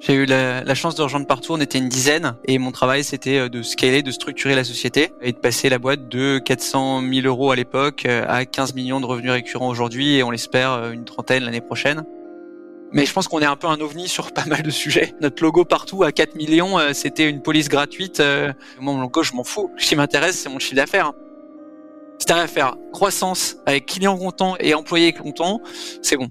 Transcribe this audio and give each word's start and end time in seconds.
J'ai 0.00 0.14
eu 0.14 0.24
la, 0.24 0.64
la 0.64 0.74
chance 0.74 0.94
de 0.94 1.02
rejoindre 1.02 1.26
partout, 1.26 1.52
on 1.52 1.60
était 1.60 1.76
une 1.76 1.90
dizaine 1.90 2.34
et 2.46 2.56
mon 2.56 2.72
travail 2.72 3.04
c'était 3.04 3.36
euh, 3.36 3.48
de 3.50 3.60
scaler, 3.60 4.02
de 4.02 4.10
structurer 4.10 4.54
la 4.54 4.64
société 4.64 5.12
et 5.20 5.32
de 5.32 5.36
passer 5.36 5.68
la 5.68 5.78
boîte 5.78 6.08
de 6.08 6.38
400 6.38 7.02
000 7.02 7.26
euros 7.26 7.50
à 7.50 7.56
l'époque 7.56 8.06
euh, 8.06 8.24
à 8.26 8.46
15 8.46 8.74
millions 8.74 9.00
de 9.00 9.04
revenus 9.04 9.30
récurrents 9.30 9.68
aujourd'hui 9.68 10.14
et 10.14 10.22
on 10.22 10.30
l'espère 10.30 10.72
euh, 10.72 10.92
une 10.92 11.04
trentaine 11.04 11.44
l'année 11.44 11.60
prochaine. 11.60 12.04
Mais 12.92 13.04
je 13.04 13.12
pense 13.12 13.28
qu'on 13.28 13.40
est 13.40 13.46
un 13.46 13.56
peu 13.56 13.66
un 13.66 13.78
ovni 13.82 14.08
sur 14.08 14.32
pas 14.32 14.46
mal 14.46 14.62
de 14.62 14.70
sujets. 14.70 15.14
Notre 15.20 15.42
logo 15.42 15.66
partout 15.66 16.02
à 16.02 16.12
4 16.12 16.34
millions, 16.34 16.78
c'était 16.92 17.28
une 17.28 17.40
police 17.40 17.68
gratuite. 17.68 18.20
Moi, 18.80 18.94
mon 18.94 19.00
logo, 19.00 19.22
je 19.22 19.32
m'en 19.32 19.44
fous. 19.44 19.70
Ce 19.76 19.86
qui 19.86 19.94
m'intéresse, 19.94 20.40
c'est 20.40 20.48
mon 20.48 20.58
chiffre 20.58 20.74
d'affaires. 20.74 21.12
Si 22.18 22.26
t'arrives 22.26 22.44
à 22.44 22.48
faire 22.48 22.76
croissance 22.92 23.58
avec 23.64 23.86
clients 23.86 24.18
contents 24.18 24.56
et 24.58 24.74
employés 24.74 25.12
contents, 25.12 25.60
c'est 26.02 26.16
bon. 26.16 26.30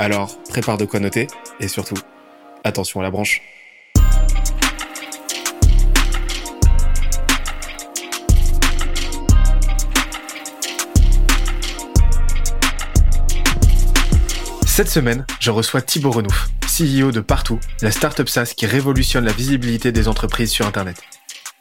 Alors, 0.00 0.38
prépare 0.48 0.78
de 0.78 0.84
quoi 0.84 1.00
noter 1.00 1.26
et 1.58 1.66
surtout, 1.66 1.96
attention 2.62 3.00
à 3.00 3.02
la 3.02 3.10
branche. 3.10 3.42
Cette 14.66 14.88
semaine, 14.88 15.26
je 15.40 15.50
reçois 15.50 15.82
Thibaut 15.82 16.12
Renouf, 16.12 16.48
CEO 16.62 17.10
de 17.10 17.18
Partout, 17.18 17.58
la 17.82 17.90
startup 17.90 18.28
SaaS 18.28 18.52
qui 18.56 18.66
révolutionne 18.66 19.24
la 19.24 19.32
visibilité 19.32 19.90
des 19.90 20.06
entreprises 20.06 20.52
sur 20.52 20.64
Internet. 20.64 21.02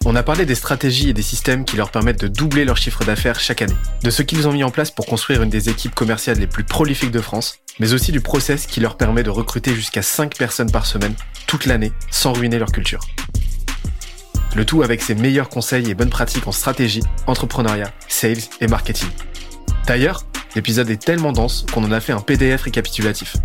On 0.10 0.16
a 0.16 0.24
parlé 0.24 0.46
des 0.46 0.56
stratégies 0.56 1.10
et 1.10 1.14
des 1.14 1.22
systèmes 1.22 1.66
qui 1.66 1.76
leur 1.76 1.92
permettent 1.92 2.22
de 2.22 2.30
doubler 2.30 2.64
leur 2.64 2.78
chiffre 2.78 3.04
d'affaires 3.04 3.42
chaque 3.42 3.62
année, 3.62 3.76
de 4.04 4.10
ce 4.10 4.22
qu'ils 4.22 4.48
ont 4.48 4.54
mis 4.54 4.64
en 4.64 4.72
place 4.72 4.90
pour 4.90 5.06
construire 5.06 5.44
une 5.44 5.50
des 5.50 5.68
équipes 5.68 5.94
commerciales 5.94 6.40
les 6.40 6.48
plus 6.48 6.64
prolifiques 6.64 7.12
de 7.12 7.20
France, 7.20 7.60
mais 7.78 7.92
aussi 7.92 8.14
du 8.14 8.22
process 8.22 8.68
qui 8.68 8.80
leur 8.80 8.96
permet 8.96 9.24
de 9.24 9.30
recruter 9.30 9.76
jusqu'à 9.76 10.02
5 10.02 10.38
personnes 10.38 10.72
par 10.72 10.86
semaine 10.86 11.14
toute 11.46 11.66
l'année 11.66 11.92
sans 12.10 12.32
ruiner 12.32 12.58
leur 12.58 12.72
culture. 12.72 13.02
Le 14.56 14.64
tout 14.64 14.82
avec 14.82 15.02
ses 15.02 15.14
meilleurs 15.14 15.50
conseils 15.50 15.90
et 15.90 15.94
bonnes 15.94 16.10
pratiques 16.10 16.48
en 16.48 16.54
stratégie, 16.54 17.04
entrepreneuriat, 17.28 17.92
sales 18.08 18.38
et 18.62 18.68
marketing. 18.68 19.10
D'ailleurs, 19.88 20.24
l'épisode 20.56 20.90
est 20.90 21.04
tellement 21.04 21.34
dense 21.34 21.66
qu'on 21.74 21.84
en 21.84 21.92
a 21.92 22.00
fait 22.00 22.14
un 22.14 22.22
PDF 22.22 22.62
récapitulatif. 22.62 23.36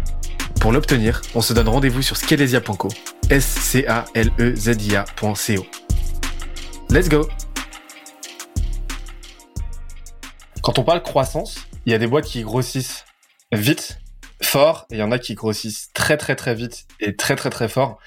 Pour 0.61 0.71
l'obtenir, 0.71 1.23
on 1.35 1.41
se 1.41 1.55
donne 1.55 1.69
rendez-vous 1.69 2.03
sur 2.03 2.17
scalesia.co, 2.17 2.89
s 3.31 3.77
Let's 6.93 7.09
go 7.09 7.27
Quand 10.63 10.79
on 10.79 10.85
parle 10.85 11.03
croissance, 11.03 11.67
il 11.87 11.93
y 11.93 11.95
a 11.95 11.99
des 11.99 12.07
boîtes 12.07 12.27
qui 12.27 12.43
grossissent 12.43 13.07
vite, 13.51 13.99
fort, 14.43 14.85
et 14.91 14.97
il 14.97 14.99
y 14.99 15.03
en 15.03 15.11
a 15.11 15.19
qui 15.19 15.35
grossissent 15.35 15.91
très 15.95 16.19
très 16.19 16.37
très 16.37 16.55
vite 16.55 16.87
et 17.01 17.17
très 17.17 17.35
très 17.35 17.49
très 17.49 17.71
fort. 17.71 17.99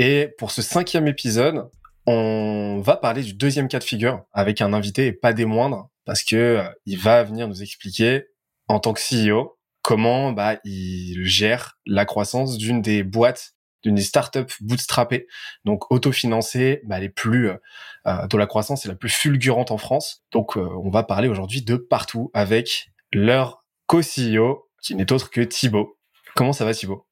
Et 0.00 0.34
pour 0.38 0.50
ce 0.50 0.60
cinquième 0.60 1.06
épisode, 1.06 1.70
on 2.06 2.80
va 2.84 2.96
parler 2.96 3.22
du 3.22 3.32
deuxième 3.32 3.68
cas 3.68 3.78
de 3.78 3.84
figure 3.84 4.24
avec 4.32 4.60
un 4.60 4.72
invité 4.72 5.06
et 5.06 5.12
pas 5.12 5.32
des 5.32 5.44
moindres, 5.44 5.88
parce 6.04 6.24
que 6.24 6.34
euh, 6.34 6.68
il 6.84 6.98
va 6.98 7.22
venir 7.22 7.46
nous 7.46 7.62
expliquer 7.62 8.24
en 8.66 8.80
tant 8.80 8.92
que 8.92 9.00
CEO 9.00 9.56
comment 9.82 10.32
bah, 10.32 10.56
il 10.64 11.24
gère 11.26 11.78
la 11.86 12.04
croissance 12.04 12.58
d'une 12.58 12.82
des 12.82 13.04
boîtes 13.04 13.54
d'une 13.82 13.98
startup 13.98 14.50
bootstrappées, 14.60 15.26
donc 15.64 15.90
autofinancées, 15.90 16.82
bah, 16.84 17.00
les 17.00 17.08
plus 17.08 17.50
euh, 17.50 17.56
dont 18.04 18.38
la 18.38 18.46
croissance 18.46 18.84
est 18.84 18.88
la 18.88 18.94
plus 18.94 19.08
fulgurante 19.08 19.70
en 19.70 19.78
France. 19.78 20.22
Donc 20.32 20.56
euh, 20.56 20.68
on 20.84 20.90
va 20.90 21.02
parler 21.02 21.28
aujourd'hui 21.28 21.62
de 21.62 21.76
partout 21.76 22.30
avec 22.34 22.90
leur 23.12 23.64
co-CEO 23.86 24.68
qui 24.82 24.94
n'est 24.94 25.12
autre 25.12 25.30
que 25.30 25.40
Thibaut. 25.40 25.98
Comment 26.34 26.52
ça 26.52 26.64
va 26.64 26.74
Thibaut? 26.74 27.06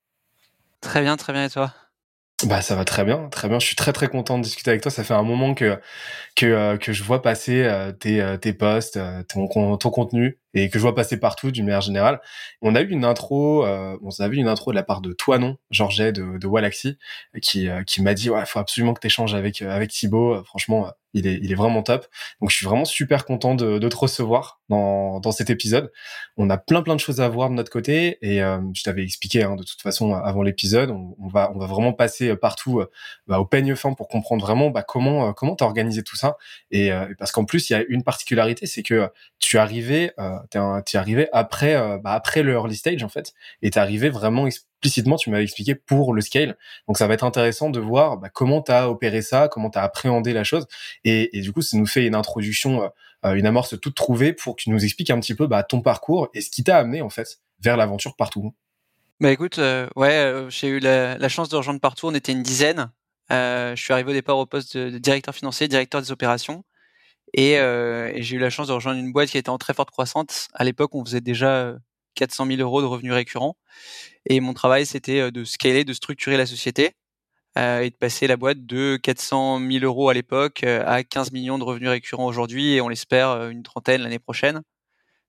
Très 0.81 1.03
bien, 1.03 1.17
très 1.17 1.33
bien 1.33 1.45
et 1.45 1.51
toi? 1.51 1.73
Bah 2.47 2.63
ça 2.63 2.75
va 2.75 2.85
très 2.85 3.05
bien, 3.05 3.29
très 3.29 3.49
bien. 3.49 3.59
Je 3.59 3.67
suis 3.67 3.77
très 3.77 3.93
très 3.93 4.09
content 4.09 4.39
de 4.39 4.43
discuter 4.45 4.71
avec 4.71 4.83
toi. 4.83 4.91
Ça 4.91 5.05
fait 5.05 5.15
un 5.15 5.23
moment 5.23 5.55
que 5.55 5.79
que 6.37 6.47
euh, 6.47 6.77
que 6.79 6.93
je 6.93 7.03
vois 7.03 7.23
passer 7.23 7.65
euh, 7.65 7.93
tes 7.93 8.21
euh, 8.23 8.37
tes 8.39 8.53
posts, 8.55 8.99
ton 9.29 9.49
ton 9.49 9.91
contenu 9.91 10.39
et 10.55 10.71
que 10.71 10.79
je 10.79 10.83
vois 10.83 10.95
passer 10.95 11.19
partout 11.21 11.51
d'une 11.51 11.67
manière 11.67 11.81
générale. 11.83 12.21
On 12.63 12.75
a 12.77 12.83
eu 12.83 12.89
une 12.89 13.05
intro, 13.05 13.65
on 13.67 14.11
a 14.21 14.29
vu 14.29 14.39
une 14.39 14.49
intro 14.49 14.73
de 14.73 14.77
la 14.77 14.83
part 14.85 15.01
de 15.01 15.13
toi 15.13 15.39
non, 15.39 15.59
Georget 15.71 16.13
de 16.13 16.39
de 16.39 16.47
Walaxy, 16.47 16.99
qui 17.43 17.69
qui 17.87 18.03
m'a 18.03 18.15
dit 18.15 18.31
ouais, 18.31 18.47
faut 18.47 18.61
absolument 18.61 18.95
que 18.95 19.01
tu 19.01 19.09
échanges 19.09 19.35
avec 19.35 19.63
avec 19.63 19.91
Thibaut. 19.91 20.43
Franchement, 20.45 20.91
il 21.15 21.27
est, 21.27 21.41
il 21.43 21.53
est 21.53 21.57
vraiment 21.57 21.83
top. 21.83 22.07
Donc 22.41 22.51
je 22.51 22.57
suis 22.57 22.67
vraiment 22.67 22.85
super 22.85 23.25
content 23.25 23.55
de, 23.55 23.79
de 23.79 23.89
te 23.89 23.97
recevoir 23.97 24.60
dans, 24.71 25.21
dans 25.21 25.33
cet 25.33 25.51
épisode. 25.51 25.93
On 26.37 26.49
a 26.49 26.57
plein 26.57 26.81
plein 26.83 26.95
de 26.95 27.01
choses 27.01 27.21
à 27.21 27.29
voir 27.29 27.51
de 27.51 27.55
notre 27.55 27.71
côté 27.71 28.19
et 28.23 28.43
euh, 28.43 28.59
je 28.73 28.83
t'avais 28.83 29.03
expliqué 29.03 29.43
hein, 29.43 29.57
de 29.57 29.65
toute 29.65 29.83
façon 29.83 30.15
avant 30.15 30.43
l'épisode, 30.43 30.91
on, 30.91 31.29
va 31.29 31.53
on 31.55 31.59
va 31.59 31.67
vraiment 31.67 31.93
passer 31.93 32.35
partout 32.37 32.81
euh, 32.81 32.91
bah, 33.27 33.41
au 33.41 33.45
peigne 33.45 33.75
fin 33.75 33.93
pour 33.93 34.09
comprendre 34.09 34.47
vraiment 34.47 34.71
bah, 34.71 34.83
comment 34.83 35.29
euh, 35.29 35.33
comment 35.33 35.57
t'as 35.57 35.67
organisé 35.67 36.03
tout 36.03 36.17
ça 36.17 36.37
et 36.71 36.91
parce 37.19 37.33
qu'en 37.33 37.45
plus 37.45 37.69
il 37.69 37.73
y 37.75 37.77
a 37.77 37.83
une 37.89 38.05
particularité, 38.05 38.67
c'est 38.67 38.83
que 38.83 39.11
tu 39.41 39.59
arrivé 39.59 40.13
t'es, 40.51 40.59
es 40.59 40.97
arrivé 40.97 41.29
après 41.33 41.75
bah, 41.99 42.13
après 42.13 42.43
le 42.43 42.53
early 42.53 42.77
stage 42.77 43.03
en 43.03 43.09
fait 43.09 43.35
et 43.63 43.71
t'es 43.71 43.81
arrivé 43.81 44.09
vraiment 44.09 44.47
explicitement, 44.81 45.17
tu 45.17 45.31
m'avais 45.31 45.43
expliqué 45.43 45.75
pour 45.75 46.15
le 46.15 46.23
scale. 46.23 46.57
Donc 46.89 46.97
ça 46.97 47.07
va 47.07 47.15
être 47.15 47.25
intéressant 47.25 47.69
de 47.69 47.81
voir 47.81 48.17
bah, 48.17 48.31
comment 48.33 48.63
tu 48.63 48.73
as 48.73 48.89
opéré 48.89 49.21
ça, 49.21 49.49
comment 49.49 49.69
tu 49.69 49.79
as 49.79 49.83
appréhendé 49.83 50.33
la 50.33 50.43
chose. 50.43 50.67
Et, 51.05 51.37
et, 51.37 51.43
du 51.43 51.53
coup, 51.53 51.61
ça 51.61 51.77
nous 51.77 51.87
fait 51.87 52.07
une 52.07 52.15
introduction, 52.15 52.83
euh, 52.83 52.87
euh, 52.87 52.89
une 53.23 53.47
amorce 53.47 53.79
toute 53.81 53.95
trouvée 53.95 54.33
pour 54.33 54.57
que 54.57 54.63
tu 54.63 54.71
nous 54.71 54.85
expliques 54.85 55.11
un 55.11 55.21
petit 55.21 55.35
peu 55.35 55.47
bah, 55.47 55.63
ton 55.63 55.83
parcours 55.83 56.29
et 56.35 56.41
ce 56.41 56.51
qui 56.51 56.65
t'a 56.65 56.79
amené 56.79 57.03
en 57.03 57.11
fait 57.11 57.41
vers 57.61 57.77
l'aventure 57.77 58.17
partout. 58.17 58.55
Bah 59.21 59.31
écoute, 59.31 59.59
euh, 59.59 59.87
ouais, 59.97 60.47
j'ai 60.49 60.69
eu 60.69 60.79
la, 60.79 61.29
chance 61.29 61.51
de 61.51 61.57
rejoindre 61.57 61.81
partout. 61.81 62.07
On 62.07 62.15
était 62.15 62.33
une 62.33 62.43
dizaine. 62.43 62.91
je 63.31 63.75
suis 63.77 63.93
arrivé 63.93 64.11
au 64.11 64.15
départ 64.15 64.39
au 64.39 64.47
poste 64.47 64.77
de, 64.77 64.99
directeur 64.99 65.35
financier, 65.35 65.69
directeur 65.69 66.01
des 66.01 66.11
opérations. 66.13 66.65
Et, 67.35 67.53
et 67.53 68.23
j'ai 68.23 68.37
eu 68.37 68.39
la 68.39 68.51
chance 68.51 68.69
de 68.69 68.73
rejoindre 68.73 68.99
une 68.99 69.13
boîte 69.13 69.29
qui 69.29 69.39
était 69.39 69.51
en 69.51 69.59
très 69.59 69.75
forte 69.75 69.91
croissance. 69.91 70.49
À 70.55 70.65
l'époque, 70.65 70.95
on 70.95 71.05
faisait 71.05 71.21
déjà 71.21 71.77
400 72.15 72.47
000 72.47 72.61
euros 72.61 72.81
de 72.81 72.87
revenus 72.87 73.13
récurrents. 73.13 73.57
Et 74.27 74.41
mon 74.41 74.53
travail, 74.53 74.87
c'était 74.87 75.21
euh, 75.21 75.31
de 75.31 75.45
scaler, 75.45 75.85
de 75.85 75.93
structurer 75.93 76.37
la 76.37 76.47
société 76.47 76.93
euh, 77.59 77.81
et 77.81 77.91
de 77.91 77.97
passer 77.97 78.27
la 78.27 78.37
boîte 78.37 78.65
de 78.65 78.97
400 79.03 79.61
000 79.61 79.85
euros 79.85 80.09
à 80.09 80.15
l'époque 80.15 80.63
euh, 80.63 80.85
à 80.87 81.03
15 81.03 81.33
millions 81.33 81.59
de 81.59 81.65
revenus 81.65 81.89
récurrents 81.89 82.27
aujourd'hui 82.27 82.75
et 82.75 82.81
on 82.81 82.89
l'espère 82.89 83.49
une 83.49 83.63
trentaine 83.63 84.03
l'année 84.03 84.19
prochaine. 84.19 84.63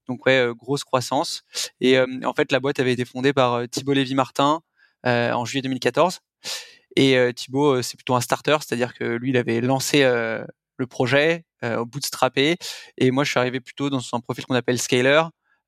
Donc 0.08 0.26
ouais, 0.26 0.48
grosse 0.56 0.84
croissance. 0.84 1.44
Et 1.80 1.98
en 2.00 2.34
fait, 2.34 2.52
la 2.52 2.60
boîte 2.60 2.80
avait 2.80 2.92
été 2.92 3.06
fondée 3.06 3.34
par 3.34 3.62
Thibault 3.70 3.94
Lévy-Martin 3.94 4.62
en 5.06 5.46
juillet 5.46 5.62
2014. 5.62 6.20
Et 6.98 7.16
Thibault, 7.34 7.82
c'est 7.82 7.96
plutôt 7.96 8.16
un 8.16 8.22
starter, 8.22 8.58
c'est-à-dire 8.60 8.94
que 8.94 9.04
lui, 9.04 9.30
il 9.30 9.38
avait 9.38 9.62
lancé 9.62 10.04
le 10.04 10.88
projet 10.88 11.46
au 11.64 11.86
bootstrappé. 11.86 12.58
Et 12.98 13.12
moi, 13.12 13.24
je 13.24 13.30
suis 13.30 13.40
arrivé 13.40 13.62
plutôt 13.62 13.90
dans 13.90 14.02
un 14.12 14.20
profil 14.20 14.46
qu'on 14.46 14.56
appelle 14.56 14.80
scaler, 14.80 15.22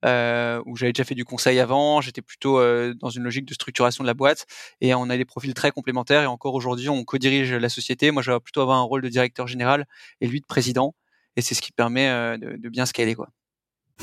euh, 0.03 0.61
où 0.65 0.75
j'avais 0.75 0.93
déjà 0.93 1.03
fait 1.05 1.15
du 1.15 1.25
conseil 1.25 1.59
avant, 1.59 2.01
j'étais 2.01 2.21
plutôt 2.21 2.59
euh, 2.59 2.93
dans 2.99 3.09
une 3.09 3.23
logique 3.23 3.45
de 3.45 3.53
structuration 3.53 4.03
de 4.03 4.07
la 4.07 4.13
boîte 4.13 4.45
et 4.81 4.93
on 4.95 5.09
a 5.09 5.17
des 5.17 5.25
profils 5.25 5.53
très 5.53 5.71
complémentaires 5.71 6.23
et 6.23 6.25
encore 6.27 6.53
aujourd'hui 6.55 6.89
on 6.89 7.03
co-dirige 7.03 7.53
la 7.53 7.69
société. 7.69 8.11
Moi 8.11 8.21
je 8.21 8.31
vais 8.31 8.39
plutôt 8.39 8.61
avoir 8.61 8.77
un 8.77 8.83
rôle 8.83 9.01
de 9.01 9.09
directeur 9.09 9.47
général 9.47 9.85
et 10.21 10.27
lui 10.27 10.41
de 10.41 10.45
président 10.45 10.95
et 11.35 11.41
c'est 11.41 11.55
ce 11.55 11.61
qui 11.61 11.71
permet 11.71 12.09
euh, 12.09 12.37
de, 12.37 12.57
de 12.57 12.69
bien 12.69 12.85
scaler 12.85 13.15
quoi. 13.15 13.29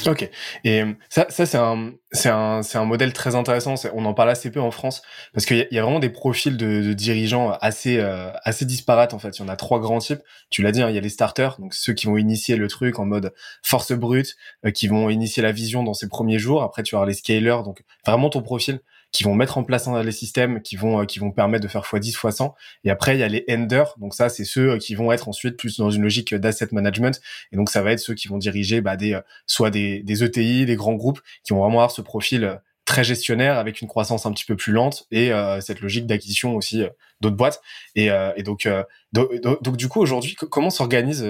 Ok. 0.07 0.29
Et 0.65 0.83
euh, 0.83 0.93
ça, 1.09 1.27
ça 1.29 1.45
c'est 1.45 1.59
un, 1.59 1.93
c'est 2.13 2.31
un, 2.31 2.63
c'est 2.63 2.79
un 2.79 2.85
modèle 2.85 3.13
très 3.13 3.35
intéressant. 3.35 3.75
On 3.93 4.05
en 4.05 4.15
parle 4.15 4.31
assez 4.31 4.51
peu 4.51 4.61
en 4.61 4.71
France 4.71 5.03
parce 5.35 5.45
qu'il 5.45 5.69
y, 5.71 5.79
a 5.79 5.83
vraiment 5.83 5.99
des 5.99 6.09
profils 6.09 6.57
de, 6.57 6.93
dirigeants 6.95 7.51
assez, 7.61 7.99
euh, 7.99 8.31
assez 8.45 8.65
disparates 8.65 9.13
en 9.13 9.19
fait. 9.19 9.39
Il 9.39 9.43
y 9.43 9.45
en 9.45 9.49
a 9.49 9.57
trois 9.57 9.79
grands 9.79 9.99
types. 9.99 10.23
Tu 10.49 10.63
l'as 10.63 10.73
dit, 10.73 10.81
hein, 10.81 10.89
il 10.89 10.95
y 10.95 10.99
a 10.99 11.03
les 11.03 11.11
starters, 11.11 11.57
donc 11.59 11.75
ceux 11.75 11.93
qui 11.93 12.07
vont 12.07 12.17
initier 12.17 12.57
le 12.57 12.69
truc 12.69 12.99
en 12.99 13.05
mode 13.05 13.35
force 13.63 13.93
brute, 13.93 14.37
euh, 14.65 14.71
qui 14.71 14.89
vont 14.89 15.11
initier 15.11 15.43
la 15.43 15.53
vision 15.53 15.83
dans 15.83 15.95
ses 15.95 16.09
premiers 16.09 16.39
jours. 16.39 16.63
Après, 16.63 16.83
tu 16.83 16.97
vas 16.97 17.05
les 17.05 17.15
scalers, 17.15 17.63
donc 17.63 17.83
vraiment 18.07 18.31
ton 18.31 18.43
profil 18.43 18.81
qui 19.13 19.25
vont 19.25 19.35
mettre 19.35 19.59
en 19.59 19.65
place 19.65 19.89
les 19.89 20.13
systèmes 20.13 20.63
qui 20.63 20.77
vont 20.77 21.01
euh, 21.01 21.05
qui 21.05 21.19
vont 21.19 21.31
permettre 21.31 21.63
de 21.63 21.69
faire 21.69 21.83
x10 21.83 22.15
x100 22.15 22.55
et 22.85 22.91
après 22.91 23.17
il 23.17 23.21
y 23.21 23.23
a 23.23 23.29
les 23.29 23.45
enders 23.51 23.95
donc 23.99 24.15
ça 24.15 24.29
c'est 24.29 24.45
ceux 24.45 24.73
euh, 24.73 24.79
qui 24.79 24.95
vont 24.95 25.11
être 25.13 25.29
ensuite 25.29 25.57
plus 25.57 25.79
dans 25.79 25.91
une 25.91 26.03
logique 26.03 26.35
d'asset 26.35 26.69
management. 26.73 27.21
Et 27.53 27.57
donc 27.57 27.71
ça 27.71 27.83
va 27.83 27.93
être 27.93 28.01
ceux 28.01 28.15
qui 28.15 28.29
vont 28.29 28.39
diriger 28.39 28.81
bah, 28.81 28.97
des 28.97 29.15
euh, 29.15 29.21
soit 29.47 29.71
des, 29.71 30.03
des 30.03 30.25
ETI 30.25 30.67
des 30.67 30.77
grands 30.77 30.95
groupes 30.95 31.21
qui 31.45 31.53
vont 31.53 31.61
vraiment 31.61 31.79
avoir 31.79 31.91
ce 31.91 32.03
profil 32.03 32.61
très 32.85 33.05
gestionnaire 33.05 33.59
avec 33.59 33.81
une 33.81 33.89
croissance 33.89 34.27
un 34.27 34.33
petit 34.33 34.45
peu 34.45 34.57
plus 34.57 34.73
lente 34.73 35.07
et 35.13 35.31
cette 35.61 35.81
logique 35.81 36.07
d'acquisition 36.07 36.57
aussi 36.57 36.83
d'autres 37.21 37.37
boîtes. 37.37 37.61
Et, 37.95 38.09
et 38.35 38.43
donc, 38.43 38.67
donc, 39.13 39.31
donc, 39.43 39.77
du 39.77 39.87
coup, 39.87 40.01
aujourd'hui, 40.01 40.35
comment 40.35 40.71
s'organise 40.71 41.25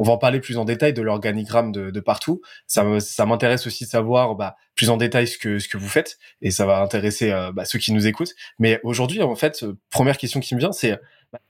on 0.00 0.04
va 0.04 0.14
en 0.14 0.18
parler 0.18 0.40
plus 0.40 0.56
en 0.56 0.64
détail 0.64 0.94
de 0.94 1.02
l'organigramme 1.02 1.72
de, 1.72 2.00
partout. 2.00 2.40
Ça, 2.66 2.82
m'intéresse 3.26 3.66
aussi 3.66 3.84
de 3.84 3.90
savoir 3.90 4.34
bah, 4.34 4.56
plus 4.74 4.88
en 4.88 4.96
détail 4.96 5.28
ce 5.28 5.36
que, 5.36 5.58
ce 5.58 5.68
que 5.68 5.76
vous 5.76 5.88
faites 5.88 6.18
et 6.40 6.50
ça 6.50 6.64
va 6.64 6.80
intéresser 6.80 7.30
euh, 7.30 7.52
bah, 7.52 7.66
ceux 7.66 7.78
qui 7.78 7.92
nous 7.92 8.06
écoutent. 8.06 8.34
Mais 8.58 8.80
aujourd'hui, 8.82 9.20
en 9.20 9.36
fait, 9.36 9.62
euh, 9.62 9.76
première 9.90 10.16
question 10.16 10.40
qui 10.40 10.54
me 10.54 10.60
vient, 10.60 10.72
c'est 10.72 10.98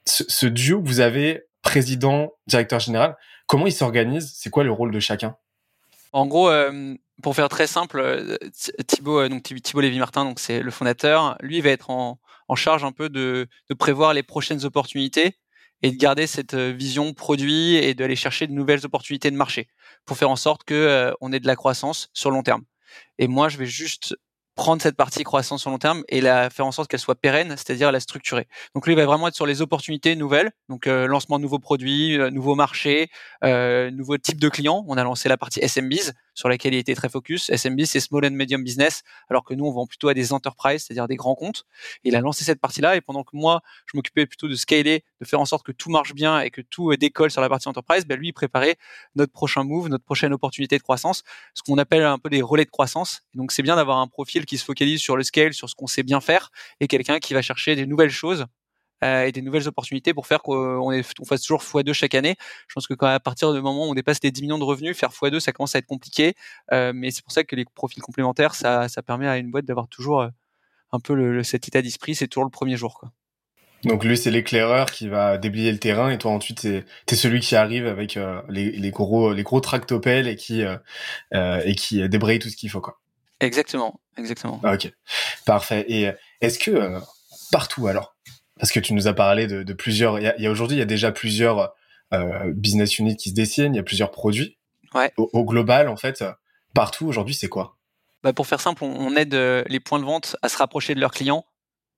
ce, 0.05 0.47
duo 0.47 0.83
que 0.83 0.89
vous 0.89 0.99
avez, 0.99 1.45
président, 1.63 2.33
directeur 2.49 2.81
général, 2.81 3.17
comment 3.47 3.69
il 3.69 3.73
s'organise? 3.73 4.33
C'est 4.35 4.51
quoi 4.51 4.65
le 4.65 4.73
rôle 4.73 4.91
de 4.91 4.99
chacun? 4.99 5.37
En 6.13 6.27
gros, 6.27 6.51
euh, 6.51 6.97
pour 7.23 7.37
faire 7.37 7.49
très 7.49 7.69
simple, 7.69 8.37
Thibaut, 8.89 9.29
donc 9.29 9.45
Thibaut 9.45 9.81
Lévy-Martin, 9.81 10.25
donc 10.25 10.41
c'est 10.41 10.61
le 10.61 10.73
fondateur, 10.73 11.39
lui 11.41 11.61
va 11.61 11.71
être 11.71 11.91
en, 11.91 12.19
charge 12.57 12.83
un 12.83 12.91
peu 12.91 13.09
de 13.09 13.47
prévoir 13.79 14.13
les 14.13 14.25
prochaines 14.25 14.65
opportunités 14.65 15.37
et 15.83 15.91
de 15.91 15.97
garder 15.97 16.27
cette 16.27 16.55
euh, 16.55 16.73
vision 16.73 17.13
produit 17.15 17.77
et 17.77 17.95
d'aller 17.95 18.17
chercher 18.17 18.47
de 18.47 18.53
nouvelles 18.53 18.85
opportunités 18.85 19.31
de 19.31 19.37
marché 19.37 19.69
pour 20.05 20.17
faire 20.17 20.31
en 20.31 20.37
sorte 20.37 20.65
que 20.65 20.75
euh, 20.75 21.13
on 21.21 21.33
ait 21.33 21.41
de 21.41 21.47
la 21.47 21.57
croissance 21.57 22.09
sur 22.13 22.31
long 22.31 22.43
terme. 22.43 22.63
Et 23.19 23.29
moi, 23.29 23.49
je 23.49 23.59
vais 23.59 23.67
juste 23.67 24.15
prendre 24.61 24.83
cette 24.83 24.97
partie 24.97 25.25
croissance 25.25 25.63
sur 25.63 25.71
long 25.71 25.79
terme 25.79 26.05
et 26.09 26.21
la 26.21 26.51
faire 26.51 26.67
en 26.67 26.73
sorte 26.73 26.91
qu'elle 26.91 27.01
soit 27.01 27.15
pérenne, 27.15 27.57
c'est-à-dire 27.57 27.91
la 27.93 27.99
structurer. 27.99 28.47
Donc 28.75 28.87
lui 28.87 28.93
il 28.93 28.97
va 28.97 29.07
vraiment 29.07 29.29
être 29.29 29.35
sur 29.35 29.47
les 29.47 29.63
opportunités 29.63 30.17
nouvelles, 30.17 30.51
donc 30.69 30.87
euh, 30.87 31.07
lancement 31.07 31.39
de 31.39 31.43
nouveaux 31.43 31.59
produits, 31.59 32.19
euh, 32.19 32.31
nouveaux 32.31 32.55
marchés, 32.55 33.09
euh, 33.43 33.91
nouveaux 33.91 34.19
types 34.19 34.41
de 34.41 34.49
clients. 34.51 34.85
On 34.87 34.99
a 34.99 35.05
lancé 35.05 35.31
la 35.31 35.39
partie 35.39 35.61
SMBs 35.61 36.13
sur 36.35 36.49
laquelle 36.49 36.75
il 36.75 36.79
était 36.79 36.95
très 36.95 37.09
focus. 37.09 37.51
SMB 37.51 37.85
c'est 37.85 38.01
small 38.01 38.25
and 38.25 38.33
medium 38.33 38.63
business, 38.63 39.03
alors 39.29 39.45
que 39.45 39.55
nous 39.55 39.65
on 39.67 39.73
vend 39.73 39.87
plutôt 39.87 40.09
à 40.09 40.15
des 40.15 40.33
enterprises, 40.33 40.85
c'est-à-dire 40.85 41.09
des 41.09 41.17
grands 41.17 41.35
comptes. 41.35 41.65
il 42.05 42.17
a 42.17 42.21
lancé 42.21 42.45
cette 42.45 42.61
partie-là 42.61 42.97
et 42.97 43.01
pendant 43.01 43.25
que 43.25 43.37
moi 43.37 43.61
je 43.87 43.97
m'occupais 43.97 44.27
plutôt 44.27 44.49
de 44.49 44.55
scaler, 44.55 45.05
de 45.21 45.27
faire 45.27 45.41
en 45.41 45.45
sorte 45.45 45.65
que 45.65 45.73
tout 45.73 45.91
marche 45.91 46.15
bien 46.15 46.41
et 46.41 46.51
que 46.51 46.61
tout 46.61 46.91
euh, 46.91 46.97
décolle 46.97 47.31
sur 47.31 47.41
la 47.41 47.49
partie 47.49 47.69
enterprise, 47.69 48.07
ben 48.07 48.19
lui 48.19 48.29
il 48.29 48.33
préparait 48.33 48.77
notre 49.15 49.33
prochain 49.33 49.65
move, 49.65 49.89
notre 49.89 50.05
prochaine 50.05 50.33
opportunité 50.33 50.79
de 50.79 50.83
croissance, 50.83 51.23
ce 51.55 51.63
qu'on 51.63 51.79
appelle 51.79 52.03
un 52.03 52.19
peu 52.19 52.31
des 52.31 52.43
relais 52.43 52.65
de 52.65 52.71
croissance. 52.71 53.23
donc 53.35 53.53
c'est 53.53 53.63
bien 53.63 53.77
d'avoir 53.77 53.99
un 53.99 54.07
profil 54.07 54.47
qui 54.47 54.59
se 54.59 54.65
focalise 54.65 55.01
sur 55.01 55.17
le 55.17 55.23
scale, 55.23 55.55
sur 55.55 55.69
ce 55.69 55.75
qu'on 55.75 55.87
sait 55.87 56.03
bien 56.03 56.21
faire, 56.21 56.51
et 56.81 56.89
quelqu'un 56.89 57.19
qui 57.19 57.35
va 57.35 57.43
chercher 57.43 57.77
des 57.77 57.87
nouvelles 57.87 58.11
choses 58.11 58.47
euh, 59.05 59.25
et 59.25 59.33
des 59.33 59.43
nouvelles 59.43 59.69
opportunités 59.69 60.15
pour 60.15 60.27
faire 60.27 60.43
qu'on 60.43 60.81
on 60.81 61.25
fasse 61.25 61.43
toujours 61.43 61.63
x2 61.63 61.93
chaque 61.93 62.15
année. 62.15 62.37
Je 62.69 62.75
pense 62.75 62.87
que 62.87 62.95
quand 62.95 63.07
à 63.07 63.21
partir 63.21 63.53
du 63.53 63.61
moment 63.61 63.87
où 63.87 63.91
on 63.91 63.95
dépasse 63.95 64.19
les 64.23 64.31
10 64.31 64.43
millions 64.43 64.59
de 64.59 64.65
revenus, 64.65 64.97
faire 64.97 65.11
x2, 65.11 65.41
ça 65.41 65.53
commence 65.53 65.75
à 65.75 65.79
être 65.79 65.87
compliqué. 65.87 66.35
Euh, 66.73 66.93
mais 66.95 67.11
c'est 67.11 67.23
pour 67.23 67.33
ça 67.33 67.45
que 67.45 67.57
les 67.57 67.65
profils 67.65 68.03
complémentaires, 68.03 68.55
ça, 68.55 68.89
ça 68.89 69.03
permet 69.03 69.29
à 69.29 69.39
une 69.39 69.51
boîte 69.51 69.65
d'avoir 69.65 69.89
toujours 69.89 70.21
euh, 70.23 70.29
un 70.93 71.01
peu 71.01 71.15
le, 71.15 71.43
cet 71.43 71.69
état 71.69 71.83
d'esprit. 71.83 72.15
C'est 72.15 72.29
toujours 72.29 72.45
le 72.45 72.51
premier 72.51 72.77
jour. 72.77 72.99
Quoi. 72.99 73.13
Donc 73.85 74.05
lui, 74.05 74.17
c'est 74.17 74.31
l'éclaireur 74.31 74.91
qui 74.91 75.09
va 75.09 75.39
déblayer 75.39 75.73
le 75.73 75.79
terrain 75.79 76.11
et 76.11 76.19
toi 76.19 76.33
ensuite, 76.33 76.61
t'es 76.61 76.85
es 77.09 77.15
celui 77.15 77.41
qui 77.41 77.57
arrive 77.57 77.87
avec 77.87 78.19
les, 78.51 78.73
les, 78.73 78.91
gros 78.91 79.33
les 79.33 79.43
gros 79.43 79.61
tractopelles 79.61 80.29
et 80.29 80.37
qui 80.37 80.63
et 81.33 81.75
qui 81.77 82.07
débraye 82.07 82.39
tout 82.39 82.51
ce 82.51 82.57
qu'il 82.57 82.69
faut 82.69 82.83
quoi. 82.83 83.01
Exactement, 83.41 84.01
exactement. 84.19 84.61
Ah, 84.63 84.75
ok, 84.75 84.93
parfait. 85.47 85.85
Et 85.89 86.11
est-ce 86.43 86.59
que 86.59 86.71
euh, 86.71 87.01
partout 87.51 87.87
alors, 87.87 88.15
parce 88.61 88.71
que 88.73 88.81
tu 88.81 88.95
nous 88.95 89.09
as 89.09 89.15
parlé 89.15 89.47
de, 89.47 89.63
de 89.63 89.73
plusieurs, 89.73 90.19
il 90.19 90.35
y 90.39 90.47
a, 90.47 90.51
aujourd'hui 90.51 90.77
il 90.77 90.81
y 90.81 90.83
a 90.83 90.87
déjà 90.87 91.11
plusieurs 91.11 91.75
euh, 92.13 92.53
business 92.55 92.99
units 92.99 93.17
qui 93.17 93.31
se 93.31 93.35
dessinent, 93.35 93.75
il 93.75 93.77
y 93.77 93.81
a 93.81 93.85
plusieurs 93.85 94.11
produits. 94.11 94.59
Ouais. 94.95 95.13
Au, 95.17 95.45
global, 95.45 95.89
en 95.89 95.97
fait, 95.97 96.25
partout 96.75 97.07
aujourd'hui, 97.07 97.35
c'est 97.35 97.49
quoi? 97.49 97.77
Bah 98.23 98.33
Pour 98.33 98.47
faire 98.47 98.61
simple, 98.61 98.85
on, 98.85 99.15
aide 99.17 99.35
les 99.35 99.81
points 99.81 100.01
de 100.01 100.05
vente 100.05 100.37
à 100.43 100.49
se 100.49 100.57
rapprocher 100.57 100.95
de 100.95 101.01
leurs 101.01 101.13
clients, 101.13 101.47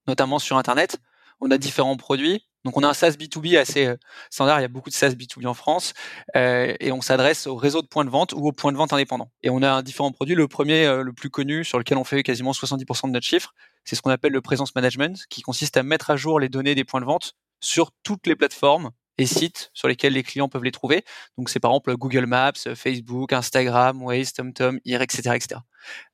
notamment 0.06 0.38
sur 0.38 0.56
Internet. 0.56 0.98
On 1.40 1.50
a 1.50 1.58
différents 1.58 1.96
produits. 1.96 2.44
Donc 2.64 2.76
on 2.76 2.82
a 2.82 2.88
un 2.88 2.94
SaaS 2.94 3.12
B2B 3.12 3.58
assez 3.58 3.86
euh, 3.86 3.96
standard, 4.30 4.60
il 4.60 4.62
y 4.62 4.64
a 4.64 4.68
beaucoup 4.68 4.88
de 4.88 4.94
SaaS 4.94 5.10
B2B 5.10 5.46
en 5.46 5.54
France, 5.54 5.94
euh, 6.36 6.74
et 6.78 6.92
on 6.92 7.00
s'adresse 7.00 7.46
au 7.46 7.56
réseau 7.56 7.82
de 7.82 7.88
points 7.88 8.04
de 8.04 8.10
vente 8.10 8.32
ou 8.32 8.46
aux 8.46 8.52
points 8.52 8.72
de 8.72 8.76
vente 8.76 8.92
indépendants. 8.92 9.30
Et 9.42 9.50
on 9.50 9.62
a 9.62 9.70
un 9.70 9.82
différent 9.82 10.12
produit. 10.12 10.34
Le 10.34 10.46
premier, 10.46 10.86
euh, 10.86 11.02
le 11.02 11.12
plus 11.12 11.30
connu, 11.30 11.64
sur 11.64 11.78
lequel 11.78 11.98
on 11.98 12.04
fait 12.04 12.22
quasiment 12.22 12.52
70% 12.52 13.08
de 13.08 13.12
notre 13.12 13.26
chiffre, 13.26 13.54
c'est 13.84 13.96
ce 13.96 14.02
qu'on 14.02 14.10
appelle 14.10 14.32
le 14.32 14.40
presence 14.40 14.74
management, 14.74 15.26
qui 15.28 15.42
consiste 15.42 15.76
à 15.76 15.82
mettre 15.82 16.10
à 16.10 16.16
jour 16.16 16.40
les 16.40 16.48
données 16.48 16.74
des 16.74 16.84
points 16.84 17.00
de 17.00 17.06
vente 17.06 17.34
sur 17.60 17.90
toutes 18.02 18.26
les 18.26 18.36
plateformes 18.36 18.90
et 19.18 19.26
sites 19.26 19.70
sur 19.74 19.88
lesquels 19.88 20.14
les 20.14 20.22
clients 20.22 20.48
peuvent 20.48 20.64
les 20.64 20.72
trouver. 20.72 21.04
Donc 21.36 21.48
c'est 21.48 21.60
par 21.60 21.70
exemple 21.70 21.94
Google 21.96 22.26
Maps, 22.26 22.52
Facebook, 22.74 23.32
Instagram, 23.32 24.02
Waze, 24.02 24.32
TomTom, 24.32 24.80
IR, 24.84 25.02
etc., 25.02 25.32
etc. 25.34 25.60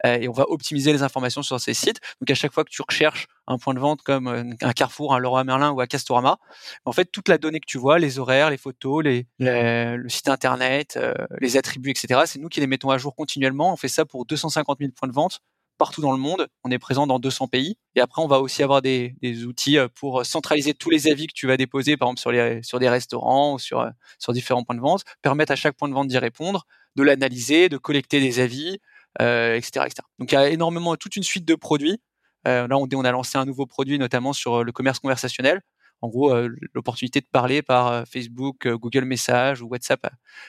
Et 0.04 0.28
on 0.28 0.32
va 0.32 0.48
optimiser 0.48 0.92
les 0.92 1.02
informations 1.02 1.42
sur 1.42 1.60
ces 1.60 1.74
sites. 1.74 2.00
Donc 2.20 2.30
à 2.30 2.34
chaque 2.34 2.52
fois 2.52 2.64
que 2.64 2.70
tu 2.70 2.82
recherches 2.86 3.26
un 3.46 3.58
point 3.58 3.74
de 3.74 3.78
vente 3.78 4.02
comme 4.02 4.26
euh, 4.26 4.44
un 4.62 4.72
Carrefour, 4.72 5.14
un 5.14 5.18
Leroy 5.18 5.44
Merlin 5.44 5.70
ou 5.70 5.80
un 5.80 5.86
Castorama, 5.86 6.38
en 6.84 6.92
fait 6.92 7.06
toute 7.06 7.28
la 7.28 7.38
donnée 7.38 7.60
que 7.60 7.66
tu 7.66 7.78
vois, 7.78 7.98
les 7.98 8.18
horaires, 8.18 8.50
les 8.50 8.56
photos, 8.56 9.04
le 9.38 10.08
site 10.08 10.28
internet, 10.28 10.96
euh, 10.96 11.14
les 11.40 11.56
attributs, 11.56 11.90
etc. 11.90 12.22
C'est 12.26 12.38
nous 12.38 12.48
qui 12.48 12.60
les 12.60 12.66
mettons 12.66 12.90
à 12.90 12.98
jour 12.98 13.14
continuellement. 13.14 13.72
On 13.72 13.76
fait 13.76 13.88
ça 13.88 14.04
pour 14.04 14.26
250 14.26 14.78
000 14.78 14.92
points 14.92 15.08
de 15.08 15.14
vente 15.14 15.40
partout 15.78 16.00
dans 16.00 16.12
le 16.12 16.18
monde. 16.18 16.48
On 16.64 16.70
est 16.70 16.78
présent 16.78 17.06
dans 17.06 17.18
200 17.18 17.48
pays. 17.48 17.76
Et 17.94 18.00
après, 18.00 18.20
on 18.22 18.26
va 18.26 18.40
aussi 18.40 18.62
avoir 18.62 18.82
des, 18.82 19.14
outils 19.46 19.78
pour 19.94 20.26
centraliser 20.26 20.74
tous 20.74 20.90
les 20.90 21.08
avis 21.08 21.26
que 21.26 21.32
tu 21.34 21.46
vas 21.46 21.56
déposer, 21.56 21.96
par 21.96 22.08
exemple 22.08 22.62
sur, 22.62 22.78
des 22.78 22.88
restaurants 22.88 23.54
ou 23.54 23.58
sur, 23.58 23.88
sur 24.18 24.32
différents 24.32 24.64
points 24.64 24.76
de 24.76 24.80
vente, 24.80 25.04
permettre 25.22 25.52
à 25.52 25.56
chaque 25.56 25.76
point 25.76 25.88
de 25.88 25.94
vente 25.94 26.08
d'y 26.08 26.18
répondre, 26.18 26.66
de 26.96 27.02
l'analyser, 27.02 27.68
de 27.68 27.78
collecter 27.78 28.20
des 28.20 28.40
avis, 28.40 28.78
euh, 29.20 29.56
etc.. 29.56 29.86
Donc 30.18 30.32
il 30.32 30.34
y 30.34 30.38
a 30.38 30.48
énormément, 30.48 30.96
toute 30.96 31.16
une 31.16 31.22
suite 31.22 31.44
de 31.44 31.54
produits. 31.54 32.00
Euh, 32.46 32.66
là, 32.68 32.76
on, 32.78 33.04
a 33.04 33.12
lancé 33.12 33.38
un 33.38 33.44
nouveau 33.44 33.66
produit, 33.66 33.98
notamment 33.98 34.32
sur 34.32 34.60
euh, 34.60 34.62
le 34.62 34.72
commerce 34.72 34.98
conversationnel. 35.00 35.60
En 36.00 36.08
gros, 36.08 36.32
euh, 36.32 36.48
l'opportunité 36.74 37.20
de 37.20 37.26
parler 37.30 37.62
par 37.62 37.88
euh, 37.88 38.04
Facebook, 38.04 38.68
Google 38.68 39.04
Message 39.04 39.62
ou 39.62 39.68
WhatsApp 39.68 40.06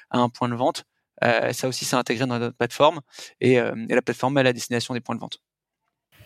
à, 0.10 0.20
un 0.20 0.30
point 0.30 0.50
de 0.50 0.56
vente. 0.56 0.86
Ça 1.22 1.68
aussi, 1.68 1.86
c'est 1.86 1.96
intégré 1.96 2.26
dans 2.26 2.40
notre 2.40 2.56
plateforme. 2.56 3.02
Et, 3.42 3.54
et, 3.54 3.96
la 3.96 4.02
plateforme 4.02 4.38
est 4.38 4.42
à 4.42 4.44
la 4.44 4.54
destination 4.54 4.94
des 4.94 5.02
points 5.02 5.16
de 5.16 5.22
vente. 5.22 5.40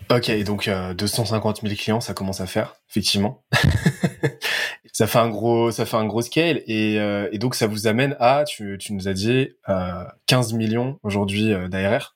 Ok, 0.10 0.31
donc 0.44 0.68
euh, 0.68 0.94
250 0.94 1.62
000 1.62 1.75
clients, 1.75 2.01
ça 2.01 2.13
commence 2.13 2.42
à 2.42 2.48
faire, 2.48 2.75
effectivement. 2.90 3.44
ça 4.94 5.07
fait 5.07 5.19
un 5.19 5.30
gros, 5.30 5.72
ça 5.72 5.86
fait 5.86 5.98
un 5.98 6.06
gros 6.06 6.22
scale 6.22 6.62
et, 6.68 7.00
euh, 7.00 7.30
et 7.31 7.38
donc 7.38 7.56
ça 7.56 7.68
vous 7.68 7.88
amène 7.88 8.16
à, 8.19 8.44
tu, 8.44 8.78
tu 8.80 8.94
nous 8.94 9.07
as 9.07 9.13
dit, 9.13 9.50
euh, 9.69 10.04
15 10.28 10.54
millions 10.54 11.00
aujourd'hui 11.04 11.54
d'ARR. 11.69 12.16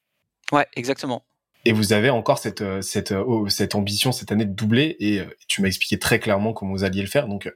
Ouais, 0.51 0.67
exactement. 0.75 1.23
Et 1.67 1.73
vous 1.73 1.91
avez 1.91 2.09
encore 2.09 2.39
cette 2.39 2.61
euh, 2.61 2.81
cette 2.81 3.11
oh, 3.11 3.49
cette 3.49 3.75
ambition 3.75 4.13
cette 4.13 4.31
année 4.31 4.45
de 4.45 4.53
doubler 4.53 4.95
et, 5.01 5.19
euh, 5.19 5.25
tu 5.49 5.61
m'as 5.61 5.67
expliqué 5.67 5.99
très 5.99 6.17
clairement 6.17 6.53
comment 6.53 6.71
vous 6.71 6.85
alliez 6.85 7.01
le 7.01 7.09
faire. 7.09 7.27
Donc, 7.27 7.51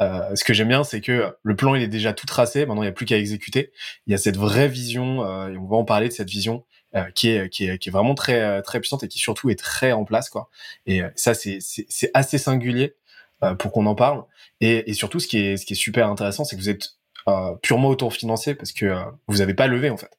euh, 0.00 0.36
ce 0.36 0.44
que 0.44 0.52
j'aime 0.52 0.68
bien, 0.68 0.84
c'est 0.84 1.00
que 1.00 1.34
le 1.42 1.56
plan 1.56 1.74
il 1.74 1.80
est 1.80 1.88
déjà 1.88 2.12
tout 2.12 2.26
tracé. 2.26 2.66
Maintenant, 2.66 2.82
il 2.82 2.84
n'y 2.84 2.90
a 2.90 2.92
plus 2.92 3.06
qu'à 3.06 3.16
exécuter. 3.16 3.72
Il 4.06 4.10
y 4.10 4.14
a 4.14 4.18
cette 4.18 4.36
vraie 4.36 4.68
vision 4.68 5.24
et 5.48 5.56
on 5.56 5.64
va 5.64 5.76
en 5.78 5.84
parler 5.86 6.08
de 6.08 6.12
cette 6.12 6.28
vision 6.28 6.66
qui 7.14 7.30
est 7.30 7.48
qui 7.48 7.64
est 7.66 7.78
qui 7.78 7.88
est 7.88 7.92
vraiment 7.92 8.14
très 8.14 8.60
très 8.60 8.80
puissante 8.80 9.02
et 9.02 9.08
qui 9.08 9.18
surtout 9.18 9.48
est 9.48 9.58
très 9.58 9.92
en 9.92 10.04
place 10.04 10.28
quoi. 10.28 10.50
Et 10.84 11.00
ça 11.16 11.32
c'est 11.32 11.56
c'est 11.60 12.10
assez 12.12 12.36
singulier 12.36 12.96
pour 13.58 13.72
qu'on 13.72 13.86
en 13.86 13.94
parle. 13.94 14.24
Et, 14.60 14.90
et 14.90 14.92
surtout, 14.92 15.20
ce 15.20 15.26
qui 15.26 15.38
est 15.38 15.56
ce 15.56 15.64
qui 15.64 15.72
est 15.72 15.76
super 15.76 16.08
intéressant, 16.08 16.44
c'est 16.44 16.56
que 16.56 16.60
vous 16.60 16.68
êtes 16.68 16.98
purement 17.62 17.88
autofinancé 17.88 18.54
parce 18.54 18.72
que 18.72 18.94
vous 19.26 19.38
n'avez 19.38 19.54
pas 19.54 19.68
levé 19.68 19.88
en 19.88 19.96
fait. 19.96 20.10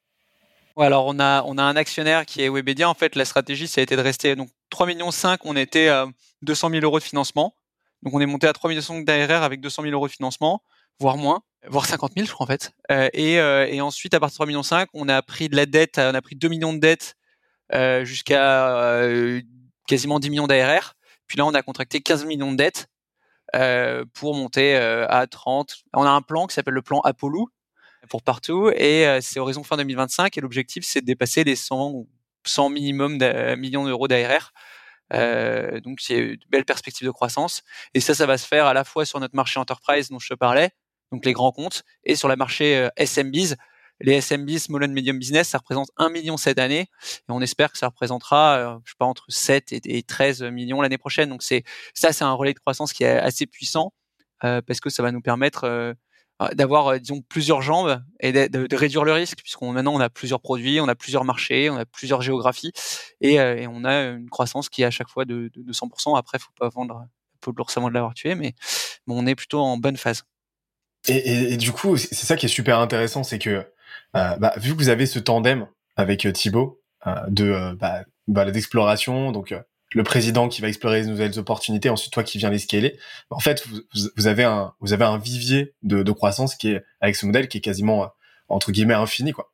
Ouais, 0.75 0.85
alors 0.85 1.05
on 1.07 1.19
a, 1.19 1.43
on 1.43 1.57
a 1.57 1.63
un 1.63 1.75
actionnaire 1.75 2.25
qui 2.25 2.41
est 2.41 2.49
Webedia. 2.49 2.89
En 2.89 2.93
fait, 2.93 3.15
la 3.15 3.25
stratégie, 3.25 3.67
ça 3.67 3.79
a 3.81 3.83
été 3.83 3.95
de 3.95 4.01
rester. 4.01 4.35
Donc 4.35 4.49
3 4.69 4.87
millions 4.87 5.11
5, 5.11 5.45
on 5.45 5.55
était 5.55 5.87
à 5.87 6.07
200 6.41 6.69
000 6.71 6.83
euros 6.83 6.99
de 6.99 7.03
financement. 7.03 7.55
Donc 8.03 8.13
on 8.13 8.19
est 8.19 8.25
monté 8.25 8.47
à 8.47 8.53
3 8.53 8.69
millions 8.69 8.81
5 8.81 9.05
d'ARR 9.05 9.43
avec 9.43 9.61
200 9.61 9.83
000 9.83 9.93
euros 9.93 10.07
de 10.07 10.11
financement, 10.11 10.61
voire 10.99 11.17
moins, 11.17 11.41
voire 11.67 11.85
50 11.85 12.11
000, 12.15 12.27
je 12.27 12.31
crois 12.33 12.43
en 12.45 12.47
fait. 12.47 12.73
Euh, 12.91 13.09
et, 13.13 13.39
euh, 13.39 13.67
et, 13.67 13.79
ensuite, 13.81 14.13
à 14.13 14.19
partir 14.19 14.33
de 14.33 14.37
3 14.37 14.45
millions 14.47 14.63
5, 14.63 14.89
on 14.93 15.07
a 15.07 15.21
pris 15.21 15.47
de 15.47 15.55
la 15.55 15.65
dette, 15.65 15.97
on 15.97 16.13
a 16.13 16.21
pris 16.21 16.35
2 16.35 16.49
millions 16.49 16.73
de 16.73 16.79
dettes 16.79 17.15
euh, 17.73 18.05
jusqu'à 18.05 18.69
euh, 18.75 19.41
quasiment 19.87 20.19
10 20.19 20.29
millions 20.29 20.47
d'ARR. 20.47 20.93
Puis 21.27 21.37
là, 21.37 21.45
on 21.45 21.53
a 21.53 21.61
contracté 21.63 22.01
15 22.01 22.25
millions 22.25 22.51
de 22.51 22.57
dettes 22.57 22.87
euh, 23.55 24.05
pour 24.13 24.35
monter 24.35 24.75
à 24.75 25.25
30. 25.25 25.77
On 25.93 26.03
a 26.03 26.09
un 26.09 26.21
plan 26.21 26.47
qui 26.47 26.53
s'appelle 26.53 26.75
le 26.75 26.81
plan 26.83 26.99
Apollo, 27.01 27.49
pour 28.09 28.23
partout 28.23 28.69
et 28.75 29.07
euh, 29.07 29.19
c'est 29.21 29.39
horizon 29.39 29.63
fin 29.63 29.77
2025 29.77 30.37
et 30.37 30.41
l'objectif 30.41 30.83
c'est 30.85 31.01
de 31.01 31.05
dépasser 31.05 31.43
les 31.43 31.55
100, 31.55 32.05
100 32.45 32.69
minimum 32.69 33.17
millions 33.57 33.85
d'euros 33.85 34.07
d'ARR. 34.07 34.51
Euh, 35.13 35.79
donc 35.81 35.99
c'est 36.01 36.17
une 36.17 36.37
belle 36.49 36.65
perspective 36.65 37.05
de 37.05 37.11
croissance 37.11 37.61
et 37.93 37.99
ça 37.99 38.15
ça 38.15 38.25
va 38.25 38.37
se 38.37 38.47
faire 38.47 38.65
à 38.65 38.73
la 38.73 38.83
fois 38.83 39.05
sur 39.05 39.19
notre 39.19 39.35
marché 39.35 39.59
enterprise 39.59 40.09
dont 40.09 40.17
je 40.17 40.29
te 40.29 40.33
parlais, 40.33 40.71
donc 41.11 41.25
les 41.25 41.33
grands 41.33 41.51
comptes 41.51 41.83
et 42.03 42.15
sur 42.15 42.27
le 42.27 42.35
marché 42.35 42.77
euh, 42.77 42.89
SMBs. 42.97 43.55
Les 44.01 44.15
SMBs, 44.15 44.59
Small 44.59 44.83
and 44.83 44.89
Medium 44.89 45.17
Business, 45.17 45.47
ça 45.47 45.57
représente 45.57 45.89
1 45.95 46.09
million 46.09 46.35
cette 46.35 46.59
année 46.59 46.81
et 46.81 47.29
on 47.29 47.39
espère 47.39 47.71
que 47.71 47.77
ça 47.77 47.87
représentera, 47.87 48.81
je 48.83 48.91
sais 48.91 48.95
pas, 48.99 49.05
entre 49.05 49.23
7 49.29 49.71
et, 49.71 50.03
13 50.03 50.43
millions 50.43 50.81
l'année 50.81 50.97
prochaine. 50.97 51.29
Donc 51.29 51.41
c'est 51.43 51.63
ça, 51.93 52.11
c'est 52.11 52.25
un 52.25 52.33
relais 52.33 52.53
de 52.53 52.59
croissance 52.59 52.91
qui 52.91 53.05
est 53.05 53.17
assez 53.17 53.45
puissant 53.45 53.93
parce 54.41 54.81
que 54.81 54.89
ça 54.89 55.01
va 55.01 55.13
nous 55.13 55.21
permettre 55.21 55.95
d'avoir 56.53 56.99
disons 56.99 57.21
plusieurs 57.21 57.61
jambes 57.61 58.03
et 58.19 58.31
de, 58.33 58.75
réduire 58.75 59.03
le 59.03 59.13
risque 59.13 59.39
puisqu'on 59.41 59.71
maintenant 59.71 59.93
on 59.93 59.99
a 59.99 60.09
plusieurs 60.09 60.41
produits, 60.41 60.81
on 60.81 60.87
a 60.87 60.95
plusieurs 60.95 61.23
marchés, 61.23 61.69
on 61.69 61.77
a 61.77 61.85
plusieurs 61.85 62.21
géographies 62.21 62.71
et, 63.21 63.39
on 63.67 63.85
a 63.85 64.09
une 64.09 64.29
croissance 64.29 64.69
qui 64.69 64.81
est 64.81 64.85
à 64.85 64.91
chaque 64.91 65.09
fois 65.09 65.25
de, 65.25 65.49
de, 65.55 65.73
100%. 65.73 66.17
Après, 66.17 66.37
faut 66.39 66.51
pas 66.59 66.69
vendre, 66.69 67.07
faut 67.43 67.53
récemment 67.57 67.89
de 67.89 67.93
l'avoir 67.93 68.13
tué, 68.13 68.35
mais 68.35 68.53
on 69.07 69.25
est 69.27 69.35
plutôt 69.35 69.59
en 69.59 69.77
bonne 69.77 69.97
phase. 69.97 70.23
Et, 71.07 71.55
du 71.57 71.71
coup, 71.71 71.97
c'est 71.97 72.15
ça 72.15 72.35
qui 72.35 72.47
est 72.47 72.49
super 72.49 72.79
intéressant, 72.79 73.23
c'est 73.23 73.39
que 73.39 73.65
bah, 74.13 74.53
vu 74.57 74.73
que 74.73 74.77
vous 74.77 74.89
avez 74.89 75.05
ce 75.05 75.19
tandem 75.19 75.67
avec 75.95 76.27
Thibaut 76.33 76.81
de 77.27 77.73
bah, 77.75 78.03
bah, 78.27 78.51
d'exploration, 78.51 79.31
donc 79.31 79.53
le 79.95 80.03
président 80.03 80.49
qui 80.49 80.61
va 80.61 80.67
explorer 80.67 81.01
les 81.01 81.07
nouvelles 81.07 81.39
opportunités, 81.39 81.89
ensuite 81.89 82.11
toi 82.11 82.23
qui 82.23 82.37
viens 82.37 82.49
les 82.49 82.59
scaler. 82.59 82.99
En 83.29 83.39
fait, 83.39 83.65
vous, 83.65 83.79
vous 84.17 84.27
avez 84.27 84.43
un 84.43 84.73
vous 84.81 84.91
avez 84.91 85.05
un 85.05 85.17
vivier 85.17 85.73
de, 85.83 86.03
de, 86.03 86.11
croissance 86.11 86.55
qui 86.55 86.71
est 86.71 86.83
avec 86.99 87.15
ce 87.15 87.25
modèle 87.25 87.47
qui 87.47 87.59
est 87.59 87.61
quasiment 87.61 88.03
euh, 88.03 88.07
entre 88.49 88.73
guillemets 88.73 88.93
infini 88.93 89.31
quoi. 89.31 89.53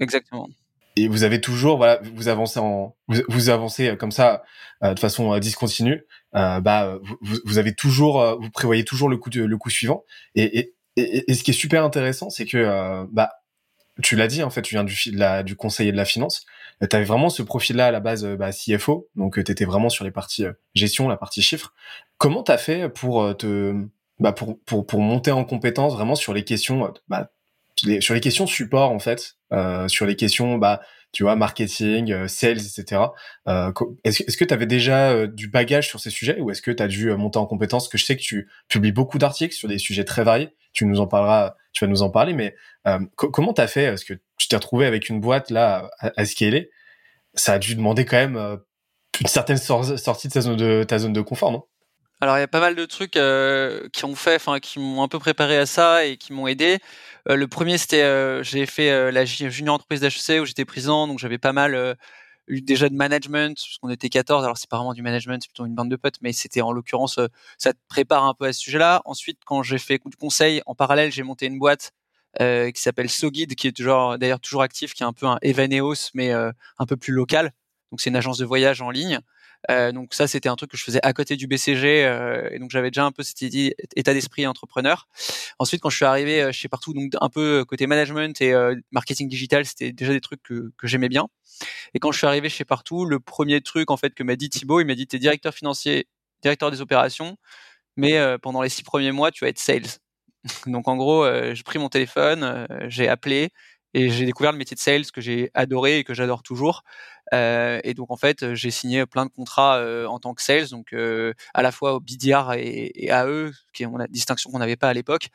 Exactement. 0.00 0.48
Et 0.96 1.08
vous 1.08 1.24
avez 1.24 1.42
toujours 1.42 1.76
voilà 1.76 2.00
vous 2.14 2.28
avancez 2.28 2.58
en 2.58 2.96
vous, 3.08 3.20
vous 3.28 3.50
avancez 3.50 3.98
comme 3.98 4.12
ça 4.12 4.42
euh, 4.82 4.94
de 4.94 4.98
façon 4.98 5.34
euh, 5.34 5.40
discontinue. 5.40 6.04
Euh, 6.34 6.60
bah 6.60 6.98
vous, 7.02 7.36
vous, 7.44 7.58
avez 7.58 7.74
toujours 7.74 8.38
vous 8.40 8.50
prévoyez 8.50 8.84
toujours 8.84 9.10
le 9.10 9.18
coup 9.18 9.28
de, 9.28 9.44
le 9.44 9.58
coup 9.58 9.68
suivant. 9.68 10.04
Et, 10.34 10.58
et, 10.58 10.74
et, 10.96 11.30
et 11.30 11.34
ce 11.34 11.44
qui 11.44 11.50
est 11.50 11.54
super 11.54 11.84
intéressant, 11.84 12.30
c'est 12.30 12.46
que 12.46 13.06
bah 13.12 13.32
tu 14.02 14.16
l'as 14.16 14.26
dit 14.26 14.42
en 14.42 14.50
fait, 14.50 14.62
tu 14.62 14.74
viens 14.74 14.84
du, 14.84 14.96
la, 15.12 15.42
du 15.42 15.54
conseiller 15.54 15.92
de 15.92 15.96
la 15.96 16.04
finance. 16.06 16.46
Euh, 16.82 16.86
tu 16.88 16.96
avais 16.96 17.04
vraiment 17.04 17.30
ce 17.30 17.42
profil-là 17.42 17.86
à 17.86 17.90
la 17.90 18.00
base 18.00 18.24
euh, 18.24 18.36
bah, 18.36 18.50
CFO, 18.52 19.08
donc 19.16 19.38
euh, 19.38 19.44
tu 19.44 19.52
étais 19.52 19.64
vraiment 19.64 19.88
sur 19.88 20.04
les 20.04 20.10
parties 20.10 20.44
gestion, 20.74 21.08
la 21.08 21.16
partie 21.16 21.42
chiffres. 21.42 21.72
Comment 22.18 22.42
tu 22.42 22.52
as 22.52 22.58
fait 22.58 22.88
pour 22.88 23.36
te 23.36 23.74
bah, 24.18 24.32
pour, 24.32 24.58
pour, 24.64 24.86
pour 24.86 25.00
monter 25.00 25.30
en 25.30 25.44
compétence 25.44 25.94
vraiment 25.94 26.14
sur 26.14 26.32
les 26.32 26.44
questions 26.44 26.92
bah, 27.08 27.30
sur 28.00 28.14
les 28.14 28.20
questions 28.20 28.46
support 28.46 28.90
en 28.90 28.98
fait, 28.98 29.36
euh, 29.52 29.86
sur 29.88 30.06
les 30.06 30.16
questions 30.16 30.56
bah 30.56 30.80
tu 31.12 31.22
vois 31.22 31.36
marketing, 31.36 32.26
sales, 32.28 32.58
etc. 32.58 33.02
Euh, 33.48 33.72
est-ce, 34.04 34.36
que 34.36 34.44
tu 34.44 34.52
avais 34.52 34.66
déjà 34.66 35.26
du 35.26 35.48
bagage 35.48 35.88
sur 35.88 35.98
ces 35.98 36.10
sujets 36.10 36.38
ou 36.40 36.50
est-ce 36.50 36.60
que 36.60 36.70
tu 36.70 36.82
as 36.82 36.88
dû 36.88 37.10
monter 37.12 37.38
en 37.38 37.46
compétence? 37.46 37.88
Que 37.88 37.96
je 37.96 38.04
sais 38.04 38.16
que 38.16 38.22
tu 38.22 38.50
publies 38.68 38.92
beaucoup 38.92 39.16
d'articles 39.16 39.54
sur 39.54 39.68
des 39.68 39.78
sujets 39.78 40.04
très 40.04 40.24
variés. 40.24 40.50
Tu 40.76 40.84
nous 40.84 41.00
en 41.00 41.06
parleras, 41.06 41.54
tu 41.72 41.84
vas 41.84 41.90
nous 41.90 42.02
en 42.02 42.10
parler, 42.10 42.34
mais 42.34 42.54
euh, 42.86 43.00
comment 43.16 43.54
t'as 43.54 43.66
fait? 43.66 43.84
Est-ce 43.84 44.04
que 44.04 44.12
tu 44.36 44.46
t'es 44.46 44.56
retrouvé 44.56 44.84
avec 44.84 45.08
une 45.08 45.20
boîte 45.20 45.50
là 45.50 45.90
à, 45.98 46.12
à 46.14 46.24
scaler. 46.26 46.70
Ça 47.34 47.54
a 47.54 47.58
dû 47.58 47.74
demander 47.74 48.04
quand 48.04 48.18
même 48.18 48.36
euh, 48.36 48.56
une 49.20 49.26
certaine 49.26 49.56
sortie 49.56 50.28
de 50.28 50.82
ta 50.84 50.98
zone 50.98 51.12
de 51.14 51.20
confort, 51.22 51.50
non? 51.50 51.64
Alors 52.20 52.36
il 52.36 52.40
y 52.40 52.44
a 52.44 52.48
pas 52.48 52.60
mal 52.60 52.74
de 52.74 52.84
trucs 52.84 53.16
euh, 53.16 53.88
qui 53.92 54.04
ont 54.04 54.14
fait, 54.14 54.36
enfin 54.36 54.58
qui 54.58 54.78
m'ont 54.78 55.02
un 55.02 55.08
peu 55.08 55.18
préparé 55.18 55.56
à 55.56 55.66
ça 55.66 56.04
et 56.04 56.18
qui 56.18 56.32
m'ont 56.32 56.46
aidé. 56.46 56.78
Le 57.28 57.46
premier 57.46 57.76
c'était, 57.76 58.42
j'ai 58.44 58.64
fait 58.66 59.10
la 59.10 59.24
junior 59.24 59.74
entreprise 59.74 60.00
d'HEC 60.00 60.40
où 60.40 60.44
j'étais 60.44 60.64
président, 60.64 61.08
donc 61.08 61.18
j'avais 61.18 61.38
pas 61.38 61.52
mal 61.52 61.96
déjà 62.48 62.88
de 62.88 62.94
management, 62.94 63.56
parce 63.56 63.78
qu'on 63.78 63.90
était 63.90 64.08
14, 64.08 64.44
alors 64.44 64.58
c'est 64.58 64.68
pas 64.68 64.76
vraiment 64.76 64.94
du 64.94 65.02
management, 65.02 65.42
c'est 65.42 65.48
plutôt 65.48 65.66
une 65.66 65.74
bande 65.74 65.90
de 65.90 65.96
potes, 65.96 66.16
mais 66.22 66.32
c'était 66.32 66.60
en 66.60 66.72
l'occurrence, 66.72 67.18
ça 67.58 67.72
te 67.72 67.78
prépare 67.88 68.24
un 68.24 68.34
peu 68.34 68.46
à 68.46 68.52
ce 68.52 68.60
sujet-là. 68.60 69.02
Ensuite, 69.04 69.40
quand 69.44 69.62
j'ai 69.62 69.78
fait 69.78 70.00
du 70.04 70.16
conseil, 70.16 70.62
en 70.66 70.74
parallèle, 70.74 71.12
j'ai 71.12 71.22
monté 71.22 71.46
une 71.46 71.58
boîte 71.58 71.92
euh, 72.40 72.70
qui 72.70 72.82
s'appelle 72.82 73.08
SoGuide, 73.08 73.54
qui 73.54 73.68
est 73.68 73.72
toujours 73.72 74.18
d'ailleurs 74.18 74.40
toujours 74.40 74.62
actif, 74.62 74.92
qui 74.92 75.02
est 75.02 75.06
un 75.06 75.14
peu 75.14 75.26
un 75.26 75.38
Evaneos, 75.42 76.10
mais 76.12 76.32
euh, 76.32 76.52
un 76.78 76.84
peu 76.84 76.96
plus 76.96 77.14
local. 77.14 77.52
Donc 77.90 78.00
c'est 78.00 78.10
une 78.10 78.16
agence 78.16 78.38
de 78.38 78.44
voyage 78.44 78.82
en 78.82 78.90
ligne. 78.90 79.20
Euh, 79.70 79.92
donc 79.92 80.14
ça, 80.14 80.26
c'était 80.26 80.48
un 80.48 80.56
truc 80.56 80.70
que 80.70 80.76
je 80.76 80.84
faisais 80.84 81.00
à 81.02 81.12
côté 81.12 81.36
du 81.36 81.46
BCG, 81.46 82.04
euh, 82.04 82.48
et 82.50 82.58
donc 82.58 82.70
j'avais 82.70 82.90
déjà 82.90 83.04
un 83.04 83.12
peu 83.12 83.22
cet 83.22 83.42
état 83.42 84.14
d'esprit 84.14 84.46
entrepreneur. 84.46 85.08
Ensuite, 85.58 85.80
quand 85.80 85.90
je 85.90 85.96
suis 85.96 86.04
arrivé 86.04 86.52
chez 86.52 86.68
Partout, 86.68 86.94
donc 86.94 87.12
un 87.20 87.28
peu 87.28 87.64
côté 87.64 87.86
management 87.86 88.40
et 88.40 88.54
marketing 88.92 89.28
digital, 89.28 89.64
c'était 89.64 89.92
déjà 89.92 90.12
des 90.12 90.20
trucs 90.20 90.42
que, 90.42 90.72
que 90.76 90.86
j'aimais 90.86 91.08
bien. 91.08 91.28
Et 91.94 91.98
quand 91.98 92.12
je 92.12 92.18
suis 92.18 92.26
arrivé 92.26 92.48
chez 92.48 92.64
Partout, 92.64 93.06
le 93.06 93.20
premier 93.20 93.60
truc 93.60 93.90
en 93.90 93.96
fait 93.96 94.14
que 94.14 94.22
m'a 94.22 94.36
dit 94.36 94.50
Thibaut, 94.50 94.80
il 94.80 94.86
m'a 94.86 94.94
dit 94.94 95.06
t'es 95.06 95.18
directeur 95.18 95.54
financier, 95.54 96.06
directeur 96.42 96.70
des 96.70 96.80
opérations, 96.80 97.36
mais 97.96 98.18
pendant 98.42 98.62
les 98.62 98.68
six 98.68 98.82
premiers 98.82 99.12
mois, 99.12 99.30
tu 99.30 99.44
vas 99.44 99.48
être 99.48 99.58
sales. 99.58 99.86
Donc 100.66 100.88
en 100.88 100.96
gros, 100.96 101.24
euh, 101.24 101.54
j'ai 101.54 101.62
pris 101.62 101.78
mon 101.78 101.88
téléphone, 101.88 102.42
euh, 102.42 102.66
j'ai 102.88 103.08
appelé 103.08 103.50
et 103.96 104.10
j'ai 104.10 104.26
découvert 104.26 104.52
le 104.52 104.58
métier 104.58 104.74
de 104.74 104.80
sales 104.80 105.10
que 105.12 105.20
j'ai 105.20 105.50
adoré 105.54 105.98
et 105.98 106.04
que 106.04 106.14
j'adore 106.14 106.42
toujours. 106.42 106.82
Euh, 107.34 107.80
et 107.82 107.94
donc 107.94 108.10
en 108.10 108.16
fait, 108.16 108.54
j'ai 108.54 108.70
signé 108.70 109.06
plein 109.06 109.26
de 109.26 109.30
contrats 109.30 109.82
en 110.08 110.18
tant 110.20 110.34
que 110.34 110.42
sales, 110.42 110.68
donc 110.68 110.94
à 111.54 111.62
la 111.62 111.72
fois 111.72 111.94
au 111.94 112.00
BDR 112.00 112.52
et, 112.52 112.92
et 112.94 113.10
AE, 113.10 113.50
qui 113.72 113.82
est 113.82 113.88
la 113.98 114.06
distinction 114.06 114.50
qu'on 114.50 114.58
n'avait 114.58 114.76
pas 114.76 114.88
à 114.88 114.94
l'époque. 114.94 115.28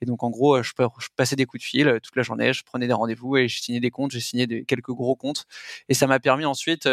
Et 0.00 0.06
donc 0.06 0.22
en 0.22 0.30
gros, 0.30 0.62
je, 0.62 0.72
passais 1.14 1.36
des 1.36 1.46
coups 1.46 1.62
de 1.62 1.66
fil 1.66 1.98
toute 2.02 2.16
la 2.16 2.22
journée, 2.22 2.52
je 2.52 2.64
prenais 2.64 2.86
des 2.86 2.92
rendez-vous 2.92 3.36
et 3.36 3.48
j'ai 3.48 3.60
signé 3.60 3.80
des 3.80 3.90
comptes, 3.90 4.10
j'ai 4.10 4.20
signé 4.20 4.64
quelques 4.64 4.92
gros 4.92 5.14
comptes. 5.14 5.44
Et 5.88 5.94
ça 5.94 6.06
m'a 6.06 6.18
permis 6.18 6.46
ensuite, 6.46 6.88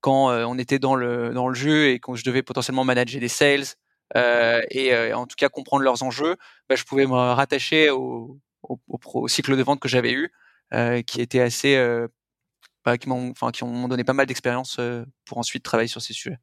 quand 0.00 0.30
on 0.30 0.58
était 0.58 0.78
dans 0.78 0.94
le 0.94 1.32
dans 1.34 1.48
le 1.48 1.54
jeu 1.54 1.88
et 1.88 1.98
quand 1.98 2.14
je 2.14 2.24
devais 2.24 2.42
potentiellement 2.42 2.84
manager 2.84 3.20
des 3.20 3.28
sales, 3.28 3.64
euh, 4.14 4.62
et 4.70 4.94
euh, 4.94 5.16
en 5.16 5.26
tout 5.26 5.36
cas 5.36 5.48
comprendre 5.48 5.82
leurs 5.82 6.02
enjeux, 6.02 6.36
bah, 6.68 6.76
je 6.76 6.84
pouvais 6.84 7.06
me 7.06 7.12
rattacher 7.14 7.90
au, 7.90 8.38
cycle 9.26 9.56
de 9.56 9.62
vente 9.62 9.80
que 9.80 9.88
j'avais 9.88 10.12
eu, 10.12 10.24
euh, 10.24 10.28
qui 10.72 11.20
était 11.20 11.40
assez, 11.40 11.76
bah, 12.84 12.98
qui 12.98 13.08
m'ont, 13.08 13.30
enfin, 13.30 13.50
qui 13.50 13.62
ont 13.62 13.88
donné 13.88 14.04
pas 14.04 14.12
mal 14.12 14.26
d'expérience 14.26 14.80
pour 15.24 15.38
ensuite 15.38 15.62
travailler 15.62 15.88
sur 15.88 16.02
ces 16.02 16.12
sujets. 16.12 16.38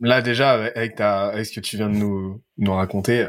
Là 0.00 0.20
déjà, 0.20 0.52
avec, 0.52 0.98
ce 0.98 1.52
que 1.52 1.60
tu 1.60 1.76
viens 1.76 1.88
de 1.88 1.96
nous, 1.96 2.42
nous 2.58 2.74
raconter, 2.74 3.28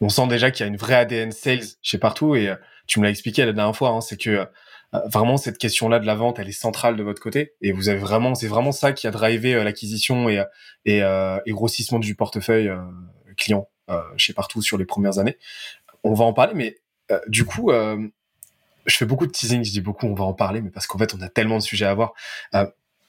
on 0.00 0.08
sent 0.08 0.28
déjà 0.28 0.50
qu'il 0.50 0.64
y 0.64 0.68
a 0.68 0.72
une 0.72 0.78
vraie 0.78 0.94
ADN 0.94 1.32
sales 1.32 1.66
chez 1.82 1.98
partout 1.98 2.34
et 2.34 2.54
tu 2.86 2.98
me 2.98 3.04
l'as 3.04 3.10
expliqué 3.10 3.44
la 3.44 3.52
dernière 3.52 3.76
fois, 3.76 3.90
hein, 3.90 4.00
c'est 4.00 4.16
que 4.16 4.46
euh, 4.94 5.00
vraiment 5.06 5.36
cette 5.36 5.58
question-là 5.58 6.00
de 6.00 6.06
la 6.06 6.14
vente, 6.14 6.38
elle 6.38 6.48
est 6.48 6.52
centrale 6.52 6.96
de 6.96 7.02
votre 7.02 7.22
côté 7.22 7.54
et 7.60 7.72
vous 7.72 7.88
avez 7.88 7.98
vraiment, 7.98 8.34
c'est 8.34 8.48
vraiment 8.48 8.72
ça 8.72 8.92
qui 8.92 9.06
a 9.06 9.10
drivé 9.10 9.54
euh, 9.54 9.64
l'acquisition 9.64 10.28
et 10.28 10.44
euh, 10.88 11.38
et, 11.46 11.52
grossissement 11.52 11.98
du 11.98 12.14
portefeuille 12.14 12.70
client 13.36 13.68
chez 14.16 14.32
partout 14.32 14.62
sur 14.62 14.78
les 14.78 14.84
premières 14.84 15.18
années. 15.18 15.36
On 16.04 16.14
va 16.14 16.24
en 16.24 16.32
parler, 16.32 16.54
mais 16.54 16.78
du 17.26 17.44
coup, 17.44 17.72
je 18.86 18.96
fais 18.96 19.06
beaucoup 19.06 19.26
de 19.26 19.32
teasing, 19.32 19.64
je 19.64 19.70
dis 19.70 19.80
beaucoup, 19.80 20.06
on 20.06 20.14
va 20.14 20.24
en 20.24 20.34
parler, 20.34 20.60
mais 20.60 20.70
parce 20.70 20.86
qu'en 20.86 20.98
fait, 20.98 21.14
on 21.14 21.20
a 21.20 21.28
tellement 21.28 21.58
de 21.58 21.62
sujets 21.62 21.86
à 21.86 21.94
voir. 21.94 22.14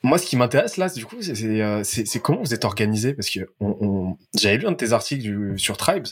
moi, 0.03 0.17
ce 0.17 0.25
qui 0.25 0.37
m'intéresse 0.37 0.77
là, 0.77 0.89
du 0.89 1.05
coup, 1.05 1.17
c'est 1.21 2.19
comment 2.21 2.41
vous 2.41 2.53
êtes 2.53 2.65
organisé, 2.65 3.13
parce 3.13 3.29
que 3.29 3.51
on, 3.59 3.77
on... 3.81 4.17
j'avais 4.37 4.57
lu 4.57 4.67
un 4.67 4.71
de 4.71 4.77
tes 4.77 4.93
articles 4.93 5.21
du, 5.21 5.57
sur 5.57 5.77
Tribes 5.77 6.07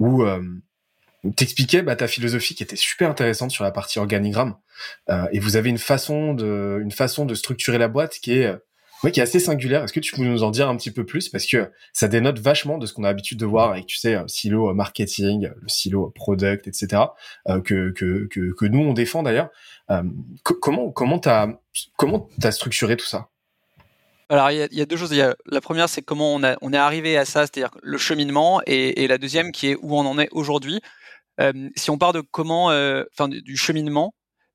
où 0.00 0.24
t'expliquais 1.32 1.82
bah, 1.82 1.96
ta 1.96 2.06
philosophie 2.06 2.54
qui 2.54 2.62
était 2.62 2.76
super 2.76 3.10
intéressante 3.10 3.50
sur 3.50 3.64
la 3.64 3.70
partie 3.70 3.98
organigramme 3.98 4.56
euh, 5.08 5.26
et 5.32 5.38
vous 5.38 5.56
avez 5.56 5.70
une 5.70 5.78
façon 5.78 6.34
de 6.34 6.78
une 6.82 6.90
façon 6.90 7.24
de 7.24 7.34
structurer 7.34 7.78
la 7.78 7.88
boîte 7.88 8.18
qui 8.20 8.32
est 8.32 8.54
ouais, 9.04 9.12
qui 9.12 9.20
est 9.20 9.22
assez 9.22 9.38
singulière. 9.38 9.84
Est-ce 9.84 9.92
que 9.92 10.00
tu 10.00 10.14
peux 10.14 10.22
nous 10.22 10.42
en 10.42 10.50
dire 10.50 10.68
un 10.68 10.76
petit 10.76 10.90
peu 10.90 11.04
plus? 11.04 11.28
Parce 11.28 11.46
que 11.46 11.70
ça 11.92 12.08
dénote 12.08 12.38
vachement 12.38 12.78
de 12.78 12.86
ce 12.86 12.92
qu'on 12.92 13.04
a 13.04 13.08
l'habitude 13.08 13.38
de 13.38 13.46
voir 13.46 13.70
avec 13.70 13.86
tu 13.86 13.96
sais 13.96 14.16
silo 14.26 14.72
marketing, 14.74 15.50
le 15.54 15.68
silo 15.68 16.10
product, 16.14 16.66
etc. 16.66 17.02
Euh, 17.48 17.60
que, 17.60 17.90
que 17.90 18.26
que 18.28 18.64
nous 18.64 18.80
on 18.80 18.94
défend 18.94 19.22
d'ailleurs. 19.22 19.50
Euh, 19.90 20.02
comment 20.42 20.90
comment 20.90 21.18
t'as 21.18 21.48
comment 21.96 22.28
t'as 22.40 22.50
structuré 22.50 22.96
tout 22.96 23.06
ça? 23.06 23.28
Alors 24.30 24.50
il 24.50 24.68
y, 24.72 24.80
a, 24.80 24.86
deux 24.86 24.96
choses. 24.96 25.14
La 25.46 25.60
première, 25.60 25.88
c'est 25.88 26.00
comment 26.00 26.34
on, 26.34 26.42
a, 26.42 26.56
on 26.62 26.72
est 26.72 26.78
arrivé 26.78 27.18
à 27.18 27.26
ça, 27.26 27.42
c'est-à-dire 27.42 27.70
le 27.82 27.98
cheminement, 27.98 28.62
et, 28.66 29.06
la 29.06 29.18
deuxième 29.18 29.52
qui 29.52 29.68
est 29.68 29.76
où 29.76 29.94
on 29.96 30.06
en 30.06 30.18
est 30.18 30.28
aujourd'hui. 30.32 30.80
Euh, 31.40 31.52
si 31.76 31.90
on 31.90 31.98
part 31.98 32.12
de 32.12 32.22
comment, 32.22 32.70
euh, 32.70 33.04
enfin 33.12 33.28
du 33.28 33.56
cheminement, 33.56 34.14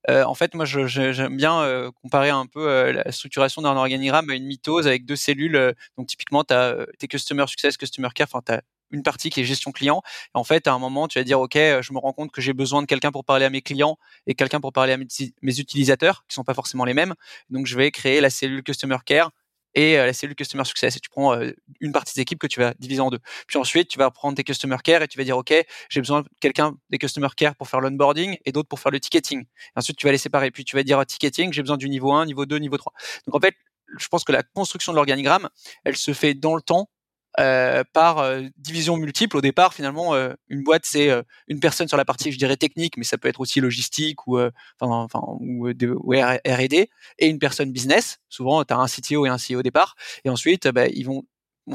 euh, 0.10 0.24
en 0.24 0.34
fait, 0.36 0.54
moi, 0.54 0.66
j'aime 0.66 1.36
bien 1.36 1.92
comparer 2.02 2.30
un 2.30 2.46
peu 2.46 2.92
la 2.92 3.12
structuration 3.12 3.62
d'un 3.62 3.76
organigramme 3.76 4.30
à 4.30 4.36
une 4.36 4.46
mitose 4.46 4.88
avec 4.88 5.06
deux 5.06 5.16
cellules. 5.16 5.74
donc, 5.98 6.08
typiquement, 6.08 6.44
tu 6.44 6.54
as 6.54 6.86
tes 6.98 7.08
Customer 7.08 7.46
Success, 7.48 7.78
Customer 7.78 8.10
Care, 8.14 8.28
enfin, 8.32 8.42
tu 8.46 8.54
as 8.54 8.62
une 8.92 9.04
partie 9.04 9.30
qui 9.30 9.42
est 9.42 9.44
gestion 9.44 9.72
client. 9.72 10.02
Et 10.36 10.38
en 10.38 10.44
fait, 10.44 10.68
à 10.68 10.74
un 10.74 10.80
moment, 10.80 11.08
tu 11.08 11.20
vas 11.20 11.24
dire, 11.24 11.40
OK, 11.40 11.56
je 11.56 11.94
me 11.94 12.00
rends 12.00 12.14
compte 12.14 12.32
que 12.32 12.42
j'ai 12.42 12.54
besoin 12.54 12.82
de 12.82 12.88
quelqu'un 12.88 13.12
pour 13.12 13.26
parler 13.26 13.46
à 13.46 13.50
mes 13.50 13.62
clients 13.62 13.98
et 14.28 14.36
quelqu'un 14.36 14.60
pour 14.60 14.74
parler 14.74 14.94
à 14.94 14.98
mes, 14.98 15.08
mes 15.42 15.60
utilisateurs, 15.60 16.26
qui 16.28 16.36
sont 16.36 16.44
pas 16.44 16.54
forcément 16.54 16.86
les 16.86 16.94
mêmes. 16.94 17.14
Donc, 17.50 17.66
je 17.66 17.76
vais 17.76 17.92
créer 17.92 18.22
la 18.22 18.30
cellule 18.30 18.64
Customer 18.64 18.98
Care 19.06 19.32
et 19.76 19.98
la 19.98 20.14
cellule 20.14 20.36
Customer 20.36 20.64
Success. 20.66 20.96
Et 20.98 21.00
tu 21.00 21.10
prends 21.10 21.40
une 21.80 21.92
partie 21.92 22.16
des 22.16 22.22
équipes 22.22 22.40
que 22.40 22.48
tu 22.48 22.60
vas 22.60 22.74
diviser 22.80 23.02
en 23.02 23.10
deux. 23.10 23.20
Puis 23.48 23.58
ensuite, 23.58 23.90
tu 23.90 23.98
vas 23.98 24.12
prendre 24.12 24.36
tes 24.36 24.44
Customer 24.44 24.78
Care 24.84 25.02
et 25.02 25.08
tu 25.08 25.18
vas 25.18 25.24
dire, 25.24 25.38
OK, 25.38 25.54
j'ai 25.90 26.02
besoin 26.02 26.22
de 26.22 26.28
quelqu'un 26.40 26.76
des 26.90 26.98
Customer 26.98 27.30
Care 27.36 27.56
pour 27.56 27.68
faire 27.68 27.82
l'onboarding 27.82 28.38
et 28.46 28.52
d'autres 28.52 28.70
pour 28.70 28.80
faire 28.80 28.92
le 28.92 29.00
ticketing. 29.00 29.42
Et 29.42 29.46
ensuite, 29.76 29.98
tu 29.98 30.06
vas 30.06 30.12
les 30.12 30.18
séparer. 30.18 30.52
Puis 30.52 30.66
tu 30.66 30.76
vas 30.76 30.84
dire, 30.84 31.06
ticketing, 31.06 31.54
j'ai 31.54 31.62
besoin 31.62 31.78
du 31.78 31.90
niveau 31.90 32.12
1, 32.12 32.26
niveau 32.26 32.46
2, 32.46 32.58
niveau 32.58 32.78
3. 32.78 32.94
Donc 33.28 33.36
en 33.36 33.40
fait, 33.40 33.56
je 33.98 34.08
pense 34.08 34.24
que 34.24 34.32
la 34.32 34.44
construction 34.44 34.92
de 34.92 34.98
l'organigramme, 34.98 35.50
elle 35.84 35.98
se 35.98 36.14
fait 36.14 36.34
dans 36.34 36.56
le 36.56 36.62
temps 36.62 36.90
euh, 37.40 37.84
par 37.94 38.20
euh, 38.20 38.42
division 38.58 38.98
multiple. 38.98 39.38
Au 39.38 39.42
départ, 39.42 39.74
finalement, 39.74 40.14
euh, 40.14 40.34
une 40.50 40.64
boîte, 40.64 40.84
c'est 40.86 41.10
une 41.48 41.60
personne 41.60 41.88
sur 41.88 41.96
la 41.96 42.04
partie, 42.06 42.32
je 42.32 42.38
dirais, 42.38 42.58
technique, 42.58 42.98
mais 42.98 43.04
ça 43.04 43.18
peut 43.18 43.30
être 43.30 43.40
aussi 43.40 43.62
logistique 43.62 44.28
ou, 44.28 44.40
enfin, 44.40 44.52
enfin, 44.80 45.22
ou, 45.40 45.68
R&D, 45.68 46.90
et 47.20 47.28
une 47.28 47.40
personne 47.40 47.72
business. 47.72 48.18
Souvent, 48.28 48.64
tu 48.66 48.74
as 48.74 48.78
un 48.78 48.88
CTO 48.88 49.26
et 49.26 49.30
un 49.30 49.38
CEO 49.38 49.60
au 49.60 49.64
départ. 49.64 49.96
Et 50.26 50.30
ensuite, 50.30 50.68
bah, 50.68 50.88
ils 50.88 51.06
vont 51.06 51.24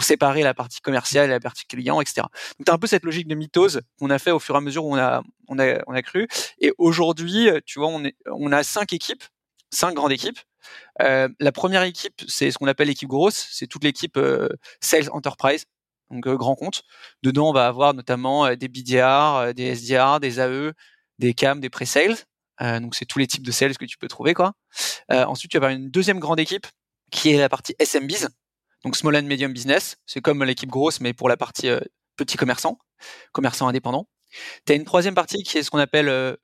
séparer 0.01 0.43
la 0.43 0.55
partie 0.55 0.81
commerciale 0.81 1.27
et 1.27 1.33
la 1.33 1.41
partie 1.41 1.65
client, 1.67 2.01
etc. 2.01 2.27
Donc, 2.59 2.69
as 2.69 2.75
un 2.75 2.79
peu 2.79 2.87
cette 2.87 3.05
logique 3.05 3.29
de 3.29 3.35
mitose 3.35 3.81
qu'on 3.99 4.11
a 4.11 4.19
fait 4.19 4.33
au 4.33 4.41
fur 4.41 4.55
et 4.57 4.59
à 4.59 4.61
mesure 4.61 4.85
où 4.85 4.93
on 4.93 4.99
a, 4.99 5.23
on 5.49 5.59
a, 5.59 5.83
on 5.87 5.95
a 5.95 6.03
cru. 6.03 6.29
Et 6.59 6.73
aujourd'hui, 6.79 7.49
tu 7.65 7.79
vois, 7.79 7.89
on, 7.89 8.05
est, 8.05 8.17
on 8.27 8.53
a 8.53 8.63
cinq 8.63 8.93
équipes, 8.93 9.25
cinq 9.71 9.95
grandes 9.95 10.13
équipes. 10.13 10.39
Euh, 11.03 11.29
la 11.41 11.53
première 11.53 11.83
équipe, 11.83 12.23
c'est 12.29 12.51
ce 12.51 12.59
qu'on 12.59 12.67
appelle 12.67 12.89
l'équipe 12.89 13.09
grosse, 13.09 13.49
c'est 13.51 13.67
toute 13.67 13.85
l'équipe 13.85 14.17
euh, 14.17 14.49
Sales 14.81 15.09
Enterprise, 15.11 15.65
donc 16.11 16.27
euh, 16.27 16.37
grand 16.37 16.55
compte. 16.55 16.83
Dedans, 17.23 17.51
on 17.51 17.53
va 17.53 17.67
avoir 17.67 17.95
notamment 17.95 18.55
des 18.55 18.69
BDR, 18.69 19.55
des 19.55 19.75
SDR, 19.75 20.21
des 20.21 20.41
AE, 20.41 20.73
des 21.19 21.35
CAM, 21.35 21.61
des 21.61 21.71
pre-sales. 21.71 22.17
donc 22.61 22.95
c'est 22.95 23.07
tous 23.07 23.19
les 23.19 23.27
types 23.27 23.45
de 23.45 23.53
sales 23.53 23.77
que 23.77 23.85
tu 23.85 23.99
peux 23.99 24.09
trouver 24.09 24.35
quoi. 24.35 24.53
ensuite, 25.11 25.51
tu 25.51 25.59
vas 25.59 25.67
avoir 25.67 25.79
une 25.79 25.91
deuxième 25.91 26.19
grande 26.19 26.41
équipe 26.41 26.67
qui 27.11 27.31
est 27.31 27.39
la 27.39 27.49
partie 27.49 27.75
SMBs, 27.79 28.29
donc 28.85 28.97
Small 28.97 29.17
and 29.17 29.23
Medium 29.23 29.53
Business. 29.53 29.97
C'est 30.07 30.21
comme 30.21 30.43
l'équipe 30.45 30.71
grosse, 30.71 31.01
mais 31.01 31.13
pour 31.13 31.29
la 31.29 31.37
partie 31.37 31.69
petits 32.17 32.37
commerçants, 32.37 32.79
commerçants 33.33 33.69
indépendants. 33.69 34.09
Tu 34.67 34.73
as 34.73 34.77
une 34.77 34.85
troisième 34.85 35.15
partie 35.15 35.43
qui 35.43 35.59
est 35.59 35.63
ce 35.63 35.71
qu'on 35.71 35.79
appelle 35.79 36.37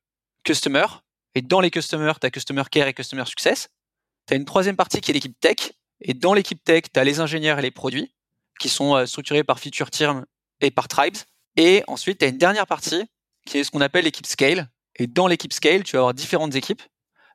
Customer. 0.44 0.86
Et 1.34 1.42
dans 1.42 1.60
les 1.60 1.70
Customers, 1.70 2.18
tu 2.20 2.26
as 2.26 2.30
Customer 2.30 2.62
Care 2.70 2.88
et 2.88 2.94
Customer 2.94 3.24
Success. 3.24 3.68
Tu 4.30 4.34
as 4.34 4.36
une 4.36 4.44
troisième 4.44 4.76
partie 4.76 5.00
qui 5.00 5.10
est 5.10 5.14
l'équipe 5.14 5.38
tech. 5.40 5.72
Et 6.00 6.14
dans 6.14 6.34
l'équipe 6.34 6.62
tech, 6.62 6.84
tu 6.94 7.00
as 7.00 7.02
les 7.02 7.18
ingénieurs 7.18 7.58
et 7.58 7.62
les 7.62 7.72
produits 7.72 8.14
qui 8.60 8.68
sont 8.68 8.94
euh, 8.94 9.04
structurés 9.04 9.42
par 9.42 9.58
feature 9.58 9.90
term 9.90 10.24
et 10.60 10.70
par 10.70 10.86
tribes. 10.86 11.16
Et 11.56 11.82
ensuite, 11.88 12.18
tu 12.18 12.26
as 12.26 12.28
une 12.28 12.38
dernière 12.38 12.68
partie 12.68 13.04
qui 13.44 13.58
est 13.58 13.64
ce 13.64 13.72
qu'on 13.72 13.80
appelle 13.80 14.04
l'équipe 14.04 14.26
scale. 14.26 14.70
Et 14.94 15.08
dans 15.08 15.26
l'équipe 15.26 15.52
scale, 15.52 15.82
tu 15.82 15.96
vas 15.96 16.00
avoir 16.00 16.14
différentes 16.14 16.54
équipes. 16.54 16.82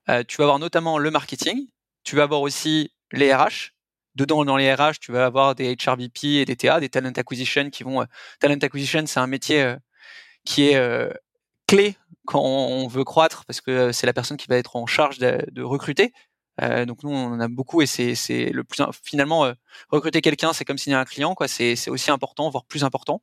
Euh, 0.07 0.23
tu 0.25 0.37
vas 0.37 0.45
avoir 0.45 0.57
notamment 0.57 0.97
le 0.97 1.11
marketing. 1.11 1.67
Tu 2.05 2.15
vas 2.15 2.23
avoir 2.23 2.39
aussi 2.39 2.93
les 3.11 3.33
RH. 3.33 3.73
Dedans, 4.15 4.45
dans 4.45 4.55
les 4.55 4.73
RH, 4.73 4.99
tu 5.01 5.11
vas 5.11 5.25
avoir 5.25 5.53
des 5.53 5.75
HRBP 5.75 6.23
et 6.23 6.45
des 6.45 6.55
TA, 6.55 6.79
des 6.79 6.87
talent 6.87 7.11
acquisition 7.11 7.69
qui 7.71 7.83
vont. 7.83 8.03
Euh, 8.03 8.05
talent 8.39 8.59
acquisition, 8.61 9.05
c'est 9.05 9.19
un 9.19 9.27
métier 9.27 9.75
qui 10.45 10.69
est 10.69 11.11
clé 11.67 11.97
quand 12.25 12.41
on 12.41 12.87
veut 12.87 13.03
croître 13.03 13.43
parce 13.43 13.59
que 13.59 13.91
c'est 13.91 14.07
la 14.07 14.13
personne 14.13 14.37
qui 14.37 14.47
va 14.47 14.55
être 14.55 14.77
en 14.77 14.85
charge 14.85 15.17
de 15.17 15.61
recruter. 15.61 16.13
Euh, 16.61 16.85
donc 16.85 17.03
nous 17.03 17.09
on 17.09 17.33
en 17.33 17.39
a 17.39 17.47
beaucoup 17.47 17.81
et 17.81 17.85
c'est 17.85 18.49
le 18.49 18.63
plus 18.63 18.81
finalement 19.03 19.45
euh, 19.45 19.53
recruter 19.89 20.21
quelqu'un 20.21 20.53
c'est 20.53 20.63
comme 20.63 20.77
signer 20.77 20.95
un 20.95 21.03
client 21.03 21.35
quoi 21.35 21.49
c'est 21.49 21.89
aussi 21.89 22.11
important 22.11 22.49
voire 22.49 22.65
plus 22.65 22.83
important. 22.83 23.21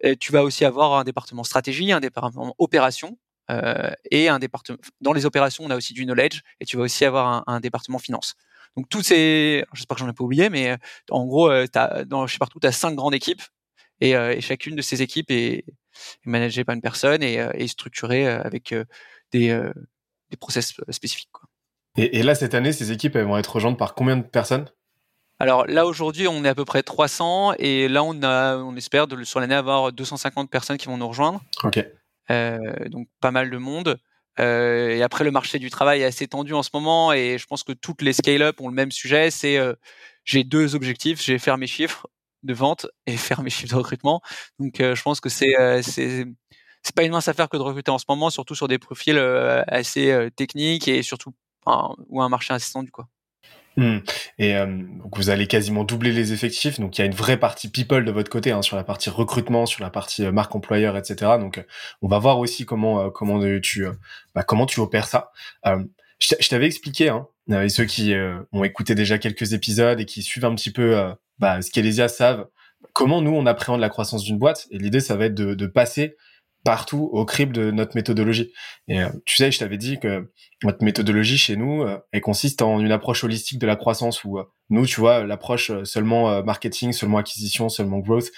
Et 0.00 0.16
tu 0.16 0.32
vas 0.32 0.42
aussi 0.42 0.64
avoir 0.64 0.94
un 0.94 1.04
département 1.04 1.44
stratégie, 1.44 1.92
un 1.92 2.00
département 2.00 2.54
opération 2.58 3.18
euh, 3.50 3.90
et 4.10 4.28
un 4.28 4.38
département 4.38 4.78
dans 5.00 5.12
les 5.12 5.26
opérations 5.26 5.64
on 5.64 5.70
a 5.70 5.76
aussi 5.76 5.94
du 5.94 6.04
knowledge 6.04 6.42
et 6.60 6.64
tu 6.66 6.76
vas 6.76 6.82
aussi 6.84 7.04
avoir 7.04 7.28
un, 7.28 7.44
un 7.46 7.60
département 7.60 7.98
finance. 7.98 8.34
Donc 8.76 8.88
toutes 8.88 9.04
ces 9.04 9.64
j'espère 9.72 9.96
que 9.96 10.00
j'en 10.00 10.08
ai 10.10 10.12
pas 10.12 10.24
oublié 10.24 10.50
mais 10.50 10.70
euh, 10.72 10.76
en 11.10 11.24
gros 11.26 11.50
euh, 11.50 11.66
as, 11.74 12.04
dans 12.04 12.26
chez 12.26 12.38
partout 12.38 12.60
tu 12.60 12.66
as 12.66 12.72
cinq 12.72 12.94
grandes 12.94 13.14
équipes 13.14 13.42
et, 14.00 14.10
et, 14.10 14.40
chacune 14.42 14.76
de 14.76 14.82
ces 14.82 15.00
équipes 15.02 15.30
est, 15.30 15.58
est 15.58 15.64
managée 16.26 16.64
par 16.64 16.74
une 16.74 16.82
personne 16.82 17.22
et, 17.22 17.34
est 17.34 17.68
structurée 17.68 18.26
avec 18.26 18.74
des 19.32 19.58
des 20.30 20.36
process 20.36 20.74
spécifiques 20.90 21.30
quoi. 21.32 21.48
Et, 21.96 22.22
là, 22.22 22.34
cette 22.34 22.54
année, 22.54 22.72
ces 22.72 22.92
équipes, 22.92 23.16
elles 23.16 23.24
vont 23.24 23.38
être 23.38 23.54
rejointes 23.54 23.78
par 23.78 23.94
combien 23.94 24.16
de 24.16 24.22
personnes? 24.22 24.66
Alors 25.38 25.66
là 25.66 25.84
aujourd'hui 25.86 26.28
on 26.28 26.44
est 26.44 26.48
à 26.48 26.54
peu 26.54 26.64
près 26.64 26.82
300 26.82 27.54
et 27.58 27.88
là 27.88 28.02
on 28.02 28.22
a 28.22 28.56
on 28.56 28.74
espère 28.74 29.06
de, 29.06 29.22
sur 29.22 29.38
l'année 29.38 29.54
avoir 29.54 29.92
250 29.92 30.50
personnes 30.50 30.78
qui 30.78 30.86
vont 30.86 30.96
nous 30.96 31.08
rejoindre. 31.08 31.42
Ok. 31.62 31.84
Euh, 32.30 32.58
donc 32.88 33.08
pas 33.20 33.30
mal 33.30 33.50
de 33.50 33.56
monde. 33.58 33.98
Euh, 34.38 34.90
et 34.90 35.02
après 35.02 35.24
le 35.24 35.30
marché 35.30 35.58
du 35.58 35.70
travail 35.70 36.02
est 36.02 36.04
assez 36.04 36.26
tendu 36.26 36.52
en 36.52 36.62
ce 36.62 36.70
moment 36.72 37.12
et 37.12 37.38
je 37.38 37.46
pense 37.46 37.64
que 37.64 37.72
toutes 37.72 38.02
les 38.02 38.12
scale-up 38.12 38.60
ont 38.60 38.68
le 38.68 38.74
même 38.74 38.90
sujet. 38.90 39.30
C'est 39.30 39.58
euh, 39.58 39.74
j'ai 40.24 40.42
deux 40.42 40.74
objectifs, 40.74 41.22
j'ai 41.22 41.38
faire 41.38 41.58
mes 41.58 41.66
chiffres 41.66 42.06
de 42.42 42.54
vente 42.54 42.86
et 43.06 43.16
faire 43.16 43.42
mes 43.42 43.50
chiffres 43.50 43.74
de 43.74 43.78
recrutement. 43.78 44.22
Donc 44.58 44.76
je 44.78 45.02
pense 45.02 45.20
que 45.20 45.28
c'est 45.28 45.54
c'est 45.82 46.24
c'est 46.82 46.94
pas 46.94 47.02
une 47.02 47.12
mince 47.12 47.28
affaire 47.28 47.50
que 47.50 47.56
de 47.58 47.62
recruter 47.62 47.90
en 47.90 47.98
ce 47.98 48.04
moment, 48.08 48.30
surtout 48.30 48.54
sur 48.54 48.68
des 48.68 48.78
profils 48.78 49.18
assez 49.66 50.28
techniques 50.36 50.88
et 50.88 51.02
surtout 51.02 51.32
ou 52.08 52.22
un 52.22 52.28
marché 52.28 52.54
assez 52.54 52.72
tendu 52.72 52.90
quoi. 52.90 53.08
Hmm. 53.78 53.98
Et 54.38 54.56
euh, 54.56 54.66
donc 54.66 55.16
vous 55.16 55.28
allez 55.28 55.46
quasiment 55.46 55.84
doubler 55.84 56.12
les 56.12 56.32
effectifs. 56.32 56.80
Donc 56.80 56.96
il 56.96 57.02
y 57.02 57.04
a 57.04 57.06
une 57.06 57.14
vraie 57.14 57.36
partie 57.36 57.68
people 57.68 58.04
de 58.04 58.10
votre 58.10 58.30
côté 58.30 58.50
hein, 58.50 58.62
sur 58.62 58.76
la 58.76 58.84
partie 58.84 59.10
recrutement, 59.10 59.66
sur 59.66 59.82
la 59.82 59.90
partie 59.90 60.24
euh, 60.24 60.32
marque 60.32 60.54
employeur, 60.54 60.96
etc. 60.96 61.32
Donc 61.38 61.58
euh, 61.58 61.62
on 62.00 62.08
va 62.08 62.18
voir 62.18 62.38
aussi 62.38 62.64
comment 62.64 63.10
comment 63.10 63.38
tu 63.60 63.86
bah, 64.34 64.44
comment 64.44 64.64
tu 64.64 64.80
opères 64.80 65.06
ça. 65.06 65.30
je 66.18 66.48
t'avais 66.48 66.66
expliqué, 66.66 67.10
hein, 67.10 67.28
ceux 67.68 67.84
qui 67.84 68.14
ont 68.52 68.64
écouté 68.64 68.94
déjà 68.94 69.18
quelques 69.18 69.52
épisodes 69.52 70.00
et 70.00 70.06
qui 70.06 70.22
suivent 70.22 70.46
un 70.46 70.54
petit 70.54 70.72
peu 70.72 71.14
bah, 71.38 71.60
ce 71.60 71.70
qu'Elesia 71.70 72.08
savent, 72.08 72.46
comment 72.94 73.20
nous 73.20 73.32
on 73.32 73.44
appréhende 73.44 73.80
la 73.80 73.90
croissance 73.90 74.22
d'une 74.24 74.38
boîte. 74.38 74.66
Et 74.70 74.78
l'idée 74.78 75.00
ça 75.00 75.16
va 75.16 75.26
être 75.26 75.34
de, 75.34 75.54
de 75.54 75.66
passer 75.66 76.16
partout 76.66 77.08
au 77.12 77.24
crible 77.24 77.52
de 77.52 77.70
notre 77.70 77.94
méthodologie. 77.94 78.52
Et 78.88 79.00
euh, 79.00 79.08
tu 79.24 79.36
sais, 79.36 79.52
je 79.52 79.60
t'avais 79.60 79.76
dit 79.76 80.00
que 80.00 80.32
notre 80.64 80.82
méthodologie 80.82 81.38
chez 81.38 81.54
nous, 81.54 81.84
euh, 81.84 81.96
elle 82.10 82.22
consiste 82.22 82.60
en 82.60 82.80
une 82.80 82.90
approche 82.90 83.22
holistique 83.22 83.60
de 83.60 83.68
la 83.68 83.76
croissance 83.76 84.24
où 84.24 84.40
euh, 84.40 84.44
nous, 84.68 84.84
tu 84.84 84.98
vois, 84.98 85.24
l'approche 85.24 85.70
seulement 85.84 86.42
marketing, 86.42 86.92
seulement 86.92 87.18
acquisition, 87.18 87.68
seulement 87.68 88.00
growth 88.00 88.32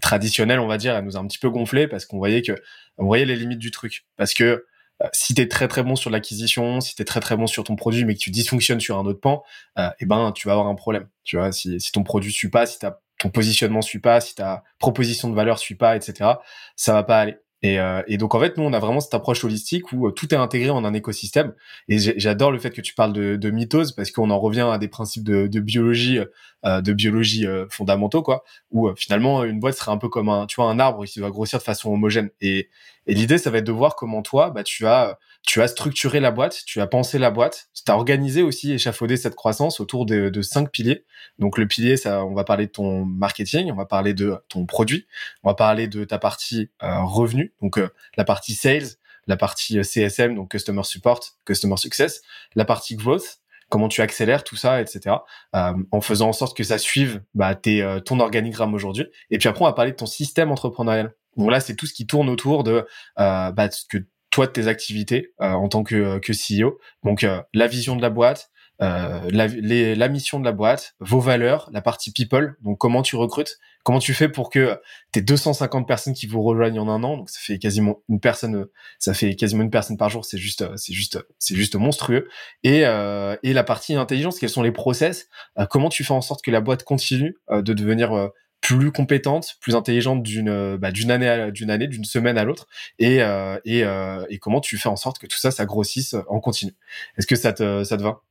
traditionnelle, 0.00 0.60
on 0.60 0.68
va 0.68 0.78
dire, 0.78 0.94
elle 0.94 1.04
nous 1.04 1.16
a 1.16 1.20
un 1.20 1.26
petit 1.26 1.40
peu 1.40 1.50
gonflé 1.50 1.88
parce 1.88 2.06
qu'on 2.06 2.18
voyait 2.18 2.42
que 2.42 2.52
on 2.98 3.04
voyait 3.04 3.24
les 3.24 3.34
limites 3.34 3.58
du 3.58 3.72
truc. 3.72 4.06
Parce 4.16 4.32
que 4.32 4.64
si 5.12 5.34
tu 5.34 5.42
es 5.42 5.48
très 5.48 5.66
très 5.66 5.82
bon 5.82 5.96
sur 5.96 6.08
l'acquisition, 6.08 6.80
si 6.80 6.94
tu 6.94 7.02
es 7.02 7.04
très 7.04 7.18
très 7.18 7.36
bon 7.36 7.48
sur 7.48 7.64
ton 7.64 7.74
produit, 7.74 8.04
mais 8.04 8.14
que 8.14 8.20
tu 8.20 8.30
dysfonctionnes 8.30 8.78
sur 8.78 8.96
un 8.96 9.04
autre 9.04 9.20
pan, 9.20 9.42
euh, 9.76 9.90
eh 9.98 10.06
ben 10.06 10.30
tu 10.30 10.46
vas 10.46 10.52
avoir 10.52 10.68
un 10.68 10.76
problème. 10.76 11.08
Tu 11.24 11.36
vois, 11.36 11.50
si, 11.50 11.80
si 11.80 11.90
ton 11.90 12.04
produit 12.04 12.32
suit 12.32 12.48
pas, 12.48 12.64
si 12.64 12.78
ton 12.78 13.30
positionnement 13.30 13.82
suit 13.82 13.98
pas, 13.98 14.20
si 14.20 14.36
ta 14.36 14.62
proposition 14.78 15.28
de 15.28 15.34
valeur 15.34 15.58
suit 15.58 15.74
pas, 15.74 15.96
etc., 15.96 16.30
ça 16.76 16.92
va 16.92 17.02
pas 17.02 17.18
aller. 17.18 17.36
Et, 17.62 17.80
euh, 17.80 18.02
et, 18.06 18.18
donc 18.18 18.34
en 18.34 18.40
fait, 18.40 18.56
nous, 18.58 18.64
on 18.64 18.72
a 18.72 18.78
vraiment 18.78 19.00
cette 19.00 19.14
approche 19.14 19.42
holistique 19.44 19.92
où 19.92 20.06
euh, 20.06 20.10
tout 20.10 20.32
est 20.34 20.36
intégré 20.36 20.70
en 20.70 20.84
un 20.84 20.92
écosystème. 20.92 21.54
Et 21.88 21.98
j'adore 21.98 22.52
le 22.52 22.58
fait 22.58 22.70
que 22.70 22.82
tu 22.82 22.94
parles 22.94 23.12
de, 23.12 23.36
de 23.36 23.50
mitose 23.50 23.92
parce 23.92 24.10
qu'on 24.10 24.30
en 24.30 24.38
revient 24.38 24.68
à 24.70 24.78
des 24.78 24.88
principes 24.88 25.24
de, 25.24 25.60
biologie, 25.60 26.18
euh, 26.18 26.26
de 26.66 26.92
biologie 26.92 27.46
euh, 27.46 27.66
fondamentaux, 27.70 28.22
quoi. 28.22 28.44
Où 28.70 28.90
finalement, 28.96 29.44
une 29.44 29.60
boîte 29.60 29.76
serait 29.76 29.92
un 29.92 29.98
peu 29.98 30.08
comme 30.08 30.28
un, 30.28 30.46
tu 30.46 30.56
vois, 30.56 30.70
un 30.70 30.78
arbre 30.78 31.04
qui 31.04 31.18
doit 31.18 31.30
grossir 31.30 31.58
de 31.58 31.64
façon 31.64 31.90
homogène. 31.90 32.30
Et, 32.40 32.68
et 33.06 33.14
l'idée, 33.14 33.38
ça 33.38 33.50
va 33.50 33.58
être 33.58 33.66
de 33.66 33.72
voir 33.72 33.96
comment 33.96 34.22
toi, 34.22 34.50
bah, 34.50 34.64
tu 34.64 34.86
as, 34.86 35.18
tu 35.46 35.62
as 35.62 35.68
structuré 35.68 36.18
la 36.18 36.32
boîte, 36.32 36.64
tu 36.66 36.80
as 36.80 36.86
pensé 36.86 37.18
la 37.18 37.30
boîte, 37.30 37.68
tu 37.72 37.90
as 37.90 37.94
organisé 37.94 38.42
aussi, 38.42 38.72
échafaudé 38.72 39.16
cette 39.16 39.36
croissance 39.36 39.80
autour 39.80 40.04
de, 40.04 40.28
de 40.28 40.42
cinq 40.42 40.70
piliers. 40.70 41.04
Donc 41.38 41.56
le 41.56 41.68
pilier, 41.68 41.96
ça, 41.96 42.24
on 42.24 42.34
va 42.34 42.44
parler 42.44 42.66
de 42.66 42.72
ton 42.72 43.04
marketing, 43.04 43.70
on 43.70 43.76
va 43.76 43.86
parler 43.86 44.12
de 44.12 44.36
ton 44.48 44.66
produit, 44.66 45.06
on 45.44 45.50
va 45.50 45.54
parler 45.54 45.86
de 45.86 46.04
ta 46.04 46.18
partie 46.18 46.70
euh, 46.82 47.02
revenu, 47.02 47.54
donc 47.62 47.78
euh, 47.78 47.88
la 48.16 48.24
partie 48.24 48.54
sales, 48.54 48.88
la 49.26 49.36
partie 49.36 49.78
euh, 49.78 49.82
CSM, 49.82 50.34
donc 50.34 50.50
customer 50.50 50.82
support, 50.82 51.20
customer 51.44 51.76
success, 51.76 52.22
la 52.54 52.64
partie 52.64 52.96
growth, 52.96 53.38
comment 53.68 53.88
tu 53.88 54.00
accélères 54.00 54.44
tout 54.44 54.56
ça, 54.56 54.80
etc. 54.80 55.16
Euh, 55.54 55.72
en 55.90 56.00
faisant 56.00 56.28
en 56.28 56.32
sorte 56.32 56.56
que 56.56 56.64
ça 56.64 56.78
suive 56.78 57.22
bah, 57.34 57.54
tes, 57.54 57.84
ton 58.04 58.20
organigramme 58.20 58.74
aujourd'hui. 58.74 59.06
Et 59.30 59.38
puis 59.38 59.48
après, 59.48 59.62
on 59.62 59.68
va 59.68 59.72
parler 59.72 59.92
de 59.92 59.96
ton 59.96 60.06
système 60.06 60.50
entrepreneurial. 60.50 61.12
Donc 61.36 61.50
là, 61.50 61.60
c'est 61.60 61.76
tout 61.76 61.86
ce 61.86 61.94
qui 61.94 62.06
tourne 62.06 62.28
autour 62.28 62.64
de 62.64 62.86
euh, 63.18 63.52
bah, 63.52 63.70
ce 63.70 63.84
que 63.88 63.98
toi 64.30 64.46
de 64.46 64.52
tes 64.52 64.66
activités 64.68 65.32
euh, 65.40 65.52
en 65.52 65.68
tant 65.68 65.82
que, 65.82 66.18
que 66.18 66.32
CEO. 66.32 66.78
Donc 67.04 67.24
euh, 67.24 67.40
la 67.54 67.66
vision 67.66 67.96
de 67.96 68.02
la 68.02 68.10
boîte, 68.10 68.50
euh, 68.82 69.20
la, 69.30 69.46
les, 69.46 69.94
la 69.94 70.08
mission 70.08 70.38
de 70.40 70.44
la 70.44 70.52
boîte, 70.52 70.94
vos 71.00 71.20
valeurs, 71.20 71.68
la 71.72 71.80
partie 71.80 72.12
people, 72.12 72.56
donc 72.62 72.78
comment 72.78 73.02
tu 73.02 73.16
recrutes, 73.16 73.58
comment 73.84 73.98
tu 73.98 74.14
fais 74.14 74.28
pour 74.28 74.50
que 74.50 74.78
tes 75.12 75.20
250 75.20 75.86
personnes 75.86 76.14
qui 76.14 76.26
vous 76.26 76.42
rejoignent 76.42 76.78
en 76.78 76.88
un 76.88 77.02
an, 77.04 77.16
donc 77.16 77.30
ça 77.30 77.38
fait 77.40 77.58
quasiment 77.58 78.02
une 78.08 78.20
personne, 78.20 78.66
ça 78.98 79.14
fait 79.14 79.34
quasiment 79.34 79.62
une 79.62 79.70
personne 79.70 79.96
par 79.96 80.10
jour, 80.10 80.24
c'est 80.24 80.38
juste, 80.38 80.64
c'est 80.76 80.92
juste, 80.92 81.18
c'est 81.38 81.54
juste 81.54 81.76
monstrueux. 81.76 82.28
Et, 82.62 82.86
euh, 82.86 83.36
et 83.42 83.52
la 83.52 83.64
partie 83.64 83.94
intelligence, 83.94 84.38
quels 84.38 84.50
sont 84.50 84.62
les 84.62 84.72
process, 84.72 85.28
comment 85.70 85.88
tu 85.88 86.04
fais 86.04 86.14
en 86.14 86.20
sorte 86.20 86.44
que 86.44 86.50
la 86.50 86.60
boîte 86.60 86.84
continue 86.84 87.36
de 87.50 87.72
devenir 87.72 88.30
plus 88.60 88.90
compétente, 88.90 89.56
plus 89.60 89.76
intelligente 89.76 90.22
d'une 90.22 90.48
euh, 90.48 90.76
bah, 90.76 90.90
d'une 90.90 91.10
année 91.10 91.50
d'une 91.52 91.70
année, 91.70 91.86
d'une 91.86 92.04
semaine 92.04 92.38
à 92.38 92.44
l'autre, 92.44 92.66
et 92.98 93.22
euh, 93.22 93.58
et, 93.64 93.84
euh, 93.84 94.24
et 94.28 94.38
comment 94.38 94.60
tu 94.60 94.76
fais 94.78 94.88
en 94.88 94.96
sorte 94.96 95.18
que 95.18 95.26
tout 95.26 95.38
ça, 95.38 95.50
ça 95.50 95.66
grossisse 95.66 96.16
en 96.28 96.40
continu. 96.40 96.72
Est-ce 97.16 97.26
que 97.26 97.36
ça 97.36 97.52
te 97.52 97.84
ça 97.84 97.96
te 97.96 98.02
va? 98.02 98.22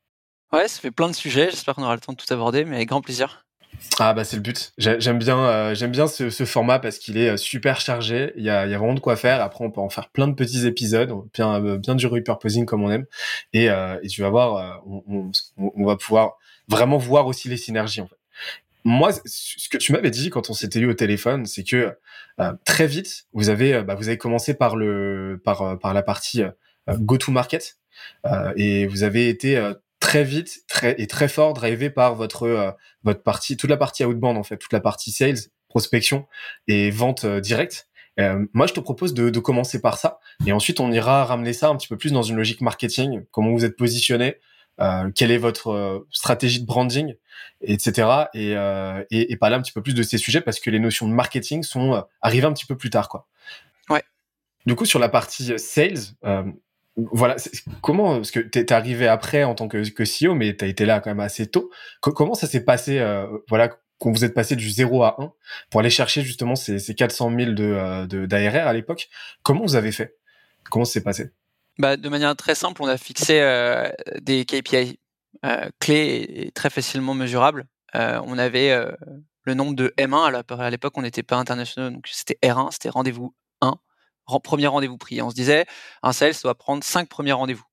Ouais, 0.55 0.69
ça 0.69 0.79
fait 0.79 0.91
plein 0.91 1.09
de 1.09 1.13
sujets. 1.13 1.49
J'espère 1.51 1.75
qu'on 1.75 1.83
aura 1.83 1.95
le 1.95 1.99
temps 1.99 2.13
de 2.13 2.17
tout 2.17 2.33
aborder, 2.33 2.63
mais 2.63 2.77
avec 2.77 2.87
grand 2.87 3.01
plaisir. 3.01 3.45
Ah 3.99 4.13
bah 4.13 4.23
c'est 4.23 4.37
le 4.37 4.41
but. 4.41 4.71
J'aime 4.77 5.19
bien 5.19 5.73
j'aime 5.73 5.91
bien 5.91 6.07
ce, 6.07 6.29
format 6.45 6.79
parce 6.79 6.97
qu'il 6.97 7.17
est 7.17 7.35
super 7.35 7.81
chargé. 7.81 8.31
Il 8.37 8.43
y 8.43 8.49
a, 8.49 8.65
vraiment 8.65 8.93
de 8.93 9.01
quoi 9.01 9.17
faire. 9.17 9.41
Après 9.41 9.65
on 9.65 9.69
peut 9.69 9.81
en 9.81 9.89
faire 9.89 10.07
plein 10.09 10.29
de 10.29 10.33
petits 10.33 10.65
épisodes, 10.65 11.11
bien 11.33 11.59
bien 11.75 11.95
du 11.95 12.07
repurposing 12.07 12.65
comme 12.65 12.83
on 12.83 12.89
aime. 12.89 13.05
Et, 13.51 13.67
tu 14.09 14.21
vas 14.21 14.29
voir, 14.29 14.81
on, 14.87 15.85
va 15.85 15.97
pouvoir 15.97 16.37
vraiment 16.69 16.97
voir 16.97 17.27
aussi 17.27 17.49
les 17.49 17.57
synergies 17.57 18.01
moi, 18.85 19.09
ce 19.25 19.67
que 19.67 19.77
tu 19.77 19.91
m'avais 19.91 20.11
dit 20.11 20.29
quand 20.29 20.51
on 20.51 20.53
s'était 20.53 20.79
eu 20.79 20.87
au 20.87 20.93
téléphone, 20.93 21.47
c'est 21.47 21.63
que 21.63 21.97
euh, 22.39 22.53
très 22.65 22.85
vite, 22.85 23.25
vous 23.33 23.49
avez, 23.49 23.73
euh, 23.73 23.83
bah, 23.83 23.95
vous 23.95 24.07
avez 24.07 24.19
commencé 24.19 24.53
par 24.53 24.75
le, 24.75 25.41
euh, 25.47 25.75
par 25.75 25.93
la 25.93 26.03
partie 26.03 26.43
go 26.87 27.17
to 27.17 27.31
market, 27.31 27.79
et 28.55 28.85
vous 28.85 29.01
avez 29.01 29.27
été 29.27 29.59
très 30.05 30.23
vite 30.23 30.63
très, 30.67 30.95
et 31.01 31.07
très 31.07 31.27
fort 31.27 31.53
drivé 31.53 31.89
par 31.89 32.15
votre, 32.15 32.75
votre 33.03 33.23
partie, 33.23 33.57
toute 33.57 33.69
la 33.69 33.77
partie 33.77 34.05
outbound 34.05 34.37
en 34.37 34.43
fait, 34.43 34.57
toute 34.57 34.73
la 34.73 34.79
partie 34.79 35.11
sales, 35.11 35.37
prospection 35.67 36.27
et 36.67 36.91
vente 36.91 37.25
directe. 37.25 37.87
moi, 38.53 38.67
je 38.67 38.73
te 38.73 38.79
propose 38.79 39.13
de, 39.13 39.29
de, 39.29 39.39
commencer 39.39 39.81
par 39.81 39.97
ça, 39.97 40.19
et 40.45 40.51
ensuite 40.51 40.79
on 40.79 40.91
ira 40.91 41.25
ramener 41.25 41.53
ça 41.53 41.69
un 41.69 41.75
petit 41.75 41.87
peu 41.87 41.97
plus 41.97 42.11
dans 42.11 42.21
une 42.23 42.35
logique 42.35 42.61
marketing, 42.61 43.25
comment 43.31 43.51
vous 43.51 43.65
êtes 43.65 43.75
positionné, 43.75 44.37
euh, 44.81 45.09
quelle 45.15 45.31
est 45.31 45.37
votre 45.37 45.69
euh, 45.71 46.07
stratégie 46.11 46.61
de 46.61 46.65
branding, 46.65 47.15
etc. 47.61 48.25
Et, 48.33 48.55
euh, 48.55 49.03
et, 49.09 49.31
et, 49.31 49.37
parler 49.37 49.55
un 49.55 49.61
petit 49.61 49.71
peu 49.71 49.81
plus 49.81 49.93
de 49.93 50.03
ces 50.03 50.17
sujets 50.17 50.41
parce 50.41 50.59
que 50.59 50.69
les 50.69 50.79
notions 50.79 51.07
de 51.07 51.13
marketing 51.13 51.63
sont 51.63 51.93
euh, 51.93 52.01
arrivées 52.21 52.47
un 52.47 52.53
petit 52.53 52.65
peu 52.65 52.75
plus 52.75 52.89
tard, 52.89 53.07
quoi. 53.07 53.27
Ouais. 53.89 54.03
Du 54.65 54.75
coup, 54.75 54.85
sur 54.85 54.99
la 54.99 55.09
partie 55.09 55.57
sales, 55.57 55.99
voilà, 56.97 57.35
comment 57.81 58.15
parce 58.15 58.31
que 58.31 58.39
t'es 58.39 58.71
arrivé 58.71 59.07
après 59.07 59.43
en 59.43 59.55
tant 59.55 59.67
que, 59.67 59.89
que 59.89 60.03
CEO, 60.03 60.35
mais 60.35 60.55
t'as 60.55 60.67
été 60.67 60.85
là 60.85 60.99
quand 60.99 61.09
même 61.09 61.19
assez 61.19 61.47
tôt. 61.47 61.69
comment 62.01 62.35
ça 62.35 62.47
s'est 62.47 62.63
passé, 62.63 63.03
voilà, 63.49 63.69
quand 63.99 64.11
vous 64.11 64.23
êtes 64.23 64.33
passé 64.33 64.55
du 64.55 64.69
0 64.69 65.03
à 65.03 65.15
1 65.21 65.31
pour 65.69 65.79
aller 65.81 65.89
chercher 65.89 66.21
justement 66.21 66.55
ces, 66.55 66.79
ces 66.79 66.95
400 66.95 67.31
000 67.37 67.51
de 67.51 68.25
d'ARR 68.25 68.67
à 68.67 68.73
l'époque? 68.73 69.09
Comment 69.43 69.63
vous 69.63 69.75
avez 69.75 69.91
fait? 69.91 70.15
Comment 70.69 70.85
ça 70.85 70.93
s'est 70.93 71.03
passé? 71.03 71.31
Bah, 71.77 71.97
De 71.97 72.09
manière 72.09 72.35
très 72.35 72.55
simple, 72.55 72.81
on 72.81 72.87
a 72.87 72.97
fixé 72.97 73.41
euh, 73.41 73.89
des 74.21 74.45
KPI 74.45 74.99
euh, 75.45 75.69
clés 75.79 76.25
et, 76.29 76.51
très 76.51 76.69
facilement 76.69 77.13
mesurables. 77.13 77.65
Euh, 77.95 78.19
on 78.25 78.37
avait 78.37 78.71
euh, 78.71 78.91
le 79.43 79.53
nombre 79.53 79.75
de 79.75 79.93
M1, 79.97 80.43
à 80.59 80.69
l'époque 80.69 80.97
on 80.97 81.01
n'était 81.01 81.23
pas 81.23 81.35
international, 81.35 81.93
donc 81.93 82.07
c'était 82.07 82.37
R1, 82.43 82.71
c'était 82.71 82.89
rendez-vous 82.89 83.25
1, 83.25 83.44
premier 84.43 84.67
rendez-vous 84.67 84.97
pris. 84.97 85.21
On 85.21 85.29
se 85.29 85.35
disait, 85.35 85.65
un 86.03 86.13
sales 86.13 86.33
doit 86.43 86.55
prendre 86.55 86.83
5 86.83 87.07
premiers 87.09 87.33
rendez-vous. 87.33 87.65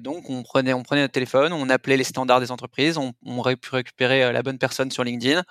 donc 0.00 0.30
on 0.30 0.42
prenait, 0.42 0.72
on 0.72 0.82
prenait 0.82 1.02
notre 1.02 1.12
téléphone, 1.12 1.52
on 1.52 1.68
appelait 1.68 1.96
les 1.96 2.04
standards 2.04 2.40
des 2.40 2.50
entreprises, 2.50 2.98
on, 2.98 3.12
aurait 3.26 3.56
pu 3.56 3.70
récupérer 3.74 4.32
la 4.32 4.42
bonne 4.42 4.58
personne 4.58 4.90
sur 4.90 5.04
LinkedIn, 5.04 5.42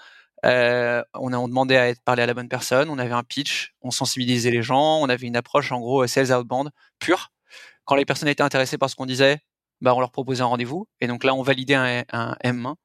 euh, 0.45 1.03
on 1.13 1.33
a 1.33 1.37
on 1.37 1.47
demandait 1.47 1.77
à 1.77 1.89
être 1.89 2.01
parlé 2.03 2.23
à 2.23 2.25
la 2.25 2.33
bonne 2.33 2.49
personne, 2.49 2.89
on 2.89 2.97
avait 2.97 3.13
un 3.13 3.23
pitch, 3.23 3.73
on 3.81 3.91
sensibilisait 3.91 4.51
les 4.51 4.61
gens, 4.63 4.99
on 5.01 5.09
avait 5.09 5.27
une 5.27 5.35
approche 5.35 5.71
en 5.71 5.79
gros 5.79 6.07
sales 6.07 6.31
outbound 6.31 6.71
pure 6.99 7.31
quand 7.89 7.95
les 7.95 8.05
personnes 8.05 8.29
étaient 8.29 8.43
intéressées 8.43 8.77
par 8.77 8.87
ce 8.87 8.95
qu'on 8.95 9.07
disait, 9.07 9.39
bah, 9.81 9.95
on 9.95 9.99
leur 9.99 10.11
proposait 10.11 10.43
un 10.43 10.45
rendez-vous. 10.45 10.87
Et 11.01 11.07
donc 11.07 11.23
là, 11.23 11.33
on 11.33 11.41
validait 11.41 11.73
un, 11.73 12.03
M1. 12.43 12.75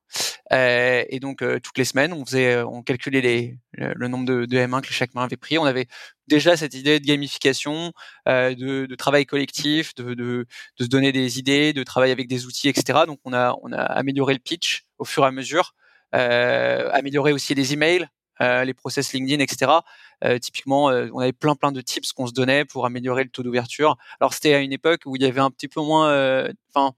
Euh, 0.53 1.05
et 1.09 1.21
donc 1.21 1.43
euh, 1.43 1.59
toutes 1.59 1.79
les 1.79 1.85
semaines, 1.85 2.13
on 2.13 2.25
faisait, 2.25 2.57
euh, 2.57 2.67
on 2.67 2.83
calculait 2.83 3.57
le, 3.73 4.09
nombre 4.09 4.25
de, 4.25 4.47
M1 4.47 4.83
que 4.83 4.93
chaque 4.93 5.15
main 5.15 5.23
avait 5.23 5.37
pris. 5.37 5.59
On 5.59 5.65
avait 5.65 5.87
déjà 6.29 6.57
cette 6.57 6.75
idée 6.75 7.01
de 7.01 7.07
gamification, 7.07 7.93
de, 8.27 8.95
travail 8.97 9.27
collectif, 9.27 9.95
de, 9.95 10.47
se 10.79 10.85
donner 10.87 11.13
des 11.13 11.39
idées, 11.39 11.73
de 11.73 11.83
travailler 11.83 12.13
avec 12.13 12.29
des 12.29 12.47
outils, 12.47 12.69
etc. 12.69 13.01
Donc 13.07 13.21
on 13.25 13.33
a, 13.33 13.57
amélioré 13.73 14.35
le 14.35 14.41
pitch 14.41 14.85
au 14.99 15.05
fur 15.05 15.25
et 15.25 15.27
à 15.27 15.31
mesure, 15.31 15.75
amélioré 16.13 17.33
aussi 17.33 17.55
les 17.55 17.73
emails, 17.73 18.07
les 18.41 18.75
process 18.75 19.13
LinkedIn, 19.13 19.43
etc. 19.43 19.81
Euh, 20.25 20.39
typiquement, 20.39 20.91
euh, 20.91 21.09
on 21.13 21.19
avait 21.19 21.33
plein 21.33 21.55
plein 21.55 21.73
de 21.73 21.81
tips 21.81 22.13
qu'on 22.13 22.27
se 22.27 22.33
donnait 22.33 22.65
pour 22.65 22.87
améliorer 22.87 23.25
le 23.25 23.31
taux 23.31 23.43
d'ouverture. 23.43 23.97
Alors 24.21 24.33
c'était 24.33 24.55
à 24.55 24.61
une 24.61 24.73
époque 24.73 25.03
où 25.07 25.17
il 25.17 25.23
y 25.23 25.27
avait 25.27 25.41
un 25.41 25.51
petit 25.51 25.69
peu 25.69 25.81
moins, 25.81 26.09
euh, 26.09 26.53
enfin, 26.75 26.95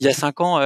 il 0.00 0.06
y 0.06 0.08
a 0.10 0.14
cinq 0.14 0.40
ans, 0.40 0.58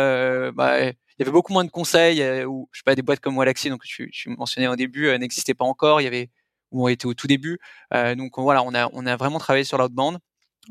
bah, 0.52 0.92
il 1.18 1.22
y 1.22 1.24
avait 1.24 1.32
beaucoup 1.32 1.52
moins 1.52 1.64
de 1.64 1.70
conseils 1.70 2.44
ou 2.44 2.68
je 2.72 2.78
sais 2.78 2.84
pas 2.84 2.94
des 2.94 3.02
boîtes 3.02 3.20
comme 3.20 3.36
Walaxy 3.36 3.70
donc 3.70 3.82
je, 3.84 4.04
je 4.12 4.30
mentionnais 4.30 4.68
au 4.68 4.76
début 4.76 5.16
n'existaient 5.18 5.54
pas 5.54 5.64
encore 5.64 6.00
il 6.00 6.04
y 6.04 6.06
avait 6.06 6.30
où 6.70 6.84
on 6.84 6.88
était 6.88 7.06
au 7.06 7.14
tout 7.14 7.26
début. 7.26 7.58
Donc 7.92 8.38
voilà 8.38 8.62
on 8.62 8.74
a 8.74 8.88
on 8.92 9.06
a 9.06 9.16
vraiment 9.16 9.38
travaillé 9.38 9.64
sur 9.64 9.78
l'outbound. 9.78 10.18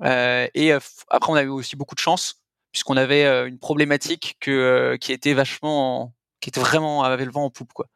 Euh, 0.03 0.47
et 0.53 0.71
après 0.71 1.31
on 1.31 1.35
avait 1.35 1.47
aussi 1.47 1.75
beaucoup 1.75 1.95
de 1.95 1.99
chance 1.99 2.41
puisqu'on 2.71 2.97
avait 2.97 3.25
une 3.47 3.59
problématique 3.59 4.37
que 4.39 4.97
qui 5.01 5.11
était 5.11 5.33
vachement 5.33 6.13
qui 6.39 6.49
était 6.49 6.59
vraiment 6.59 7.03
avait 7.03 7.25
le 7.25 7.31
vent 7.31 7.45
en 7.45 7.49
poupe 7.49 7.73
quoi. 7.73 7.87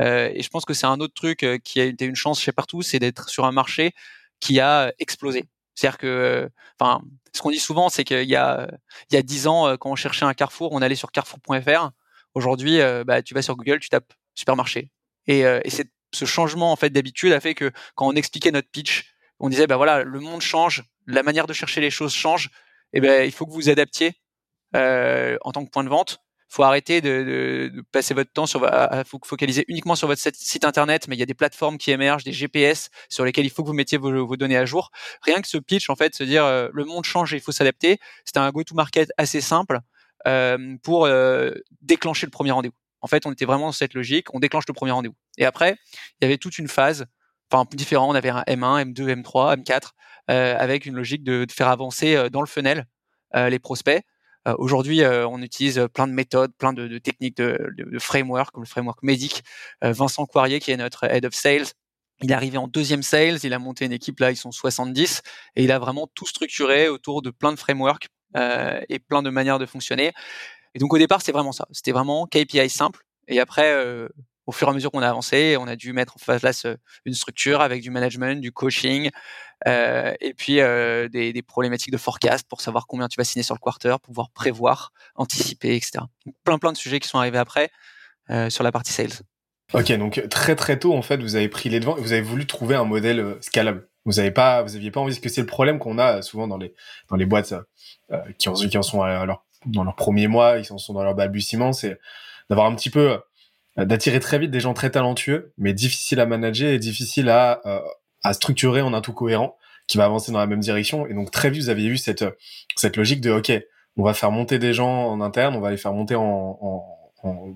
Euh, 0.00 0.30
et 0.32 0.42
je 0.42 0.48
pense 0.50 0.64
que 0.64 0.74
c'est 0.74 0.86
un 0.86 1.00
autre 1.00 1.14
truc 1.14 1.42
euh, 1.42 1.58
qui 1.58 1.80
a 1.80 1.84
été 1.84 2.04
une 2.04 2.16
chance 2.16 2.40
chez 2.40 2.52
partout, 2.52 2.82
c'est 2.82 2.98
d'être 2.98 3.28
sur 3.28 3.44
un 3.46 3.52
marché 3.52 3.92
qui 4.40 4.60
a 4.60 4.92
explosé. 4.98 5.44
C'est-à-dire 5.76 5.98
que, 5.98 6.50
enfin, 6.80 7.02
ce 7.32 7.42
qu'on 7.42 7.50
dit 7.50 7.60
souvent, 7.60 7.88
c'est 7.88 8.02
qu'il 8.02 8.28
y 8.28 8.34
a 8.34 8.68
il 9.10 9.14
y 9.14 9.16
a 9.16 9.22
dix 9.22 9.46
ans, 9.46 9.68
euh, 9.68 9.76
quand 9.76 9.90
on 9.90 9.96
cherchait 9.96 10.24
un 10.24 10.34
Carrefour, 10.34 10.72
on 10.72 10.82
allait 10.82 10.96
sur 10.96 11.12
Carrefour.fr. 11.12 11.90
Aujourd'hui, 12.34 12.80
bah, 13.06 13.22
tu 13.22 13.32
vas 13.32 13.40
sur 13.40 13.56
Google, 13.56 13.78
tu 13.78 13.88
tapes 13.88 14.12
supermarché. 14.34 14.90
Et, 15.26 15.40
et 15.40 15.70
c'est 15.70 15.90
ce 16.12 16.24
changement 16.24 16.72
en 16.72 16.76
fait 16.76 16.90
d'habitude 16.90 17.32
a 17.32 17.40
fait 17.40 17.54
que 17.54 17.70
quand 17.94 18.06
on 18.06 18.12
expliquait 18.12 18.50
notre 18.50 18.68
pitch, 18.70 19.14
on 19.38 19.48
disait 19.48 19.66
bah 19.66 19.76
voilà, 19.76 20.02
le 20.02 20.20
monde 20.20 20.40
change, 20.40 20.84
la 21.06 21.22
manière 21.22 21.46
de 21.46 21.52
chercher 21.52 21.80
les 21.80 21.90
choses 21.90 22.12
change. 22.12 22.50
Et 22.92 23.00
ben 23.00 23.24
il 23.24 23.32
faut 23.32 23.46
que 23.46 23.52
vous 23.52 23.68
adaptiez 23.68 24.14
euh, 24.74 25.36
en 25.42 25.52
tant 25.52 25.64
que 25.64 25.70
point 25.70 25.84
de 25.84 25.88
vente 25.88 26.18
faut 26.48 26.62
arrêter 26.62 27.00
de, 27.00 27.70
de, 27.72 27.82
passer 27.92 28.14
votre 28.14 28.32
temps 28.32 28.46
sur, 28.46 28.64
à, 28.64 29.04
focaliser 29.04 29.64
uniquement 29.68 29.96
sur 29.96 30.08
votre 30.08 30.20
site 30.20 30.64
internet, 30.64 31.08
mais 31.08 31.16
il 31.16 31.18
y 31.18 31.22
a 31.22 31.26
des 31.26 31.34
plateformes 31.34 31.78
qui 31.78 31.90
émergent, 31.90 32.24
des 32.24 32.32
GPS 32.32 32.90
sur 33.08 33.24
lesquels 33.24 33.44
il 33.44 33.50
faut 33.50 33.62
que 33.62 33.68
vous 33.68 33.74
mettiez 33.74 33.98
vos, 33.98 34.26
vos 34.26 34.36
données 34.36 34.56
à 34.56 34.64
jour. 34.64 34.90
Rien 35.22 35.40
que 35.40 35.48
ce 35.48 35.58
pitch, 35.58 35.90
en 35.90 35.96
fait, 35.96 36.14
se 36.14 36.24
dire 36.24 36.44
euh, 36.44 36.68
le 36.72 36.84
monde 36.84 37.04
change 37.04 37.34
et 37.34 37.36
il 37.36 37.42
faut 37.42 37.52
s'adapter, 37.52 37.98
c'était 38.24 38.38
un 38.38 38.50
go-to-market 38.50 39.10
assez 39.18 39.40
simple 39.40 39.80
euh, 40.26 40.76
pour 40.82 41.06
euh, 41.06 41.52
déclencher 41.82 42.26
le 42.26 42.30
premier 42.30 42.52
rendez-vous. 42.52 42.74
En 43.00 43.08
fait, 43.08 43.26
on 43.26 43.32
était 43.32 43.44
vraiment 43.44 43.66
dans 43.66 43.72
cette 43.72 43.94
logique, 43.94 44.32
on 44.34 44.40
déclenche 44.40 44.64
le 44.68 44.74
premier 44.74 44.92
rendez-vous. 44.92 45.16
Et 45.38 45.44
après, 45.44 45.76
il 46.20 46.24
y 46.24 46.24
avait 46.24 46.38
toute 46.38 46.58
une 46.58 46.68
phase, 46.68 47.06
enfin 47.50 47.68
différent, 47.72 48.08
on 48.08 48.14
avait 48.14 48.30
un 48.30 48.42
M1, 48.42 48.92
M2, 48.92 49.22
M3, 49.22 49.62
M4, 49.62 49.90
avec 50.28 50.86
une 50.86 50.94
logique 50.94 51.22
de, 51.22 51.44
de 51.44 51.52
faire 51.52 51.68
avancer 51.68 52.16
euh, 52.16 52.28
dans 52.28 52.40
le 52.40 52.46
funnel 52.46 52.86
les 53.34 53.58
prospects 53.58 54.02
euh, 54.02 54.15
aujourd'hui, 54.58 55.02
euh, 55.02 55.26
on 55.26 55.42
utilise 55.42 55.86
plein 55.92 56.06
de 56.06 56.12
méthodes, 56.12 56.52
plein 56.56 56.72
de, 56.72 56.98
techniques, 56.98 57.36
de, 57.36 57.98
framework, 57.98 58.52
comme 58.52 58.62
le 58.62 58.68
framework 58.68 59.02
médic. 59.02 59.42
Euh, 59.84 59.92
Vincent 59.92 60.26
Coirier, 60.26 60.60
qui 60.60 60.70
est 60.70 60.76
notre 60.76 61.04
head 61.04 61.24
of 61.24 61.34
sales, 61.34 61.66
il 62.22 62.30
est 62.30 62.34
arrivé 62.34 62.56
en 62.56 62.68
deuxième 62.68 63.02
sales, 63.02 63.38
il 63.42 63.52
a 63.52 63.58
monté 63.58 63.84
une 63.84 63.92
équipe 63.92 64.20
là, 64.20 64.30
ils 64.30 64.36
sont 64.36 64.52
70, 64.52 65.22
et 65.56 65.64
il 65.64 65.72
a 65.72 65.78
vraiment 65.78 66.08
tout 66.14 66.26
structuré 66.26 66.88
autour 66.88 67.22
de 67.22 67.30
plein 67.30 67.52
de 67.52 67.58
frameworks 67.58 68.08
et 68.88 68.98
plein 68.98 69.22
de 69.22 69.30
manières 69.30 69.58
de 69.58 69.66
fonctionner. 69.66 70.12
Et 70.74 70.78
donc 70.78 70.92
au 70.92 70.98
départ, 70.98 71.22
c'est 71.22 71.32
vraiment 71.32 71.52
ça. 71.52 71.66
C'était 71.72 71.92
vraiment 71.92 72.26
KPI 72.26 72.68
simple. 72.68 73.00
Et 73.28 73.40
après, 73.40 73.74
au 74.46 74.52
fur 74.52 74.68
et 74.68 74.70
à 74.70 74.74
mesure 74.74 74.90
qu'on 74.90 75.02
a 75.02 75.08
avancé, 75.08 75.56
on 75.58 75.66
a 75.66 75.76
dû 75.76 75.92
mettre 75.92 76.16
en 76.16 76.38
place 76.38 76.66
une 77.04 77.14
structure 77.14 77.60
avec 77.60 77.82
du 77.82 77.90
management, 77.90 78.40
du 78.40 78.52
coaching, 78.52 79.10
euh, 79.66 80.14
et 80.20 80.34
puis 80.34 80.60
euh, 80.60 81.08
des, 81.08 81.32
des, 81.32 81.42
problématiques 81.42 81.90
de 81.90 81.96
forecast 81.96 82.46
pour 82.48 82.60
savoir 82.60 82.86
combien 82.86 83.08
tu 83.08 83.16
vas 83.16 83.24
signer 83.24 83.42
sur 83.42 83.54
le 83.54 83.60
quarter, 83.60 83.96
pouvoir 84.02 84.30
prévoir, 84.30 84.92
anticiper, 85.14 85.74
etc. 85.76 86.04
plein 86.44 86.58
plein 86.58 86.72
de 86.72 86.76
sujets 86.76 87.00
qui 87.00 87.08
sont 87.08 87.18
arrivés 87.18 87.38
après 87.38 87.70
euh, 88.30 88.50
sur 88.50 88.64
la 88.64 88.72
partie 88.72 88.92
sales. 88.92 89.22
Ok, 89.72 89.90
donc 89.92 90.28
très 90.28 90.54
très 90.54 90.78
tôt 90.78 90.94
en 90.94 91.02
fait, 91.02 91.16
vous 91.18 91.36
avez 91.36 91.48
pris 91.48 91.68
les 91.68 91.80
devants 91.80 91.96
et 91.96 92.00
vous 92.00 92.12
avez 92.12 92.22
voulu 92.22 92.46
trouver 92.46 92.74
un 92.76 92.84
modèle 92.84 93.20
euh, 93.20 93.38
scalable. 93.40 93.88
Vous 94.04 94.20
avez 94.20 94.30
pas, 94.30 94.62
vous 94.62 94.76
aviez 94.76 94.90
pas 94.92 95.00
envie, 95.00 95.12
parce 95.12 95.20
que 95.20 95.28
c'est 95.28 95.40
le 95.40 95.46
problème 95.46 95.78
qu'on 95.78 95.98
a 95.98 96.22
souvent 96.22 96.46
dans 96.46 96.58
les 96.58 96.74
dans 97.08 97.16
les 97.16 97.26
boîtes 97.26 97.54
euh, 98.12 98.20
qui 98.38 98.48
en 98.48 98.54
qui 98.54 98.78
en 98.78 98.82
sont 98.82 99.02
à 99.02 99.24
leur, 99.24 99.44
dans 99.64 99.84
leurs 99.84 99.96
premiers 99.96 100.28
mois, 100.28 100.58
ils 100.58 100.72
en 100.72 100.78
sont 100.78 100.92
dans 100.92 101.02
leur 101.02 101.14
balbutiement, 101.14 101.72
c'est 101.72 101.98
d'avoir 102.48 102.66
un 102.68 102.74
petit 102.76 102.90
peu 102.90 103.18
d'attirer 103.84 104.20
très 104.20 104.38
vite 104.38 104.50
des 104.50 104.60
gens 104.60 104.74
très 104.74 104.90
talentueux, 104.90 105.52
mais 105.58 105.74
difficiles 105.74 106.20
à 106.20 106.26
manager 106.26 106.70
et 106.70 106.78
difficiles 106.78 107.28
à, 107.28 107.60
euh, 107.66 107.80
à 108.22 108.32
structurer 108.32 108.80
en 108.80 108.94
un 108.94 109.00
tout 109.00 109.12
cohérent 109.12 109.56
qui 109.86 109.98
va 109.98 110.04
avancer 110.04 110.32
dans 110.32 110.38
la 110.38 110.46
même 110.46 110.60
direction. 110.60 111.06
Et 111.06 111.14
donc 111.14 111.30
très 111.30 111.50
vite, 111.50 111.62
vous 111.62 111.68
aviez 111.68 111.88
eu 111.88 111.98
cette, 111.98 112.24
cette 112.74 112.96
logique 112.96 113.20
de, 113.20 113.30
OK, 113.30 113.52
on 113.96 114.02
va 114.02 114.14
faire 114.14 114.30
monter 114.30 114.58
des 114.58 114.72
gens 114.72 115.08
en 115.08 115.20
interne, 115.20 115.54
on 115.54 115.60
va 115.60 115.70
les 115.70 115.76
faire 115.76 115.92
monter 115.92 116.14
en, 116.14 116.84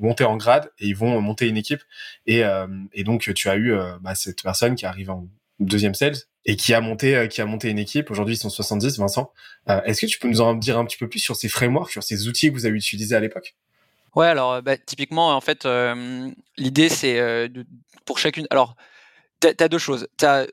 monter 0.01 0.25
en 0.25 0.37
grade 0.37 0.71
et 0.79 0.89
ils 0.89 0.97
vont 0.97 1.21
monter 1.21 1.49
une 1.49 1.57
équipe. 1.57 1.81
Et, 2.27 2.45
euh, 2.45 2.67
et 2.93 3.05
donc 3.05 3.33
tu 3.35 3.49
as 3.49 3.57
eu 3.57 3.73
euh, 3.73 3.93
bah, 4.01 4.15
cette 4.15 4.43
personne 4.43 4.75
qui 4.75 4.85
arrive 4.85 5.11
en 5.11 5.27
deuxième 5.59 5.95
sales 5.95 6.17
et 6.45 6.57
qui 6.57 6.73
a 6.73 6.81
monté 6.81 7.29
qui 7.29 7.41
a 7.41 7.47
monté 7.47 7.69
une 7.69 7.79
équipe. 7.79 8.11
Aujourd'hui, 8.11 8.35
ils 8.35 8.39
sont 8.39 8.49
70, 8.49 8.99
Vincent. 8.99 9.31
Est-ce 9.85 10.01
que 10.01 10.07
tu 10.07 10.19
peux 10.19 10.29
nous 10.29 10.41
en 10.41 10.55
dire 10.55 10.79
un 10.79 10.85
petit 10.87 10.97
peu 10.97 11.09
plus 11.09 11.19
sur 11.19 11.37
ces 11.37 11.49
frameworks, 11.49 11.93
sur 11.93 12.03
ces 12.03 12.29
outils 12.29 12.49
que 12.49 12.55
vous 12.55 12.65
avez 12.67 12.77
utilisés 12.77 13.15
à 13.15 13.21
l'époque? 13.21 13.57
Ouais, 14.17 14.27
alors 14.27 14.63
bah, 14.63 14.77
typiquement, 14.77 15.35
en 15.37 15.41
fait, 15.41 15.67
euh, 15.67 16.31
l'idée 16.57 16.89
c'est 16.89 17.19
euh, 17.19 17.49
pour 18.05 18.19
chacune. 18.19 18.47
Alors, 18.51 18.77
tu 19.41 19.49
as, 19.49 19.69
deux 19.69 19.79
choses. 19.79 20.09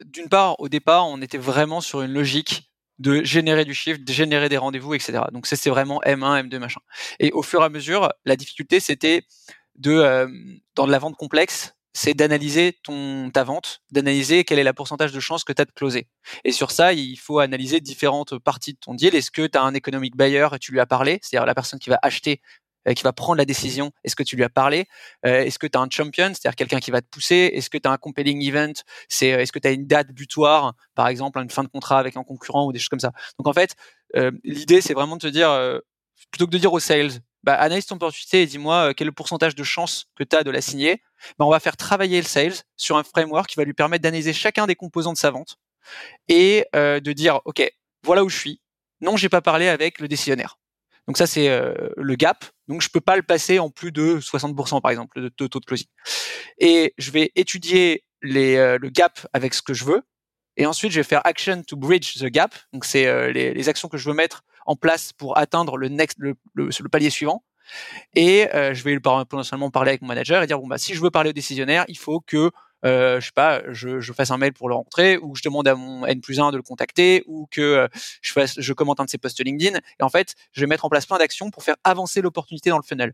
D'une 0.06 0.30
part, 0.30 0.60
au 0.60 0.70
départ, 0.70 1.08
on 1.08 1.22
était 1.22 1.38
vraiment 1.38 1.82
sur 1.82 2.02
une 2.02 2.14
logique 2.14 2.72
de 3.00 3.24
générer 3.24 3.66
du 3.66 3.74
chiffre, 3.74 4.00
de 4.04 4.14
générer 4.14 4.50
des 4.50 4.58
rendez-vous, 4.58 4.94
etc. 4.94 5.20
Donc 5.32 5.46
c'est 5.46 5.70
vraiment 5.70 6.02
M1, 6.06 6.48
M2, 6.48 6.58
machin. 6.58 6.82
Et 7.20 7.32
au 7.32 7.44
fur 7.44 7.62
et 7.62 7.66
à 7.66 7.70
mesure, 7.70 8.10
la 8.26 8.36
difficulté, 8.36 8.80
c'était 8.80 9.24
de 9.76 9.92
euh, 9.92 10.28
dans 10.76 10.88
de 10.88 10.92
la 10.92 11.00
vente 11.00 11.16
complexe, 11.16 11.76
c'est 11.94 12.14
d'analyser 12.14 12.78
ton 12.84 13.30
ta 13.32 13.44
vente, 13.44 13.82
d'analyser 13.92 14.44
quel 14.46 14.60
est 14.60 14.64
le 14.64 14.74
pourcentage 14.74 15.12
de 15.12 15.20
chances 15.20 15.44
que 15.44 15.54
tu 15.54 15.62
as 15.62 15.66
de 15.66 15.72
closer. 15.72 16.08
Et 16.44 16.52
sur 16.52 16.72
ça, 16.72 16.94
il 16.94 17.18
faut 17.18 17.40
analyser 17.40 17.82
différentes 17.82 18.38
parties 18.40 18.74
de 18.74 18.80
ton 18.80 18.94
deal. 18.94 19.16
Est-ce 19.16 19.32
que 19.32 19.48
tu 19.48 19.58
as 19.58 19.64
un 19.64 19.74
economic 19.74 20.16
buyer 20.16 20.48
et 20.54 20.60
tu 20.60 20.72
lui 20.72 20.80
as 20.80 20.86
parlé, 20.86 21.20
c'est-à-dire 21.22 21.46
la 21.46 21.56
personne 21.56 21.80
qui 21.80 21.90
va 21.90 22.00
acheter 22.02 22.42
euh, 22.42 22.67
qui 22.94 23.04
va 23.04 23.14
prendre 23.14 23.38
la 23.38 23.46
décision 23.46 23.92
Est-ce 24.04 24.16
que 24.16 24.24
tu 24.24 24.36
lui 24.36 24.44
as 24.44 24.50
parlé? 24.50 24.86
Euh, 25.26 25.44
Est-ce 25.44 25.60
que 25.60 25.68
tu 25.68 25.78
as 25.78 25.82
un 25.82 25.90
champion, 25.90 26.30
c'est-à-dire 26.30 26.56
quelqu'un 26.56 26.80
qui 26.80 26.92
va 26.92 27.02
te 27.02 27.08
pousser? 27.08 27.52
Est-ce 27.54 27.70
que 27.70 27.78
tu 27.78 27.88
as 27.88 27.92
un 27.92 27.98
compelling 27.98 28.42
event? 28.42 28.74
C'est 29.10 29.34
euh, 29.34 29.40
est-ce 29.40 29.52
que 29.52 29.60
tu 29.60 29.68
as 29.68 29.72
une 29.72 29.88
date 29.88 30.12
butoir, 30.12 30.74
par 30.96 31.08
exemple 31.08 31.40
une 31.40 31.50
fin 31.50 31.64
de 31.64 31.68
contrat 31.68 32.00
avec 32.00 32.18
un 32.18 32.24
concurrent 32.24 32.66
ou 32.66 32.72
des 32.72 32.80
choses 32.80 32.90
comme 32.90 33.00
ça? 33.00 33.12
Donc 33.38 33.48
en 33.48 33.54
fait, 33.54 33.76
l'idée 34.44 34.82
c'est 34.82 34.94
vraiment 34.94 35.16
de 35.18 35.22
te 35.22 35.28
dire 35.28 35.50
plutôt 36.32 36.46
que 36.46 36.52
de 36.52 36.58
dire 36.58 36.72
aux 36.72 36.80
sales 36.80 37.12
bah, 37.44 37.56
analyse 37.56 37.86
ton 37.86 37.96
opportunité 37.96 38.42
et 38.42 38.46
dis-moi 38.46 38.94
quel 38.94 39.06
est 39.06 39.10
le 39.10 39.14
pourcentage 39.14 39.56
de 39.56 39.64
chance 39.64 40.06
que 40.16 40.24
tu 40.24 40.36
as 40.36 40.44
de 40.44 40.52
la 40.52 40.62
signer. 40.62 41.02
Bah, 41.38 41.46
on 41.46 41.50
va 41.50 41.60
faire 41.60 41.78
travailler 41.78 42.18
le 42.18 42.28
sales 42.28 42.54
sur 42.78 42.98
un 42.98 43.04
framework 43.04 43.48
qui 43.48 43.56
va 43.56 43.64
lui 43.64 43.74
permettre 43.74 44.04
d'analyser 44.04 44.34
chacun 44.34 44.66
des 44.66 44.76
composants 44.76 45.14
de 45.14 45.18
sa 45.18 45.32
vente 45.32 45.58
et 46.28 46.66
de 46.74 47.12
dire, 47.12 47.42
OK, 47.46 47.62
voilà 48.04 48.24
où 48.24 48.30
je 48.30 48.38
suis. 48.38 48.62
Non, 49.02 49.18
j'ai 49.18 49.30
pas 49.30 49.42
parlé 49.42 49.68
avec 49.68 50.00
le 50.00 50.08
décisionnaire. 50.08 50.58
Donc 51.08 51.18
ça, 51.18 51.28
c'est 51.28 51.48
le 51.50 52.16
gap. 52.16 52.46
Donc 52.68 52.82
je 52.82 52.90
peux 52.90 53.02
pas 53.02 53.16
le 53.16 53.24
passer 53.24 53.60
en 53.60 53.70
plus 53.70 53.92
de 53.92 54.20
60% 54.20 54.82
par 54.82 54.92
exemple 54.92 55.22
de, 55.22 55.30
taux 55.30 55.60
de 55.60 55.66
closing. 55.66 55.88
Et 56.60 56.94
je 56.98 57.12
vais 57.12 57.32
étudier 57.36 58.04
les, 58.22 58.78
le 58.78 58.90
gap 58.90 59.26
avec 59.34 59.54
ce 59.54 59.62
que 59.62 59.74
je 59.74 59.86
veux. 59.86 60.02
Et 60.60 60.66
ensuite, 60.66 60.92
je 60.92 61.00
vais 61.00 61.04
faire 61.04 61.22
action 61.24 61.62
to 61.62 61.78
bridge 61.78 62.18
the 62.20 62.26
gap. 62.26 62.56
Donc 62.74 62.84
c'est 62.84 63.32
les, 63.32 63.54
les, 63.54 63.70
actions 63.70 63.88
que 63.90 63.98
je 63.98 64.10
veux 64.10 64.16
mettre 64.16 64.44
en 64.66 64.76
place 64.76 65.14
pour 65.14 65.38
atteindre 65.38 65.78
le 65.78 65.88
next, 65.88 66.18
le, 66.20 66.34
le, 66.56 66.70
le 66.80 66.90
palier 66.90 67.10
suivant. 67.10 67.44
Et 68.16 68.54
euh, 68.54 68.74
je 68.74 68.84
vais 68.84 69.00
potentiellement 69.00 69.72
parler 69.72 69.90
avec 69.90 70.02
mon 70.02 70.08
manager 70.08 70.42
et 70.42 70.48
dire 70.48 70.60
bon 70.60 70.68
bah 70.68 70.78
si 70.78 70.94
je 70.94 71.02
veux 71.02 71.12
parler 71.12 71.32
au 71.32 71.34
décisionnaire, 71.34 71.86
il 71.88 71.98
faut 71.98 72.22
que 72.22 72.52
euh, 72.86 73.20
je 73.20 73.26
sais 73.26 73.32
pas, 73.34 73.62
je, 73.72 74.00
je, 74.00 74.14
fasse 74.14 74.32
un 74.32 74.38
mail 74.38 74.54
pour 74.54 74.70
le 74.70 74.76
rentrer, 74.76 75.18
ou 75.18 75.36
je 75.36 75.42
demande 75.44 75.68
à 75.68 75.76
mon 75.76 76.06
N 76.06 76.22
plus 76.22 76.40
1 76.40 76.52
de 76.52 76.58
le 76.58 76.64
contacter, 76.64 77.24
ou 77.28 77.48
que 77.50 77.62
euh, 77.62 77.88
je 78.22 78.32
fasse, 78.32 78.60
je 78.60 78.74
commente 78.74 79.00
un 79.00 79.06
de 79.06 79.10
ses 79.10 79.18
posts 79.18 79.44
LinkedIn. 79.44 79.78
Et 79.78 80.04
en 80.04 80.10
fait, 80.10 80.36
je 80.52 80.62
vais 80.62 80.68
mettre 80.68 80.86
en 80.86 80.90
place 80.90 81.06
plein 81.06 81.18
d'actions 81.18 81.50
pour 81.50 81.64
faire 81.64 81.76
avancer 81.84 82.22
l'opportunité 82.22 82.70
dans 82.70 82.78
le 82.78 82.84
funnel. 82.84 83.14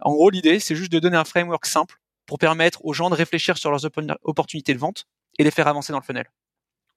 En 0.00 0.12
gros, 0.12 0.30
l'idée, 0.30 0.58
c'est 0.58 0.74
juste 0.74 0.92
de 0.92 0.98
donner 0.98 1.16
un 1.16 1.24
framework 1.24 1.66
simple 1.66 1.96
pour 2.26 2.38
permettre 2.38 2.84
aux 2.84 2.92
gens 2.92 3.10
de 3.10 3.14
réfléchir 3.14 3.56
sur 3.56 3.70
leurs 3.70 3.84
opportunités 4.24 4.74
de 4.74 4.78
vente 4.78 5.06
et 5.38 5.44
les 5.44 5.50
faire 5.50 5.68
avancer 5.68 5.92
dans 5.92 6.00
le 6.00 6.04
funnel. 6.04 6.26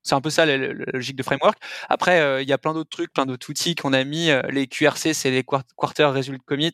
C'est 0.03 0.15
un 0.15 0.21
peu 0.21 0.29
ça 0.29 0.45
la, 0.45 0.57
logique 0.57 1.15
de 1.15 1.23
framework. 1.23 1.57
Après, 1.89 2.19
euh, 2.19 2.41
il 2.41 2.47
y 2.47 2.53
a 2.53 2.57
plein 2.57 2.73
d'autres 2.73 2.89
trucs, 2.89 3.13
plein 3.13 3.25
d'autres 3.25 3.49
outils 3.49 3.75
qu'on 3.75 3.93
a 3.93 4.03
mis. 4.03 4.29
Euh, 4.29 4.41
les 4.49 4.67
QRC, 4.67 5.13
c'est 5.13 5.29
les 5.29 5.43
quarter 5.43 6.05
result 6.05 6.41
commit, 6.45 6.73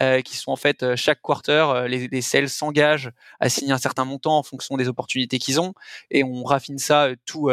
euh, 0.00 0.20
qui 0.20 0.36
sont 0.36 0.52
en 0.52 0.56
fait 0.56 0.94
chaque 0.96 1.20
quarter, 1.22 1.86
les, 1.88 2.08
les 2.08 2.22
sales 2.22 2.48
s'engagent 2.48 3.10
à 3.40 3.48
signer 3.48 3.72
un 3.72 3.78
certain 3.78 4.04
montant 4.04 4.38
en 4.38 4.42
fonction 4.42 4.76
des 4.76 4.88
opportunités 4.88 5.38
qu'ils 5.38 5.60
ont, 5.60 5.74
et 6.10 6.24
on 6.24 6.44
raffine 6.44 6.78
ça 6.78 7.08
tout. 7.26 7.50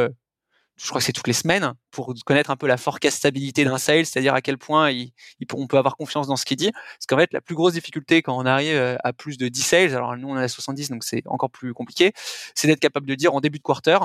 je 0.77 0.87
crois 0.87 0.99
que 0.99 1.05
c'est 1.05 1.13
toutes 1.13 1.27
les 1.27 1.33
semaines 1.33 1.73
pour 1.91 2.13
connaître 2.25 2.51
un 2.51 2.55
peu 2.55 2.67
la 2.67 2.77
forecastabilité 2.77 3.63
d'un 3.65 3.77
sales, 3.77 4.05
c'est-à-dire 4.05 4.33
à 4.33 4.41
quel 4.41 4.57
point 4.57 4.91
il, 4.91 5.11
on 5.53 5.67
peut 5.67 5.77
avoir 5.77 5.97
confiance 5.97 6.27
dans 6.27 6.35
ce 6.35 6.45
qu'il 6.45 6.57
dit. 6.57 6.71
Parce 6.71 7.05
qu'en 7.07 7.17
fait, 7.17 7.33
la 7.33 7.41
plus 7.41 7.55
grosse 7.55 7.73
difficulté 7.73 8.21
quand 8.21 8.37
on 8.37 8.45
arrive 8.45 8.97
à 9.03 9.13
plus 9.13 9.37
de 9.37 9.47
10 9.47 9.61
sales, 9.61 9.95
alors 9.95 10.15
nous 10.17 10.29
on 10.29 10.37
est 10.37 10.43
à 10.43 10.47
70, 10.47 10.89
donc 10.89 11.03
c'est 11.03 11.23
encore 11.27 11.49
plus 11.49 11.73
compliqué, 11.73 12.13
c'est 12.55 12.67
d'être 12.67 12.79
capable 12.79 13.07
de 13.07 13.15
dire 13.15 13.33
en 13.33 13.41
début 13.41 13.57
de 13.57 13.63
quarter, 13.63 13.97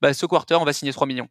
bah, 0.00 0.14
ce 0.14 0.26
quarter, 0.26 0.56
on 0.60 0.64
va 0.64 0.72
signer 0.72 0.92
3 0.92 1.06
millions. 1.06 1.28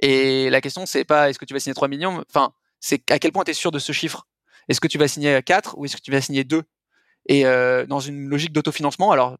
Et 0.00 0.50
la 0.50 0.60
question, 0.60 0.86
c'est 0.86 1.04
pas 1.04 1.30
est-ce 1.30 1.38
que 1.38 1.44
tu 1.44 1.54
vas 1.54 1.60
signer 1.60 1.74
3 1.74 1.88
millions, 1.88 2.24
enfin, 2.28 2.52
c'est 2.80 3.10
à 3.10 3.18
quel 3.18 3.32
point 3.32 3.44
tu 3.44 3.52
es 3.52 3.54
sûr 3.54 3.70
de 3.70 3.78
ce 3.78 3.92
chiffre? 3.92 4.26
Est-ce 4.68 4.80
que 4.80 4.88
tu 4.88 4.98
vas 4.98 5.08
signer 5.08 5.40
4 5.42 5.76
ou 5.78 5.84
est-ce 5.84 5.96
que 5.96 6.02
tu 6.02 6.10
vas 6.10 6.20
signer 6.20 6.44
2 6.44 6.62
Et 7.28 7.46
euh, 7.46 7.86
dans 7.86 8.00
une 8.00 8.28
logique 8.28 8.52
d'autofinancement, 8.52 9.12
alors 9.12 9.36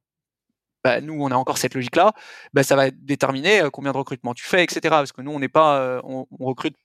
bah, 0.85 1.00
nous, 1.00 1.14
on 1.14 1.30
a 1.30 1.37
encore 1.37 1.58
cette 1.58 1.74
logique-là, 1.74 2.12
bah, 2.52 2.62
ça 2.64 2.74
va 2.76 2.90
déterminer 2.90 3.62
euh, 3.62 3.70
combien 3.70 3.92
de 3.92 3.96
recrutement 3.96 4.35
tu 4.35 4.44
fais, 4.44 4.64
etc. 4.64 4.80
Parce 4.82 5.12
que 5.12 5.22
nous, 5.22 5.30
on 5.30 5.38
n'est 5.38 5.48
pas, 5.48 5.78
euh, 5.78 6.00
on, 6.04 6.26
recrute 6.40 6.76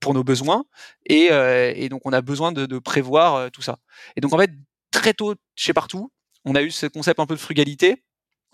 pour 0.00 0.14
nos 0.14 0.22
besoins 0.22 0.64
et, 1.06 1.24
et, 1.26 1.88
donc 1.88 2.02
on 2.04 2.12
a 2.12 2.20
besoin 2.20 2.52
de, 2.52 2.66
de 2.66 2.78
prévoir 2.78 3.50
tout 3.50 3.62
ça. 3.62 3.78
Et 4.14 4.20
donc 4.20 4.32
en 4.32 4.38
fait, 4.38 4.52
très 4.92 5.12
tôt 5.12 5.34
chez 5.56 5.72
partout, 5.72 6.12
on 6.44 6.54
a 6.54 6.62
eu 6.62 6.70
ce 6.70 6.86
concept 6.86 7.18
un 7.18 7.26
peu 7.26 7.34
de 7.34 7.40
frugalité, 7.40 8.04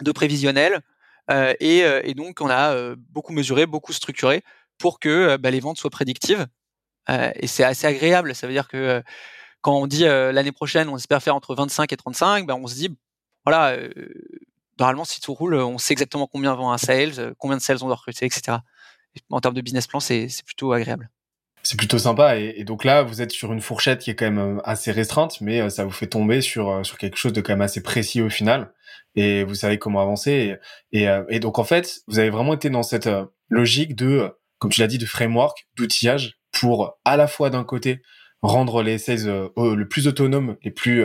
de 0.03 0.11
prévisionnel, 0.11 0.81
euh, 1.31 1.55
et, 1.61 1.85
euh, 1.85 2.01
et, 2.05 2.15
donc, 2.15 2.41
on 2.41 2.49
a 2.49 2.75
euh, 2.75 2.97
beaucoup 2.99 3.33
mesuré, 3.33 3.67
beaucoup 3.67 3.93
structuré 3.93 4.43
pour 4.79 5.01
que 5.01 5.37
bah, 5.37 5.51
les 5.51 5.61
ventes 5.61 5.79
soient 5.79 5.91
prédictives. 5.91 6.47
Et 7.09 7.47
c'est 7.47 7.65
assez 7.65 7.87
agréable. 7.87 8.35
Ça 8.35 8.47
veut 8.47 8.53
dire 8.53 8.69
que 8.69 9.03
quand 9.61 9.77
on 9.77 9.87
dit 9.87 10.05
l'année 10.05 10.53
prochaine, 10.53 10.89
on 10.89 10.97
espère 10.97 11.23
faire 11.23 11.35
entre 11.35 11.55
25 11.55 11.93
et 11.93 11.97
35, 11.97 12.47
bah, 12.47 12.57
on 12.57 12.67
se 12.67 12.75
dit, 12.75 12.97
voilà, 13.45 13.77
normalement, 14.79 15.05
si 15.05 15.21
tout 15.21 15.35
roule, 15.35 15.55
on 15.55 15.79
sait 15.79 15.93
exactement 15.93 16.27
combien 16.27 16.55
vend 16.55 16.73
un 16.73 16.79
sales, 16.79 17.35
combien 17.39 17.57
de 17.57 17.63
sales 17.63 17.79
on 17.83 17.87
doit 17.87 17.97
recruter, 17.97 18.27
etc. 18.27 18.59
en 19.31 19.41
termes 19.41 19.55
de 19.55 19.61
business 19.61 19.87
plan, 19.87 20.01
c'est 20.01 20.29
plutôt 20.45 20.73
agréable. 20.73 21.11
C'est 21.63 21.79
plutôt 21.79 21.99
sympa. 21.99 22.37
Et, 22.37 22.65
donc 22.65 22.85
là, 22.85 23.03
vous 23.03 23.23
êtes 23.23 23.33
sur 23.33 23.53
une 23.53 23.61
fourchette 23.61 24.01
qui 24.01 24.11
est 24.11 24.15
quand 24.15 24.31
même 24.31 24.61
assez 24.65 24.93
restreinte, 24.93 25.41
mais 25.41 25.71
ça 25.71 25.85
vous 25.85 25.91
fait 25.91 26.09
tomber 26.09 26.41
sur, 26.43 26.85
sur 26.85 26.99
quelque 26.99 27.17
chose 27.17 27.33
de 27.33 27.41
quand 27.41 27.53
même 27.53 27.63
assez 27.63 27.83
précis 27.83 28.21
au 28.21 28.29
final 28.29 28.73
et 29.15 29.45
vous 29.45 29.55
savez 29.55 29.79
comment 29.79 30.01
avancer. 30.01 30.57
Et, 30.93 31.09
euh, 31.09 31.39
donc 31.39 31.59
en 31.59 31.65
fait, 31.65 32.01
vous 32.09 32.19
avez 32.19 32.31
vraiment 32.31 32.55
été 32.55 32.71
dans 32.71 32.83
cette 32.83 33.07
euh, 33.07 33.25
logique 33.49 33.95
de, 33.95 34.31
comme 34.59 34.71
tu 34.71 34.81
l'as 34.81 34.87
dit, 34.87 34.99
de 34.99 35.07
framework, 35.07 35.67
d'outillage 35.77 36.39
pour 36.55 36.99
à 37.05 37.17
la 37.17 37.27
fois 37.27 37.51
d'un 37.51 37.65
côté 37.65 38.03
rendre 38.43 38.83
les 38.83 38.99
sales 38.99 39.29
euh, 39.29 39.75
le 39.75 39.89
plus 39.89 40.07
autonomes, 40.07 40.57
les 40.63 40.71
plus 40.71 41.05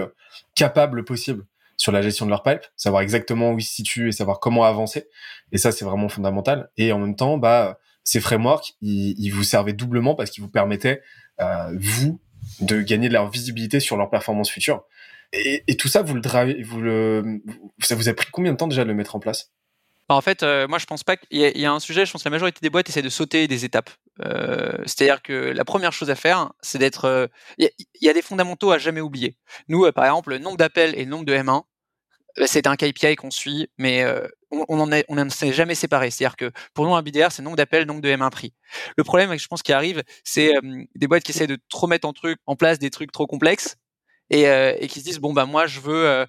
capables 0.55 1.03
possible 1.03 1.45
sur 1.79 1.93
la 1.93 2.01
gestion 2.01 2.25
de 2.25 2.29
leur 2.29 2.43
pipe, 2.43 2.62
savoir 2.75 3.01
exactement 3.01 3.51
où 3.51 3.57
ils 3.57 3.63
se 3.63 3.73
situent 3.73 4.09
et 4.09 4.12
savoir 4.12 4.39
comment 4.41 4.65
avancer. 4.65 5.07
Et 5.53 5.57
ça, 5.57 5.71
c'est 5.71 5.85
vraiment 5.85 6.09
fondamental. 6.09 6.69
Et 6.75 6.91
en 6.91 6.99
même 6.99 7.15
temps, 7.15 7.38
bah, 7.38 7.79
ces 8.03 8.19
frameworks, 8.19 8.73
ils, 8.81 9.15
ils 9.17 9.29
vous 9.29 9.43
servaient 9.43 9.73
doublement 9.73 10.13
parce 10.13 10.29
qu'ils 10.29 10.43
vous 10.43 10.49
permettaient, 10.49 11.01
euh, 11.39 11.73
vous, 11.79 12.19
de 12.59 12.81
gagner 12.81 13.07
de 13.07 13.13
leur 13.13 13.29
visibilité 13.29 13.79
sur 13.79 13.95
leur 13.95 14.09
performance 14.09 14.49
future. 14.49 14.83
Et, 15.31 15.63
et, 15.67 15.77
tout 15.77 15.88
ça, 15.88 16.01
vous 16.01 16.15
le, 16.15 16.63
vous 16.63 16.81
le, 16.81 17.41
ça 17.79 17.95
vous 17.95 18.09
a 18.09 18.13
pris 18.13 18.27
combien 18.31 18.51
de 18.51 18.57
temps 18.57 18.67
déjà 18.67 18.83
de 18.83 18.89
le 18.89 18.95
mettre 18.95 19.15
en 19.15 19.19
place? 19.19 19.53
Bah, 20.10 20.15
en 20.15 20.22
fait, 20.22 20.43
euh, 20.43 20.67
moi 20.67 20.80
je 20.80 20.86
pense 20.86 21.04
pas 21.04 21.17
qu'il 21.17 21.39
y, 21.39 21.60
y, 21.60 21.65
a 21.65 21.72
un 21.72 21.80
sujet, 21.80 22.06
je 22.06 22.12
pense 22.12 22.24
que 22.24 22.30
la 22.30 22.32
majorité 22.32 22.60
des 22.62 22.69
boîtes 22.69 22.89
essaient 22.89 23.02
de 23.04 23.10
sauter 23.10 23.48
des 23.48 23.63
étapes. 23.65 23.91
Euh, 24.26 24.74
C'est-à-dire 24.86 25.22
que 25.22 25.34
la 25.34 25.63
première 25.65 25.93
chose 25.93 26.10
à 26.10 26.15
faire, 26.15 26.52
c'est 26.62 26.80
d'être. 26.80 27.06
Euh, 27.06 27.28
il 27.58 27.69
y, 28.02 28.06
y, 28.06 28.10
a 28.10 28.13
des 28.13 28.22
fondamentaux 28.24 28.72
à 28.72 28.80
jamais 28.80 29.02
oublier. 29.02 29.38
Nous, 29.67 29.86
euh, 29.86 29.91
par 29.91 30.06
exemple, 30.06 30.32
le 30.32 30.39
nombre 30.39 30.58
d'appels 30.58 30.95
et 30.98 31.06
le 31.06 31.10
nombre 31.12 31.26
de 31.26 31.34
M1, 31.34 31.63
bah, 32.38 32.48
c'est 32.48 32.67
un 32.67 32.76
KPI 32.76 33.15
qu'on 33.15 33.32
suit, 33.32 33.67
mais 33.78 34.06
on, 34.52 34.65
on 34.69 34.80
en 34.80 34.91
est, 34.91 35.06
on 35.10 35.30
s'est 35.30 35.54
jamais 35.54 35.76
séparé. 35.76 36.12
C'est-à-dire 36.12 36.38
que 36.38 36.52
pour 36.74 36.86
nous, 36.86 36.95
un 36.95 37.02
BDR, 37.04 37.32
c'est 37.32 37.41
nombre 37.43 37.58
d'appels, 37.58 37.86
nombre 37.86 38.02
de 38.02 38.10
M1 38.10 38.30
pris. 38.32 38.54
Le 38.98 39.04
problème, 39.04 39.38
je 39.38 39.48
pense, 39.48 39.62
qui 39.63 39.74
arrive, 39.74 40.04
c'est 40.24 40.54
des 40.95 41.08
boîtes 41.08 41.24
qui 41.24 41.32
essaient 41.32 41.48
de 41.48 41.58
trop 41.69 41.88
mettre 41.88 42.08
en, 42.08 42.13
truc, 42.13 42.39
en 42.48 42.56
place 42.56 42.80
des 42.80 42.89
trucs 42.89 43.12
trop 43.12 43.28
complexes 43.28 43.78
et, 44.30 44.48
euh, 44.48 44.74
et 44.80 44.88
qui 44.88 45.00
se 45.00 45.06
disent 45.06 45.19
bon 45.19 45.34
bah 45.34 45.45
moi 45.45 45.67
je 45.67 45.80
veux 45.80 46.08
euh, 46.08 46.26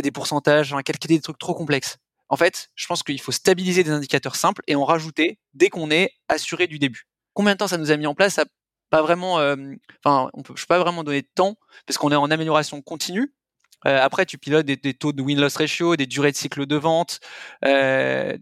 des 0.00 0.10
pourcentages, 0.10 0.72
hein, 0.72 0.82
calculer 0.82 1.16
des 1.16 1.22
trucs 1.22 1.38
trop 1.38 1.54
complexes. 1.54 1.98
En 2.32 2.36
fait, 2.38 2.70
je 2.74 2.86
pense 2.86 3.02
qu'il 3.02 3.20
faut 3.20 3.30
stabiliser 3.30 3.84
des 3.84 3.90
indicateurs 3.90 4.36
simples 4.36 4.62
et 4.66 4.74
en 4.74 4.86
rajouter 4.86 5.38
dès 5.52 5.68
qu'on 5.68 5.90
est 5.90 6.14
assuré 6.30 6.66
du 6.66 6.78
début. 6.78 7.06
Combien 7.34 7.52
de 7.52 7.58
temps 7.58 7.68
ça 7.68 7.76
nous 7.76 7.90
a 7.90 7.96
mis 7.98 8.06
en 8.06 8.14
place 8.14 8.34
ça 8.34 8.46
pas 8.88 9.02
vraiment, 9.02 9.38
euh, 9.38 9.56
peut, 10.02 10.10
je 10.54 10.62
peux 10.62 10.66
pas 10.66 10.78
vraiment 10.78 11.04
donner 11.04 11.20
de 11.20 11.28
temps 11.34 11.56
parce 11.86 11.98
qu'on 11.98 12.10
est 12.10 12.16
en 12.16 12.30
amélioration 12.30 12.80
continue. 12.80 13.34
Euh, 13.86 13.98
après, 14.00 14.24
tu 14.24 14.38
pilotes 14.38 14.64
des, 14.64 14.94
taux 14.94 15.12
de 15.12 15.20
win-loss 15.20 15.56
ratio, 15.56 15.94
des 15.96 16.06
durées 16.06 16.32
de 16.32 16.36
cycle 16.36 16.64
de 16.64 16.76
vente. 16.76 17.20
Euh, 17.66 18.36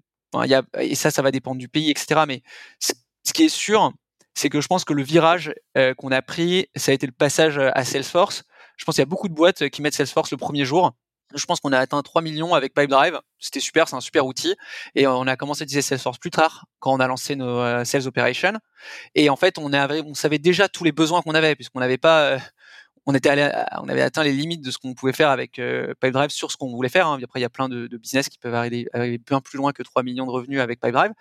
et 0.79 0.95
ça, 0.95 1.11
ça 1.11 1.23
va 1.23 1.33
dépendre 1.33 1.59
du 1.59 1.69
pays, 1.69 1.91
etc. 1.91 2.23
Mais 2.29 2.43
ce 2.79 3.33
qui 3.33 3.45
est 3.45 3.49
sûr, 3.49 3.93
c'est 4.35 4.51
que 4.51 4.61
je 4.61 4.69
pense 4.69 4.85
que 4.85 4.93
le 4.93 5.03
virage 5.03 5.53
qu'on 5.99 6.13
a 6.13 6.23
pris, 6.23 6.69
ça 6.77 6.93
a 6.93 6.95
été 6.95 7.07
le 7.07 7.13
passage 7.13 7.59
à 7.59 7.85
Salesforce. 7.85 8.45
Je 8.77 8.85
pense 8.85 8.95
qu'il 8.95 9.03
y 9.03 9.03
a 9.03 9.07
beaucoup 9.07 9.29
de 9.29 9.35
boîtes 9.35 9.69
qui 9.71 9.83
mettent 9.83 9.95
Salesforce 9.95 10.31
le 10.31 10.37
premier 10.37 10.65
jour. 10.65 10.93
Je 11.35 11.45
pense 11.47 11.61
qu'on 11.61 11.73
a 11.73 11.79
atteint 11.79 12.03
3 12.03 12.23
millions 12.23 12.55
avec 12.55 12.75
Pipedrive. 12.75 13.21
C'était 13.39 13.61
super, 13.61 13.89
c'est 13.89 13.97
un 13.97 14.01
super 14.01 14.27
outil. 14.27 14.55
Et 14.95 15.07
on 15.07 15.27
a 15.27 15.37
commencé 15.37 15.63
à 15.63 15.65
utiliser 15.65 15.83
Salesforce 15.83 16.19
plus 16.19 16.31
tard, 16.31 16.67
quand 16.79 16.93
on 16.93 17.01
a 17.01 17.07
lancé 17.07 17.37
nos 17.37 17.59
euh, 17.59 17.85
sales 17.85 18.07
operations. 18.07 18.55
Et 19.15 19.31
en 19.31 19.37
fait, 19.37 19.59
on, 19.59 19.73
avait, 19.73 20.03
on 20.03 20.15
savait 20.15 20.39
déjà 20.39 20.69
tous 20.69 20.85
les 20.85 20.93
besoins 20.93 21.23
qu'on 21.23 21.35
avait, 21.35 21.55
puisqu'on 21.55 21.81
n'avait 21.81 21.99
pas, 21.99 22.23
euh, 22.23 22.39
on 23.07 23.15
était 23.15 23.29
allé, 23.29 23.51
on 23.79 23.89
avait 23.89 24.03
atteint 24.03 24.23
les 24.23 24.33
limites 24.33 24.63
de 24.63 24.71
ce 24.71 24.79
qu'on 24.79 24.95
pouvait 24.95 25.13
faire 25.13 25.31
avec 25.31 25.59
euh, 25.59 25.95
Pipedrive 26.01 26.31
sur 26.31 26.51
ce 26.51 26.57
qu'on 26.57 26.75
voulait 26.75 26.89
faire. 26.89 27.07
Hein. 27.07 27.19
Après, 27.23 27.41
il 27.41 27.43
y 27.43 27.47
a 27.47 27.51
plein 27.51 27.69
de, 27.69 27.89
business 27.97 28.29
qui 28.29 28.39
peuvent 28.39 28.55
arriver, 28.55 28.87
bien 29.27 29.41
plus 29.41 29.57
loin 29.57 29.73
que 29.73 29.83
3 29.83 30.03
millions 30.03 30.27
de 30.27 30.31
revenus 30.31 30.61
avec 30.61 30.81
Pipedrive. 30.81 31.13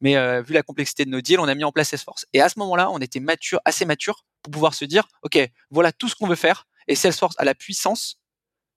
Mais 0.00 0.16
euh, 0.16 0.42
vu 0.42 0.54
la 0.54 0.62
complexité 0.62 1.04
de 1.04 1.10
nos 1.10 1.20
deals, 1.20 1.40
on 1.40 1.48
a 1.48 1.54
mis 1.54 1.64
en 1.64 1.72
place 1.72 1.88
Salesforce. 1.88 2.26
Et 2.32 2.40
à 2.40 2.48
ce 2.48 2.58
moment-là, 2.58 2.90
on 2.90 2.98
était 2.98 3.20
mature, 3.20 3.60
assez 3.64 3.84
mature 3.84 4.24
pour 4.42 4.52
pouvoir 4.52 4.74
se 4.74 4.84
dire, 4.84 5.08
OK, 5.22 5.38
voilà 5.70 5.92
tout 5.92 6.08
ce 6.08 6.14
qu'on 6.14 6.26
veut 6.26 6.36
faire 6.36 6.66
et 6.88 6.94
Salesforce 6.94 7.34
a 7.38 7.44
la 7.44 7.54
puissance 7.54 8.18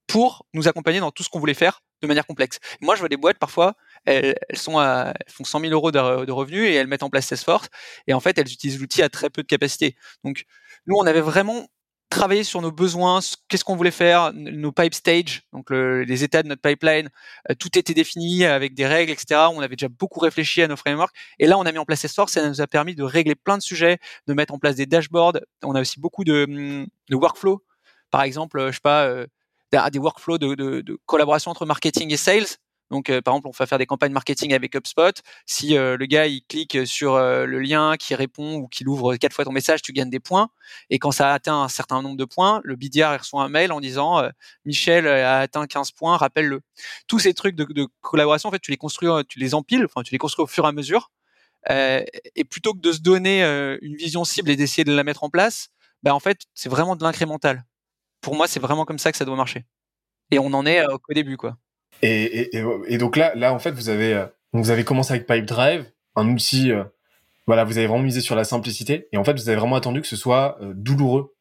pour 0.07 0.45
nous 0.53 0.67
accompagner 0.67 0.99
dans 0.99 1.11
tout 1.11 1.23
ce 1.23 1.29
qu'on 1.29 1.39
voulait 1.39 1.53
faire 1.53 1.81
de 2.01 2.07
manière 2.07 2.27
complexe. 2.27 2.59
Moi, 2.81 2.95
je 2.95 2.99
vois 2.99 3.09
des 3.09 3.17
boîtes 3.17 3.39
parfois, 3.39 3.75
elles, 4.05 4.35
sont 4.53 4.77
à, 4.77 5.13
font 5.27 5.43
100 5.43 5.61
000 5.61 5.71
euros 5.71 5.91
de, 5.91 6.31
revenus 6.31 6.69
et 6.69 6.73
elles 6.73 6.87
mettent 6.87 7.03
en 7.03 7.09
place 7.09 7.27
Salesforce 7.27 7.69
et 8.07 8.13
en 8.13 8.19
fait, 8.19 8.37
elles 8.37 8.51
utilisent 8.51 8.79
l'outil 8.79 9.01
à 9.01 9.09
très 9.09 9.29
peu 9.29 9.41
de 9.41 9.47
capacité. 9.47 9.95
Donc, 10.23 10.45
nous, 10.85 10.95
on 10.97 11.05
avait 11.05 11.21
vraiment 11.21 11.67
travaillé 12.11 12.43
sur 12.43 12.61
nos 12.61 12.71
besoins, 12.71 13.19
qu'est-ce 13.47 13.63
qu'on 13.63 13.75
voulait 13.75 13.91
faire, 13.91 14.31
nos 14.33 14.71
pipe 14.71 14.93
stage, 14.93 15.41
donc 15.51 15.71
les 15.71 16.23
états 16.23 16.43
de 16.43 16.47
notre 16.47 16.61
pipeline, 16.61 17.09
euh, 17.49 17.55
tout 17.55 17.77
était 17.77 17.95
défini 17.95 18.45
avec 18.45 18.75
des 18.75 18.85
règles, 18.85 19.11
etc. 19.11 19.41
On 19.51 19.59
avait 19.59 19.75
déjà 19.75 19.89
beaucoup 19.89 20.19
réfléchi 20.19 20.61
à 20.61 20.67
nos 20.67 20.77
frameworks 20.77 21.13
et 21.39 21.47
là, 21.47 21.57
on 21.57 21.63
a 21.63 21.71
mis 21.71 21.79
en 21.79 21.85
place 21.85 22.01
Salesforce 22.01 22.37
et 22.37 22.41
ça 22.41 22.47
nous 22.47 22.61
a 22.61 22.67
permis 22.67 22.95
de 22.95 23.03
régler 23.03 23.35
plein 23.35 23.57
de 23.57 23.63
sujets, 23.63 23.97
de 24.27 24.33
mettre 24.33 24.53
en 24.53 24.59
place 24.59 24.75
des 24.75 24.85
dashboards. 24.85 25.39
On 25.63 25.73
a 25.73 25.81
aussi 25.81 25.99
beaucoup 25.99 26.23
de, 26.23 26.43
hum, 26.43 26.87
de 27.09 27.15
workflow 27.15 27.63
par 28.11 28.23
exemple, 28.23 28.67
je 28.67 28.71
sais 28.71 28.79
pas, 28.81 29.07
euh, 29.07 29.27
des 29.71 29.99
workflows 29.99 30.37
de, 30.37 30.55
de, 30.55 30.81
de, 30.81 30.97
collaboration 31.05 31.51
entre 31.51 31.65
marketing 31.65 32.11
et 32.13 32.17
sales. 32.17 32.45
Donc, 32.91 33.07
par 33.07 33.33
exemple, 33.33 33.47
on 33.47 33.51
va 33.51 33.65
faire 33.65 33.79
des 33.79 33.87
campagnes 33.87 34.11
marketing 34.11 34.53
avec 34.53 34.75
HubSpot. 34.75 35.11
Si 35.47 35.73
le 35.73 36.05
gars 36.05 36.27
il 36.27 36.43
clique 36.43 36.85
sur 36.85 37.17
le 37.17 37.59
lien, 37.59 37.95
qui 37.97 38.13
répond 38.13 38.57
ou 38.57 38.67
qu'il 38.67 38.87
ouvre 38.87 39.15
quatre 39.15 39.33
fois 39.33 39.43
ton 39.43 39.51
message, 39.51 39.81
tu 39.81 39.91
gagnes 39.91 40.11
des 40.11 40.19
points. 40.19 40.49
Et 40.91 40.99
quand 40.99 41.11
ça 41.11 41.31
a 41.31 41.33
atteint 41.33 41.63
un 41.63 41.67
certain 41.67 42.03
nombre 42.03 42.15
de 42.15 42.25
points, 42.25 42.61
le 42.63 42.75
BDR 42.75 43.17
reçoit 43.17 43.43
un 43.43 43.49
mail 43.49 43.71
en 43.71 43.81
disant 43.81 44.21
Michel 44.65 45.07
a 45.07 45.39
atteint 45.39 45.65
15 45.65 45.91
points, 45.91 46.15
rappelle-le. 46.15 46.61
Tous 47.07 47.17
ces 47.17 47.33
trucs 47.33 47.55
de, 47.55 47.63
de, 47.63 47.87
collaboration, 48.01 48.49
en 48.49 48.51
fait, 48.51 48.59
tu 48.59 48.69
les 48.69 48.77
construis, 48.77 49.09
tu 49.27 49.39
les 49.39 49.55
empiles, 49.55 49.85
enfin, 49.85 50.03
tu 50.03 50.11
les 50.11 50.19
construis 50.19 50.43
au 50.43 50.47
fur 50.47 50.65
et 50.65 50.67
à 50.67 50.71
mesure. 50.71 51.09
et 51.69 52.43
plutôt 52.47 52.73
que 52.73 52.81
de 52.81 52.91
se 52.91 52.99
donner 52.99 53.43
une 53.81 53.95
vision 53.95 54.25
cible 54.25 54.51
et 54.51 54.55
d'essayer 54.55 54.83
de 54.83 54.93
la 54.93 55.03
mettre 55.03 55.23
en 55.23 55.31
place, 55.31 55.69
bah, 56.03 56.13
en 56.13 56.19
fait, 56.19 56.41
c'est 56.53 56.69
vraiment 56.69 56.95
de 56.95 57.03
l'incrémental. 57.03 57.65
Pour 58.25 58.33
moi, 58.33 58.47
c'est 58.47 58.59
vraiment 58.59 58.85
comme 58.85 58.97
ça 58.97 59.11
que 59.11 59.19
ça 59.19 59.23
doit 59.25 59.35
marcher. 59.35 59.65
Et 60.31 60.39
on 60.39 60.47
en 60.47 60.65
est 60.65 60.79
euh, 60.79 60.97
qu'au 60.97 61.13
début, 61.13 61.37
quoi. 61.37 61.57
Et, 62.01 62.49
donc 62.97 63.17
là, 63.17 63.35
là, 63.35 63.53
en 63.53 63.59
fait, 63.59 63.69
vous 63.69 63.89
avez, 63.89 64.15
euh, 64.15 64.25
vous 64.51 64.71
avez 64.71 64.83
commencé 64.83 65.13
avec 65.13 65.27
Pipedrive, 65.27 65.85
un 66.15 66.27
outil, 66.29 66.71
euh, 66.71 66.85
voilà, 67.45 67.65
vous 67.65 67.77
avez 67.77 67.85
vraiment 67.85 68.01
misé 68.01 68.21
sur 68.21 68.35
la 68.35 68.43
simplicité. 68.43 69.07
Et 69.11 69.17
en 69.17 69.23
fait, 69.23 69.33
vous 69.33 69.47
avez 69.47 69.59
vraiment 69.59 69.75
attendu 69.75 70.01
que 70.01 70.07
ce 70.07 70.15
soit 70.15 70.57
douloureux, 70.73 71.35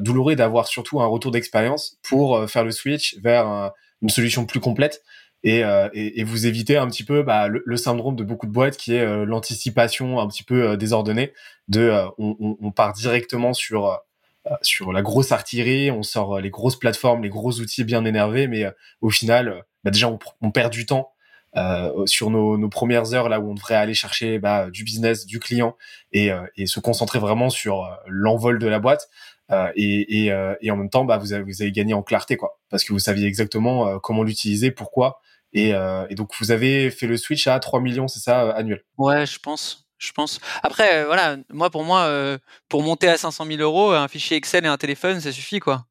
douloureux 0.00 0.36
d'avoir 0.36 0.68
surtout 0.68 1.00
un 1.00 1.06
retour 1.06 1.32
d'expérience 1.32 1.98
pour 2.08 2.48
faire 2.48 2.62
le 2.62 2.70
switch 2.70 3.18
vers 3.20 3.72
une 4.00 4.08
solution 4.08 4.46
plus 4.46 4.60
complète. 4.60 5.02
Et, 5.42 5.64
et, 5.94 6.22
vous 6.22 6.46
éviter 6.46 6.76
un 6.76 6.86
petit 6.86 7.02
peu 7.02 7.24
bah, 7.24 7.48
le, 7.48 7.76
syndrome 7.76 8.14
de 8.14 8.22
beaucoup 8.22 8.46
de 8.46 8.52
boîtes 8.52 8.76
qui 8.76 8.94
est 8.94 9.04
l'anticipation 9.26 10.20
un 10.20 10.28
petit 10.28 10.44
peu 10.44 10.76
désordonnée 10.76 11.32
de 11.66 11.92
on, 12.18 12.70
part 12.70 12.92
directement 12.92 13.52
sur 13.52 13.86
euh, 13.86 13.96
sur 14.62 14.92
la 14.92 15.02
grosse 15.02 15.32
artillerie, 15.32 15.90
on 15.90 16.02
sort 16.02 16.36
euh, 16.36 16.40
les 16.40 16.50
grosses 16.50 16.78
plateformes, 16.78 17.22
les 17.22 17.28
gros 17.28 17.52
outils 17.60 17.84
bien 17.84 18.04
énervés, 18.04 18.46
mais 18.46 18.64
euh, 18.64 18.70
au 19.00 19.10
final, 19.10 19.64
bah 19.84 19.90
déjà 19.90 20.08
on, 20.40 20.50
perd 20.50 20.72
du 20.72 20.86
temps 20.86 21.12
sur 22.04 22.30
nos, 22.30 22.68
premières 22.68 23.14
heures 23.14 23.28
là 23.28 23.40
où 23.40 23.50
on 23.50 23.54
devrait 23.54 23.74
aller 23.74 23.94
chercher 23.94 24.38
bah, 24.38 24.70
du 24.70 24.84
business, 24.84 25.26
du 25.26 25.40
client 25.40 25.76
et, 26.12 26.30
se 26.66 26.80
concentrer 26.80 27.18
vraiment 27.18 27.50
sur 27.50 27.88
l'envol 28.06 28.58
de 28.58 28.66
la 28.66 28.78
boîte. 28.78 29.08
Et, 29.74 30.30
en 30.32 30.76
même 30.76 30.90
temps, 30.90 31.04
bah, 31.04 31.18
vous, 31.18 31.32
avez, 31.32 31.42
vous 31.42 31.62
avez 31.62 31.72
gagné 31.72 31.94
en 31.94 32.02
clarté, 32.02 32.36
quoi, 32.36 32.60
parce 32.70 32.84
que 32.84 32.92
vous 32.92 32.98
saviez 32.98 33.26
exactement 33.26 33.98
comment 34.00 34.22
l'utiliser, 34.22 34.70
pourquoi. 34.70 35.20
Et, 35.52 35.70
et, 35.70 36.14
donc, 36.14 36.32
vous 36.38 36.50
avez 36.50 36.90
fait 36.90 37.06
le 37.06 37.16
switch 37.16 37.46
à 37.46 37.58
3 37.58 37.80
millions, 37.80 38.08
c'est 38.08 38.20
ça, 38.20 38.50
annuel? 38.50 38.84
Ouais, 38.98 39.26
je 39.26 39.38
pense 39.38 39.87
je 39.98 40.12
pense. 40.12 40.40
Après, 40.62 41.02
euh, 41.02 41.06
voilà, 41.06 41.36
moi 41.52 41.70
pour 41.70 41.84
moi, 41.84 42.02
euh, 42.02 42.38
pour 42.68 42.82
monter 42.82 43.08
à 43.08 43.16
500 43.16 43.46
000 43.46 43.60
euros, 43.60 43.92
un 43.92 44.08
fichier 44.08 44.36
Excel 44.36 44.64
et 44.64 44.68
un 44.68 44.76
téléphone, 44.76 45.20
ça 45.20 45.32
suffit 45.32 45.60
quoi. 45.60 45.86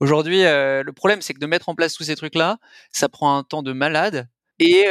Aujourd'hui, 0.00 0.44
euh, 0.44 0.82
le 0.84 0.92
problème, 0.92 1.22
c'est 1.22 1.34
que 1.34 1.40
de 1.40 1.46
mettre 1.46 1.68
en 1.68 1.74
place 1.74 1.94
tous 1.94 2.04
ces 2.04 2.16
trucs-là, 2.16 2.58
ça 2.92 3.08
prend 3.08 3.38
un 3.38 3.44
temps 3.44 3.62
de 3.62 3.72
malade. 3.72 4.28
Et, 4.58 4.86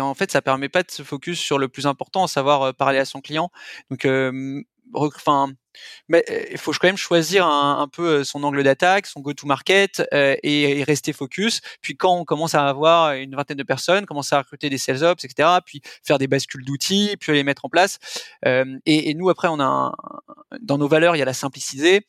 en 0.00 0.14
fait, 0.14 0.32
ça 0.32 0.42
permet 0.42 0.68
pas 0.68 0.82
de 0.82 0.90
se 0.90 1.02
focus 1.04 1.38
sur 1.38 1.58
le 1.58 1.68
plus 1.68 1.86
important, 1.86 2.24
à 2.24 2.28
savoir 2.28 2.74
parler 2.74 2.98
à 2.98 3.04
son 3.04 3.20
client. 3.20 3.50
Donc, 3.90 4.08
enfin, 4.94 5.52
mais 6.08 6.24
il 6.50 6.58
faut 6.58 6.72
quand 6.72 6.88
même 6.88 6.96
choisir 6.96 7.46
un, 7.46 7.88
peu 7.88 8.24
son 8.24 8.42
angle 8.44 8.62
d'attaque, 8.62 9.06
son 9.06 9.20
go-to-market 9.20 10.02
et, 10.12 10.78
et, 10.78 10.84
rester 10.84 11.12
focus. 11.12 11.60
Puis 11.80 11.96
quand 11.96 12.16
on 12.16 12.24
commence 12.24 12.54
à 12.54 12.66
avoir 12.66 13.12
une 13.12 13.34
vingtaine 13.34 13.56
de 13.56 13.62
personnes, 13.62 14.06
commencer 14.06 14.34
à 14.34 14.38
recruter 14.38 14.70
des 14.70 14.78
sales 14.78 15.04
ops, 15.04 15.24
etc. 15.24 15.48
Puis 15.64 15.82
faire 16.02 16.18
des 16.18 16.26
bascules 16.26 16.64
d'outils, 16.64 17.16
puis 17.20 17.32
les 17.32 17.44
mettre 17.44 17.64
en 17.64 17.68
place. 17.68 17.98
Euh, 18.46 18.78
et, 18.86 19.14
nous 19.14 19.28
après, 19.28 19.48
dans 19.48 20.78
nos 20.78 20.88
valeurs, 20.88 21.16
il 21.16 21.18
y 21.18 21.22
a 21.22 21.26
la 21.26 21.34
simplicité. 21.34 22.06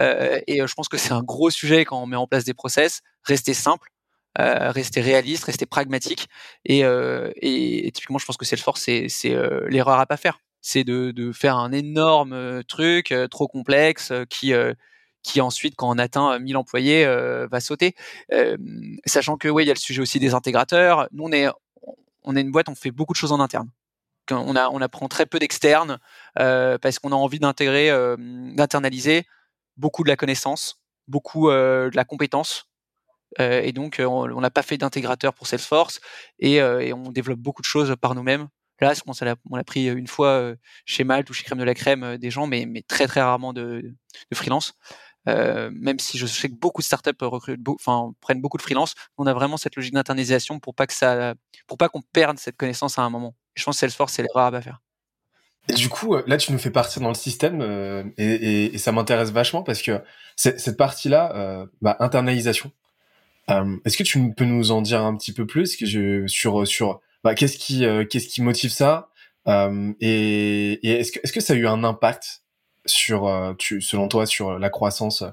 Euh, 0.00 0.40
et 0.46 0.66
je 0.66 0.74
pense 0.74 0.88
que 0.88 0.96
c'est 0.96 1.12
un 1.12 1.22
gros 1.22 1.50
sujet 1.50 1.84
quand 1.84 2.00
on 2.02 2.06
met 2.06 2.16
en 2.16 2.26
place 2.26 2.44
des 2.44 2.54
process. 2.54 3.02
Rester 3.24 3.54
simple, 3.54 3.90
euh, 4.38 4.70
rester 4.70 5.00
réaliste, 5.00 5.44
rester 5.44 5.66
pragmatique. 5.66 6.28
Et, 6.64 6.84
euh, 6.84 7.32
et, 7.36 7.90
typiquement, 7.92 8.18
je 8.18 8.26
pense 8.26 8.36
que 8.36 8.44
c'est 8.44 8.56
le 8.56 8.62
force, 8.62 8.82
c'est 8.82 9.36
l'erreur 9.68 9.98
à 9.98 10.06
pas 10.06 10.16
faire 10.16 10.40
c'est 10.68 10.84
de, 10.84 11.32
faire 11.32 11.56
un 11.56 11.72
énorme 11.72 12.62
truc 12.64 13.14
trop 13.30 13.48
complexe 13.48 14.12
qui 14.28 14.52
qui 15.22 15.40
ensuite, 15.40 15.74
quand 15.76 15.90
on 15.90 15.98
atteint 15.98 16.38
1000 16.38 16.56
employés, 16.58 17.06
va 17.50 17.60
sauter. 17.60 17.94
sachant 19.06 19.38
que 19.38 19.48
oui, 19.48 19.64
il 19.64 19.66
y 19.66 19.70
a 19.70 19.74
le 19.74 19.78
sujet 19.78 20.02
aussi 20.02 20.18
des 20.18 20.34
intégrateurs. 20.34 21.08
Nous, 21.12 21.24
on 21.24 21.32
est 21.32 21.48
on 22.24 22.36
est 22.36 22.42
une 22.42 22.50
boîte, 22.50 22.68
on 22.68 22.74
fait 22.74 22.90
beaucoup 22.90 23.14
de 23.14 23.18
choses 23.18 23.32
en 23.32 23.40
interne. 23.40 23.70
On, 24.30 24.54
apprend 24.82 25.08
très 25.08 25.24
peu 25.24 25.38
d'externes 25.38 25.98
parce 26.34 26.98
qu'on 26.98 27.12
a 27.12 27.16
envie 27.16 27.38
d'intégrer, 27.38 27.90
d'internaliser 28.18 29.24
beaucoup 29.78 30.04
de 30.04 30.08
la 30.08 30.16
connaissance, 30.16 30.82
beaucoup 31.06 31.48
de 31.50 31.96
la 31.96 32.04
compétence. 32.04 32.68
et 33.38 33.72
donc, 33.72 34.02
on 34.04 34.40
n'a 34.40 34.50
pas 34.50 34.62
fait 34.62 34.76
d'intégrateur 34.76 35.32
pour 35.32 35.46
Salesforce 35.46 36.00
et, 36.38 36.62
on 36.62 37.10
développe 37.10 37.40
beaucoup 37.40 37.62
de 37.62 37.66
choses 37.66 37.96
par 37.98 38.14
nous-mêmes. 38.14 38.48
Là, 38.80 38.92
on 39.50 39.56
l'a, 39.56 39.64
pris 39.64 39.86
une 39.88 40.06
fois 40.06 40.54
chez 40.84 41.04
Malte 41.04 41.28
ou 41.30 41.32
chez 41.32 41.44
Crème 41.44 41.58
de 41.58 41.64
la 41.64 41.74
Crème 41.74 42.16
des 42.16 42.30
gens, 42.30 42.46
mais, 42.46 42.64
mais 42.64 42.82
très 42.82 43.06
très 43.06 43.20
rarement 43.20 43.52
de, 43.52 43.82
de 44.30 44.36
freelance. 44.36 44.74
Euh, 45.28 45.70
même 45.72 45.98
si 45.98 46.16
je 46.16 46.26
sais 46.26 46.48
que 46.48 46.54
beaucoup 46.54 46.80
de 46.80 46.86
startups 46.86 47.12
prennent 48.20 48.40
beaucoup 48.40 48.56
de 48.56 48.62
freelance, 48.62 48.94
on 49.18 49.26
a 49.26 49.34
vraiment 49.34 49.56
cette 49.56 49.76
logique 49.76 49.92
d'internalisation 49.92 50.58
pour 50.58 50.74
pas 50.74 50.86
que 50.86 50.94
ça, 50.94 51.34
pour 51.66 51.76
pas 51.76 51.88
qu'on 51.88 52.00
perde 52.00 52.38
cette 52.38 52.56
connaissance 52.56 52.98
à 52.98 53.02
un 53.02 53.10
moment. 53.10 53.34
je 53.54 53.64
pense 53.64 53.76
que 53.76 53.80
Salesforce 53.80 54.14
c'est 54.14 54.22
l'erreur 54.22 54.54
à 54.54 54.62
faire. 54.62 54.80
Du 55.76 55.90
coup, 55.90 56.16
là, 56.26 56.38
tu 56.38 56.50
nous 56.52 56.58
fais 56.58 56.70
partir 56.70 57.02
dans 57.02 57.10
le 57.10 57.14
système 57.14 57.60
euh, 57.60 58.02
et, 58.16 58.78
ça 58.78 58.90
m'intéresse 58.90 59.30
vachement 59.30 59.62
parce 59.62 59.82
que 59.82 60.00
cette 60.34 60.78
partie-là, 60.78 61.32
euh, 61.34 61.66
bah, 61.82 61.96
internalisation. 62.00 62.72
Est-ce 63.84 63.96
que 63.96 64.02
tu 64.02 64.34
peux 64.34 64.44
nous 64.44 64.70
en 64.70 64.82
dire 64.82 65.02
un 65.02 65.16
petit 65.16 65.32
peu 65.32 65.46
plus? 65.46 65.76
Que 65.76 66.26
sur 66.26 66.66
sur 66.66 67.00
bah, 67.24 67.34
qu'est-ce 67.34 67.58
qui 67.58 67.84
euh, 67.84 68.04
qu'est-ce 68.04 68.28
qui 68.28 68.42
motive 68.42 68.70
ça? 68.70 69.10
Euh, 69.46 69.92
et, 70.00 70.72
et 70.86 71.00
est-ce 71.00 71.12
que 71.12 71.20
est-ce 71.22 71.32
que 71.32 71.40
ça 71.40 71.54
a 71.54 71.56
eu 71.56 71.66
un 71.66 71.84
impact 71.84 72.42
sur 72.86 73.26
euh, 73.26 73.54
tu, 73.58 73.80
selon 73.80 74.08
toi 74.08 74.26
sur 74.26 74.58
la 74.58 74.70
croissance 74.70 75.24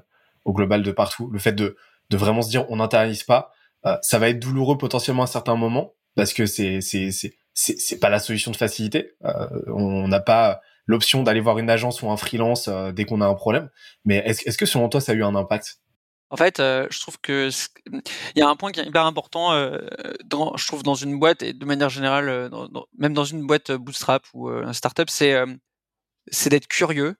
au 0.44 0.52
global 0.52 0.82
de 0.82 0.90
partout? 0.90 1.30
Le 1.30 1.38
fait 1.38 1.52
de 1.52 1.76
de 2.10 2.16
vraiment 2.16 2.42
se 2.42 2.50
dire 2.50 2.66
on 2.70 2.76
n'internalise 2.76 3.24
pas 3.24 3.52
ça 4.02 4.18
va 4.18 4.28
être 4.30 4.40
douloureux 4.40 4.78
potentiellement 4.78 5.22
à 5.22 5.26
certains 5.28 5.54
moments 5.54 5.94
parce 6.16 6.32
que 6.32 6.44
c'est 6.46 6.80
c'est 6.80 7.12
c'est 7.12 7.36
c'est 7.54 8.00
pas 8.00 8.10
la 8.10 8.18
solution 8.18 8.50
de 8.50 8.56
facilité. 8.56 9.12
On 9.68 10.08
n'a 10.08 10.18
pas 10.18 10.60
l'option 10.86 11.22
d'aller 11.22 11.38
voir 11.38 11.58
une 11.58 11.70
agence 11.70 12.02
ou 12.02 12.10
un 12.10 12.16
freelance 12.16 12.68
dès 12.68 13.04
qu'on 13.04 13.20
a 13.20 13.26
un 13.26 13.34
problème. 13.34 13.70
Mais 14.04 14.16
est-ce 14.26 14.48
est-ce 14.48 14.58
que 14.58 14.66
selon 14.66 14.88
toi 14.88 15.00
ça 15.00 15.12
a 15.12 15.14
eu 15.14 15.22
un 15.22 15.36
impact? 15.36 15.78
En 16.30 16.36
fait, 16.36 16.60
euh, 16.60 16.86
je 16.90 17.00
trouve 17.00 17.18
que 17.20 17.50
il 17.92 18.02
y 18.38 18.42
a 18.42 18.48
un 18.48 18.56
point 18.56 18.72
qui 18.72 18.80
est 18.80 18.86
hyper 18.86 19.06
important, 19.06 19.52
euh, 19.52 19.78
dans, 20.24 20.56
je 20.56 20.66
trouve 20.66 20.82
dans 20.82 20.94
une 20.94 21.18
boîte 21.18 21.42
et 21.42 21.52
de 21.52 21.64
manière 21.64 21.88
générale, 21.90 22.28
euh, 22.28 22.48
même 22.98 23.14
dans 23.14 23.24
une 23.24 23.46
boîte 23.46 23.70
bootstrap 23.72 24.24
ou 24.34 24.48
un 24.48 24.72
startup, 24.72 25.08
c'est 25.10 25.36
c'est 26.30 26.50
d'être 26.50 26.68
curieux 26.68 27.16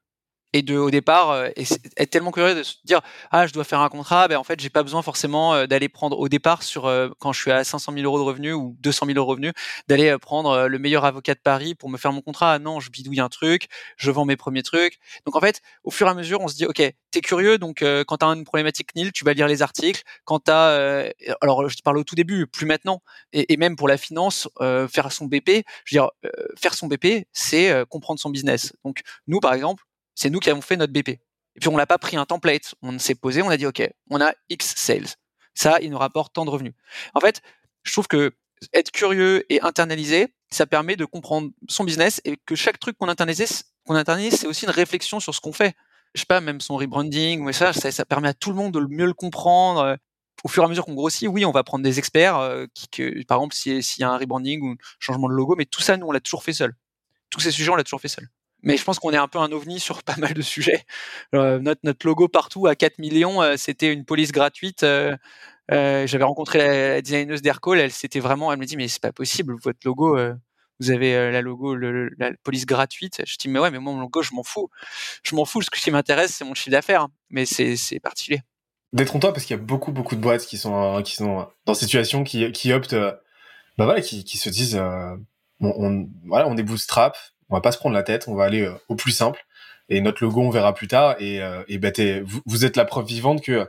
et 0.52 0.62
de 0.62 0.76
au 0.76 0.90
départ 0.90 1.30
euh, 1.30 1.48
être 1.96 2.10
tellement 2.10 2.30
curieux 2.30 2.54
de 2.54 2.62
se 2.62 2.74
dire 2.84 3.00
ah 3.30 3.46
je 3.46 3.52
dois 3.52 3.64
faire 3.64 3.80
un 3.80 3.88
contrat 3.88 4.28
ben 4.28 4.38
en 4.38 4.44
fait 4.44 4.60
j'ai 4.60 4.70
pas 4.70 4.82
besoin 4.82 5.02
forcément 5.02 5.54
euh, 5.54 5.66
d'aller 5.66 5.88
prendre 5.88 6.18
au 6.18 6.28
départ 6.28 6.62
sur 6.62 6.86
euh, 6.86 7.08
quand 7.18 7.32
je 7.32 7.40
suis 7.40 7.50
à 7.50 7.64
500 7.64 7.92
000 7.92 8.04
euros 8.04 8.18
de 8.18 8.24
revenus 8.24 8.54
ou 8.54 8.76
200 8.80 9.06
000 9.06 9.18
euros 9.18 9.26
de 9.26 9.30
revenus 9.30 9.52
d'aller 9.88 10.16
prendre 10.18 10.68
le 10.68 10.78
meilleur 10.78 11.04
avocat 11.04 11.34
de 11.34 11.40
Paris 11.40 11.74
pour 11.74 11.90
me 11.90 11.98
faire 11.98 12.12
mon 12.12 12.22
contrat. 12.22 12.54
Ah, 12.54 12.58
non 12.58 12.80
je 12.80 12.90
bidouille 12.90 13.20
un 13.20 13.28
truc 13.28 13.68
je 13.96 14.10
vends 14.10 14.24
mes 14.24 14.36
premiers 14.36 14.62
trucs. 14.62 14.98
Donc 15.26 15.36
en 15.36 15.40
fait 15.40 15.60
au 15.84 15.90
fur 15.90 16.06
et 16.06 16.10
à 16.10 16.14
mesure 16.14 16.40
on 16.40 16.48
se 16.48 16.54
dit 16.54 16.66
ok 16.66 16.82
t'es 17.10 17.20
curieux 17.20 17.58
donc 17.58 17.84
quand 18.06 18.18
t'as 18.18 18.26
une 18.26 18.44
problématique 18.44 18.94
nil 18.94 19.12
tu 19.12 19.24
vas 19.24 19.34
lire 19.34 19.48
les 19.48 19.62
articles. 19.62 20.02
Quand 20.24 20.38
t'as 20.40 21.10
alors 21.40 21.68
je 21.68 21.76
te 21.76 21.82
parle 21.82 21.98
au 21.98 22.04
tout 22.04 22.14
début 22.14 22.46
plus 22.46 22.66
maintenant. 22.66 23.02
Et, 23.32 23.52
et 23.52 23.56
même 23.56 23.76
pour 23.76 23.88
la 23.88 23.96
finance 23.96 24.48
faire 24.60 25.10
son 25.12 25.26
BP 25.26 25.64
je 25.84 25.96
veux 25.96 26.02
dire 26.02 26.10
faire 26.56 26.74
son 26.74 26.86
BP 26.86 27.26
c'est 27.32 27.84
comprendre 27.88 28.20
son 28.20 28.30
business. 28.30 28.72
Donc 28.84 29.00
nous 29.26 29.40
par 29.40 29.52
exemple 29.54 29.85
c'est 30.16 30.30
nous 30.30 30.40
qui 30.40 30.50
avons 30.50 30.62
fait 30.62 30.76
notre 30.76 30.92
BP. 30.92 31.10
Et 31.10 31.60
puis 31.60 31.68
on 31.68 31.76
l'a 31.76 31.86
pas 31.86 31.98
pris 31.98 32.16
un 32.16 32.24
template, 32.26 32.74
on 32.82 32.98
s'est 32.98 33.14
posé, 33.14 33.42
on 33.42 33.48
a 33.48 33.56
dit 33.56 33.66
ok, 33.66 33.88
on 34.10 34.20
a 34.20 34.32
X 34.48 34.74
sales. 34.76 35.06
Ça, 35.54 35.78
il 35.80 35.90
nous 35.90 35.98
rapporte 35.98 36.34
tant 36.34 36.44
de 36.44 36.50
revenus. 36.50 36.74
En 37.14 37.20
fait, 37.20 37.40
je 37.84 37.92
trouve 37.92 38.08
que 38.08 38.34
être 38.72 38.90
curieux 38.90 39.50
et 39.50 39.60
internaliser, 39.62 40.34
ça 40.50 40.66
permet 40.66 40.96
de 40.96 41.04
comprendre 41.04 41.50
son 41.68 41.84
business 41.84 42.20
et 42.24 42.36
que 42.44 42.54
chaque 42.54 42.78
truc 42.78 42.98
qu'on 42.98 43.08
internalise, 43.08 43.64
qu'on 43.86 43.94
internalise, 43.94 44.34
c'est 44.34 44.46
aussi 44.46 44.64
une 44.64 44.70
réflexion 44.70 45.20
sur 45.20 45.34
ce 45.34 45.40
qu'on 45.40 45.52
fait. 45.52 45.74
Je 46.14 46.20
sais 46.20 46.26
pas, 46.26 46.40
même 46.40 46.60
son 46.60 46.76
rebranding 46.76 47.52
ça, 47.52 47.72
ça, 47.72 48.04
permet 48.04 48.28
à 48.28 48.34
tout 48.34 48.50
le 48.50 48.56
monde 48.56 48.72
de 48.72 48.80
mieux 48.80 49.06
le 49.06 49.14
comprendre. 49.14 49.98
Au 50.44 50.48
fur 50.48 50.62
et 50.62 50.66
à 50.66 50.68
mesure 50.68 50.84
qu'on 50.84 50.94
grossit, 50.94 51.28
oui, 51.28 51.44
on 51.46 51.50
va 51.50 51.64
prendre 51.64 51.82
des 51.82 51.98
experts, 51.98 52.36
euh, 52.36 52.66
qui, 52.74 52.88
que, 52.88 53.24
par 53.24 53.38
exemple, 53.38 53.54
s'il 53.54 53.82
y 53.98 54.04
a 54.04 54.10
un 54.10 54.18
rebranding 54.18 54.60
ou 54.62 54.72
un 54.72 54.76
changement 55.00 55.28
de 55.28 55.32
logo, 55.32 55.56
mais 55.56 55.64
tout 55.64 55.80
ça, 55.80 55.96
nous, 55.96 56.06
on 56.06 56.12
l'a 56.12 56.20
toujours 56.20 56.44
fait 56.44 56.52
seul. 56.52 56.76
Tous 57.30 57.40
ces 57.40 57.50
sujets, 57.50 57.70
on 57.70 57.74
l'a 57.74 57.84
toujours 57.84 58.02
fait 58.02 58.08
seul 58.08 58.28
mais 58.62 58.76
je 58.76 58.84
pense 58.84 58.98
qu'on 58.98 59.12
est 59.12 59.16
un 59.16 59.28
peu 59.28 59.38
un 59.38 59.52
ovni 59.52 59.80
sur 59.80 60.02
pas 60.02 60.16
mal 60.16 60.34
de 60.34 60.42
sujets. 60.42 60.84
Euh, 61.34 61.58
notre, 61.58 62.06
logo 62.06 62.28
partout 62.28 62.66
à 62.66 62.74
4 62.74 62.98
millions, 62.98 63.42
euh, 63.42 63.54
c'était 63.56 63.92
une 63.92 64.04
police 64.04 64.32
gratuite. 64.32 64.82
Euh, 64.82 65.16
J'avais 65.70 66.24
rencontré 66.24 66.58
la, 66.58 67.02
designeuse 67.02 67.42
d'Aircall, 67.42 67.78
elle 67.78 67.92
c'était 67.92 68.20
vraiment, 68.20 68.52
elle 68.52 68.58
me 68.58 68.66
dit 68.66 68.76
mais 68.76 68.88
c'est 68.88 69.02
pas 69.02 69.12
possible, 69.12 69.56
votre 69.62 69.80
logo, 69.84 70.16
vous 70.78 70.90
avez 70.90 71.32
la 71.32 71.40
logo, 71.40 71.74
la 71.74 72.30
police 72.44 72.66
gratuite. 72.66 73.22
Je 73.26 73.36
dis 73.36 73.48
mais 73.48 73.58
ouais, 73.58 73.70
mais 73.70 73.78
moi 73.78 73.92
mon 73.92 74.00
logo, 74.00 74.22
je 74.22 74.32
m'en 74.34 74.44
fous, 74.44 74.68
je 75.24 75.34
m'en 75.34 75.44
fous. 75.44 75.62
Ce 75.62 75.70
qui 75.70 75.90
m'intéresse, 75.90 76.34
c'est 76.34 76.44
mon 76.44 76.54
chiffre 76.54 76.70
d'affaires, 76.70 77.08
mais 77.30 77.46
c'est 77.46 78.00
particulier. 78.00 78.42
Détrompe-toi 78.92 79.32
parce 79.32 79.44
qu'il 79.44 79.56
y 79.56 79.58
a 79.58 79.62
beaucoup 79.62 79.90
beaucoup 79.90 80.14
de 80.14 80.20
boîtes 80.20 80.46
qui 80.46 80.56
sont 80.56 81.02
qui 81.02 81.16
sont 81.16 81.48
dans 81.64 81.74
situation 81.74 82.22
qui 82.22 82.52
qui 82.52 82.72
optent 82.72 82.94
bah 83.78 83.84
voilà, 83.84 84.00
qui, 84.00 84.24
qui 84.24 84.38
se 84.38 84.48
disent, 84.48 84.80
on, 85.60 85.68
on, 85.76 86.08
voilà, 86.24 86.48
on 86.48 86.56
est 86.56 86.62
bootstrap, 86.62 87.16
on 87.50 87.54
va 87.54 87.60
pas 87.60 87.72
se 87.72 87.78
prendre 87.78 87.94
la 87.94 88.02
tête, 88.02 88.26
on 88.28 88.34
va 88.34 88.44
aller 88.44 88.68
au 88.88 88.94
plus 88.94 89.12
simple. 89.12 89.44
Et 89.88 90.00
notre 90.00 90.22
logo, 90.24 90.40
on 90.40 90.50
verra 90.50 90.74
plus 90.74 90.88
tard. 90.88 91.16
Et, 91.20 91.40
et 91.68 91.78
bah, 91.78 91.90
vous, 92.24 92.40
vous 92.44 92.64
êtes 92.64 92.76
la 92.76 92.84
preuve 92.84 93.06
vivante 93.06 93.42
que 93.42 93.68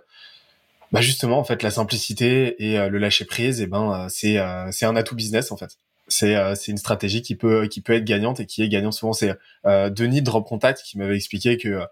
bah 0.93 1.01
justement 1.01 1.38
en 1.38 1.43
fait 1.43 1.63
la 1.63 1.69
simplicité 1.69 2.63
et 2.63 2.78
le 2.88 2.97
lâcher 2.97 3.25
prise 3.25 3.59
et 3.59 3.67
ben 3.67 4.07
c'est 4.09 4.38
c'est 4.71 4.86
un 4.86 4.95
atout 4.95 5.15
business 5.15 5.51
en 5.51 5.57
fait 5.57 5.78
c'est 6.07 6.34
c'est 6.55 6.71
une 6.71 6.78
stratégie 6.78 7.21
qui 7.21 7.36
peut 7.36 7.67
qui 7.67 7.82
peut 7.82 7.91
être 7.91 8.05
gagnante 8.05 8.39
et 8.39 8.45
qui 8.45 8.63
est 8.63 8.69
gagnante 8.69 8.93
souvent 8.93 9.11
c'est 9.11 9.36
Denis 9.65 10.21
de 10.21 10.25
Drop 10.25 10.47
Contact 10.47 10.82
qui 10.84 10.97
m'avait 10.97 11.17
expliqué 11.17 11.57
que 11.57 11.86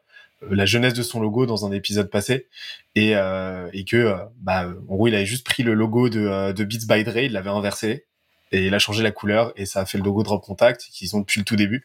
la 0.49 0.65
jeunesse 0.65 0.93
de 0.93 1.03
son 1.03 1.19
logo 1.19 1.45
dans 1.45 1.65
un 1.65 1.71
épisode 1.71 2.09
passé 2.09 2.47
et, 2.95 3.15
euh, 3.15 3.69
et 3.73 3.85
que 3.85 3.97
euh, 3.97 4.15
bah 4.41 4.67
en 4.87 4.95
gros 4.95 5.07
il 5.07 5.15
avait 5.15 5.25
juste 5.25 5.45
pris 5.45 5.63
le 5.63 5.73
logo 5.73 6.09
de, 6.09 6.19
euh, 6.19 6.53
de 6.53 6.63
Beats 6.63 6.85
by 6.87 7.03
Dre, 7.03 7.17
il 7.17 7.31
l'avait 7.33 7.49
inversé 7.49 8.05
et 8.51 8.65
il 8.67 8.73
a 8.73 8.79
changé 8.79 9.03
la 9.03 9.11
couleur 9.11 9.53
et 9.55 9.65
ça 9.65 9.81
a 9.81 9.85
fait 9.85 9.97
le 9.97 10.03
logo 10.03 10.23
Drop 10.23 10.43
Contact 10.43 10.81
qu'ils 10.91 11.15
ont 11.15 11.19
depuis 11.19 11.39
le 11.39 11.45
tout 11.45 11.55
début. 11.55 11.83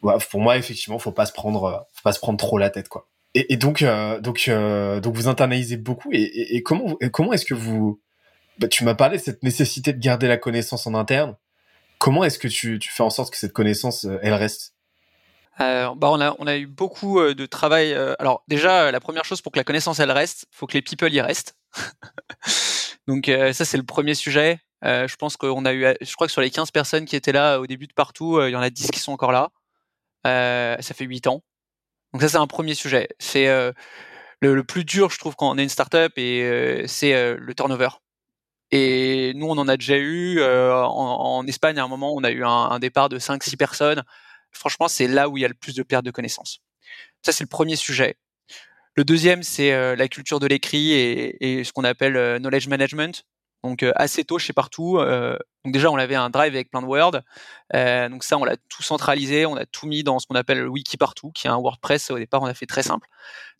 pour 0.00 0.40
moi 0.40 0.56
effectivement 0.56 0.98
faut 0.98 1.12
pas 1.12 1.26
se 1.26 1.32
prendre 1.32 1.86
faut 1.92 2.02
pas 2.02 2.12
se 2.12 2.20
prendre 2.20 2.38
trop 2.38 2.58
la 2.58 2.70
tête 2.70 2.88
quoi. 2.88 3.08
Et, 3.34 3.56
donc 3.56 3.84
donc 4.20 4.50
donc 4.50 5.14
vous 5.14 5.28
internalisez 5.28 5.76
beaucoup 5.76 6.10
et, 6.12 6.62
comment 6.62 6.96
comment 7.12 7.32
est-ce 7.32 7.44
que 7.44 7.54
vous 7.54 8.00
bah, 8.58 8.68
tu 8.68 8.84
m'as 8.84 8.94
parlé 8.94 9.16
de 9.16 9.22
cette 9.22 9.42
nécessité 9.42 9.92
de 9.92 9.98
garder 9.98 10.28
la 10.28 10.36
connaissance 10.36 10.86
en 10.86 10.94
interne. 10.94 11.36
Comment 11.98 12.24
est-ce 12.24 12.38
que 12.38 12.48
tu, 12.48 12.78
fais 12.82 13.02
en 13.02 13.10
sorte 13.10 13.30
que 13.30 13.38
cette 13.38 13.52
connaissance 13.54 14.06
elle 14.22 14.34
reste? 14.34 14.74
Euh, 15.60 15.94
bah 15.94 16.08
on, 16.10 16.20
a, 16.20 16.34
on 16.38 16.46
a 16.46 16.56
eu 16.56 16.66
beaucoup 16.66 17.20
euh, 17.20 17.34
de 17.34 17.46
travail. 17.46 17.92
Euh, 17.92 18.14
alors 18.18 18.42
déjà, 18.48 18.90
la 18.90 19.00
première 19.00 19.24
chose 19.24 19.42
pour 19.42 19.52
que 19.52 19.58
la 19.58 19.64
connaissance 19.64 19.98
elle 19.98 20.10
reste, 20.10 20.46
faut 20.50 20.66
que 20.66 20.74
les 20.74 20.82
people 20.82 21.12
y 21.12 21.20
restent. 21.20 21.56
Donc 23.06 23.26
ça 23.26 23.64
c'est 23.64 23.76
le 23.76 23.82
premier 23.82 24.14
sujet. 24.14 24.60
Je 24.82 25.16
pense 25.16 25.36
qu'on 25.36 25.64
a 25.64 25.72
eu, 25.72 25.86
je 26.00 26.14
crois 26.14 26.26
que 26.26 26.32
sur 26.32 26.40
les 26.40 26.50
15 26.50 26.70
personnes 26.70 27.04
qui 27.04 27.16
étaient 27.16 27.32
là 27.32 27.60
au 27.60 27.66
début 27.66 27.86
de 27.86 27.92
partout, 27.92 28.40
il 28.42 28.50
y 28.50 28.56
en 28.56 28.60
a 28.60 28.70
10 28.70 28.90
qui 28.90 28.98
sont 28.98 29.12
encore 29.12 29.32
là. 29.32 29.50
ça 30.24 30.94
fait 30.94 31.04
8 31.04 31.26
ans. 31.26 31.42
Donc 32.12 32.22
ça 32.22 32.28
c'est 32.28 32.38
un 32.38 32.46
premier 32.46 32.74
sujet. 32.74 33.08
C'est 33.18 33.46
le, 34.40 34.62
plus 34.64 34.84
dur, 34.84 35.10
je 35.10 35.18
trouve, 35.18 35.36
quand 35.36 35.50
on 35.50 35.58
est 35.58 35.62
une 35.62 35.68
startup, 35.68 36.12
et 36.16 36.84
c'est 36.86 37.36
le 37.36 37.54
turnover. 37.54 37.88
Et 38.72 39.32
nous, 39.34 39.46
on 39.46 39.58
en 39.58 39.68
a 39.68 39.76
déjà 39.76 39.96
eu. 39.98 40.42
En, 40.42 41.46
Espagne, 41.46 41.78
à 41.78 41.84
un 41.84 41.88
moment, 41.88 42.14
on 42.14 42.24
a 42.24 42.30
eu 42.30 42.44
un, 42.44 42.48
un 42.48 42.78
départ 42.78 43.08
de 43.08 43.18
5-6 43.18 43.56
personnes 43.56 44.02
franchement, 44.52 44.88
c'est 44.88 45.08
là 45.08 45.28
où 45.28 45.36
il 45.36 45.40
y 45.40 45.44
a 45.44 45.48
le 45.48 45.54
plus 45.54 45.74
de 45.74 45.82
perte 45.82 46.04
de 46.04 46.10
connaissances. 46.10 46.60
Ça, 47.22 47.32
c'est 47.32 47.44
le 47.44 47.48
premier 47.48 47.76
sujet. 47.76 48.16
Le 48.96 49.04
deuxième, 49.04 49.42
c'est 49.42 49.72
euh, 49.72 49.94
la 49.96 50.08
culture 50.08 50.40
de 50.40 50.46
l'écrit 50.46 50.92
et, 50.92 51.64
ce 51.64 51.72
qu'on 51.72 51.84
appelle 51.84 52.16
euh, 52.16 52.38
knowledge 52.38 52.68
management. 52.68 53.24
Donc 53.64 53.82
euh, 53.82 53.92
assez 53.96 54.24
tôt 54.24 54.38
chez 54.38 54.52
partout. 54.52 54.98
donc 54.98 55.72
déjà, 55.72 55.90
on 55.90 55.96
avait 55.96 56.14
un 56.14 56.30
drive 56.30 56.54
avec 56.54 56.70
plein 56.70 56.82
de 56.82 56.86
Word. 56.86 57.20
donc 57.72 58.24
ça, 58.24 58.38
on 58.38 58.44
l'a 58.44 58.56
tout 58.68 58.82
centralisé, 58.82 59.46
on 59.46 59.56
a 59.56 59.66
tout 59.66 59.86
mis 59.86 60.02
dans 60.02 60.18
ce 60.18 60.26
qu'on 60.26 60.34
appelle 60.34 60.60
le 60.60 60.68
wiki 60.68 60.96
partout, 60.96 61.30
qui 61.32 61.46
est 61.46 61.50
un 61.50 61.58
WordPress. 61.58 62.10
Au 62.10 62.18
départ, 62.18 62.42
on 62.42 62.46
a 62.46 62.54
fait 62.54 62.66
très 62.66 62.82
simple. 62.82 63.06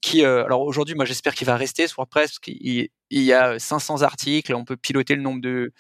Qui, 0.01 0.25
alors 0.25 0.63
aujourd'hui, 0.63 0.95
moi, 0.95 1.05
j'espère 1.05 1.35
qu'il 1.35 1.47
va 1.47 1.57
rester 1.57 1.87
ce 1.87 1.95
WordPress 1.95 2.31
parce 2.31 2.39
qu'il 2.39 2.89
y 3.11 3.33
a 3.33 3.59
500 3.59 4.03
articles, 4.03 4.55
on 4.55 4.65
peut 4.65 4.77
piloter 4.77 5.15
le 5.15 5.23
nombre 5.23 5.43
de, 5.43 5.73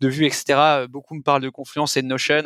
de 0.00 0.08
vues, 0.08 0.26
etc. 0.26 0.86
Beaucoup 0.88 1.14
me 1.14 1.22
parlent 1.22 1.42
de 1.42 1.48
Confluence 1.48 1.96
et 1.96 2.02
de 2.02 2.06
Notion 2.06 2.44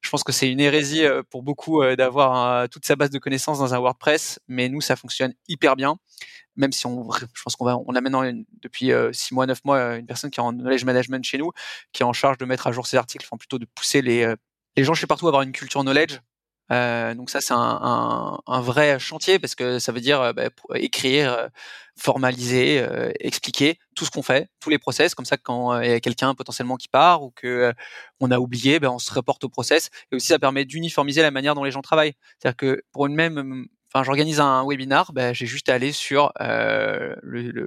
je 0.00 0.10
pense 0.10 0.24
que 0.24 0.32
c'est 0.32 0.50
une 0.50 0.60
hérésie 0.60 1.04
euh, 1.04 1.22
pour 1.30 1.42
beaucoup 1.42 1.82
euh, 1.82 1.96
d'avoir 1.96 2.68
toute 2.68 2.84
sa 2.84 2.96
base 2.96 3.10
de 3.10 3.18
connaissances 3.18 3.58
dans 3.58 3.74
un 3.74 3.78
WordPress, 3.78 4.40
mais 4.48 4.68
nous, 4.68 4.80
ça 4.80 4.96
fonctionne 4.96 5.34
hyper 5.48 5.76
bien. 5.76 5.96
Même 6.56 6.72
si 6.72 6.86
on, 6.86 7.10
je 7.12 7.42
pense 7.42 7.56
qu'on 7.56 7.64
va, 7.64 7.78
on 7.86 7.94
a 7.94 8.00
maintenant 8.00 8.22
depuis 8.62 8.92
euh, 8.92 9.12
six 9.12 9.34
mois, 9.34 9.46
neuf 9.46 9.64
mois, 9.64 9.96
une 9.96 10.06
personne 10.06 10.30
qui 10.30 10.40
est 10.40 10.42
en 10.42 10.52
knowledge 10.52 10.84
management 10.84 11.24
chez 11.24 11.38
nous, 11.38 11.52
qui 11.92 12.02
est 12.02 12.06
en 12.06 12.12
charge 12.12 12.38
de 12.38 12.44
mettre 12.44 12.66
à 12.66 12.72
jour 12.72 12.86
ses 12.86 12.96
articles, 12.96 13.24
enfin 13.26 13.36
plutôt 13.36 13.58
de 13.58 13.66
pousser 13.74 14.02
les, 14.02 14.34
les 14.76 14.84
gens 14.84 14.94
chez 14.94 15.06
partout 15.06 15.26
à 15.26 15.30
avoir 15.30 15.42
une 15.42 15.52
culture 15.52 15.82
knowledge 15.82 16.18
euh, 16.72 17.14
donc 17.14 17.30
ça, 17.30 17.40
c'est 17.40 17.54
un, 17.54 17.58
un, 17.58 18.38
un, 18.46 18.60
vrai 18.60 18.98
chantier 18.98 19.38
parce 19.38 19.54
que 19.54 19.78
ça 19.78 19.92
veut 19.92 20.00
dire 20.00 20.32
bah, 20.34 20.50
écrire, 20.74 21.32
euh, 21.32 21.48
formaliser, 21.96 22.80
euh, 22.80 23.10
expliquer 23.18 23.78
tout 23.96 24.04
ce 24.04 24.10
qu'on 24.10 24.22
fait, 24.22 24.48
tous 24.60 24.70
les 24.70 24.78
process. 24.78 25.14
Comme 25.14 25.24
ça, 25.24 25.36
quand 25.36 25.80
il 25.80 25.90
y 25.90 25.92
a 25.92 26.00
quelqu'un 26.00 26.34
potentiellement 26.34 26.76
qui 26.76 26.88
part 26.88 27.22
ou 27.22 27.32
que 27.34 27.72
on 28.20 28.30
a 28.30 28.38
oublié, 28.38 28.78
ben, 28.78 28.90
on 28.90 28.98
se 28.98 29.12
reporte 29.12 29.42
au 29.44 29.48
process. 29.48 29.90
Et 30.12 30.16
aussi, 30.16 30.28
ça 30.28 30.38
permet 30.38 30.64
d'uniformiser 30.64 31.22
la 31.22 31.30
manière 31.30 31.54
dont 31.54 31.64
les 31.64 31.72
gens 31.72 31.82
travaillent. 31.82 32.14
C'est-à-dire 32.38 32.56
que 32.56 32.82
pour 32.92 33.06
une 33.06 33.14
même 33.14 33.66
Enfin, 33.92 34.04
j'organise 34.04 34.38
un 34.38 34.64
webinar, 34.64 35.12
ben, 35.12 35.34
j'ai 35.34 35.46
juste 35.46 35.68
à 35.68 35.74
aller 35.74 35.90
sur 35.90 36.32
euh, 36.40 37.16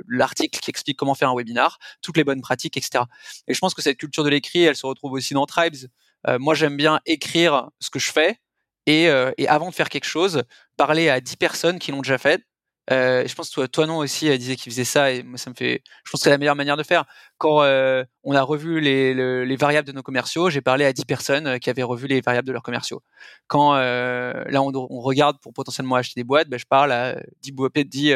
l'article 0.08 0.58
qui 0.62 0.70
explique 0.70 0.97
comment 0.97 1.16
faire 1.16 1.30
un 1.30 1.36
webinar, 1.36 1.80
toutes 2.01 2.16
les 2.16 2.24
bonnes 2.24 2.39
pratiques, 2.39 2.78
etc. 2.78 3.04
Et 3.47 3.54
je 3.54 3.60
pense 3.60 3.74
que 3.74 3.82
cette 3.82 3.97
culture 3.97 4.24
de 4.24 4.30
l'écrit, 4.30 4.64
elle 4.64 4.78
se 4.78 4.86
retrouve 4.86 5.12
aussi 5.12 5.34
dans 5.34 5.45
Tribes. 5.45 5.89
Euh, 6.28 6.39
moi, 6.39 6.56
j'aime 6.56 6.78
bien 6.78 7.01
écrire 7.06 7.70
ce 7.82 7.89
que 7.89 7.99
je 7.99 8.10
fais, 8.10 8.39
et, 8.86 9.09
euh, 9.09 9.31
et, 9.38 9.47
avant 9.47 9.69
de 9.69 9.75
faire 9.75 9.89
quelque 9.89 10.05
chose, 10.05 10.43
parler 10.77 11.09
à 11.09 11.21
10 11.21 11.36
personnes 11.38 11.79
qui 11.79 11.91
l'ont 11.91 12.01
déjà 12.01 12.17
fait. 12.17 12.43
Euh, 12.91 13.25
je 13.25 13.34
pense 13.34 13.49
que 13.49 13.53
toi, 13.53 13.67
toi 13.69 13.88
non 13.88 13.97
aussi 13.99 14.27
elle 14.27 14.38
disait 14.38 14.57
qu'il 14.57 14.69
faisait 14.69 14.84
ça 14.84 15.11
et 15.11 15.23
moi 15.23 15.38
ça 15.38 15.49
me 15.49 15.55
fait. 15.55 15.81
Je 16.03 16.11
pense 16.11 16.19
que 16.19 16.23
c'est 16.25 16.29
la 16.29 16.38
meilleure 16.38 16.55
manière 16.55 16.75
de 16.75 16.84
faire. 16.84 17.05
Quand 17.38 17.63
euh, 17.63 18.03
on 18.23 18.36
a 18.36 18.41
revu 18.41 18.81
les, 18.81 19.13
les, 19.45 19.55
variables 19.55 19.88
de 19.88 19.93
nos 19.93 20.03
commerciaux, 20.03 20.49
j'ai 20.49 20.61
parlé 20.61 20.84
à 20.84 20.91
10 20.91 21.05
personnes 21.05 21.47
euh, 21.47 21.57
qui 21.59 21.69
avaient 21.69 21.84
revu 21.84 22.07
les 22.07 22.19
variables 22.19 22.47
de 22.47 22.51
leurs 22.51 22.63
commerciaux. 22.63 23.01
Quand 23.47 23.75
euh, 23.75 24.43
là 24.47 24.61
on, 24.61 24.71
on, 24.75 24.99
regarde 24.99 25.39
pour 25.39 25.53
potentiellement 25.53 25.95
acheter 25.95 26.19
des 26.19 26.25
boîtes, 26.25 26.49
ben, 26.49 26.59
je 26.59 26.65
parle 26.65 26.91
à 26.91 27.15
10, 27.41 27.53
10, 27.86 28.15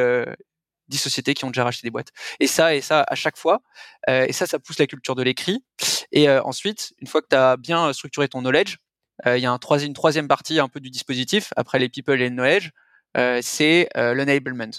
10 0.89 0.97
sociétés 0.97 1.34
qui 1.34 1.45
ont 1.45 1.49
déjà 1.49 1.63
racheté 1.63 1.88
des 1.88 1.91
boîtes. 1.91 2.11
Et 2.41 2.47
ça 2.47 2.76
et 2.76 2.82
ça 2.82 3.05
à 3.07 3.15
chaque 3.15 3.38
fois. 3.38 3.61
et 4.07 4.34
ça 4.34 4.47
ça 4.47 4.59
pousse 4.59 4.80
la 4.80 4.88
culture 4.88 5.15
de 5.15 5.24
l'écrit. 5.24 5.63
Et 6.11 6.30
ensuite, 6.30 6.93
une 6.99 7.07
fois 7.07 7.22
que 7.22 7.28
tu 7.30 7.36
as 7.36 7.57
bien 7.57 7.93
structuré 7.93 8.28
ton 8.28 8.41
knowledge, 8.41 8.78
euh, 8.78 8.87
il 9.26 9.39
y 9.39 9.45
a 9.45 9.51
une 9.51 9.93
troisième 9.93 10.28
partie 10.28 10.59
un 10.59 10.68
peu 10.68 10.80
du 10.80 10.89
dispositif, 10.89 11.53
après 11.55 11.80
les 11.80 11.89
people 11.89 12.22
et 12.22 12.30
le 12.30 12.36
knowledge, 12.36 12.72
euh, 13.18 13.39
c'est 13.41 13.89
euh, 13.97 14.13
l'enablement. 14.13 14.72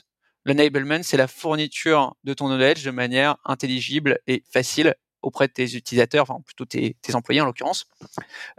L'enablement, 0.45 1.03
c'est 1.03 1.17
la 1.17 1.27
fourniture 1.27 2.15
de 2.25 2.35
ton 2.35 2.49
knowledge 2.49 2.85
de 2.85 2.91
manière 2.91 3.37
intelligible 3.45 4.19
et 4.27 4.45
facile 4.51 4.95
auprès 5.21 5.49
de 5.49 5.53
tes 5.53 5.75
utilisateurs, 5.75 6.23
enfin 6.23 6.41
plutôt 6.47 6.65
tes, 6.65 6.95
employés 7.13 7.41
en 7.41 7.47
l'occurrence. 7.47 7.87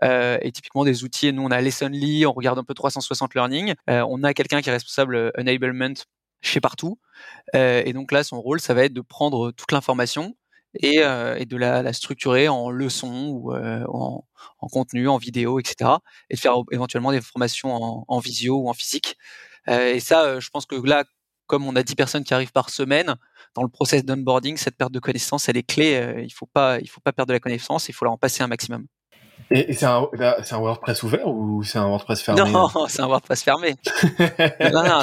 Euh, 0.04 0.38
et 0.42 0.52
typiquement 0.52 0.84
des 0.84 1.04
outils, 1.06 1.32
nous 1.32 1.42
on 1.42 1.52
a 1.52 1.62
Lessonly, 1.62 2.26
on 2.26 2.34
regarde 2.34 2.60
un 2.60 2.66
peu 2.66 2.74
360 2.74 3.34
Learning, 3.34 3.74
euh, 3.90 4.06
on 4.10 4.24
a 4.24 4.34
quelqu'un 4.34 4.62
qui 4.62 4.70
est 4.70 4.74
responsable 4.74 5.32
enablement 5.38 5.94
chez 6.42 6.60
partout. 6.60 7.00
Euh, 7.56 7.82
et 7.86 7.94
donc 7.94 8.12
là, 8.12 8.24
son 8.24 8.42
rôle, 8.42 8.60
ça 8.60 8.74
va 8.74 8.84
être 8.84 8.94
de 8.94 9.02
prendre 9.02 9.52
toute 9.52 9.72
l'information 9.72 10.36
et, 10.76 11.04
euh, 11.04 11.36
et 11.38 11.46
de 11.46 11.58
la, 11.58 11.82
la, 11.82 11.94
structurer 11.94 12.48
en 12.48 12.70
leçons 12.70 13.28
ou 13.30 13.54
euh, 13.54 13.84
en, 13.90 14.26
en, 14.60 14.68
contenu, 14.68 15.08
en 15.08 15.18
vidéo, 15.18 15.60
etc. 15.60 15.92
Et 16.30 16.36
de 16.36 16.40
faire 16.40 16.56
éventuellement 16.72 17.12
des 17.12 17.22
formations 17.22 18.06
en, 18.08 18.20
visio 18.20 18.58
ou 18.58 18.70
en 18.70 18.74
physique. 18.74 19.18
Euh, 19.68 19.94
et 19.94 20.00
ça, 20.00 20.40
je 20.40 20.50
pense 20.50 20.66
que 20.66 20.76
là, 20.76 21.06
comme 21.48 21.66
on 21.68 21.76
a 21.76 21.84
10 21.84 21.96
personnes 21.96 22.24
qui 22.24 22.34
arrivent 22.34 22.52
par 22.52 22.70
semaine, 22.70 23.16
dans 23.56 23.64
le 23.64 23.70
process 23.70 24.06
d'onboarding, 24.06 24.58
cette 24.58 24.78
perte 24.78 24.92
de 24.92 25.00
connaissance, 25.00 25.50
elle 25.50 25.58
est 25.58 25.64
clé. 25.64 26.24
il 26.24 26.32
faut 26.32 26.46
faut 26.46 27.02
pas 27.02 27.12
perdre 27.14 27.28
de 27.28 27.34
la 27.34 27.40
connaissance, 27.40 27.90
il 27.90 27.94
faut 27.94 28.06
leur 28.06 28.14
en 28.14 28.18
passer 28.18 28.44
un 28.44 28.48
maximum. 28.48 28.86
Et, 29.52 29.74
c'est 29.74 29.86
un, 29.86 30.08
un, 30.20 30.58
WordPress 30.60 31.04
ouvert 31.04 31.28
ou 31.28 31.64
c'est 31.64 31.80
un 31.80 31.88
WordPress 31.88 32.22
fermé 32.22 32.52
Non, 32.52 32.70
c'est 32.88 33.02
un 33.02 33.08
WordPress 33.08 33.44
fermé. 33.44 33.76
non, 34.72 34.84
non, 34.84 35.02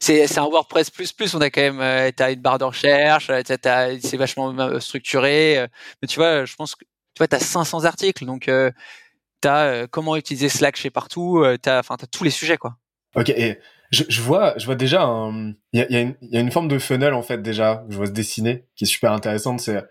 c'est 0.00 0.38
un 0.38 0.48
WordPress 0.48 0.90
plus 0.90 1.12
plus. 1.12 1.34
On 1.34 1.40
a 1.40 1.50
quand 1.50 1.60
même, 1.60 1.80
euh, 1.80 2.10
t'as 2.14 2.32
une 2.32 2.40
barre 2.40 2.58
de 2.58 2.64
recherche, 2.64 3.30
c'est 3.44 4.16
vachement 4.16 4.56
euh, 4.56 4.78
structuré. 4.78 5.58
Euh, 5.58 5.66
mais 6.00 6.08
tu 6.08 6.16
vois, 6.16 6.44
je 6.44 6.54
pense 6.54 6.74
que 6.74 6.84
tu 6.84 7.18
vois, 7.18 7.28
t'as 7.28 7.40
500 7.40 7.84
articles, 7.84 8.24
donc 8.24 8.48
euh, 8.48 8.70
t'as 9.40 9.86
comment 9.88 10.16
utiliser 10.16 10.48
Slack 10.48 10.76
chez 10.76 10.90
partout. 10.90 11.44
t'as, 11.60 11.80
enfin, 11.80 11.96
t'as 11.96 12.06
tous 12.06 12.24
les 12.24 12.30
sujets, 12.30 12.56
quoi. 12.56 12.76
Ok. 13.16 13.30
Et 13.30 13.58
je, 13.90 14.04
je 14.08 14.22
vois, 14.22 14.54
je 14.56 14.64
vois 14.64 14.76
déjà, 14.76 15.02
il 15.72 15.80
y 15.80 15.82
a, 15.82 15.90
y, 15.90 16.16
y 16.22 16.36
a, 16.36 16.40
une 16.40 16.52
forme 16.52 16.68
de 16.68 16.78
funnel 16.78 17.14
en 17.14 17.22
fait 17.22 17.42
déjà. 17.42 17.84
Je 17.88 17.96
vois 17.96 18.06
se 18.06 18.12
dessiner, 18.12 18.64
qui 18.76 18.84
est 18.84 18.86
super 18.86 19.12
intéressante. 19.12 19.60
C'est 19.60 19.82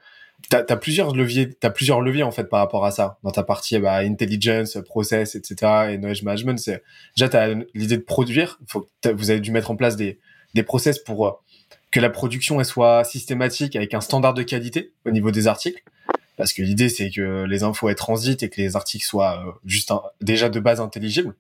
t'as 0.50 0.64
as 0.68 0.78
plusieurs 0.78 1.16
leviers, 1.16 1.54
t'as 1.54 1.70
plusieurs 1.70 2.02
leviers 2.02 2.24
en 2.24 2.32
fait 2.32 2.46
par 2.46 2.60
rapport 2.60 2.86
à 2.86 2.92
ça 2.92 3.18
dans 3.24 3.32
ta 3.32 3.44
partie 3.44 3.78
bah, 3.80 3.98
intelligence, 3.98 4.78
process, 4.86 5.36
etc. 5.36 5.92
et 5.92 5.98
knowledge 5.98 6.24
management. 6.24 6.58
C'est 6.60 6.84
déjà 7.16 7.30
t'as 7.30 7.54
l'idée 7.74 7.98
de 7.98 8.04
produire. 8.04 8.60
Faut 8.68 8.88
vous 9.14 9.32
avez 9.32 9.39
dû 9.39 9.52
mettre 9.52 9.72
en 9.72 9.76
place 9.76 9.96
des 9.96 10.20
des 10.54 10.64
process 10.64 11.00
pour 11.00 11.28
euh, 11.28 11.32
que 11.92 12.00
la 12.00 12.10
production 12.10 12.60
elle 12.60 12.66
soit 12.66 13.04
systématique 13.04 13.76
avec 13.76 13.94
un 13.94 14.02
standard 14.02 14.34
de 14.34 14.44
qualité 14.44 14.92
au 15.06 15.12
niveau 15.12 15.32
des 15.32 15.48
articles. 15.48 15.84
Parce 16.38 16.54
que 16.54 16.62
l'idée 16.62 16.89
c'est 16.89 17.10
que 17.10 17.44
les 17.44 17.64
infos 17.64 17.89
aient 17.89 17.96
transitent 17.96 18.44
et 18.44 18.50
que 18.50 18.60
les 18.60 18.76
articles 18.76 19.06
soient 19.06 19.44
euh, 19.46 19.52
juste 19.66 19.94
déjà 20.22 20.50
de 20.50 20.60
base 20.60 20.82
intelligibles. 20.82 21.36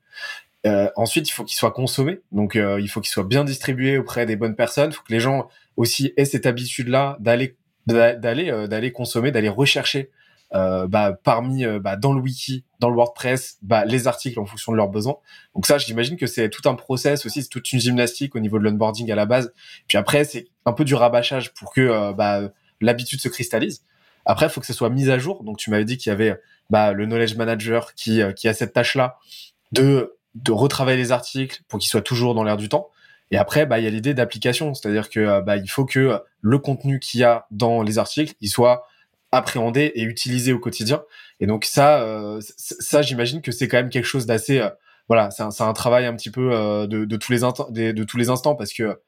Euh, 0.67 0.89
ensuite, 0.95 1.27
il 1.27 1.31
faut 1.31 1.43
qu'ils 1.43 1.57
soient 1.57 1.71
consommés, 1.71 2.21
donc 2.31 2.55
euh, 2.55 2.79
il 2.79 2.87
faut 2.87 3.01
qu'ils 3.01 3.11
soient 3.11 3.23
bien 3.23 3.43
distribués 3.43 3.97
auprès 3.97 4.25
des 4.25 4.35
bonnes 4.35 4.55
personnes. 4.55 4.91
Il 4.91 4.93
faut 4.93 5.03
que 5.03 5.13
les 5.13 5.19
gens 5.19 5.49
aussi 5.75 6.13
aient 6.17 6.25
cette 6.25 6.45
habitude-là 6.45 7.17
d'aller 7.19 7.55
d'aller 7.87 8.51
euh, 8.51 8.67
d'aller 8.67 8.91
consommer, 8.91 9.31
d'aller 9.31 9.49
rechercher 9.49 10.11
euh, 10.53 10.87
bah, 10.87 11.17
parmi 11.23 11.65
euh, 11.65 11.79
bah, 11.79 11.95
dans 11.95 12.13
le 12.13 12.21
wiki, 12.21 12.65
dans 12.79 12.89
le 12.89 12.95
WordPress, 12.95 13.57
bah, 13.61 13.85
les 13.85 14.07
articles 14.07 14.39
en 14.39 14.45
fonction 14.45 14.71
de 14.71 14.77
leurs 14.77 14.89
besoins. 14.89 15.15
Donc 15.55 15.65
ça, 15.65 15.77
j'imagine 15.77 16.17
que 16.17 16.27
c'est 16.27 16.49
tout 16.49 16.67
un 16.67 16.75
process 16.75 17.25
aussi, 17.25 17.41
c'est 17.41 17.49
toute 17.49 17.71
une 17.71 17.79
gymnastique 17.79 18.35
au 18.35 18.39
niveau 18.39 18.59
de 18.59 18.63
l'onboarding 18.63 19.11
à 19.11 19.15
la 19.15 19.25
base. 19.25 19.53
Puis 19.87 19.97
après, 19.97 20.25
c'est 20.25 20.47
un 20.65 20.73
peu 20.73 20.83
du 20.83 20.93
rabâchage 20.93 21.53
pour 21.53 21.73
que 21.73 22.11
bah, 22.13 22.49
l'habitude 22.81 23.21
se 23.21 23.29
cristallise. 23.29 23.83
Après, 24.25 24.47
il 24.47 24.49
faut 24.49 24.59
que 24.61 24.67
ce 24.67 24.73
soit 24.73 24.89
mis 24.89 25.09
à 25.09 25.17
jour. 25.17 25.43
Donc, 25.43 25.57
tu 25.57 25.69
m'avais 25.71 25.85
dit 25.85 25.97
qu'il 25.97 26.09
y 26.09 26.13
avait 26.13 26.39
bah, 26.69 26.91
le 26.91 27.05
knowledge 27.05 27.35
manager 27.35 27.95
qui, 27.95 28.21
qui 28.35 28.47
a 28.47 28.53
cette 28.53 28.73
tâche-là 28.73 29.17
de, 29.71 30.17
de 30.35 30.51
retravailler 30.51 30.97
les 30.97 31.11
articles 31.11 31.61
pour 31.67 31.79
qu'ils 31.79 31.89
soient 31.89 32.01
toujours 32.01 32.35
dans 32.35 32.43
l'air 32.43 32.57
du 32.57 32.69
temps. 32.69 32.89
Et 33.31 33.37
après, 33.37 33.65
bah, 33.65 33.79
il 33.79 33.85
y 33.85 33.87
a 33.87 33.89
l'idée 33.89 34.13
d'application, 34.13 34.73
c'est-à-dire 34.73 35.09
que 35.09 35.41
bah, 35.41 35.57
il 35.57 35.69
faut 35.69 35.85
que 35.85 36.19
le 36.41 36.57
contenu 36.59 36.99
qu'il 36.99 37.21
y 37.21 37.23
a 37.23 37.47
dans 37.49 37.81
les 37.81 37.97
articles, 37.97 38.33
il 38.41 38.49
soit 38.49 38.85
appréhendé 39.31 39.91
et 39.95 40.03
utilisé 40.03 40.53
au 40.53 40.59
quotidien. 40.59 41.03
Et 41.39 41.47
donc 41.47 41.65
ça, 41.65 42.01
euh, 42.01 42.39
ça, 42.57 43.01
j'imagine 43.01 43.41
que 43.41 43.51
c'est 43.51 43.67
quand 43.67 43.77
même 43.77 43.89
quelque 43.89 44.05
chose 44.05 44.25
d'assez, 44.25 44.59
euh, 44.59 44.69
voilà, 45.07 45.31
c'est 45.31 45.43
un, 45.43 45.49
un, 45.59 45.73
travail 45.73 46.05
un 46.05 46.15
petit 46.15 46.29
peu 46.29 46.53
euh, 46.53 46.85
de, 46.87 47.05
de, 47.05 47.17
tous 47.17 47.31
les 47.31 47.39
de, 47.39 47.91
de, 47.91 48.03
tous 48.03 48.17
les 48.17 48.29
instants 48.29 48.55
parce 48.55 48.73
que 48.73 48.99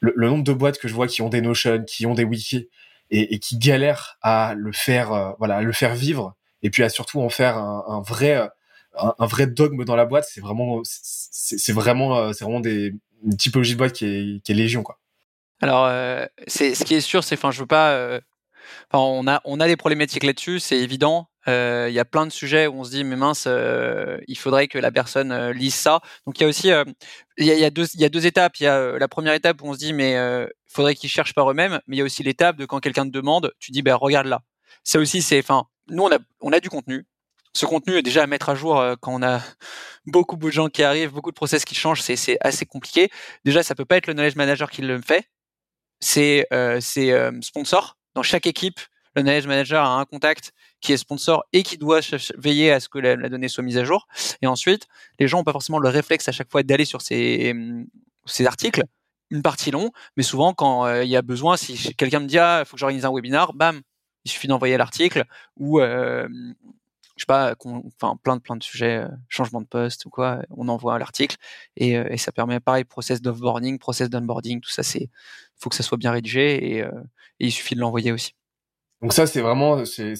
le, 0.00 0.12
le, 0.16 0.28
nombre 0.28 0.44
de 0.44 0.52
boîtes 0.52 0.78
que 0.78 0.88
je 0.88 0.94
vois 0.94 1.06
qui 1.06 1.22
ont 1.22 1.28
des 1.28 1.40
Notion, 1.40 1.84
qui 1.84 2.06
ont 2.06 2.14
des 2.14 2.24
wikis 2.24 2.68
et, 3.10 3.34
et 3.34 3.38
qui 3.38 3.58
galèrent 3.58 4.18
à 4.22 4.54
le 4.56 4.72
faire, 4.72 5.34
voilà, 5.38 5.56
à 5.56 5.62
le 5.62 5.72
faire 5.72 5.94
vivre 5.94 6.34
et 6.62 6.70
puis 6.70 6.82
à 6.82 6.88
surtout 6.88 7.20
en 7.20 7.28
faire 7.28 7.56
un, 7.58 7.84
un 7.86 8.00
vrai, 8.00 8.48
un, 8.96 9.26
vrai 9.26 9.46
dogme 9.46 9.84
dans 9.84 9.96
la 9.96 10.06
boîte, 10.06 10.26
c'est 10.28 10.40
vraiment, 10.40 10.80
c'est 10.84 11.72
vraiment, 11.72 12.32
c'est 12.32 12.44
vraiment 12.44 12.60
des, 12.60 12.94
une 13.24 13.36
typologie 13.36 13.72
de 13.72 13.78
boîte 13.78 13.92
qui 13.92 14.40
est, 14.46 14.48
légion 14.54 14.82
quoi. 14.82 14.98
Alors, 15.60 15.90
c'est 16.46 16.74
ce 16.74 16.84
qui 16.84 16.94
est 16.94 17.00
sûr, 17.00 17.24
c'est, 17.24 17.34
enfin, 17.34 17.50
je 17.50 17.60
veux 17.60 17.66
pas 17.66 18.20
on 18.92 19.26
a 19.26 19.40
on 19.44 19.60
a 19.60 19.66
des 19.66 19.76
problématiques 19.76 20.24
là-dessus, 20.24 20.60
c'est 20.60 20.78
évident. 20.78 21.28
Euh, 21.46 21.86
il 21.88 21.94
y 21.94 21.98
a 21.98 22.04
plein 22.04 22.26
de 22.26 22.32
sujets 22.32 22.66
où 22.66 22.74
on 22.74 22.84
se 22.84 22.90
dit 22.90 23.04
mais 23.04 23.16
mince, 23.16 23.44
euh, 23.46 24.18
il 24.28 24.36
faudrait 24.36 24.68
que 24.68 24.78
la 24.78 24.90
personne 24.90 25.32
euh, 25.32 25.52
lise 25.52 25.74
ça. 25.74 26.00
Donc 26.26 26.38
il 26.38 26.42
y 26.42 26.44
a 26.44 26.48
aussi 26.48 26.68
il 27.38 27.46
y 27.46 27.50
a, 27.50 27.54
y 27.54 27.64
a 28.04 28.08
deux 28.08 28.26
étapes. 28.26 28.56
Il 28.60 28.64
y 28.64 28.66
a 28.66 28.98
la 28.98 29.08
première 29.08 29.34
étape 29.34 29.62
où 29.62 29.66
on 29.66 29.74
se 29.74 29.78
dit 29.78 29.92
mais 29.92 30.12
il 30.12 30.72
faudrait 30.72 30.94
qu'ils 30.94 31.10
cherchent 31.10 31.34
par 31.34 31.50
eux-mêmes. 31.50 31.80
Mais 31.86 31.96
il 31.96 31.98
y 31.98 32.02
a 32.02 32.04
aussi 32.04 32.22
l'étape 32.22 32.56
de 32.56 32.66
quand 32.66 32.80
quelqu'un 32.80 33.04
te 33.06 33.10
demande, 33.10 33.52
tu 33.58 33.72
dis 33.72 33.82
ben 33.82 33.94
regarde 33.94 34.26
là. 34.26 34.42
Ça 34.84 34.98
aussi 34.98 35.22
c'est 35.22 35.38
enfin 35.38 35.64
nous 35.88 36.02
on 36.02 36.12
a 36.12 36.18
on 36.40 36.52
a 36.52 36.60
du 36.60 36.68
contenu. 36.68 37.06
Ce 37.58 37.66
contenu 37.66 37.96
est 37.96 38.02
déjà 38.02 38.22
à 38.22 38.26
mettre 38.28 38.50
à 38.50 38.54
jour 38.54 38.80
quand 39.00 39.12
on 39.12 39.22
a 39.24 39.40
beaucoup, 40.06 40.36
beaucoup 40.36 40.50
de 40.50 40.54
gens 40.54 40.68
qui 40.68 40.84
arrivent, 40.84 41.10
beaucoup 41.10 41.32
de 41.32 41.34
process 41.34 41.64
qui 41.64 41.74
changent, 41.74 42.02
c'est 42.02 42.38
assez 42.40 42.66
compliqué. 42.66 43.10
Déjà, 43.44 43.64
ça 43.64 43.74
peut 43.74 43.84
pas 43.84 43.96
être 43.96 44.06
le 44.06 44.14
knowledge 44.14 44.36
manager 44.36 44.70
qui 44.70 44.82
le 44.82 45.00
fait, 45.02 45.28
c'est 45.98 46.46
euh, 46.52 46.80
sponsor 47.42 47.96
dans 48.14 48.22
chaque 48.22 48.46
équipe, 48.46 48.78
le 49.16 49.22
knowledge 49.22 49.48
manager 49.48 49.84
a 49.84 49.98
un 49.98 50.04
contact 50.04 50.52
qui 50.80 50.92
est 50.92 50.96
sponsor 50.96 51.44
et 51.52 51.64
qui 51.64 51.78
doit 51.78 51.98
veiller 52.36 52.70
à 52.70 52.78
ce 52.78 52.88
que 52.88 53.00
la, 53.00 53.16
donnée 53.28 53.48
soit 53.48 53.64
mise 53.64 53.76
à 53.76 53.82
jour. 53.82 54.06
Et 54.40 54.46
ensuite, 54.46 54.86
les 55.18 55.26
gens 55.26 55.38
n'ont 55.38 55.44
pas 55.44 55.50
forcément 55.50 55.80
le 55.80 55.88
réflexe 55.88 56.28
à 56.28 56.32
chaque 56.32 56.52
fois 56.52 56.62
d'aller 56.62 56.84
sur 56.84 57.02
ces, 57.02 57.52
ces 58.26 58.46
articles, 58.46 58.84
une 59.30 59.42
partie 59.42 59.72
long, 59.72 59.90
mais 60.16 60.22
souvent 60.22 60.54
quand 60.54 60.86
euh, 60.86 61.02
il 61.02 61.10
y 61.10 61.16
a 61.16 61.22
besoin, 61.22 61.56
si 61.56 61.96
quelqu'un 61.96 62.20
me 62.20 62.26
dit 62.26 62.38
ah, 62.38 62.62
faut 62.64 62.76
que 62.76 62.78
j'organise 62.78 63.04
un 63.04 63.12
webinar, 63.12 63.52
bam, 63.52 63.80
il 64.24 64.30
suffit 64.30 64.46
d'envoyer 64.46 64.76
l'article 64.76 65.24
ou 65.56 65.80
euh, 65.80 66.28
je 67.18 67.22
sais 67.22 67.26
pas, 67.26 67.54
enfin 68.00 68.16
plein 68.22 68.36
de 68.36 68.40
plein 68.40 68.56
de 68.56 68.62
sujets, 68.62 68.98
euh, 68.98 69.08
changement 69.28 69.60
de 69.60 69.66
poste 69.66 70.06
ou 70.06 70.10
quoi, 70.10 70.42
on 70.50 70.68
envoie 70.68 70.98
l'article 70.98 71.36
et, 71.76 71.92
et, 71.92 72.16
ça 72.16 72.32
permet 72.32 72.60
pareil 72.60 72.84
process 72.84 73.20
d'offboarding, 73.20 73.78
process 73.78 74.08
d'onboarding, 74.10 74.60
tout 74.60 74.70
ça 74.70 74.82
c'est 74.82 75.10
faut 75.56 75.70
que 75.70 75.76
ça 75.76 75.82
soit 75.82 75.98
bien 75.98 76.12
rédigé 76.12 76.76
et, 76.76 76.78
et 76.80 76.86
il 77.40 77.52
suffit 77.52 77.74
de 77.74 77.80
l'envoyer 77.80 78.12
aussi. 78.12 78.34
Donc 79.00 79.12
ça, 79.12 79.26
c'est 79.26 79.40
vraiment, 79.40 79.84
c'est, 79.84 80.14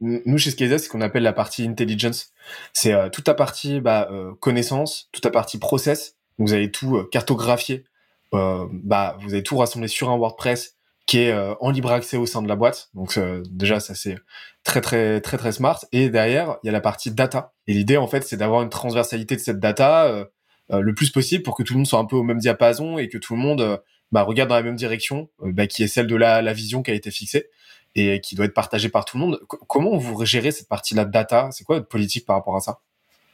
nous 0.00 0.38
chez 0.38 0.52
Skyza, 0.52 0.78
c'est 0.78 0.84
ce 0.84 0.88
qu'on 0.88 1.00
appelle 1.00 1.24
la 1.24 1.32
partie 1.32 1.66
intelligence. 1.66 2.32
C'est 2.72 2.92
euh, 2.92 3.08
toute 3.08 3.26
la 3.26 3.34
partie 3.34 3.80
bah, 3.80 4.08
euh, 4.12 4.34
connaissance, 4.34 5.08
toute 5.12 5.24
la 5.24 5.32
partie 5.32 5.58
process. 5.58 6.16
vous 6.38 6.52
allez 6.52 6.70
tout 6.70 6.96
euh, 6.96 7.08
cartographier. 7.10 7.84
bah, 8.32 9.18
vous 9.20 9.34
allez 9.34 9.42
tout 9.42 9.56
rassembler 9.56 9.88
sur 9.88 10.10
un 10.10 10.16
WordPress 10.16 10.76
qui 11.06 11.18
est 11.18 11.34
en 11.60 11.70
libre 11.70 11.90
accès 11.90 12.16
au 12.16 12.26
sein 12.26 12.40
de 12.40 12.48
la 12.48 12.56
boîte. 12.56 12.90
Donc 12.94 13.18
déjà, 13.50 13.80
ça 13.80 13.94
c'est 13.94 14.16
très 14.62 14.80
très 14.80 15.20
très 15.20 15.38
très 15.38 15.52
smart. 15.52 15.80
Et 15.90 16.08
derrière, 16.08 16.58
il 16.62 16.66
y 16.66 16.70
a 16.70 16.72
la 16.72 16.80
partie 16.80 17.10
data. 17.10 17.52
Et 17.66 17.74
l'idée, 17.74 17.96
en 17.96 18.06
fait, 18.06 18.22
c'est 18.22 18.36
d'avoir 18.36 18.62
une 18.62 18.68
transversalité 18.68 19.34
de 19.34 19.40
cette 19.40 19.58
data 19.58 20.28
le 20.70 20.94
plus 20.94 21.10
possible 21.10 21.42
pour 21.42 21.56
que 21.56 21.64
tout 21.64 21.72
le 21.72 21.78
monde 21.78 21.86
soit 21.86 21.98
un 21.98 22.04
peu 22.04 22.16
au 22.16 22.22
même 22.22 22.38
diapason 22.38 22.98
et 22.98 23.08
que 23.08 23.18
tout 23.18 23.34
le 23.34 23.40
monde 23.40 23.80
bah, 24.12 24.22
regarde 24.22 24.48
dans 24.48 24.56
la 24.56 24.62
même 24.62 24.76
direction, 24.76 25.30
euh, 25.42 25.52
bah, 25.52 25.66
qui 25.66 25.82
est 25.82 25.88
celle 25.88 26.06
de 26.06 26.16
la, 26.16 26.42
la 26.42 26.52
vision 26.52 26.82
qui 26.82 26.90
a 26.90 26.94
été 26.94 27.10
fixée 27.10 27.48
et 27.94 28.20
qui 28.20 28.34
doit 28.34 28.44
être 28.44 28.54
partagée 28.54 28.88
par 28.88 29.04
tout 29.04 29.16
le 29.18 29.24
monde. 29.24 29.40
comment 29.46 29.96
vous 29.96 30.24
gérez 30.24 30.52
cette 30.52 30.68
partie-là 30.68 31.04
de 31.04 31.10
data? 31.10 31.48
C'est 31.52 31.64
quoi 31.64 31.76
votre 31.76 31.88
politique 31.88 32.24
par 32.24 32.36
rapport 32.36 32.56
à 32.56 32.60
ça? 32.60 32.80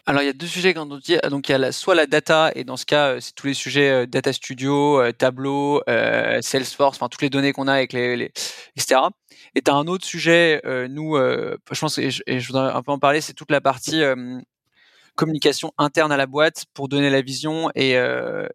Alors 0.07 0.23
il 0.23 0.27
y 0.27 0.29
a 0.29 0.33
deux 0.33 0.47
sujets 0.47 0.73
quand 0.73 0.91
on 0.91 0.99
dit 0.99 1.19
donc 1.31 1.49
il 1.49 1.53
y 1.53 1.55
a 1.55 1.73
soit 1.73 1.95
la 1.95 2.07
data 2.07 2.53
et 2.55 2.65
dans 2.65 2.77
ce 2.77 2.87
cas 2.87 3.15
euh, 3.15 3.21
c'est 3.21 3.35
tous 3.35 3.47
les 3.47 3.55
sujets 3.55 3.91
euh, 3.91 4.07
data 4.07 4.33
studio, 4.33 5.01
Tableau, 5.13 5.83
Salesforce, 5.87 6.97
enfin 6.97 7.09
toutes 7.09 7.23
les 7.23 7.31
données 7.31 7.53
qu'on 7.53 7.69
a 7.69 7.75
avec 7.75 7.93
les, 7.93 8.17
les 8.17 8.33
etc. 8.77 9.01
Et 9.55 9.63
tu 9.63 9.71
as 9.71 9.75
un 9.75 9.87
autre 9.87 10.05
sujet, 10.05 10.61
nous 10.89 11.17
je 11.17 11.81
pense 11.81 11.99
et 11.99 12.11
je, 12.11 12.47
voudrais 12.47 12.73
un 12.73 12.83
peu 12.83 12.93
en 12.93 12.99
parler, 12.99 13.21
c'est 13.21 13.35
toute 13.35 13.51
la 13.51 13.61
partie 13.61 14.03
communication 15.15 15.73
interne 15.79 16.13
à 16.13 16.17
la 16.17 16.27
boîte 16.27 16.67
pour 16.75 16.89
donner 16.89 17.11
la 17.11 17.23
vision 17.23 17.71
et, 17.75 17.93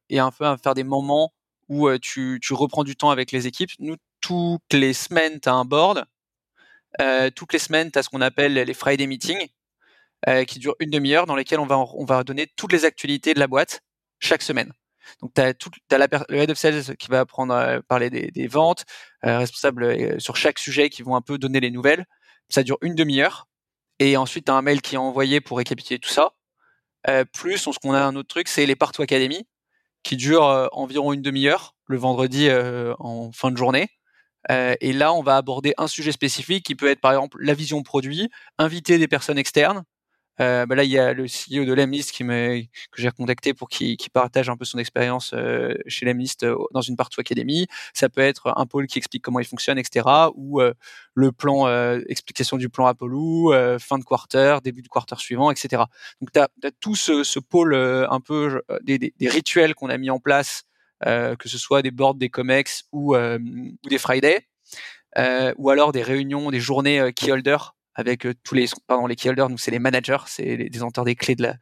et 0.10 0.20
un 0.20 0.32
peu 0.32 0.46
faire 0.64 0.74
des 0.74 0.84
moments 0.84 1.34
où 1.70 1.90
tu, 1.98 2.40
tu, 2.42 2.54
reprends 2.54 2.84
du 2.84 2.96
temps 2.96 3.10
avec 3.10 3.32
les 3.32 3.48
équipes. 3.48 3.72
Nous, 3.80 3.96
toutes 4.22 4.74
les 4.74 4.94
semaines, 4.94 5.40
tu 5.40 5.50
as 5.50 5.54
un 5.54 5.66
board. 5.66 6.06
Euh, 7.00 7.30
toutes 7.30 7.54
les 7.54 7.60
semaines, 7.60 7.92
tu 7.92 8.00
as 8.00 8.04
ce 8.04 8.10
qu'on 8.10 8.22
appelle 8.22 8.54
les 8.54 8.74
Friday 8.74 9.08
meetings, 9.08 9.48
euh, 10.28 10.44
qui 10.46 10.60
durent 10.60 10.76
une 10.80 10.90
demi-heure, 10.90 11.26
dans 11.26 11.36
lesquels 11.36 11.60
on 11.60 11.66
va, 11.66 11.78
on 11.78 12.06
va 12.06 12.24
donner 12.24 12.48
toutes 12.56 12.74
les 12.74 12.86
actualités 12.86 13.34
de 13.34 13.40
la 13.40 13.48
boîte 13.48 13.82
chaque 14.20 14.42
semaine. 14.42 14.72
Donc, 15.22 15.34
tu 15.34 15.42
as, 15.42 15.54
le 16.30 16.38
head 16.38 16.52
of 16.52 16.58
sales 16.58 16.96
qui 16.98 17.08
va 17.10 17.26
prendre 17.26 17.54
à 17.54 17.82
parler 17.82 18.10
des, 18.10 18.32
des 18.32 18.48
ventes, 18.48 18.86
euh, 19.26 19.40
responsable 19.40 20.22
sur 20.22 20.36
chaque 20.36 20.60
sujet 20.60 20.90
qui 20.90 21.02
vont 21.02 21.16
un 21.16 21.22
peu 21.22 21.38
donner 21.38 21.60
les 21.60 21.72
nouvelles. 21.72 22.06
Ça 22.50 22.64
dure 22.64 22.78
une 22.82 22.96
demi-heure. 22.96 23.48
Et 24.00 24.18
ensuite, 24.18 24.46
tu 24.46 24.52
as 24.52 24.56
un 24.56 24.62
mail 24.62 24.82
qui 24.82 24.96
est 24.96 25.00
envoyé 25.00 25.42
pour 25.42 25.58
récapituler 25.58 26.00
tout 26.00 26.10
ça. 26.10 26.34
plus, 27.34 27.58
ce 27.58 27.80
qu'on 27.80 27.94
a 27.94 28.02
un 28.02 28.16
autre 28.16 28.28
truc, 28.28 28.48
c'est 28.48 28.66
les 28.66 28.76
Partout 28.76 29.02
Academy, 29.02 29.48
qui 30.04 30.18
dure 30.18 30.46
euh, 30.46 30.68
environ 30.72 31.14
une 31.14 31.22
demi-heure 31.22 31.76
le 31.88 31.98
vendredi 31.98 32.48
euh, 32.50 32.94
en 33.00 33.32
fin 33.32 33.52
de 33.52 33.58
journée. 33.58 33.90
Euh, 34.50 34.76
et 34.82 34.94
là, 34.94 35.14
on 35.14 35.22
va 35.22 35.36
aborder 35.38 35.74
un 35.78 35.88
sujet 35.88 36.12
spécifique 36.12 36.66
qui 36.66 36.74
peut 36.74 36.90
être 36.90 37.02
par 37.02 37.12
exemple 37.12 37.38
la 37.42 37.54
vision 37.54 37.84
produit, 37.84 38.30
inviter 38.58 38.98
des 38.98 39.08
personnes 39.08 39.38
externes, 39.38 39.84
euh, 40.42 40.66
bah 40.66 40.76
là, 40.76 40.84
il 40.84 40.90
y 40.90 40.98
a 40.98 41.14
le 41.14 41.26
CEO 41.26 41.66
de 41.66 41.74
Lemlist 41.74 42.12
qui 42.12 42.24
que 42.24 43.02
j'ai 43.02 43.12
contacté 43.12 43.54
pour 43.54 43.70
qu'il 43.70 43.98
partage 44.12 44.50
un 44.50 44.58
peu 44.58 44.66
son 44.66 44.80
expérience 44.80 45.34
euh, 45.34 45.76
chez 45.88 46.06
Lemlist 46.06 46.44
euh, 46.44 46.56
dans 46.72 46.82
une 46.82 46.96
partie 46.96 47.20
académie. 47.20 47.68
Ça 47.94 48.10
peut 48.10 48.22
être 48.22 48.54
un 48.56 48.66
pôle 48.66 48.88
qui 48.88 48.98
explique 48.98 49.24
comment 49.24 49.40
il 49.40 49.46
fonctionne, 49.46 49.78
etc. 49.78 50.06
Ou 50.36 50.62
euh, 50.62 50.74
le 51.14 51.32
plan, 51.32 51.68
explication 52.08 52.58
du 52.58 52.70
plan 52.70 52.86
Apollo, 52.86 53.54
fin 53.80 54.00
de 54.00 54.04
quarter, 54.04 54.58
début 54.64 54.82
de 54.82 54.88
quarter 54.88 55.20
suivant, 55.20 55.52
etc. 55.52 55.84
Donc, 56.22 56.32
tu 56.32 56.40
as, 56.40 56.50
tout 56.80 56.96
ce, 56.96 57.40
pôle 57.40 57.76
un 57.76 58.20
peu 58.22 58.62
des, 58.82 59.14
rituels 59.22 59.76
qu'on 59.76 59.90
a 59.90 59.98
mis 59.98 60.10
en 60.10 60.20
place, 60.20 60.64
que 61.04 61.50
ce 61.50 61.58
soit 61.58 61.82
des 61.82 61.92
boards, 61.92 62.16
des 62.16 62.30
comex 62.30 62.86
ou, 62.94 63.16
ou 63.16 63.90
des 63.90 63.98
Friday, 63.98 64.48
ou 65.58 65.70
alors 65.70 65.92
des 65.92 66.02
réunions, 66.02 66.50
des 66.50 66.62
journées 66.62 67.12
keyholder 67.14 67.58
avec 67.96 68.26
euh, 68.26 68.34
tous 68.44 68.56
les 68.56 68.68
pardon 68.88 69.08
les 69.08 69.16
keyholders 69.16 69.50
nous 69.50 69.58
c'est 69.58 69.72
les 69.72 69.80
managers 69.80 70.24
c'est 70.28 70.56
les 70.56 70.70
détenteurs 70.70 71.06
des 71.06 71.16
clés 71.16 71.36
de 71.36 71.44
la 71.44 71.56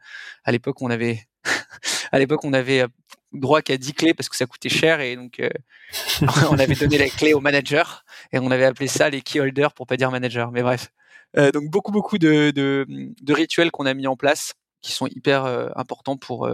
à 0.44 0.52
l'époque 0.52 0.80
on 0.80 0.90
avait 0.90 1.26
à 2.12 2.18
l'époque 2.18 2.44
on 2.44 2.52
avait 2.52 2.82
euh, 2.82 2.88
droit 3.32 3.62
qu'à 3.62 3.76
10 3.76 3.92
clés 3.94 4.14
parce 4.14 4.28
que 4.28 4.36
ça 4.36 4.46
coûtait 4.46 4.68
cher 4.68 5.00
et 5.00 5.16
donc 5.16 5.40
euh, 5.40 5.50
on 6.50 6.58
avait 6.58 6.74
donné 6.74 6.98
les 6.98 7.10
clés 7.10 7.34
aux 7.34 7.40
managers 7.40 7.82
et 8.32 8.38
on 8.38 8.50
avait 8.50 8.64
appelé 8.64 8.88
ça 8.88 9.10
les 9.10 9.22
keyholders 9.22 9.72
pour 9.72 9.86
pas 9.86 9.96
dire 9.96 10.10
manager 10.10 10.50
mais 10.50 10.62
bref 10.62 10.90
donc 11.54 11.70
beaucoup 11.70 11.92
beaucoup 11.92 12.18
de, 12.18 12.50
de, 12.50 13.32
rituels 13.32 13.70
qu'on 13.70 13.86
a 13.86 13.94
mis 13.94 14.08
en 14.08 14.16
place 14.16 14.54
qui 14.82 14.90
sont 14.90 15.06
hyper 15.06 15.44
importants 15.76 16.16
pour 16.16 16.50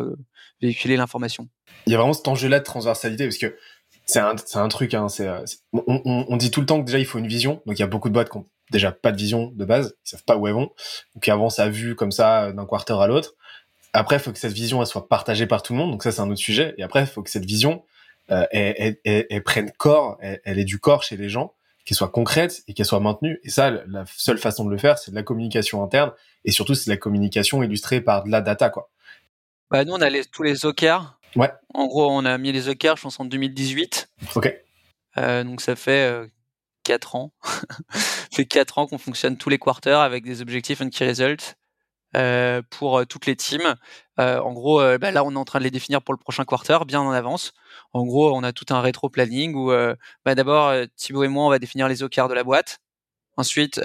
véhiculer 0.60 0.98
l'information. 0.98 1.48
Il 1.86 1.92
y 1.92 1.94
a 1.94 1.98
vraiment 1.98 2.12
cet 2.12 2.28
enjeu-là 2.28 2.58
de 2.58 2.64
transversalité 2.64 3.24
parce 3.24 3.38
que 3.38 3.56
c'est 4.04 4.20
un, 4.20 4.36
un, 4.54 4.68
truc, 4.68 4.92
hein, 4.92 5.06
on, 5.72 6.36
dit 6.36 6.50
tout 6.50 6.60
le 6.60 6.66
temps 6.66 6.80
que 6.80 6.84
déjà 6.84 6.98
il 6.98 7.06
faut 7.06 7.18
une 7.18 7.26
vision, 7.26 7.62
donc 7.64 7.78
il 7.78 7.80
y 7.80 7.82
a 7.82 7.88
beaucoup 7.88 8.08
de 8.08 8.14
boîtes 8.14 8.28
qui 8.28 8.38
déjà 8.70 8.92
pas 8.92 9.12
de 9.12 9.16
vision 9.16 9.52
de 9.54 9.64
base, 9.64 9.96
ils 10.04 10.10
savent 10.10 10.24
pas 10.24 10.36
où 10.36 10.46
elles 10.46 10.54
vont, 10.54 10.70
donc 11.14 11.26
ils 11.26 11.30
avancent 11.30 11.58
à 11.58 11.68
vue 11.68 11.94
comme 11.94 12.12
ça 12.12 12.52
d'un 12.52 12.66
quarter 12.66 13.00
à 13.00 13.06
l'autre. 13.06 13.34
Après, 13.92 14.16
il 14.16 14.18
faut 14.18 14.32
que 14.32 14.38
cette 14.38 14.52
vision 14.52 14.80
elle 14.82 14.86
soit 14.86 15.08
partagée 15.08 15.46
par 15.46 15.62
tout 15.62 15.72
le 15.72 15.78
monde, 15.78 15.90
donc 15.92 16.02
ça 16.02 16.12
c'est 16.12 16.20
un 16.20 16.30
autre 16.30 16.40
sujet. 16.40 16.74
Et 16.78 16.82
après, 16.82 17.00
il 17.00 17.06
faut 17.06 17.22
que 17.22 17.30
cette 17.30 17.46
vision 17.46 17.82
euh, 18.30 18.44
elle, 18.50 18.98
elle, 19.04 19.26
elle, 19.30 19.42
prenne 19.42 19.70
corps, 19.78 20.18
elle, 20.20 20.58
est 20.58 20.64
du 20.64 20.78
corps 20.78 21.02
chez 21.02 21.16
les 21.16 21.28
gens, 21.28 21.54
qu'elle 21.84 21.96
soit 21.96 22.08
concrète 22.08 22.62
et 22.66 22.74
qu'elle 22.74 22.86
soit 22.86 23.00
maintenue. 23.00 23.38
Et 23.44 23.50
ça, 23.50 23.70
la 23.70 24.04
seule 24.16 24.38
façon 24.38 24.64
de 24.64 24.70
le 24.70 24.78
faire, 24.78 24.98
c'est 24.98 25.12
de 25.12 25.16
la 25.16 25.22
communication 25.22 25.82
interne 25.82 26.12
et 26.44 26.50
surtout 26.50 26.74
c'est 26.74 26.86
de 26.86 26.94
la 26.94 26.96
communication 26.96 27.62
illustrée 27.62 28.00
par 28.00 28.24
de 28.24 28.30
la 28.30 28.40
data, 28.40 28.68
quoi. 28.70 28.90
Bah 29.70 29.84
nous, 29.84 29.92
on 29.92 30.00
a 30.00 30.10
les, 30.10 30.24
tous 30.24 30.42
les 30.42 30.64
OKR. 30.64 31.18
Ouais. 31.34 31.50
En 31.74 31.86
gros, 31.86 32.08
on 32.10 32.24
a 32.24 32.38
mis 32.38 32.52
les 32.52 32.68
OKR, 32.68 32.96
je 32.96 33.02
pense 33.02 33.20
en 33.20 33.24
2018. 33.24 34.10
Ok. 34.34 34.54
Euh, 35.18 35.44
donc 35.44 35.60
ça 35.60 35.76
fait 35.76 36.10
euh, 36.10 36.26
4 36.86 37.16
ans. 37.16 37.32
fait 38.32 38.46
4 38.46 38.78
ans 38.78 38.86
qu'on 38.86 38.98
fonctionne 38.98 39.36
tous 39.36 39.48
les 39.48 39.58
quarters 39.58 39.98
avec 39.98 40.24
des 40.24 40.40
objectifs 40.40 40.80
and 40.80 40.90
key 40.90 41.04
results 41.04 41.56
euh, 42.14 42.62
pour 42.70 42.98
euh, 42.98 43.04
toutes 43.04 43.26
les 43.26 43.34
teams. 43.34 43.74
Euh, 44.20 44.38
en 44.38 44.52
gros, 44.52 44.80
bah 44.98 45.10
là, 45.10 45.24
on 45.24 45.32
est 45.32 45.36
en 45.36 45.44
train 45.44 45.58
de 45.58 45.64
les 45.64 45.72
définir 45.72 46.00
pour 46.00 46.14
le 46.14 46.18
prochain 46.18 46.44
quarter, 46.44 46.78
bien 46.86 47.00
en 47.00 47.10
avance. 47.10 47.54
En 47.92 48.04
gros, 48.04 48.32
on 48.34 48.44
a 48.44 48.52
tout 48.52 48.66
un 48.70 48.80
rétro 48.80 49.10
planning 49.10 49.54
où 49.54 49.72
bah, 50.24 50.34
d'abord 50.34 50.72
Thibaut 50.96 51.24
et 51.24 51.28
moi, 51.28 51.46
on 51.46 51.50
va 51.50 51.58
définir 51.58 51.88
les 51.88 52.02
OKR 52.02 52.28
de 52.28 52.34
la 52.34 52.44
boîte. 52.44 52.78
Ensuite, 53.36 53.80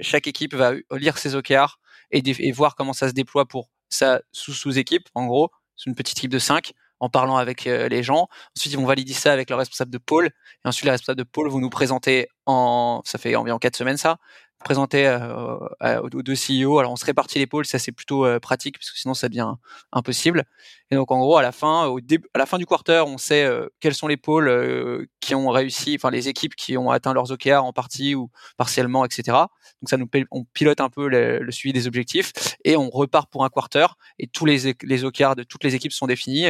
chaque 0.00 0.26
équipe 0.26 0.54
va 0.54 0.72
lire 0.90 1.16
ses 1.18 1.34
OKR 1.36 1.78
et, 2.10 2.22
et 2.26 2.52
voir 2.52 2.74
comment 2.74 2.92
ça 2.92 3.08
se 3.08 3.14
déploie 3.14 3.46
pour 3.46 3.70
sa 3.88 4.20
sous-sous-équipe, 4.32 5.08
en 5.14 5.26
gros, 5.26 5.50
c'est 5.76 5.88
une 5.88 5.96
petite 5.96 6.18
équipe 6.18 6.30
de 6.30 6.38
5 6.38 6.72
en 7.02 7.10
parlant 7.10 7.36
avec 7.36 7.64
les 7.64 8.02
gens. 8.02 8.28
Ensuite, 8.56 8.72
ils 8.72 8.78
vont 8.78 8.86
valider 8.86 9.12
ça 9.12 9.32
avec 9.32 9.50
le 9.50 9.56
responsable 9.56 9.90
de 9.90 9.98
pôle. 9.98 10.26
Et 10.26 10.68
ensuite, 10.68 10.84
les 10.84 10.92
responsables 10.92 11.18
de 11.18 11.24
pôle 11.24 11.48
vont 11.50 11.58
nous 11.58 11.68
présenter 11.68 12.28
en, 12.46 13.02
ça 13.04 13.18
fait 13.18 13.34
environ 13.34 13.58
quatre 13.58 13.76
semaines 13.76 13.96
ça, 13.96 14.18
présenter 14.62 15.06
euh, 15.06 16.00
aux 16.00 16.22
deux 16.22 16.34
CEO. 16.34 16.78
Alors 16.78 16.92
on 16.92 16.96
se 16.96 17.04
répartit 17.04 17.38
les 17.38 17.46
pôles, 17.46 17.66
ça 17.66 17.78
c'est 17.78 17.92
plutôt 17.92 18.24
euh, 18.24 18.40
pratique 18.40 18.78
parce 18.78 18.90
que 18.90 18.98
sinon 18.98 19.14
ça 19.14 19.28
devient 19.28 19.52
impossible. 19.92 20.44
Et 20.90 20.94
donc 20.94 21.10
en 21.10 21.18
gros 21.18 21.36
à 21.36 21.42
la 21.42 21.52
fin, 21.52 21.94
à 22.34 22.38
la 22.38 22.46
fin 22.46 22.58
du 22.58 22.66
quarter, 22.66 23.04
on 23.06 23.18
sait 23.18 23.44
euh, 23.44 23.68
quels 23.80 23.94
sont 23.94 24.06
les 24.06 24.16
pôles 24.16 25.06
qui 25.20 25.34
ont 25.34 25.50
réussi, 25.50 25.94
enfin 25.96 26.10
les 26.10 26.28
équipes 26.28 26.54
qui 26.54 26.76
ont 26.76 26.90
atteint 26.90 27.12
leurs 27.12 27.30
OKR 27.30 27.64
en 27.64 27.72
partie 27.72 28.14
ou 28.14 28.30
partiellement, 28.56 29.04
etc. 29.04 29.36
Donc 29.82 29.88
ça 29.88 29.96
nous 29.96 30.08
on 30.30 30.44
pilote 30.44 30.80
un 30.80 30.88
peu 30.90 31.08
le, 31.08 31.50
suivi 31.50 31.72
des 31.72 31.86
objectifs 31.86 32.32
et 32.64 32.76
on 32.76 32.88
repart 32.90 33.30
pour 33.30 33.44
un 33.44 33.48
quarter 33.48 33.86
et 34.18 34.26
tous 34.26 34.46
les 34.46 34.74
les 34.82 35.04
OKR 35.04 35.36
de 35.36 35.42
toutes 35.42 35.64
les 35.64 35.74
équipes 35.74 35.92
sont 35.92 36.06
définis 36.06 36.46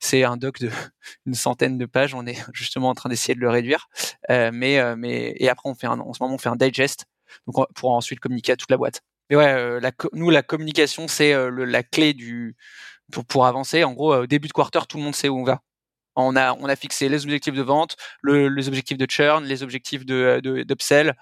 c'est 0.00 0.22
un 0.22 0.36
doc 0.36 0.60
de 0.60 0.70
une 1.26 1.34
centaine 1.34 1.78
de 1.78 1.86
pages. 1.86 2.14
On 2.14 2.26
est 2.26 2.38
justement 2.52 2.90
en 2.90 2.94
train 2.94 3.08
d'essayer 3.08 3.34
de 3.34 3.40
le 3.40 3.50
réduire, 3.50 3.88
mais 4.28 4.96
mais 4.96 5.34
et 5.38 5.48
après 5.48 5.68
on 5.68 5.74
fait 5.74 5.86
un, 5.86 5.98
en 6.00 6.12
ce 6.12 6.22
moment 6.22 6.34
on 6.34 6.38
fait 6.38 6.48
un 6.50 6.56
digest 6.56 7.06
donc 7.46 7.66
pour 7.74 7.90
ensuite 7.90 8.20
communiquer 8.20 8.52
à 8.52 8.56
toute 8.56 8.70
la 8.70 8.76
boîte. 8.76 9.02
Mais 9.30 9.36
ouais, 9.36 9.52
euh, 9.52 9.80
nous 10.12 10.30
la 10.30 10.42
communication 10.42 11.08
c'est 11.08 11.32
euh, 11.32 11.50
la 11.50 11.82
clé 11.82 12.14
du 12.14 12.56
pour, 13.28 13.46
avancer. 13.46 13.84
En 13.84 13.94
gros, 13.94 14.14
au 14.14 14.26
début 14.26 14.48
de 14.48 14.52
quarter, 14.52 14.80
tout 14.86 14.98
le 14.98 15.02
monde 15.02 15.14
sait 15.14 15.28
où 15.28 15.38
on 15.38 15.44
va. 15.44 15.62
On 16.16 16.36
a 16.36 16.54
on 16.54 16.66
a 16.66 16.76
fixé 16.76 17.08
les 17.08 17.24
objectifs 17.24 17.54
de 17.54 17.62
vente, 17.62 17.96
le, 18.22 18.48
les 18.48 18.68
objectifs 18.68 18.98
de 18.98 19.06
churn, 19.08 19.44
les 19.44 19.62
objectifs 19.62 20.04
de 20.04 20.40
d'upsell, 20.64 21.14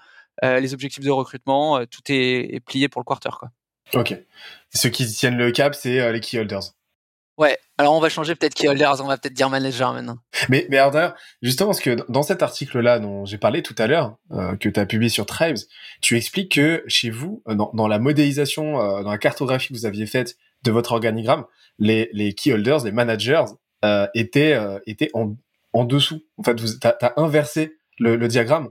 euh, 0.43 0.59
les 0.59 0.73
objectifs 0.73 1.03
de 1.03 1.11
recrutement. 1.11 1.85
tout 1.85 2.01
est, 2.09 2.55
est, 2.55 2.59
plié 2.59 2.89
pour 2.89 3.01
le 3.01 3.05
quarter 3.05 3.29
quoi. 3.39 3.49
Ok. 3.93 4.15
Ceux 4.73 4.89
qui 4.89 5.07
tiennent 5.07 5.37
le 5.37 5.51
cap, 5.51 5.75
c'est 5.75 6.11
les 6.11 6.19
key 6.19 6.39
holders. 6.39 6.73
Ouais, 7.37 7.57
alors 7.77 7.93
on 7.93 7.99
va 7.99 8.09
changer 8.09 8.33
peut-être 8.33 8.55
key 8.55 8.67
holders, 8.67 8.99
on 8.99 9.07
va 9.07 9.17
peut-être 9.17 9.35
dire 9.35 9.49
manager 9.49 9.93
maintenant. 9.93 10.17
Mais, 10.49 10.65
mais 10.69 10.77
alors 10.77 11.13
justement, 11.43 11.69
parce 11.69 11.79
que 11.79 11.97
dans 12.09 12.23
cet 12.23 12.41
article-là 12.41 12.99
dont 12.99 13.25
j'ai 13.25 13.37
parlé 13.37 13.61
tout 13.61 13.75
à 13.77 13.85
l'heure, 13.85 14.15
euh, 14.31 14.55
que 14.55 14.69
tu 14.69 14.79
as 14.79 14.85
publié 14.87 15.09
sur 15.09 15.27
Tribes, 15.27 15.57
tu 16.01 16.17
expliques 16.17 16.53
que 16.53 16.83
chez 16.87 17.11
vous, 17.11 17.43
euh, 17.47 17.53
dans, 17.53 17.69
dans 17.75 17.87
la 17.87 17.99
modélisation, 17.99 18.81
euh, 18.81 19.03
dans 19.03 19.11
la 19.11 19.19
cartographie 19.19 19.69
que 19.69 19.73
vous 19.73 19.85
aviez 19.85 20.07
faite 20.07 20.35
de 20.63 20.71
votre 20.71 20.93
organigramme, 20.93 21.45
les, 21.77 22.09
les 22.11 22.33
key 22.33 22.53
holders, 22.53 22.83
les 22.83 22.91
managers, 22.91 23.45
euh, 23.85 24.07
étaient, 24.15 24.53
euh, 24.53 24.79
étaient 24.87 25.11
en, 25.13 25.35
en 25.73 25.83
dessous. 25.83 26.23
En 26.37 26.43
fait, 26.43 26.55
tu 26.55 26.65
as, 26.83 27.13
inversé 27.17 27.77
le, 27.99 28.15
le 28.15 28.27
diagramme. 28.27 28.69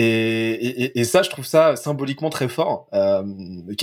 Et, 0.00 1.04
ça, 1.04 1.22
je 1.22 1.30
trouve 1.30 1.46
ça 1.46 1.76
symboliquement 1.76 2.30
très 2.30 2.48
fort. 2.48 2.88
Euh, 2.92 3.22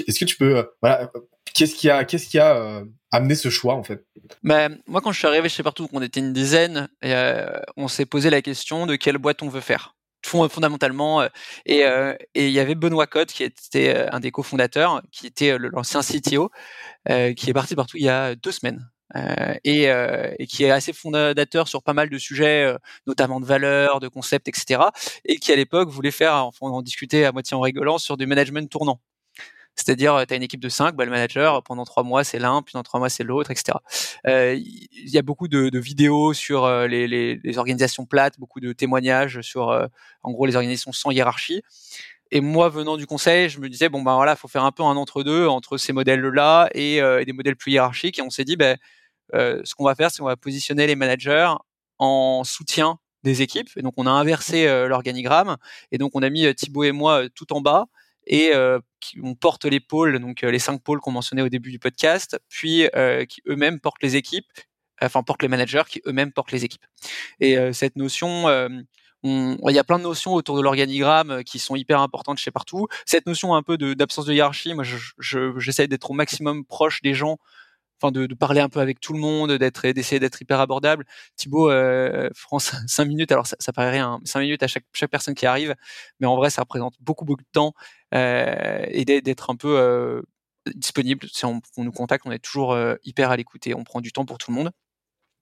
Est-ce 0.07 0.19
que 0.19 0.25
tu 0.25 0.37
peux, 0.37 0.67
voilà, 0.81 1.11
qu'est-ce 1.53 1.75
qui 1.75 1.89
a, 1.89 1.99
a 1.99 2.83
amené 3.11 3.35
ce 3.35 3.49
choix 3.49 3.75
en 3.75 3.83
fait? 3.83 4.05
Bah, 4.43 4.69
Moi, 4.87 5.01
quand 5.01 5.11
je 5.11 5.19
suis 5.19 5.27
arrivé 5.27 5.49
chez 5.49 5.63
Partout, 5.63 5.87
on 5.93 6.01
était 6.01 6.19
une 6.19 6.33
dizaine, 6.33 6.87
euh, 7.05 7.59
on 7.75 7.87
s'est 7.87 8.05
posé 8.05 8.29
la 8.29 8.41
question 8.41 8.85
de 8.85 8.95
quelle 8.95 9.17
boîte 9.17 9.43
on 9.43 9.49
veut 9.49 9.61
faire. 9.61 9.97
Fondamentalement 10.27 11.21
euh, 11.21 11.27
et 11.65 11.85
euh, 11.85 12.13
il 12.35 12.49
y 12.49 12.59
avait 12.59 12.75
Benoît 12.75 13.07
Cotte 13.07 13.31
qui 13.31 13.43
était 13.43 13.95
euh, 13.95 14.09
un 14.11 14.19
des 14.19 14.31
cofondateurs 14.31 15.01
qui 15.11 15.27
était 15.27 15.57
l'ancien 15.57 16.01
CTO 16.01 16.51
qui 17.07 17.49
est 17.49 17.53
parti 17.53 17.75
partout 17.75 17.97
il 17.97 18.03
y 18.03 18.09
a 18.09 18.35
deux 18.35 18.51
semaines 18.51 18.89
et, 19.63 19.83
et, 19.83 20.47
qui 20.47 20.63
est 20.63 20.71
assez 20.71 20.93
fondateur 20.93 21.67
sur 21.67 21.83
pas 21.83 21.93
mal 21.93 22.09
de 22.09 22.17
sujets, 22.17 22.75
notamment 23.05 23.39
de 23.39 23.45
valeurs, 23.45 23.99
de 23.99 24.07
concepts, 24.07 24.47
etc. 24.47 24.81
Et 25.25 25.37
qui 25.37 25.51
à 25.51 25.55
l'époque 25.55 25.89
voulait 25.89 26.11
faire, 26.11 26.49
on 26.61 26.69
en 26.69 26.81
discutait 26.81 27.25
à 27.25 27.31
moitié 27.31 27.55
en 27.55 27.61
rigolant, 27.61 27.97
sur 27.97 28.17
du 28.17 28.25
management 28.25 28.69
tournant. 28.69 28.99
C'est-à-dire, 29.77 30.15
euh, 30.15 30.25
tu 30.25 30.33
as 30.33 30.37
une 30.37 30.43
équipe 30.43 30.59
de 30.59 30.69
5, 30.69 30.95
bah, 30.95 31.05
le 31.05 31.11
manager, 31.11 31.63
pendant 31.63 31.85
trois 31.85 32.03
mois, 32.03 32.23
c'est 32.23 32.39
l'un, 32.39 32.61
puis 32.63 32.73
dans 32.73 32.83
trois 32.83 32.99
mois, 32.99 33.09
c'est 33.09 33.23
l'autre, 33.23 33.51
etc. 33.51 33.77
Euh, 34.25 34.55
il 34.55 35.09
y 35.09 35.17
a 35.17 35.21
beaucoup 35.21 35.47
de, 35.47 35.69
de 35.69 35.79
vidéos 35.79 36.33
sur 36.33 36.65
euh, 36.65 36.87
les, 36.87 37.07
les, 37.07 37.39
les, 37.43 37.57
organisations 37.59 38.05
plates, 38.05 38.39
beaucoup 38.39 38.59
de 38.59 38.73
témoignages 38.73 39.41
sur, 39.41 39.69
euh, 39.69 39.85
en 40.23 40.31
gros, 40.31 40.47
les 40.47 40.55
organisations 40.55 40.91
sans 40.91 41.11
hiérarchie. 41.11 41.61
Et 42.31 42.41
moi, 42.41 42.69
venant 42.69 42.97
du 42.97 43.05
conseil, 43.05 43.49
je 43.49 43.59
me 43.59 43.69
disais, 43.69 43.87
bon, 43.87 44.01
ben 44.01 44.15
voilà, 44.15 44.35
faut 44.35 44.47
faire 44.47 44.65
un 44.65 44.71
peu 44.71 44.83
un 44.83 44.97
entre-deux 44.97 45.47
entre 45.47 45.77
ces 45.77 45.93
modèles-là 45.93 46.69
et, 46.73 46.97
et, 46.97 47.25
des 47.25 47.31
modèles 47.31 47.55
plus 47.55 47.71
hiérarchiques. 47.71 48.19
Et 48.19 48.21
on 48.21 48.29
s'est 48.29 48.43
dit, 48.43 48.57
ben, 48.57 48.77
ce 49.33 49.75
qu'on 49.75 49.85
va 49.85 49.95
faire, 49.95 50.11
c'est 50.11 50.19
qu'on 50.19 50.25
va 50.25 50.37
positionner 50.37 50.87
les 50.87 50.95
managers 50.95 51.51
en 51.99 52.43
soutien 52.43 52.99
des 53.23 53.41
équipes. 53.41 53.69
Et 53.75 53.81
donc, 53.81 53.93
on 53.97 54.07
a 54.07 54.11
inversé 54.11 54.67
l'organigramme. 54.87 55.57
Et 55.91 55.97
donc, 55.97 56.11
on 56.15 56.21
a 56.21 56.29
mis 56.29 56.53
Thibaut 56.55 56.83
et 56.83 56.91
moi 56.91 57.23
tout 57.33 57.53
en 57.53 57.61
bas 57.61 57.87
et 58.27 58.51
euh, 58.53 58.79
qui, 58.99 59.17
on 59.23 59.33
porte 59.33 59.65
les 59.65 59.79
pôles, 59.79 60.19
donc 60.19 60.43
euh, 60.43 60.51
les 60.51 60.59
cinq 60.59 60.83
pôles 60.83 60.99
qu'on 60.99 61.11
mentionnait 61.11 61.41
au 61.41 61.49
début 61.49 61.71
du 61.71 61.79
podcast, 61.79 62.39
puis 62.49 62.87
euh, 62.95 63.25
qui 63.25 63.41
eux-mêmes 63.47 63.79
portent 63.79 64.03
les 64.03 64.15
équipes, 64.15 64.45
enfin 65.01 65.23
portent 65.23 65.41
les 65.41 65.47
managers 65.47 65.83
qui 65.87 66.01
eux-mêmes 66.05 66.31
portent 66.31 66.51
les 66.51 66.65
équipes. 66.65 66.85
Et 67.39 67.57
cette 67.73 67.95
notion, 67.95 68.49
il 69.23 69.57
y 69.67 69.79
a 69.79 69.83
plein 69.83 69.99
de 69.99 70.03
notions 70.03 70.33
autour 70.33 70.57
de 70.57 70.61
l'organigramme 70.61 71.43
qui 71.43 71.59
sont 71.59 71.75
hyper 71.75 72.01
importantes 72.01 72.39
chez 72.39 72.51
partout. 72.51 72.87
Cette 73.05 73.27
notion 73.27 73.55
un 73.55 73.63
peu 73.63 73.77
d'absence 73.77 74.25
de, 74.25 74.33
hiérarchie, 74.33 74.73
moi 74.73 74.83
j'essaie 74.83 75.83
je, 75.83 75.87
d'être 75.87 76.11
au 76.11 76.13
maximum 76.13 76.65
proche 76.65 77.01
des 77.01 77.13
gens 77.13 77.37
enfin 78.01 78.11
de, 78.11 78.27
parler 78.35 78.61
un 78.61 78.69
peu 78.69 78.79
avec 78.79 78.99
tout 78.99 79.13
le 79.13 79.19
monde, 79.19 79.51
d'essayer 79.51 80.19
d'être 80.19 80.41
hyper 80.41 80.59
abordable. 80.59 81.05
Thibaut, 81.35 81.71
euh, 81.71 82.29
France, 82.35 82.73
cinq 82.87 83.05
minutes, 83.05 83.31
alors 83.31 83.47
ça, 83.47 83.55
ça 83.59 83.73
paraît 83.73 83.91
rien, 83.91 84.19
cinq 84.25 84.41
minutes 84.41 84.63
à 84.63 84.67
chaque, 84.67 84.85
personne 85.11 85.35
qui 85.35 85.45
arrive, 85.45 85.75
mais 86.19 86.27
en 86.27 86.35
vrai 86.35 86.49
ça 86.49 86.61
représente 86.61 86.95
beaucoup 86.99 87.25
beaucoup 87.25 87.43
de 87.43 87.49
temps 87.51 87.73
euh, 88.13 88.85
et 88.89 89.05
d'être 89.05 89.49
un 89.49 89.55
peu 89.55 89.77
euh, 89.79 90.21
disponible. 90.75 91.27
Si 91.31 91.45
on, 91.45 91.61
nous 91.77 91.91
contacte, 91.91 92.25
on 92.25 92.31
est 92.31 92.39
toujours 92.39 92.73
euh, 92.73 92.95
hyper 93.03 93.31
à 93.31 93.37
l'écoute 93.37 93.65
et 93.67 93.73
on 93.73 93.83
prend 93.83 94.01
du 94.01 94.11
temps 94.11 94.25
pour 94.25 94.37
tout 94.37 94.51
le 94.51 94.57
monde. 94.57 94.71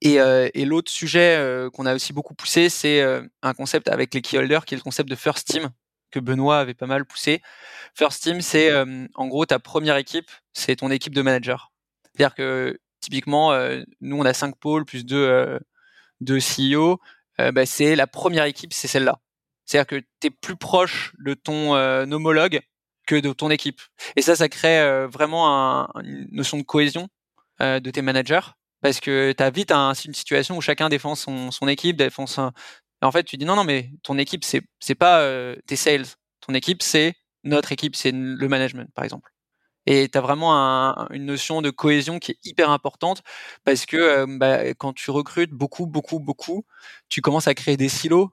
Et, 0.02 0.20
euh, 0.20 0.50
et 0.54 0.66
l'autre 0.66 0.92
sujet 0.92 1.38
euh, 1.38 1.70
qu'on 1.70 1.86
a 1.86 1.96
aussi 1.96 2.14
beaucoup 2.14 2.36
poussé, 2.36 2.70
c'est 2.70 3.02
un 3.42 3.54
concept 3.54 3.88
avec 3.90 4.14
les 4.14 4.22
keyholders, 4.22 4.66
qui 4.66 4.76
est 4.76 4.78
le 4.78 4.84
concept 4.84 5.10
de 5.10 5.16
first 5.16 5.48
team 5.48 5.70
que 6.12 6.20
Benoît 6.20 6.60
avait 6.60 6.74
pas 6.74 6.88
mal 6.88 7.06
poussé. 7.06 7.42
First 7.94 8.24
team, 8.24 8.42
c'est 8.42 8.72
en 9.16 9.28
gros 9.28 9.46
ta 9.46 9.60
première 9.60 9.98
équipe, 9.98 10.30
c'est 10.54 10.78
ton 10.78 10.92
équipe 10.92 11.14
de 11.14 11.22
managers 11.22 11.56
c'est-à-dire 12.16 12.36
que 12.36 12.80
typiquement, 13.02 13.52
euh, 13.52 13.84
nous 14.02 14.18
on 14.18 14.26
a 14.26 14.34
cinq 14.34 14.58
pôles 14.58 14.86
plus 14.86 15.06
deux, 15.06 15.18
euh, 15.18 15.60
deux 16.22 16.40
CEO. 16.40 17.00
Euh, 17.40 17.52
bah, 17.52 17.66
c'est 17.66 17.96
la 17.96 18.08
première 18.08 18.46
équipe, 18.46 18.74
c'est 18.74 18.88
celle-là. 18.88 19.20
C'est-à-dire 19.66 19.88
que 19.88 20.06
tu 20.22 20.28
es 20.28 20.30
plus 20.30 20.56
proche 20.56 21.14
de 21.20 21.34
ton 21.34 21.74
homologue 22.12 22.62
que 23.08 23.16
de 23.16 23.34
ton 23.34 23.50
équipe. 23.50 23.82
Et 24.16 24.22
ça, 24.22 24.36
ça 24.36 24.48
crée 24.50 25.08
vraiment 25.08 25.50
un, 25.50 25.90
une 26.04 26.28
notion 26.32 26.58
de 26.58 26.64
cohésion 26.64 27.08
de 27.60 27.90
tes 27.90 28.02
managers 28.04 28.48
parce 28.82 29.00
que 29.00 29.34
tu 29.36 29.44
as 29.44 29.50
vite 29.50 29.72
un, 29.72 29.94
une 29.94 30.14
situation 30.14 30.56
où 30.56 30.62
chacun 30.62 30.88
défend 30.90 31.16
son, 31.16 31.50
son 31.50 31.68
équipe, 31.68 31.98
défend 31.98 32.28
son... 32.28 32.52
en 33.02 33.12
fait, 33.12 33.24
tu 33.24 33.38
dis 33.38 33.46
non, 33.46 33.56
non, 33.56 33.64
mais 33.64 33.92
ton 34.04 34.20
équipe, 34.20 34.44
c'est 34.44 34.62
c'est 34.80 34.96
pas 34.96 35.28
tes 35.66 35.76
sales. 35.76 36.06
Ton 36.42 36.54
équipe, 36.54 36.84
c'est 36.84 37.16
notre 37.44 37.72
équipe, 37.72 37.96
c'est 37.96 38.12
le 38.14 38.48
management, 38.48 38.88
par 38.94 39.04
exemple. 39.04 39.35
Et 39.88 40.10
tu 40.10 40.18
as 40.18 40.22
vraiment 40.22 40.56
un, 40.56 41.08
une 41.12 41.26
notion 41.26 41.62
de 41.62 41.70
cohésion 41.70 42.20
qui 42.20 42.32
est 42.32 42.40
hyper 42.44 42.70
importante 42.70 43.24
parce 43.64 43.86
que 43.86 43.98
euh, 43.98 44.26
bah, 44.28 44.74
quand 44.76 44.94
tu 44.94 45.12
recrutes 45.12 45.52
beaucoup, 45.52 45.86
beaucoup, 45.86 46.20
beaucoup, 46.20 46.66
tu 47.10 47.22
commences 47.22 47.48
à 47.48 47.54
créer 47.54 47.78
des 47.78 47.90
silos 47.90 48.32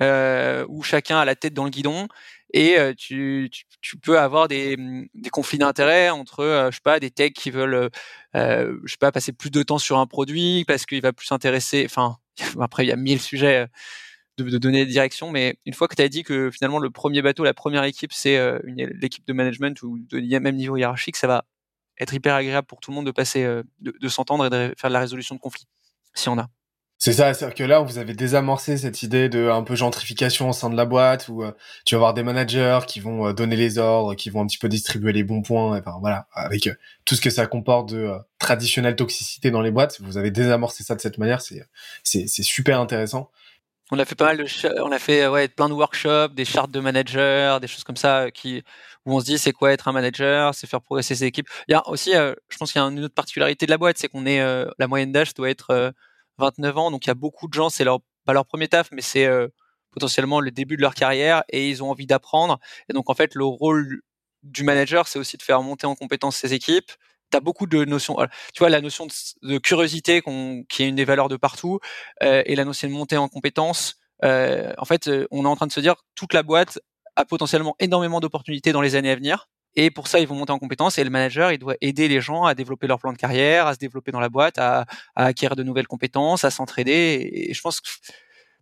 euh, 0.00 0.64
où 0.68 0.82
chacun 0.82 1.18
a 1.18 1.24
la 1.24 1.34
tête 1.36 1.54
dans 1.54 1.64
le 1.64 1.70
guidon 1.70 2.08
et 2.52 2.78
euh, 2.78 2.94
tu, 2.96 3.48
tu, 3.52 3.64
tu, 3.80 3.96
peux 3.98 4.18
avoir 4.18 4.48
des, 4.48 4.76
des 5.14 5.30
conflits 5.30 5.58
d'intérêts 5.58 6.10
entre, 6.10 6.40
euh, 6.40 6.70
je 6.70 6.76
sais 6.76 6.82
pas, 6.82 6.98
des 6.98 7.10
techs 7.10 7.34
qui 7.34 7.50
veulent, 7.50 7.90
euh, 8.36 8.78
je 8.84 8.90
sais 8.92 8.98
pas, 8.98 9.12
passer 9.12 9.32
plus 9.32 9.50
de 9.50 9.62
temps 9.62 9.78
sur 9.78 9.98
un 9.98 10.06
produit 10.06 10.64
parce 10.66 10.86
qu'il 10.86 11.00
va 11.00 11.12
plus 11.12 11.26
s'intéresser. 11.26 11.84
Enfin, 11.86 12.16
après 12.60 12.84
il 12.84 12.88
y 12.88 12.92
a 12.92 12.96
mille 12.96 13.20
sujets 13.20 13.66
de, 14.42 14.58
donner 14.58 14.84
des 14.84 14.92
directions. 14.92 15.30
Mais 15.30 15.56
une 15.66 15.74
fois 15.74 15.88
que 15.88 15.94
tu 15.94 16.02
as 16.02 16.08
dit 16.08 16.22
que 16.22 16.50
finalement 16.50 16.78
le 16.78 16.90
premier 16.90 17.22
bateau, 17.22 17.44
la 17.44 17.54
première 17.54 17.84
équipe, 17.84 18.12
c'est 18.12 18.36
euh, 18.36 18.58
l'équipe 18.64 19.26
de 19.26 19.32
management 19.32 19.82
ou 19.82 19.98
de 19.98 20.38
même 20.38 20.56
niveau 20.56 20.76
hiérarchique, 20.76 21.16
ça 21.16 21.26
va 21.26 21.44
être 22.00 22.14
hyper 22.14 22.34
agréable 22.34 22.66
pour 22.66 22.80
tout 22.80 22.90
le 22.90 22.96
monde 22.96 23.06
de 23.06 23.10
passer, 23.10 23.44
euh, 23.44 23.62
de, 23.80 24.08
s'entendre 24.08 24.46
et 24.46 24.50
de 24.50 24.74
faire 24.76 24.90
de 24.90 24.94
la 24.94 25.00
résolution 25.00 25.34
de 25.34 25.40
conflits, 25.40 25.68
si 26.14 26.28
on 26.28 26.38
a. 26.38 26.48
C'est 27.02 27.14
ça, 27.14 27.32
c'est-à-dire 27.32 27.54
que 27.54 27.64
là, 27.64 27.80
vous 27.80 27.96
avez 27.96 28.12
désamorcé 28.12 28.76
cette 28.76 29.02
idée 29.02 29.30
de 29.30 29.48
un 29.48 29.62
peu 29.62 29.74
gentrification 29.74 30.50
au 30.50 30.52
sein 30.52 30.68
de 30.68 30.76
la 30.76 30.84
boîte, 30.84 31.28
où 31.28 31.42
euh, 31.42 31.52
tu 31.86 31.94
vas 31.94 31.98
avoir 31.98 32.14
des 32.14 32.22
managers 32.22 32.80
qui 32.86 33.00
vont 33.00 33.32
donner 33.32 33.56
les 33.56 33.78
ordres, 33.78 34.14
qui 34.14 34.28
vont 34.28 34.42
un 34.42 34.46
petit 34.46 34.58
peu 34.58 34.68
distribuer 34.68 35.12
les 35.12 35.24
bons 35.24 35.40
points, 35.40 35.78
enfin 35.78 35.96
voilà, 36.00 36.26
avec 36.34 36.68
tout 37.06 37.14
ce 37.14 37.22
que 37.22 37.30
ça 37.30 37.46
comporte 37.46 37.94
de 37.94 38.12
traditionnelle 38.38 38.96
toxicité 38.96 39.50
dans 39.50 39.62
les 39.62 39.70
boîtes. 39.70 39.98
Vous 40.02 40.18
avez 40.18 40.30
désamorcé 40.30 40.84
ça 40.84 40.94
de 40.94 41.00
cette 41.00 41.16
manière, 41.16 41.40
c'est 41.40 41.66
c'est 42.02 42.42
super 42.42 42.80
intéressant 42.80 43.30
on 43.90 43.98
a 43.98 44.04
fait 44.04 44.14
pas 44.14 44.26
mal 44.26 44.36
de, 44.38 44.82
on 44.82 44.92
a 44.92 44.98
fait 44.98 45.26
ouais 45.26 45.48
plein 45.48 45.68
de 45.68 45.74
workshops, 45.74 46.34
des 46.34 46.44
chartes 46.44 46.70
de 46.70 46.80
managers, 46.80 47.58
des 47.60 47.66
choses 47.66 47.84
comme 47.84 47.96
ça 47.96 48.22
euh, 48.22 48.30
qui 48.30 48.62
où 49.06 49.14
on 49.16 49.20
se 49.20 49.24
dit 49.24 49.38
c'est 49.38 49.52
quoi 49.52 49.72
être 49.72 49.88
un 49.88 49.92
manager, 49.92 50.54
c'est 50.54 50.66
faire 50.66 50.82
progresser 50.82 51.14
ses 51.14 51.24
équipes. 51.24 51.48
Il 51.68 51.72
y 51.72 51.74
a 51.74 51.86
aussi, 51.88 52.14
euh, 52.14 52.34
je 52.48 52.56
pense 52.58 52.72
qu'il 52.72 52.80
y 52.80 52.84
a 52.84 52.88
une 52.88 53.04
autre 53.04 53.14
particularité 53.14 53.66
de 53.66 53.70
la 53.70 53.78
boîte, 53.78 53.98
c'est 53.98 54.08
qu'on 54.08 54.26
est, 54.26 54.40
euh, 54.40 54.66
la 54.78 54.86
moyenne 54.86 55.12
d'âge 55.12 55.34
doit 55.34 55.50
être 55.50 55.92
29 56.38 56.78
ans, 56.78 56.90
donc 56.90 57.06
il 57.06 57.08
y 57.08 57.10
a 57.10 57.14
beaucoup 57.14 57.48
de 57.48 57.54
gens, 57.54 57.70
c'est 57.70 57.84
leur 57.84 58.00
pas 58.26 58.32
leur 58.34 58.46
premier 58.46 58.68
taf, 58.68 58.90
mais 58.92 59.02
c'est 59.02 59.28
potentiellement 59.92 60.40
le 60.40 60.50
début 60.50 60.76
de 60.76 60.82
leur 60.82 60.94
carrière 60.94 61.42
et 61.48 61.68
ils 61.68 61.82
ont 61.82 61.90
envie 61.90 62.06
d'apprendre. 62.06 62.58
Et 62.88 62.92
donc 62.92 63.10
en 63.10 63.14
fait, 63.14 63.34
le 63.34 63.44
rôle 63.44 64.02
du 64.42 64.64
manager, 64.64 65.08
c'est 65.08 65.18
aussi 65.18 65.36
de 65.36 65.42
faire 65.42 65.62
monter 65.62 65.86
en 65.86 65.94
compétence 65.94 66.36
ses 66.36 66.54
équipes. 66.54 66.92
As 67.32 67.40
beaucoup 67.40 67.66
de 67.66 67.84
notions. 67.84 68.16
Tu 68.54 68.58
vois, 68.58 68.70
la 68.70 68.80
notion 68.80 69.06
de, 69.06 69.58
curiosité 69.58 70.22
qui 70.68 70.82
est 70.82 70.88
une 70.88 70.96
des 70.96 71.04
valeurs 71.04 71.28
de 71.28 71.36
partout 71.36 71.78
euh, 72.22 72.42
et 72.44 72.56
la 72.56 72.64
notion 72.64 72.88
de 72.88 72.92
monter 72.92 73.16
en 73.16 73.28
compétence. 73.28 73.96
Euh, 74.24 74.72
en 74.78 74.84
fait, 74.84 75.08
euh, 75.08 75.26
on 75.30 75.44
est 75.44 75.48
en 75.48 75.56
train 75.56 75.66
de 75.66 75.72
se 75.72 75.80
dire 75.80 75.94
toute 76.14 76.34
la 76.34 76.42
boîte 76.42 76.80
a 77.16 77.24
potentiellement 77.24 77.76
énormément 77.78 78.20
d'opportunités 78.20 78.72
dans 78.72 78.80
les 78.80 78.96
années 78.96 79.10
à 79.10 79.14
venir. 79.14 79.48
Et 79.76 79.90
pour 79.90 80.08
ça, 80.08 80.18
ils 80.18 80.26
vont 80.26 80.34
monter 80.34 80.52
en 80.52 80.58
compétence 80.58 80.98
et 80.98 81.04
le 81.04 81.10
manager, 81.10 81.52
il 81.52 81.58
doit 81.58 81.76
aider 81.80 82.08
les 82.08 82.20
gens 82.20 82.44
à 82.44 82.54
développer 82.54 82.88
leur 82.88 82.98
plan 82.98 83.12
de 83.12 83.18
carrière, 83.18 83.68
à 83.68 83.74
se 83.74 83.78
développer 83.78 84.10
dans 84.10 84.20
la 84.20 84.28
boîte, 84.28 84.58
à, 84.58 84.86
à 85.14 85.26
acquérir 85.26 85.54
de 85.54 85.62
nouvelles 85.62 85.86
compétences, 85.86 86.44
à 86.44 86.50
s'entraider. 86.50 87.30
Et 87.32 87.54
je 87.54 87.60
pense 87.60 87.80
que 87.80 87.88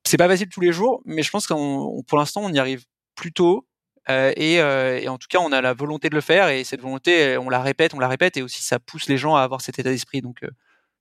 c'est 0.05 0.19
pas 0.19 0.29
facile 0.29 0.49
tous 0.49 0.61
les 0.61 0.73
jours, 0.73 1.03
mais 1.05 1.23
je 1.23 1.31
pense 1.31 1.47
qu'on, 1.47 2.03
pour 2.07 2.19
l'instant, 2.19 2.43
on 2.45 2.53
y 2.53 2.59
arrive 2.59 2.85
plutôt 3.15 3.68
et, 4.09 4.61
euh, 4.61 4.99
et, 5.01 5.09
en 5.09 5.19
tout 5.19 5.29
cas, 5.29 5.39
on 5.39 5.53
a 5.53 5.61
la 5.61 5.75
volonté 5.75 6.09
de 6.09 6.15
le 6.15 6.21
faire 6.21 6.49
et 6.49 6.65
cette 6.65 6.81
volonté, 6.81 7.37
on 7.37 7.51
la 7.51 7.61
répète, 7.61 7.93
on 7.95 7.99
la 7.99 8.09
répète 8.09 8.37
et 8.37 8.43
aussi 8.43 8.63
ça 8.63 8.79
pousse 8.79 9.09
les 9.09 9.19
gens 9.19 9.37
à 9.37 9.43
avoir 9.43 9.61
cet 9.61 9.79
état 9.79 9.91
d'esprit. 9.91 10.23
Donc, 10.23 10.43
euh, 10.43 10.51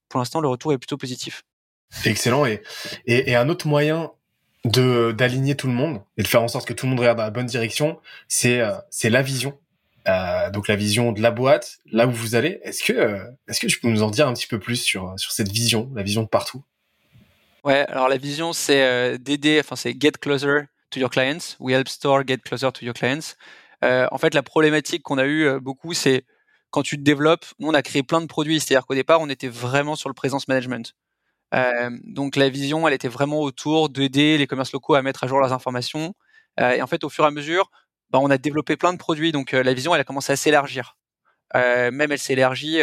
pour 0.09 0.19
l'instant, 0.19 0.41
le 0.41 0.47
retour 0.49 0.73
est 0.73 0.77
plutôt 0.77 0.97
positif. 0.97 1.43
Excellent. 2.03 2.45
Et, 2.45 2.61
et, 3.05 3.31
et 3.31 3.35
un 3.35 3.47
autre 3.47 3.67
moyen 3.67 4.11
de 4.65 5.13
d'aligner 5.13 5.55
tout 5.55 5.67
le 5.67 5.73
monde 5.73 6.01
et 6.17 6.23
de 6.23 6.27
faire 6.27 6.43
en 6.43 6.49
sorte 6.49 6.67
que 6.67 6.73
tout 6.73 6.85
le 6.85 6.89
monde 6.89 6.99
regarde 6.99 7.17
dans 7.17 7.23
la 7.23 7.29
bonne 7.29 7.45
direction, 7.45 7.99
c'est 8.27 8.61
c'est 8.89 9.09
la 9.09 9.21
vision. 9.21 9.57
Euh, 10.09 10.49
donc 10.51 10.67
la 10.67 10.75
vision 10.75 11.13
de 11.13 11.21
la 11.21 11.31
boîte, 11.31 11.77
là 11.91 12.07
où 12.07 12.11
vous 12.11 12.35
allez. 12.35 12.59
Est-ce 12.63 12.83
que 12.83 13.21
est-ce 13.47 13.61
que 13.61 13.67
tu 13.67 13.79
peux 13.79 13.87
nous 13.87 14.03
en 14.03 14.09
dire 14.09 14.27
un 14.27 14.33
petit 14.33 14.47
peu 14.47 14.59
plus 14.59 14.75
sur 14.75 15.13
sur 15.17 15.31
cette 15.31 15.49
vision, 15.49 15.89
la 15.95 16.03
vision 16.03 16.23
de 16.23 16.27
partout? 16.27 16.63
Ouais, 17.63 17.85
alors 17.87 18.09
la 18.09 18.17
vision 18.17 18.51
c'est 18.51 19.17
d'aider, 19.19 19.61
enfin 19.61 19.77
c'est 19.77 19.95
get 19.97 20.11
closer 20.19 20.63
to 20.91 20.99
your 20.99 21.09
clients. 21.09 21.55
We 21.59 21.73
help 21.73 21.87
store 21.87 22.23
get 22.25 22.37
closer 22.43 22.71
to 22.71 22.85
your 22.85 22.93
clients. 22.93 23.35
Euh, 23.83 24.07
en 24.11 24.17
fait, 24.17 24.33
la 24.33 24.43
problématique 24.43 25.03
qu'on 25.03 25.17
a 25.17 25.25
eu 25.25 25.43
euh, 25.43 25.59
beaucoup, 25.59 25.93
c'est 25.93 26.25
quand 26.71 26.81
tu 26.81 26.97
développes, 26.97 27.45
nous 27.59 27.69
on 27.69 27.73
a 27.73 27.81
créé 27.81 28.03
plein 28.03 28.21
de 28.21 28.25
produits, 28.25 28.59
c'est-à-dire 28.59 28.85
qu'au 28.85 28.95
départ, 28.95 29.21
on 29.21 29.29
était 29.29 29.47
vraiment 29.47 29.95
sur 29.95 30.09
le 30.09 30.13
présence 30.13 30.47
management. 30.47 30.93
Euh, 31.53 31.89
donc 32.03 32.35
la 32.35 32.49
vision, 32.49 32.87
elle 32.87 32.93
était 32.93 33.07
vraiment 33.07 33.39
autour 33.41 33.89
d'aider 33.89 34.37
les 34.37 34.47
commerces 34.47 34.73
locaux 34.73 34.95
à 34.95 35.01
mettre 35.01 35.23
à 35.23 35.27
jour 35.27 35.39
leurs 35.39 35.53
informations. 35.53 36.13
Et 36.59 36.81
en 36.81 36.87
fait, 36.87 37.03
au 37.03 37.09
fur 37.09 37.23
et 37.23 37.27
à 37.27 37.31
mesure, 37.31 37.69
bah, 38.09 38.17
on 38.19 38.31
a 38.31 38.39
développé 38.39 38.77
plein 38.77 38.91
de 38.91 38.97
produits, 38.97 39.31
donc 39.31 39.51
la 39.51 39.73
vision, 39.75 39.93
elle 39.93 40.01
a 40.01 40.03
commencé 40.03 40.33
à 40.33 40.35
s'élargir. 40.35 40.97
même 41.53 42.11
elle 42.11 42.19
s'élargit. 42.19 42.81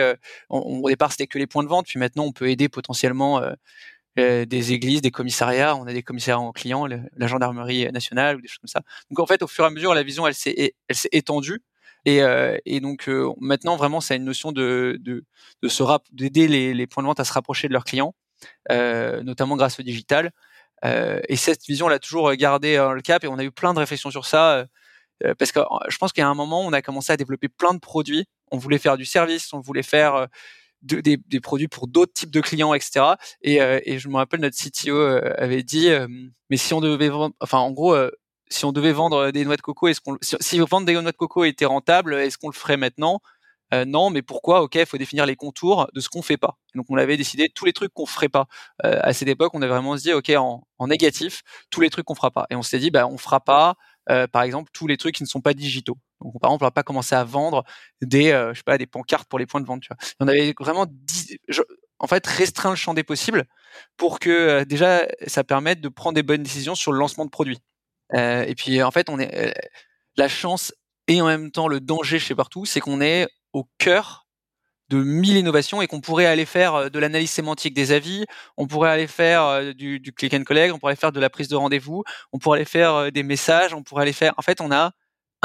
au 0.49 0.89
départ, 0.89 1.11
c'était 1.11 1.27
que 1.27 1.39
les 1.39 1.49
points 1.49 1.65
de 1.65 1.69
vente, 1.69 1.87
puis 1.87 1.99
maintenant, 1.99 2.25
on 2.25 2.33
peut 2.33 2.49
aider 2.49 2.69
potentiellement 2.69 3.43
des 4.17 4.73
églises, 4.73 5.01
des 5.01 5.11
commissariats. 5.11 5.77
On 5.77 5.87
a 5.87 5.93
des 5.93 6.03
commissariats 6.03 6.41
en 6.41 6.53
clients, 6.53 6.87
la 6.87 7.27
gendarmerie 7.27 7.91
nationale 7.93 8.37
ou 8.37 8.41
des 8.41 8.49
choses 8.49 8.59
comme 8.59 8.69
ça. 8.69 8.83
Donc 9.11 9.19
en 9.19 9.27
fait, 9.27 9.43
au 9.43 9.47
fur 9.47 9.65
et 9.65 9.67
à 9.67 9.71
mesure, 9.71 9.95
la 9.95 10.03
vision, 10.03 10.27
elle 10.27 10.35
s'est, 10.35 10.75
elle 10.89 10.97
s'est 10.97 11.09
étendue. 11.13 11.63
Et, 12.05 12.23
euh, 12.23 12.59
et 12.67 12.81
donc 12.81 13.09
euh, 13.09 13.33
maintenant, 13.41 13.77
vraiment, 13.77 14.01
c'est 14.01 14.17
une 14.17 14.25
notion 14.25 14.53
de, 14.53 14.99
de, 15.01 15.25
de 15.63 15.69
se 15.69 15.83
d'aider 16.13 16.49
les, 16.49 16.75
les, 16.75 16.87
points 16.87 17.03
de 17.03 17.09
vente 17.09 17.21
à 17.21 17.25
se 17.25 17.33
rapprocher 17.33 17.69
de 17.69 17.73
leurs 17.73 17.85
clients, 17.85 18.15
notamment 18.71 19.57
grâce 19.57 19.81
au 19.81 19.83
digital. 19.83 20.31
et 20.85 21.37
cette 21.37 21.65
vision, 21.67 21.89
elle 21.89 21.95
a 21.95 21.99
toujours 21.99 22.33
gardé 22.35 22.77
le 22.77 23.01
cap. 23.01 23.25
Et 23.25 23.29
on 23.29 23.39
a 23.39 23.45
eu 23.45 23.51
plein 23.51 23.75
de 23.75 23.79
réflexions 23.79 24.11
sur 24.11 24.27
ça. 24.27 24.67
parce 25.39 25.53
que 25.53 25.61
je 25.89 25.97
pense 25.99 26.13
qu'à 26.13 26.29
un 26.29 26.35
moment, 26.35 26.61
on 26.61 26.73
a 26.73 26.83
commencé 26.83 27.13
à 27.13 27.17
développer 27.17 27.49
plein 27.49 27.75
de 27.75 27.81
produits. 27.81 28.27
On 28.51 28.59
voulait 28.59 28.79
faire 28.79 28.97
du 28.97 29.07
service, 29.07 29.53
on 29.53 29.61
voulait 29.61 29.83
faire 29.83 30.29
des, 30.85 31.17
des, 31.17 31.41
produits 31.41 31.69
pour 31.69 31.89
d'autres 31.89 32.13
types 32.13 32.31
de 32.31 32.41
clients, 32.41 32.75
etc. 32.75 33.15
Et, 33.43 33.61
euh, 33.61 33.81
et 33.85 33.99
je 33.99 34.09
me 34.09 34.17
rappelle 34.17 34.41
notre 34.41 34.57
CTO 34.57 34.95
euh, 34.97 35.35
avait 35.39 35.63
dit, 35.63 35.89
euh, 35.89 36.07
mais 36.51 36.57
si 36.57 36.75
on 36.75 36.81
devait 36.81 37.09
vendre, 37.09 37.35
enfin 37.41 37.59
en 37.59 37.73
gros, 37.73 37.97
si 38.49 38.65
on 38.65 38.73
devait 38.73 38.93
vendre 38.93 39.31
des 39.31 39.45
noix 39.45 39.57
de 39.57 39.63
coco, 39.63 39.89
est-ce 39.89 40.01
qu'on, 40.01 40.17
si, 40.21 40.59
vendre 40.59 40.87
des 40.87 40.93
noix 40.93 41.03
de 41.03 41.17
coco 41.17 41.45
était 41.45 41.65
rentable, 41.65 42.15
est-ce 42.15 42.39
qu'on 42.39 42.49
le 42.49 42.55
ferait 42.55 42.77
maintenant? 42.77 43.21
Non, 43.87 44.11
mais 44.11 44.23
pourquoi? 44.23 44.63
Ok, 44.63 44.77
il 44.77 44.87
faut 44.87 44.99
définir 44.99 45.27
les 45.27 45.35
contours 45.35 45.89
de 45.93 45.99
ce 45.99 46.09
qu'on 46.09 46.23
fait 46.23 46.37
pas. 46.37 46.59
Donc 46.77 46.87
on 46.91 46.97
avait 46.97 47.17
décidé 47.17 47.49
tous 47.53 47.65
les 47.65 47.73
trucs 47.73 47.93
qu'on 47.93 48.07
ferait 48.07 48.29
pas. 48.29 48.47
à 48.85 49.13
cette 49.13 49.27
époque, 49.27 49.53
on 49.53 49.63
avait 49.63 49.73
vraiment 49.73 49.97
dit, 49.97 50.13
ok, 50.13 50.31
en, 50.37 50.65
en 50.79 50.87
négatif, 50.87 51.43
tous 51.71 51.81
les 51.81 51.91
trucs 51.91 52.05
qu'on 52.05 52.15
fera 52.15 52.31
pas. 52.31 52.47
Et 52.51 52.55
on 52.55 52.63
s'est 52.63 52.79
dit, 52.79 52.93
bah 52.93 53.09
on 53.09 53.19
fera 53.19 53.41
pas 53.41 53.75
euh, 54.11 54.27
par 54.27 54.43
exemple, 54.43 54.71
tous 54.73 54.87
les 54.87 54.97
trucs 54.97 55.15
qui 55.15 55.23
ne 55.23 55.29
sont 55.29 55.41
pas 55.41 55.55
digitaux. 55.55 55.97
Donc, 56.25 56.41
par 56.41 56.51
exemple, 56.51 56.65
on 56.65 56.67
va 56.67 56.71
pas 56.71 56.83
commencer 56.83 57.15
à 57.15 57.25
vendre 57.25 57.65
des, 58.03 58.33
euh, 58.33 58.53
je 58.53 58.59
sais 58.59 58.65
pas, 58.65 58.79
des 58.79 58.87
pancartes 58.87 59.29
pour 59.29 59.39
les 59.39 59.47
points 59.47 59.61
de 59.61 59.67
vente. 59.67 59.83
On 60.21 60.29
avait 60.29 60.55
vraiment, 60.59 60.87
en 61.99 62.07
fait, 62.07 62.27
restreint 62.27 62.71
le 62.71 62.77
champ 62.77 62.95
des 62.95 63.05
possibles 63.05 63.45
pour 63.97 64.19
que 64.19 64.31
euh, 64.31 64.65
déjà 64.65 65.07
ça 65.27 65.45
permette 65.45 65.81
de 65.81 65.89
prendre 65.89 66.15
des 66.15 66.23
bonnes 66.23 66.43
décisions 66.43 66.75
sur 66.75 66.93
le 66.93 66.99
lancement 66.99 67.25
de 67.25 67.31
produits. 67.31 67.59
et 68.13 68.55
puis, 68.57 68.83
en 68.83 68.91
fait, 68.91 69.09
on 69.11 69.19
est 69.19 69.55
la 70.17 70.29
chance 70.29 70.73
et 71.09 71.21
en 71.21 71.27
même 71.27 71.51
temps 71.51 71.69
le 71.69 71.81
danger 71.81 72.19
chez 72.19 72.35
partout, 72.35 72.65
c'est 72.65 72.81
qu'on 72.81 73.01
est 73.01 73.29
au 73.53 73.69
cœur 73.79 74.25
de 74.91 75.03
mille 75.03 75.37
innovations 75.37 75.83
et 75.83 75.87
qu'on 75.87 76.01
pourrait 76.01 76.27
aller 76.27 76.45
faire 76.45 76.75
euh, 76.75 76.89
de 76.89 76.99
l'analyse 76.99 77.31
sémantique 77.31 77.75
des 77.75 77.93
avis, 77.93 78.25
on 78.57 78.67
pourrait 78.67 78.91
aller 78.91 79.07
faire 79.07 79.43
euh, 79.45 79.73
du, 79.73 79.99
du, 80.01 80.13
click 80.13 80.35
and 80.35 80.45
collect, 80.45 80.73
on 80.75 80.79
pourrait 80.79 80.97
faire 80.97 81.13
de 81.13 81.21
la 81.21 81.31
prise 81.31 81.49
de 81.49 81.57
rendez-vous, 81.57 82.05
on 82.33 82.39
pourrait 82.39 82.59
aller 82.59 82.67
faire 82.67 82.95
euh, 82.95 83.11
des 83.11 83.23
messages, 83.23 83.73
on 83.75 83.83
pourrait 83.83 84.03
aller 84.03 84.13
faire. 84.13 84.35
En 84.37 84.43
fait, 84.43 84.61
on 84.61 84.71
a 84.71 84.93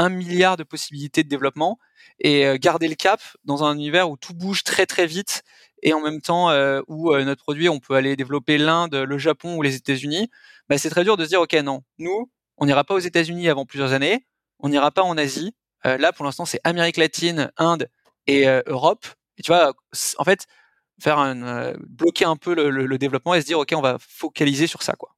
un 0.00 0.08
milliard 0.08 0.56
de 0.56 0.62
possibilités 0.64 1.22
de 1.22 1.28
développement 1.28 1.78
et 2.18 2.58
garder 2.58 2.88
le 2.88 2.94
cap 2.94 3.20
dans 3.44 3.64
un 3.64 3.74
univers 3.74 4.10
où 4.10 4.16
tout 4.16 4.34
bouge 4.34 4.64
très 4.64 4.86
très 4.86 5.06
vite 5.06 5.42
et 5.82 5.92
en 5.92 6.00
même 6.00 6.20
temps 6.20 6.50
où 6.88 7.14
notre 7.16 7.42
produit, 7.42 7.68
on 7.68 7.78
peut 7.80 7.94
aller 7.94 8.16
développer 8.16 8.58
l'Inde, 8.58 8.94
le 8.94 9.18
Japon 9.18 9.56
ou 9.56 9.62
les 9.62 9.76
États-Unis. 9.76 10.30
Bah, 10.68 10.78
c'est 10.78 10.90
très 10.90 11.04
dur 11.04 11.16
de 11.16 11.24
se 11.24 11.28
dire 11.28 11.40
ok 11.40 11.54
non, 11.62 11.82
nous, 11.98 12.30
on 12.56 12.66
n'ira 12.66 12.84
pas 12.84 12.94
aux 12.94 12.98
États-Unis 12.98 13.48
avant 13.48 13.66
plusieurs 13.66 13.92
années, 13.92 14.26
on 14.58 14.68
n'ira 14.68 14.90
pas 14.90 15.02
en 15.02 15.16
Asie. 15.16 15.54
là, 15.84 16.12
pour 16.12 16.24
l'instant, 16.24 16.44
c'est 16.44 16.60
Amérique 16.64 16.96
latine, 16.96 17.50
Inde 17.58 17.88
et 18.26 18.46
Europe 18.66 19.06
tu 19.42 19.52
vois, 19.52 19.72
en 20.18 20.24
fait, 20.24 20.46
faire 21.00 21.18
un, 21.18 21.42
euh, 21.42 21.74
bloquer 21.88 22.24
un 22.24 22.36
peu 22.36 22.54
le, 22.54 22.98
développement 22.98 23.34
et 23.34 23.40
se 23.40 23.46
dire, 23.46 23.58
OK, 23.58 23.72
on 23.74 23.80
va 23.80 23.96
focaliser 23.98 24.66
sur 24.66 24.82
ça, 24.82 24.94
quoi. 24.94 25.14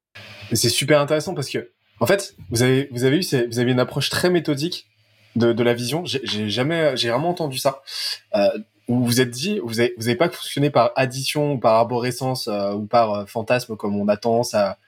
C'est 0.53 0.69
super 0.69 1.01
intéressant 1.01 1.35
parce 1.35 1.49
que, 1.49 1.72
en 2.03 2.07
fait, 2.07 2.35
vous 2.51 2.65
avez, 2.65 2.89
vous 2.91 3.05
avez 3.05 3.19
eu, 3.19 3.47
vous 3.49 3.59
avez 3.61 3.71
une 3.71 3.79
approche 3.79 4.11
très 4.11 4.29
méthodique 4.29 4.89
de, 5.37 5.53
de 5.53 5.63
la 5.63 5.73
vision. 5.73 6.05
J'ai 6.05 6.51
jamais, 6.51 6.97
j'ai 6.97 7.11
vraiment 7.11 7.29
entendu 7.29 7.59
ça. 7.59 7.81
Euh, 8.35 8.49
où 8.89 9.05
vous 9.05 9.21
êtes 9.21 9.31
dit, 9.31 9.61
vous 9.63 9.79
avez, 9.79 9.95
vous 9.97 10.09
avez 10.09 10.17
pas 10.17 10.29
fonctionné 10.29 10.69
par 10.69 10.91
addition 10.97 11.53
ou 11.53 11.59
par 11.59 11.75
arborescence 11.75 12.49
euh, 12.49 12.73
ou 12.73 12.87
par 12.87 13.15
euh, 13.15 13.27
fantasme 13.27 13.77
comme 13.77 13.95
on 13.95 14.09
a 14.09 14.17
tendance 14.17 14.53
à, 14.53 14.79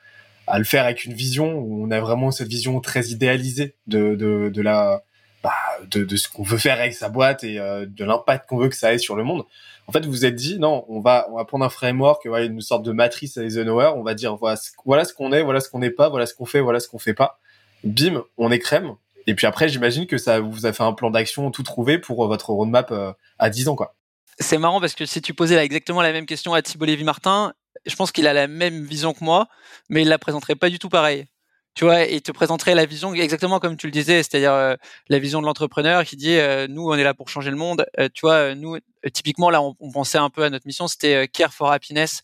à 0.48 0.58
le 0.58 0.64
faire 0.64 0.86
avec 0.86 1.04
une 1.04 1.14
vision 1.14 1.54
où 1.54 1.86
on 1.86 1.92
a 1.92 2.00
vraiment 2.00 2.32
cette 2.32 2.48
vision 2.48 2.80
très 2.80 3.06
idéalisée 3.06 3.76
de, 3.86 4.16
de, 4.16 4.50
de 4.52 4.62
la, 4.62 5.04
bah, 5.44 5.52
de, 5.88 6.02
de, 6.02 6.16
ce 6.16 6.28
qu'on 6.28 6.42
veut 6.42 6.58
faire 6.58 6.80
avec 6.80 6.94
sa 6.94 7.10
boîte 7.10 7.44
et 7.44 7.60
euh, 7.60 7.86
de 7.86 8.04
l'impact 8.04 8.48
qu'on 8.48 8.56
veut 8.56 8.68
que 8.68 8.76
ça 8.76 8.92
ait 8.92 8.98
sur 8.98 9.14
le 9.14 9.22
monde. 9.22 9.44
En 9.86 9.92
fait, 9.92 10.04
vous 10.04 10.10
vous 10.10 10.24
êtes 10.24 10.34
dit 10.34 10.58
non, 10.58 10.84
on 10.88 11.00
va 11.00 11.26
on 11.30 11.36
va 11.36 11.44
prendre 11.44 11.64
un 11.64 11.68
framework, 11.70 12.24
une 12.24 12.60
sorte 12.60 12.84
de 12.84 12.92
matrice 12.92 13.36
à 13.36 13.42
Eisenhower. 13.42 13.92
On 13.96 14.02
va 14.02 14.14
dire 14.14 14.36
voilà, 14.36 14.56
ce 14.56 15.12
qu'on 15.12 15.32
est, 15.32 15.42
voilà 15.42 15.60
ce 15.60 15.68
qu'on 15.68 15.78
n'est 15.78 15.90
pas, 15.90 16.08
voilà 16.08 16.26
ce 16.26 16.34
qu'on 16.34 16.46
fait, 16.46 16.60
voilà 16.60 16.80
ce 16.80 16.88
qu'on 16.88 16.98
fait 16.98 17.14
pas. 17.14 17.38
Bim, 17.84 18.24
on 18.38 18.50
est 18.50 18.58
crème. 18.58 18.94
Et 19.26 19.34
puis 19.34 19.46
après, 19.46 19.68
j'imagine 19.68 20.06
que 20.06 20.18
ça 20.18 20.40
vous 20.40 20.66
a 20.66 20.72
fait 20.72 20.82
un 20.82 20.92
plan 20.92 21.10
d'action 21.10 21.50
tout 21.50 21.62
trouvé 21.62 21.98
pour 21.98 22.26
votre 22.26 22.50
roadmap 22.50 22.90
euh, 22.90 23.12
à 23.38 23.50
10 23.50 23.68
ans, 23.68 23.76
quoi. 23.76 23.94
C'est 24.38 24.58
marrant 24.58 24.80
parce 24.80 24.94
que 24.94 25.06
si 25.06 25.22
tu 25.22 25.32
posais 25.32 25.54
là 25.54 25.64
exactement 25.64 26.02
la 26.02 26.12
même 26.12 26.26
question 26.26 26.54
à 26.54 26.60
Thibault 26.60 26.86
Lévy-Martin, 26.86 27.54
je 27.86 27.94
pense 27.94 28.10
qu'il 28.10 28.26
a 28.26 28.32
la 28.32 28.48
même 28.48 28.84
vision 28.84 29.12
que 29.12 29.22
moi, 29.22 29.46
mais 29.88 30.02
il 30.02 30.08
la 30.08 30.18
présenterait 30.18 30.56
pas 30.56 30.70
du 30.70 30.78
tout 30.78 30.88
pareil 30.88 31.26
tu 31.74 31.84
vois, 31.84 32.04
et 32.04 32.20
te 32.20 32.30
présenterait 32.30 32.74
la 32.74 32.86
vision 32.86 33.12
exactement 33.14 33.58
comme 33.58 33.76
tu 33.76 33.86
le 33.88 33.92
disais, 33.92 34.22
c'est-à-dire 34.22 34.52
euh, 34.52 34.76
la 35.08 35.18
vision 35.18 35.40
de 35.40 35.46
l'entrepreneur 35.46 36.04
qui 36.04 36.16
dit 36.16 36.36
euh, 36.36 36.68
nous 36.68 36.88
on 36.88 36.94
est 36.94 37.02
là 37.02 37.14
pour 37.14 37.28
changer 37.28 37.50
le 37.50 37.56
monde. 37.56 37.84
Euh, 37.98 38.08
tu 38.12 38.20
vois, 38.26 38.54
nous 38.54 38.78
typiquement 39.12 39.50
là 39.50 39.60
on, 39.60 39.90
pensait 39.92 40.18
un 40.18 40.30
peu 40.30 40.44
à 40.44 40.50
notre 40.50 40.66
mission, 40.66 40.86
c'était 40.88 41.28
care 41.28 41.52
for 41.52 41.72
happiness. 41.72 42.22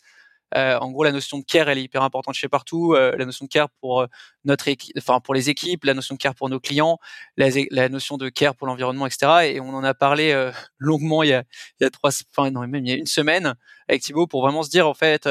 en 0.55 0.91
gros, 0.91 1.03
la 1.03 1.11
notion 1.11 1.39
de 1.39 1.43
care 1.43 1.69
elle 1.69 1.77
est 1.79 1.83
hyper 1.83 2.01
importante 2.03 2.35
chez 2.35 2.47
partout. 2.47 2.93
la 2.93 3.25
notion 3.25 3.45
de 3.45 3.49
care 3.49 3.69
pour 3.81 4.05
notre 4.45 4.67
équipe, 4.69 4.95
enfin 4.97 5.19
pour 5.19 5.33
les 5.33 5.49
équipes, 5.49 5.83
la 5.83 5.93
notion 5.93 6.15
de 6.15 6.19
care 6.19 6.35
pour 6.35 6.49
nos 6.49 6.59
clients, 6.59 6.97
la, 7.37 7.47
la 7.71 7.89
notion 7.89 8.17
de 8.17 8.29
care 8.29 8.55
pour 8.55 8.67
l'environnement, 8.67 9.05
etc. 9.05 9.53
Et 9.53 9.59
on 9.59 9.69
en 9.69 9.83
a 9.83 9.93
parlé 9.93 10.51
longuement 10.77 11.23
il 11.23 11.29
y 11.29 11.33
a, 11.33 11.43
il 11.79 11.83
y 11.83 11.85
a 11.85 11.89
trois, 11.89 12.11
enfin 12.31 12.51
non 12.51 12.61
même 12.67 12.85
il 12.85 12.89
y 12.89 12.93
a 12.93 12.97
une 12.97 13.05
semaine 13.05 13.55
avec 13.89 14.01
Thibaut 14.01 14.27
pour 14.27 14.41
vraiment 14.41 14.63
se 14.63 14.69
dire 14.69 14.87
en 14.87 14.93
fait 14.93 15.27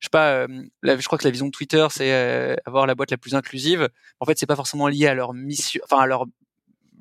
je 0.00 0.06
sais 0.06 0.10
pas, 0.10 0.32
euh, 0.32 0.46
je 0.82 1.06
crois 1.06 1.18
que 1.18 1.24
la 1.24 1.30
vision 1.30 1.46
de 1.46 1.50
Twitter, 1.50 1.86
c'est 1.90 2.12
euh, 2.12 2.56
avoir 2.64 2.86
la 2.86 2.94
boîte 2.94 3.10
la 3.10 3.18
plus 3.18 3.34
inclusive. 3.34 3.88
En 4.18 4.24
fait, 4.24 4.38
c'est 4.38 4.46
pas 4.46 4.56
forcément 4.56 4.88
lié 4.88 5.06
à 5.06 5.14
leur 5.14 5.34
mission, 5.34 5.80
enfin 5.84 6.02
à 6.02 6.06
leur 6.06 6.24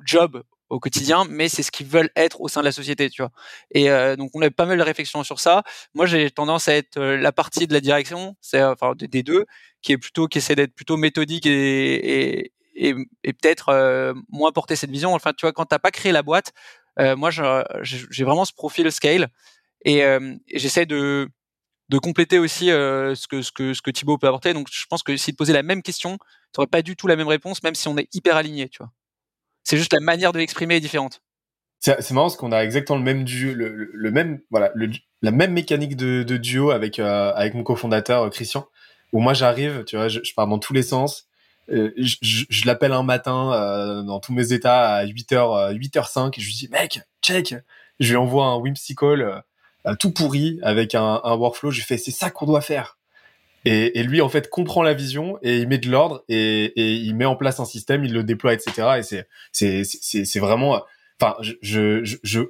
job 0.05 0.43
au 0.69 0.79
quotidien, 0.79 1.25
mais 1.29 1.47
c'est 1.47 1.63
ce 1.63 1.71
qu'ils 1.71 1.87
veulent 1.87 2.11
être 2.15 2.41
au 2.41 2.49
sein 2.49 2.59
de 2.59 2.65
la 2.65 2.73
société, 2.73 3.09
tu 3.09 3.21
vois. 3.21 3.31
Et 3.71 3.89
euh, 3.89 4.17
donc 4.17 4.31
on 4.33 4.41
a 4.41 4.51
pas 4.51 4.65
mal 4.65 4.77
de 4.77 4.83
réflexions 4.83 5.23
sur 5.23 5.39
ça. 5.39 5.63
Moi, 5.93 6.05
j'ai 6.07 6.29
tendance 6.29 6.67
à 6.67 6.75
être 6.75 6.99
la 6.99 7.31
partie 7.31 7.67
de 7.67 7.73
la 7.73 7.79
direction, 7.79 8.35
c'est 8.41 8.61
enfin 8.61 8.93
des 8.95 9.23
deux, 9.23 9.45
qui 9.81 9.93
est 9.93 9.97
plutôt 9.97 10.27
qui 10.27 10.39
essaie 10.39 10.55
d'être 10.55 10.75
plutôt 10.75 10.97
méthodique 10.97 11.45
et, 11.45 12.51
et, 12.75 12.95
et, 13.23 13.33
peut-être 13.33 14.13
moins 14.29 14.51
porter 14.51 14.75
cette 14.75 14.91
vision. 14.91 15.13
Enfin, 15.15 15.31
tu 15.33 15.45
vois, 15.45 15.53
quand 15.53 15.65
t'as 15.65 15.79
pas 15.79 15.91
créé 15.91 16.11
la 16.11 16.21
boîte, 16.21 16.53
moi, 16.97 17.31
j'ai 17.31 18.23
vraiment 18.25 18.45
ce 18.45 18.53
profil 18.53 18.91
scale 18.91 19.29
et 19.85 20.03
j'essaie 20.53 20.85
de 20.85 21.29
de 21.89 21.97
compléter 21.97 22.39
aussi 22.39 22.67
ce 22.67 23.27
que 23.27 23.41
ce 23.41 23.51
que 23.51 23.73
ce 23.73 23.81
que 23.81 23.91
Thibaut 23.91 24.17
peut 24.17 24.27
apporter. 24.27 24.53
Donc 24.53 24.67
je 24.71 24.85
pense 24.87 25.03
que 25.03 25.15
s'il 25.17 25.33
te 25.33 25.37
posait 25.37 25.53
la 25.53 25.63
même 25.63 25.81
question, 25.81 26.17
tu 26.53 26.59
n'aurais 26.59 26.67
pas 26.67 26.81
du 26.81 26.95
tout 26.95 27.07
la 27.07 27.15
même 27.15 27.27
réponse, 27.27 27.63
même 27.63 27.75
si 27.75 27.87
on 27.87 27.97
est 27.97 28.07
hyper 28.13 28.35
aligné, 28.35 28.69
tu 28.69 28.79
vois. 28.79 28.91
C'est 29.63 29.77
juste 29.77 29.93
la 29.93 29.99
manière 29.99 30.31
de 30.31 30.39
l'exprimer 30.39 30.75
est 30.75 30.79
différente. 30.79 31.21
C'est 31.79 32.11
marrant 32.11 32.27
parce 32.27 32.35
qu'on 32.35 32.51
a 32.51 32.59
exactement 32.63 32.97
le 32.97 33.05
même 33.05 33.23
duo, 33.23 33.53
le, 33.53 34.11
même 34.11 34.41
voilà, 34.51 34.71
la 35.21 35.31
même 35.31 35.53
mécanique 35.53 35.95
de, 35.95 36.23
duo 36.37 36.71
avec 36.71 36.99
avec 36.99 37.53
mon 37.53 37.63
cofondateur 37.63 38.29
Christian. 38.29 38.67
Où 39.11 39.19
moi 39.19 39.33
j'arrive, 39.33 39.83
tu 39.85 39.95
vois, 39.95 40.07
je, 40.07 40.19
pars 40.35 40.47
dans 40.47 40.59
tous 40.59 40.73
les 40.73 40.83
sens. 40.83 41.27
je, 41.67 42.15
je, 42.21 42.65
l'appelle 42.67 42.91
un 42.91 43.03
matin 43.03 44.03
dans 44.03 44.19
tous 44.19 44.33
mes 44.33 44.53
états 44.53 44.95
à 44.95 45.05
8h 45.05 45.73
8h05 45.73 46.37
et 46.37 46.41
je 46.41 46.45
lui 46.45 46.53
dis 46.53 46.67
mec 46.69 47.01
check 47.21 47.55
je 47.99 48.09
lui 48.09 48.17
envoie 48.17 48.45
un 48.45 48.57
whimsical 48.57 49.21
euh, 49.21 49.39
tout 49.99 50.11
pourri 50.11 50.59
avec 50.61 50.95
un, 50.95 51.21
un 51.23 51.35
workflow. 51.35 51.71
Je 51.71 51.77
lui 51.77 51.85
fais 51.85 51.97
c'est 51.97 52.11
ça 52.11 52.29
qu'on 52.29 52.45
doit 52.45 52.61
faire. 52.61 52.97
Et, 53.65 53.99
et, 53.99 54.03
lui 54.03 54.21
en 54.21 54.29
fait 54.29 54.49
comprend 54.49 54.83
la 54.83 54.93
vision 54.93 55.37
et 55.41 55.57
il 55.57 55.67
met 55.67 55.79
de 55.79 55.89
l'ordre 55.89 56.23
et, 56.29 56.65
et, 56.65 56.93
il 56.93 57.13
met 57.15 57.25
en 57.25 57.35
place 57.35 57.59
un 57.59 57.65
système, 57.65 58.05
il 58.05 58.13
le 58.13 58.23
déploie, 58.23 58.53
etc. 58.53 58.99
Et 58.99 59.03
c'est 59.03 59.27
c'est 59.51 59.83
c'est 60.25 60.39
vraiment. 60.39 60.81
Enfin, 61.19 61.35
je 61.41 61.53
je, 61.61 62.15
je 62.23 62.43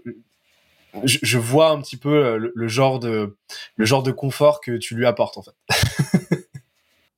je 1.03 1.37
vois 1.37 1.71
un 1.71 1.81
petit 1.81 1.97
peu 1.97 2.37
le, 2.37 2.51
le, 2.53 2.67
genre 2.67 2.99
de 2.99 3.37
le 3.75 3.85
genre 3.85 4.03
de 4.03 4.11
confort 4.11 4.61
que 4.61 4.77
tu 4.77 4.95
lui 4.95 5.05
apportes 5.05 5.37
en 5.37 5.43
fait. 5.43 6.35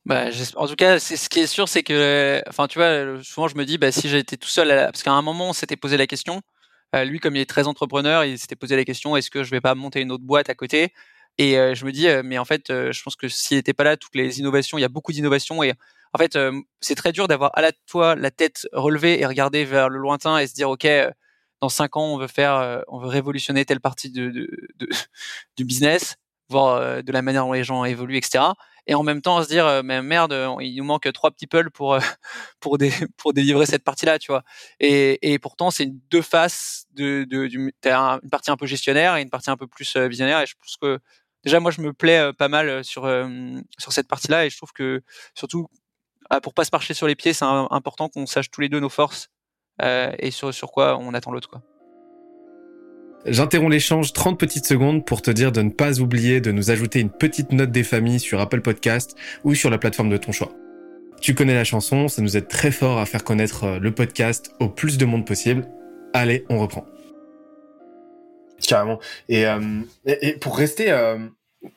bah, 0.05 0.25
en 0.55 0.67
tout 0.67 0.75
cas, 0.75 0.99
c'est 0.99 1.17
ce 1.17 1.29
qui 1.29 1.39
est 1.39 1.47
sûr, 1.47 1.67
c'est 1.69 1.83
que, 1.83 2.41
enfin, 2.47 2.67
tu 2.67 2.79
vois, 2.79 3.21
souvent 3.23 3.47
je 3.47 3.55
me 3.55 3.65
dis, 3.65 3.77
bah, 3.77 3.91
si 3.91 4.09
j'étais 4.09 4.37
tout 4.37 4.49
seul, 4.49 4.67
parce 4.67 5.03
qu'à 5.03 5.11
un 5.11 5.21
moment 5.21 5.49
on 5.49 5.53
s'était 5.53 5.77
posé 5.77 5.97
la 5.97 6.07
question, 6.07 6.37
euh, 6.37 6.39
lui, 7.05 7.19
comme 7.19 7.35
il 7.35 7.41
est 7.41 7.49
très 7.49 7.67
entrepreneur, 7.67 8.25
il 8.25 8.37
s'était 8.37 8.55
posé 8.55 8.75
la 8.75 8.85
question 8.85 9.15
est-ce 9.15 9.29
que 9.29 9.43
je 9.43 9.51
vais 9.51 9.61
pas 9.61 9.75
monter 9.75 10.01
une 10.01 10.11
autre 10.11 10.23
boîte 10.23 10.49
à 10.49 10.55
côté? 10.55 10.93
Et 11.37 11.57
euh, 11.57 11.73
je 11.75 11.85
me 11.85 11.91
dis 11.91 12.07
euh, 12.07 12.21
mais 12.23 12.37
en 12.37 12.45
fait, 12.45 12.65
je 12.69 13.03
pense 13.03 13.15
que 13.15 13.27
s'il 13.29 13.57
n'était 13.57 13.73
pas 13.73 13.83
là, 13.83 13.97
toutes 13.97 14.15
les 14.15 14.39
innovations, 14.39 14.77
il 14.77 14.81
y 14.81 14.85
a 14.85 14.89
beaucoup 14.89 15.11
d'innovations 15.13 15.63
et 15.63 15.73
en 16.13 16.17
fait, 16.17 16.37
c'est 16.81 16.95
très 16.95 17.13
dur 17.13 17.29
d'avoir 17.29 17.51
à 17.57 17.61
la 17.61 17.71
fois 17.87 18.15
la 18.15 18.31
tête 18.31 18.67
relevée 18.73 19.21
et 19.21 19.25
regarder 19.25 19.63
vers 19.63 19.87
le 19.87 19.97
lointain 19.97 20.37
et 20.39 20.47
se 20.47 20.53
dire 20.53 20.69
ok, 20.69 20.85
dans 21.61 21.69
cinq 21.69 21.95
ans, 21.95 22.13
on 22.13 22.17
veut 22.17 22.27
faire, 22.27 22.83
on 22.89 22.99
veut 22.99 23.07
révolutionner 23.07 23.63
telle 23.63 23.79
partie 23.79 24.11
de, 24.11 24.29
de 24.29 24.89
du 25.57 25.63
business, 25.63 26.17
voir 26.49 27.01
de 27.01 27.11
la 27.13 27.21
manière 27.21 27.45
dont 27.45 27.53
les 27.53 27.63
gens 27.63 27.85
évoluent, 27.85 28.17
etc 28.17 28.43
et 28.87 28.95
en 28.95 29.03
même 29.03 29.21
temps 29.21 29.41
se 29.43 29.47
dire 29.47 29.65
euh, 29.65 29.81
mais 29.83 30.01
merde 30.01 30.35
il 30.59 30.75
nous 30.75 30.83
manque 30.83 31.11
trois 31.13 31.31
people 31.31 31.69
pour 31.71 31.93
euh, 31.93 31.99
pour 32.59 32.77
des 32.77 32.91
pour 33.17 33.33
délivrer 33.33 33.65
cette 33.65 33.83
partie 33.83 34.05
là 34.05 34.19
tu 34.19 34.31
vois. 34.31 34.43
Et, 34.79 35.33
et 35.33 35.39
pourtant 35.39 35.71
c'est 35.71 35.87
deux 35.87 36.21
faces 36.21 36.85
de, 36.93 37.25
de 37.29 37.47
du, 37.47 37.73
t'as 37.81 38.19
une 38.23 38.29
partie 38.29 38.51
un 38.51 38.57
peu 38.57 38.65
gestionnaire 38.65 39.15
et 39.15 39.21
une 39.21 39.29
partie 39.29 39.49
un 39.49 39.57
peu 39.57 39.67
plus 39.67 39.95
euh, 39.95 40.07
visionnaire. 40.07 40.41
Et 40.41 40.45
je 40.45 40.55
pense 40.59 40.77
que 40.77 40.99
déjà 41.43 41.59
moi 41.59 41.71
je 41.71 41.81
me 41.81 41.93
plais 41.93 42.33
pas 42.33 42.47
mal 42.47 42.83
sur 42.83 43.03
sur 43.79 43.93
cette 43.93 44.07
partie 44.07 44.29
là 44.29 44.45
et 44.45 44.49
je 44.49 44.57
trouve 44.57 44.73
que 44.73 45.01
surtout 45.33 45.67
ah, 46.29 46.39
pour 46.41 46.53
pas 46.53 46.65
se 46.65 46.69
marcher 46.71 46.93
sur 46.93 47.07
les 47.07 47.15
pieds 47.15 47.33
c'est 47.33 47.45
important 47.45 48.09
qu'on 48.09 48.27
sache 48.27 48.51
tous 48.51 48.61
les 48.61 48.69
deux 48.69 48.79
nos 48.79 48.89
forces 48.89 49.29
et 49.81 50.29
sur 50.29 50.53
sur 50.53 50.71
quoi 50.71 50.97
on 50.99 51.15
attend 51.15 51.31
l'autre 51.31 51.49
quoi 51.49 51.63
J'interromps 53.25 53.71
l'échange 53.71 54.13
30 54.13 54.39
petites 54.39 54.65
secondes 54.65 55.05
pour 55.05 55.21
te 55.21 55.29
dire 55.29 55.51
de 55.51 55.61
ne 55.61 55.69
pas 55.69 55.99
oublier 55.99 56.41
de 56.41 56.51
nous 56.51 56.71
ajouter 56.71 56.99
une 56.99 57.11
petite 57.11 57.51
note 57.51 57.71
des 57.71 57.83
familles 57.83 58.19
sur 58.19 58.39
Apple 58.39 58.61
Podcast 58.61 59.15
ou 59.43 59.53
sur 59.53 59.69
la 59.69 59.77
plateforme 59.77 60.09
de 60.09 60.17
ton 60.17 60.31
choix. 60.31 60.51
Tu 61.21 61.35
connais 61.35 61.53
la 61.53 61.63
chanson, 61.63 62.07
ça 62.07 62.23
nous 62.23 62.35
aide 62.35 62.47
très 62.47 62.71
fort 62.71 62.97
à 62.97 63.05
faire 63.05 63.23
connaître 63.23 63.65
euh, 63.65 63.79
le 63.79 63.93
podcast 63.93 64.55
au 64.59 64.69
plus 64.69 64.97
de 64.97 65.05
monde 65.05 65.27
possible. 65.27 65.67
Allez, 66.13 66.45
on 66.49 66.57
reprend. 66.57 66.83
Carrément. 68.67 68.99
Et, 69.29 69.45
euh, 69.45 69.59
pour 70.39 70.57
rester 70.57 70.91
euh, 70.91 71.19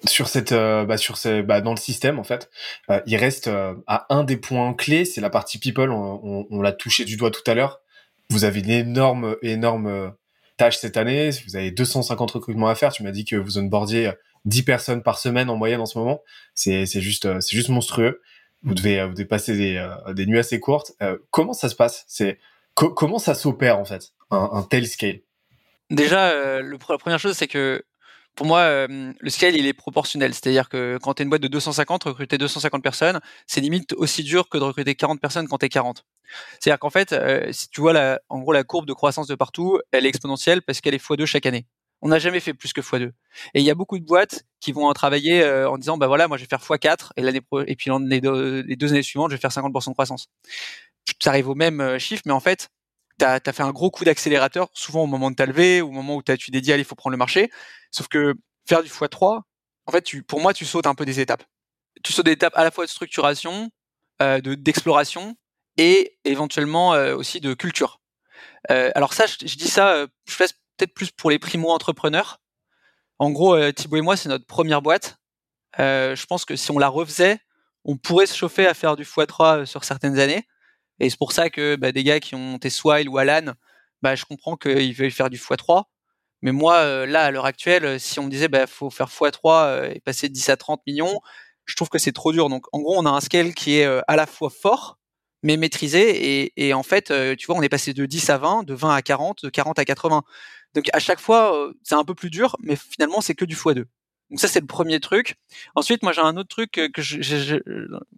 sur 0.06 0.28
cette, 0.28 0.54
bah, 0.54 0.96
sur 0.96 1.18
ces, 1.18 1.42
bah, 1.42 1.60
dans 1.60 1.72
le 1.72 1.78
système 1.78 2.18
en 2.18 2.24
fait, 2.24 2.50
il 3.06 3.16
reste 3.16 3.50
à 3.86 4.06
un 4.08 4.24
des 4.24 4.38
points 4.38 4.72
clés, 4.72 5.04
c'est 5.04 5.20
la 5.20 5.30
partie 5.30 5.58
people. 5.58 5.90
On, 5.90 6.20
on, 6.22 6.46
on 6.50 6.62
l'a 6.62 6.72
touché 6.72 7.04
du 7.04 7.18
doigt 7.18 7.30
tout 7.30 7.42
à 7.46 7.54
l'heure. 7.54 7.80
Vous 8.30 8.44
avez 8.44 8.60
une 8.60 8.70
énorme, 8.70 9.36
énorme 9.42 10.14
tâche 10.56 10.78
cette 10.78 10.96
année. 10.96 11.30
Vous 11.46 11.56
avez 11.56 11.70
250 11.70 12.30
recrutements 12.32 12.68
à 12.68 12.74
faire. 12.74 12.92
Tu 12.92 13.02
m'as 13.02 13.10
dit 13.10 13.24
que 13.24 13.36
vous 13.36 13.58
onboardiez 13.58 14.12
10 14.44 14.62
personnes 14.62 15.02
par 15.02 15.18
semaine 15.18 15.50
en 15.50 15.56
moyenne 15.56 15.80
en 15.80 15.86
ce 15.86 15.98
moment. 15.98 16.22
C'est, 16.54 16.86
juste, 16.86 17.26
euh, 17.26 17.40
c'est 17.40 17.56
juste 17.56 17.68
monstrueux. 17.68 18.20
Vous 18.62 18.74
devez, 18.74 19.00
euh, 19.00 19.06
vous 19.06 19.12
devez 19.12 19.24
passer 19.24 19.56
des, 19.56 19.76
euh, 19.76 20.14
des 20.14 20.26
nuits 20.26 20.38
assez 20.38 20.60
courtes. 20.60 20.92
comment 21.30 21.52
ça 21.52 21.68
se 21.68 21.74
passe? 21.74 22.04
C'est 22.08 22.38
comment 22.74 23.18
ça 23.18 23.34
s'opère 23.34 23.78
en 23.78 23.84
fait? 23.84 24.12
Un, 24.30 24.50
un 24.52 24.62
tel 24.62 24.86
scale? 24.86 25.20
Déjà, 25.90 26.60
le, 26.60 26.78
la 26.88 26.98
première 26.98 27.18
chose, 27.18 27.36
c'est 27.36 27.46
que 27.46 27.84
pour 28.34 28.46
moi, 28.46 28.60
euh, 28.60 29.12
le 29.18 29.30
scale, 29.30 29.56
il 29.56 29.66
est 29.66 29.72
proportionnel. 29.72 30.34
C'est-à-dire 30.34 30.68
que 30.68 30.98
quand 31.00 31.14
tu 31.14 31.22
es 31.22 31.24
une 31.24 31.30
boîte 31.30 31.42
de 31.42 31.48
250, 31.48 32.04
recruter 32.04 32.38
250 32.38 32.82
personnes, 32.82 33.20
c'est 33.46 33.60
limite 33.60 33.92
aussi 33.94 34.24
dur 34.24 34.48
que 34.48 34.58
de 34.58 34.64
recruter 34.64 34.94
40 34.94 35.20
personnes 35.20 35.48
quand 35.48 35.58
tu 35.58 35.66
es 35.66 35.68
40. 35.68 36.04
C'est-à-dire 36.58 36.78
qu'en 36.78 36.90
fait, 36.90 37.12
euh, 37.12 37.52
si 37.52 37.68
tu 37.68 37.80
vois 37.80 37.92
la, 37.92 38.20
en 38.28 38.40
gros 38.40 38.52
la 38.52 38.64
courbe 38.64 38.86
de 38.86 38.92
croissance 38.92 39.28
de 39.28 39.34
partout, 39.34 39.80
elle 39.92 40.06
est 40.06 40.08
exponentielle 40.08 40.62
parce 40.62 40.80
qu'elle 40.80 40.94
est 40.94 41.04
x2 41.04 41.26
chaque 41.26 41.46
année. 41.46 41.66
On 42.02 42.08
n'a 42.08 42.18
jamais 42.18 42.40
fait 42.40 42.54
plus 42.54 42.72
que 42.72 42.80
x2. 42.80 43.12
Et 43.54 43.60
il 43.60 43.62
y 43.62 43.70
a 43.70 43.74
beaucoup 43.74 43.98
de 43.98 44.04
boîtes 44.04 44.44
qui 44.60 44.72
vont 44.72 44.92
travailler 44.92 45.42
euh, 45.42 45.70
en 45.70 45.78
disant, 45.78 45.96
bah 45.96 46.08
voilà, 46.08 46.26
moi 46.26 46.36
je 46.36 46.42
vais 46.42 46.48
faire 46.48 46.60
x4 46.60 47.10
et 47.16 47.22
l'année 47.22 47.40
et 47.66 47.76
puis 47.76 47.90
les 48.08 48.20
deux, 48.20 48.62
les 48.62 48.76
deux 48.76 48.92
années 48.92 49.02
suivantes, 49.02 49.30
je 49.30 49.36
vais 49.36 49.40
faire 49.40 49.50
50% 49.50 49.90
de 49.90 49.92
croissance. 49.92 50.28
Ça 51.22 51.30
arrive 51.30 51.48
au 51.48 51.54
même 51.54 51.98
chiffre, 51.98 52.22
mais 52.26 52.32
en 52.32 52.40
fait, 52.40 52.70
tu 53.18 53.24
as, 53.24 53.40
fait 53.52 53.62
un 53.62 53.72
gros 53.72 53.90
coup 53.90 54.04
d'accélérateur, 54.04 54.68
souvent 54.72 55.02
au 55.02 55.06
moment 55.06 55.30
de 55.30 55.36
ta 55.36 55.46
levée, 55.46 55.80
au 55.80 55.90
moment 55.90 56.16
où 56.16 56.22
as, 56.28 56.36
tu 56.36 56.50
t'es 56.50 56.72
allez, 56.72 56.82
il 56.82 56.84
faut 56.84 56.94
prendre 56.94 57.12
le 57.12 57.18
marché. 57.18 57.50
Sauf 57.90 58.08
que 58.08 58.34
faire 58.66 58.82
du 58.82 58.88
x3, 58.88 59.42
en 59.86 59.92
fait, 59.92 60.02
tu, 60.02 60.22
pour 60.22 60.40
moi, 60.40 60.54
tu 60.54 60.64
sautes 60.64 60.86
un 60.86 60.94
peu 60.94 61.04
des 61.04 61.20
étapes. 61.20 61.44
Tu 62.02 62.12
sautes 62.12 62.26
des 62.26 62.32
étapes 62.32 62.56
à 62.56 62.64
la 62.64 62.70
fois 62.70 62.84
de 62.84 62.90
structuration, 62.90 63.70
euh, 64.22 64.40
de 64.40 64.54
d'exploration 64.54 65.36
et 65.76 66.18
éventuellement 66.24 66.94
euh, 66.94 67.16
aussi 67.16 67.40
de 67.40 67.54
culture. 67.54 68.00
Euh, 68.70 68.90
alors 68.94 69.12
ça, 69.12 69.26
je, 69.26 69.36
dis 69.36 69.68
ça, 69.68 70.06
je 70.26 70.32
fais 70.32 70.46
peut-être 70.76 70.94
plus 70.94 71.10
pour 71.10 71.30
les 71.30 71.38
primo-entrepreneurs. 71.38 72.40
En 73.18 73.30
gros, 73.30 73.56
Thibaut 73.72 73.96
et 73.96 74.00
moi, 74.00 74.16
c'est 74.16 74.28
notre 74.28 74.46
première 74.46 74.82
boîte. 74.82 75.18
je 75.78 76.26
pense 76.26 76.44
que 76.44 76.56
si 76.56 76.70
on 76.70 76.78
la 76.78 76.88
refaisait, 76.88 77.38
on 77.84 77.96
pourrait 77.96 78.26
se 78.26 78.36
chauffer 78.36 78.66
à 78.66 78.74
faire 78.74 78.96
du 78.96 79.04
x3 79.04 79.66
sur 79.66 79.84
certaines 79.84 80.18
années. 80.18 80.46
Et 81.00 81.10
c'est 81.10 81.18
pour 81.18 81.32
ça 81.32 81.50
que 81.50 81.76
bah, 81.76 81.92
des 81.92 82.04
gars 82.04 82.20
qui 82.20 82.34
ont 82.34 82.38
monté 82.38 82.70
Swile 82.70 83.08
ou 83.08 83.18
Alan, 83.18 83.52
bah, 84.02 84.14
je 84.14 84.24
comprends 84.24 84.56
qu'ils 84.56 84.94
veulent 84.94 85.10
faire 85.10 85.30
du 85.30 85.38
x3. 85.38 85.84
Mais 86.42 86.52
moi, 86.52 86.76
euh, 86.76 87.06
là, 87.06 87.24
à 87.24 87.30
l'heure 87.30 87.46
actuelle, 87.46 87.84
euh, 87.86 87.98
si 87.98 88.20
on 88.20 88.24
me 88.24 88.30
disait, 88.30 88.48
bah, 88.48 88.66
faut 88.66 88.90
faire 88.90 89.08
x3 89.08 89.64
euh, 89.66 89.90
et 89.94 90.00
passer 90.00 90.28
de 90.28 90.34
10 90.34 90.50
à 90.50 90.56
30 90.58 90.82
millions, 90.86 91.20
je 91.64 91.74
trouve 91.74 91.88
que 91.88 91.98
c'est 91.98 92.12
trop 92.12 92.32
dur. 92.32 92.50
Donc, 92.50 92.66
en 92.72 92.80
gros, 92.80 92.96
on 92.98 93.06
a 93.06 93.10
un 93.10 93.20
scale 93.20 93.54
qui 93.54 93.78
est 93.78 93.86
à 93.86 94.16
la 94.16 94.26
fois 94.26 94.50
fort, 94.50 94.98
mais 95.42 95.56
maîtrisé. 95.56 96.52
Et, 96.56 96.74
en 96.74 96.82
fait, 96.82 97.12
tu 97.38 97.46
vois, 97.46 97.56
on 97.56 97.62
est 97.62 97.70
passé 97.70 97.94
de 97.94 98.04
10 98.06 98.30
à 98.30 98.38
20, 98.38 98.64
de 98.64 98.74
20 98.74 98.94
à 98.94 99.02
40, 99.02 99.44
de 99.44 99.50
40 99.50 99.78
à 99.78 99.84
80. 99.86 100.22
Donc, 100.74 100.90
à 100.92 100.98
chaque 100.98 101.20
fois, 101.20 101.72
c'est 101.82 101.94
un 101.94 102.04
peu 102.04 102.14
plus 102.14 102.30
dur, 102.30 102.56
mais 102.60 102.76
finalement, 102.76 103.22
c'est 103.22 103.34
que 103.34 103.46
du 103.46 103.56
x2. 103.56 103.86
Donc 104.30 104.40
ça 104.40 104.48
c'est 104.48 104.60
le 104.60 104.66
premier 104.66 105.00
truc. 105.00 105.36
Ensuite, 105.74 106.02
moi 106.02 106.12
j'ai 106.12 106.22
un 106.22 106.36
autre 106.38 106.48
truc 106.48 106.72
que 106.72 107.02
je, 107.02 107.20
je, 107.20 107.36
je, 107.36 107.56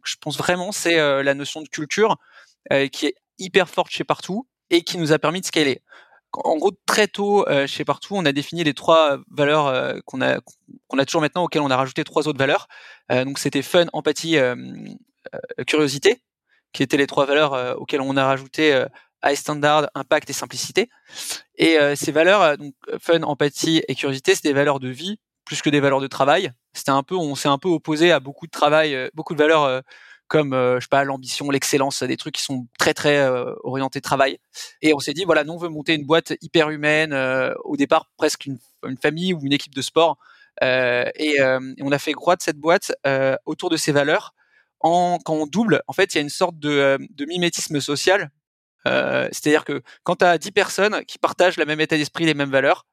je 0.04 0.16
pense 0.20 0.38
vraiment, 0.38 0.72
c'est 0.72 0.96
la 0.96 1.34
notion 1.34 1.62
de 1.62 1.68
culture 1.68 2.16
qui 2.92 3.06
est 3.06 3.14
hyper 3.38 3.68
forte 3.68 3.90
chez 3.90 4.04
Partout 4.04 4.46
et 4.70 4.82
qui 4.82 4.98
nous 4.98 5.12
a 5.12 5.18
permis 5.18 5.40
de 5.40 5.46
scaler. 5.46 5.82
En 6.32 6.56
gros, 6.56 6.72
très 6.86 7.08
tôt 7.08 7.48
euh, 7.48 7.66
chez 7.66 7.84
Partout, 7.84 8.14
on 8.14 8.24
a 8.24 8.32
défini 8.32 8.62
les 8.64 8.74
trois 8.74 9.18
valeurs 9.30 9.66
euh, 9.66 9.98
qu'on 10.04 10.20
a 10.20 10.40
qu'on 10.88 10.98
a 10.98 11.06
toujours 11.06 11.20
maintenant, 11.20 11.44
auxquelles 11.44 11.62
on 11.62 11.70
a 11.70 11.76
rajouté 11.76 12.04
trois 12.04 12.28
autres 12.28 12.38
valeurs. 12.38 12.68
donc 13.10 13.38
c'était 13.38 13.62
fun, 13.62 13.86
empathie, 13.92 14.36
curiosité, 15.66 16.20
qui 16.72 16.82
étaient 16.82 16.96
les 16.96 17.06
trois 17.06 17.26
valeurs 17.26 17.80
auxquelles 17.80 18.00
on 18.00 18.16
a 18.16 18.24
rajouté 18.24 18.84
high 19.24 19.36
standard, 19.36 19.88
impact 19.94 20.30
et 20.30 20.32
simplicité. 20.32 20.88
Et 21.56 21.76
ces 21.96 22.12
valeurs, 22.12 22.56
donc 22.58 22.74
fun, 23.00 23.22
empathie 23.22 23.82
et 23.88 23.94
curiosité, 23.94 24.34
c'est 24.34 24.44
des 24.44 24.52
valeurs 24.52 24.78
de 24.78 24.88
vie 24.88 25.18
plus 25.44 25.62
que 25.62 25.70
des 25.70 25.80
valeurs 25.80 26.00
de 26.00 26.06
travail. 26.06 26.52
C'était 26.72 26.90
un 26.90 27.02
peu, 27.02 27.16
on 27.16 27.34
s'est 27.34 27.48
un 27.48 27.58
peu 27.58 27.68
opposé 27.68 28.12
à 28.12 28.20
beaucoup 28.20 28.46
de 28.46 28.52
travail, 28.52 29.10
beaucoup 29.14 29.34
de 29.34 29.38
valeurs 29.38 29.82
comme 30.28 30.52
euh, 30.52 30.76
je 30.76 30.84
sais 30.84 30.88
pas 30.88 31.04
l'ambition, 31.04 31.50
l'excellence, 31.50 32.02
des 32.02 32.16
trucs 32.16 32.34
qui 32.34 32.42
sont 32.42 32.66
très 32.78 32.94
très 32.94 33.18
euh, 33.18 33.54
orientés 33.62 34.00
travail. 34.00 34.38
Et 34.82 34.94
on 34.94 34.98
s'est 34.98 35.12
dit 35.12 35.24
voilà, 35.24 35.44
nous 35.44 35.54
on 35.54 35.58
veut 35.58 35.68
monter 35.68 35.94
une 35.94 36.04
boîte 36.04 36.34
hyper 36.40 36.70
humaine, 36.70 37.12
euh, 37.12 37.54
au 37.64 37.76
départ 37.76 38.10
presque 38.16 38.46
une, 38.46 38.58
famille 39.00 39.34
ou 39.34 39.40
une 39.44 39.52
équipe 39.52 39.74
de 39.74 39.82
sport. 39.82 40.18
Et, 40.62 41.36
on 41.80 41.92
a 41.92 41.98
fait 41.98 42.12
croître 42.12 42.44
cette 42.44 42.58
boîte 42.58 42.92
autour 43.46 43.68
de 43.68 43.76
ces 43.76 43.92
valeurs. 43.92 44.34
En, 44.80 45.18
quand 45.24 45.34
on 45.34 45.46
double, 45.46 45.82
en 45.88 45.92
fait, 45.92 46.14
il 46.14 46.18
y 46.18 46.20
a 46.20 46.22
une 46.22 46.28
sorte 46.28 46.58
de, 46.58 46.98
de 47.10 47.24
mimétisme 47.24 47.80
social. 47.80 48.30
C'est-à-dire 48.84 49.64
que 49.64 49.82
quand 50.04 50.16
tu 50.16 50.24
as 50.24 50.38
10 50.38 50.52
personnes 50.52 51.04
qui 51.04 51.18
partagent 51.18 51.56
le 51.56 51.64
même 51.64 51.80
état 51.80 51.96
d'esprit, 51.96 52.26
les 52.26 52.34
mêmes 52.34 52.50
valeurs, 52.50 52.86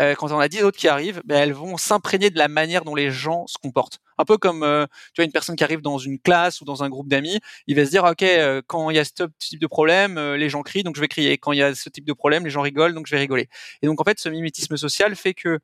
euh, 0.00 0.14
quand 0.14 0.30
on 0.32 0.38
a 0.38 0.48
10 0.48 0.62
autres 0.62 0.78
qui 0.78 0.88
arrivent, 0.88 1.22
ben, 1.24 1.36
elles 1.36 1.52
vont 1.52 1.76
s'imprégner 1.76 2.30
de 2.30 2.38
la 2.38 2.48
manière 2.48 2.84
dont 2.84 2.94
les 2.94 3.10
gens 3.10 3.46
se 3.46 3.56
comportent. 3.58 3.98
Un 4.18 4.24
peu 4.24 4.36
comme 4.36 4.62
euh, 4.62 4.86
tu 5.14 5.20
vois 5.20 5.24
une 5.24 5.32
personne 5.32 5.56
qui 5.56 5.64
arrive 5.64 5.80
dans 5.80 5.98
une 5.98 6.18
classe 6.18 6.60
ou 6.60 6.64
dans 6.64 6.82
un 6.82 6.88
groupe 6.88 7.08
d'amis, 7.08 7.40
il 7.66 7.76
va 7.76 7.84
se 7.84 7.90
dire 7.90 8.04
ok 8.04 8.22
euh, 8.22 8.62
quand 8.66 8.90
il 8.90 8.96
y 8.96 8.98
a 8.98 9.04
ce 9.04 9.24
type 9.38 9.60
de 9.60 9.66
problème, 9.66 10.18
les 10.34 10.48
gens 10.48 10.62
crient 10.62 10.82
donc 10.82 10.96
je 10.96 11.00
vais 11.00 11.08
crier. 11.08 11.38
Quand 11.38 11.52
il 11.52 11.58
y 11.58 11.62
a 11.62 11.74
ce 11.74 11.88
type 11.88 12.04
de 12.04 12.12
problème, 12.12 12.44
les 12.44 12.50
gens 12.50 12.62
rigolent 12.62 12.94
donc 12.94 13.06
je 13.06 13.12
vais 13.12 13.20
rigoler. 13.20 13.48
Et 13.82 13.86
donc 13.86 14.00
en 14.00 14.04
fait 14.04 14.18
ce 14.18 14.28
mimétisme 14.28 14.76
social 14.76 15.14
fait 15.16 15.34
que 15.34 15.58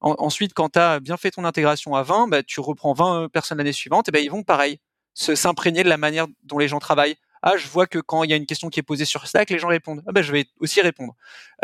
ensuite, 0.00 0.54
quand 0.54 0.70
tu 0.70 0.78
as 0.78 1.00
bien 1.00 1.16
fait 1.16 1.30
ton 1.30 1.44
intégration 1.44 1.94
à 1.94 2.02
20, 2.02 2.28
bah, 2.28 2.42
tu 2.42 2.60
reprends 2.60 2.92
20 2.92 3.28
personnes 3.28 3.58
l'année 3.58 3.72
suivante, 3.72 4.08
et 4.08 4.12
ben 4.12 4.22
ils 4.24 4.30
vont 4.30 4.42
pareil, 4.42 4.78
se 5.14 5.34
s'imprégner 5.34 5.82
de 5.82 5.88
la 5.88 5.98
manière 5.98 6.26
dont 6.44 6.58
les 6.58 6.68
gens 6.68 6.78
travaillent. 6.78 7.16
Ah, 7.42 7.56
je 7.56 7.66
vois 7.68 7.86
que 7.86 7.98
quand 7.98 8.22
il 8.24 8.30
y 8.30 8.32
a 8.32 8.36
une 8.36 8.46
question 8.46 8.68
qui 8.68 8.80
est 8.80 8.82
posée 8.82 9.04
sur 9.04 9.26
Slack, 9.26 9.50
les 9.50 9.58
gens 9.58 9.68
répondent. 9.68 10.02
Ah, 10.06 10.12
ben, 10.12 10.22
je 10.22 10.32
vais 10.32 10.46
aussi 10.58 10.80
répondre. 10.80 11.14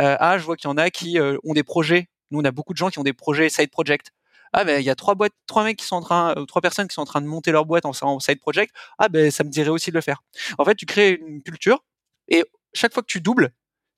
Euh, 0.01 0.17
ah, 0.19 0.39
je 0.39 0.45
vois 0.45 0.57
qu'il 0.57 0.69
y 0.69 0.73
en 0.73 0.77
a 0.77 0.91
qui 0.91 1.19
euh, 1.19 1.37
ont 1.45 1.53
des 1.53 1.63
projets. 1.63 2.09
Nous, 2.31 2.41
on 2.41 2.45
a 2.45 2.51
beaucoup 2.51 2.73
de 2.73 2.79
gens 2.79 2.89
qui 2.91 2.99
ont 2.99 3.05
des 3.05 3.13
projets 3.13 3.49
side 3.49 3.71
project. 3.71 4.13
Ah, 4.53 4.65
ben, 4.65 4.81
il 4.81 4.85
y 4.85 4.91
a 4.91 4.95
trois 4.95 5.15
boîtes, 5.15 5.35
trois 5.47 5.65
mecs 5.65 5.79
qui 5.79 5.85
sont 5.85 5.97
en 5.97 6.01
train, 6.01 6.35
euh, 6.37 6.47
trois 6.47 6.63
personnes 6.63 6.89
qui 6.89 6.95
sont 6.95 7.03
en 7.03 7.07
train 7.07 7.21
de 7.21 7.27
monter 7.27 7.53
leur 7.53 7.67
boîte 7.67 7.85
en, 7.85 7.93
en 8.03 8.21
side 8.21 8.41
project. 8.41 8.75
Ah, 8.99 9.09
ben, 9.09 9.31
ça 9.31 9.45
me 9.45 9.51
dirait 9.51 9.69
aussi 9.69 9.91
de 9.91 9.97
le 9.97 10.01
faire. 10.01 10.23
En 10.59 10.65
fait, 10.65 10.75
tu 10.77 10.87
crées 10.87 11.21
une 11.21 11.43
culture 11.43 11.85
et 12.29 12.45
chaque 12.73 12.95
fois 12.95 13.03
que 13.03 13.09
tu 13.09 13.21
doubles, 13.21 13.53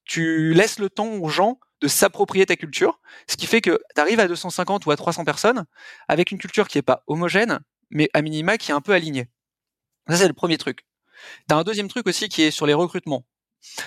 tu 0.05 0.55
laisses 0.55 0.79
le 0.79 0.91
temps 0.91 1.13
aux 1.13 1.29
gens 1.29 1.61
de 1.81 1.89
s'approprier 1.89 2.47
ta 2.47 2.57
culture, 2.57 3.01
ce 3.29 3.37
qui 3.37 3.47
fait 3.47 3.61
que 3.61 3.81
tu 3.95 4.01
arrives 4.01 4.21
à 4.21 4.27
250 4.27 4.87
ou 4.87 4.91
à 4.91 4.97
300 4.97 5.25
personnes 5.25 5.65
avec 6.09 6.33
une 6.33 6.39
culture 6.39 6.67
qui 6.67 6.79
est 6.79 6.83
pas 6.83 7.05
homogène, 7.07 7.61
mais 7.91 8.09
à 8.15 8.23
minima 8.23 8.59
qui 8.59 8.73
est 8.73 8.75
un 8.75 8.81
peu 8.81 8.93
alignée. 8.93 9.29
Ça, 10.09 10.17
c'est 10.17 10.29
le 10.29 10.35
premier 10.35 10.59
truc. 10.59 10.85
Tu 11.49 11.55
as 11.55 11.59
un 11.59 11.65
deuxième 11.65 11.89
truc 11.89 12.07
aussi 12.07 12.29
qui 12.29 12.43
est 12.43 12.51
sur 12.51 12.67
les 12.67 12.75
recrutements. 12.75 13.25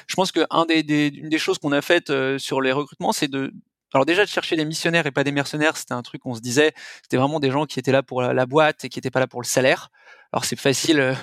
Je 0.08 0.16
pense 0.16 0.32
que 0.32 0.46
des, 0.84 1.08
une 1.08 1.30
des 1.30 1.40
choses 1.40 1.58
qu'on 1.58 1.72
a 1.72 1.82
faites 1.82 2.10
euh, 2.10 2.38
sur 2.38 2.62
les 2.62 2.72
recrutements, 2.72 3.14
c'est 3.14 3.30
de 3.30 3.54
alors 3.94 4.06
déjà 4.06 4.24
de 4.24 4.30
chercher 4.30 4.56
des 4.56 4.64
missionnaires 4.64 5.06
et 5.06 5.12
pas 5.12 5.26
des 5.26 5.34
mercenaires, 5.34 5.76
c'était 5.76 5.94
un 5.94 6.02
truc 6.02 6.22
qu'on 6.22 6.34
se 6.34 6.40
disait, 6.40 6.72
c'était 7.04 7.18
vraiment 7.18 7.42
des 7.42 7.52
gens 7.52 7.66
qui 7.66 7.78
étaient 7.78 7.92
là 7.92 8.02
pour 8.02 8.22
la, 8.22 8.46
boîte 8.46 8.86
et 8.86 8.90
qui 8.90 9.00
n'étaient 9.00 9.12
pas 9.12 9.20
là 9.20 9.28
pour 9.28 9.42
le 9.42 9.46
salaire. 9.46 9.90
Alors 10.32 10.46
c'est 10.46 10.58
facile 10.58 11.02
euh, 11.02 11.14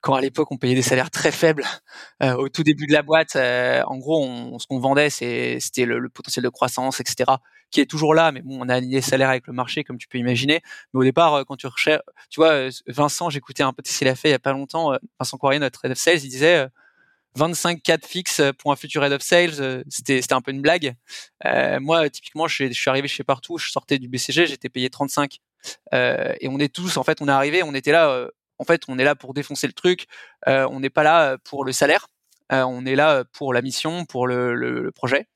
quand 0.00 0.14
à 0.14 0.20
l'époque 0.20 0.50
on 0.50 0.56
payait 0.56 0.74
des 0.74 0.82
salaires 0.82 1.12
très 1.12 1.30
faibles 1.30 1.64
euh, 2.24 2.34
au 2.34 2.48
tout 2.48 2.64
début 2.64 2.86
de 2.88 2.92
la 2.92 3.02
boîte. 3.02 3.36
En 3.36 3.98
gros, 3.98 4.58
ce 4.58 4.66
qu'on 4.66 4.80
vendait, 4.80 5.10
c'était 5.10 5.84
le, 5.84 6.08
potentiel 6.08 6.42
de 6.44 6.48
croissance, 6.48 6.98
etc., 7.00 7.32
qui 7.70 7.80
est 7.80 7.86
toujours 7.86 8.14
là. 8.14 8.32
Mais 8.32 8.42
bon, 8.42 8.58
on 8.60 8.68
a 8.68 8.74
aligné 8.74 8.96
les 8.96 9.02
salaires 9.02 9.30
avec 9.30 9.46
le 9.46 9.52
marché, 9.52 9.84
comme 9.84 9.98
tu 9.98 10.08
peux 10.08 10.18
imaginer. 10.18 10.60
Mais 10.92 11.00
au 11.00 11.04
départ, 11.04 11.34
euh, 11.34 11.44
quand 11.44 11.56
tu 11.56 11.66
recherches, 11.66 12.02
tu 12.30 12.40
vois, 12.40 12.68
Vincent, 12.86 13.30
j'écoutais 13.30 13.62
un 13.62 13.72
peu 13.72 13.82
ce 13.84 13.98
qu'il 13.98 14.08
a 14.08 14.14
fait 14.14 14.28
il 14.28 14.32
y 14.32 14.34
a 14.34 14.38
pas 14.38 14.52
longtemps. 14.52 14.92
Vincent 15.18 15.38
Coirier, 15.38 15.58
notre 15.60 15.84
head 15.84 15.92
of 15.92 15.98
sales, 15.98 16.24
il 16.24 16.30
disait 16.30 16.66
25 17.36 17.82
4 17.82 18.06
fixes 18.06 18.42
pour 18.58 18.72
un 18.72 18.76
futur 18.76 19.04
head 19.04 19.12
of 19.12 19.22
sales, 19.22 19.84
c'était 19.88 20.22
c'était 20.22 20.34
un 20.34 20.40
peu 20.40 20.50
une 20.50 20.62
blague. 20.62 20.94
moi, 21.80 22.08
typiquement, 22.10 22.48
je, 22.48 22.72
suis 22.72 22.90
arrivé 22.90 23.08
chez 23.08 23.24
Partout, 23.24 23.58
je 23.58 23.70
sortais 23.70 23.98
du 23.98 24.08
BCG, 24.08 24.46
j'étais 24.46 24.68
payé 24.68 24.90
35. 24.90 25.38
et 25.92 26.48
on 26.48 26.58
est 26.58 26.74
tous, 26.74 26.96
en 26.96 27.04
fait, 27.04 27.20
on 27.22 27.28
est 27.28 27.32
arrivé, 27.32 27.62
on 27.62 27.74
était 27.74 27.92
là 27.92 28.28
en 28.58 28.64
fait, 28.64 28.82
on 28.88 28.98
est 28.98 29.04
là 29.04 29.14
pour 29.14 29.34
défoncer 29.34 29.66
le 29.66 29.72
truc. 29.72 30.06
Euh, 30.46 30.66
on 30.70 30.80
n'est 30.80 30.90
pas 30.90 31.02
là 31.02 31.32
euh, 31.32 31.36
pour 31.42 31.64
le 31.64 31.72
salaire. 31.72 32.08
On 32.50 32.86
est 32.86 32.94
là 32.94 33.24
pour 33.32 33.52
la 33.52 33.62
mission, 33.62 34.04
pour 34.04 34.26
le, 34.26 34.90
projet. 34.94 35.26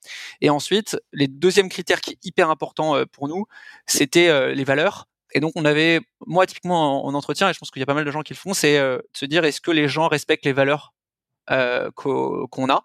Et 0.41 0.51
ensuite, 0.51 0.99
les 1.13 1.29
deuxième 1.29 1.69
critère 1.69 2.01
qui 2.01 2.13
est 2.13 2.19
hyper 2.25 2.51
important 2.51 3.05
pour 3.13 3.29
nous, 3.29 3.47
c'était 3.87 4.55
les 4.55 4.65
valeurs. 4.65 5.09
Et 5.35 5.41
donc, 5.41 5.53
on 5.57 5.65
avait, 5.65 6.01
moi, 6.27 6.47
typiquement 6.47 7.07
en, 7.07 7.15
entretien, 7.15 7.49
et 7.49 7.53
je 7.53 7.59
pense 7.59 7.71
qu'il 7.71 7.81
y 7.81 7.83
a 7.83 7.87
pas 7.87 7.95
mal 7.95 8.05
de 8.05 8.11
gens 8.11 8.23
qui 8.23 8.35
le 8.35 8.39
font, 8.39 8.55
c'est 8.55 8.79
de 8.79 9.03
se 9.13 9.25
dire 9.27 9.45
est-ce 9.45 9.61
que 9.61 9.71
les 9.71 9.89
gens 9.89 10.09
respectent 10.09 10.47
les 10.47 10.53
valeurs 10.53 10.95
qu'on 11.95 12.69
a? 12.71 12.85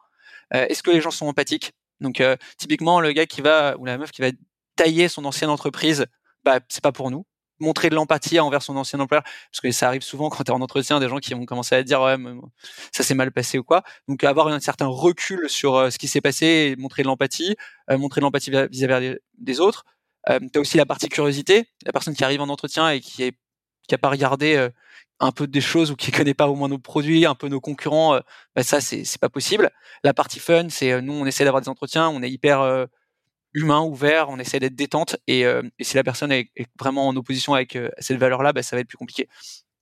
Est-ce 0.51 0.84
que 0.84 0.91
les 0.91 1.01
gens 1.01 1.11
sont 1.11 1.28
empathiques? 1.28 1.73
Donc, 2.01 2.21
typiquement, 2.57 2.99
le 2.99 3.11
gars 3.13 3.25
qui 3.25 3.41
va 3.41 3.78
ou 3.78 3.86
la 3.86 3.97
meuf 3.97 4.11
qui 4.11 4.21
va 4.21 4.32
tailler 4.75 5.07
son 5.07 5.25
ancienne 5.25 5.49
entreprise, 5.49 6.05
bah, 6.43 6.59
c'est 6.69 6.84
pas 6.84 6.91
pour 6.91 7.11
nous 7.11 7.25
montrer 7.60 7.89
de 7.89 7.95
l'empathie 7.95 8.39
envers 8.39 8.62
son 8.62 8.76
ancien 8.78 8.99
employeur 8.99 9.24
parce 9.24 9.62
que 9.62 9.72
ça 9.72 9.88
arrive 9.88 10.01
souvent 10.01 10.30
quand 10.30 10.43
tu 10.43 10.51
es 10.51 10.53
en 10.53 10.62
entretien 10.62 10.99
des 10.99 11.10
gens 11.10 11.18
qui 11.18 11.34
vont 11.34 11.45
commencer 11.45 11.76
à 11.76 11.84
dire 11.84 12.01
ouais 12.01 12.16
ça 12.91 13.03
s'est 13.03 13.16
mal 13.16 13.32
passé 13.32 13.58
ou 13.58 13.64
quoi 13.64 13.84
donc 14.08 14.24
avoir 14.24 14.47
un 14.47 14.60
certain 14.60 14.88
recul 14.88 15.49
sur 15.49 15.76
euh, 15.76 15.89
ce 15.89 15.97
qui 15.97 16.08
s'est 16.08 16.22
passé 16.22 16.76
montrer 16.78 17.03
de 17.03 17.08
l'empathie 17.08 17.55
euh, 17.89 17.97
montrer 17.97 18.22
de 18.22 18.26
l'empathie 18.26 18.51
vis-à-vis 18.72 19.18
des, 19.38 19.60
autres 19.60 19.86
euh, 20.30 20.39
tu 20.51 20.58
as 20.58 20.62
aussi 20.62 20.78
la 20.78 20.86
partie 20.86 21.10
curiosité 21.10 21.68
la 21.86 21.91
personne 21.91 22.16
qui 22.16 22.24
arrive 22.24 22.41
en 22.41 22.49
entretien 22.49 22.89
et 22.89 22.99
qui 22.99 23.24
est 23.24 23.38
qui 23.88 23.95
a 23.95 23.97
pas 23.97 24.10
regardé 24.10 24.55
euh, 24.55 24.70
un 25.20 25.32
peu 25.32 25.47
des 25.47 25.62
choses 25.62 25.91
ou 25.91 25.95
qui 25.95 26.12
connaît 26.12 26.34
pas 26.34 26.47
au 26.49 26.55
moins 26.55 26.68
nos 26.68 26.78
produits, 26.78 27.26
un 27.26 27.36
peu 27.36 27.47
nos 27.47 27.62
concurrents, 27.62 28.20
bah 28.53 28.64
ça 28.64 28.82
c'est 28.82 29.05
c'est 29.05 29.20
pas 29.20 29.30
possible. 29.30 29.72
La 30.03 30.14
partie 30.14 30.39
fun, 30.39 30.68
c'est 30.70 31.01
nous 31.01 31.14
on 31.14 31.26
essaie 31.26 31.45
d'avoir 31.45 31.62
des 31.62 31.70
entretiens, 31.70 32.10
on 32.10 32.22
est 32.22 32.30
hyper 32.30 32.88
humain, 33.54 33.82
ouvert, 33.82 34.30
on 34.30 34.39
essaie 34.39 34.60
d'être 34.60 34.76
détente, 34.76 35.18
et, 35.28 35.45
euh, 35.45 35.62
si 35.80 35.95
la 35.95 36.04
personne 36.04 36.32
est, 36.32 36.52
vraiment 36.80 37.08
en 37.08 37.16
opposition 37.16 37.54
avec 37.54 37.76
euh, 37.76 37.89
cette 38.00 38.18
valeur-là, 38.18 38.54
bah, 38.54 38.64
ça 38.64 38.76
va 38.76 38.82
être 38.82 38.88
plus 38.88 38.98
compliqué. 38.98 39.28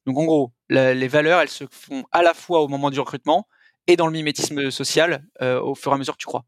Donc 0.05 0.17
en 0.17 0.25
gros, 0.25 0.53
les 0.69 1.07
valeurs, 1.07 1.41
elles 1.41 1.49
se 1.49 1.63
font 1.71 2.03
à 2.11 2.21
la 2.21 2.35
fois 2.35 2.61
au 2.61 2.67
moment 2.67 2.91
du 2.91 2.99
recrutement 2.99 3.47
et 3.87 3.95
dans 3.95 4.05
le 4.05 4.13
mimétisme 4.13 4.69
social 4.69 5.23
euh, 5.41 5.59
au 5.59 5.73
fur 5.73 5.91
et 5.91 5.95
à 5.95 5.97
mesure 5.97 6.13
que 6.13 6.21
tu 6.21 6.27
crois. 6.27 6.45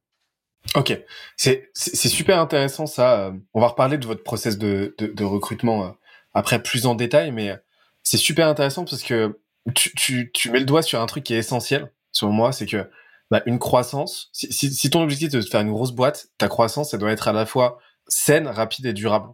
Ok, 0.75 0.95
c'est 1.35 1.71
super 1.75 2.39
intéressant 2.39 2.85
ça. 2.85 3.33
On 3.55 3.61
va 3.61 3.69
reparler 3.69 3.97
de 3.97 4.05
votre 4.05 4.21
process 4.21 4.59
de, 4.59 4.93
recrutement 5.23 5.95
après 6.35 6.61
plus 6.61 6.85
en 6.85 6.93
détail, 6.93 7.31
mais 7.31 7.55
c'est 8.03 8.17
super 8.17 8.47
intéressant 8.47 8.85
parce 8.85 9.01
que 9.01 9.39
tu, 9.73 9.91
tu, 9.95 10.31
tu 10.33 10.51
mets 10.51 10.59
le 10.59 10.65
doigt 10.65 10.83
sur 10.83 11.01
un 11.01 11.05
truc 11.07 11.23
qui 11.23 11.33
est 11.33 11.37
essentiel, 11.39 11.91
selon 12.11 12.33
moi, 12.33 12.51
c'est 12.51 12.67
que 12.67 12.87
bah, 13.31 13.43
une 13.45 13.59
croissance. 13.59 14.29
Si, 14.31 14.51
si, 14.51 14.73
si, 14.73 14.89
ton 14.89 15.01
objectif 15.01 15.27
est 15.33 15.37
de 15.37 15.41
faire 15.41 15.61
une 15.61 15.71
grosse 15.71 15.91
boîte, 15.91 16.27
ta 16.37 16.47
croissance, 16.47 16.93
elle 16.93 16.99
doit 16.99 17.11
être 17.11 17.27
à 17.27 17.33
la 17.33 17.45
fois 17.45 17.79
saine, 18.07 18.47
rapide 18.47 18.85
et 18.85 18.93
durable. 18.93 19.29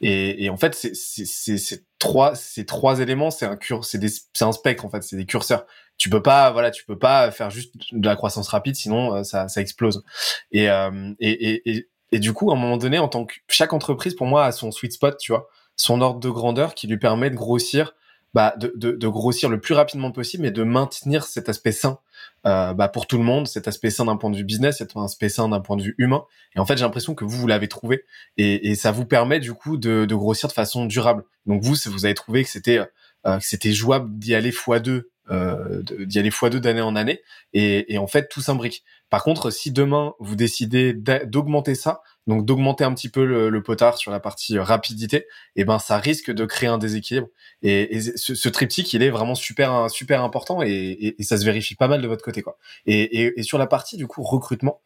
Et, 0.00 0.44
et 0.44 0.50
en 0.50 0.56
fait, 0.56 0.74
c'est 0.74 1.84
trois, 1.98 2.34
ces 2.34 2.64
trois 2.64 3.00
éléments, 3.00 3.30
c'est 3.30 3.46
un 3.46 3.58
c'est 3.82 4.42
un 4.42 4.52
spectre 4.52 4.84
en 4.84 4.90
fait, 4.90 5.02
c'est 5.02 5.16
des 5.16 5.26
curseurs. 5.26 5.66
Tu 5.98 6.08
peux 6.08 6.22
pas, 6.22 6.50
voilà, 6.50 6.70
tu 6.70 6.84
peux 6.86 6.98
pas 6.98 7.30
faire 7.30 7.50
juste 7.50 7.74
de 7.92 8.06
la 8.06 8.16
croissance 8.16 8.48
rapide, 8.48 8.74
sinon 8.74 9.16
euh, 9.16 9.22
ça, 9.22 9.48
ça 9.48 9.60
explose. 9.60 10.02
Et, 10.50 10.70
euh, 10.70 11.12
et, 11.20 11.60
et, 11.70 11.88
et, 12.12 12.18
du 12.18 12.32
coup, 12.32 12.50
à 12.50 12.54
un 12.54 12.58
moment 12.58 12.78
donné, 12.78 12.98
en 12.98 13.08
tant 13.08 13.26
que 13.26 13.34
chaque 13.48 13.74
entreprise, 13.74 14.14
pour 14.14 14.26
moi, 14.26 14.46
a 14.46 14.52
son 14.52 14.70
sweet 14.70 14.92
spot, 14.92 15.18
tu 15.18 15.32
vois, 15.32 15.48
son 15.76 16.00
ordre 16.00 16.20
de 16.20 16.30
grandeur 16.30 16.74
qui 16.74 16.86
lui 16.86 16.98
permet 16.98 17.28
de 17.28 17.36
grossir 17.36 17.94
bah, 18.34 18.54
de, 18.58 18.72
de, 18.76 18.92
de, 18.92 19.08
grossir 19.08 19.48
le 19.48 19.60
plus 19.60 19.74
rapidement 19.74 20.12
possible, 20.12 20.44
mais 20.44 20.50
de 20.50 20.62
maintenir 20.62 21.24
cet 21.24 21.48
aspect 21.48 21.72
sain 21.72 21.98
euh, 22.46 22.72
bah, 22.74 22.88
pour 22.88 23.06
tout 23.06 23.18
le 23.18 23.24
monde, 23.24 23.48
cet 23.48 23.68
aspect 23.68 23.90
sain 23.90 24.04
d'un 24.04 24.16
point 24.16 24.30
de 24.30 24.36
vue 24.36 24.44
business, 24.44 24.78
cet 24.78 24.96
aspect 24.96 25.28
sain 25.28 25.48
d'un 25.48 25.60
point 25.60 25.76
de 25.76 25.82
vue 25.82 25.94
humain. 25.98 26.24
Et 26.54 26.60
en 26.60 26.66
fait, 26.66 26.76
j'ai 26.76 26.84
l'impression 26.84 27.14
que 27.14 27.24
vous, 27.24 27.36
vous 27.38 27.46
l'avez 27.46 27.68
trouvé, 27.68 28.04
et, 28.36 28.70
et, 28.70 28.74
ça 28.76 28.92
vous 28.92 29.04
permet 29.04 29.40
du 29.40 29.52
coup 29.52 29.76
de, 29.76 30.04
de, 30.04 30.14
grossir 30.14 30.48
de 30.48 30.52
façon 30.52 30.86
durable. 30.86 31.24
Donc 31.46 31.62
vous, 31.62 31.74
vous 31.86 32.04
avez 32.04 32.14
trouvé 32.14 32.44
que 32.44 32.50
c'était 32.50 32.80
euh, 33.26 33.38
jouable 33.72 34.18
d'y 34.18 34.34
aller 34.34 34.52
fois 34.52 34.78
deux, 34.78 35.10
euh, 35.30 35.82
d'y 36.00 36.18
aller 36.18 36.30
fois 36.30 36.50
deux 36.50 36.60
d'année 36.60 36.80
en 36.80 36.96
année, 36.96 37.20
et, 37.52 37.92
et 37.92 37.98
en 37.98 38.06
fait, 38.06 38.28
tout 38.28 38.40
s'imbrique. 38.40 38.84
Par 39.10 39.24
contre, 39.24 39.50
si 39.50 39.72
demain 39.72 40.14
vous 40.20 40.36
décidez 40.36 40.94
d'augmenter 40.94 41.74
ça, 41.74 42.00
donc 42.26 42.44
d'augmenter 42.44 42.84
un 42.84 42.94
petit 42.94 43.08
peu 43.08 43.24
le, 43.24 43.62
potard 43.62 43.98
sur 43.98 44.10
la 44.10 44.20
partie 44.20 44.58
euh, 44.58 44.62
rapidité, 44.62 45.16
et 45.16 45.62
eh 45.62 45.64
ben 45.64 45.78
ça 45.78 45.98
risque 45.98 46.30
de 46.30 46.44
créer 46.44 46.68
un 46.68 46.78
déséquilibre. 46.78 47.28
Et, 47.62 48.00
ce, 48.00 48.48
triptyque, 48.48 48.92
il 48.92 49.02
est 49.02 49.10
vraiment 49.10 49.34
super 49.34 49.90
super 49.90 50.22
important 50.22 50.62
et, 50.62 51.16
ça 51.20 51.36
se 51.38 51.44
vérifie 51.44 51.74
pas 51.74 51.88
mal 51.88 52.02
de 52.02 52.08
votre 52.08 52.24
côté 52.24 52.42
quoi. 52.42 52.58
Et, 52.86 53.42
sur 53.42 53.58
la 53.58 53.66
partie 53.66 53.96
du 53.96 54.06
coup 54.06 54.22
recrutement, 54.22 54.80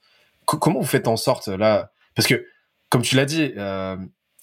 comment 0.46 0.80
vous 0.80 0.86
faites 0.86 1.08
en 1.08 1.16
sorte 1.16 1.48
là 1.48 1.92
Parce 2.14 2.28
que 2.28 2.46
comme 2.88 3.02
tu 3.02 3.16
l'as 3.16 3.24
dit, 3.24 3.52
euh, 3.56 3.96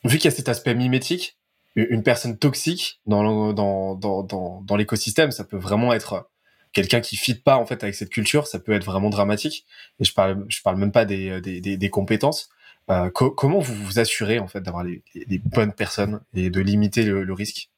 vu 0.03 0.17
qu'il 0.17 0.25
y 0.25 0.33
a 0.33 0.35
cet 0.35 0.49
aspect 0.49 0.75
mimétique, 0.75 1.37
une 1.75 2.03
personne 2.03 2.37
toxique 2.37 2.99
dans 3.05 3.53
dans 3.53 3.95
dans 3.95 4.23
dans, 4.61 4.75
l'écosystème, 4.75 5.31
ça 5.31 5.45
peut 5.45 5.57
vraiment 5.57 5.93
être 5.93 6.29
quelqu'un 6.73 7.01
qui 7.01 7.15
fit 7.15 7.35
pas 7.35 7.55
en 7.57 7.65
fait 7.65 7.83
avec 7.83 7.95
cette 7.95 8.09
culture, 8.09 8.47
ça 8.47 8.59
peut 8.59 8.73
être 8.73 8.83
vraiment 8.83 9.09
dramatique. 9.09 9.65
Et 9.99 10.03
je 10.03 10.13
parle 10.13 10.45
je 10.49 10.61
parle 10.61 10.77
même 10.77 10.91
pas 10.91 11.05
des 11.05 11.39
des, 11.41 11.61
des 11.77 11.89
compétences. 11.89 12.49
Euh, 12.89 13.09
comment 13.11 13.59
vous 13.59 13.73
vous 13.73 13.99
assurez 13.99 14.39
en 14.39 14.47
fait 14.47 14.61
d'avoir 14.61 14.83
les, 14.83 15.01
bonnes 15.45 15.73
personnes 15.73 16.21
et 16.33 16.49
de 16.49 16.59
limiter 16.59 17.03
le, 17.03 17.33
risque? 17.33 17.69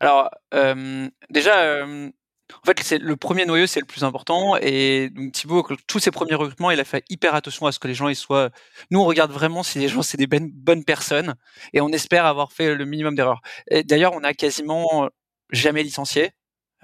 Alors 0.00 0.30
euh, 0.54 1.08
déjà, 1.30 1.58
euh, 1.60 2.10
en 2.52 2.66
fait, 2.66 2.98
le 2.98 3.16
premier 3.16 3.46
noyau, 3.46 3.66
c'est 3.66 3.80
le 3.80 3.86
plus 3.86 4.04
important. 4.04 4.56
Et 4.56 5.10
Thibaut, 5.32 5.66
tous 5.86 5.98
ses 5.98 6.10
premiers 6.10 6.34
recrutements, 6.34 6.70
il 6.70 6.80
a 6.80 6.84
fait 6.84 7.04
hyper 7.10 7.34
attention 7.34 7.66
à 7.66 7.72
ce 7.72 7.78
que 7.78 7.88
les 7.88 7.94
gens 7.94 8.08
ils 8.08 8.16
soient. 8.16 8.50
Nous, 8.90 9.00
on 9.00 9.04
regarde 9.04 9.30
vraiment 9.30 9.62
si 9.62 9.78
les 9.78 9.88
gens 9.88 10.02
c'est 10.02 10.18
des 10.18 10.26
bonnes 10.26 10.84
personnes 10.84 11.34
et 11.72 11.80
on 11.80 11.88
espère 11.88 12.26
avoir 12.26 12.52
fait 12.52 12.74
le 12.74 12.84
minimum 12.84 13.14
d'erreurs. 13.14 13.42
D'ailleurs, 13.84 14.14
on 14.14 14.24
a 14.24 14.32
quasiment 14.32 15.08
jamais 15.50 15.82
licencié 15.82 16.30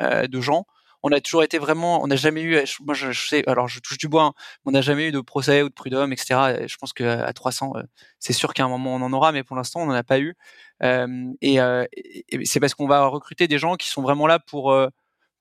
de 0.01 0.41
gens 0.41 0.67
on 1.05 1.13
a 1.13 1.21
toujours 1.21 1.43
été 1.45 1.59
vraiment, 1.59 2.03
on 2.03 2.07
n'a 2.07 2.17
jamais 2.17 2.43
eu, 2.43 2.59
moi 2.81 2.95
je, 2.95 3.13
sais, 3.13 3.47
alors 3.47 3.69
je 3.69 3.79
touche 3.81 3.99
du 3.99 4.09
bois, 4.09 4.25
hein, 4.25 4.33
on 4.65 4.71
n'a 4.71 4.81
jamais 4.81 5.09
eu 5.09 5.13
de 5.13 5.21
procès 5.21 5.61
ou 5.63 5.69
de 5.69 5.75
prud'homme, 5.75 6.15
etc. 6.15 6.67
je 6.67 6.77
pense 6.79 6.95
qu'à 6.95 7.31
300, 7.31 7.75
euh, 7.77 7.83
c'est 8.19 8.33
sûr 8.33 8.55
qu'à 8.55 8.65
un 8.65 8.69
moment 8.69 8.95
on 8.95 9.03
en 9.03 9.13
aura, 9.13 9.31
mais 9.31 9.45
pour 9.45 9.55
l'instant 9.55 9.83
on 9.83 9.87
n'en 9.87 9.93
a 9.93 10.03
pas 10.03 10.19
eu. 10.19 10.35
Euh, 10.83 11.35
et, 11.43 11.59
c'est 12.45 12.59
parce 12.59 12.75
qu'on 12.75 12.89
va 12.89 13.07
recruter 13.07 13.47
des 13.49 13.59
gens 13.59 13.77
qui 13.77 13.89
sont 13.89 14.01
vraiment 14.01 14.27
là 14.27 14.39
pour 14.39 14.73
euh, 14.73 14.89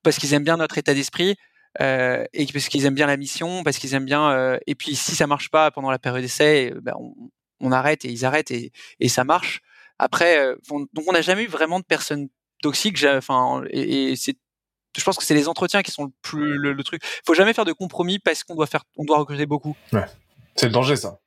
parce 0.03 0.17
qu'ils 0.17 0.33
aiment 0.33 0.43
bien 0.43 0.57
notre 0.57 0.77
état 0.77 0.93
d'esprit. 0.93 1.35
et 1.79 2.45
parce 2.53 2.67
qu'ils 2.67 2.85
aiment 2.85 2.95
bien 2.95 3.07
la 3.07 3.17
mission, 3.17 3.63
parce 3.63 3.77
qu'ils 3.77 3.93
aiment 3.93 4.05
bien. 4.05 4.59
et 4.67 4.75
puis 4.75 4.95
si 4.95 5.15
ça 5.15 5.27
marche 5.27 5.49
pas 5.49 5.71
pendant 5.71 5.91
la 5.91 5.99
période 5.99 6.23
d'essai, 6.23 6.73
ben, 6.81 6.93
on, 7.61 7.71
arrête 7.71 8.03
et 8.05 8.09
ils 8.09 8.25
arrêtent 8.25 8.51
et, 8.51 8.71
ça 9.07 9.23
marche. 9.23 9.61
Après, 9.97 10.55
donc 10.69 11.05
on 11.07 11.13
n'a 11.13 11.21
jamais 11.21 11.43
eu 11.43 11.47
vraiment 11.47 11.79
de 11.79 11.85
personnes 11.85 12.27
toxiques. 12.61 13.05
Enfin, 13.05 13.63
et 13.71 14.15
c'est 14.17 14.35
je 14.97 15.03
pense 15.03 15.17
que 15.17 15.23
c'est 15.23 15.33
les 15.33 15.47
entretiens 15.47 15.81
qui 15.81 15.91
sont 15.91 16.05
le 16.05 16.11
plus 16.21 16.57
le, 16.57 16.73
le, 16.73 16.83
truc. 16.83 17.01
Faut 17.25 17.33
jamais 17.33 17.53
faire 17.53 17.65
de 17.65 17.73
compromis 17.73 18.19
parce 18.19 18.43
qu'on 18.43 18.55
doit 18.55 18.67
faire, 18.67 18.83
on 18.97 19.03
doit 19.03 19.17
recruter 19.17 19.45
beaucoup. 19.45 19.75
Ouais. 19.91 20.05
C'est 20.55 20.67
le 20.67 20.71
danger 20.71 20.95
ça. 20.95 21.19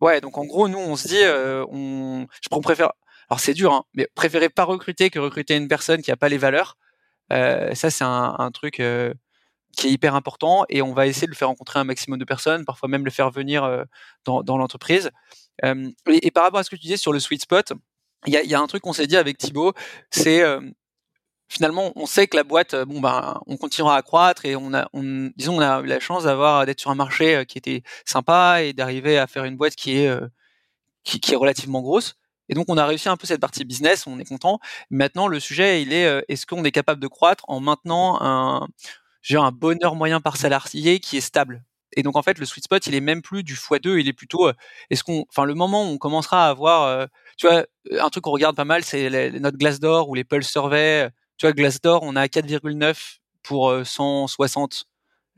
Ouais, 0.00 0.20
donc 0.20 0.36
en 0.38 0.44
gros, 0.44 0.68
nous, 0.68 0.78
on 0.78 0.96
se 0.96 1.08
dit, 1.08 1.22
on, 1.70 2.26
je 2.42 2.48
préfère, 2.60 2.92
alors 3.30 3.40
c'est 3.40 3.54
dur, 3.54 3.72
hein, 3.72 3.84
mais 3.94 4.08
préférer 4.14 4.48
pas 4.48 4.64
recruter 4.64 5.10
que 5.10 5.18
recruter 5.18 5.56
une 5.56 5.68
personne 5.68 6.02
qui 6.02 6.10
a 6.10 6.16
pas 6.16 6.28
les 6.28 6.38
valeurs. 6.38 6.76
ça, 7.30 7.90
c'est 7.90 8.04
un, 8.04 8.34
un 8.38 8.50
truc 8.50 8.74
qui 8.74 9.86
est 9.86 9.90
hyper 9.90 10.14
important 10.14 10.64
et 10.68 10.82
on 10.82 10.92
va 10.92 11.06
essayer 11.06 11.26
de 11.26 11.32
le 11.32 11.36
faire 11.36 11.48
rencontrer 11.48 11.78
un 11.78 11.84
maximum 11.84 12.18
de 12.18 12.24
personnes, 12.24 12.64
parfois 12.64 12.88
même 12.88 13.04
le 13.04 13.10
faire 13.10 13.30
venir 13.30 13.84
dans, 14.24 14.42
dans 14.42 14.58
l'entreprise. 14.58 15.10
Et, 15.62 16.30
par 16.30 16.44
rapport 16.44 16.60
à 16.60 16.64
ce 16.64 16.70
que 16.70 16.76
tu 16.76 16.82
disais 16.82 16.96
sur 16.96 17.12
le 17.12 17.20
sweet 17.20 17.42
spot, 17.42 17.72
il 18.26 18.32
y 18.32 18.36
a, 18.36 18.42
y 18.42 18.54
a, 18.54 18.60
un 18.60 18.66
truc 18.66 18.82
qu'on 18.82 18.92
s'est 18.92 19.06
dit 19.06 19.16
avec 19.16 19.38
Thibaut, 19.38 19.72
c'est 20.10 20.42
finalement 21.48 21.92
on 21.96 22.06
sait 22.06 22.26
que 22.26 22.36
la 22.36 22.44
boîte, 22.44 22.74
bon 22.74 23.00
ben, 23.00 23.40
on 23.46 23.56
continuera 23.56 23.96
à 23.96 24.02
croître 24.02 24.44
et 24.44 24.56
on 24.56 24.74
a, 24.74 24.88
on, 24.92 25.30
disons, 25.36 25.56
on 25.56 25.60
a 25.60 25.80
eu 25.80 25.86
la 25.86 26.00
chance 26.00 26.24
d'avoir 26.24 26.66
d'être 26.66 26.80
sur 26.80 26.90
un 26.90 26.94
marché 26.94 27.44
qui 27.46 27.58
était 27.58 27.82
sympa 28.04 28.62
et 28.62 28.72
d'arriver 28.72 29.18
à 29.18 29.26
faire 29.26 29.44
une 29.44 29.56
boîte 29.56 29.74
qui 29.74 29.98
est 29.98 30.18
qui, 31.04 31.20
qui, 31.20 31.34
est 31.34 31.36
relativement 31.36 31.82
grosse. 31.82 32.16
Et 32.48 32.54
donc 32.54 32.66
on 32.68 32.76
a 32.78 32.86
réussi 32.86 33.08
un 33.08 33.16
peu 33.16 33.26
cette 33.26 33.40
partie 33.40 33.64
business, 33.64 34.06
on 34.06 34.18
est 34.18 34.24
content. 34.24 34.58
Maintenant 34.90 35.28
le 35.28 35.40
sujet 35.40 35.82
il 35.82 35.92
est 35.92 36.24
est-ce 36.28 36.46
qu'on 36.46 36.64
est 36.64 36.72
capable 36.72 37.00
de 37.00 37.08
croître 37.08 37.44
en 37.48 37.60
maintenant 37.60 38.18
un 38.20 38.68
j'ai 39.22 39.38
un 39.38 39.52
bonheur 39.52 39.94
moyen 39.96 40.20
par 40.20 40.36
salarié 40.36 41.00
qui 41.00 41.16
est 41.16 41.22
stable? 41.22 41.64
Et 41.96 42.02
donc 42.02 42.16
en 42.16 42.22
fait, 42.22 42.38
le 42.38 42.46
sweet 42.46 42.64
spot, 42.64 42.86
il 42.86 42.94
est 42.94 43.00
même 43.00 43.22
plus 43.22 43.42
du 43.42 43.54
x2, 43.54 43.98
il 43.98 44.08
est 44.08 44.12
plutôt, 44.12 44.48
euh, 44.48 44.52
est-ce 44.90 45.04
qu'on, 45.04 45.24
enfin 45.28 45.44
le 45.44 45.54
moment 45.54 45.84
où 45.84 45.92
on 45.94 45.98
commencera 45.98 46.46
à 46.46 46.50
avoir, 46.50 46.84
euh, 46.84 47.06
tu 47.36 47.46
vois, 47.46 47.66
un 47.98 48.10
truc 48.10 48.24
qu'on 48.24 48.30
regarde 48.32 48.56
pas 48.56 48.64
mal, 48.64 48.84
c'est 48.84 49.30
notre 49.40 49.58
Glassdoor 49.58 50.08
ou 50.08 50.14
les 50.14 50.24
Pulse 50.24 50.48
Survey. 50.48 51.08
Tu 51.36 51.46
vois, 51.46 51.52
Glassdoor, 51.52 52.02
on 52.02 52.16
a 52.16 52.26
4,9 52.26 53.18
pour 53.42 53.74
160 53.84 54.86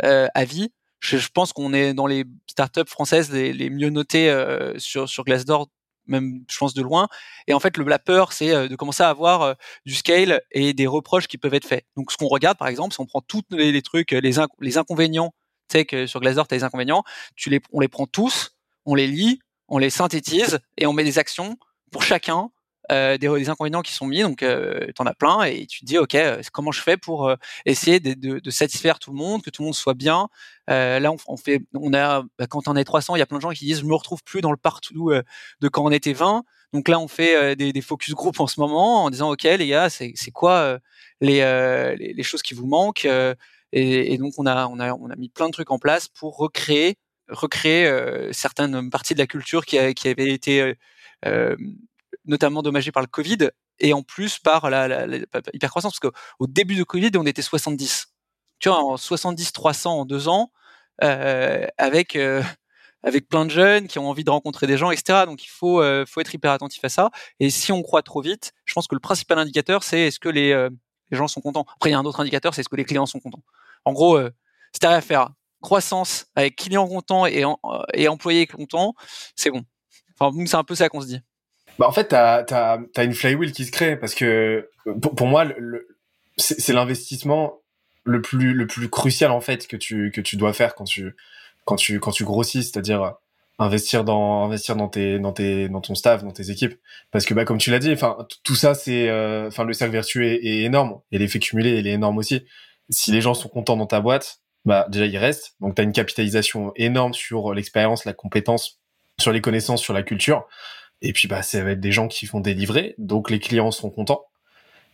euh, 0.05 0.29
avis. 0.35 0.73
Je, 1.01 1.17
je 1.17 1.29
pense 1.29 1.53
qu'on 1.53 1.73
est 1.73 1.95
dans 1.95 2.07
les 2.07 2.25
startups 2.47 2.89
françaises 2.89 3.31
les, 3.33 3.53
les 3.53 3.71
mieux 3.71 3.91
notées 3.91 4.33
sur 4.79 5.09
sur 5.09 5.25
Glassdoor 5.25 5.69
même 6.07 6.45
je 6.51 6.59
pense 6.59 6.75
de 6.75 6.83
loin. 6.83 7.09
Et 7.47 7.55
en 7.55 7.61
fait, 7.61 7.77
le, 7.77 7.85
la 7.85 7.99
peur, 7.99 8.33
c'est 8.33 8.55
euh, 8.55 8.69
de 8.69 8.77
commencer 8.77 9.03
à 9.03 9.09
avoir 9.09 9.43
euh, 9.43 9.55
du 9.85 9.95
scale 9.95 10.41
et 10.53 10.73
des 10.73 10.87
reproches 10.87 11.27
qui 11.29 11.39
peuvent 11.39 11.55
être 11.55 11.67
faits. 11.67 11.85
Donc, 11.97 12.13
ce 12.13 12.17
qu'on 12.17 12.29
regarde, 12.29 12.59
par 12.59 12.69
exemple, 12.69 12.95
si 12.95 13.01
on 13.01 13.07
prend 13.07 13.21
tous 13.21 13.43
les, 13.51 13.83
trucs, 13.83 14.13
les, 14.13 14.35
les 14.61 14.79
inconvénients, 14.79 15.33
tu 15.69 15.79
sais 15.79 15.85
que 15.85 16.07
sur 16.07 16.21
Glassdoor, 16.21 16.49
tu 16.49 16.55
as 16.55 16.59
les 16.59 16.65
inconvénients, 16.65 17.05
tu 17.35 17.51
les, 17.51 17.61
on 17.73 17.81
les 17.81 17.89
prend 17.89 18.07
tous, 18.07 18.57
on 18.85 18.95
les 18.95 19.07
lit, 19.07 19.41
on 19.69 19.79
les 19.79 19.91
synthétise 19.91 20.61
et 20.79 20.87
on 20.87 20.93
met 20.93 21.05
des 21.05 21.19
actions 21.19 21.57
pour 21.91 22.03
chacun 22.03 22.51
euh, 22.93 23.19
des, 23.19 23.29
des, 23.29 23.49
inconvénients 23.49 23.83
qui 23.83 23.93
sont 23.93 24.07
mis, 24.07 24.23
donc 24.23 24.43
euh, 24.43 24.87
tu 24.95 25.03
en 25.03 25.07
as 25.07 25.15
plein, 25.15 25.43
et 25.43 25.67
tu 25.67 25.81
te 25.81 25.85
dis, 25.87 25.99
OK, 25.99 26.15
euh, 26.15 26.41
comment 26.53 26.73
je 26.73 26.81
fais 26.81 26.97
pour 26.97 27.29
euh, 27.29 27.37
essayer 27.65 28.01
de, 28.01 28.15
de, 28.15 28.39
de, 28.39 28.51
satisfaire 28.51 28.99
tout 28.99 29.11
le 29.11 29.17
monde, 29.17 29.43
que 29.43 29.51
tout 29.51 29.63
le 29.63 29.67
monde 29.67 29.75
soit 29.75 29.95
bien. 29.95 30.29
là, 30.69 31.11
on, 31.11 31.17
on, 31.27 31.37
fait, 31.37 31.63
on 31.75 31.93
a, 31.95 32.23
bah, 32.39 32.47
quand 32.49 32.69
on 32.69 32.77
est 32.77 32.85
300, 32.85 33.17
il 33.17 33.19
y 33.19 33.23
a 33.23 33.27
plein 33.27 33.39
de 33.39 33.43
gens 33.43 33.51
qui 33.51 33.65
disent, 33.65 33.81
je 33.81 33.87
me 33.87 33.95
retrouve 33.95 34.23
plus 34.25 34.41
dans 34.41 34.51
le 34.51 34.57
partout 34.57 35.13
de 35.61 35.69
quand 35.69 35.85
on 35.85 35.91
était 35.91 36.13
20. 36.13 36.45
Donc 36.73 36.89
là, 36.89 36.99
on 36.99 37.09
fait 37.09 37.57
des, 37.57 37.73
des, 37.73 37.81
focus 37.81 38.15
group 38.15 38.39
en 38.41 38.47
ce 38.47 38.61
moment 38.61 39.05
en 39.05 39.11
disant, 39.11 39.31
OK, 39.33 39.43
les 39.45 39.67
gars, 39.67 39.89
c'est 39.91 40.15
quoi 40.33 40.79
les, 41.21 41.41
les, 41.99 42.13
les, 42.13 42.23
choses 42.23 42.43
qui 42.43 42.55
vous 42.55 42.67
manquent 42.67 43.07
et, 43.73 44.13
et, 44.13 44.19
donc, 44.19 44.35
on 44.39 44.47
a, 44.47 44.67
on, 44.69 44.79
a, 44.79 44.93
on 44.95 45.11
a 45.11 45.17
mis 45.17 45.29
plein 45.29 45.47
de 45.47 45.53
trucs 45.53 45.71
en 45.71 45.79
place 45.79 46.09
pour 46.09 46.37
recréer 46.37 46.97
recréer 47.29 47.93
certaines 48.33 48.89
parties 48.91 49.15
de 49.15 49.19
la 49.19 49.27
culture 49.27 49.67
qui, 49.67 49.79
a, 49.79 49.93
qui 49.95 50.09
avait 50.09 50.31
été 50.31 50.77
euh, 51.25 51.57
notamment 52.27 52.63
dommagé 52.63 52.93
par 52.93 53.03
le 53.03 53.09
Covid 53.09 53.51
et 53.79 53.93
en 53.93 54.03
plus 54.03 54.39
par 54.39 54.71
la, 54.71 54.89
la, 54.89 55.07
la 55.07 55.19
hypercroissance 55.53 55.99
parce 55.99 56.13
qu'au 56.13 56.47
début 56.47 56.77
de 56.77 56.85
Covid 56.85 57.11
on 57.17 57.27
était 57.27 57.43
70 57.43 58.09
tu 58.59 58.69
vois 58.69 58.83
en 58.83 58.97
70 58.97 59.53
300 59.53 60.01
en 60.01 60.05
deux 60.05 60.29
ans 60.29 60.51
euh, 61.03 61.67
avec 61.79 62.17
euh, 62.17 62.43
avec 63.03 63.29
plein 63.29 63.45
de 63.45 63.51
jeunes 63.51 63.87
qui 63.87 63.99
ont 63.99 64.09
envie 64.09 64.25
de 64.25 64.31
rencontrer 64.31 64.67
des 64.67 64.77
gens 64.77 64.91
etc 64.91 65.25
donc 65.27 65.45
il 65.45 65.49
faut 65.49 65.81
euh, 65.81 66.05
faut 66.07 66.21
être 66.21 66.35
hyper 66.35 66.51
attentif 66.53 66.85
à 66.85 66.89
ça. 66.89 67.11
Et 67.41 67.51
si 67.51 67.73
on 67.73 67.83
croit 67.83 68.03
trop 68.03 68.21
vite 68.23 68.53
je 68.65 68.75
pense 68.75 68.87
que 68.89 68.95
le 68.95 69.01
principal 69.01 69.39
indicateur 69.39 69.83
c'est 69.83 70.09
est-ce 70.09 70.19
que 70.19 70.29
les, 70.29 70.53
euh, 70.53 70.71
les 71.11 71.17
gens 71.17 71.29
sont 71.29 71.41
contents. 71.41 71.67
Après 71.75 71.91
il 71.91 71.93
y 71.93 71.97
a 71.97 71.99
un 71.99 72.05
autre 72.05 72.21
indicateur 72.21 72.55
c'est 72.55 72.63
est-ce 72.63 72.69
que 72.69 72.77
les 72.77 72.85
clients 72.85 73.07
sont 73.07 73.21
contents. 73.21 73.45
En 73.85 73.93
gros 73.93 74.17
euh, 74.17 74.31
c'est 74.73 74.85
à 74.85 75.01
faire 75.01 75.31
croissance 75.63 76.27
avec 76.35 76.57
clients 76.57 76.87
contents 76.87 77.27
et, 77.27 77.45
et 77.95 78.09
employés 78.09 78.47
contents 78.47 78.95
c'est 79.37 79.51
bon. 79.51 79.65
Enfin 80.19 80.37
c'est 80.47 80.57
un 80.57 80.65
peu 80.65 80.75
ça 80.75 80.89
qu'on 80.89 81.01
se 81.01 81.07
dit 81.07 81.21
bah 81.79 81.87
en 81.89 81.93
fait, 81.93 82.09
t'as 82.09 82.45
as, 82.51 82.79
as, 82.97 83.05
une 83.05 83.15
flywheel 83.15 83.53
qui 83.53 83.65
se 83.65 83.73
crée 83.73 83.97
parce 83.97 84.15
que 84.15 84.69
pour, 85.01 85.15
pour 85.15 85.27
moi, 85.27 85.47
c'est 86.37 86.73
l'investissement 86.73 87.61
le 88.05 88.23
plus 88.23 88.55
le 88.55 88.67
plus 88.67 88.89
crucial 88.89 89.31
en 89.33 89.41
fait 89.41 89.67
que 89.67 89.77
tu 89.77 90.11
que 90.13 90.21
tu 90.21 90.37
dois 90.37 90.53
faire 90.53 90.75
quand 90.75 90.85
tu 90.85 91.17
quand 91.65 91.77
tu 91.77 92.01
quand 92.01 92.13
tu 92.13 92.25
grossis, 92.25 92.63
c'est-à-dire 92.63 93.15
investir 93.59 94.05
dans 94.05 94.45
investir 94.45 94.77
dans 94.77 94.89
tes 94.89 95.19
dans 95.19 95.33
tes 95.33 95.69
dans 95.69 95.81
ton 95.81 95.95
staff, 95.95 96.23
dans 96.23 96.33
tes 96.33 96.51
équipes, 96.51 96.75
parce 97.11 97.25
que 97.25 97.35
bah 97.35 97.45
comme 97.45 97.59
tu 97.59 97.71
l'as 97.71 97.79
dit, 97.79 97.93
enfin 97.93 98.17
tout 98.45 98.55
ça 98.55 98.75
c'est 98.75 99.09
euh, 99.09 99.49
enfin 99.49 99.65
le 99.65 99.73
cercle 99.73 99.93
vertueux 99.93 100.25
est, 100.25 100.45
est, 100.45 100.63
énorme 100.63 101.01
et 101.11 101.19
l'effet 101.19 101.41
cumulé 101.41 101.79
il 101.79 101.87
est 101.87 101.93
énorme 101.93 102.19
aussi. 102.19 102.47
Si 102.91 103.11
les 103.11 103.21
gens 103.21 103.35
sont 103.35 103.49
contents 103.49 103.77
dans 103.77 103.87
ta 103.87 104.01
boîte, 104.01 104.41
bah 104.65 104.87
déjà 104.89 105.07
ils 105.07 105.19
restent, 105.19 105.57
donc 105.61 105.75
tu 105.75 105.81
as 105.81 105.85
une 105.85 105.93
capitalisation 105.93 106.73
énorme 106.77 107.15
sur 107.15 107.53
l'expérience, 107.55 108.05
la 108.05 108.13
compétence, 108.13 108.81
sur 109.19 109.33
les 109.33 109.41
connaissances, 109.41 109.83
sur 109.83 109.95
la 109.95 110.03
culture. 110.03 110.47
Et 111.03 111.13
puis 111.13 111.29
bah 111.29 111.43
ça 111.43 111.63
va 111.63 111.73
être 111.73 111.81
des 111.81 111.93
gens 111.93 112.09
qui 112.09 112.27
vont 112.27 112.41
délivrer, 112.41 112.95
donc 112.99 113.31
les 113.31 113.39
clients 113.39 113.71
seront 113.71 113.91
contents. 113.91 114.27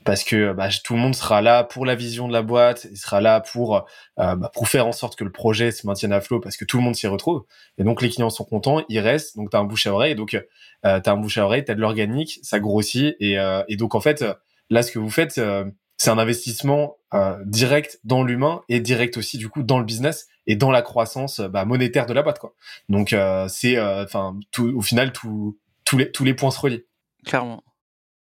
Parce 0.05 0.25
que 0.25 0.53
bah, 0.53 0.69
tout 0.83 0.95
le 0.95 1.01
monde 1.01 1.15
sera 1.15 1.43
là 1.43 1.65
pour 1.65 1.87
la 1.87 1.95
vision 1.95 2.27
de 2.27 2.33
la 2.33 2.43
boîte, 2.43 2.89
il 2.91 2.97
sera 2.97 3.21
là 3.21 3.41
pour 3.41 3.77
euh, 3.77 3.81
bah, 4.17 4.51
pour 4.53 4.69
faire 4.69 4.87
en 4.87 4.93
sorte 4.93 5.17
que 5.17 5.25
le 5.25 5.31
projet 5.31 5.71
se 5.71 5.87
maintienne 5.87 6.13
à 6.13 6.21
flot 6.21 6.41
parce 6.41 6.57
que 6.57 6.65
tout 6.65 6.77
le 6.77 6.83
monde 6.83 6.97
s'y 6.97 7.07
retrouve. 7.07 7.45
Et 7.79 7.85
donc 7.85 8.03
les 8.03 8.11
clients 8.11 8.31
sont 8.31 8.45
contents, 8.45 8.83
ils 8.89 8.99
restent, 8.99 9.37
donc 9.37 9.51
tu 9.51 9.57
as 9.57 9.61
un 9.61 9.65
bouche 9.65 9.87
à 9.87 9.93
oreille, 9.93 10.15
donc 10.15 10.35
euh, 10.35 11.01
tu 11.01 11.09
as 11.09 11.13
un 11.13 11.17
bouche 11.17 11.39
à 11.39 11.45
oreille, 11.45 11.65
tu 11.65 11.71
as 11.71 11.75
de 11.75 11.81
l'organique, 11.81 12.41
ça 12.43 12.59
grossit. 12.59 13.15
Et, 13.21 13.39
euh, 13.39 13.63
et 13.69 13.77
donc 13.77 13.95
en 13.95 14.01
fait 14.01 14.25
là 14.71 14.83
ce 14.83 14.91
que 14.91 14.99
vous 14.99 15.11
faites 15.11 15.39
euh, 15.39 15.65
c'est 15.99 16.11
un 16.11 16.19
investissement 16.19 16.97
euh, 17.15 17.37
direct 17.47 18.01
dans 18.03 18.25
l'humain 18.25 18.63
et 18.69 18.81
direct 18.81 19.17
aussi 19.17 19.39
du 19.39 19.49
coup 19.49 19.63
dans 19.63 19.79
le 19.79 19.85
business 19.85 20.27
et 20.49 20.57
dans 20.57 20.73
la 20.73 20.83
croissance 20.83 21.39
bah, 21.41 21.65
monétaire 21.65 22.07
de 22.07 22.13
la 22.13 22.23
boîte 22.23 22.41
quoi. 22.41 22.55
Donc 22.89 23.15
c'est 23.49 23.81
enfin 23.81 24.37
au 24.59 24.83
final 24.83 25.13
tout 25.13 25.57
tous 25.93 25.99
les, 25.99 26.11
tous 26.11 26.25
les 26.25 26.33
points 26.33 26.51
se 26.51 26.59
relient. 26.59 26.87
Clairement. 27.27 27.63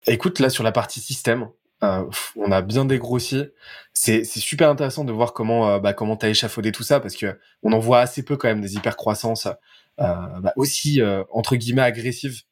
Écoute, 0.05 0.37
là, 0.37 0.51
sur 0.51 0.63
la 0.63 0.71
partie 0.71 0.99
système, 0.99 1.49
euh, 1.81 2.03
on 2.35 2.51
a 2.51 2.61
bien 2.61 2.85
dégrossi. 2.85 3.45
C'est, 3.93 4.23
super 4.25 4.69
intéressant 4.69 5.03
de 5.05 5.11
voir 5.11 5.33
comment, 5.33 5.67
euh, 5.67 5.79
bah, 5.79 5.93
comment 5.93 6.15
t'as 6.15 6.29
échafaudé 6.29 6.71
tout 6.71 6.83
ça 6.83 6.99
parce 6.99 7.15
que 7.15 7.39
on 7.63 7.73
en 7.73 7.79
voit 7.79 7.99
assez 7.99 8.21
peu 8.21 8.37
quand 8.37 8.47
même 8.47 8.61
des 8.61 8.75
hypercroissances, 8.75 9.47
euh, 9.47 10.39
bah, 10.39 10.53
aussi, 10.55 11.01
euh, 11.01 11.23
entre 11.31 11.55
guillemets, 11.55 11.81
agressives 11.81 12.43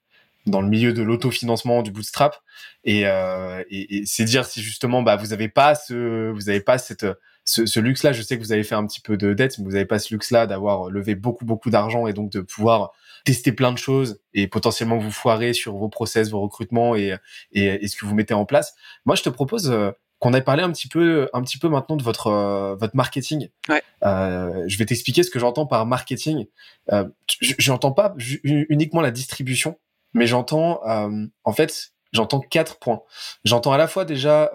dans 0.47 0.61
le 0.61 0.69
milieu 0.69 0.91
de 0.91 1.03
l'autofinancement, 1.03 1.83
du 1.83 1.91
bootstrap. 1.91 2.41
Et, 2.83 3.03
euh, 3.05 3.63
et, 3.69 3.97
et 3.97 4.05
c'est 4.07 4.25
dire 4.25 4.45
si 4.45 4.63
justement, 4.63 5.03
bah, 5.03 5.17
vous 5.17 5.33
avez 5.33 5.49
pas 5.49 5.75
ce, 5.75 6.31
vous 6.31 6.49
avez 6.49 6.61
pas 6.61 6.79
cette, 6.79 7.05
ce, 7.43 7.67
ce 7.67 7.79
luxe-là. 7.79 8.11
Je 8.11 8.23
sais 8.23 8.37
que 8.37 8.43
vous 8.43 8.53
avez 8.53 8.63
fait 8.63 8.75
un 8.75 8.87
petit 8.87 9.01
peu 9.01 9.17
de 9.17 9.33
dette, 9.35 9.59
mais 9.59 9.65
vous 9.65 9.75
avez 9.75 9.85
pas 9.85 9.99
ce 9.99 10.11
luxe-là 10.15 10.47
d'avoir 10.47 10.89
levé 10.89 11.13
beaucoup, 11.13 11.45
beaucoup 11.45 11.69
d'argent 11.69 12.07
et 12.07 12.13
donc 12.13 12.31
de 12.31 12.41
pouvoir 12.41 12.91
tester 13.25 13.51
plein 13.51 13.73
de 13.73 13.77
choses 13.77 14.21
et 14.33 14.47
potentiellement 14.47 14.97
vous 14.97 15.11
foirer 15.11 15.53
sur 15.53 15.75
vos 15.75 15.89
process, 15.89 16.29
vos 16.29 16.39
recrutements 16.39 16.95
et, 16.95 17.15
et, 17.51 17.87
ce 17.87 17.97
que 17.97 18.05
vous 18.05 18.15
mettez 18.15 18.33
en 18.33 18.45
place. 18.45 18.73
Moi, 19.05 19.15
je 19.15 19.23
te 19.23 19.29
propose 19.29 19.69
euh, 19.71 19.91
qu'on 20.19 20.33
ait 20.33 20.41
parlé 20.41 20.63
un 20.63 20.71
petit 20.71 20.87
peu, 20.87 21.29
un 21.33 21.41
petit 21.41 21.57
peu 21.57 21.67
maintenant 21.67 21.97
de 21.97 22.03
votre 22.03 22.27
euh, 22.27 22.75
votre 22.75 22.95
marketing. 22.95 23.49
Ouais. 23.69 23.81
Euh, 24.03 24.63
je 24.67 24.77
vais 24.77 24.85
t'expliquer 24.85 25.23
ce 25.23 25.29
que 25.29 25.39
j'entends 25.39 25.65
par 25.65 25.85
marketing. 25.85 26.45
Euh, 26.91 27.05
j'entends 27.59 27.91
pas 27.91 28.15
uniquement 28.43 29.01
la 29.01 29.11
distribution, 29.11 29.77
mais 30.13 30.27
j'entends 30.27 30.81
en 31.43 31.53
fait 31.53 31.91
j'entends 32.13 32.39
quatre 32.39 32.79
points. 32.79 33.01
J'entends 33.43 33.73
à 33.73 33.77
la 33.77 33.87
fois 33.87 34.05
déjà 34.05 34.51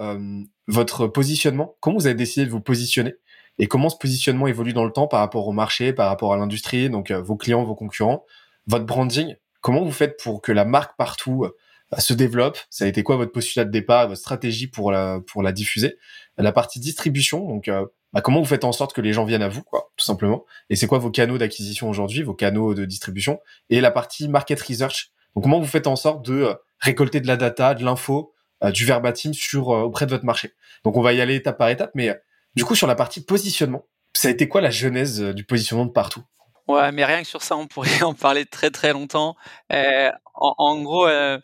votre 0.66 1.06
positionnement, 1.06 1.76
comment 1.80 1.98
vous 1.98 2.06
avez 2.06 2.14
décidé 2.14 2.46
de 2.46 2.50
vous 2.50 2.60
positionner 2.60 3.14
et 3.58 3.66
comment 3.66 3.90
ce 3.90 3.96
positionnement 3.98 4.46
évolue 4.46 4.72
dans 4.72 4.84
le 4.84 4.92
temps 4.92 5.06
par 5.06 5.20
rapport 5.20 5.46
au 5.46 5.52
marché, 5.52 5.92
par 5.92 6.08
rapport 6.08 6.32
à 6.32 6.36
l'industrie, 6.38 6.88
donc 6.88 7.12
vos 7.12 7.36
clients, 7.36 7.64
vos 7.64 7.74
concurrents 7.74 8.24
votre 8.70 8.86
branding, 8.86 9.34
comment 9.60 9.84
vous 9.84 9.92
faites 9.92 10.18
pour 10.22 10.40
que 10.40 10.52
la 10.52 10.64
marque 10.64 10.96
partout 10.96 11.44
euh, 11.44 11.98
se 11.98 12.14
développe? 12.14 12.56
Ça 12.70 12.84
a 12.84 12.88
été 12.88 13.02
quoi 13.02 13.16
votre 13.16 13.32
postulat 13.32 13.64
de 13.64 13.70
départ, 13.70 14.08
votre 14.08 14.20
stratégie 14.20 14.68
pour 14.68 14.92
la 14.92 15.20
pour 15.26 15.42
la 15.42 15.52
diffuser? 15.52 15.98
La 16.38 16.52
partie 16.52 16.78
distribution, 16.78 17.46
donc 17.46 17.68
euh, 17.68 17.84
bah, 18.12 18.20
comment 18.20 18.38
vous 18.38 18.46
faites 18.46 18.64
en 18.64 18.72
sorte 18.72 18.94
que 18.94 19.00
les 19.00 19.12
gens 19.12 19.24
viennent 19.24 19.42
à 19.42 19.48
vous, 19.48 19.62
quoi, 19.62 19.90
tout 19.96 20.04
simplement? 20.04 20.44
Et 20.70 20.76
c'est 20.76 20.86
quoi 20.86 20.98
vos 20.98 21.10
canaux 21.10 21.36
d'acquisition 21.36 21.90
aujourd'hui, 21.90 22.22
vos 22.22 22.34
canaux 22.34 22.74
de 22.74 22.84
distribution? 22.84 23.40
Et 23.68 23.80
la 23.80 23.90
partie 23.90 24.28
market 24.28 24.60
research, 24.60 25.10
donc 25.34 25.44
comment 25.44 25.60
vous 25.60 25.66
faites 25.66 25.86
en 25.86 25.96
sorte 25.96 26.24
de 26.24 26.42
euh, 26.42 26.54
récolter 26.78 27.20
de 27.20 27.26
la 27.26 27.36
data, 27.36 27.74
de 27.74 27.84
l'info, 27.84 28.32
du 28.74 28.84
verbatim 28.84 29.32
sur 29.32 29.68
auprès 29.68 30.04
de 30.06 30.10
votre 30.10 30.24
marché? 30.26 30.52
Donc 30.84 30.96
on 30.96 31.02
va 31.02 31.12
y 31.12 31.20
aller 31.20 31.34
étape 31.34 31.56
par 31.56 31.70
étape, 31.70 31.90
mais 31.94 32.14
du 32.54 32.64
coup 32.64 32.74
sur 32.74 32.86
la 32.86 32.94
partie 32.94 33.24
positionnement, 33.24 33.86
ça 34.14 34.28
a 34.28 34.30
été 34.30 34.48
quoi 34.48 34.60
la 34.60 34.70
genèse 34.70 35.20
du 35.20 35.44
positionnement 35.44 35.86
de 35.86 35.92
partout? 35.92 36.22
Ouais, 36.70 36.92
mais 36.92 37.04
rien 37.04 37.22
que 37.22 37.26
sur 37.26 37.42
ça, 37.42 37.56
on 37.56 37.66
pourrait 37.66 38.02
en 38.02 38.14
parler 38.14 38.46
très 38.46 38.70
très 38.70 38.92
longtemps. 38.92 39.36
Euh, 39.72 40.10
en, 40.34 40.80
gros, 40.82 41.06
euh, 41.08 41.38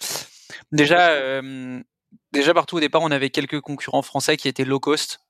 déjà, 0.71 1.41
déjà 2.33 2.55
partout 2.55 2.77
au 2.77 2.81
départ, 2.81 3.03
on 3.03 3.11
avait 3.11 3.31
quelques 3.31 3.61
concurrents 3.61 4.03
français 4.03 4.37
qui 4.37 4.47
étaient 4.47 4.65
low 4.65 4.79
cost. 4.79 5.21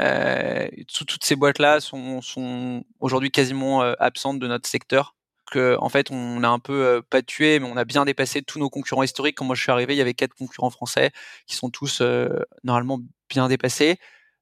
Euh, 0.00 0.66
toutes 0.94 1.24
ces 1.24 1.36
boîtes-là 1.36 1.80
sont, 1.80 2.84
aujourd'hui 3.00 3.30
quasiment 3.30 3.82
absentes 3.98 4.38
de 4.38 4.46
notre 4.46 4.68
secteur. 4.68 5.14
en 5.54 5.88
fait, 5.90 6.10
on 6.10 6.42
a 6.42 6.48
un 6.48 6.58
peu 6.58 7.02
pas 7.10 7.20
tué, 7.20 7.58
mais 7.58 7.68
on 7.70 7.76
a 7.76 7.84
bien 7.84 8.06
dépassé 8.06 8.40
tous 8.40 8.58
nos 8.58 8.70
concurrents 8.70 9.02
historiques. 9.02 9.36
Quand 9.36 9.44
moi 9.44 9.56
je 9.56 9.62
suis 9.62 9.72
arrivé, 9.72 9.94
il 9.94 9.98
y 9.98 10.02
avait 10.02 10.14
quatre 10.14 10.34
concurrents 10.34 10.70
français 10.70 11.10
qui 11.46 11.54
sont 11.54 11.68
tous 11.68 12.02
normalement 12.64 13.00
bien 13.28 13.48
dépassés. 13.48 13.98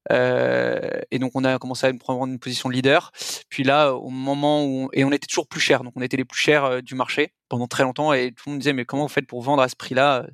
Et 0.09 1.19
donc 1.19 1.31
on 1.35 1.43
a 1.43 1.59
commencé 1.59 1.87
à 1.87 1.93
prendre 1.93 2.25
une 2.25 2.39
position 2.39 2.69
de 2.69 2.73
leader. 2.73 3.11
Puis 3.49 3.63
là, 3.63 3.93
au 3.93 4.09
moment 4.09 4.65
où 4.65 4.89
et 4.93 5.03
on 5.03 5.11
était 5.11 5.27
toujours 5.27 5.47
plus 5.47 5.59
cher, 5.59 5.83
donc 5.83 5.93
on 5.95 6.01
était 6.01 6.17
les 6.17 6.25
plus 6.25 6.39
chers 6.39 6.81
du 6.81 6.95
marché 6.95 7.33
pendant 7.49 7.67
très 7.67 7.83
longtemps. 7.83 8.13
Et 8.13 8.31
tout 8.31 8.43
le 8.47 8.51
monde 8.53 8.59
disait 8.59 8.73
mais 8.73 8.85
comment 8.85 9.03
vous 9.03 9.13
faites 9.13 9.27
pour 9.27 9.41
vendre 9.41 9.61
à 9.61 9.69
ce 9.69 9.75
prix-là 9.75 10.25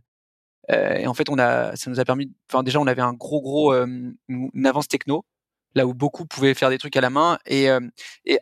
Et 0.69 1.07
en 1.07 1.13
fait, 1.13 1.29
on 1.29 1.39
a, 1.39 1.75
ça 1.75 1.89
nous 1.89 1.99
a 1.99 2.05
permis. 2.05 2.31
Enfin 2.51 2.63
déjà, 2.63 2.79
on 2.79 2.87
avait 2.87 3.01
un 3.01 3.13
gros 3.13 3.41
gros 3.41 3.73
une 3.73 4.65
avance 4.65 4.87
techno 4.87 5.25
là 5.75 5.85
où 5.85 5.93
beaucoup 5.93 6.25
pouvaient 6.25 6.53
faire 6.53 6.69
des 6.69 6.77
trucs 6.77 6.95
à 6.95 7.01
la 7.01 7.09
main. 7.09 7.37
Et, 7.45 7.69
euh, 7.69 7.79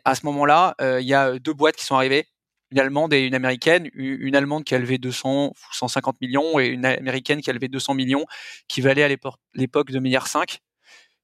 à 0.04 0.14
ce 0.14 0.26
moment-là, 0.26 0.74
euh, 0.80 1.00
il 1.00 1.06
y 1.06 1.14
a 1.14 1.38
deux 1.38 1.54
boîtes 1.54 1.76
qui 1.76 1.84
sont 1.84 1.96
arrivées, 1.96 2.26
une 2.70 2.78
allemande 2.78 3.12
et 3.12 3.26
une 3.26 3.34
américaine. 3.34 3.88
Une 3.94 4.36
allemande 4.36 4.64
qui 4.64 4.74
a 4.74 4.78
levé 4.78 4.98
200 4.98 5.48
ou 5.48 5.52
150 5.72 6.20
millions 6.20 6.58
et 6.58 6.66
une 6.66 6.84
américaine 6.84 7.40
qui 7.40 7.50
a 7.50 7.52
levé 7.52 7.68
200 7.68 7.94
millions, 7.94 8.26
qui 8.68 8.80
valait 8.80 9.04
à 9.04 9.08
l'époque 9.54 9.90
2 9.90 9.98
milliards 10.00 10.28
5, 10.28 10.60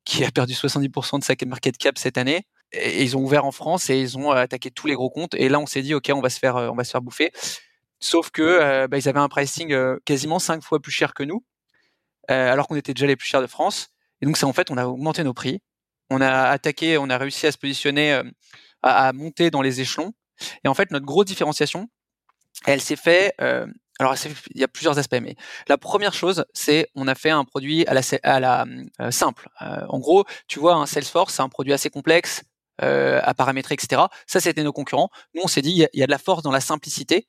qui 0.09 0.25
a 0.25 0.31
perdu 0.31 0.55
70% 0.55 1.21
de 1.21 1.25
sa 1.25 1.35
market 1.47 1.77
cap 1.77 1.99
cette 1.99 2.19
année. 2.19 2.47
Et 2.73 3.03
ils 3.03 3.17
ont 3.17 3.21
ouvert 3.21 3.45
en 3.45 3.53
France 3.53 3.89
et 3.91 3.99
ils 3.99 4.19
ont 4.19 4.31
attaqué 4.31 4.71
tous 4.71 4.87
les 4.87 4.95
gros 4.95 5.11
comptes. 5.11 5.35
Et 5.35 5.49
là, 5.49 5.59
on 5.59 5.67
s'est 5.67 5.83
dit, 5.83 5.95
ok, 5.95 6.11
on 6.15 6.21
va 6.21 6.31
se 6.31 6.39
faire, 6.39 6.57
on 6.57 6.75
va 6.75 6.85
se 6.85 6.91
faire 6.91 7.01
bouffer. 7.03 7.31
Sauf 8.01 8.31
que 8.31 8.87
bah, 8.87 8.99
ils 8.99 9.09
avaient 9.09 9.21
un 9.21 9.29
pricing 9.29 9.75
quasiment 10.05 10.39
cinq 10.39 10.63
fois 10.63 10.81
plus 10.81 10.93
cher 10.93 11.15
que 11.15 11.23
nous, 11.23 11.45
alors 12.29 12.69
qu'on 12.69 12.77
était 12.77 12.95
déjà 12.95 13.07
les 13.07 13.17
plus 13.17 13.27
chers 13.27 13.41
de 13.41 13.47
France. 13.47 13.89
Et 14.21 14.27
donc, 14.27 14.43
en 14.43 14.53
fait, 14.53 14.71
on 14.71 14.77
a 14.77 14.87
augmenté 14.87 15.25
nos 15.25 15.35
prix 15.35 15.63
on 16.11 16.21
a 16.21 16.49
attaqué, 16.49 16.99
on 16.99 17.11
a 17.11 17.19
réussi 17.19 17.47
à 17.47 17.53
se 17.53 17.59
positionner, 17.59 18.13
euh, 18.15 18.25
à, 18.83 19.13
monter 19.13 19.51
dans 19.51 19.63
les 19.63 19.81
échelons. 19.81 20.13
Et 20.65 20.69
en 20.69 20.75
fait, 20.75 20.91
notre 20.91 21.07
grosse 21.07 21.27
différenciation, 21.27 21.89
elle 22.67 22.81
s'est 22.81 22.97
fait. 22.97 23.35
Euh, 24.01 24.05
alors, 24.05 24.15
il 24.55 24.61
y 24.61 24.65
a 24.65 24.69
plusieurs 24.69 24.99
aspects, 24.99 25.19
mais 25.21 25.37
la 25.69 25.79
première 25.79 26.13
chose, 26.13 26.45
c'est 26.53 26.89
on 26.95 27.09
a 27.09 27.15
fait 27.15 27.31
un 27.31 27.45
produit 27.45 27.87
à 27.87 27.95
la, 28.41 28.67
euh, 29.01 29.11
simple. 29.11 29.49
en 29.61 29.99
gros, 29.99 30.25
tu 30.47 30.59
vois, 30.59 30.75
un 30.75 30.87
Salesforce, 30.87 31.35
c'est 31.35 31.43
un 31.43 31.49
produit 31.49 31.73
assez 31.73 31.91
complexe 31.91 32.43
à 32.81 33.35
paramétrer, 33.35 33.75
etc. 33.75 34.03
Ça, 34.29 34.39
c'était 34.39 34.63
nos 34.63 34.73
concurrents. 34.73 35.11
Nous, 35.35 35.43
on 35.43 35.49
s'est 35.49 35.63
dit, 35.63 35.85
il 35.93 35.99
y, 35.99 36.03
a 36.03 36.07
de 36.07 36.11
la 36.13 36.19
force 36.19 36.43
dans 36.45 36.53
la 36.53 36.61
simplicité. 36.61 37.27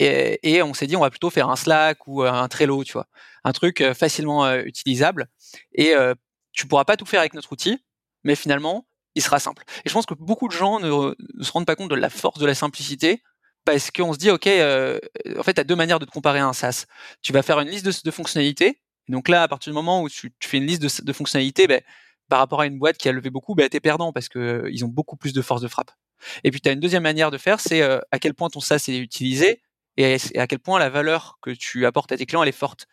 Et, 0.00 0.40
et 0.42 0.62
on 0.62 0.74
s'est 0.74 0.88
dit, 0.88 0.96
on 0.96 1.00
va 1.00 1.10
plutôt 1.10 1.30
faire 1.30 1.48
un 1.48 1.54
Slack 1.54 2.08
ou 2.08 2.22
un 2.22 2.48
Trello, 2.48 2.82
tu 2.82 2.94
vois, 2.94 3.06
un 3.44 3.52
truc 3.52 3.84
facilement 3.92 4.52
utilisable. 4.56 5.28
Et 5.74 5.94
tu 6.52 6.66
pourras 6.66 6.84
pas 6.84 6.96
tout 6.96 7.06
faire 7.06 7.20
avec 7.20 7.34
notre 7.34 7.52
outil, 7.52 7.78
mais 8.24 8.34
finalement, 8.34 8.86
il 9.14 9.22
sera 9.22 9.38
simple. 9.38 9.64
Et 9.84 9.88
je 9.88 9.92
pense 9.92 10.06
que 10.06 10.14
beaucoup 10.14 10.48
de 10.48 10.52
gens 10.52 10.80
ne, 10.80 11.14
se 11.40 11.52
rendent 11.52 11.66
pas 11.66 11.76
compte 11.76 11.90
de 11.90 11.94
la 11.94 12.10
force 12.10 12.38
de 12.38 12.46
la 12.46 12.54
simplicité 12.54 13.22
parce 13.64 13.90
qu'on 13.90 14.12
se 14.12 14.18
dit, 14.18 14.30
OK, 14.30 14.46
euh, 14.46 14.98
en 15.38 15.42
fait, 15.42 15.54
tu 15.54 15.60
as 15.60 15.64
deux 15.64 15.76
manières 15.76 15.98
de 15.98 16.04
te 16.04 16.10
comparer 16.10 16.38
à 16.38 16.46
un 16.46 16.52
SaaS. 16.52 16.86
Tu 17.22 17.32
vas 17.32 17.42
faire 17.42 17.60
une 17.60 17.68
liste 17.68 18.04
de, 18.04 18.10
fonctionnalités. 18.10 18.80
Donc 19.08 19.28
là, 19.28 19.42
à 19.42 19.48
partir 19.48 19.72
du 19.72 19.74
moment 19.74 20.02
où 20.02 20.08
tu, 20.08 20.32
fais 20.42 20.58
une 20.58 20.66
liste 20.66 21.04
de, 21.04 21.12
fonctionnalités, 21.12 21.66
ben, 21.66 21.80
par 22.28 22.38
rapport 22.38 22.60
à 22.60 22.66
une 22.66 22.78
boîte 22.78 22.96
qui 22.96 23.08
a 23.08 23.12
levé 23.12 23.30
beaucoup, 23.30 23.54
ben, 23.54 23.68
tu 23.68 23.76
es 23.76 23.80
perdant 23.80 24.12
parce 24.12 24.28
qu'ils 24.28 24.40
euh, 24.40 24.84
ont 24.84 24.88
beaucoup 24.88 25.16
plus 25.16 25.32
de 25.32 25.42
force 25.42 25.62
de 25.62 25.68
frappe. 25.68 25.90
Et 26.44 26.50
puis, 26.50 26.60
tu 26.60 26.68
as 26.68 26.72
une 26.72 26.80
deuxième 26.80 27.02
manière 27.02 27.30
de 27.30 27.38
faire, 27.38 27.60
c'est 27.60 27.82
euh, 27.82 27.98
à 28.10 28.18
quel 28.18 28.34
point 28.34 28.48
ton 28.48 28.60
SaaS 28.60 28.84
est 28.88 28.98
utilisé 28.98 29.62
et, 29.96 30.16
à 30.36 30.46
quel 30.46 30.60
point 30.60 30.78
la 30.78 30.88
valeur 30.88 31.38
que 31.42 31.50
tu 31.50 31.86
apportes 31.86 32.12
à 32.12 32.16
tes 32.16 32.26
clients, 32.26 32.42
elle 32.42 32.48
est 32.48 32.52
forte. 32.52 32.86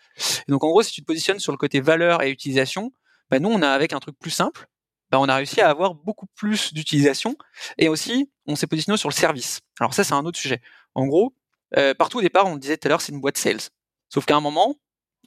Donc, 0.47 0.63
en 0.63 0.69
gros, 0.69 0.81
si 0.81 0.91
tu 0.91 1.01
te 1.01 1.05
positionnes 1.05 1.39
sur 1.39 1.51
le 1.51 1.57
côté 1.57 1.79
valeur 1.79 2.23
et 2.23 2.31
utilisation, 2.31 2.91
ben, 3.29 3.41
nous, 3.41 3.49
on 3.49 3.61
a 3.61 3.69
avec 3.69 3.93
un 3.93 3.99
truc 3.99 4.17
plus 4.19 4.31
simple, 4.31 4.67
bah, 5.11 5.19
on 5.19 5.29
a 5.29 5.35
réussi 5.35 5.61
à 5.61 5.69
avoir 5.69 5.95
beaucoup 5.95 6.27
plus 6.35 6.73
d'utilisation 6.73 7.35
et 7.77 7.87
aussi 7.89 8.31
on 8.45 8.55
s'est 8.55 8.67
positionné 8.67 8.97
sur 8.97 9.09
le 9.09 9.13
service. 9.13 9.61
Alors 9.79 9.93
ça 9.93 10.03
c'est 10.03 10.13
un 10.13 10.25
autre 10.25 10.39
sujet. 10.39 10.61
En 10.95 11.05
gros, 11.05 11.33
euh, 11.77 11.93
partout 11.93 12.19
au 12.19 12.21
départ 12.21 12.45
on 12.47 12.57
disait 12.57 12.77
tout 12.77 12.87
à 12.87 12.89
l'heure 12.89 13.01
c'est 13.01 13.11
une 13.11 13.21
boîte 13.21 13.37
sales. 13.37 13.69
Sauf 14.09 14.25
qu'à 14.25 14.35
un 14.35 14.41
moment, 14.41 14.75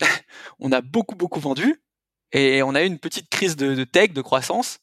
on 0.58 0.72
a 0.72 0.80
beaucoup 0.80 1.14
beaucoup 1.14 1.40
vendu 1.40 1.82
et 2.32 2.62
on 2.62 2.74
a 2.74 2.82
eu 2.82 2.86
une 2.86 2.98
petite 2.98 3.28
crise 3.28 3.56
de, 3.56 3.82
tech, 3.84 4.12
de 4.12 4.22
croissance, 4.22 4.78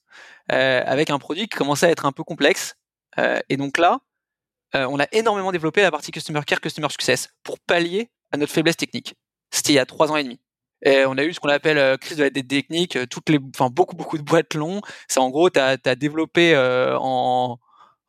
euh, 0.52 0.84
avec 0.86 1.10
un 1.10 1.20
produit 1.20 1.48
qui 1.48 1.58
commençait 1.58 1.86
à 1.86 1.90
être 1.90 2.06
un 2.06 2.12
peu 2.12 2.24
complexe. 2.24 2.76
Euh, 3.20 3.40
et 3.48 3.56
donc 3.56 3.78
là, 3.78 4.02
on 4.74 5.00
a 5.00 5.08
énormément 5.14 5.52
développé 5.54 5.82
la 5.82 5.90
partie 5.90 6.12
Customer 6.12 6.42
Care, 6.46 6.60
Customer 6.60 6.90
Success 6.90 7.30
pour 7.42 7.58
pallier 7.58 8.12
à 8.32 8.38
notre 8.38 8.52
faiblesse 8.52 8.76
technique. 8.76 9.16
C'était 9.50 9.72
il 9.72 9.76
y 9.78 9.80
a 9.80 9.86
trois 9.86 10.12
ans 10.12 10.18
et 10.18 10.24
demi. 10.24 10.40
On 10.86 11.18
a 11.18 11.24
eu 11.24 11.34
ce 11.34 11.40
qu'on 11.40 11.50
appelle 11.50 11.78
euh, 11.78 11.98
crise 11.98 12.18
de 12.18 12.24
la 12.24 12.30
dette 12.30 12.48
technique, 12.48 12.96
euh, 12.96 13.06
toutes 13.08 13.30
enfin 13.56 13.70
beaucoup 13.70 13.96
beaucoup 13.96 14.18
de 14.18 14.24
boîtes 14.24 14.54
longs. 14.54 14.82
C'est 15.08 15.20
en 15.20 15.30
gros, 15.30 15.50
tu 15.50 15.60
as, 15.60 15.78
développé 15.96 16.54
euh, 16.54 16.98
en 17.00 17.60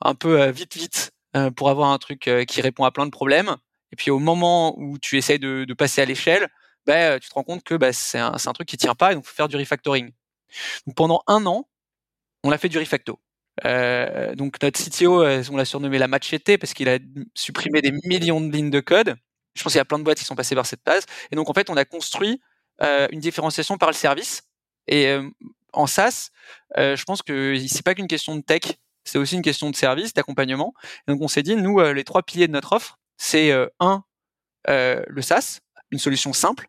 un 0.02 0.14
peu 0.14 0.48
vite 0.50 0.76
vite 0.76 1.12
pour 1.56 1.70
avoir 1.70 1.90
un 1.90 1.98
truc 1.98 2.30
qui 2.48 2.60
répond 2.60 2.84
à 2.84 2.90
plein 2.92 3.06
de 3.06 3.10
problèmes. 3.10 3.56
Et 3.92 3.96
puis 3.96 4.10
au 4.10 4.18
moment 4.18 4.78
où 4.78 4.98
tu 4.98 5.16
essayes 5.18 5.38
de, 5.38 5.66
passer 5.74 6.00
à 6.02 6.04
l'échelle, 6.04 6.48
bah, 6.86 7.18
tu 7.20 7.28
te 7.28 7.34
rends 7.34 7.42
compte 7.44 7.64
que 7.64 7.74
bah, 7.74 7.92
c'est 7.92 8.18
un, 8.18 8.36
truc 8.54 8.68
qui 8.68 8.76
tient 8.76 8.94
pas 8.94 9.12
et 9.12 9.14
donc 9.14 9.24
faut 9.24 9.34
faire 9.34 9.48
du 9.48 9.56
refactoring. 9.56 10.12
Donc 10.86 10.96
pendant 10.96 11.22
un 11.26 11.46
an, 11.46 11.68
on 12.44 12.52
a 12.52 12.58
fait 12.58 12.68
du 12.68 12.78
refacto. 12.78 13.18
Donc 13.64 14.62
notre 14.62 14.80
CTO, 14.80 15.24
on 15.24 15.56
l'a 15.56 15.64
surnommé 15.64 15.98
la 15.98 16.08
machete 16.08 16.58
parce 16.58 16.74
qu'il 16.74 16.88
a 16.88 16.98
supprimé 17.34 17.82
des 17.82 17.92
millions 18.04 18.40
de 18.40 18.52
lignes 18.52 18.70
de 18.70 18.80
code. 18.80 19.16
Je 19.54 19.62
pense 19.64 19.72
qu'il 19.72 19.78
y 19.78 19.80
a 19.80 19.84
plein 19.84 19.98
de 19.98 20.04
boîtes 20.04 20.18
qui 20.18 20.24
sont 20.24 20.36
passées 20.36 20.54
par 20.54 20.66
cette 20.66 20.82
phase. 20.84 21.04
Et 21.32 21.36
donc 21.36 21.50
en 21.50 21.54
fait, 21.54 21.70
on 21.70 21.76
a 21.76 21.84
construit 21.84 22.40
une 22.80 23.20
différenciation 23.20 23.76
par 23.78 23.88
le 23.88 23.94
service. 23.94 24.42
Et 24.86 25.08
euh, 25.08 25.28
en 25.72 25.86
SaaS, 25.86 26.30
euh, 26.76 26.96
je 26.96 27.04
pense 27.04 27.22
que 27.22 27.56
c'est 27.68 27.84
pas 27.84 27.94
qu'une 27.94 28.08
question 28.08 28.34
de 28.36 28.40
tech, 28.42 28.62
c'est 29.04 29.18
aussi 29.18 29.36
une 29.36 29.42
question 29.42 29.70
de 29.70 29.76
service, 29.76 30.14
d'accompagnement. 30.14 30.74
Donc 31.06 31.20
on 31.20 31.28
s'est 31.28 31.42
dit, 31.42 31.56
nous, 31.56 31.80
les 31.80 32.04
trois 32.04 32.22
piliers 32.22 32.46
de 32.46 32.52
notre 32.52 32.72
offre, 32.72 32.98
c'est 33.16 33.52
un, 33.80 34.04
le 34.66 35.22
SaaS, 35.22 35.60
une 35.90 35.98
solution 35.98 36.32
simple. 36.32 36.68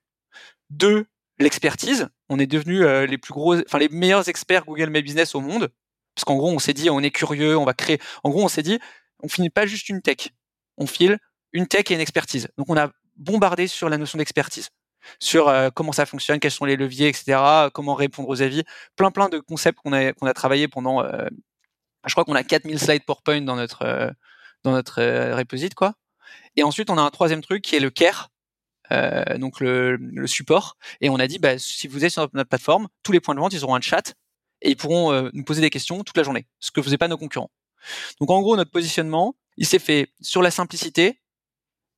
Deux, 0.69 1.05
l'expertise. 1.37 2.07
On 2.29 2.39
est 2.39 2.47
devenu 2.47 2.85
les 3.07 3.17
plus 3.17 3.33
gros, 3.33 3.57
enfin 3.57 3.77
les 3.77 3.89
meilleurs 3.89 4.29
experts 4.29 4.65
Google 4.65 4.89
My 4.89 5.01
Business 5.01 5.35
au 5.35 5.41
monde, 5.41 5.69
parce 6.15 6.23
qu'en 6.23 6.37
gros, 6.37 6.49
on 6.49 6.59
s'est 6.59 6.73
dit, 6.73 6.89
on 6.89 6.99
est 6.99 7.11
curieux, 7.11 7.57
on 7.57 7.65
va 7.65 7.73
créer. 7.73 7.99
En 8.23 8.29
gros, 8.29 8.43
on 8.43 8.47
s'est 8.47 8.63
dit, 8.63 8.79
on 9.21 9.27
finit 9.27 9.49
pas 9.49 9.65
juste 9.65 9.89
une 9.89 10.01
tech, 10.01 10.29
on 10.77 10.87
file 10.87 11.17
une 11.51 11.67
tech 11.67 11.85
et 11.89 11.93
une 11.93 11.99
expertise. 11.99 12.47
Donc 12.57 12.69
on 12.69 12.77
a 12.77 12.89
bombardé 13.17 13.67
sur 13.67 13.89
la 13.89 13.97
notion 13.97 14.17
d'expertise 14.17 14.69
sur 15.19 15.47
euh, 15.47 15.69
comment 15.73 15.91
ça 15.91 16.05
fonctionne, 16.05 16.39
quels 16.39 16.51
sont 16.51 16.65
les 16.65 16.75
leviers, 16.75 17.07
etc., 17.07 17.69
comment 17.73 17.95
répondre 17.95 18.29
aux 18.29 18.41
avis, 18.41 18.63
plein 18.95 19.11
plein 19.11 19.29
de 19.29 19.39
concepts 19.39 19.79
qu'on 19.79 19.93
a, 19.93 20.13
qu'on 20.13 20.27
a 20.27 20.33
travaillé 20.33 20.67
pendant, 20.67 21.03
euh, 21.03 21.27
je 22.05 22.13
crois 22.13 22.25
qu'on 22.25 22.35
a 22.35 22.43
4000 22.43 22.79
slides 22.79 23.05
PowerPoint 23.05 23.41
dans 23.41 23.55
notre, 23.55 23.83
euh, 23.83 24.09
dans 24.63 24.71
notre 24.71 25.01
reposite, 25.33 25.75
quoi. 25.75 25.95
Et 26.55 26.63
ensuite, 26.63 26.89
on 26.89 26.97
a 26.97 27.01
un 27.01 27.09
troisième 27.09 27.41
truc 27.41 27.63
qui 27.63 27.75
est 27.75 27.79
le 27.79 27.89
care, 27.89 28.29
donc 29.37 29.59
le, 29.59 29.97
le, 29.97 30.27
support. 30.27 30.77
Et 30.99 31.09
on 31.09 31.17
a 31.17 31.27
dit, 31.27 31.37
bah, 31.39 31.59
si 31.59 31.87
vous 31.87 32.05
êtes 32.05 32.11
sur 32.11 32.27
notre 32.33 32.49
plateforme, 32.49 32.87
tous 33.03 33.11
les 33.11 33.19
points 33.19 33.35
de 33.35 33.39
vente, 33.39 33.53
ils 33.53 33.63
auront 33.63 33.75
un 33.75 33.81
chat 33.81 34.15
et 34.61 34.71
ils 34.71 34.75
pourront 34.77 35.29
nous 35.31 35.43
poser 35.43 35.61
des 35.61 35.69
questions 35.69 36.03
toute 36.03 36.17
la 36.17 36.23
journée, 36.23 36.47
ce 36.59 36.71
que 36.71 36.81
faisaient 36.81 36.97
pas 36.97 37.07
nos 37.07 37.17
concurrents. 37.17 37.51
Donc 38.19 38.31
en 38.31 38.41
gros, 38.41 38.55
notre 38.55 38.71
positionnement, 38.71 39.35
il 39.57 39.67
s'est 39.67 39.79
fait 39.79 40.11
sur 40.21 40.41
la 40.41 40.51
simplicité 40.51 41.21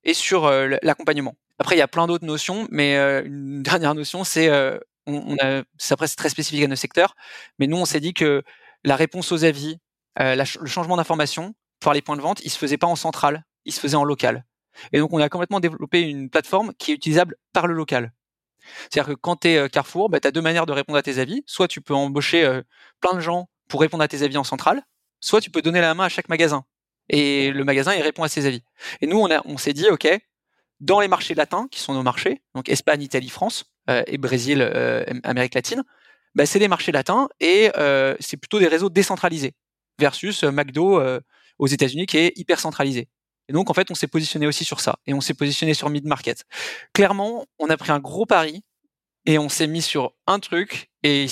et 0.04 0.14
sur 0.14 0.50
l'accompagnement. 0.82 1.34
Après, 1.58 1.76
il 1.76 1.78
y 1.78 1.82
a 1.82 1.88
plein 1.88 2.06
d'autres 2.06 2.24
notions, 2.24 2.66
mais 2.70 2.96
euh, 2.96 3.22
une 3.24 3.62
dernière 3.62 3.94
notion, 3.94 4.24
c'est 4.24 4.48
euh, 4.48 4.78
c'est 5.78 5.92
après 5.92 6.06
c'est 6.06 6.16
très 6.16 6.28
spécifique 6.28 6.64
à 6.64 6.68
nos 6.68 6.76
secteurs, 6.76 7.14
mais 7.58 7.66
nous 7.66 7.76
on 7.76 7.84
s'est 7.84 8.00
dit 8.00 8.14
que 8.14 8.42
la 8.84 8.94
réponse 8.94 9.32
aux 9.32 9.44
avis, 9.44 9.78
euh, 10.20 10.36
le 10.36 10.66
changement 10.66 10.96
d'information 10.96 11.54
pour 11.80 11.92
les 11.92 12.02
points 12.02 12.16
de 12.16 12.22
vente, 12.22 12.40
il 12.44 12.50
se 12.50 12.58
faisait 12.58 12.78
pas 12.78 12.86
en 12.86 12.94
centrale, 12.94 13.44
il 13.64 13.72
se 13.72 13.80
faisait 13.80 13.96
en 13.96 14.04
local. 14.04 14.44
Et 14.92 14.98
donc 14.98 15.12
on 15.12 15.18
a 15.18 15.28
complètement 15.28 15.60
développé 15.60 16.02
une 16.02 16.30
plateforme 16.30 16.72
qui 16.78 16.92
est 16.92 16.94
utilisable 16.94 17.36
par 17.52 17.66
le 17.66 17.74
local. 17.74 18.12
C'est-à-dire 18.90 19.14
que 19.14 19.20
quand 19.20 19.36
tu 19.36 19.48
es 19.48 19.68
Carrefour, 19.68 20.08
bah, 20.08 20.20
tu 20.20 20.28
as 20.28 20.30
deux 20.30 20.40
manières 20.40 20.66
de 20.66 20.72
répondre 20.72 20.96
à 20.96 21.02
tes 21.02 21.18
avis. 21.18 21.42
Soit 21.46 21.66
tu 21.66 21.80
peux 21.80 21.94
embaucher 21.94 22.60
plein 23.00 23.14
de 23.14 23.20
gens 23.20 23.48
pour 23.68 23.80
répondre 23.80 24.04
à 24.04 24.08
tes 24.08 24.22
avis 24.22 24.36
en 24.36 24.44
centrale, 24.44 24.82
soit 25.20 25.40
tu 25.40 25.50
peux 25.50 25.62
donner 25.62 25.80
la 25.80 25.94
main 25.94 26.04
à 26.04 26.08
chaque 26.08 26.28
magasin. 26.28 26.64
Et 27.08 27.50
le 27.50 27.64
magasin, 27.64 27.94
il 27.94 28.02
répond 28.02 28.22
à 28.22 28.28
ses 28.28 28.46
avis. 28.46 28.62
Et 29.00 29.06
nous, 29.06 29.18
on 29.18 29.58
s'est 29.58 29.72
dit, 29.72 29.88
OK, 29.88 30.06
dans 30.82 30.98
les 30.98 31.08
marchés 31.08 31.34
latins, 31.34 31.68
qui 31.70 31.80
sont 31.80 31.94
nos 31.94 32.02
marchés, 32.02 32.42
donc 32.54 32.68
Espagne, 32.68 33.02
Italie, 33.02 33.28
France 33.28 33.64
euh, 33.88 34.02
et 34.08 34.18
Brésil, 34.18 34.60
euh, 34.60 35.04
Amérique 35.22 35.54
latine, 35.54 35.84
bah, 36.34 36.44
c'est 36.44 36.58
des 36.58 36.68
marchés 36.68 36.90
latins 36.90 37.28
et 37.40 37.70
euh, 37.78 38.16
c'est 38.18 38.36
plutôt 38.36 38.58
des 38.58 38.66
réseaux 38.66 38.90
décentralisés 38.90 39.54
versus 39.98 40.42
McDo 40.42 41.00
aux 41.58 41.66
États-Unis 41.66 42.06
qui 42.06 42.18
est 42.18 42.32
hyper 42.36 42.58
centralisé. 42.58 43.08
Et 43.48 43.52
donc 43.52 43.70
en 43.70 43.74
fait, 43.74 43.90
on 43.90 43.94
s'est 43.94 44.08
positionné 44.08 44.46
aussi 44.46 44.64
sur 44.64 44.80
ça 44.80 44.98
et 45.06 45.14
on 45.14 45.20
s'est 45.20 45.34
positionné 45.34 45.74
sur 45.74 45.88
mid 45.88 46.04
market. 46.04 46.44
Clairement, 46.92 47.46
on 47.58 47.68
a 47.68 47.76
pris 47.76 47.92
un 47.92 48.00
gros 48.00 48.26
pari 48.26 48.64
et 49.26 49.38
on 49.38 49.48
s'est 49.48 49.68
mis 49.68 49.82
sur 49.82 50.14
un 50.26 50.40
truc 50.40 50.90
et 51.04 51.26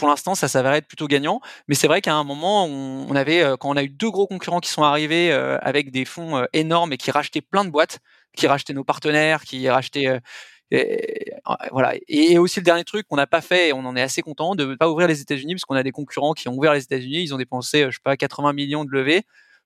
pour 0.00 0.08
l'instant, 0.08 0.34
ça 0.34 0.48
s'avère 0.48 0.72
être 0.72 0.88
plutôt 0.88 1.06
gagnant. 1.06 1.40
Mais 1.68 1.76
c'est 1.76 1.86
vrai 1.86 2.00
qu'à 2.00 2.14
un 2.14 2.24
moment, 2.24 2.64
on, 2.64 3.14
avait, 3.14 3.44
quand 3.60 3.68
on 3.68 3.76
a 3.76 3.82
eu 3.82 3.90
deux 3.90 4.10
gros 4.10 4.26
concurrents 4.26 4.60
qui 4.60 4.70
sont 4.70 4.82
arrivés 4.82 5.30
avec 5.30 5.92
des 5.92 6.06
fonds 6.06 6.44
énormes 6.54 6.94
et 6.94 6.96
qui 6.96 7.10
rachetaient 7.10 7.42
plein 7.42 7.64
de 7.64 7.70
boîtes, 7.70 8.00
qui 8.36 8.46
rachetait 8.46 8.72
nos 8.72 8.84
partenaires, 8.84 9.42
qui 9.44 9.68
rachetait 9.68 10.06
euh, 10.06 10.20
et, 10.70 11.32
voilà. 11.72 11.94
Et 12.08 12.38
aussi 12.38 12.60
le 12.60 12.64
dernier 12.64 12.84
truc 12.84 13.06
qu'on 13.08 13.16
n'a 13.16 13.26
pas 13.26 13.40
fait, 13.40 13.68
et 13.68 13.72
on 13.72 13.80
en 13.80 13.96
est 13.96 14.02
assez 14.02 14.22
content, 14.22 14.54
de 14.54 14.64
ne 14.64 14.74
pas 14.76 14.88
ouvrir 14.88 15.08
les 15.08 15.20
États-Unis, 15.20 15.54
parce 15.54 15.64
qu'on 15.64 15.74
a 15.74 15.82
des 15.82 15.90
concurrents 15.90 16.32
qui 16.32 16.48
ont 16.48 16.56
ouvert 16.56 16.74
les 16.74 16.82
États-Unis, 16.82 17.22
ils 17.22 17.34
ont 17.34 17.38
dépensé, 17.38 17.86
je 17.86 17.96
sais 17.96 18.02
pas, 18.02 18.16
80 18.16 18.52
millions 18.52 18.84
de 18.84 18.90
levées 18.90 19.22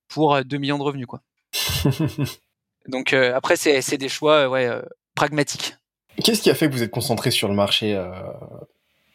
pour 0.09 0.43
2 0.43 0.57
euh, 0.57 0.59
millions 0.59 0.79
de 0.79 0.83
revenus, 0.83 1.07
quoi. 1.07 1.21
Donc 2.89 3.15
après, 3.15 3.57
c'est 3.57 3.97
des 3.97 4.11
choix 4.11 4.47
ouais, 4.49 4.69
pragmatiques. 5.15 5.75
Qu'est-ce 6.23 6.43
qui 6.43 6.51
a 6.51 6.55
fait 6.55 6.69
que 6.69 6.73
vous 6.73 6.83
êtes 6.83 6.91
concentré 6.91 7.31
sur 7.31 7.49
le 7.49 7.55
marché, 7.55 7.99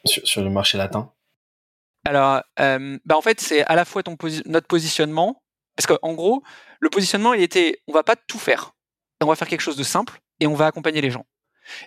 sur, 0.06 0.42
le 0.42 0.50
marché 0.50 0.78
latin 0.78 1.12
Alors, 2.06 2.42
bah 2.58 3.18
en 3.18 3.22
fait, 3.22 3.40
c'est 3.40 3.64
à 3.64 3.76
la 3.76 3.86
fois 3.86 4.02
notre 4.46 4.68
positionnement, 4.68 5.44
parce 5.76 5.88
qu'en 5.88 6.14
gros, 6.14 6.44
le 6.80 6.90
positionnement, 6.90 7.34
il 7.34 7.42
était, 7.42 7.82
on 7.88 7.94
va 7.94 8.04
pas 8.04 8.16
tout 8.16 8.40
faire, 8.40 8.74
on 9.22 9.28
va 9.28 9.36
faire 9.36 9.48
quelque 9.48 9.62
chose 9.62 9.78
de 9.78 9.84
simple 9.84 10.20
et 10.40 10.48
on 10.48 10.56
va 10.56 10.68
accompagner 10.68 11.02
les 11.02 11.12
gens. 11.12 11.26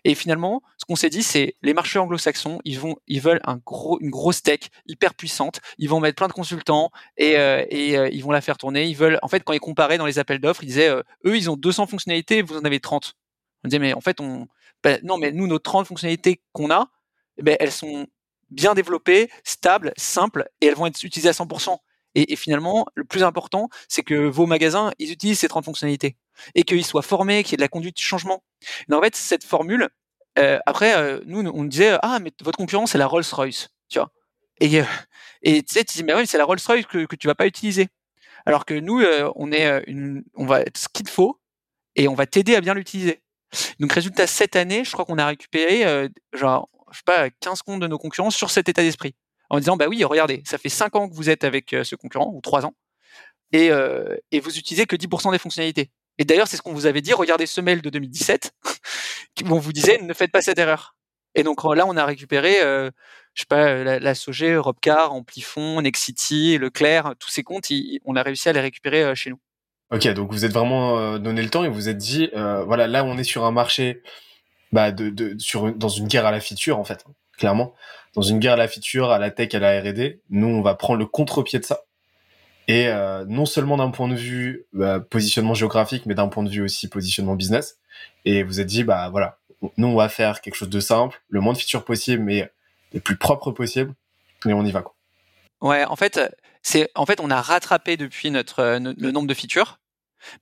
Et 0.05 0.15
finalement, 0.15 0.63
ce 0.79 0.85
qu'on 0.85 0.97
s'est 0.97 1.11
dit, 1.11 1.23
c'est 1.23 1.57
les 1.63 1.75
marchés 1.75 1.99
anglo-saxons, 1.99 2.61
ils 2.65 2.81
ils 3.07 3.21
veulent 3.21 3.41
un 3.45 3.57
gros, 3.57 3.99
une 4.01 4.11
grosse 4.11 4.43
tech 4.43 4.61
hyper 4.87 5.15
puissante. 5.15 5.61
Ils 5.79 5.89
vont 5.89 6.01
mettre 6.01 6.17
plein 6.17 6.29
de 6.29 6.33
consultants 6.33 6.91
et, 7.17 7.37
euh, 7.37 7.65
et 7.71 7.97
euh, 7.97 8.09
ils 8.11 8.23
vont 8.23 8.31
la 8.31 8.41
faire 8.41 8.59
tourner. 8.59 8.87
Ils 8.87 8.97
veulent, 8.97 9.19
en 9.23 9.29
fait, 9.29 9.43
quand 9.45 9.53
ils 9.53 9.61
comparaient 9.61 9.99
dans 9.99 10.07
les 10.07 10.19
appels 10.19 10.41
d'offres, 10.41 10.63
ils 10.63 10.69
disaient, 10.69 10.89
euh, 10.89 11.03
eux, 11.27 11.37
ils 11.37 11.51
ont 11.51 11.57
200 11.57 11.87
fonctionnalités, 11.87 12.43
vous 12.43 12.57
en 12.57 12.65
avez 12.65 12.81
30. 12.81 13.15
On 13.65 13.69
disait, 13.69 13.79
mais 13.79 13.93
en 13.95 14.01
fait, 14.01 14.21
on, 14.21 14.47
ben, 14.83 15.01
non, 15.03 15.19
mais 15.19 15.33
nous, 15.33 15.47
nos 15.47 15.59
30 15.59 15.87
fonctionnalités 15.87 16.43
qu'on 16.53 16.71
a, 16.71 16.89
eh 17.39 17.43
ben, 17.43 17.57
elles 17.61 17.73
sont 17.73 18.07
bien 18.51 18.75
développées, 18.75 19.31
stables, 19.45 19.93
simples, 19.97 20.49
et 20.61 20.67
elles 20.67 20.75
vont 20.75 20.87
être 20.87 21.03
utilisées 21.05 21.31
à 21.31 21.33
100%. 21.33 21.77
Et, 22.15 22.33
et 22.33 22.37
finalement, 22.37 22.87
le 22.95 23.05
plus 23.05 23.23
important, 23.23 23.69
c'est 23.89 24.03
que 24.03 24.15
vos 24.15 24.47
magasins, 24.47 24.93
ils 24.99 25.11
utilisent 25.11 25.41
ces 25.41 25.49
30 25.49 25.65
fonctionnalités 25.65 26.17
et 26.55 26.65
qu'ils 26.65 26.85
soient 26.85 27.03
formés, 27.03 27.43
qu'il 27.43 27.53
y 27.53 27.55
ait 27.55 27.57
de 27.57 27.63
la 27.63 27.69
conduite 27.69 27.97
de 27.97 28.03
changement. 28.03 28.43
Mais 28.89 28.97
en 28.97 29.01
fait, 29.01 29.17
cette 29.17 29.45
formule, 29.45 29.89
euh, 30.39 30.59
après, 30.67 30.97
euh, 30.97 31.21
nous, 31.27 31.41
on 31.41 31.65
disait 31.65 31.99
ah 32.03 32.19
mais 32.21 32.33
votre 32.43 32.57
concurrent 32.57 32.87
c'est 32.87 32.99
la 32.99 33.07
Rolls-Royce, 33.07 33.69
tu 33.89 33.99
vois. 33.99 34.11
Et 34.61 34.81
euh, 34.81 34.85
et 35.43 35.63
tu 35.63 35.75
sais, 35.75 35.85
tu 35.85 35.99
dis 35.99 36.05
mais 36.05 36.15
oui, 36.15 36.27
c'est 36.27 36.39
la 36.39 36.45
Rolls-Royce 36.45 36.87
que 36.87 37.05
que 37.07 37.17
tu 37.17 37.27
vas 37.27 37.35
pas 37.35 37.47
utiliser. 37.47 37.89
Alors 38.47 38.65
que 38.65 38.75
nous, 38.75 39.05
on 39.37 39.53
est 39.53 39.85
une, 39.87 40.25
on 40.35 40.47
va 40.47 40.63
ce 40.77 40.89
qu'il 40.89 41.09
faut 41.09 41.41
et 41.95 42.09
on 42.09 42.15
va 42.15 42.27
t'aider 42.27 42.57
à 42.57 42.61
bien 42.61 42.75
l'utiliser. 42.75 43.23
Donc 43.79 43.93
résultat 43.93 44.27
cette 44.27 44.57
année, 44.57 44.85
je 44.85 44.91
crois 44.93 45.05
qu'on 45.05 45.19
a 45.19 45.27
récupéré 45.27 46.09
genre 46.33 46.69
je 46.93 46.99
sais 46.99 47.05
pas 47.05 47.31
15 47.31 47.63
comptes 47.63 47.81
de 47.81 47.87
nos 47.87 47.99
concurrents 47.99 48.31
sur 48.31 48.51
cet 48.51 48.69
état 48.69 48.83
d'esprit 48.83 49.15
en 49.51 49.59
disant 49.59 49.77
bah 49.77 49.87
oui, 49.89 50.03
regardez, 50.05 50.43
ça 50.47 50.59
fait 50.59 50.69
5 50.69 50.97
ans 50.97 51.09
que 51.09 51.15
vous 51.15 51.31
êtes 51.31 51.45
avec 51.45 51.71
ce 51.83 51.95
concurrent 51.95 52.31
ou 52.35 52.41
3 52.41 52.67
ans 52.67 52.75
et 53.53 53.71
et 54.31 54.41
vous 54.41 54.59
utilisez 54.59 54.87
que 54.87 54.97
10% 54.97 55.31
des 55.31 55.39
fonctionnalités. 55.39 55.91
Et 56.19 56.25
d'ailleurs, 56.25 56.49
c'est 56.49 56.57
ce 56.57 56.63
qu'on 56.63 56.73
vous 56.73 56.87
avait 56.87 57.01
dit. 57.01 57.13
Regardez 57.13 57.47
ce 57.47 57.61
mail 57.61 57.83
de 57.83 57.91
2017 57.91 58.53
où 59.45 59.55
on 59.55 59.59
vous 59.59 59.73
disait 59.73 59.99
ne 59.99 60.15
faites 60.15 60.33
pas 60.33 60.43
cette 60.43 60.59
erreur. 60.59 60.95
Et 61.35 61.43
donc 61.43 61.65
là, 61.65 61.87
on 61.87 61.97
a 61.97 62.05
récupéré, 62.05 62.61
euh, 62.61 62.91
je 63.35 63.43
sais 63.43 63.47
pas, 63.47 63.83
la, 63.83 63.99
la 63.99 64.61
Robcar, 64.61 65.15
Amplifon, 65.15 65.81
Nexity, 65.81 66.59
Leclerc, 66.59 67.15
tous 67.19 67.31
ces 67.31 67.43
comptes, 67.43 67.69
on 68.05 68.17
a 68.17 68.23
réussi 68.23 68.49
à 68.49 68.53
les 68.53 68.61
récupérer 68.61 69.03
euh, 69.03 69.15
chez 69.15 69.31
nous. 69.31 69.41
Ok, 69.91 70.07
donc 70.09 70.31
vous 70.31 70.45
êtes 70.45 70.53
vraiment 70.53 70.99
euh, 70.99 71.19
donné 71.19 71.43
le 71.43 71.51
temps 71.51 71.65
et 71.65 71.69
vous 71.69 71.89
êtes 71.89 71.99
dit, 71.99 72.31
euh, 72.35 72.65
voilà, 72.65 72.87
là 72.87 73.05
on 73.05 73.17
est 73.19 73.25
sur 73.25 73.45
un 73.45 73.51
marché, 73.51 74.03
bah, 74.73 74.93
de, 74.93 75.11
de, 75.11 75.39
sur, 75.39 75.73
dans 75.75 75.89
une 75.89 76.09
guerre 76.09 76.27
à 76.27 76.31
la 76.31 76.41
feature 76.41 76.79
en 76.79 76.85
fait, 76.85 77.05
clairement, 77.37 77.75
dans 78.15 78.23
une 78.23 78.39
guerre 78.39 78.55
à 78.55 78.57
la 78.57 78.69
feature, 78.69 79.11
à 79.11 79.19
la 79.19 79.31
tech, 79.31 79.55
à 79.55 79.59
la 79.59 79.81
R&D. 79.81 80.21
Nous, 80.31 80.47
on 80.47 80.63
va 80.63 80.75
prendre 80.75 80.99
le 80.99 81.07
contre-pied 81.07 81.59
de 81.59 81.65
ça 81.65 81.83
et 82.69 82.89
euh, 82.89 83.25
non 83.27 83.47
seulement 83.47 83.77
d'un 83.77 83.91
point 83.91 84.09
de 84.09 84.15
vue 84.15 84.67
bah, 84.73 85.01
positionnement 85.01 85.55
géographique, 85.55 86.07
mais 86.07 86.15
d'un 86.15 86.29
point 86.29 86.43
de 86.43 86.49
vue 86.49 86.63
aussi 86.63 86.89
positionnement 86.89 87.35
business. 87.35 87.79
Et 88.25 88.43
vous 88.43 88.61
êtes 88.61 88.67
dit, 88.67 88.85
bah 88.85 89.09
voilà, 89.11 89.39
nous 89.77 89.89
on 89.89 89.97
va 89.97 90.09
faire 90.09 90.41
quelque 90.41 90.55
chose 90.55 90.69
de 90.69 90.81
simple, 90.81 91.21
le 91.29 91.41
moins 91.41 91.53
de 91.53 91.59
features 91.59 91.85
possible, 91.85 92.23
mais 92.23 92.51
les 92.93 93.01
plus 93.01 93.17
propres 93.17 93.51
possible, 93.51 93.95
et 94.47 94.53
on 94.53 94.65
y 94.65 94.73
va 94.73 94.83
quoi. 94.83 94.95
Ouais, 95.61 95.85
en 95.85 95.97
fait, 95.97 96.21
c'est 96.63 96.91
en 96.95 97.07
fait 97.07 97.21
on 97.21 97.31
a 97.31 97.41
rattrapé 97.41 97.97
depuis 97.97 98.31
notre 98.31 98.61
euh, 98.61 98.95
le 98.97 99.11
nombre 99.11 99.29
de 99.29 99.35
features, 99.35 99.79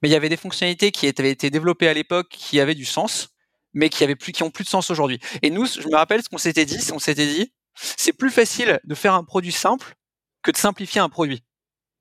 mais 0.03 0.09
il 0.09 0.13
y 0.13 0.17
avait 0.17 0.29
des 0.29 0.37
fonctionnalités 0.37 0.93
qui 0.93 1.07
avaient 1.07 1.31
été 1.31 1.51
développées 1.51 1.89
à 1.89 1.95
l'époque 1.95 2.29
qui 2.31 2.61
avaient 2.61 2.75
du 2.75 2.85
sens, 2.85 3.35
mais 3.73 3.89
qui 3.89 4.05
avaient 4.05 4.17
plus 4.17 4.33
qui 4.33 4.43
ont 4.43 4.51
plus 4.51 4.65
de 4.65 4.69
sens 4.69 4.91
aujourd'hui. 4.91 5.21
Et 5.43 5.51
nous, 5.51 5.67
je 5.67 5.89
me 5.89 5.97
rappelle 5.97 6.23
ce 6.23 6.29
qu'on 6.29 6.39
s'était 6.39 6.65
dit, 6.65 6.79
on 6.93 6.99
s'était 6.99 7.27
dit, 7.27 7.53
c'est 7.75 8.13
plus 8.13 8.31
facile 8.31 8.81
de 8.85 8.95
faire 8.95 9.15
un 9.15 9.25
produit 9.25 9.53
simple 9.53 9.95
que 10.43 10.51
de 10.51 10.57
simplifier 10.57 11.01
un 11.01 11.09
produit 11.09 11.43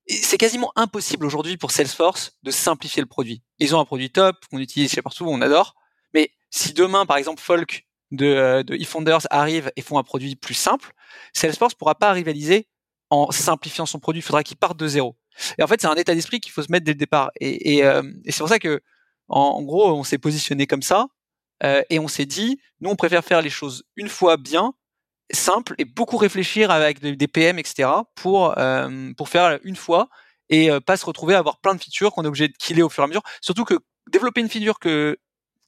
c'est 0.10 0.38
quasiment 0.38 0.72
impossible 0.76 1.26
aujourd'hui 1.26 1.58
pour 1.58 1.72
Salesforce 1.72 2.32
de 2.44 2.52
simplifier 2.52 3.02
le 3.02 3.08
produit. 3.08 3.44
Ils 3.60 3.76
ont 3.76 3.80
un 3.80 3.86
produit 3.86 4.10
top 4.10 4.38
qu'on 4.50 4.58
utilise 4.58 4.92
chez 4.92 5.02
partout, 5.02 5.26
on 5.28 5.42
adore. 5.42 5.76
Mais 6.14 6.32
si 6.50 6.74
demain, 6.74 7.06
par 7.06 7.18
exemple, 7.18 7.42
Folk 7.42 7.86
de, 8.12 8.26
euh, 8.26 8.64
de 8.64 8.76
eFounders 8.76 9.28
arrive 9.30 9.72
et 9.76 9.82
font 9.82 10.00
un 10.00 10.04
produit 10.04 10.36
plus 10.36 10.56
simple, 10.56 10.94
Salesforce 11.34 11.76
pourra 11.76 11.96
pas 11.96 12.12
rivaliser 12.12 12.68
en 13.12 13.32
simplifiant 13.32 13.86
son 13.86 14.00
produit. 14.00 14.20
Il 14.22 14.24
faudra 14.24 14.44
qu'il 14.44 14.58
parte 14.58 14.78
de 14.78 14.88
zéro. 14.88 15.16
Et 15.58 15.64
en 15.64 15.68
fait, 15.68 15.80
c'est 15.80 15.88
un 15.88 15.96
état 15.96 16.16
d'esprit 16.16 16.40
qu'il 16.40 16.52
faut 16.52 16.64
se 16.64 16.72
mettre 16.72 16.86
dès 16.86 16.94
le 16.94 16.98
départ. 16.98 17.32
Et, 17.40 17.76
et, 17.78 17.86
euh, 17.86 18.02
et 18.26 18.32
c'est 18.32 18.40
pour 18.40 18.50
ça 18.50 18.60
que, 18.60 18.82
en, 19.28 19.62
gros, 19.62 19.92
on 19.92 20.04
s'est 20.04 20.18
positionné 20.18 20.66
comme 20.66 20.82
ça. 20.82 21.08
Euh, 21.64 21.82
et 21.90 22.00
on 22.00 22.08
s'est 22.08 22.26
dit, 22.26 22.60
nous, 22.82 22.90
on 22.90 22.96
préfère 22.96 23.24
faire 23.24 23.42
les 23.42 23.50
choses 23.50 23.84
une 23.96 24.10
fois 24.10 24.38
bien 24.38 24.74
simple 25.32 25.76
et 25.78 25.86
beaucoup 25.86 26.18
réfléchir 26.18 26.72
avec 26.72 27.00
des 27.00 27.28
PM, 27.28 27.60
etc. 27.60 27.90
pour 28.16 28.58
euh, 28.58 29.12
pour 29.16 29.30
faire 29.30 29.60
une 29.64 29.76
fois 29.76 30.10
et 30.50 30.72
euh, 30.72 30.80
pas 30.80 30.98
se 30.98 31.06
retrouver 31.06 31.36
à 31.36 31.40
avoir 31.40 31.60
plein 31.60 31.76
de 31.76 31.82
features 31.82 32.12
qu'on 32.12 32.24
est 32.24 32.28
obligé 32.28 32.48
de 32.48 32.54
killer 32.58 32.82
au 32.82 32.90
fur 32.90 33.04
et 33.04 33.06
à 33.06 33.08
mesure. 33.08 33.24
Surtout 33.42 33.66
que 33.66 33.76
développer 34.12 34.42
une 34.42 34.50
feature 34.50 34.80
que 34.80 35.18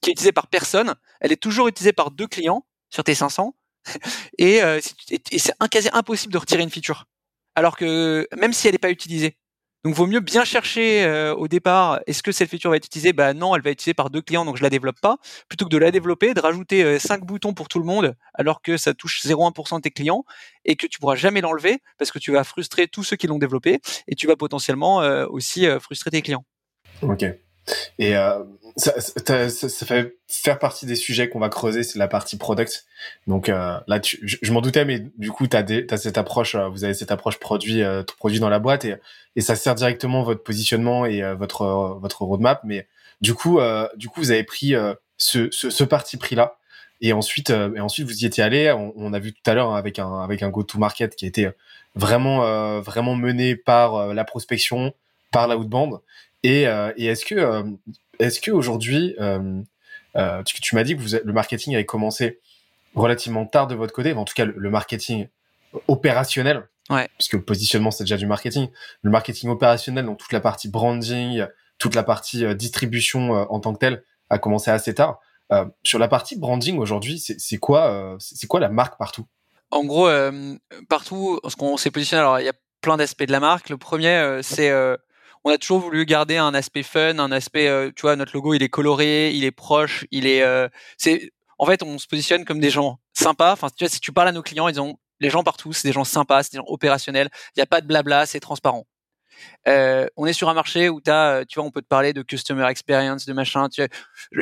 qui 0.00 0.10
est 0.10 0.12
utilisée 0.12 0.32
par 0.32 0.48
personne, 0.48 0.94
elle 1.20 1.30
est 1.30 1.36
toujours 1.40 1.68
utilisée 1.68 1.92
par 1.92 2.10
deux 2.10 2.26
clients 2.26 2.66
sur 2.90 3.04
tes 3.04 3.14
500 3.14 3.54
et, 4.38 4.62
euh, 4.62 4.80
et 5.10 5.38
c'est 5.38 5.52
quasi 5.70 5.88
impossible 5.92 6.32
de 6.32 6.38
retirer 6.38 6.62
une 6.62 6.70
feature. 6.70 7.06
Alors 7.54 7.76
que 7.76 8.26
même 8.36 8.52
si 8.52 8.66
elle 8.66 8.74
n'est 8.74 8.78
pas 8.78 8.90
utilisée, 8.90 9.36
donc, 9.84 9.94
vaut 9.94 10.06
mieux 10.06 10.20
bien 10.20 10.44
chercher 10.44 11.04
euh, 11.04 11.34
au 11.34 11.48
départ, 11.48 12.00
est-ce 12.06 12.22
que 12.22 12.30
cette 12.30 12.48
feature 12.48 12.70
va 12.70 12.76
être 12.76 12.86
utilisée? 12.86 13.12
Bah 13.12 13.34
non, 13.34 13.56
elle 13.56 13.62
va 13.62 13.70
être 13.70 13.80
utilisée 13.80 13.94
par 13.94 14.10
deux 14.10 14.22
clients, 14.22 14.44
donc 14.44 14.56
je 14.56 14.62
la 14.62 14.70
développe 14.70 15.00
pas. 15.00 15.18
Plutôt 15.48 15.64
que 15.64 15.70
de 15.70 15.78
la 15.78 15.90
développer, 15.90 16.34
de 16.34 16.40
rajouter 16.40 16.84
euh, 16.84 16.98
cinq 17.00 17.24
boutons 17.24 17.52
pour 17.52 17.66
tout 17.66 17.80
le 17.80 17.84
monde, 17.84 18.14
alors 18.34 18.62
que 18.62 18.76
ça 18.76 18.94
touche 18.94 19.22
0,1% 19.24 19.76
de 19.76 19.80
tes 19.82 19.90
clients 19.90 20.24
et 20.64 20.76
que 20.76 20.86
tu 20.86 21.00
pourras 21.00 21.16
jamais 21.16 21.40
l'enlever 21.40 21.80
parce 21.98 22.12
que 22.12 22.20
tu 22.20 22.30
vas 22.30 22.44
frustrer 22.44 22.86
tous 22.86 23.02
ceux 23.02 23.16
qui 23.16 23.26
l'ont 23.26 23.38
développé 23.38 23.80
et 24.06 24.14
tu 24.14 24.28
vas 24.28 24.36
potentiellement 24.36 25.02
euh, 25.02 25.26
aussi 25.28 25.66
frustrer 25.80 26.10
tes 26.10 26.22
clients. 26.22 26.44
Et 27.98 28.16
euh, 28.16 28.42
ça, 28.76 28.94
ça, 29.00 29.48
ça, 29.48 29.86
fait 29.86 30.16
faire 30.26 30.58
partie 30.58 30.86
des 30.86 30.96
sujets 30.96 31.28
qu'on 31.28 31.38
va 31.38 31.48
creuser, 31.48 31.82
c'est 31.82 31.98
la 31.98 32.08
partie 32.08 32.36
product. 32.36 32.86
Donc 33.26 33.48
euh, 33.48 33.78
là, 33.86 34.00
tu, 34.00 34.18
je, 34.22 34.52
m'en 34.52 34.60
doutais, 34.60 34.84
mais 34.84 35.04
du 35.18 35.30
coup, 35.30 35.46
tu 35.46 35.56
as, 35.56 35.64
as, 35.90 35.96
cette 35.96 36.18
approche, 36.18 36.54
euh, 36.54 36.68
vous 36.68 36.84
avez 36.84 36.94
cette 36.94 37.12
approche 37.12 37.38
produit, 37.38 37.82
euh, 37.82 38.02
produit 38.18 38.40
dans 38.40 38.48
la 38.48 38.58
boîte, 38.58 38.84
et, 38.84 38.96
et 39.36 39.40
ça 39.40 39.56
sert 39.56 39.74
directement 39.74 40.22
votre 40.22 40.42
positionnement 40.42 41.06
et 41.06 41.22
euh, 41.22 41.34
votre 41.34 41.98
votre 42.00 42.22
roadmap. 42.22 42.62
Mais 42.64 42.86
du 43.20 43.34
coup, 43.34 43.60
du 43.96 44.08
coup, 44.08 44.20
vous 44.20 44.30
avez 44.32 44.42
pris 44.42 44.74
ce, 45.16 45.48
ce, 45.52 45.70
ce 45.70 45.84
parti 45.84 46.16
pris 46.16 46.34
là. 46.34 46.56
Et 47.00 47.12
ensuite, 47.12 47.50
et 47.50 47.80
ensuite, 47.80 48.06
vous 48.06 48.22
y 48.22 48.26
étiez 48.26 48.42
allé. 48.42 48.72
On, 48.72 48.92
on 48.96 49.12
a 49.12 49.18
vu 49.18 49.32
tout 49.32 49.48
à 49.48 49.54
l'heure 49.54 49.70
hein, 49.70 49.76
avec 49.76 50.00
un 50.00 50.20
avec 50.20 50.42
un 50.42 50.50
go-to-market 50.50 51.14
qui 51.14 51.24
a 51.24 51.28
été 51.28 51.48
vraiment 51.94 52.80
vraiment 52.80 53.14
mené 53.14 53.54
par 53.54 54.12
la 54.12 54.24
prospection, 54.24 54.92
par 55.30 55.46
la 55.46 55.56
outbound. 55.56 56.00
Et, 56.42 56.66
euh, 56.66 56.92
et 56.96 57.06
est-ce 57.06 57.24
que, 57.24 57.34
euh, 57.34 57.62
est-ce 58.18 58.40
que 58.40 58.50
aujourd'hui, 58.50 59.14
euh, 59.20 59.62
tu, 60.44 60.60
tu 60.60 60.74
m'as 60.74 60.84
dit 60.84 60.96
que 60.96 61.00
vous, 61.00 61.16
le 61.24 61.32
marketing 61.32 61.74
avait 61.74 61.86
commencé 61.86 62.40
relativement 62.94 63.46
tard 63.46 63.66
de 63.66 63.74
votre 63.74 63.92
côté, 63.92 64.12
en 64.12 64.24
tout 64.24 64.34
cas 64.34 64.44
le, 64.44 64.70
marketing 64.70 65.28
opérationnel, 65.88 66.68
ouais. 66.90 67.08
puisque 67.16 67.32
le 67.34 67.42
positionnement 67.42 67.90
c'est 67.90 68.04
déjà 68.04 68.18
du 68.18 68.26
marketing, 68.26 68.68
le 69.00 69.10
marketing 69.10 69.48
opérationnel, 69.48 70.04
donc 70.04 70.18
toute 70.18 70.32
la 70.32 70.40
partie 70.40 70.68
branding, 70.68 71.46
toute 71.78 71.94
la 71.94 72.02
partie 72.02 72.54
distribution 72.54 73.30
en 73.30 73.60
tant 73.60 73.72
que 73.72 73.78
telle, 73.78 74.04
a 74.28 74.38
commencé 74.38 74.70
assez 74.70 74.94
tard. 74.94 75.20
Euh, 75.52 75.66
sur 75.82 75.98
la 75.98 76.08
partie 76.08 76.38
branding 76.38 76.78
aujourd'hui, 76.78 77.18
c'est 77.18 77.58
quoi, 77.58 77.90
euh, 77.90 78.16
c'est 78.18 78.46
quoi 78.46 78.58
la 78.58 78.70
marque 78.70 78.96
partout? 78.98 79.26
En 79.70 79.84
gros, 79.84 80.08
euh, 80.08 80.56
partout, 80.88 81.40
ce 81.46 81.56
qu'on 81.56 81.76
s'est 81.76 81.90
positionné, 81.90 82.20
alors 82.20 82.40
il 82.40 82.46
y 82.46 82.48
a 82.48 82.54
plein 82.80 82.96
d'aspects 82.96 83.24
de 83.24 83.32
la 83.32 83.40
marque. 83.40 83.68
Le 83.68 83.76
premier, 83.76 84.40
c'est 84.42 84.70
on 85.44 85.50
a 85.50 85.58
toujours 85.58 85.80
voulu 85.80 86.04
garder 86.04 86.36
un 86.36 86.54
aspect 86.54 86.82
fun, 86.82 87.18
un 87.18 87.32
aspect, 87.32 87.68
euh, 87.68 87.90
tu 87.94 88.02
vois, 88.02 88.16
notre 88.16 88.32
logo, 88.34 88.54
il 88.54 88.62
est 88.62 88.68
coloré, 88.68 89.32
il 89.32 89.44
est 89.44 89.50
proche, 89.50 90.06
il 90.10 90.26
est, 90.26 90.42
euh, 90.42 90.68
c'est, 90.96 91.32
en 91.58 91.66
fait, 91.66 91.82
on 91.82 91.98
se 91.98 92.06
positionne 92.06 92.44
comme 92.44 92.60
des 92.60 92.70
gens 92.70 92.98
sympas. 93.12 93.52
Enfin, 93.52 93.68
tu 93.70 93.84
vois, 93.84 93.88
si 93.88 94.00
tu 94.00 94.12
parles 94.12 94.28
à 94.28 94.32
nos 94.32 94.42
clients, 94.42 94.68
ils 94.68 94.80
ont 94.80 94.98
les 95.20 95.30
gens 95.30 95.42
partout, 95.42 95.72
c'est 95.72 95.86
des 95.88 95.92
gens 95.92 96.04
sympas, 96.04 96.44
c'est 96.44 96.52
des 96.52 96.58
gens 96.58 96.66
opérationnels. 96.66 97.28
Il 97.56 97.58
n'y 97.58 97.62
a 97.62 97.66
pas 97.66 97.80
de 97.80 97.86
blabla, 97.86 98.26
c'est 98.26 98.40
transparent. 98.40 98.86
Euh, 99.68 100.06
on 100.16 100.26
est 100.26 100.32
sur 100.32 100.48
un 100.48 100.54
marché 100.54 100.88
où 100.88 101.00
as, 101.06 101.44
tu 101.48 101.58
vois, 101.58 101.66
on 101.66 101.70
peut 101.70 101.82
te 101.82 101.86
parler 101.86 102.12
de 102.12 102.22
customer 102.22 102.68
experience, 102.68 103.26
de 103.26 103.32
machin. 103.32 103.68
Tu 103.68 103.82
vois, 103.82 103.88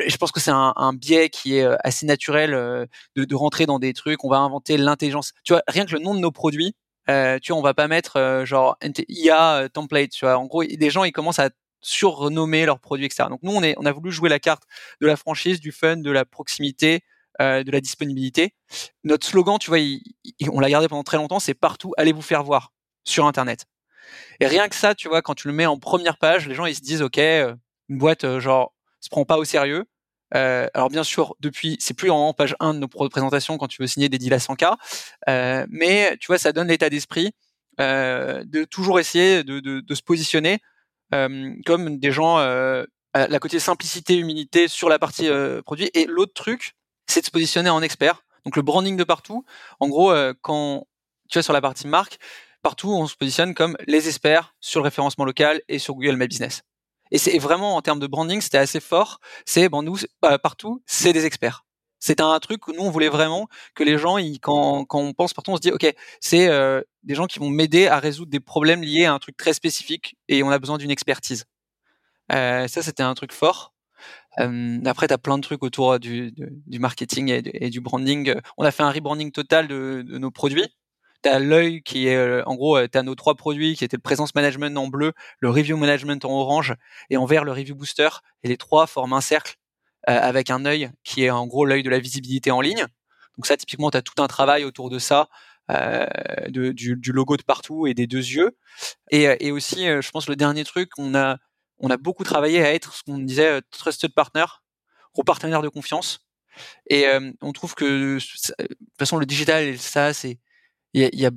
je 0.07 0.17
pense 0.17 0.33
que 0.33 0.41
c'est 0.41 0.51
un, 0.51 0.93
biais 0.95 1.31
qui 1.31 1.57
est 1.57 1.67
assez 1.85 2.07
naturel 2.07 2.51
de, 2.53 3.25
de, 3.25 3.35
rentrer 3.35 3.67
dans 3.67 3.79
des 3.79 3.95
trucs. 3.95 4.25
On 4.25 4.29
va 4.31 4.39
inventer 4.39 4.77
l'intelligence. 4.77 5.33
Tu 5.45 5.53
vois, 5.53 5.63
rien 5.69 5.87
que 5.87 5.93
le 5.93 6.01
nom 6.01 6.15
de 6.15 6.21
nos 6.21 6.33
produits, 6.33 6.75
euh, 7.11 7.39
tu 7.41 7.53
on 7.53 7.61
va 7.61 7.75
pas 7.75 7.89
mettre 7.89 8.17
euh, 8.17 8.45
genre 8.45 8.77
IA 9.09 9.57
euh, 9.57 9.69
template, 9.69 10.11
tu 10.11 10.25
vois. 10.25 10.37
En 10.37 10.47
gros, 10.47 10.65
des 10.65 10.91
gens 10.91 11.05
ils 11.05 11.13
commencent 11.13 11.39
à 11.39 11.51
surnommer 11.83 12.67
leurs 12.67 12.79
produits, 12.79 13.07
etc. 13.07 13.29
Donc 13.29 13.41
nous, 13.43 13.53
on, 13.53 13.63
est, 13.63 13.75
on 13.79 13.87
a 13.87 13.93
voulu 13.93 14.13
jouer 14.13 14.29
la 14.29 14.39
carte 14.39 14.65
de 15.01 15.07
la 15.07 15.17
franchise, 15.17 15.61
du 15.61 15.73
fun, 15.73 15.97
de 15.97 16.11
la 16.11 16.25
proximité, 16.25 17.01
euh, 17.41 17.65
de 17.65 17.71
la 17.71 17.81
disponibilité. 17.81 18.55
Notre 19.03 19.27
slogan, 19.27 19.59
tu 19.59 19.71
vois, 19.71 19.79
on 20.53 20.61
l'a 20.61 20.71
gardé 20.71 20.89
pendant 20.89 21.03
très 21.03 21.17
longtemps, 21.17 21.41
c'est 21.41 21.55
partout, 21.55 21.93
allez 21.97 22.13
vous 22.13 22.23
faire 22.23 22.45
voir 22.45 22.73
sur 23.05 23.27
Internet. 23.27 23.67
Et 24.41 24.47
rien 24.47 24.69
que 24.69 24.75
ça, 24.75 24.95
tu 24.95 25.09
vois, 25.09 25.23
quand 25.23 25.35
tu 25.35 25.49
le 25.49 25.55
mets 25.55 25.67
en 25.67 25.79
première 25.79 26.19
page, 26.19 26.47
les 26.47 26.55
gens 26.55 26.67
ils 26.67 26.75
se 26.75 26.83
disent, 26.83 27.03
ok, 27.03 27.19
une 27.19 27.59
boîte 27.99 28.39
genre 28.39 28.75
se 29.01 29.09
prend 29.09 29.25
pas 29.25 29.39
au 29.39 29.45
sérieux. 29.45 29.87
Alors 30.33 30.89
bien 30.89 31.05
sûr, 31.05 31.35
depuis, 31.41 31.77
c'est 31.81 31.95
plus 31.95 32.11
en 32.11 32.33
page 32.33 32.57
1 32.61 32.75
de 32.75 32.79
nos 32.79 32.89
présentations 32.89 33.59
quand 33.59 33.69
tu 33.69 33.83
veux 33.83 33.89
signer 33.89 34.09
des 34.09 34.19
deals 34.19 34.35
à 34.35 34.39
100K, 34.39 34.77
mais 35.69 36.17
tu 36.19 36.29
vois, 36.29 36.39
ça 36.39 36.53
donne 36.53 36.69
l'état 36.69 36.91
d'esprit 36.91 37.33
de 37.79 38.65
toujours 38.65 39.01
essayer 39.01 39.43
de, 39.45 39.95
se 39.95 40.03
positionner 40.03 40.59
comme 41.11 41.99
des 41.99 42.13
gens 42.13 42.39
la 42.39 43.39
côté 43.41 43.59
simplicité, 43.59 44.17
humilité 44.17 44.69
sur 44.69 44.89
la 44.89 44.99
partie 44.99 45.29
produit. 45.65 45.91
Et 45.95 46.07
l'autre 46.07 46.35
truc, 46.35 46.75
c'est 47.07 47.21
de 47.21 47.27
se 47.27 47.31
positionner 47.31 47.71
en 47.71 47.83
expert. 47.83 48.25
Donc 48.45 48.57
le 48.57 48.63
branding 48.63 48.97
de 48.97 49.05
partout. 49.05 49.45
En 49.81 49.89
gros, 49.89 50.15
quand 50.43 50.87
tu 51.29 51.39
vois 51.39 51.43
sur 51.43 51.53
la 51.53 51.61
partie 51.61 51.87
marque, 51.87 52.19
partout 52.63 52.91
on 52.91 53.07
se 53.07 53.17
positionne 53.17 53.55
comme 53.55 53.77
les 53.87 54.09
experts 54.09 54.55
sur 54.61 54.81
le 54.81 54.85
référencement 54.85 55.25
local 55.25 55.63
et 55.69 55.79
sur 55.79 55.95
Google 55.95 56.17
My 56.17 56.29
Business. 56.29 56.63
Et 57.11 57.19
c'est 57.19 57.39
vraiment 57.39 57.77
en 57.77 57.83
termes 57.83 58.01
de 58.01 58.07
branding, 58.07 58.41
c'était 58.41 58.59
assez 58.59 58.81
fort. 58.81 59.21
C'est 59.45 59.69
bon, 59.69 59.83
nous 59.83 59.99
partout, 60.43 60.83
c'est 60.87 61.13
des 61.13 61.27
experts. 61.27 61.65
C'est 61.99 62.21
un 62.21 62.39
truc 62.41 62.67
où 62.67 62.73
nous 62.73 62.83
on 62.83 62.91
voulait 62.91 63.09
vraiment 63.09 63.49
que 63.75 63.85
les 63.85 63.99
gens, 63.99 64.17
quand, 64.41 64.87
on 64.93 65.13
pense 65.13 65.35
partout, 65.35 65.51
on 65.51 65.57
se 65.57 65.61
dit 65.61 65.71
ok, 65.71 65.93
c'est 66.21 66.49
des 67.03 67.15
gens 67.15 67.27
qui 67.27 67.39
vont 67.39 67.51
m'aider 67.51 67.89
à 67.89 67.99
résoudre 67.99 68.31
des 68.31 68.41
problèmes 68.41 68.83
liés 68.83 69.05
à 69.05 69.13
un 69.13 69.19
truc 69.19 69.37
très 69.37 69.53
spécifique 69.53 70.17
et 70.29 70.43
on 70.43 70.51
a 70.51 70.59
besoin 70.59 70.79
d'une 70.79 70.91
expertise. 70.91 71.45
Euh, 72.33 72.69
ça, 72.69 72.83
c'était 72.83 73.03
un 73.03 73.15
truc 73.15 73.33
fort. 73.33 73.75
Euh, 74.39 74.81
après, 74.87 75.09
tu 75.09 75.15
as 75.15 75.19
plein 75.19 75.37
de 75.39 75.43
trucs 75.43 75.63
autour 75.63 75.99
du, 75.99 76.33
marketing 76.69 77.43
et, 77.45 77.71
du 77.71 77.81
branding. 77.81 78.35
On 78.57 78.65
a 78.65 78.71
fait 78.71 78.83
un 78.83 78.91
rebranding 78.91 79.33
total 79.33 79.69
de 79.69 80.19
nos 80.19 80.31
produits. 80.31 80.69
Tu 81.23 81.29
as 81.29 81.39
l'œil 81.39 81.83
qui 81.83 82.07
est, 82.07 82.17
euh, 82.17 82.43
en 82.47 82.55
gros, 82.55 82.87
tu 82.87 82.97
as 82.97 83.03
nos 83.03 83.15
trois 83.15 83.35
produits 83.35 83.77
qui 83.77 83.85
étaient 83.85 83.97
le 83.97 84.03
présence 84.03 84.35
management 84.35 84.77
en 84.79 84.89
bleu, 84.89 85.13
le 85.41 85.51
review 85.51 85.77
management 85.77 86.25
en 86.25 86.31
orange 86.31 86.75
et 87.11 87.17
en 87.17 87.27
vert 87.27 87.45
le 87.45 87.53
review 87.53 87.75
booster. 87.75 88.09
Et 88.43 88.49
les 88.49 88.57
trois 88.57 88.87
forment 88.87 89.15
un 89.15 89.21
cercle 89.21 89.57
euh, 90.09 90.19
avec 90.19 90.51
un 90.51 90.65
œil 90.65 90.91
qui 91.05 91.25
est 91.25 91.31
en 91.31 91.47
gros 91.47 91.65
l'œil 91.65 91.83
de 91.83 91.91
la 91.91 91.99
visibilité 91.99 92.51
en 92.51 92.61
ligne. 92.61 92.87
Donc 93.37 93.47
ça, 93.47 93.57
typiquement, 93.57 93.91
tu 93.91 93.99
as 93.99 94.03
tout 94.03 94.23
un 94.23 94.29
travail 94.29 94.65
autour 94.65 94.91
de 94.91 94.99
ça, 94.99 95.29
euh, 95.71 96.07
de, 96.49 96.73
du, 96.73 96.97
du, 96.97 97.13
logo 97.13 97.37
de 97.37 97.43
partout 97.43 97.87
et 97.87 97.95
des 97.95 98.07
deux 98.07 98.19
yeux. 98.19 98.57
Et, 99.11 99.29
et 99.41 99.53
aussi, 99.53 99.87
je 99.87 100.11
pense, 100.11 100.29
le 100.29 100.37
dernier 100.37 100.65
truc, 100.65 100.91
on 100.99 101.15
a 101.15 101.39
on 101.81 101.91
a 101.91 101.97
beaucoup 101.97 102.25
travaillé 102.25 102.63
à 102.63 102.73
être 102.73 102.95
ce 102.95 103.03
qu'on 103.03 103.19
disait 103.19 103.49
euh, 103.49 103.61
trusted 103.71 104.13
partner, 104.15 104.45
gros 105.15 105.25
partenaire 105.25 105.63
de 105.63 105.69
confiance. 105.69 106.27
Et 106.89 107.07
euh, 107.07 107.33
on 107.41 107.53
trouve 107.53 107.75
que 107.75 107.85
de 108.17 108.21
toute 108.21 108.53
façon 108.99 109.19
le 109.19 109.27
digital 109.27 109.65
et 109.65 109.77
ça 109.77 110.13
c'est 110.13 110.39
il 110.95 111.09
y 111.13 111.27
a, 111.27 111.31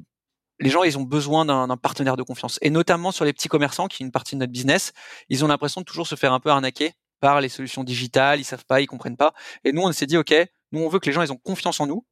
les 0.60 0.70
gens 0.70 0.84
ils 0.84 0.98
ont 0.98 1.04
besoin 1.04 1.46
d'un 1.46 1.78
partenaire 1.78 2.18
de 2.18 2.24
confiance 2.24 2.60
et 2.62 2.70
notamment 2.70 3.12
sur 3.12 3.26
les 3.26 3.34
petits 3.34 3.50
commerçants 3.50 3.88
qui 3.88 4.04
est 4.04 4.06
une 4.06 4.12
partie 4.12 4.36
de 4.36 4.40
notre 4.40 4.52
business, 4.52 4.94
ils 5.30 5.44
ont 5.44 5.48
l'impression 5.48 5.82
de 5.82 5.86
toujours 5.86 6.08
se 6.08 6.16
faire 6.16 6.34
un 6.34 6.40
peu 6.40 6.50
arnaquer 6.50 6.94
par 7.20 7.42
les 7.42 7.50
solutions 7.50 7.84
digitales, 7.84 8.40
ils 8.40 8.44
savent 8.44 8.66
pas, 8.66 8.82
ils 8.82 8.88
comprennent 8.88 9.18
pas. 9.18 9.34
Et 9.64 9.72
nous 9.72 9.82
on 9.82 9.92
s'est 9.92 10.06
dit 10.06 10.18
ok, 10.18 10.34
nous 10.72 10.82
on 10.82 10.90
veut 10.90 11.00
que 11.00 11.06
les 11.06 11.14
gens 11.14 11.22
ils 11.22 11.32
ont 11.32 11.38
confiance 11.38 11.80
en 11.80 11.88
nous 11.88 12.06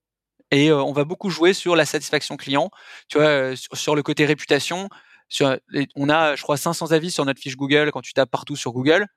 et 0.51 0.69
euh, 0.69 0.83
on 0.83 0.91
va 0.91 1.05
beaucoup 1.05 1.29
jouer 1.29 1.53
sur 1.53 1.75
la 1.75 1.85
satisfaction 1.85 2.37
client, 2.37 2.71
tu 3.07 3.17
vois, 3.17 3.55
sur 3.55 3.95
le 3.95 4.03
côté 4.03 4.25
réputation 4.25 4.89
on 5.95 6.09
a, 6.09 6.35
je 6.35 6.41
crois, 6.43 6.57
500 6.57 6.91
avis 6.91 7.11
sur 7.11 7.25
notre 7.25 7.39
fiche 7.39 7.55
Google 7.55 7.91
quand 7.91 8.01
tu 8.01 8.13
tapes 8.13 8.29
partout 8.29 8.55
sur 8.55 8.71
Google. 8.71 9.07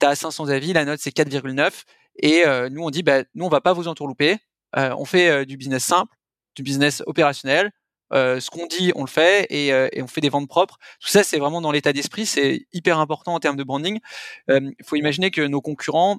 Tu 0.00 0.06
as 0.06 0.14
500 0.14 0.48
avis, 0.48 0.72
la 0.72 0.84
note 0.84 1.00
c'est 1.00 1.14
4,9. 1.16 1.84
Et 2.16 2.44
euh, 2.46 2.68
nous, 2.68 2.82
on 2.82 2.90
dit, 2.90 3.02
bah, 3.02 3.24
nous, 3.34 3.46
on 3.46 3.48
va 3.48 3.60
pas 3.60 3.72
vous 3.72 3.88
entourlouper. 3.88 4.38
Euh, 4.76 4.94
on 4.98 5.04
fait 5.04 5.28
euh, 5.28 5.44
du 5.44 5.56
business 5.56 5.84
simple, 5.84 6.14
du 6.54 6.62
business 6.62 7.02
opérationnel. 7.06 7.70
ce 8.12 8.50
qu'on 8.50 8.66
dit, 8.66 8.92
on 8.94 9.02
le 9.02 9.08
fait 9.08 9.46
et, 9.50 9.68
et, 9.68 10.02
on 10.02 10.06
fait 10.06 10.20
des 10.20 10.28
ventes 10.28 10.48
propres. 10.48 10.78
Tout 11.00 11.08
ça, 11.08 11.22
c'est 11.22 11.38
vraiment 11.38 11.60
dans 11.60 11.72
l'état 11.72 11.92
d'esprit. 11.92 12.26
C'est 12.26 12.66
hyper 12.72 12.98
important 12.98 13.34
en 13.34 13.40
termes 13.40 13.56
de 13.56 13.64
branding. 13.64 14.00
Il 14.48 14.74
faut 14.84 14.96
imaginer 14.96 15.30
que 15.30 15.42
nos 15.42 15.60
concurrents, 15.60 16.18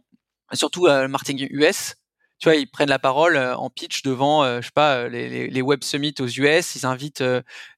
surtout 0.54 0.88
le 0.88 1.08
marketing 1.08 1.48
US, 1.52 1.96
tu 2.44 2.50
vois, 2.50 2.58
ils 2.58 2.68
prennent 2.68 2.90
la 2.90 3.00
parole 3.00 3.38
euh, 3.38 3.56
en 3.56 3.70
pitch 3.70 4.04
devant, 4.04 4.44
euh, 4.44 4.60
je 4.60 4.66
sais 4.66 4.74
pas, 4.76 4.98
euh, 4.98 5.08
les, 5.08 5.48
les, 5.48 5.62
web 5.62 5.82
summits 5.82 6.14
aux 6.20 6.28
US. 6.28 6.76
Ils 6.76 6.86
invitent 6.86 7.24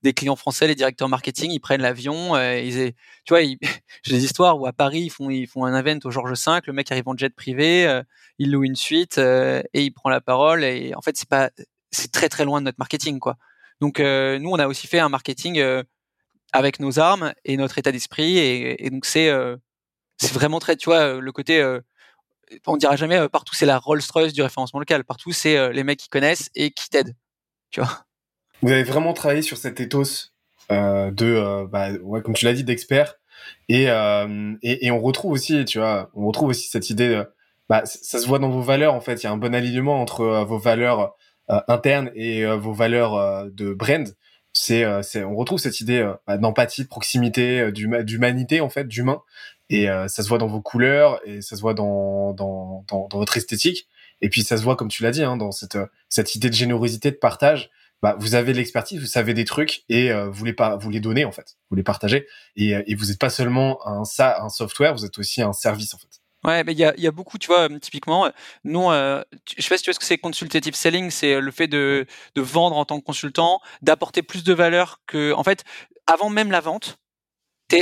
des 0.02 0.14
clients 0.14 0.36
français, 0.36 0.65
les 0.65 0.73
directeurs 0.73 1.07
marketing, 1.07 1.52
ils 1.52 1.60
prennent 1.60 1.84
l'avion. 1.84 2.36
ils, 2.36 2.94
tu 3.26 3.30
vois, 3.34 3.41
j'ai 4.03 4.15
des 4.15 4.26
histoires 4.26 4.60
où 4.60 4.65
à 4.65 4.73
Paris 4.73 5.02
ils 5.02 5.10
font 5.11 5.30
ils 5.30 5.45
font 5.45 5.65
un 5.65 5.80
event 5.80 5.99
au 6.06 6.10
Georges 6.10 6.34
V, 6.48 6.61
le 6.65 6.73
mec 6.73 6.91
arrive 6.91 7.07
en 7.07 7.15
jet 7.15 7.30
privé, 7.36 8.02
il 8.40 8.52
loue 8.52 8.64
une 8.64 8.76
suite 8.76 9.19
et 9.19 9.61
il 9.73 9.91
prend 9.91 10.10
la 10.10 10.19
parole. 10.19 10.64
Et 10.64 10.95
en 10.95 11.02
fait, 11.02 11.15
c'est 11.15 11.30
pas, 11.30 11.52
c'est 11.96 12.12
très 12.12 12.30
très 12.30 12.46
loin 12.46 12.62
de 12.62 12.66
notre 12.66 12.80
marketing, 12.80 13.20
quoi. 13.20 13.38
Donc 13.82 14.00
nous, 14.00 14.50
on 14.50 14.60
a 14.60 14.68
aussi 14.68 14.88
fait 14.88 15.00
un 15.00 15.10
marketing 15.10 15.62
avec 16.54 16.80
nos 16.80 17.00
armes 17.00 17.34
et 17.44 17.58
notre 17.58 17.78
état 17.78 17.92
d'esprit. 17.92 18.38
Et, 18.38 18.90
donc 18.90 19.06
c'est 19.06 19.30
c'est 20.18 20.34
vraiment 20.34 20.60
très, 20.60 20.78
tu 20.78 20.86
vois, 20.86 21.20
le 21.20 21.32
côté 21.32 21.62
on 22.68 22.78
dira 22.78 22.96
jamais 22.96 23.18
euh, 23.18 23.30
partout 23.30 23.56
c'est 23.56 23.66
la 23.66 23.80
Rolls-Royce 23.80 24.34
du 24.34 24.42
référencement 24.42 24.80
local. 24.80 25.04
Partout 25.04 25.32
c'est 25.32 25.58
euh, 25.58 25.72
les 25.72 25.84
mecs 25.84 26.00
qui 26.00 26.10
connaissent 26.10 26.50
et 26.56 26.72
qui 26.72 26.90
t'aident. 26.90 27.16
Tu 27.72 27.82
vois. 27.82 28.06
Vous 28.62 28.72
avez 28.72 28.84
vraiment 28.84 29.14
travaillé 29.14 29.42
sur 29.42 29.58
cet 29.58 29.80
ethos 29.80 30.32
euh, 30.72 31.12
de, 31.12 31.66
bah, 31.66 31.90
comme 32.24 32.34
tu 32.34 32.46
l'as 32.46 32.54
dit, 32.54 32.64
d'expert. 32.64 33.16
Et, 33.68 33.84
et, 34.64 34.92
on 34.92 35.02
retrouve 35.02 35.34
aussi, 35.34 35.66
tu 35.66 35.80
vois, 35.80 36.10
on 36.16 36.26
retrouve 36.26 36.50
aussi 36.50 36.70
cette 36.70 36.90
idée. 36.90 37.10
De, 37.10 37.32
bah, 37.68 37.84
ça 37.86 38.20
se 38.20 38.28
voit 38.28 38.40
dans 38.40 38.50
vos 38.50 38.62
valeurs 38.62 38.94
en 38.94 39.02
fait. 39.02 39.22
Il 39.22 39.26
y 39.26 39.28
a 39.28 39.32
un 39.32 39.38
bon 39.38 39.54
alignement 39.54 40.02
entre 40.02 40.46
vos 40.46 40.58
valeurs 40.58 41.16
internes 41.48 42.12
et 42.16 42.46
vos 42.46 42.74
valeurs 42.74 43.50
de 43.52 43.74
brand. 43.74 44.16
C'est, 44.54 44.86
on 44.86 45.36
retrouve 45.36 45.60
cette 45.60 45.82
idée 45.82 46.10
bah, 46.28 46.38
d'empathie, 46.38 46.84
de 46.84 46.88
proximité, 46.88 47.72
d'humanité 47.72 48.62
en 48.62 48.70
fait, 48.70 48.88
d'humain. 48.88 49.22
Et 49.70 49.90
euh, 49.90 50.08
ça 50.08 50.24
se 50.24 50.30
voit 50.30 50.38
dans 50.38 50.48
vos 50.48 50.62
couleurs 50.62 51.20
et 51.26 51.42
ça 51.42 51.56
se 51.56 51.62
voit 51.62 51.74
dans, 51.74 52.34
dans, 52.34 52.86
dans, 52.88 53.08
votre 53.12 53.38
esthétique. 53.38 53.88
Et 54.22 54.30
puis 54.30 54.44
ça 54.44 54.58
se 54.58 54.64
voit, 54.64 54.76
comme 54.76 54.90
tu 54.90 55.04
l'as 55.04 55.12
dit, 55.12 55.24
hein, 55.24 55.38
dans 55.38 55.52
cette, 55.52 55.78
cette 56.10 56.36
idée 56.36 56.50
de 56.50 56.56
générosité, 56.56 57.12
de 57.12 57.16
partage. 57.16 57.70
Bah, 58.02 58.16
vous 58.20 58.36
avez 58.36 58.54
l'expertise, 58.54 59.00
vous 59.00 59.08
savez 59.08 59.34
des 59.34 59.46
trucs 59.46 59.84
et 59.90 60.12
euh, 60.12 60.30
vous 60.30 60.46
les 60.46 60.54
pas 60.54 60.76
vous 60.76 60.90
les 60.90 61.00
donnez 61.00 61.26
en 61.26 61.32
fait, 61.32 61.58
vous 61.70 61.76
les 61.76 61.84
partagez. 61.84 62.28
Et, 62.56 62.76
euh, 62.76 62.84
et 62.86 62.94
vous 62.94 63.06
n'êtes 63.06 63.20
pas 63.20 63.30
seulement 63.30 63.86
un 63.88 64.04
ça 64.04 64.42
un 64.42 64.50
software, 64.50 64.94
vous 64.94 65.06
êtes 65.06 65.18
aussi 65.18 65.42
un 65.42 65.54
service 65.54 65.94
en 65.94 65.98
fait. 65.98 66.22
Ouais, 66.46 66.64
mais 66.64 66.74
il 66.74 66.78
y 66.78 66.86
a, 66.86 66.94
y 66.98 67.08
a 67.08 67.12
beaucoup, 67.12 67.40
tu 67.40 67.48
vois, 67.48 67.68
typiquement, 67.80 68.30
nous, 68.64 68.92
euh, 68.92 69.24
je 69.58 69.64
sais 69.64 69.70
pas 69.70 69.78
si 69.78 69.84
tu 69.84 69.90
vois 69.90 69.96
ce 69.96 70.00
que 70.00 70.06
c'est 70.06 70.20
consultative 70.20 70.76
selling, 70.76 71.10
c'est 71.10 71.42
le 71.42 71.52
fait 71.52 71.68
de, 71.68 72.06
de 72.36 72.42
vendre 72.42 72.78
en 72.78 72.86
tant 72.86 73.00
que 73.00 73.04
consultant, 73.04 73.62
d'apporter 73.82 74.22
plus 74.22 74.44
de 74.44 74.54
valeur 74.54 75.02
que, 75.08 75.34
en 75.34 75.44
fait, 75.44 75.64
avant 76.06 76.30
même 76.30 76.52
la 76.52 76.62
vente, 76.62 77.00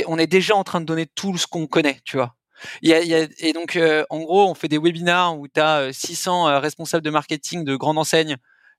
on 0.06 0.18
est 0.18 0.26
déjà 0.26 0.56
en 0.56 0.64
train 0.64 0.80
de 0.80 0.86
donner 0.86 1.06
tout 1.06 1.36
ce 1.36 1.46
qu'on 1.46 1.66
connaît, 1.66 2.00
tu 2.04 2.16
vois. 2.16 2.36
Il 2.82 2.88
y 2.90 2.94
a, 3.14 3.26
et 3.38 3.52
donc, 3.52 3.76
euh, 3.76 4.04
en 4.10 4.20
gros, 4.20 4.48
on 4.48 4.54
fait 4.54 4.68
des 4.68 4.78
webinars 4.78 5.38
où 5.38 5.48
tu 5.48 5.60
as 5.60 5.92
600 5.92 6.60
responsables 6.60 7.04
de 7.04 7.10
marketing 7.10 7.64
de 7.64 7.76
grandes 7.76 7.98
enseignes 7.98 8.36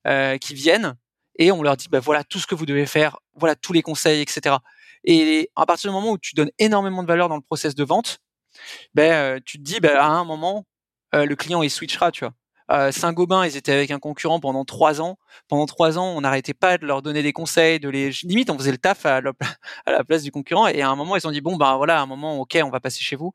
euh, 0.07 0.37
qui 0.37 0.53
viennent 0.55 0.95
et 1.37 1.51
on 1.51 1.61
leur 1.61 1.77
dit, 1.77 1.87
bah, 1.89 1.99
voilà 1.99 2.23
tout 2.23 2.39
ce 2.39 2.47
que 2.47 2.55
vous 2.55 2.65
devez 2.65 2.85
faire, 2.85 3.17
voilà 3.35 3.55
tous 3.55 3.73
les 3.73 3.81
conseils, 3.81 4.21
etc. 4.21 4.55
Et 5.03 5.49
à 5.55 5.65
partir 5.65 5.91
du 5.91 5.95
moment 5.95 6.11
où 6.11 6.17
tu 6.17 6.33
donnes 6.35 6.51
énormément 6.57 7.03
de 7.03 7.07
valeur 7.07 7.29
dans 7.29 7.35
le 7.35 7.41
process 7.41 7.75
de 7.75 7.83
vente, 7.83 8.19
ben, 8.93 9.11
euh, 9.11 9.39
tu 9.45 9.57
te 9.57 9.63
dis, 9.63 9.79
ben, 9.79 9.95
à 9.95 10.07
un 10.07 10.23
moment, 10.23 10.65
le 11.13 11.33
client, 11.35 11.61
il 11.63 11.69
switchera, 11.69 12.11
tu 12.11 12.25
vois. 12.25 12.33
Euh, 12.71 12.91
Saint-Gobain, 12.91 13.45
ils 13.45 13.57
étaient 13.57 13.71
avec 13.71 13.91
un 13.91 13.99
concurrent 13.99 14.39
pendant 14.39 14.65
trois 14.65 14.99
ans. 14.99 15.17
Pendant 15.47 15.65
trois 15.65 15.97
ans, 15.99 16.07
on 16.15 16.21
n'arrêtait 16.21 16.53
pas 16.53 16.77
de 16.77 16.85
leur 16.85 17.01
donner 17.01 17.21
des 17.21 17.31
conseils, 17.31 17.79
de 17.79 17.89
les 17.89 18.09
limite, 18.23 18.49
on 18.49 18.57
faisait 18.57 18.71
le 18.71 18.77
taf 18.77 19.05
à, 19.05 19.21
la 19.21 19.33
place 20.07 20.23
du 20.23 20.31
concurrent. 20.31 20.67
Et 20.67 20.81
à 20.81 20.89
un 20.89 20.95
moment, 20.95 21.15
ils 21.15 21.27
ont 21.27 21.31
dit 21.31 21.41
bon 21.41 21.57
ben 21.57 21.77
voilà, 21.77 21.99
à 21.99 22.01
un 22.01 22.05
moment, 22.07 22.39
ok, 22.39 22.57
on 22.63 22.69
va 22.69 22.79
passer 22.79 23.03
chez 23.03 23.15
vous. 23.15 23.33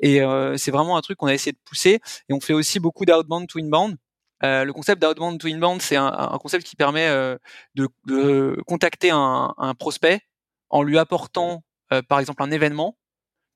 Et 0.00 0.22
euh, 0.22 0.56
c'est 0.56 0.70
vraiment 0.70 0.96
un 0.96 1.00
truc 1.00 1.18
qu'on 1.18 1.26
a 1.26 1.34
essayé 1.34 1.52
de 1.52 1.58
pousser. 1.64 2.00
Et 2.28 2.32
on 2.32 2.40
fait 2.40 2.52
aussi 2.52 2.78
beaucoup 2.78 3.04
d'outbound 3.04 3.48
to 3.48 3.58
inbound. 3.58 3.96
Euh, 4.44 4.64
le 4.64 4.72
concept 4.72 5.02
d'outbound 5.02 5.40
to 5.40 5.48
inbound, 5.48 5.82
c'est 5.82 5.96
un, 5.96 6.38
concept 6.40 6.64
qui 6.64 6.76
permet 6.76 7.08
euh, 7.08 7.36
de, 7.74 8.56
contacter 8.66 9.10
un, 9.10 9.74
prospect 9.78 10.20
en 10.70 10.82
lui 10.82 10.98
apportant, 10.98 11.64
euh, 11.92 12.02
par 12.02 12.20
exemple, 12.20 12.42
un 12.42 12.50
événement 12.50 12.96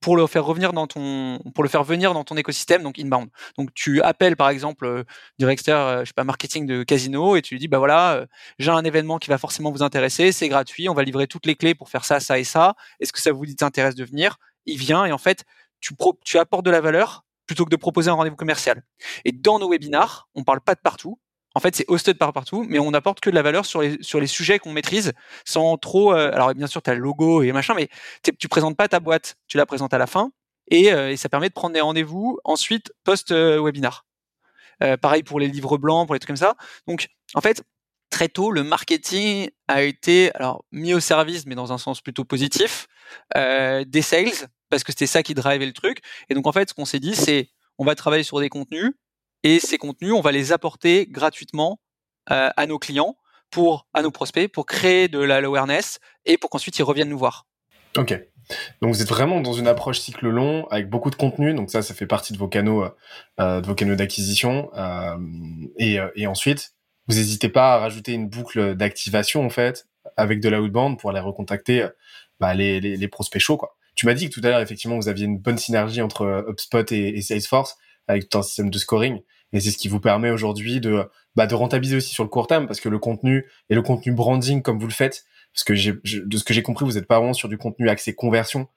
pour 0.02 0.16
le 0.16 0.26
faire 0.26 0.44
revenir 0.44 0.72
dans 0.72 0.86
ton 0.86 1.38
pour 1.54 1.64
le 1.64 1.70
faire 1.70 1.84
venir 1.84 2.12
dans 2.12 2.24
ton 2.24 2.36
écosystème 2.36 2.82
donc 2.82 2.98
inbound. 2.98 3.28
Donc 3.56 3.72
tu 3.74 4.02
appelles 4.02 4.36
par 4.36 4.50
exemple 4.50 4.84
euh, 4.84 5.04
directeur 5.38 6.00
je 6.00 6.06
sais 6.06 6.12
pas 6.14 6.24
marketing 6.24 6.66
de 6.66 6.82
casino 6.82 7.36
et 7.36 7.42
tu 7.42 7.54
lui 7.54 7.60
dis 7.60 7.68
bah 7.68 7.78
voilà, 7.78 8.14
euh, 8.14 8.26
j'ai 8.58 8.70
un 8.70 8.84
événement 8.84 9.18
qui 9.18 9.30
va 9.30 9.38
forcément 9.38 9.70
vous 9.70 9.82
intéresser, 9.82 10.32
c'est 10.32 10.48
gratuit, 10.48 10.88
on 10.88 10.94
va 10.94 11.04
livrer 11.04 11.26
toutes 11.26 11.46
les 11.46 11.54
clés 11.54 11.74
pour 11.74 11.88
faire 11.88 12.04
ça 12.04 12.20
ça 12.20 12.38
et 12.38 12.44
ça. 12.44 12.74
Est-ce 13.00 13.12
que 13.12 13.20
ça 13.20 13.32
vous 13.32 13.44
intéresse 13.62 13.94
de 13.94 14.04
venir? 14.04 14.36
Il 14.66 14.78
vient 14.78 15.04
et 15.04 15.12
en 15.12 15.18
fait, 15.18 15.44
tu 15.80 16.38
apportes 16.38 16.64
de 16.64 16.70
la 16.70 16.80
valeur 16.80 17.24
plutôt 17.46 17.64
que 17.64 17.70
de 17.70 17.76
proposer 17.76 18.10
un 18.10 18.14
rendez-vous 18.14 18.36
commercial. 18.36 18.82
Et 19.24 19.32
dans 19.32 19.58
nos 19.58 19.68
webinars, 19.68 20.28
on 20.34 20.44
parle 20.44 20.60
pas 20.60 20.74
de 20.74 20.80
partout, 20.80 21.18
en 21.54 21.60
fait, 21.60 21.76
c'est 21.76 21.84
hosted 21.88 22.18
par 22.18 22.32
partout, 22.32 22.64
mais 22.68 22.78
on 22.78 22.90
n'apporte 22.90 23.20
que 23.20 23.30
de 23.30 23.34
la 23.34 23.42
valeur 23.42 23.66
sur 23.66 23.82
les, 23.82 23.98
sur 24.02 24.20
les 24.20 24.26
sujets 24.26 24.58
qu'on 24.58 24.72
maîtrise 24.72 25.12
sans 25.44 25.76
trop. 25.76 26.14
Euh, 26.14 26.32
alors, 26.32 26.54
bien 26.54 26.66
sûr, 26.66 26.82
tu 26.82 26.90
as 26.90 26.94
le 26.94 27.00
logo 27.00 27.42
et 27.42 27.52
machin, 27.52 27.74
mais 27.74 27.88
tu 28.38 28.48
présentes 28.48 28.76
pas 28.76 28.88
ta 28.88 29.00
boîte, 29.00 29.36
tu 29.48 29.56
la 29.56 29.66
présentes 29.66 29.94
à 29.94 29.98
la 29.98 30.06
fin 30.06 30.32
et, 30.70 30.92
euh, 30.92 31.10
et 31.10 31.16
ça 31.16 31.28
permet 31.28 31.48
de 31.48 31.54
prendre 31.54 31.74
des 31.74 31.80
rendez-vous 31.80 32.38
ensuite 32.44 32.92
post-webinar. 33.04 34.06
Euh, 34.82 34.96
pareil 34.96 35.22
pour 35.22 35.38
les 35.38 35.48
livres 35.48 35.78
blancs, 35.78 36.06
pour 36.06 36.14
les 36.14 36.20
trucs 36.20 36.28
comme 36.28 36.36
ça. 36.36 36.56
Donc, 36.86 37.08
en 37.34 37.40
fait, 37.40 37.62
très 38.10 38.28
tôt, 38.28 38.50
le 38.50 38.62
marketing 38.62 39.50
a 39.68 39.82
été 39.82 40.34
alors 40.34 40.64
mis 40.72 40.94
au 40.94 41.00
service, 41.00 41.46
mais 41.46 41.54
dans 41.54 41.72
un 41.72 41.78
sens 41.78 42.00
plutôt 42.00 42.24
positif, 42.24 42.86
des 43.34 44.02
sales 44.02 44.48
parce 44.72 44.84
que 44.84 44.92
c'était 44.92 45.06
ça 45.06 45.22
qui 45.22 45.34
drivait 45.34 45.66
le 45.66 45.72
truc. 45.72 45.98
Et 46.30 46.34
donc 46.34 46.46
en 46.46 46.52
fait, 46.52 46.70
ce 46.70 46.74
qu'on 46.74 46.86
s'est 46.86 46.98
dit, 46.98 47.14
c'est 47.14 47.50
on 47.78 47.84
va 47.84 47.94
travailler 47.94 48.22
sur 48.22 48.40
des 48.40 48.48
contenus 48.48 48.92
et 49.42 49.60
ces 49.60 49.78
contenus, 49.78 50.12
on 50.12 50.20
va 50.20 50.32
les 50.32 50.52
apporter 50.52 51.06
gratuitement 51.06 51.80
euh, 52.30 52.50
à 52.56 52.66
nos 52.66 52.78
clients, 52.78 53.16
pour 53.50 53.86
à 53.92 54.02
nos 54.02 54.10
prospects, 54.10 54.50
pour 54.50 54.66
créer 54.66 55.08
de 55.08 55.18
la 55.18 55.40
et 56.24 56.38
pour 56.38 56.50
qu'ensuite 56.50 56.78
ils 56.78 56.82
reviennent 56.82 57.10
nous 57.10 57.18
voir. 57.18 57.46
Ok. 57.96 58.18
Donc 58.80 58.94
vous 58.94 59.02
êtes 59.02 59.08
vraiment 59.08 59.40
dans 59.40 59.52
une 59.52 59.68
approche 59.68 60.00
cycle 60.00 60.28
long 60.28 60.66
avec 60.68 60.88
beaucoup 60.88 61.10
de 61.10 61.14
contenu. 61.14 61.54
Donc 61.54 61.70
ça, 61.70 61.82
ça 61.82 61.94
fait 61.94 62.06
partie 62.06 62.32
de 62.32 62.38
vos 62.38 62.48
canaux, 62.48 62.84
euh, 63.40 63.60
de 63.60 63.66
vos 63.66 63.74
canaux 63.74 63.94
d'acquisition. 63.94 64.70
Euh, 64.74 65.16
et, 65.78 66.00
euh, 66.00 66.08
et, 66.16 66.26
ensuite, 66.26 66.74
vous 67.06 67.16
n'hésitez 67.16 67.48
pas 67.48 67.74
à 67.74 67.78
rajouter 67.78 68.12
une 68.12 68.28
boucle 68.28 68.74
d'activation 68.74 69.44
en 69.44 69.50
fait 69.50 69.86
avec 70.16 70.40
de 70.40 70.48
la 70.48 70.60
outbound 70.60 70.98
pour 70.98 71.10
aller 71.10 71.20
recontacter 71.20 71.86
bah, 72.40 72.54
les, 72.54 72.80
les, 72.80 72.96
les, 72.96 73.08
prospects 73.08 73.40
chauds. 73.40 73.56
Quoi. 73.56 73.76
Tu 73.94 74.06
m'as 74.06 74.14
dit 74.14 74.28
que 74.28 74.34
tout 74.34 74.44
à 74.44 74.50
l'heure, 74.50 74.60
effectivement, 74.60 74.96
vous 74.96 75.08
aviez 75.08 75.26
une 75.26 75.38
bonne 75.38 75.58
synergie 75.58 76.02
entre 76.02 76.44
HubSpot 76.48 76.90
et 76.90 77.20
Salesforce 77.22 77.76
avec 78.08 78.28
tout 78.28 78.38
un 78.38 78.42
système 78.42 78.70
de 78.70 78.78
scoring. 78.78 79.20
Et 79.52 79.60
c'est 79.60 79.70
ce 79.70 79.76
qui 79.76 79.88
vous 79.88 80.00
permet 80.00 80.30
aujourd'hui 80.30 80.80
de, 80.80 81.04
bah, 81.36 81.46
de 81.46 81.54
rentabiliser 81.54 81.96
aussi 81.96 82.14
sur 82.14 82.24
le 82.24 82.30
court 82.30 82.46
terme 82.46 82.66
parce 82.66 82.80
que 82.80 82.88
le 82.88 82.98
contenu 82.98 83.46
et 83.68 83.74
le 83.74 83.82
contenu 83.82 84.12
branding 84.12 84.62
comme 84.62 84.78
vous 84.78 84.86
le 84.86 84.92
faites, 84.92 85.24
parce 85.52 85.64
que 85.64 85.74
j'ai, 85.74 85.92
de 85.92 86.36
ce 86.36 86.44
que 86.44 86.54
j'ai 86.54 86.62
compris, 86.62 86.86
vous 86.86 86.92
n'êtes 86.92 87.06
pas 87.06 87.18
vraiment 87.18 87.34
sur 87.34 87.48
du 87.48 87.58
contenu 87.58 87.88
axé 87.88 88.14
conversion. 88.14 88.68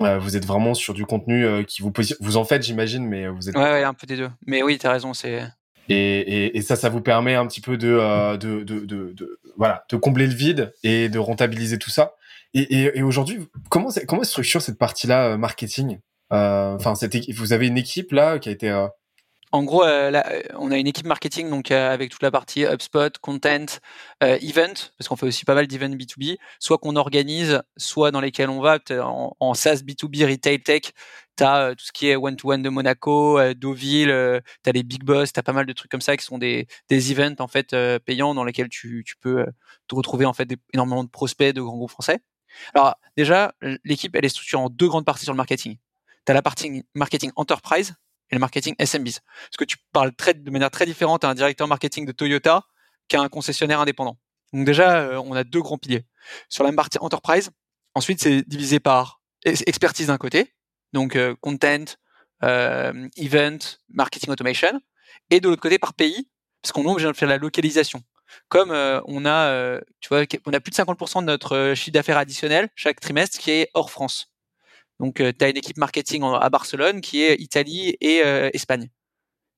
Euh, 0.00 0.18
vous 0.18 0.34
êtes 0.36 0.46
vraiment 0.46 0.72
sur 0.72 0.94
du 0.94 1.04
contenu 1.04 1.44
euh, 1.44 1.62
qui 1.62 1.82
vous 1.82 1.92
vous 2.20 2.36
en 2.38 2.44
faites, 2.44 2.62
j'imagine, 2.62 3.04
mais 3.06 3.28
vous 3.28 3.50
êtes. 3.50 3.56
Ouais, 3.56 3.62
ouais, 3.62 3.84
un 3.84 3.92
peu 3.92 4.06
des 4.06 4.16
deux. 4.16 4.30
Mais 4.46 4.62
oui, 4.62 4.78
t'as 4.78 4.92
raison, 4.92 5.12
c'est. 5.12 5.42
Et, 5.90 6.20
et, 6.20 6.56
et, 6.56 6.62
ça, 6.62 6.76
ça 6.76 6.88
vous 6.88 7.02
permet 7.02 7.34
un 7.34 7.46
petit 7.46 7.60
peu 7.60 7.76
de, 7.76 7.88
euh, 7.88 8.38
de, 8.38 8.62
de, 8.62 8.80
de, 8.80 9.12
de, 9.12 9.40
voilà, 9.58 9.84
de 9.90 9.96
combler 9.96 10.26
le 10.26 10.32
vide 10.32 10.72
et 10.82 11.10
de 11.10 11.18
rentabiliser 11.18 11.78
tout 11.78 11.90
ça. 11.90 12.14
Et, 12.54 12.96
et 12.96 13.02
aujourd'hui, 13.02 13.40
comment 13.68 13.90
comment 14.08 14.24
se 14.24 14.30
structure 14.30 14.62
cette 14.62 14.78
partie-là 14.78 15.36
marketing? 15.36 15.98
Enfin, 16.30 16.94
vous 17.36 17.52
avez 17.52 17.66
une 17.66 17.78
équipe 17.78 18.12
là 18.12 18.38
qui 18.38 18.48
a 18.48 18.52
été 18.52 18.70
en 19.52 19.64
gros, 19.64 19.82
euh, 19.82 20.12
euh, 20.12 20.42
on 20.54 20.70
a 20.70 20.78
une 20.78 20.86
équipe 20.86 21.06
marketing 21.06 21.50
donc 21.50 21.72
euh, 21.72 21.92
avec 21.92 22.10
toute 22.10 22.22
la 22.22 22.30
partie 22.30 22.64
HubSpot, 22.64 23.18
content, 23.20 23.66
event, 24.20 24.74
parce 24.96 25.08
qu'on 25.08 25.16
fait 25.16 25.26
aussi 25.26 25.44
pas 25.44 25.54
mal 25.54 25.66
d'events 25.66 25.88
B2B, 25.88 26.36
soit 26.60 26.78
qu'on 26.78 26.94
organise, 26.94 27.60
soit 27.76 28.12
dans 28.12 28.20
lesquels 28.20 28.48
on 28.48 28.60
va. 28.60 28.78
En, 28.90 29.36
en 29.40 29.54
SaaS 29.54 29.82
B2B, 29.84 30.24
retail 30.30 30.60
tech, 30.60 30.92
tu 31.36 31.42
as 31.42 31.74
tout 31.74 31.84
ce 31.84 31.90
qui 31.90 32.08
est 32.08 32.14
one-to-one 32.14 32.62
de 32.62 32.68
Monaco, 32.68 33.40
Deauville, 33.54 34.40
tu 34.62 34.70
as 34.70 34.72
les 34.72 34.84
big 34.84 35.02
boss, 35.02 35.32
tu 35.32 35.40
as 35.40 35.42
pas 35.42 35.52
mal 35.52 35.66
de 35.66 35.72
trucs 35.72 35.90
comme 35.90 36.00
ça 36.00 36.16
qui 36.16 36.24
sont 36.24 36.38
des, 36.38 36.68
des 36.88 37.10
events 37.10 37.40
en 37.40 37.48
fait 37.48 37.74
payants 38.04 38.34
dans 38.34 38.44
lesquels 38.44 38.68
tu, 38.68 39.02
tu 39.04 39.16
peux 39.16 39.46
te 39.88 39.94
retrouver 39.96 40.26
en 40.26 40.32
fait 40.32 40.48
énormément 40.72 41.02
de 41.02 41.10
prospects 41.10 41.52
de 41.52 41.60
grands 41.60 41.76
groupes 41.76 41.90
français. 41.90 42.20
Alors 42.74 42.94
déjà, 43.16 43.52
l'équipe 43.84 44.14
elle 44.14 44.24
est 44.24 44.28
structurée 44.28 44.62
en 44.62 44.68
deux 44.68 44.88
grandes 44.88 45.04
parties 45.04 45.24
sur 45.24 45.32
le 45.32 45.38
marketing. 45.38 45.76
La 46.32 46.42
partie 46.42 46.84
marketing 46.94 47.32
enterprise 47.36 47.94
et 48.30 48.36
le 48.36 48.40
marketing 48.40 48.74
SMBs. 48.78 49.20
Parce 49.24 49.56
que 49.58 49.64
tu 49.64 49.76
parles 49.92 50.12
de 50.12 50.50
manière 50.50 50.70
très 50.70 50.86
différente 50.86 51.24
à 51.24 51.28
un 51.28 51.34
directeur 51.34 51.66
marketing 51.66 52.06
de 52.06 52.12
Toyota 52.12 52.62
qu'à 53.08 53.20
un 53.20 53.28
concessionnaire 53.28 53.80
indépendant. 53.80 54.16
Donc 54.52 54.64
déjà, 54.64 55.00
euh, 55.00 55.22
on 55.24 55.34
a 55.34 55.44
deux 55.44 55.60
grands 55.60 55.78
piliers. 55.78 56.04
Sur 56.48 56.64
la 56.64 56.72
partie 56.72 56.98
enterprise, 57.00 57.50
ensuite 57.94 58.20
c'est 58.20 58.42
divisé 58.48 58.80
par 58.80 59.20
expertise 59.44 60.08
d'un 60.08 60.18
côté, 60.18 60.54
donc 60.92 61.16
euh, 61.16 61.34
content, 61.40 61.84
euh, 62.42 63.08
event, 63.16 63.58
marketing 63.88 64.30
automation, 64.30 64.80
et 65.30 65.40
de 65.40 65.48
l'autre 65.48 65.62
côté 65.62 65.78
par 65.78 65.94
pays, 65.94 66.28
parce 66.62 66.72
qu'on 66.72 66.88
a 66.90 66.94
besoin 66.94 67.12
de 67.12 67.16
faire 67.16 67.28
la 67.28 67.38
localisation. 67.38 68.02
Comme 68.48 68.70
on 68.70 69.26
a, 69.26 69.80
tu 69.98 70.08
vois, 70.08 70.22
on 70.46 70.52
a 70.52 70.60
plus 70.60 70.70
de 70.70 70.76
50% 70.76 71.22
de 71.22 71.24
notre 71.24 71.72
chiffre 71.74 71.90
d'affaires 71.90 72.16
additionnel 72.16 72.68
chaque 72.76 73.00
trimestre 73.00 73.38
qui 73.38 73.50
est 73.50 73.70
hors 73.74 73.90
France. 73.90 74.32
Donc, 75.00 75.20
euh, 75.20 75.32
tu 75.36 75.44
as 75.44 75.48
une 75.48 75.56
équipe 75.56 75.78
marketing 75.78 76.22
à 76.22 76.50
Barcelone 76.50 77.00
qui 77.00 77.22
est 77.22 77.34
Italie 77.40 77.96
et 78.02 78.22
euh, 78.22 78.50
Espagne. 78.52 78.90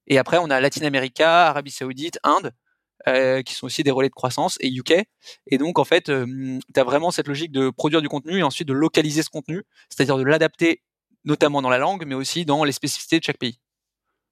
Et 0.07 0.17
après, 0.17 0.39
on 0.39 0.49
a 0.51 0.61
Latin 0.61 0.87
America, 0.87 1.49
Arabie 1.49 1.73
Saoudite, 1.73 2.21
Inde, 2.23 2.53
euh, 3.09 3.43
qui 3.43 3.55
sont 3.55 3.67
aussi 3.67 3.83
des 3.83 3.91
relais 3.91 4.09
de 4.09 4.15
croissance, 4.15 4.57
et 4.61 4.69
UK. 4.69 5.05
Et 5.49 5.59
donc, 5.59 5.81
en 5.81 5.85
fait, 5.85 6.05
tu 6.05 6.61
as 6.77 6.85
vraiment 6.85 7.11
cette 7.11 7.27
logique 7.27 7.51
de 7.51 7.71
produire 7.71 8.03
du 8.03 8.09
contenu 8.09 8.39
et 8.39 8.43
ensuite 8.45 8.69
de 8.69 8.73
localiser 8.73 9.25
ce 9.25 9.31
contenu, 9.31 9.65
c'est-à-dire 9.89 10.17
de 10.17 10.23
l'adapter 10.23 10.81
notamment 11.25 11.61
dans 11.61 11.71
la 11.71 11.79
langue, 11.79 12.05
mais 12.07 12.15
aussi 12.15 12.45
dans 12.45 12.63
les 12.65 12.73
spécificités 12.73 13.19
de 13.19 13.25
chaque 13.25 13.39
pays. 13.39 13.59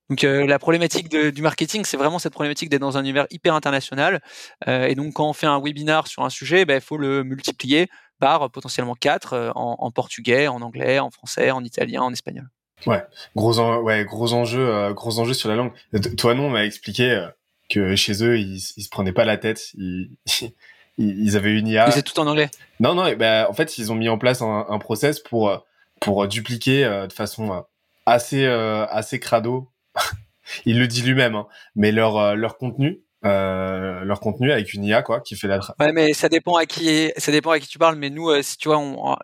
Donc 0.09 0.23
la 0.23 0.59
problématique 0.59 1.09
du 1.09 1.41
marketing, 1.41 1.85
c'est 1.85 1.97
vraiment 1.97 2.19
cette 2.19 2.33
problématique 2.33 2.69
d'être 2.69 2.81
dans 2.81 2.99
un 2.99 3.03
univers 3.03 3.29
hyper 3.31 3.55
international. 3.55 4.21
et 4.67 4.97
donc 4.97 5.13
quand 5.13 5.29
on 5.29 5.33
fait 5.33 5.47
un 5.47 5.61
webinar 5.61 6.09
sur 6.09 6.25
un 6.25 6.31
sujet, 6.31 6.63
il 6.63 6.65
ben, 6.65 6.81
faut 6.81 6.97
le 6.97 7.23
multiplier 7.23 7.87
par 8.21 8.51
potentiellement 8.51 8.95
quatre 8.95 9.33
euh, 9.33 9.51
en, 9.55 9.91
portugais, 9.91 10.47
en 10.47 10.63
anglais, 10.63 11.01
en 11.01 11.11
français, 11.11 11.51
en 11.51 11.65
italien, 11.65 12.03
en 12.03 12.13
espagnol. 12.13 12.49
Ouais, 12.87 13.03
gros, 13.35 13.59
ouais, 13.81 14.05
gros 14.05 14.33
enjeu, 14.33 14.67
euh, 14.67 14.93
gros 14.93 15.19
enjeu 15.19 15.35
sur 15.35 15.49
la 15.49 15.57
langue. 15.57 15.73
Toi, 16.17 16.35
non, 16.35 16.49
m'a 16.49 16.65
expliqué 16.65 17.11
euh, 17.11 17.27
que 17.69 17.97
chez 17.97 18.23
eux, 18.25 18.39
ils, 18.39 18.61
ils 18.77 18.83
se 18.83 18.89
prenaient 18.89 19.13
pas 19.13 19.25
la 19.25 19.37
tête. 19.37 19.71
Ils, 19.75 20.11
ils 20.99 21.37
avaient 21.37 21.59
une 21.59 21.67
IA. 21.67 21.91
C'est 21.91 22.03
tout 22.03 22.19
en 22.21 22.27
anglais. 22.27 22.51
Non, 22.79 22.95
non. 22.95 23.13
Bah, 23.17 23.49
en 23.51 23.53
fait, 23.53 23.77
ils 23.79 23.91
ont 23.91 23.97
mis 23.97 24.09
en 24.09 24.19
place 24.19 24.41
un, 24.43 24.67
un 24.69 24.79
process 24.79 25.19
pour 25.19 25.65
pour 26.01 26.27
dupliquer 26.29 26.85
de 27.09 27.13
façon 27.13 27.65
assez 28.07 28.47
assez 28.47 29.21
crado. 29.21 29.71
il 30.65 30.79
le 30.79 30.87
dit 30.87 31.03
lui-même, 31.03 31.35
hein, 31.35 31.47
mais 31.75 31.93
leur 31.93 32.35
leur 32.37 32.57
contenu 32.57 33.03
euh, 33.25 34.03
leur 34.05 34.19
contenu 34.19 34.51
avec 34.51 34.73
une 34.73 34.83
IA 34.83 35.03
quoi 35.03 35.21
qui 35.21 35.37
fait 35.37 35.47
la 35.47 35.61
ouais 35.79 35.93
mais 35.93 36.15
ça 36.15 36.31
dépend 36.31 36.57
à 36.57 36.65
qui 36.65 37.13
ça 37.19 37.31
dépend 37.31 37.51
à 37.51 37.61
qui 37.61 37.69
tu 37.69 37.79
parles 37.79 37.97
mais 37.97 38.09
nous 38.09 38.31
euh, 38.31 38.41
si 38.41 38.57
tu 38.57 38.69
vois 38.69 38.79
on, 38.79 39.15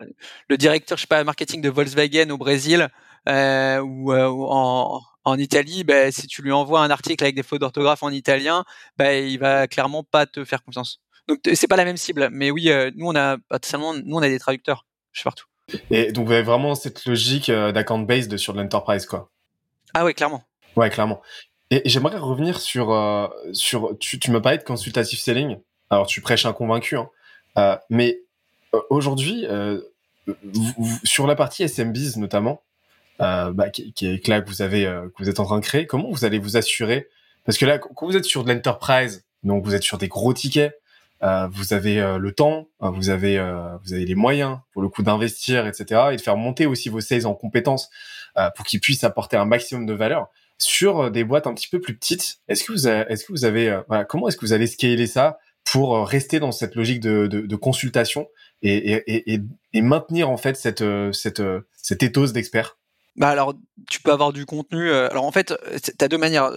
le 0.49 0.57
directeur 0.57 0.99
je 0.99 1.01
sais 1.01 1.07
pas 1.07 1.23
marketing 1.23 1.61
de 1.61 1.69
Volkswagen 1.69 2.29
au 2.29 2.37
Brésil 2.37 2.89
euh, 3.27 3.79
ou, 3.79 4.13
en, 4.13 5.01
en 5.23 5.37
Italie 5.39 5.83
ben 5.83 6.11
si 6.11 6.27
tu 6.27 6.43
lui 6.43 6.51
envoies 6.51 6.81
un 6.81 6.91
article 6.91 7.23
avec 7.23 7.35
des 7.35 7.41
fautes 7.41 7.61
d'orthographe 7.61 8.03
en 8.03 8.11
italien 8.11 8.65
ben 8.97 9.27
il 9.27 9.39
va 9.39 9.67
clairement 9.67 10.03
pas 10.03 10.27
te 10.27 10.45
faire 10.45 10.63
confiance. 10.63 11.01
Donc 11.27 11.39
c'est 11.55 11.67
pas 11.67 11.75
la 11.75 11.85
même 11.85 11.97
cible 11.97 12.29
mais 12.31 12.51
oui 12.51 12.69
nous 12.95 13.07
on 13.07 13.15
a 13.15 13.37
seulement 13.63 13.95
nous 13.95 14.15
on 14.15 14.21
a 14.21 14.29
des 14.29 14.37
traducteurs 14.37 14.85
je 15.11 15.21
suis 15.21 15.23
partout. 15.23 15.47
Et 15.89 16.11
donc 16.11 16.27
vous 16.27 16.33
avez 16.33 16.43
vraiment 16.43 16.75
cette 16.75 17.03
logique 17.05 17.49
d'account 17.49 17.99
based 17.99 18.37
sur 18.37 18.53
l'enterprise 18.53 19.07
quoi. 19.07 19.31
Ah 19.95 20.05
ouais 20.05 20.13
clairement. 20.13 20.43
Ouais, 20.77 20.91
clairement. 20.91 21.21
Et 21.69 21.81
j'aimerais 21.85 22.17
revenir 22.17 22.61
sur 22.61 22.93
euh, 22.93 23.27
sur 23.51 23.97
tu, 23.99 24.19
tu 24.19 24.31
m'as 24.31 24.39
parlé 24.39 24.57
de 24.57 24.63
consultative 24.63 25.19
selling. 25.19 25.57
Alors 25.89 26.07
tu 26.07 26.21
prêches 26.21 26.45
un 26.45 26.53
convaincu, 26.53 26.97
hein. 26.97 27.09
Euh, 27.57 27.77
mais 27.89 28.19
euh, 28.73 28.79
aujourd'hui 28.89 29.45
euh, 29.47 29.81
sur 31.03 31.27
la 31.27 31.35
partie 31.35 31.63
SMBs 31.63 32.17
notamment, 32.17 32.61
bah, 33.19 33.69
qui, 33.71 33.93
qui, 33.93 34.05
est 34.05 34.27
là 34.27 34.41
que 34.41 34.49
vous 34.49 34.61
avez 34.61 34.83
que 34.83 35.23
vous 35.23 35.29
êtes 35.29 35.39
en 35.39 35.45
train 35.45 35.59
de 35.59 35.65
créer, 35.65 35.87
comment 35.87 36.11
vous 36.11 36.25
allez 36.25 36.39
vous 36.39 36.57
assurer? 36.57 37.07
Parce 37.45 37.57
que 37.57 37.65
là, 37.65 37.79
quand 37.79 38.05
vous 38.05 38.17
êtes 38.17 38.25
sur 38.25 38.43
de 38.43 38.51
l'enterprise, 38.51 39.25
donc 39.43 39.63
vous 39.63 39.73
êtes 39.73 39.83
sur 39.83 39.97
des 39.97 40.09
gros 40.09 40.33
tickets, 40.33 40.77
vous 41.21 41.73
avez 41.73 42.17
le 42.19 42.31
temps, 42.31 42.67
vous 42.79 43.09
avez 43.09 43.39
vous 43.83 43.93
avez 43.93 44.05
les 44.05 44.15
moyens 44.15 44.59
pour 44.73 44.81
le 44.81 44.89
coup 44.89 45.01
d'investir, 45.01 45.65
etc. 45.65 46.09
et 46.11 46.17
de 46.17 46.21
faire 46.21 46.37
monter 46.37 46.65
aussi 46.65 46.89
vos 46.89 46.99
sales 46.99 47.25
en 47.25 47.33
compétences 47.33 47.89
pour 48.55 48.65
qu'ils 48.65 48.81
puissent 48.81 49.05
apporter 49.05 49.37
un 49.37 49.45
maximum 49.45 49.85
de 49.85 49.93
valeur 49.93 50.27
sur 50.57 50.99
euh, 50.99 51.09
des 51.09 51.23
boîtes 51.23 51.47
un 51.47 51.53
petit 51.53 51.67
peu 51.67 51.79
plus 51.79 51.95
petites. 51.95 52.37
Est-ce 52.47 52.63
que 52.63 52.71
vous 52.71 52.87
avez, 52.87 53.11
est-ce 53.11 53.25
que 53.25 53.31
vous 53.31 53.45
avez, 53.45 53.69
euh, 53.69 53.81
voilà, 53.87 54.05
comment 54.05 54.27
est-ce 54.27 54.37
que 54.37 54.45
vous 54.45 54.53
allez 54.53 54.67
scaler 54.67 55.07
ça 55.07 55.37
pour 55.63 55.95
euh, 55.95 56.03
rester 56.03 56.39
dans 56.39 56.51
cette 56.51 56.75
logique 56.75 56.99
de, 56.99 57.27
de, 57.27 57.41
de 57.41 57.55
consultation 57.55 58.27
et, 58.61 58.75
et, 58.75 59.33
et, 59.33 59.41
et, 59.73 59.81
maintenir 59.81 60.29
en 60.31 60.37
fait 60.37 60.57
cette, 60.57 60.83
cette, 61.13 61.43
cette 61.75 62.01
éthos 62.01 62.31
d'experts 62.31 62.77
bah 63.15 63.29
alors, 63.29 63.55
tu 63.89 63.99
peux 63.99 64.11
avoir 64.11 64.31
du 64.31 64.45
contenu. 64.45 64.91
Alors 64.91 65.25
en 65.25 65.31
fait, 65.31 65.51
tu 65.83 66.05
as 66.05 66.07
deux 66.07 66.19
manières. 66.19 66.51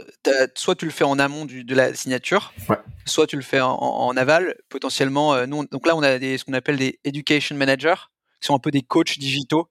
soit 0.54 0.74
tu 0.74 0.84
le 0.84 0.90
fais 0.90 1.04
en 1.04 1.18
amont 1.18 1.46
du, 1.46 1.64
de 1.64 1.74
la 1.74 1.94
signature, 1.94 2.52
ouais. 2.68 2.76
soit 3.06 3.26
tu 3.26 3.36
le 3.36 3.42
fais 3.42 3.62
en, 3.62 3.78
en 3.78 4.14
aval. 4.14 4.54
Potentiellement, 4.68 5.46
nous, 5.46 5.64
donc 5.64 5.86
là, 5.86 5.96
on 5.96 6.02
a 6.02 6.18
des, 6.18 6.36
ce 6.36 6.44
qu'on 6.44 6.52
appelle 6.52 6.76
des 6.76 7.00
education 7.04 7.56
managers, 7.56 7.94
qui 8.42 8.46
sont 8.46 8.54
un 8.54 8.58
peu 8.58 8.70
des 8.70 8.82
coachs 8.82 9.18
digitaux, 9.18 9.70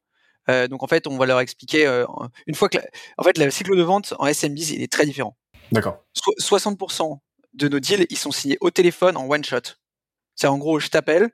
euh, 0.50 0.68
donc 0.68 0.84
en 0.84 0.88
fait, 0.88 1.08
on 1.08 1.18
va 1.18 1.26
leur 1.26 1.40
expliquer 1.40 1.86
euh, 1.86 2.06
une 2.48 2.56
fois 2.56 2.70
que, 2.70 2.78
en 3.18 3.24
fait, 3.24 3.38
le 3.38 3.50
cycle 3.52 3.78
de 3.78 3.84
vente 3.84 4.14
en 4.20 4.26
SMBs 4.26 4.72
il 4.72 4.82
est 4.82 4.92
très 4.92 5.06
différent. 5.06 5.38
D'accord. 5.72 6.04
60% 6.40 7.20
de 7.54 7.68
nos 7.68 7.80
deals, 7.80 8.06
ils 8.10 8.18
sont 8.18 8.32
signés 8.32 8.58
au 8.62 8.72
téléphone 8.72 9.18
en 9.18 9.28
one 9.30 9.44
shot. 9.44 9.76
C'est 10.36 10.48
en 10.48 10.58
gros, 10.58 10.80
je 10.80 10.88
t'appelle, 10.88 11.30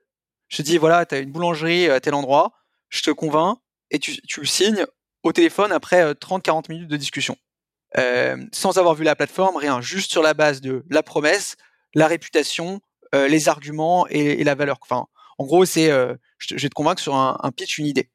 je 0.47 0.57
te 0.57 0.61
dis 0.61 0.77
voilà, 0.77 1.05
tu 1.05 1.15
as 1.15 1.19
une 1.19 1.31
boulangerie 1.31 1.89
à 1.89 1.99
tel 1.99 2.13
endroit, 2.13 2.51
je 2.89 3.01
te 3.01 3.11
convainc 3.11 3.57
et 3.91 3.99
tu, 3.99 4.19
tu 4.21 4.39
le 4.39 4.45
signes 4.45 4.85
au 5.23 5.31
téléphone 5.31 5.71
après 5.71 6.13
30-40 6.13 6.57
euh, 6.57 6.61
minutes 6.69 6.89
de 6.89 6.97
discussion. 6.97 7.37
Euh, 7.97 8.37
sans 8.51 8.77
avoir 8.77 8.93
vu 8.93 9.03
la 9.03 9.15
plateforme, 9.15 9.55
rien, 9.55 9.81
juste 9.81 10.11
sur 10.11 10.21
la 10.21 10.33
base 10.33 10.61
de 10.61 10.83
la 10.89 11.01
promesse, 11.01 11.55
la 11.93 12.07
réputation, 12.07 12.81
euh, 13.13 13.27
les 13.27 13.47
arguments 13.47 14.05
et, 14.09 14.41
et, 14.41 14.43
la 14.43 14.55
valeur. 14.55 14.77
Enfin, 14.81 15.07
en 15.37 15.45
gros, 15.45 15.65
c'est 15.65 15.89
je, 15.89 16.15
je, 16.39 16.55
vais 16.55 16.69
te 16.69 16.73
convaincre 16.73 17.01
sur 17.01 17.15
un, 17.15 17.39
un 17.41 17.51
pitch, 17.51 17.77
une 17.77 17.85
idée. 17.85 18.09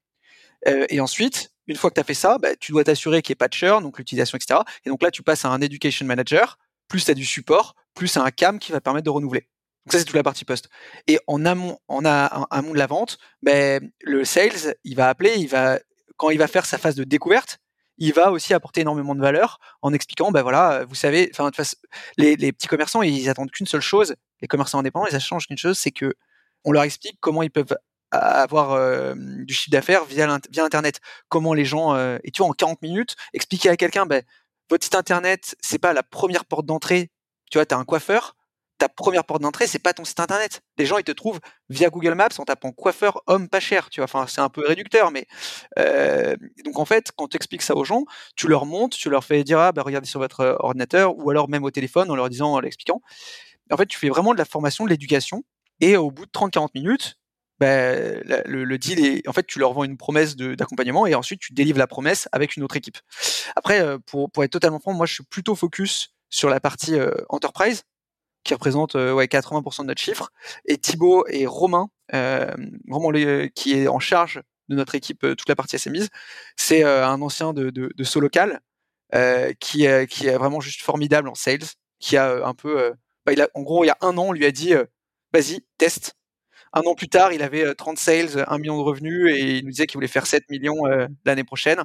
Euh, 0.69 0.87
et 0.89 1.01
ensuite, 1.01 1.53
une 1.67 1.77
fois 1.77 1.91
que 1.91 1.95
tu 1.95 2.01
as 2.01 2.05
fait 2.05 2.15
ça, 2.15 2.39
bah, 2.39 2.57
tu 2.57 2.73
dois 2.73 2.85
t'assurer 2.85 3.23
qu'il 3.23 3.33
n'y 3.33 3.35
ait 3.35 3.37
pas 3.37 3.49
de 3.49 3.55
churn, 3.55 3.83
donc 3.83 3.99
l'utilisation, 3.99 4.37
etc. 4.37 4.61
Et 4.85 4.91
donc 4.91 5.03
là, 5.03 5.11
tu 5.11 5.23
passes 5.23 5.45
à 5.45 5.49
un 5.49 5.61
education 5.61 6.07
manager, 6.07 6.59
plus 6.89 7.09
as 7.09 7.15
du 7.15 7.25
support, 7.25 7.75
plus 7.95 8.17
à 8.17 8.23
un 8.23 8.31
CAM 8.31 8.59
qui 8.59 8.73
va 8.73 8.81
permettre 8.81 9.05
de 9.05 9.11
renouveler. 9.11 9.49
Donc 9.87 9.93
ça, 9.93 9.99
c'est 9.99 10.05
toute 10.05 10.17
la 10.17 10.23
partie 10.23 10.45
post. 10.45 10.69
Et 11.07 11.19
en 11.27 11.45
amont, 11.47 11.79
en 11.89 12.05
amont 12.05 12.73
de 12.73 12.79
la 12.79 12.87
vente, 12.87 13.19
ben, 13.43 13.91
le 14.03 14.25
sales, 14.25 14.75
il 14.85 14.97
va 14.97 15.09
appeler, 15.09 15.35
il 15.37 15.49
va 15.49 15.79
quand 16.17 16.29
il 16.29 16.39
va 16.39 16.49
faire 16.49 16.67
sa 16.67 16.77
phase 16.77 16.97
de 16.97 17.05
découverte, 17.05 17.61
il 17.97 18.13
va 18.13 18.31
aussi 18.31 18.53
apporter 18.53 18.83
énormément 18.83 19.15
de 19.15 19.21
valeur 19.21 19.59
en 19.81 19.95
expliquant, 19.95 20.31
ben 20.31 20.43
voilà, 20.43 20.85
vous 20.85 20.95
savez, 20.95 21.31
enfin, 21.33 21.51
les, 22.19 22.37
les 22.37 22.53
petits 22.53 22.67
commerçants, 22.67 23.01
ils 23.01 23.29
attendent 23.31 23.51
qu'une 23.51 23.67
seule 23.67 23.81
chose. 23.81 24.15
Les 24.43 24.49
commerçants 24.49 24.79
indépendants, 24.79 25.07
ils 25.07 25.17
attendent 25.17 25.43
qu'une 25.43 25.57
chose, 25.57 25.79
c'est 25.79 25.93
que 25.93 26.15
on 26.65 26.73
leur 26.73 26.83
explique 26.83 27.17
comment 27.21 27.43
ils 27.43 27.51
peuvent 27.51 27.75
avoir 28.11 28.73
euh, 28.73 29.15
du 29.17 29.55
chiffre 29.55 29.71
d'affaires 29.71 30.05
via, 30.05 30.31
Internet. 30.59 31.01
Comment 31.29 31.55
les 31.55 31.65
gens, 31.65 31.95
euh, 31.95 32.19
et 32.25 32.31
tu 32.31 32.43
vois, 32.43 32.51
en 32.51 32.55
40 32.55 32.83
minutes, 32.83 33.17
expliquer 33.33 33.69
à 33.69 33.77
quelqu'un, 33.77 34.07
ben, 34.07 34.23
votre 34.69 34.85
site 34.85 34.95
Internet, 34.95 35.57
c'est 35.61 35.79
pas 35.79 35.93
la 35.93 36.03
première 36.03 36.45
porte 36.45 36.67
d'entrée. 36.67 37.11
Tu 37.51 37.59
vois, 37.59 37.67
tu 37.67 37.75
as 37.75 37.79
un 37.79 37.85
coiffeur, 37.85 38.37
ta 38.81 38.89
première 38.89 39.25
porte 39.25 39.43
d'entrée, 39.43 39.67
c'est 39.67 39.79
pas 39.79 39.93
ton 39.93 40.05
site 40.05 40.21
internet. 40.21 40.63
Les 40.79 40.87
gens, 40.87 40.97
ils 40.97 41.05
te 41.05 41.13
trouvent 41.13 41.39
via 41.69 41.91
Google 41.91 42.15
Maps 42.15 42.29
en 42.39 42.45
tapant 42.45 42.73
coiffeur 42.73 43.23
homme 43.27 43.49
pas 43.49 43.61
cher, 43.61 43.91
tu 43.91 44.01
vois. 44.01 44.07
Enfin, 44.07 44.27
c'est 44.27 44.41
un 44.41 44.49
peu 44.49 44.67
réducteur, 44.67 45.11
mais 45.11 45.27
euh, 45.79 46.35
donc 46.65 46.79
en 46.79 46.87
fait, 46.87 47.13
quand 47.15 47.29
tu 47.29 47.37
expliques 47.37 47.63
ça 47.63 47.77
aux 47.77 47.85
gens, 47.85 48.05
tu 48.37 48.49
leur 48.49 48.65
montres, 48.65 48.97
tu 48.97 49.11
leur 49.11 49.23
fais 49.23 49.45
dire 49.45 49.59
ah 49.59 49.73
bah 49.73 49.83
regardez 49.83 50.09
sur 50.09 50.19
votre 50.19 50.57
ordinateur 50.61 51.17
ou 51.19 51.29
alors 51.31 51.49
même 51.49 51.63
au 51.63 51.71
téléphone 51.71 52.11
en 52.11 52.17
leur 52.17 52.31
disant, 52.31 52.55
en 52.55 52.61
l'expliquant. 52.61 53.03
En 53.71 53.77
fait, 53.77 53.87
tu 53.87 53.99
fais 53.99 54.09
vraiment 54.09 54.33
de 54.33 54.39
la 54.39 54.47
formation, 54.47 54.85
de 54.85 54.91
l'éducation, 54.91 55.45
et 55.81 55.97
au 55.97 56.11
bout 56.11 56.25
de 56.25 56.31
30-40 56.31 56.69
minutes, 56.75 57.20
bah, 57.61 57.95
le, 58.47 58.79
deal 58.79 59.05
est, 59.05 59.29
en 59.29 59.33
fait, 59.33 59.47
tu 59.47 59.59
leur 59.59 59.73
vends 59.73 59.85
une 59.85 59.97
promesse 59.97 60.37
d'accompagnement 60.37 61.07
et 61.07 61.15
ensuite 61.15 61.41
tu 61.41 61.53
délivres 61.53 61.79
la 61.79 61.87
promesse 61.87 62.29
avec 62.33 62.57
une 62.57 62.63
autre 62.63 62.77
équipe. 62.77 62.99
Après, 63.55 63.81
euh, 63.81 63.99
pour, 63.99 64.31
être 64.43 64.51
totalement 64.51 64.81
franc, 64.81 64.95
moi, 64.95 65.07
je 65.07 65.15
suis 65.15 65.25
plutôt 65.25 65.55
focus 65.55 66.15
sur 66.31 66.49
la 66.49 66.61
partie 66.61 66.97
enterprise 67.29 67.85
qui 68.45 68.55
représente 68.55 68.97
euh, 68.97 69.13
ouais, 69.13 69.27
80% 69.27 69.83
de 69.83 69.87
notre 69.87 70.01
chiffre, 70.01 70.33
et 70.65 70.79
Thibaut 70.79 71.25
et 71.29 71.47
Romain, 71.47 71.91
euh, 72.15 72.55
Romain 72.89 73.49
qui 73.55 73.75
est 73.75 73.89
en 73.89 73.99
charge 73.99 74.41
de 74.69 74.77
notre 74.77 74.95
équipe 74.95 75.25
euh, 75.25 75.35
toute 75.35 75.49
la 75.49 75.57
partie 75.57 75.79
SMIs, 75.79 76.09
c'est 76.57 76.85
euh, 76.85 77.07
un 77.07 77.21
ancien 77.23 77.53
de, 77.53 77.93
Solocal 78.03 78.61
qui, 79.59 79.85
est 79.85 80.37
vraiment 80.39 80.61
juste 80.61 80.83
formidable 80.83 81.29
en 81.29 81.35
sales, 81.35 81.67
qui 81.99 82.17
a 82.17 82.47
un 82.47 82.55
peu, 82.55 82.93
bah, 83.27 83.33
en 83.55 83.63
gros, 83.63 83.85
il 83.85 83.89
y 83.89 83.91
a 83.91 83.99
un 84.01 84.17
an, 84.17 84.29
on 84.29 84.33
lui 84.33 84.47
a 84.47 84.53
dit, 84.53 84.73
vas-y, 85.33 85.65
teste. 85.79 86.15
Un 86.73 86.83
an 86.83 86.95
plus 86.95 87.09
tard, 87.09 87.33
il 87.33 87.43
avait 87.43 87.75
30 87.75 87.99
sales, 87.99 88.45
1 88.47 88.59
million 88.59 88.77
de 88.77 88.83
revenus 88.83 89.35
et 89.35 89.59
il 89.59 89.65
nous 89.65 89.71
disait 89.71 89.87
qu'il 89.87 89.97
voulait 89.97 90.07
faire 90.07 90.27
7 90.27 90.49
millions 90.51 90.85
l'année 91.25 91.45
prochaine. 91.45 91.83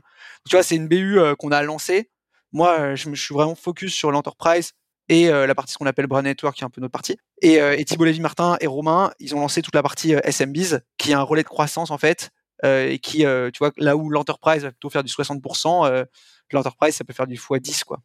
Tu 0.48 0.56
vois, 0.56 0.64
c'est 0.64 0.76
une 0.76 0.88
BU 0.88 1.20
qu'on 1.40 1.52
a 1.52 1.64
lancée. 1.64 2.12
Moi, 2.52 2.96
je 2.96 3.10
me 3.10 3.16
suis 3.16 3.34
vraiment 3.34 3.56
focus 3.56 3.94
sur 3.96 4.12
l'enterprise, 4.12 4.74
et 5.10 5.30
euh, 5.30 5.46
la 5.46 5.56
partie 5.56 5.76
qu'on 5.76 5.86
appelle 5.86 6.08
Brand 6.08 6.24
Network, 6.24 6.56
qui 6.56 6.64
est 6.64 6.66
un 6.66 6.70
peu 6.70 6.82
notre 6.82 6.92
partie. 6.92 7.18
Et, 7.42 7.62
euh, 7.62 7.82
Thibault 7.84 8.06
Lévy-Martin 8.06 8.58
et 8.60 8.68
Romain, 8.68 9.12
ils 9.20 9.36
ont 9.36 9.40
lancé 9.40 9.62
toute 9.62 9.76
la 9.76 9.84
partie 9.84 10.16
euh, 10.16 10.20
SMBs, 10.24 10.80
qui 10.98 11.12
est 11.12 11.14
un 11.14 11.22
relais 11.22 11.44
de 11.44 11.48
croissance 11.48 11.92
en 11.92 11.98
fait, 11.98 12.32
et 12.64 12.98
qui, 12.98 13.18
tu 13.20 13.60
vois, 13.60 13.72
là 13.78 13.96
où 13.96 14.10
l'enterprise 14.10 14.64
va 14.64 14.72
plutôt 14.72 14.90
faire 14.90 15.04
du 15.04 15.12
60%, 15.12 16.08
l'enterprise, 16.52 16.96
ça 16.96 17.04
peut 17.04 17.14
faire 17.14 17.28
du 17.28 17.36
x10, 17.36 17.84
quoi. 17.84 18.00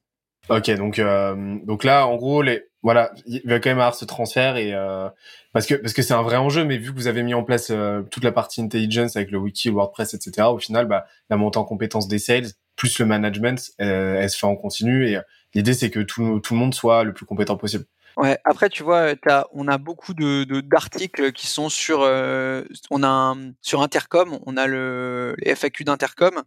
Ok, 0.50 0.70
donc 0.72 1.00
donc 1.64 1.84
là, 1.84 2.06
en 2.06 2.16
gros, 2.16 2.42
les 2.42 2.64
voilà, 2.82 3.12
il 3.26 3.42
va 3.44 3.60
quand 3.60 3.70
même 3.70 3.78
avoir 3.78 3.94
ce 3.94 4.04
transfert 4.04 4.56
et 4.56 4.72
parce 5.52 5.66
que 5.66 5.74
parce 5.74 5.92
que 5.92 6.02
c'est 6.02 6.14
un 6.14 6.22
vrai 6.22 6.36
enjeu, 6.36 6.64
mais 6.64 6.76
vu 6.76 6.90
que 6.90 6.96
vous 6.96 7.06
avez 7.06 7.22
mis 7.22 7.34
en 7.34 7.44
place 7.44 7.72
toute 8.10 8.24
la 8.24 8.32
partie 8.32 8.60
intelligence 8.60 9.16
avec 9.16 9.30
le 9.30 9.38
wiki, 9.38 9.70
WordPress, 9.70 10.14
etc. 10.14 10.48
Au 10.48 10.58
final, 10.58 10.86
bah, 10.86 11.06
la 11.28 11.36
montée 11.36 11.58
en 11.58 11.64
compétence 11.64 12.08
des 12.08 12.18
sales 12.18 12.48
plus 12.76 12.98
le 12.98 13.06
management, 13.06 13.70
elle 13.78 14.28
se 14.30 14.38
fait 14.38 14.46
en 14.46 14.56
continu 14.56 15.06
et 15.08 15.18
L'idée, 15.54 15.74
c'est 15.74 15.90
que 15.90 16.00
tout, 16.00 16.40
tout, 16.40 16.54
le 16.54 16.60
monde 16.60 16.74
soit 16.74 17.02
le 17.02 17.12
plus 17.12 17.26
compétent 17.26 17.56
possible. 17.56 17.84
Ouais. 18.16 18.38
Après, 18.44 18.68
tu 18.68 18.82
vois, 18.82 19.14
as, 19.26 19.46
on 19.52 19.66
a 19.68 19.78
beaucoup 19.78 20.14
de 20.14 20.44
d'articles 20.60 21.32
qui 21.32 21.46
sont 21.46 21.68
sur, 21.68 22.02
euh, 22.02 22.62
on 22.90 23.02
a 23.02 23.34
sur 23.60 23.82
Intercom, 23.82 24.38
on 24.46 24.56
a 24.56 24.66
le 24.66 25.34
les 25.38 25.54
FAQ 25.54 25.84
d'Intercom 25.84 26.42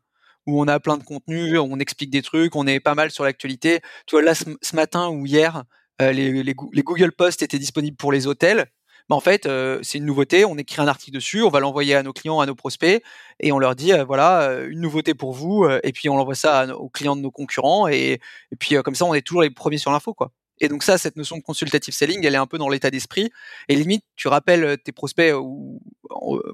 où 0.47 0.61
on 0.61 0.67
a 0.67 0.79
plein 0.79 0.97
de 0.97 1.03
contenus, 1.03 1.57
on 1.59 1.79
explique 1.79 2.09
des 2.09 2.21
trucs, 2.21 2.55
on 2.55 2.67
est 2.67 2.79
pas 2.79 2.95
mal 2.95 3.11
sur 3.11 3.23
l'actualité. 3.23 3.81
Tu 4.07 4.15
vois, 4.15 4.21
là, 4.21 4.33
ce, 4.35 4.75
matin 4.75 5.09
ou 5.09 5.25
hier, 5.25 5.63
euh, 6.01 6.11
les, 6.11 6.53
Google 6.53 7.11
Posts 7.11 7.43
étaient 7.43 7.59
disponibles 7.59 7.97
pour 7.97 8.11
les 8.11 8.27
hôtels. 8.27 8.65
Mais 9.09 9.15
en 9.15 9.19
fait, 9.19 9.45
euh, 9.45 9.79
c'est 9.83 9.97
une 9.97 10.05
nouveauté. 10.05 10.45
On 10.45 10.57
écrit 10.57 10.81
un 10.81 10.87
article 10.87 11.15
dessus, 11.15 11.43
on 11.43 11.49
va 11.49 11.59
l'envoyer 11.59 11.95
à 11.95 12.03
nos 12.03 12.13
clients, 12.13 12.39
à 12.39 12.45
nos 12.45 12.55
prospects, 12.55 13.03
et 13.41 13.51
on 13.51 13.59
leur 13.59 13.75
dit 13.75 13.91
euh, 13.91 14.05
voilà 14.05 14.61
une 14.69 14.79
nouveauté 14.79 15.13
pour 15.13 15.33
vous. 15.33 15.67
et 15.83 15.91
puis 15.91 16.07
on 16.09 16.15
l'envoie 16.15 16.35
ça 16.35 16.67
aux 16.77 16.89
clients 16.89 17.15
de 17.15 17.21
nos 17.21 17.31
concurrents, 17.31 17.87
et, 17.89 18.19
puis 18.59 18.75
comme 18.83 18.95
ça, 18.95 19.05
on 19.05 19.13
est 19.13 19.21
toujours 19.21 19.41
les 19.41 19.49
premiers 19.49 19.77
sur 19.77 19.91
l'info, 19.91 20.13
quoi. 20.13 20.31
Et 20.61 20.69
donc 20.69 20.83
ça, 20.83 20.97
cette 20.97 21.17
notion 21.17 21.35
de 21.35 21.41
consultative 21.41 21.93
selling, 21.93 22.25
elle 22.25 22.35
est 22.35 22.37
un 22.37 22.45
peu 22.45 22.57
dans 22.57 22.69
l'état 22.69 22.91
d'esprit. 22.91 23.31
Et 23.67 23.75
limite, 23.75 24.05
tu 24.15 24.29
rappelles 24.29 24.77
tes 24.83 24.91
prospects 24.93 25.33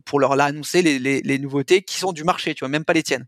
pour 0.06 0.20
leur 0.20 0.32
annoncer 0.40 0.82
les, 0.82 0.98
les, 0.98 1.22
les, 1.22 1.38
nouveautés 1.38 1.84
qui 1.84 1.98
sont 1.98 2.14
du 2.14 2.24
marché, 2.24 2.56
tu 2.56 2.62
vois, 2.62 2.70
même 2.70 2.86
pas 2.86 2.94
les 2.94 3.04
tiennes. 3.04 3.28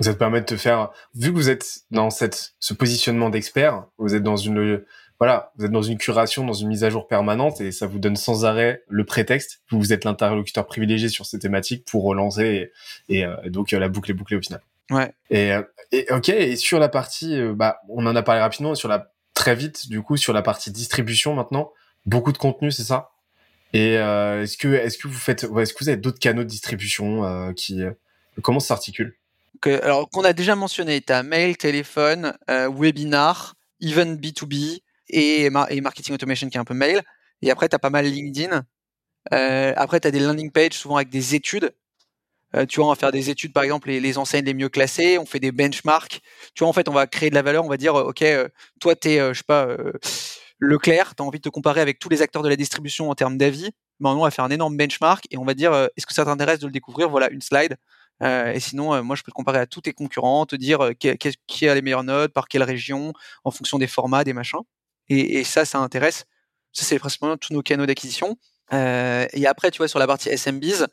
Ça 0.00 0.12
te 0.12 0.18
permet 0.18 0.40
de 0.40 0.46
te 0.46 0.56
faire, 0.56 0.90
vu 1.14 1.30
que 1.30 1.36
vous 1.36 1.50
êtes 1.50 1.84
dans 1.92 2.10
cette, 2.10 2.54
ce 2.58 2.74
positionnement 2.74 3.30
d'expert, 3.30 3.86
vous 3.98 4.14
êtes 4.14 4.24
dans 4.24 4.36
une 4.36 4.82
voilà, 5.20 5.52
vous 5.56 5.64
êtes 5.64 5.70
dans 5.70 5.82
une 5.82 5.96
curation, 5.96 6.44
dans 6.44 6.52
une 6.52 6.68
mise 6.68 6.84
à 6.84 6.90
jour 6.90 7.06
permanente 7.06 7.60
et 7.60 7.70
ça 7.70 7.86
vous 7.86 7.98
donne 7.98 8.16
sans 8.16 8.44
arrêt 8.44 8.82
le 8.88 9.04
prétexte. 9.04 9.62
Vous 9.70 9.92
êtes 9.92 10.04
l'interlocuteur 10.04 10.66
privilégié 10.66 11.08
sur 11.08 11.24
ces 11.24 11.38
thématiques 11.38 11.84
pour 11.84 12.04
relancer 12.04 12.72
et, 13.08 13.24
euh, 13.24 13.36
donc 13.46 13.72
euh, 13.72 13.78
la 13.78 13.88
boucle 13.88 14.10
est 14.10 14.14
bouclée 14.14 14.36
au 14.36 14.42
final. 14.42 14.60
Ouais. 14.90 15.12
Et, 15.30 15.52
euh, 15.52 15.62
et, 15.92 16.06
ok. 16.10 16.28
Et 16.30 16.56
sur 16.56 16.78
la 16.78 16.88
partie, 16.88 17.40
bah, 17.54 17.80
on 17.88 18.04
en 18.06 18.16
a 18.16 18.22
parlé 18.22 18.40
rapidement 18.40 18.74
sur 18.74 18.88
la 18.88 19.12
très 19.34 19.54
vite 19.54 19.88
du 19.88 20.02
coup 20.02 20.16
sur 20.16 20.32
la 20.32 20.42
partie 20.42 20.70
distribution 20.70 21.34
maintenant. 21.34 21.72
Beaucoup 22.06 22.32
de 22.32 22.38
contenu, 22.38 22.70
c'est 22.70 22.82
ça? 22.82 23.10
Et 23.72 23.94
est-ce 23.94 24.56
que 24.56 24.68
est-ce 24.68 24.98
que 24.98 25.08
vous 25.08 25.14
faites, 25.14 25.44
est-ce 25.44 25.72
que 25.72 25.78
vous 25.82 25.88
avez 25.88 25.96
d'autres 25.96 26.20
canaux 26.20 26.44
de 26.44 26.48
distribution 26.48 27.52
qui 27.54 27.82
comment 28.42 28.60
ça 28.60 28.76
Alors 29.66 30.10
qu'on 30.10 30.24
a 30.24 30.32
déjà 30.32 30.56
mentionné, 30.56 31.00
tu 31.00 31.12
as 31.12 31.22
mail, 31.22 31.56
téléphone, 31.56 32.36
webinar, 32.48 33.54
even 33.80 34.16
B2B, 34.16 34.80
et, 35.08 35.50
marketing 35.50 36.14
automation 36.14 36.48
qui 36.48 36.56
est 36.56 36.60
un 36.60 36.64
peu 36.64 36.74
mail. 36.74 37.02
Et 37.42 37.50
après, 37.50 37.68
tu 37.68 37.76
as 37.76 37.78
pas 37.78 37.90
mal 37.90 38.06
LinkedIn. 38.06 38.64
Euh, 39.32 39.72
après, 39.76 40.00
tu 40.00 40.08
as 40.08 40.10
des 40.10 40.20
landing 40.20 40.50
pages 40.50 40.72
souvent 40.72 40.96
avec 40.96 41.08
des 41.08 41.34
études. 41.34 41.74
Euh, 42.54 42.66
tu 42.66 42.76
vois, 42.76 42.86
on 42.86 42.90
va 42.90 42.96
faire 42.96 43.12
des 43.12 43.30
études, 43.30 43.52
par 43.52 43.64
exemple, 43.64 43.90
les, 43.90 44.18
enseignes 44.18 44.44
les 44.44 44.54
mieux 44.54 44.68
classées, 44.68 45.18
on 45.18 45.26
fait 45.26 45.40
des 45.40 45.50
benchmarks. 45.50 46.20
Tu 46.54 46.60
vois, 46.60 46.68
en 46.68 46.72
fait, 46.72 46.88
on 46.88 46.92
va 46.92 47.06
créer 47.06 47.30
de 47.30 47.34
la 47.34 47.42
valeur, 47.42 47.64
on 47.64 47.68
va 47.68 47.76
dire, 47.76 47.94
OK, 47.94 48.22
euh, 48.22 48.48
toi, 48.80 48.94
tu 48.94 49.08
es, 49.08 49.18
je 49.18 49.38
sais 49.38 49.44
pas, 49.46 49.66
Leclerc, 50.60 51.16
tu 51.16 51.22
as 51.22 51.26
envie 51.26 51.38
de 51.38 51.42
te 51.42 51.48
comparer 51.48 51.80
avec 51.80 51.98
tous 51.98 52.08
les 52.08 52.22
acteurs 52.22 52.42
de 52.42 52.48
la 52.48 52.56
distribution 52.56 53.10
en 53.10 53.14
termes 53.14 53.36
d'avis. 53.36 53.70
Maintenant, 53.98 54.20
on 54.20 54.24
va 54.24 54.30
faire 54.30 54.44
un 54.44 54.50
énorme 54.50 54.76
benchmark 54.76 55.24
et 55.30 55.38
on 55.38 55.44
va 55.44 55.54
dire, 55.54 55.72
est-ce 55.96 56.06
que 56.06 56.14
ça 56.14 56.24
t'intéresse 56.24 56.60
de 56.60 56.66
le 56.66 56.72
découvrir? 56.72 57.08
Voilà, 57.08 57.28
une 57.30 57.42
slide. 57.42 57.76
Et 58.22 58.60
sinon, 58.60 59.02
moi, 59.02 59.16
je 59.16 59.22
peux 59.22 59.30
te 59.30 59.34
comparer 59.34 59.58
à 59.58 59.66
tous 59.66 59.82
tes 59.82 59.92
concurrents, 59.92 60.46
te 60.46 60.56
dire 60.56 60.92
qui, 60.98 61.10
qui, 61.46 61.68
a 61.68 61.74
les 61.74 61.82
meilleures 61.82 62.04
notes, 62.04 62.32
par 62.32 62.48
quelle 62.48 62.62
région, 62.62 63.12
en 63.44 63.50
fonction 63.50 63.78
des 63.78 63.86
formats, 63.86 64.24
des 64.24 64.32
machins. 64.32 64.60
Et, 65.08 65.44
ça, 65.44 65.64
ça 65.64 65.78
intéresse. 65.78 66.24
Ça, 66.72 66.84
c'est 66.84 66.98
principalement 66.98 67.36
tous 67.36 67.52
nos 67.52 67.62
canaux 67.62 67.86
d'acquisition. 67.86 68.38
Euh, 68.72 69.26
et 69.32 69.46
après, 69.46 69.70
tu 69.70 69.78
vois, 69.78 69.88
sur 69.88 69.98
la 69.98 70.06
partie 70.06 70.28
SMBs, 70.30 70.86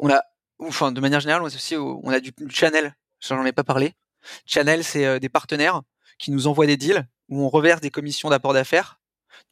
on 0.00 0.10
a, 0.10 0.20
enfin, 0.58 0.92
de 0.92 1.00
manière 1.00 1.20
générale, 1.20 1.42
on 1.42 1.46
a 1.46 1.48
aussi, 1.48 1.76
on 1.76 2.08
a 2.08 2.20
du, 2.20 2.32
channel. 2.48 2.94
J'en 3.20 3.44
ai 3.44 3.52
pas 3.52 3.64
parlé. 3.64 3.94
Channel, 4.46 4.84
c'est 4.84 5.06
euh, 5.06 5.18
des 5.18 5.28
partenaires 5.28 5.82
qui 6.18 6.30
nous 6.30 6.46
envoient 6.46 6.66
des 6.66 6.76
deals 6.76 7.06
où 7.28 7.42
on 7.42 7.48
reverse 7.48 7.80
des 7.80 7.90
commissions 7.90 8.30
d'apport 8.30 8.54
d'affaires. 8.54 9.00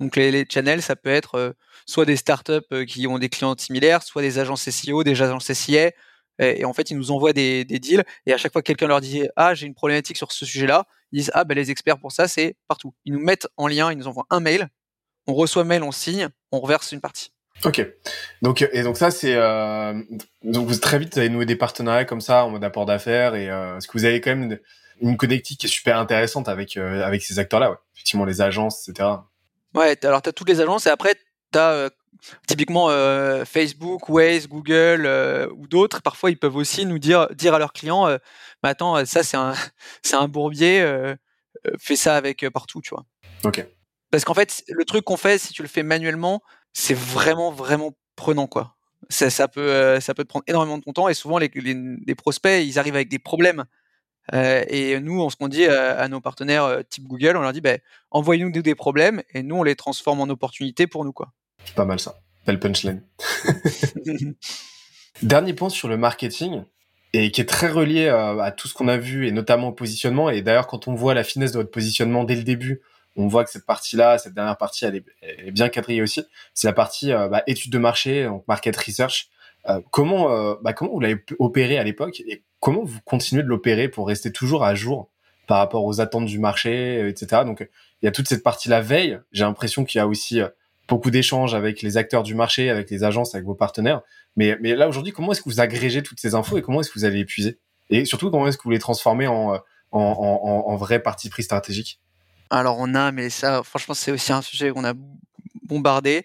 Donc 0.00 0.16
les, 0.16 0.46
channels, 0.48 0.82
ça 0.82 0.96
peut 0.96 1.10
être 1.10 1.34
euh, 1.36 1.52
soit 1.86 2.04
des 2.04 2.16
startups 2.16 2.60
euh, 2.72 2.84
qui 2.84 3.06
ont 3.06 3.18
des 3.18 3.28
clients 3.28 3.54
similaires, 3.56 4.02
soit 4.02 4.22
des 4.22 4.38
agences 4.38 4.68
SEO, 4.68 5.04
des 5.04 5.20
agences 5.20 5.52
SIA. 5.52 5.90
Et, 6.38 6.60
et 6.60 6.64
en 6.64 6.72
fait, 6.72 6.90
ils 6.90 6.96
nous 6.96 7.10
envoient 7.10 7.32
des, 7.32 7.64
des 7.64 7.78
deals. 7.78 8.04
Et 8.26 8.32
à 8.32 8.36
chaque 8.36 8.52
fois 8.52 8.62
que 8.62 8.66
quelqu'un 8.66 8.86
leur 8.86 9.00
dit 9.00 9.28
ah 9.36 9.54
j'ai 9.54 9.66
une 9.66 9.74
problématique 9.74 10.16
sur 10.16 10.32
ce 10.32 10.44
sujet-là, 10.44 10.86
ils 11.12 11.18
disent 11.20 11.30
ah 11.34 11.44
ben 11.44 11.54
les 11.54 11.70
experts 11.70 11.98
pour 11.98 12.12
ça 12.12 12.28
c'est 12.28 12.56
partout. 12.68 12.94
Ils 13.04 13.12
nous 13.12 13.20
mettent 13.20 13.48
en 13.56 13.68
lien, 13.68 13.92
ils 13.92 13.98
nous 13.98 14.08
envoient 14.08 14.26
un 14.30 14.40
mail, 14.40 14.68
on 15.26 15.34
reçoit 15.34 15.64
mail, 15.64 15.82
on 15.82 15.92
signe, 15.92 16.28
on 16.52 16.60
reverse 16.60 16.92
une 16.92 17.00
partie. 17.00 17.30
Ok. 17.62 17.86
Donc 18.42 18.62
et 18.72 18.82
donc 18.82 18.96
ça 18.96 19.10
c'est 19.10 19.34
euh, 19.34 19.94
donc 20.42 20.66
vous 20.66 20.76
très 20.76 20.98
vite 20.98 21.14
vous 21.14 21.20
avez 21.20 21.28
noué 21.28 21.46
des 21.46 21.56
partenariats 21.56 22.04
comme 22.04 22.20
ça 22.20 22.44
en 22.44 22.50
mode 22.50 22.64
apport 22.64 22.84
d'affaires 22.84 23.34
et 23.34 23.48
euh, 23.48 23.78
est-ce 23.78 23.86
que 23.86 23.96
vous 23.96 24.04
avez 24.04 24.20
quand 24.20 24.34
même 24.34 24.58
une 25.00 25.16
connectique 25.16 25.60
qui 25.60 25.66
est 25.66 25.70
super 25.70 25.98
intéressante 25.98 26.48
avec 26.48 26.76
euh, 26.76 27.04
avec 27.04 27.22
ces 27.22 27.38
acteurs 27.38 27.60
là 27.60 27.70
ouais. 27.70 27.76
effectivement 27.94 28.24
les 28.24 28.40
agences 28.40 28.88
etc. 28.88 29.08
Ouais 29.74 29.96
alors 30.04 30.20
tu 30.20 30.28
as 30.28 30.32
toutes 30.32 30.48
les 30.48 30.60
agences 30.60 30.86
et 30.86 30.90
après 30.90 31.14
as 31.58 31.70
euh, 31.70 31.90
typiquement 32.46 32.90
euh, 32.90 33.44
Facebook, 33.44 34.08
Waze, 34.08 34.48
Google 34.48 35.04
euh, 35.06 35.48
ou 35.56 35.66
d'autres, 35.66 36.02
parfois 36.02 36.30
ils 36.30 36.38
peuvent 36.38 36.56
aussi 36.56 36.86
nous 36.86 36.98
dire 36.98 37.28
dire 37.34 37.54
à 37.54 37.58
leurs 37.58 37.72
clients, 37.72 38.06
euh, 38.06 38.18
bah, 38.62 38.70
attends, 38.70 39.04
ça 39.04 39.22
c'est 39.22 39.36
un 39.36 39.54
c'est 40.02 40.16
un 40.16 40.28
bourbier, 40.28 41.14
fais 41.78 41.96
ça 41.96 42.16
avec 42.16 42.46
partout, 42.50 42.80
tu 42.80 42.90
vois. 42.90 43.04
Ok. 43.44 43.66
Parce 44.10 44.24
qu'en 44.24 44.34
fait, 44.34 44.62
le 44.68 44.84
truc 44.84 45.04
qu'on 45.04 45.16
fait, 45.16 45.38
si 45.38 45.52
tu 45.52 45.62
le 45.62 45.68
fais 45.68 45.82
manuellement, 45.82 46.42
c'est 46.72 46.96
vraiment 46.96 47.50
vraiment 47.50 47.96
prenant 48.16 48.46
quoi. 48.46 48.76
Ça, 49.10 49.28
ça 49.28 49.48
peut 49.48 50.00
ça 50.00 50.14
peut 50.14 50.24
te 50.24 50.28
prendre 50.28 50.44
énormément 50.46 50.78
de 50.78 50.82
ton 50.82 50.92
temps 50.92 51.08
et 51.08 51.14
souvent 51.14 51.38
les, 51.38 51.50
les, 51.54 52.14
prospects 52.14 52.64
ils 52.64 52.78
arrivent 52.78 52.94
avec 52.94 53.08
des 53.08 53.18
problèmes. 53.18 53.64
et 54.32 54.98
nous, 55.00 55.28
ce 55.28 55.36
qu'on 55.36 55.48
dit 55.48 55.66
à, 55.66 56.08
nos 56.08 56.20
partenaires 56.20 56.82
type 56.88 57.04
Google, 57.04 57.36
on 57.36 57.42
leur 57.42 57.52
dit, 57.52 57.60
bah, 57.60 57.76
envoyez-nous 58.10 58.50
des 58.50 58.74
problèmes 58.74 59.22
et 59.34 59.42
nous, 59.42 59.56
on 59.56 59.62
les 59.62 59.76
transforme 59.76 60.20
en 60.20 60.28
opportunités 60.30 60.86
pour 60.86 61.04
nous. 61.04 61.12
Quoi. 61.12 61.32
Pas 61.74 61.84
mal 61.84 62.00
ça. 62.00 62.16
Belle 62.46 62.60
punchline. 62.60 63.02
Dernier 65.22 65.54
point 65.54 65.70
sur 65.70 65.88
le 65.88 65.96
marketing. 65.96 66.62
et 67.12 67.30
qui 67.30 67.40
est 67.40 67.48
très 67.48 67.68
relié 67.68 68.08
à 68.08 68.52
tout 68.52 68.68
ce 68.68 68.74
qu'on 68.74 68.88
a 68.88 68.96
vu 68.96 69.26
et 69.26 69.32
notamment 69.32 69.68
au 69.68 69.72
positionnement. 69.72 70.30
Et 70.30 70.42
d'ailleurs, 70.42 70.66
quand 70.66 70.88
on 70.88 70.94
voit 70.94 71.14
la 71.14 71.24
finesse 71.24 71.52
de 71.52 71.58
votre 71.58 71.70
positionnement 71.70 72.24
dès 72.24 72.34
le 72.34 72.42
début, 72.42 72.82
on 73.16 73.28
voit 73.28 73.44
que 73.44 73.50
cette 73.50 73.66
partie-là, 73.66 74.18
cette 74.18 74.34
dernière 74.34 74.56
partie, 74.56 74.84
elle 74.84 74.96
est, 74.96 75.50
bien 75.52 75.68
quadrillée 75.68 76.02
aussi. 76.02 76.24
C'est 76.52 76.66
la 76.66 76.72
partie 76.72 77.12
bah, 77.12 77.42
étude 77.46 77.72
de 77.72 77.78
marché, 77.78 78.24
donc 78.24 78.46
market 78.48 78.76
research. 78.76 79.28
comment, 79.90 80.56
bah, 80.62 80.72
comment 80.72 80.90
vous 80.92 81.00
l'avez 81.00 81.24
opéré 81.38 81.78
à 81.78 81.84
l'époque 81.84 82.20
et 82.26 82.42
comment 82.58 82.82
vous 82.82 82.98
continuez 83.04 83.42
de 83.42 83.48
l'opérer 83.48 83.88
pour 83.88 84.08
rester 84.08 84.32
toujours 84.32 84.64
à 84.64 84.74
jour 84.74 85.10
par 85.46 85.58
rapport 85.58 85.84
aux 85.84 86.00
attentes 86.00 86.26
du 86.26 86.38
marché, 86.38 87.08
etc. 87.08 87.42
Donc, 87.44 87.60
il 88.02 88.06
y 88.06 88.08
a 88.08 88.10
toute 88.10 88.28
cette 88.28 88.42
partie-là 88.42 88.80
veille. 88.80 89.20
J'ai 89.30 89.44
l'impression 89.44 89.84
qu'il 89.84 89.98
y 89.98 90.02
a 90.02 90.08
aussi 90.08 90.40
beaucoup 90.88 91.10
d'échanges 91.10 91.54
avec 91.54 91.82
les 91.82 91.96
acteurs 91.96 92.22
du 92.22 92.34
marché, 92.34 92.70
avec 92.70 92.90
les 92.90 93.04
agences, 93.04 93.34
avec 93.34 93.46
vos 93.46 93.54
partenaires. 93.54 94.02
Mais, 94.36 94.56
là, 94.62 94.88
aujourd'hui, 94.88 95.12
comment 95.12 95.32
est-ce 95.32 95.42
que 95.42 95.48
vous 95.48 95.60
agrégez 95.60 96.02
toutes 96.02 96.20
ces 96.20 96.34
infos 96.34 96.58
et 96.58 96.62
comment 96.62 96.80
est-ce 96.80 96.90
que 96.90 96.98
vous 96.98 97.04
allez 97.04 97.18
les 97.18 97.24
puiser? 97.24 97.58
Et 97.90 98.04
surtout, 98.04 98.30
comment 98.30 98.48
est-ce 98.48 98.58
que 98.58 98.64
vous 98.64 98.70
les 98.70 98.78
transformez 98.78 99.26
en, 99.26 99.54
en, 99.54 100.00
en, 100.00 100.72
en 100.72 100.76
vrai 100.76 101.00
parti 101.00 101.30
Alors, 102.50 102.76
on 102.78 102.94
a, 102.94 103.12
mais 103.12 103.30
ça, 103.30 103.62
franchement, 103.62 103.94
c'est 103.94 104.10
aussi 104.10 104.32
un 104.32 104.42
sujet 104.42 104.70
qu'on 104.70 104.84
a 104.84 104.94
bombardé. 105.62 106.24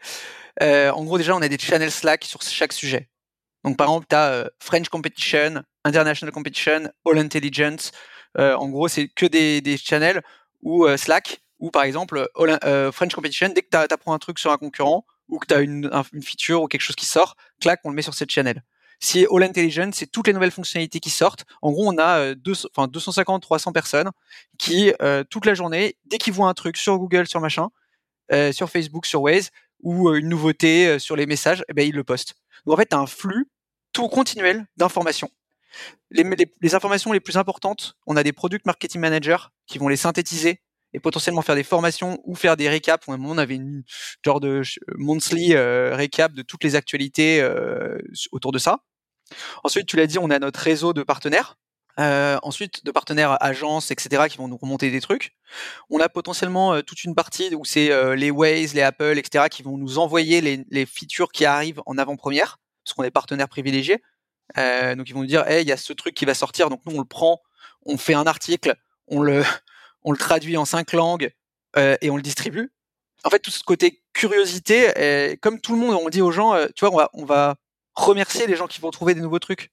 Euh, 0.61 0.91
en 0.91 1.03
gros, 1.03 1.18
déjà, 1.18 1.36
on 1.36 1.41
a 1.41 1.48
des 1.48 1.57
channels 1.60 1.91
Slack 1.91 2.23
sur 2.23 2.41
chaque 2.41 2.73
sujet. 2.73 3.10
Donc, 3.64 3.77
par 3.77 3.88
exemple, 3.88 4.07
tu 4.10 4.15
as 4.15 4.30
euh, 4.30 4.45
French 4.60 4.90
Competition, 4.90 5.64
International 5.84 6.34
Competition, 6.34 6.90
All 7.06 7.18
Intelligence. 7.18 7.91
Euh, 8.38 8.56
en 8.56 8.69
gros, 8.69 8.88
c'est 8.88 9.07
que 9.07 9.26
des, 9.26 9.61
des 9.61 9.77
channels 9.77 10.22
euh, 10.65 10.98
Slack 10.98 11.41
ou 11.60 11.72
par 11.72 11.84
exemple 11.84 12.27
euh, 12.38 12.91
French 12.91 13.14
Competition, 13.14 13.49
dès 13.49 13.61
que 13.61 13.69
tu 13.69 13.77
apprends 13.77 14.14
un 14.14 14.19
truc 14.19 14.40
sur 14.40 14.52
un 14.52 14.57
concurrent 14.57 15.06
ou 15.27 15.38
que 15.38 15.48
tu 15.48 15.53
as 15.53 15.60
une, 15.60 15.90
feature 16.23 16.61
ou 16.61 16.68
quelque 16.68 16.81
chose 16.81 16.95
qui 16.95 17.06
sort, 17.06 17.36
clac, 17.61 17.81
on 17.84 17.90
le 17.90 17.95
met 17.95 18.02
sur 18.02 18.14
cette 18.14 18.31
channel. 18.31 18.64
Si 18.99 19.26
All 19.31 19.44
Intelligence, 19.44 19.95
c'est 19.95 20.07
toutes 20.07 20.27
les 20.27 20.34
nouvelles 20.34 20.52
fonctionnalités 20.52 20.99
qui 20.99 21.10
sortent. 21.10 21.45
En 21.61 21.72
gros, 21.72 21.88
on 21.88 21.98
a 21.98 22.34
deux, 22.36 22.53
enfin 22.76 22.88
250, 22.88 23.41
300 23.41 23.72
personnes 23.72 24.10
qui 24.57 24.91
toute 25.30 25.45
la 25.45 25.53
journée, 25.53 25.95
dès 26.06 26.18
qu'ils 26.18 26.34
voient 26.34 26.49
un 26.49 26.53
truc 26.53 26.76
sur 26.76 26.98
Google, 26.98 27.27
sur 27.27 27.40
machin, 27.40 27.69
sur 28.52 28.69
Facebook, 28.69 29.06
sur 29.06 29.22
Waze 29.22 29.52
ou 29.81 30.14
une 30.14 30.27
nouveauté 30.27 30.99
sur 30.99 31.15
les 31.15 31.27
messages, 31.27 31.64
eh 31.69 31.73
ben 31.73 31.88
ils 31.88 31.95
le 31.95 32.03
postent. 32.03 32.34
Donc 32.65 32.73
en 32.73 32.77
fait, 32.77 32.88
tu 32.90 32.95
as 32.95 32.99
un 32.99 33.07
flux 33.07 33.48
tout 33.94 34.10
continuel 34.10 34.65
d'informations 34.76 35.31
les, 36.11 36.23
les, 36.61 36.76
informations 36.76 37.11
les 37.11 37.19
plus 37.19 37.38
importantes, 37.38 37.95
on 38.07 38.15
a 38.15 38.23
des 38.23 38.34
product 38.34 38.65
marketing 38.65 39.02
managers 39.02 39.38
qui 39.68 39.77
vont 39.77 39.88
les 39.88 39.98
synthétiser 39.98 40.61
et 40.94 40.99
potentiellement 40.99 41.41
faire 41.41 41.56
des 41.56 41.64
formations 41.64 42.20
ou 42.24 42.36
faire 42.36 42.57
des 42.57 42.70
récaps. 42.70 43.07
À 43.07 43.14
un 43.14 43.18
moment, 43.18 43.34
on 43.34 43.38
avait 43.38 43.56
une 43.56 43.84
genre 44.24 44.40
de 44.40 44.61
monthly 44.95 45.53
euh, 45.53 45.95
récap 45.95 46.34
de 46.34 46.41
toutes 46.41 46.64
les 46.64 46.76
actualités 46.76 47.41
euh, 47.41 47.98
autour 48.32 48.52
de 48.52 48.57
ça. 48.57 48.80
Ensuite, 49.64 49.88
tu 49.88 49.95
l'as 49.98 50.07
dit, 50.07 50.18
on 50.20 50.30
a 50.30 50.40
notre 50.40 50.60
réseau 50.60 50.94
de 50.94 51.03
partenaires. 51.03 51.57
Euh, 51.99 52.38
ensuite, 52.44 52.86
de 52.86 52.91
partenaires 52.91 53.38
agences, 53.44 53.91
etc., 53.91 54.28
qui 54.30 54.38
vont 54.38 54.48
nous 54.48 54.57
remonter 54.57 54.90
des 54.90 55.02
trucs. 55.02 55.36
On 55.90 55.99
a 55.99 56.07
potentiellement 56.07 56.74
euh, 56.74 56.82
toute 56.82 57.03
une 57.03 57.14
partie 57.14 57.53
où 57.56 57.66
c'est 57.66 57.91
euh, 57.91 58.16
les 58.16 58.32
Waze, 58.32 58.74
les 58.74 58.82
Apple, 58.82 59.18
etc., 59.18 59.45
qui 59.52 59.64
vont 59.64 59.78
nous 59.78 59.98
envoyer 59.98 60.40
les, 60.40 60.66
les 60.70 60.86
features 60.86 61.32
qui 61.32 61.44
arrivent 61.44 61.82
en 61.86 61.98
avant-première, 61.98 62.57
parce 62.86 62.94
qu'on 62.94 63.03
est 63.03 63.11
partenaires 63.11 63.49
privilégiés. 63.49 64.02
Euh, 64.57 64.95
donc 64.95 65.10
ils 65.10 65.14
vont 65.14 65.22
nous 65.22 65.28
dire, 65.28 65.45
hey, 65.48 65.64
il 65.64 65.68
y 65.68 65.74
a 65.74 65.78
ce 65.78 65.91
truc 65.91 66.16
qui 66.16 66.26
va 66.26 66.34
sortir, 66.34 66.70
donc 66.70 66.82
nous 66.86 66.95
on 66.95 66.99
le 66.99 67.06
prend, 67.06 67.41
on 67.86 67.98
fait 67.98 68.14
un 68.14 68.26
article, 68.26 68.76
on 69.07 69.22
le, 69.22 69.44
on 70.03 70.11
le 70.11 70.17
traduit 70.17 70.57
en 70.57 70.65
cinq 70.65 70.93
langues 70.93 71.31
euh, 71.77 71.97
et 72.01 72.09
on 72.09 72.15
le 72.15 72.21
distribue. 72.21 72.71
En 73.23 73.30
fait, 73.30 73.39
tout 73.39 73.51
ce 73.51 73.63
côté 73.63 74.01
curiosité, 74.13 74.97
euh, 74.97 75.35
comme 75.41 75.59
tout 75.59 75.73
le 75.73 75.80
monde, 75.80 75.99
on 76.01 76.09
dit 76.09 76.21
aux 76.21 76.31
gens, 76.31 76.53
euh, 76.53 76.67
tu 76.76 76.85
vois, 76.85 76.93
on 76.93 76.97
va, 76.97 77.09
on 77.13 77.26
va 77.26 77.55
remercier 77.95 78.47
les 78.47 78.55
gens 78.55 78.67
qui 78.67 78.80
vont 78.80 78.91
trouver 78.91 79.13
des 79.13 79.21
nouveaux 79.21 79.39
trucs. 79.39 79.71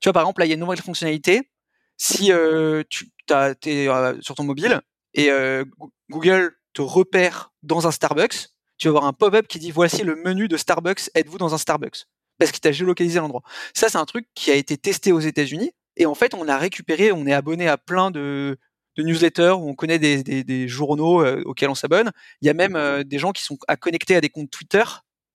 Tu 0.00 0.08
vois, 0.08 0.12
par 0.12 0.22
exemple, 0.22 0.40
là, 0.40 0.46
il 0.46 0.48
y 0.48 0.52
a 0.52 0.54
une 0.54 0.60
nouvelle 0.60 0.80
fonctionnalité. 0.80 1.48
Si 1.96 2.32
euh, 2.32 2.82
tu 2.88 3.12
es 3.66 3.88
sur 4.20 4.34
ton 4.34 4.44
mobile 4.44 4.80
et 5.14 5.30
Google 6.10 6.56
te 6.72 6.82
repère 6.82 7.52
dans 7.62 7.86
un 7.86 7.92
Starbucks, 7.92 8.48
tu 8.78 8.88
vas 8.88 8.90
avoir 8.90 9.04
un 9.04 9.12
pop-up 9.12 9.46
qui 9.46 9.60
dit 9.60 9.70
voici 9.70 10.02
le 10.02 10.16
menu 10.16 10.48
de 10.48 10.56
Starbucks, 10.56 11.10
êtes-vous 11.14 11.38
dans 11.38 11.54
un 11.54 11.58
Starbucks? 11.58 12.06
Parce 12.38 12.50
qu'il 12.50 12.60
t'a 12.60 12.72
géolocalisé 12.72 13.20
l'endroit. 13.20 13.42
Ça, 13.74 13.88
c'est 13.88 13.98
un 13.98 14.06
truc 14.06 14.26
qui 14.34 14.50
a 14.50 14.54
été 14.54 14.76
testé 14.76 15.12
aux 15.12 15.20
États-Unis. 15.20 15.70
Et 15.96 16.06
en 16.06 16.14
fait, 16.14 16.34
on 16.34 16.48
a 16.48 16.58
récupéré, 16.58 17.12
on 17.12 17.26
est 17.26 17.32
abonné 17.32 17.68
à 17.68 17.76
plein 17.76 18.10
de, 18.10 18.58
de 18.96 19.02
newsletters 19.02 19.52
où 19.52 19.68
on 19.68 19.74
connaît 19.74 19.98
des, 19.98 20.22
des, 20.22 20.44
des 20.44 20.68
journaux 20.68 21.22
euh, 21.22 21.42
auxquels 21.44 21.70
on 21.70 21.74
s'abonne. 21.74 22.10
Il 22.40 22.46
y 22.46 22.50
a 22.50 22.54
même 22.54 22.76
euh, 22.76 23.04
des 23.04 23.18
gens 23.18 23.32
qui 23.32 23.42
sont 23.42 23.58
à 23.68 23.76
connecter 23.76 24.16
à 24.16 24.20
des 24.20 24.28
comptes 24.28 24.50
Twitter 24.50 24.84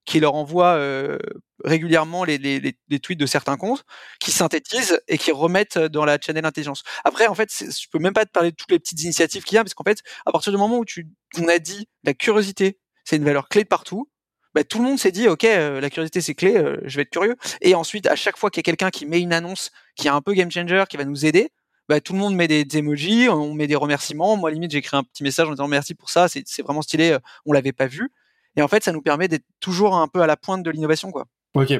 qui 0.06 0.22
leur 0.22 0.36
envoient 0.36 0.76
euh, 0.76 1.18
régulièrement 1.66 2.24
les, 2.24 2.38
les, 2.38 2.60
les, 2.62 3.00
tweets 3.00 3.20
de 3.20 3.26
certains 3.26 3.58
comptes, 3.58 3.84
qui 4.22 4.32
synthétisent 4.32 5.02
et 5.10 5.18
qui 5.18 5.34
remettent 5.34 5.78
dans 5.78 6.06
la 6.06 6.18
channel 6.18 6.46
intelligence. 6.46 6.84
Après, 7.04 7.28
en 7.28 7.36
fait, 7.36 7.52
je 7.52 7.88
peux 7.92 8.00
même 8.00 8.14
pas 8.14 8.26
te 8.26 8.32
parler 8.32 8.52
de 8.52 8.56
toutes 8.56 8.72
les 8.72 8.80
petites 8.80 9.04
initiatives 9.04 9.44
qu'il 9.44 9.58
y 9.58 9.60
a, 9.60 9.66
parce 9.66 9.74
qu'en 9.74 9.84
fait, 9.84 10.02
à 10.26 10.32
partir 10.32 10.54
du 10.54 10.58
moment 10.58 10.78
où 10.78 10.86
tu, 10.86 11.10
on 11.38 11.50
a 11.50 11.60
dit 11.60 11.90
la 12.06 12.14
curiosité, 12.14 12.80
c'est 13.04 13.18
une 13.18 13.26
valeur 13.26 13.50
clé 13.50 13.64
de 13.64 13.68
partout, 13.68 14.10
bah, 14.58 14.64
tout 14.64 14.80
le 14.80 14.86
monde 14.86 14.98
s'est 14.98 15.12
dit 15.12 15.28
ok 15.28 15.44
euh, 15.44 15.80
la 15.80 15.92
curiosité 15.92 16.20
c'est 16.20 16.34
clé 16.34 16.58
euh, 16.58 16.78
je 16.84 16.96
vais 16.96 17.04
être 17.04 17.12
curieux 17.12 17.36
et 17.62 17.76
ensuite 17.76 18.08
à 18.08 18.16
chaque 18.16 18.38
fois 18.38 18.50
qu'il 18.50 18.58
y 18.58 18.64
a 18.64 18.64
quelqu'un 18.64 18.90
qui 18.90 19.06
met 19.06 19.22
une 19.22 19.32
annonce 19.32 19.70
qui 19.96 20.08
est 20.08 20.10
un 20.10 20.20
peu 20.20 20.34
game 20.34 20.50
changer 20.50 20.84
qui 20.90 20.98
va 20.98 21.06
nous 21.06 21.28
aider 21.28 21.52
bah, 21.90 22.02
tout 22.02 22.14
le 22.14 22.20
monde 22.20 22.36
met 22.36 22.48
des, 22.48 22.66
emojis 22.78 23.30
on 23.30 23.54
met 23.54 23.68
des 23.68 23.76
remerciements. 23.76 24.38
Moi 24.38 24.52
limite 24.52 24.72
j'ai 24.72 24.80
écrit 24.80 24.98
un 24.98 25.04
petit 25.04 25.24
message 25.24 25.48
en 25.48 25.52
disant 25.52 25.68
merci 25.68 25.96
pour 25.96 26.10
ça 26.10 26.28
c'est 26.28 26.62
vraiment 26.62 26.82
stylé 26.82 27.12
euh, 27.12 27.20
on 27.46 27.54
l'avait 27.54 27.74
pas 27.74 27.88
vu. 27.88 28.12
Et 28.56 28.62
en 28.62 28.68
fait 28.68 28.84
ça 28.84 28.92
nous 28.92 29.02
permet 29.02 29.28
d'être 29.28 29.46
toujours 29.60 29.96
un 29.96 30.08
peu 30.08 30.22
à 30.22 30.28
la 30.28 30.38
pointe 30.38 30.64
de 30.64 30.72
l'innovation 30.72 31.12
quoi. 31.12 31.26
Ok. 31.54 31.74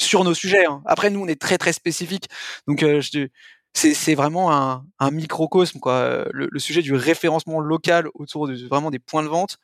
Sur 0.00 0.24
nos 0.24 0.34
sujets 0.34 0.66
hein. 0.66 0.82
après 0.86 1.10
nous 1.10 1.20
on 1.20 1.28
est 1.28 1.40
très 1.40 1.58
très 1.58 1.72
spécifique 1.72 2.28
donc 2.66 2.80
je 2.80 3.28
c'est 3.74 4.14
vraiment 4.14 4.52
un, 4.52 4.84
un, 4.98 5.10
microcosme 5.10 5.78
quoi. 5.78 6.26
Le, 6.30 6.46
le, 6.50 6.58
sujet 6.58 6.82
du 6.82 6.92
référencement 6.92 7.58
local 7.58 8.08
autour 8.12 8.46
de 8.46 8.54
vraiment 8.68 8.90
des 8.90 8.98
points 8.98 9.22
de 9.22 9.28
vente 9.28 9.56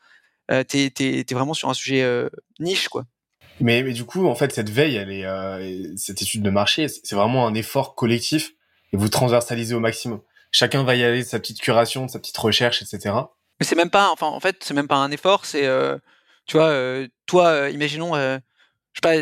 euh, 0.51 0.65
t'es 0.65 0.93
es, 0.99 1.35
vraiment 1.35 1.55
sur 1.55 1.69
un 1.69 1.75
sujet 1.75 2.03
euh, 2.03 2.29
niche, 2.59 2.89
quoi. 2.89 3.05
Mais, 3.61 3.83
mais, 3.83 3.93
du 3.93 4.05
coup, 4.05 4.27
en 4.27 4.35
fait, 4.35 4.53
cette 4.53 4.71
veille, 4.71 4.97
elle 4.97 5.11
est, 5.11 5.27
euh, 5.27 5.93
cette 5.97 6.23
étude 6.23 6.43
de 6.43 6.51
marché, 6.51 6.89
c'est 6.89 7.15
vraiment 7.15 7.47
un 7.47 7.55
effort 7.55 7.95
collectif 7.95 8.53
et 8.93 8.97
vous 8.97 9.09
transversalisez 9.09 9.75
au 9.75 9.81
maximum. 9.81 10.21
Chacun 10.51 10.83
va 10.83 10.97
y 10.97 11.05
aller 11.05 11.23
de 11.23 11.29
sa 11.29 11.39
petite 11.39 11.61
curation, 11.61 12.07
de 12.07 12.11
sa 12.11 12.19
petite 12.19 12.39
recherche, 12.39 12.83
etc. 12.83 13.15
Mais 13.61 13.67
c'est 13.67 13.77
même 13.77 13.91
pas, 13.91 14.11
enfin, 14.11 14.29
en 14.29 14.41
fait, 14.41 14.57
c'est 14.63 14.75
même 14.75 14.89
pas 14.89 14.97
un 14.97 15.11
effort. 15.11 15.45
C'est, 15.45 15.67
euh, 15.67 15.99
tu 16.47 16.57
vois, 16.57 16.69
euh, 16.69 17.07
toi, 17.27 17.69
imaginons, 17.71 18.15
je 18.15 18.41
sais 18.95 19.01
pas, 19.03 19.17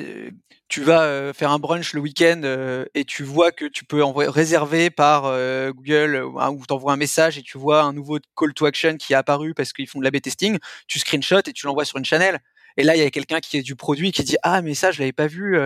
tu 0.68 0.82
vas 0.82 1.02
euh, 1.02 1.32
faire 1.32 1.51
un 1.51 1.59
brunch 1.59 1.93
le 1.93 2.01
week-end 2.01 2.40
euh, 2.44 2.84
et 2.94 3.05
tu 3.05 3.22
vois 3.22 3.52
que 3.52 3.66
tu 3.66 3.84
peux 3.84 4.02
réserver 4.05 4.90
par 4.90 5.26
euh, 5.26 5.72
Google 5.72 6.24
ou 6.24 6.66
t'envoies 6.66 6.93
un 6.93 6.97
message 6.97 7.38
et 7.38 7.43
tu 7.43 7.56
vois 7.56 7.82
un 7.82 7.93
nouveau 7.93 8.18
call 8.36 8.52
to 8.52 8.66
action 8.66 8.97
qui 8.97 9.12
est 9.12 9.16
apparu 9.16 9.55
parce 9.55 9.72
qu'ils 9.72 9.86
font 9.86 10.01
de 10.01 10.05
l'A-B 10.05 10.20
testing, 10.20 10.59
tu 10.88 10.98
screenshot 10.98 11.40
et 11.47 11.52
tu 11.52 11.66
l'envoies 11.66 11.84
sur 11.84 11.98
une 11.98 12.05
channel. 12.05 12.40
Et 12.76 12.82
là, 12.82 12.97
il 12.97 13.02
y 13.02 13.05
a 13.05 13.10
quelqu'un 13.10 13.40
qui 13.40 13.56
est 13.56 13.62
du 13.62 13.76
produit 13.76 14.12
qui 14.12 14.24
dit 14.24 14.36
ah 14.43 14.60
mais 14.60 14.74
ça 14.74 14.90
je 14.90 14.98
l'avais 14.98 15.12
pas 15.12 15.28
vu, 15.28 15.56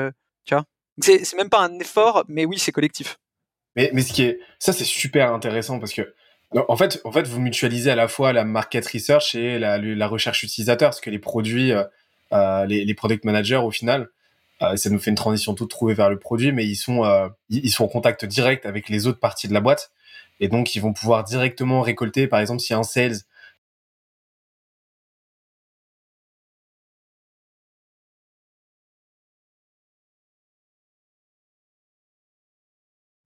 tu 0.44 0.54
vois. 0.54 0.64
C'est 1.00 1.34
même 1.34 1.48
pas 1.48 1.60
un 1.60 1.78
effort, 1.78 2.24
mais 2.28 2.44
oui 2.44 2.58
c'est 2.58 2.72
collectif. 2.72 3.18
Mais, 3.76 3.90
mais 3.92 4.02
ce 4.02 4.12
qui 4.12 4.22
est 4.22 4.40
ça 4.58 4.72
c'est 4.72 4.84
super 4.84 5.32
intéressant 5.32 5.78
parce 5.78 5.92
que 5.92 6.14
en 6.68 6.76
fait 6.76 7.00
en 7.04 7.12
fait 7.12 7.26
vous 7.26 7.40
mutualisez 7.40 7.90
à 7.90 7.96
la 7.96 8.08
fois 8.08 8.32
la 8.32 8.44
market 8.44 8.86
research 8.86 9.34
et 9.34 9.58
la, 9.58 9.78
la 9.78 10.08
recherche 10.08 10.42
utilisateur 10.42 10.90
parce 10.90 11.00
que 11.00 11.10
les 11.10 11.18
produits 11.20 11.72
les, 12.32 12.84
les 12.84 12.94
product 12.94 13.24
managers 13.24 13.56
au 13.56 13.70
final 13.70 14.08
euh, 14.62 14.76
ça 14.76 14.90
nous 14.90 14.98
fait 14.98 15.10
une 15.10 15.16
transition 15.16 15.54
toute 15.54 15.70
trouvée 15.70 15.94
vers 15.94 16.10
le 16.10 16.18
produit, 16.18 16.52
mais 16.52 16.66
ils 16.66 16.76
sont 16.76 17.04
euh, 17.04 17.28
ils 17.48 17.70
sont 17.70 17.84
en 17.84 17.88
contact 17.88 18.24
direct 18.24 18.66
avec 18.66 18.88
les 18.88 19.06
autres 19.06 19.18
parties 19.20 19.48
de 19.48 19.54
la 19.54 19.60
boîte. 19.60 19.90
Et 20.40 20.48
donc 20.48 20.74
ils 20.74 20.80
vont 20.80 20.92
pouvoir 20.92 21.24
directement 21.24 21.80
récolter, 21.82 22.26
par 22.26 22.40
exemple, 22.40 22.62
a 22.70 22.76
un 22.76 22.82
sales 22.82 23.16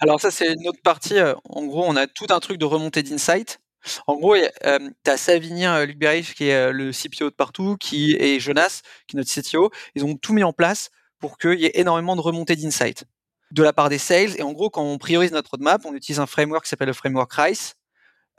Alors 0.05 0.20
ça, 0.20 0.31
c'est 0.31 0.52
une 0.52 0.68
autre 0.68 0.82
partie. 0.82 1.18
Euh, 1.18 1.35
en 1.48 1.64
gros, 1.64 1.85
on 1.86 1.97
a 1.97 2.06
tout 2.06 2.26
un 2.28 2.39
truc 2.39 2.59
de 2.59 2.66
remontée 2.66 3.02
d'insight. 3.02 3.59
En 4.06 4.16
gros, 4.16 4.35
euh, 4.35 4.78
tu 5.05 5.10
as 5.10 5.16
Savinien 5.16 5.85
Luc 5.86 5.98
qui 6.35 6.48
est 6.48 6.72
le 6.72 6.90
CPO 6.93 7.31
de 7.31 7.35
partout, 7.35 7.76
qui 7.78 8.14
et 8.18 8.39
Jonas, 8.39 8.82
qui 9.06 9.16
est 9.16 9.18
notre 9.18 9.31
CTO. 9.31 9.70
Ils 9.94 10.05
ont 10.05 10.16
tout 10.16 10.35
mis 10.35 10.44
en 10.44 10.52
place 10.52 10.90
pour 11.20 11.39
qu'il 11.39 11.59
y 11.59 11.64
ait 11.64 11.72
énormément 11.81 12.16
de 12.16 12.20
remontées 12.20 12.56
d'insight 12.56 13.05
de 13.51 13.62
la 13.62 13.72
part 13.72 13.89
des 13.89 13.98
sales. 13.98 14.39
Et 14.39 14.43
en 14.43 14.52
gros, 14.52 14.68
quand 14.68 14.82
on 14.82 14.98
priorise 14.98 15.32
notre 15.32 15.51
roadmap, 15.51 15.82
on 15.86 15.94
utilise 15.94 16.20
un 16.20 16.26
framework 16.26 16.64
qui 16.64 16.68
s'appelle 16.68 16.89
le 16.89 16.94
framework 16.94 17.32
RICE 17.32 17.76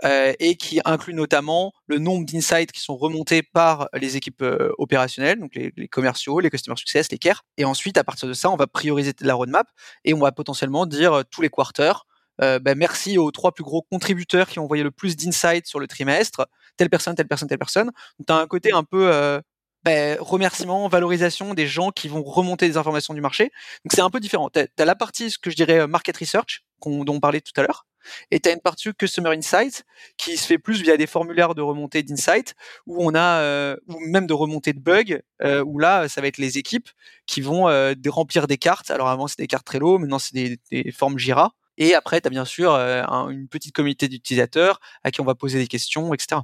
euh, 0.04 0.34
et 0.40 0.58
qui 0.58 0.82
inclut 0.84 1.14
notamment 1.14 1.72
le 1.88 2.00
nombre 2.00 2.26
d'insights 2.26 2.74
qui 2.74 2.82
sont 2.82 2.98
remontés 2.98 3.44
par 3.44 3.88
les 3.94 4.18
équipes 4.18 4.42
euh, 4.42 4.70
opérationnelles, 4.78 5.40
donc 5.40 5.56
les, 5.56 5.72
commerciaux, 5.88 6.42
les 6.42 6.50
customer 6.50 6.76
success, 6.76 7.10
les 7.12 7.18
care. 7.18 7.46
Et 7.58 7.64
ensuite, 7.64 7.98
à 7.98 8.04
partir 8.04 8.28
de 8.28 8.34
ça, 8.34 8.50
on 8.50 8.58
va 8.58 8.68
prioriser 8.68 9.14
la 9.22 9.34
roadmap 9.34 9.68
et 10.04 10.14
on 10.14 10.20
va 10.20 10.34
potentiellement 10.34 10.86
dire 10.86 11.14
euh, 11.14 11.24
tous 11.30 11.42
les 11.42 11.50
quarters, 11.50 12.06
ben, 12.40 12.76
merci 12.76 13.18
aux 13.18 13.32
trois 13.32 13.54
plus 13.54 13.64
gros 13.64 13.82
contributeurs 13.84 14.50
qui 14.50 14.60
ont 14.60 14.66
envoyé 14.66 14.84
le 14.84 14.92
plus 14.92 15.16
d'insights 15.16 15.68
sur 15.68 15.80
le 15.80 15.88
trimestre, 15.88 16.46
telle 16.76 16.90
personne, 16.90 17.16
telle 17.16 17.30
personne, 17.30 17.48
telle 17.48 17.58
personne. 17.58 17.92
Donc, 18.20 18.28
tu 18.28 18.34
as 18.34 18.36
un 18.36 18.48
côté 18.48 18.74
un 18.74 18.84
peu 18.84 19.42
ben, 19.86 20.18
remerciement, 20.20 20.90
valorisation 20.90 21.54
des 21.54 21.66
gens 21.66 21.92
qui 21.92 22.10
vont 22.10 22.24
remonter 22.24 22.68
des 22.68 22.76
informations 22.76 23.14
du 23.14 23.22
marché. 23.22 23.46
Donc 23.86 23.94
c'est 23.94 24.02
un 24.02 24.10
peu 24.10 24.20
différent. 24.20 24.50
Tu 24.50 24.60
as, 24.60 24.86
la 24.86 24.96
partie, 24.96 25.32
ce 25.32 25.38
que 25.38 25.50
je 25.50 25.56
dirais, 25.56 25.88
market 25.88 26.18
research, 26.18 26.65
dont 26.86 27.14
on 27.14 27.20
parlait 27.20 27.42
tout 27.42 27.54
à 27.56 27.64
l'heure. 27.64 27.86
Et 28.32 28.40
tu 28.40 28.50
as 28.50 28.54
une 28.54 28.62
partie 28.62 28.94
Customer 28.94 29.30
Insight 29.36 29.86
qui 30.18 30.38
se 30.38 30.46
fait 30.46 30.58
plus 30.58 30.82
via 30.82 30.98
des 30.98 31.08
formulaires 31.08 31.56
de 31.56 31.62
remontée 31.62 32.04
d'insight 32.04 32.56
où 32.86 33.04
on 33.06 33.16
a 33.16 33.40
euh, 33.40 33.76
ou 33.88 34.00
même 34.00 34.28
de 34.28 34.34
remontée 34.34 34.74
de 34.74 34.80
bugs 34.80 35.22
euh, 35.44 35.64
où 35.64 35.80
là 35.80 36.08
ça 36.08 36.22
va 36.22 36.28
être 36.28 36.38
les 36.38 36.58
équipes 36.58 36.90
qui 37.26 37.42
vont 37.42 37.68
euh, 37.70 37.94
remplir 38.08 38.48
des 38.48 38.58
cartes. 38.58 38.92
Alors 38.92 39.10
avant 39.10 39.28
c'était 39.28 39.44
des 39.44 39.48
cartes 39.48 39.66
Trello, 39.66 39.98
maintenant 39.98 40.20
c'est 40.20 40.60
des, 40.72 40.92
formes 40.92 41.18
Jira. 41.18 41.54
Et 41.78 41.94
après 41.94 42.22
tu 42.22 42.28
as 42.28 42.30
bien 42.30 42.46
sûr 42.46 42.72
une 42.74 43.48
petite 43.48 43.74
communauté 43.74 44.08
d'utilisateurs 44.08 44.80
à 45.04 45.12
qui 45.12 45.22
on 45.22 45.26
va 45.26 45.36
poser 45.36 45.60
des 45.60 45.68
questions, 45.68 46.14
etc. 46.14 46.42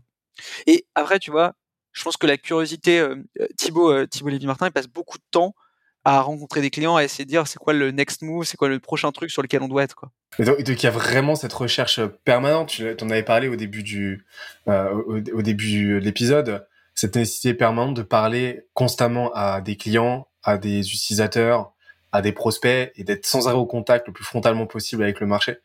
Et 0.67 0.85
après 0.95 1.19
tu 1.19 1.31
vois, 1.31 1.53
je 1.93 2.03
pense 2.03 2.17
que 2.17 2.27
la 2.27 2.37
curiosité, 2.37 3.05
Thibaut, 3.57 4.05
Thibaut 4.07 4.29
Lévy-Martin, 4.29 4.67
il 4.67 4.71
passe 4.71 4.87
beaucoup 4.87 5.17
de 5.17 5.23
temps 5.29 5.53
à 6.03 6.21
rencontrer 6.21 6.61
des 6.61 6.69
clients, 6.69 6.95
à 6.95 7.03
essayer 7.03 7.25
de 7.25 7.29
dire 7.29 7.47
c'est 7.47 7.59
quoi 7.59 7.73
le 7.73 7.91
next 7.91 8.21
move, 8.21 8.45
c'est 8.45 8.57
quoi 8.57 8.69
le 8.69 8.79
prochain 8.79 9.11
truc 9.11 9.29
sur 9.29 9.41
lequel 9.41 9.61
on 9.61 9.67
doit 9.67 9.83
être. 9.83 9.95
Quoi. 9.95 10.11
Et 10.39 10.43
donc, 10.43 10.59
il 10.59 10.83
y 10.83 10.87
a 10.87 10.91
vraiment 10.91 11.35
cette 11.35 11.53
recherche 11.53 11.99
permanente. 12.23 12.69
Tu 12.69 13.03
en 13.03 13.09
avais 13.09 13.23
parlé 13.23 13.47
au 13.47 13.55
début 13.55 13.83
du, 13.83 14.25
euh, 14.67 14.91
au, 15.33 15.41
début 15.41 15.93
de 15.93 15.97
l'épisode, 15.97 16.65
cette 16.95 17.15
nécessité 17.15 17.53
permanente 17.53 17.95
de 17.95 18.01
parler 18.01 18.65
constamment 18.73 19.31
à 19.33 19.61
des 19.61 19.75
clients, 19.75 20.27
à 20.43 20.57
des 20.57 20.79
utilisateurs, 20.79 21.73
à 22.11 22.21
des 22.21 22.31
prospects 22.31 22.91
et 22.95 23.03
d'être 23.03 23.25
sans 23.25 23.47
arrêt 23.47 23.57
au 23.57 23.65
contact 23.65 24.07
le 24.07 24.13
plus 24.13 24.25
frontalement 24.25 24.65
possible 24.65 25.03
avec 25.03 25.19
le 25.19 25.27
marché. 25.27 25.57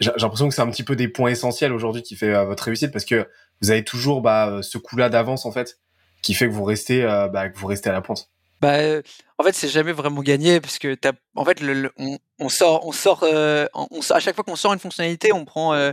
J'ai 0.00 0.12
l'impression 0.16 0.48
que 0.48 0.54
c'est 0.54 0.62
un 0.62 0.70
petit 0.70 0.84
peu 0.84 0.94
des 0.94 1.08
points 1.08 1.30
essentiels 1.30 1.72
aujourd'hui 1.72 2.02
qui 2.02 2.14
fait 2.14 2.32
euh, 2.32 2.44
votre 2.44 2.64
réussite 2.64 2.92
parce 2.92 3.04
que 3.04 3.28
vous 3.60 3.70
avez 3.70 3.82
toujours 3.82 4.20
bah, 4.20 4.60
ce 4.62 4.78
coup-là 4.78 5.08
d'avance 5.08 5.44
en 5.44 5.50
fait 5.50 5.78
qui 6.22 6.34
fait 6.34 6.46
que 6.46 6.52
vous 6.52 6.64
restez, 6.64 7.04
euh, 7.04 7.28
bah, 7.28 7.48
que 7.48 7.58
vous 7.58 7.66
restez 7.66 7.90
à 7.90 7.92
la 7.92 8.00
pointe. 8.00 8.30
Bah, 8.60 8.78
en 9.38 9.44
fait, 9.44 9.52
c'est 9.54 9.68
jamais 9.68 9.92
vraiment 9.92 10.20
gagné 10.22 10.60
parce 10.60 10.78
que 10.78 10.94
t'as, 10.94 11.12
en 11.36 11.44
fait, 11.44 11.60
le, 11.60 11.92
on, 11.96 12.18
on, 12.40 12.48
sort, 12.48 12.84
on 12.86 12.92
sort, 12.92 13.20
euh, 13.22 13.66
on, 13.74 14.00
à 14.10 14.18
chaque 14.20 14.34
fois 14.34 14.42
qu'on 14.44 14.56
sort 14.56 14.72
une 14.72 14.80
fonctionnalité, 14.80 15.32
on 15.32 15.44
prend 15.44 15.74
euh, 15.74 15.92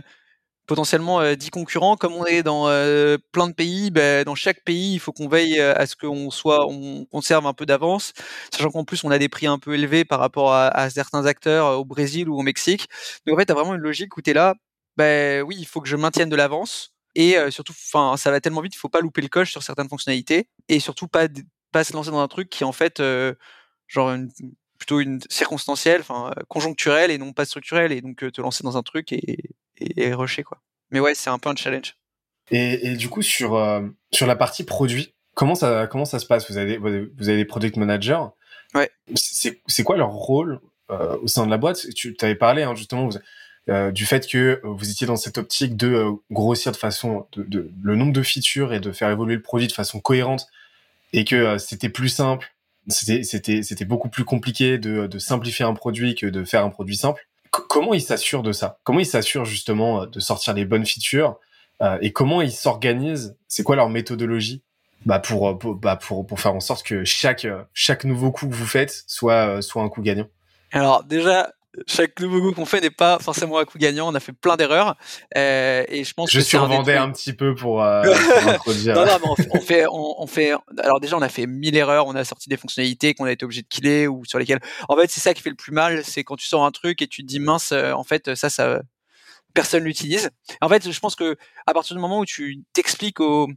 potentiellement 0.66 1.20
euh, 1.20 1.36
10 1.36 1.50
concurrents. 1.50 1.96
Comme 1.96 2.14
on 2.14 2.26
est 2.26 2.42
dans 2.42 2.68
euh, 2.68 3.18
plein 3.32 3.48
de 3.48 3.54
pays, 3.54 3.90
bah, 3.92 4.24
dans 4.24 4.34
chaque 4.34 4.64
pays, 4.64 4.94
il 4.94 4.98
faut 5.00 5.12
qu'on 5.12 5.28
veille 5.28 5.60
à 5.60 5.86
ce 5.86 5.96
qu'on 5.96 6.30
soit, 6.30 6.66
on 6.68 7.04
conserve 7.06 7.46
un 7.46 7.54
peu 7.54 7.66
d'avance, 7.66 8.14
sachant 8.52 8.70
qu'en 8.70 8.84
plus, 8.84 9.04
on 9.04 9.10
a 9.12 9.18
des 9.18 9.28
prix 9.28 9.46
un 9.46 9.58
peu 9.58 9.74
élevés 9.74 10.04
par 10.04 10.20
rapport 10.20 10.52
à, 10.52 10.68
à 10.68 10.90
certains 10.90 11.26
acteurs 11.26 11.78
au 11.78 11.84
Brésil 11.84 12.28
ou 12.28 12.36
au 12.38 12.42
Mexique. 12.42 12.88
Donc 13.26 13.36
en 13.36 13.38
fait, 13.38 13.46
t'as 13.46 13.54
vraiment 13.54 13.74
une 13.74 13.82
logique 13.82 14.16
où 14.16 14.22
t'es 14.22 14.34
là. 14.34 14.54
Ben 14.96 15.42
oui, 15.42 15.56
il 15.58 15.66
faut 15.66 15.80
que 15.80 15.88
je 15.88 15.96
maintienne 15.96 16.30
de 16.30 16.36
l'avance 16.36 16.92
et 17.14 17.36
surtout, 17.50 17.72
enfin, 17.72 18.16
ça 18.16 18.30
va 18.30 18.40
tellement 18.40 18.60
vite, 18.62 18.74
il 18.74 18.78
faut 18.78 18.88
pas 18.88 19.00
louper 19.00 19.22
le 19.22 19.28
coche 19.28 19.50
sur 19.52 19.62
certaines 19.62 19.88
fonctionnalités 19.88 20.48
et 20.68 20.80
surtout 20.80 21.08
pas 21.08 21.28
pas 21.72 21.84
se 21.84 21.92
lancer 21.92 22.10
dans 22.10 22.20
un 22.20 22.28
truc 22.28 22.48
qui 22.48 22.62
est 22.62 22.66
en 22.66 22.72
fait 22.72 23.00
euh, 23.00 23.34
genre 23.86 24.10
une, 24.10 24.30
plutôt 24.78 25.00
une 25.00 25.20
circonstancielle, 25.28 26.00
enfin 26.00 26.30
euh, 26.36 26.42
conjoncturelle 26.48 27.10
et 27.10 27.18
non 27.18 27.32
pas 27.32 27.44
structurelle, 27.44 27.92
et 27.92 28.00
donc 28.00 28.22
euh, 28.22 28.30
te 28.30 28.40
lancer 28.40 28.64
dans 28.64 28.76
un 28.76 28.82
truc 28.82 29.12
et, 29.12 29.38
et, 29.78 30.14
rusher 30.14 30.42
quoi. 30.42 30.62
Mais 30.90 31.00
ouais, 31.00 31.14
c'est 31.14 31.30
un 31.30 31.38
peu 31.38 31.48
un 31.48 31.56
challenge. 31.56 31.96
Et, 32.50 32.86
et 32.86 32.96
du 32.96 33.08
coup 33.08 33.22
sur 33.22 33.60
sur 34.12 34.26
la 34.26 34.36
partie 34.36 34.64
produit, 34.64 35.14
comment 35.34 35.54
ça 35.54 35.88
comment 35.88 36.04
ça 36.04 36.18
se 36.18 36.26
passe? 36.26 36.50
Vous 36.50 36.58
avez 36.58 36.78
vous 36.78 37.28
avez 37.28 37.36
des 37.36 37.44
product 37.44 37.76
managers. 37.76 38.22
Ouais. 38.74 38.90
C'est 39.14 39.82
quoi 39.82 39.96
leur 39.96 40.10
rôle 40.10 40.60
au 40.88 41.26
sein 41.26 41.44
de 41.44 41.50
la 41.50 41.56
boîte? 41.56 41.86
Tu 41.94 42.16
avais 42.20 42.36
parlé 42.36 42.62
hein, 42.62 42.76
justement 42.76 43.08
du 43.90 44.06
fait 44.06 44.28
que 44.28 44.60
vous 44.62 44.90
étiez 44.90 45.08
dans 45.08 45.16
cette 45.16 45.38
optique 45.38 45.76
de 45.76 46.12
grossir 46.30 46.70
de 46.70 46.76
façon 46.76 47.26
de, 47.32 47.42
de, 47.42 47.70
le 47.82 47.96
nombre 47.96 48.12
de 48.12 48.22
features 48.22 48.72
et 48.72 48.78
de 48.78 48.92
faire 48.92 49.10
évoluer 49.10 49.34
le 49.34 49.42
produit 49.42 49.66
de 49.66 49.72
façon 49.72 49.98
cohérente 49.98 50.46
et 51.12 51.24
que 51.24 51.36
euh, 51.36 51.58
c'était 51.58 51.88
plus 51.88 52.08
simple, 52.08 52.54
c'était 52.88 53.22
c'était 53.22 53.84
beaucoup 53.84 54.08
plus 54.08 54.24
compliqué 54.24 54.78
de, 54.78 55.06
de 55.06 55.18
simplifier 55.18 55.64
un 55.64 55.74
produit 55.74 56.14
que 56.14 56.26
de 56.26 56.44
faire 56.44 56.64
un 56.64 56.70
produit 56.70 56.96
simple. 56.96 57.26
comment 57.50 57.94
ils 57.94 58.02
s'assurent 58.02 58.42
de 58.42 58.52
ça? 58.52 58.78
Comment 58.84 59.00
ils 59.00 59.06
s'assurent 59.06 59.44
justement 59.44 60.02
euh, 60.02 60.06
de 60.06 60.20
sortir 60.20 60.54
les 60.54 60.64
bonnes 60.64 60.86
features 60.86 61.38
euh, 61.82 61.98
et 62.00 62.12
comment 62.12 62.42
ils 62.42 62.52
s'organisent? 62.52 63.36
C'est 63.48 63.62
quoi 63.62 63.76
leur 63.76 63.88
méthodologie? 63.88 64.62
Bah 65.04 65.18
pour, 65.20 65.58
pour, 65.58 65.74
bah 65.76 65.96
pour 65.96 66.26
pour 66.26 66.40
faire 66.40 66.54
en 66.54 66.60
sorte 66.60 66.84
que 66.84 67.04
chaque 67.04 67.46
chaque 67.72 68.04
nouveau 68.04 68.32
coup 68.32 68.48
que 68.48 68.54
vous 68.54 68.66
faites 68.66 69.04
soit 69.06 69.62
soit 69.62 69.82
un 69.82 69.88
coup 69.88 70.02
gagnant. 70.02 70.26
Alors 70.72 71.04
déjà 71.04 71.52
chaque 71.86 72.18
nouveau 72.20 72.40
goût 72.40 72.52
qu'on 72.52 72.64
fait 72.64 72.80
n'est 72.80 72.90
pas 72.90 73.18
forcément 73.18 73.58
un 73.58 73.64
coup 73.64 73.78
gagnant. 73.78 74.08
On 74.10 74.14
a 74.14 74.20
fait 74.20 74.32
plein 74.32 74.56
d'erreurs 74.56 74.96
euh, 75.36 75.84
et 75.88 76.04
je 76.04 76.14
pense 76.14 76.30
je 76.30 76.38
que 76.38 76.44
survendais 76.44 76.96
un, 76.96 77.10
petit 77.10 77.32
peu 77.32 77.54
pour, 77.54 77.82
euh, 77.82 78.02
introduire. 78.46 78.94
non, 78.94 79.06
non, 79.06 79.18
mais 79.20 79.46
on, 79.52 79.60
fait, 79.60 79.84
on, 79.90 80.26
fait. 80.26 80.52
Alors 80.78 81.00
déjà, 81.00 81.16
on 81.16 81.22
a 81.22 81.28
fait 81.28 81.46
mille 81.46 81.76
erreurs. 81.76 82.06
On 82.06 82.14
a 82.14 82.24
sorti 82.24 82.48
des 82.48 82.56
fonctionnalités 82.56 83.14
qu'on 83.14 83.24
a 83.24 83.32
été 83.32 83.44
obligé 83.44 83.62
de 83.62 83.68
killer 83.68 84.08
ou 84.08 84.24
sur 84.24 84.38
lesquelles. 84.38 84.60
En 84.88 84.96
fait, 84.96 85.10
c'est 85.10 85.20
ça 85.20 85.34
qui 85.34 85.42
fait 85.42 85.50
le 85.50 85.56
plus 85.56 85.72
mal, 85.72 86.04
c'est 86.04 86.24
quand 86.24 86.36
tu 86.36 86.46
sors 86.46 86.64
un 86.64 86.70
truc 86.70 87.02
et 87.02 87.06
tu 87.06 87.22
te 87.22 87.26
dis 87.26 87.40
mince, 87.40 87.72
euh, 87.72 87.92
en 87.92 88.04
fait, 88.04 88.34
ça, 88.34 88.50
ça, 88.50 88.80
personne 89.54 89.84
l'utilise. 89.84 90.30
En 90.60 90.68
fait, 90.68 90.90
je 90.90 91.00
pense 91.00 91.14
que 91.14 91.36
à 91.66 91.74
partir 91.74 91.96
du 91.96 92.00
moment 92.00 92.20
où 92.20 92.26
tu 92.26 92.62
t'expliques 92.72 93.20
aux, 93.20 93.48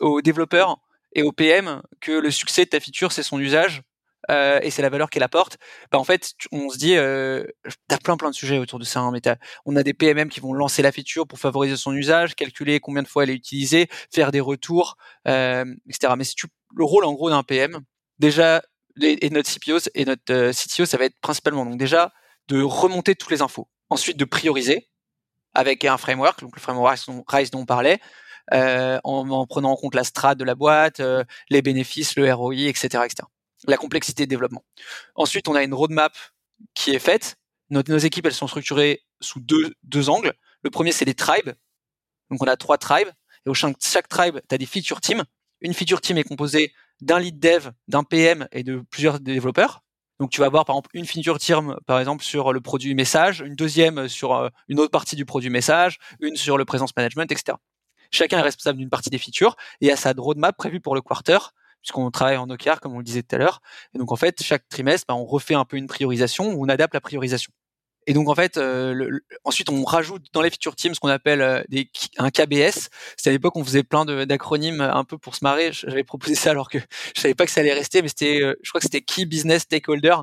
aux 0.00 0.22
développeurs 0.22 0.78
et 1.14 1.22
aux 1.22 1.32
PM 1.32 1.82
que 2.00 2.12
le 2.12 2.30
succès 2.30 2.64
de 2.64 2.70
ta 2.70 2.80
feature, 2.80 3.12
c'est 3.12 3.22
son 3.22 3.40
usage 3.40 3.82
euh, 4.30 4.58
et 4.62 4.70
c'est 4.70 4.82
la 4.82 4.88
valeur 4.88 5.10
qu'elle 5.10 5.22
apporte, 5.22 5.58
bah 5.90 5.98
en 5.98 6.04
fait, 6.04 6.32
on 6.52 6.68
se 6.68 6.78
dit, 6.78 6.96
euh, 6.96 7.44
t'as 7.88 7.98
plein 7.98 8.16
plein 8.16 8.30
de 8.30 8.34
sujets 8.34 8.58
autour 8.58 8.78
de 8.78 8.84
ça. 8.84 9.00
Hein, 9.00 9.12
mais 9.12 9.20
on 9.64 9.76
a 9.76 9.82
des 9.82 9.94
PMM 9.94 10.28
qui 10.28 10.40
vont 10.40 10.52
lancer 10.52 10.82
la 10.82 10.92
feature 10.92 11.26
pour 11.26 11.38
favoriser 11.38 11.76
son 11.76 11.92
usage, 11.92 12.34
calculer 12.34 12.80
combien 12.80 13.02
de 13.02 13.08
fois 13.08 13.24
elle 13.24 13.30
est 13.30 13.34
utilisée, 13.34 13.88
faire 14.12 14.32
des 14.32 14.40
retours, 14.40 14.96
euh, 15.28 15.64
etc. 15.88 16.14
Mais 16.16 16.24
si 16.24 16.34
tu, 16.34 16.46
le 16.74 16.84
rôle 16.84 17.04
en 17.04 17.12
gros 17.12 17.30
d'un 17.30 17.42
PM, 17.42 17.80
déjà, 18.18 18.62
et 19.00 19.30
notre 19.30 19.50
CPO 19.50 19.78
et 19.94 20.04
notre 20.04 20.32
euh, 20.32 20.52
CTO, 20.52 20.86
ça 20.86 20.96
va 20.96 21.04
être 21.04 21.18
principalement 21.20 21.64
donc 21.64 21.78
déjà 21.78 22.12
de 22.48 22.62
remonter 22.62 23.14
toutes 23.14 23.30
les 23.30 23.42
infos, 23.42 23.68
ensuite 23.90 24.16
de 24.16 24.24
prioriser 24.24 24.88
avec 25.54 25.84
un 25.84 25.96
framework, 25.96 26.40
donc 26.40 26.54
le 26.54 26.60
framework 26.60 26.98
Rise 27.28 27.50
dont 27.50 27.60
on 27.60 27.66
parlait, 27.66 27.98
euh, 28.52 29.00
en, 29.04 29.28
en, 29.28 29.46
prenant 29.46 29.72
en 29.72 29.76
compte 29.76 29.94
la 29.94 30.04
strat 30.04 30.34
de 30.34 30.44
la 30.44 30.54
boîte, 30.54 31.00
euh, 31.00 31.24
les 31.50 31.62
bénéfices, 31.62 32.16
le 32.16 32.32
ROI, 32.32 32.68
etc., 32.68 33.04
etc 33.04 33.26
la 33.66 33.76
complexité 33.76 34.24
de 34.24 34.30
développement. 34.30 34.64
Ensuite, 35.14 35.48
on 35.48 35.54
a 35.54 35.62
une 35.62 35.74
roadmap 35.74 36.14
qui 36.74 36.90
est 36.90 36.98
faite. 36.98 37.36
Nos, 37.70 37.82
équipes, 37.82 38.26
elles 38.26 38.34
sont 38.34 38.46
structurées 38.46 39.02
sous 39.20 39.40
deux, 39.40 39.74
deux 39.82 40.08
angles. 40.08 40.34
Le 40.62 40.70
premier, 40.70 40.92
c'est 40.92 41.04
les 41.04 41.14
tribes. 41.14 41.52
Donc, 42.30 42.42
on 42.42 42.46
a 42.46 42.56
trois 42.56 42.78
tribes. 42.78 43.08
Et 43.44 43.48
au 43.48 43.52
de 43.52 43.76
chaque 43.80 44.08
tribe, 44.08 44.40
tu 44.48 44.54
as 44.54 44.58
des 44.58 44.66
feature 44.66 45.00
teams. 45.00 45.24
Une 45.60 45.74
feature 45.74 46.00
team 46.00 46.18
est 46.18 46.24
composée 46.24 46.72
d'un 47.00 47.18
lead 47.18 47.38
dev, 47.38 47.70
d'un 47.88 48.04
PM 48.04 48.46
et 48.52 48.62
de 48.62 48.82
plusieurs 48.90 49.20
développeurs. 49.20 49.82
Donc, 50.18 50.30
tu 50.30 50.40
vas 50.40 50.46
avoir, 50.46 50.64
par 50.64 50.74
exemple, 50.74 50.90
une 50.94 51.04
feature 51.04 51.38
team, 51.38 51.76
par 51.86 51.98
exemple, 51.98 52.24
sur 52.24 52.52
le 52.52 52.60
produit 52.60 52.94
message, 52.94 53.40
une 53.40 53.54
deuxième 53.54 54.08
sur 54.08 54.34
euh, 54.34 54.48
une 54.68 54.80
autre 54.80 54.90
partie 54.90 55.14
du 55.14 55.26
produit 55.26 55.50
message, 55.50 55.98
une 56.20 56.36
sur 56.36 56.56
le 56.56 56.64
présence 56.64 56.96
management, 56.96 57.30
etc. 57.30 57.58
Chacun 58.10 58.38
est 58.38 58.42
responsable 58.42 58.78
d'une 58.78 58.88
partie 58.88 59.10
des 59.10 59.18
features 59.18 59.56
et 59.80 59.90
a 59.90 59.96
sa 59.96 60.12
roadmap 60.16 60.56
prévue 60.56 60.80
pour 60.80 60.94
le 60.94 61.02
quarter 61.02 61.38
puisqu'on 61.86 62.10
travaille 62.10 62.36
en 62.36 62.50
OKR, 62.50 62.80
comme 62.80 62.94
on 62.94 62.98
le 62.98 63.04
disait 63.04 63.22
tout 63.22 63.36
à 63.36 63.38
l'heure. 63.38 63.60
Et 63.94 63.98
donc, 63.98 64.10
en 64.10 64.16
fait, 64.16 64.42
chaque 64.42 64.68
trimestre, 64.68 65.06
bah, 65.08 65.14
on 65.14 65.24
refait 65.24 65.54
un 65.54 65.64
peu 65.64 65.76
une 65.76 65.86
priorisation 65.86 66.46
on 66.46 66.68
adapte 66.68 66.94
la 66.94 67.00
priorisation. 67.00 67.52
Et 68.08 68.12
donc, 68.12 68.28
en 68.28 68.34
fait, 68.34 68.56
euh, 68.56 69.20
ensuite, 69.44 69.70
on 69.70 69.84
rajoute 69.84 70.26
dans 70.32 70.42
les 70.42 70.50
feature 70.50 70.74
teams 70.74 70.94
ce 70.94 71.00
qu'on 71.00 71.08
appelle 71.08 71.42
euh, 71.42 71.62
un 72.18 72.30
KBS. 72.30 72.88
C'était 73.16 73.30
à 73.30 73.32
l'époque, 73.32 73.56
on 73.56 73.64
faisait 73.64 73.84
plein 73.84 74.04
d'acronymes 74.04 74.80
un 74.80 75.04
peu 75.04 75.16
pour 75.16 75.36
se 75.36 75.44
marrer. 75.44 75.72
J'avais 75.72 76.04
proposé 76.04 76.34
ça 76.34 76.50
alors 76.50 76.68
que 76.68 76.78
je 77.16 77.20
savais 77.20 77.34
pas 77.34 77.46
que 77.46 77.52
ça 77.52 77.60
allait 77.60 77.72
rester, 77.72 78.02
mais 78.02 78.08
c'était, 78.08 78.42
euh, 78.42 78.54
je 78.62 78.70
crois 78.70 78.80
que 78.80 78.84
c'était 78.84 79.02
Key 79.02 79.24
Business 79.24 79.62
Stakeholder. 79.62 80.16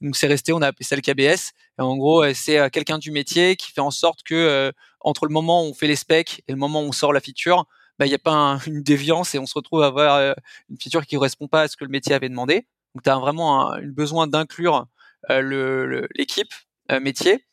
Donc, 0.00 0.16
c'est 0.16 0.26
resté, 0.26 0.52
on 0.52 0.62
a 0.62 0.68
appelé 0.68 0.84
ça 0.84 0.96
le 0.96 1.02
KBS. 1.02 1.52
Et 1.78 1.82
en 1.82 1.96
gros, 1.96 2.24
c'est 2.34 2.70
quelqu'un 2.70 2.98
du 2.98 3.12
métier 3.12 3.54
qui 3.56 3.70
fait 3.70 3.80
en 3.80 3.92
sorte 3.92 4.22
que 4.24 4.72
entre 5.00 5.26
le 5.26 5.32
moment 5.32 5.62
où 5.62 5.70
on 5.70 5.74
fait 5.74 5.86
les 5.86 5.96
specs 5.96 6.42
et 6.48 6.52
le 6.52 6.58
moment 6.58 6.82
où 6.82 6.86
on 6.86 6.92
sort 6.92 7.12
la 7.12 7.20
feature, 7.20 7.66
bah, 7.98 8.06
il 8.06 8.08
n'y 8.08 8.14
a 8.14 8.18
pas 8.18 8.58
une 8.66 8.82
déviance 8.82 9.34
et 9.34 9.38
on 9.38 9.46
se 9.46 9.54
retrouve 9.54 9.82
à 9.82 9.86
avoir 9.86 10.16
euh, 10.16 10.34
une 10.70 10.78
feature 10.78 11.06
qui 11.06 11.16
correspond 11.16 11.48
pas 11.48 11.62
à 11.62 11.68
ce 11.68 11.76
que 11.76 11.84
le 11.84 11.90
métier 11.90 12.14
avait 12.14 12.28
demandé. 12.28 12.66
Donc, 12.94 13.04
tu 13.04 13.10
as 13.10 13.18
vraiment 13.18 13.72
un, 13.72 13.82
besoin 13.82 14.26
d'inclure 14.26 14.86
euh, 15.30 16.06
l'équipe 16.14 16.52
euh, 16.90 17.00
métier. 17.00 17.44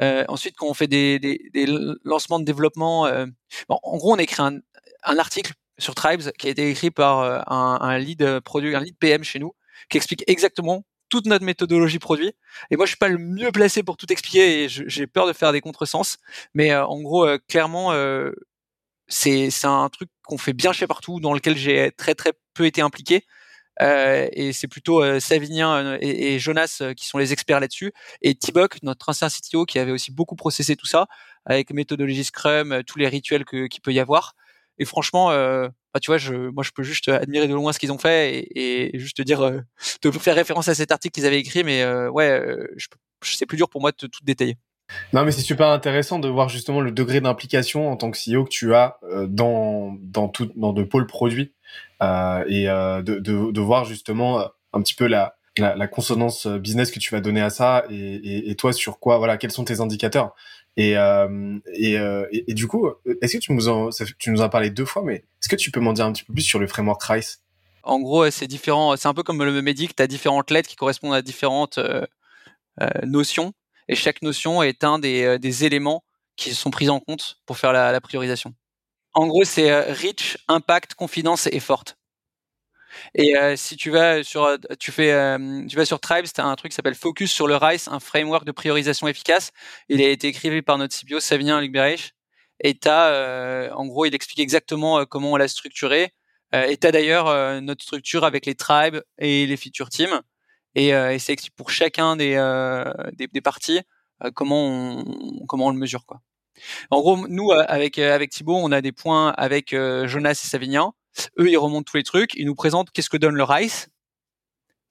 ensuite, 0.00 0.56
quand 0.56 0.66
on 0.66 0.74
fait 0.74 0.86
des, 0.86 1.18
des, 1.20 1.66
lancements 2.04 2.40
de 2.40 2.44
développement, 2.44 3.08
bon, 3.68 3.78
en 3.82 3.96
gros, 3.96 4.14
on 4.14 4.18
écrit 4.18 4.42
un, 4.42 4.58
un, 5.04 5.18
article 5.18 5.52
sur 5.78 5.94
Tribes 5.94 6.22
qui 6.38 6.48
a 6.48 6.50
été 6.50 6.68
écrit 6.68 6.90
par 6.90 7.20
un, 7.50 7.78
un, 7.80 7.98
lead 7.98 8.40
produit, 8.40 8.74
un 8.74 8.80
lead 8.80 8.96
PM 8.98 9.22
chez 9.22 9.38
nous, 9.38 9.54
qui 9.88 9.96
explique 9.96 10.24
exactement 10.26 10.84
toute 11.08 11.26
notre 11.26 11.44
méthodologie 11.44 12.00
produit. 12.00 12.32
Et 12.70 12.76
moi, 12.76 12.86
je 12.86 12.90
suis 12.90 12.98
pas 12.98 13.08
le 13.08 13.18
mieux 13.18 13.52
placé 13.52 13.82
pour 13.84 13.96
tout 13.96 14.10
expliquer 14.12 14.64
et 14.64 14.68
j'ai 14.68 15.06
peur 15.06 15.28
de 15.28 15.32
faire 15.32 15.52
des 15.52 15.60
contresens. 15.60 16.18
Mais 16.54 16.74
en 16.74 17.00
gros, 17.00 17.28
clairement, 17.48 17.92
c'est 19.08 19.50
un 19.64 19.88
truc 19.90 20.08
qu'on 20.24 20.38
fait 20.38 20.52
bien 20.52 20.72
chez 20.72 20.86
partout, 20.86 21.20
dans 21.20 21.34
lequel 21.34 21.56
j'ai 21.56 21.90
très 21.96 22.14
très 22.14 22.32
peu 22.54 22.66
été 22.66 22.80
impliqué. 22.82 23.24
Euh, 23.82 24.28
et 24.32 24.52
c'est 24.52 24.68
plutôt 24.68 25.02
euh, 25.02 25.18
Savinien 25.20 25.74
euh, 25.74 25.98
et, 26.00 26.38
Jonas 26.38 26.78
euh, 26.80 26.94
qui 26.94 27.06
sont 27.06 27.18
les 27.18 27.32
experts 27.32 27.60
là-dessus. 27.60 27.92
Et 28.22 28.34
Tibok, 28.34 28.82
notre 28.82 29.08
ancien 29.08 29.28
CTO, 29.28 29.64
qui 29.66 29.78
avait 29.78 29.90
aussi 29.92 30.12
beaucoup 30.12 30.36
processé 30.36 30.76
tout 30.76 30.86
ça 30.86 31.06
avec 31.44 31.72
méthodologie 31.72 32.24
Scrum, 32.24 32.82
tous 32.86 32.98
les 32.98 33.08
rituels 33.08 33.44
qu'il 33.44 33.80
peut 33.82 33.92
y 33.92 34.00
avoir. 34.00 34.34
Et 34.78 34.84
franchement, 34.86 35.28
bah, 35.28 36.00
tu 36.00 36.10
vois, 36.10 36.18
je, 36.18 36.34
moi, 36.34 36.64
je 36.64 36.70
peux 36.70 36.82
juste 36.82 37.08
admirer 37.08 37.46
de 37.48 37.54
loin 37.54 37.72
ce 37.72 37.78
qu'ils 37.78 37.92
ont 37.92 37.98
fait 37.98 38.38
et, 38.38 38.94
et 38.94 38.98
juste 38.98 39.18
te 39.18 39.22
dire, 39.22 39.62
te 40.00 40.10
faire 40.12 40.34
référence 40.36 40.68
à 40.68 40.74
cet 40.74 40.90
article 40.90 41.14
qu'ils 41.14 41.26
avaient 41.26 41.38
écrit. 41.38 41.62
Mais 41.62 41.84
ouais, 42.08 42.40
c'est 43.22 43.46
plus 43.46 43.58
dur 43.58 43.68
pour 43.68 43.80
moi 43.82 43.92
de 43.92 44.06
tout 44.06 44.20
détailler. 44.22 44.56
Non, 45.12 45.24
mais 45.24 45.32
c'est 45.32 45.42
super 45.42 45.68
intéressant 45.68 46.18
de 46.18 46.28
voir 46.28 46.48
justement 46.48 46.80
le 46.80 46.90
degré 46.90 47.20
d'implication 47.20 47.90
en 47.90 47.96
tant 47.96 48.10
que 48.10 48.18
CEO 48.18 48.44
que 48.44 48.50
tu 48.50 48.74
as 48.74 48.98
euh, 49.04 49.26
dans 49.28 49.96
dans 50.00 50.28
tout 50.28 50.50
dans 50.56 50.72
de 50.72 50.82
pôles 50.82 51.06
produits 51.06 51.52
euh, 52.02 52.44
et 52.48 52.68
euh, 52.68 53.02
de, 53.02 53.18
de, 53.18 53.60
voir 53.60 53.84
justement 53.84 54.48
un 54.72 54.82
petit 54.82 54.94
peu 54.94 55.06
la, 55.06 55.36
la, 55.56 55.86
consonance 55.86 56.46
business 56.46 56.90
que 56.90 56.98
tu 56.98 57.14
vas 57.14 57.20
donner 57.20 57.40
à 57.40 57.50
ça 57.50 57.84
et, 57.90 58.50
et, 58.50 58.54
toi 58.56 58.72
sur 58.72 58.98
quoi 58.98 59.18
voilà 59.18 59.36
quels 59.36 59.52
sont 59.52 59.64
tes 59.64 59.80
indicateurs. 59.80 60.34
Et 60.76 60.94
et, 60.94 61.98
et, 62.32 62.54
du 62.54 62.66
coup 62.66 62.88
est-ce 63.22 63.36
que 63.36 63.42
tu 63.42 63.52
nous 63.52 63.68
en 63.68 63.90
tu 64.18 64.30
nous 64.30 64.42
as 64.42 64.48
parlé 64.48 64.70
deux 64.70 64.84
fois 64.84 65.02
mais 65.04 65.14
est-ce 65.14 65.48
que 65.48 65.56
tu 65.56 65.70
peux 65.70 65.80
m'en 65.80 65.92
dire 65.92 66.06
un 66.06 66.12
petit 66.12 66.24
peu 66.24 66.32
plus 66.32 66.42
sur 66.42 66.58
le 66.58 66.66
framework 66.66 67.02
RICE? 67.02 67.40
En 67.84 68.00
gros 68.00 68.28
c'est 68.30 68.48
différent. 68.48 68.96
C'est 68.96 69.06
un 69.06 69.14
peu 69.14 69.22
comme 69.22 69.44
le 69.44 69.62
médic 69.62 69.94
tu 69.94 70.02
as 70.02 70.08
différentes 70.08 70.50
lettres 70.50 70.68
qui 70.68 70.76
correspondent 70.76 71.14
à 71.14 71.22
différentes 71.22 71.78
notions 73.04 73.52
et 73.88 73.94
chaque 73.94 74.22
notion 74.22 74.62
est 74.62 74.84
un 74.84 74.98
des, 74.98 75.38
des 75.38 75.64
éléments 75.64 76.04
qui 76.36 76.54
sont 76.54 76.70
pris 76.70 76.88
en 76.88 77.00
compte 77.00 77.36
pour 77.46 77.58
faire 77.58 77.72
la, 77.72 77.92
la 77.92 78.00
priorisation 78.00 78.54
en 79.14 79.28
gros, 79.28 79.44
c'est 79.44 79.80
rich, 79.92 80.36
impact, 80.48 80.94
confidence 80.94 81.46
et 81.46 81.60
forte. 81.60 81.96
Et 83.14 83.36
euh, 83.36 83.56
si 83.56 83.76
tu 83.76 83.90
vas 83.90 84.22
sur, 84.22 84.56
tu 84.78 84.92
fais, 84.92 85.12
euh, 85.12 85.66
tu 85.68 85.76
vas 85.76 85.84
sur 85.84 86.00
Tribes, 86.00 86.26
tu 86.32 86.40
un 86.40 86.54
truc 86.56 86.72
qui 86.72 86.76
s'appelle 86.76 86.94
Focus 86.94 87.32
sur 87.32 87.46
le 87.46 87.56
RICE, 87.56 87.88
un 87.88 88.00
framework 88.00 88.44
de 88.44 88.52
priorisation 88.52 89.08
efficace. 89.08 89.52
Il 89.88 90.00
a 90.02 90.08
été 90.08 90.28
écrit 90.28 90.62
par 90.62 90.78
notre 90.78 90.96
CBO 90.96 91.20
Savinien 91.20 91.60
Lugberich. 91.60 92.14
Et 92.60 92.74
t'as, 92.74 93.10
euh, 93.10 93.70
en 93.72 93.86
gros, 93.86 94.06
il 94.06 94.14
explique 94.14 94.40
exactement 94.40 95.04
comment 95.06 95.32
on 95.32 95.36
l'a 95.36 95.48
structuré. 95.48 96.12
et 96.52 96.76
tu 96.76 96.86
as 96.86 96.92
d'ailleurs 96.92 97.60
notre 97.62 97.82
structure 97.82 98.24
avec 98.24 98.46
les 98.46 98.54
tribes 98.54 99.00
et 99.18 99.46
les 99.46 99.56
feature 99.56 99.90
teams. 99.90 100.22
Et, 100.74 100.88
et 100.88 101.18
c'est 101.18 101.36
pour 101.56 101.70
chacun 101.70 102.16
des, 102.16 102.34
des, 103.12 103.28
des, 103.28 103.40
parties 103.40 103.80
comment 104.34 104.66
on, 104.66 105.46
comment 105.46 105.66
on 105.66 105.70
le 105.70 105.78
mesure, 105.78 106.04
quoi. 106.06 106.20
En 106.90 107.00
gros, 107.00 107.28
nous, 107.28 107.50
euh, 107.50 107.64
avec, 107.68 107.98
euh, 107.98 108.14
avec 108.14 108.30
Thibaut, 108.30 108.56
on 108.56 108.72
a 108.72 108.80
des 108.80 108.92
points 108.92 109.30
avec 109.30 109.72
euh, 109.72 110.06
Jonas 110.06 110.32
et 110.32 110.46
Savignan. 110.46 110.94
Eux, 111.38 111.50
ils 111.50 111.56
remontent 111.56 111.84
tous 111.90 111.96
les 111.96 112.02
trucs, 112.02 112.34
ils 112.34 112.46
nous 112.46 112.54
présentent 112.54 112.90
qu'est-ce 112.90 113.10
que 113.10 113.16
donne 113.16 113.34
le 113.34 113.44
RICE. 113.44 113.88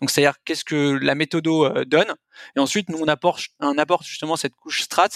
Donc, 0.01 0.09
c'est-à-dire 0.09 0.35
qu'est-ce 0.43 0.65
que 0.65 0.97
la 1.01 1.15
méthodo 1.15 1.85
donne. 1.85 2.13
Et 2.55 2.59
ensuite, 2.59 2.89
nous, 2.89 2.99
on 2.99 3.07
apporte, 3.07 3.45
on 3.59 3.77
apporte 3.77 4.05
justement 4.05 4.35
cette 4.35 4.53
couche 4.55 4.81
strat, 4.81 5.09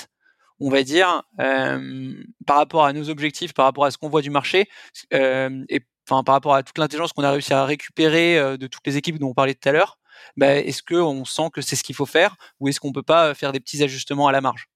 on 0.59 0.69
va 0.69 0.83
dire, 0.83 1.23
euh, 1.41 2.13
par 2.45 2.57
rapport 2.57 2.85
à 2.85 2.93
nos 2.93 3.09
objectifs, 3.09 3.53
par 3.53 3.65
rapport 3.65 3.85
à 3.85 3.91
ce 3.91 3.97
qu'on 3.97 4.09
voit 4.09 4.21
du 4.21 4.29
marché, 4.29 4.69
euh, 5.13 5.63
et 5.69 5.81
enfin 6.09 6.23
par 6.23 6.33
rapport 6.35 6.55
à 6.55 6.63
toute 6.63 6.77
l'intelligence 6.77 7.11
qu'on 7.11 7.23
a 7.23 7.31
réussi 7.31 7.53
à 7.53 7.65
récupérer 7.65 8.57
de 8.57 8.67
toutes 8.67 8.85
les 8.85 8.95
équipes 8.95 9.19
dont 9.19 9.29
on 9.29 9.33
parlait 9.33 9.55
tout 9.55 9.67
à 9.67 9.73
l'heure. 9.73 9.97
Bah, 10.35 10.55
est-ce 10.55 10.83
qu'on 10.83 11.25
sent 11.25 11.49
que 11.53 11.61
c'est 11.61 11.75
ce 11.75 11.83
qu'il 11.83 11.95
faut 11.95 12.05
faire 12.05 12.37
ou 12.59 12.67
est-ce 12.67 12.79
qu'on 12.79 12.91
peut 12.91 13.03
pas 13.03 13.33
faire 13.33 13.51
des 13.51 13.59
petits 13.59 13.83
ajustements 13.83 14.27
à 14.27 14.31
la 14.31 14.41
marge? 14.41 14.69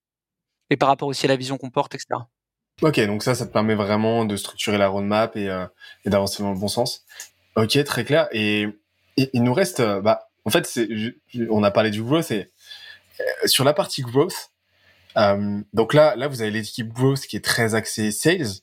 Et 0.70 0.78
par 0.78 0.90
rapport 0.90 1.08
aussi 1.08 1.26
à 1.26 1.30
la 1.30 1.36
vision 1.36 1.58
qu'on 1.58 1.70
porte, 1.70 1.96
etc. 1.96 2.22
Ok, 2.82 3.00
donc 3.02 3.22
ça, 3.22 3.36
ça 3.36 3.46
te 3.46 3.52
permet 3.52 3.76
vraiment 3.76 4.26
de 4.26 4.36
structurer 4.36 4.78
la 4.78 4.88
roadmap 4.88 5.36
et, 5.36 5.50
d'avancer 6.06 6.42
dans 6.42 6.52
le 6.52 6.58
bon 6.58 6.68
sens. 6.68 7.06
Ok, 7.56 7.84
très 7.84 8.06
clair. 8.06 8.28
Et, 8.32 8.68
il 9.18 9.44
nous 9.44 9.54
reste, 9.54 9.82
bah, 9.82 10.30
en 10.46 10.50
fait, 10.50 10.80
on 11.50 11.64
a 11.64 11.72
parlé 11.72 11.92
du 11.92 12.02
growth 12.02 12.32
et 12.32 12.52
sur 13.46 13.64
la 13.64 13.74
partie 13.74 14.02
growth. 14.02 14.52
Donc 15.74 15.94
là, 15.94 16.16
là, 16.16 16.28
vous 16.28 16.42
avez 16.42 16.52
l'équipe 16.52 16.92
growth 16.92 17.22
qui 17.22 17.36
est 17.36 17.46
très 17.46 17.76
axée 17.76 18.12
sales. 18.12 18.62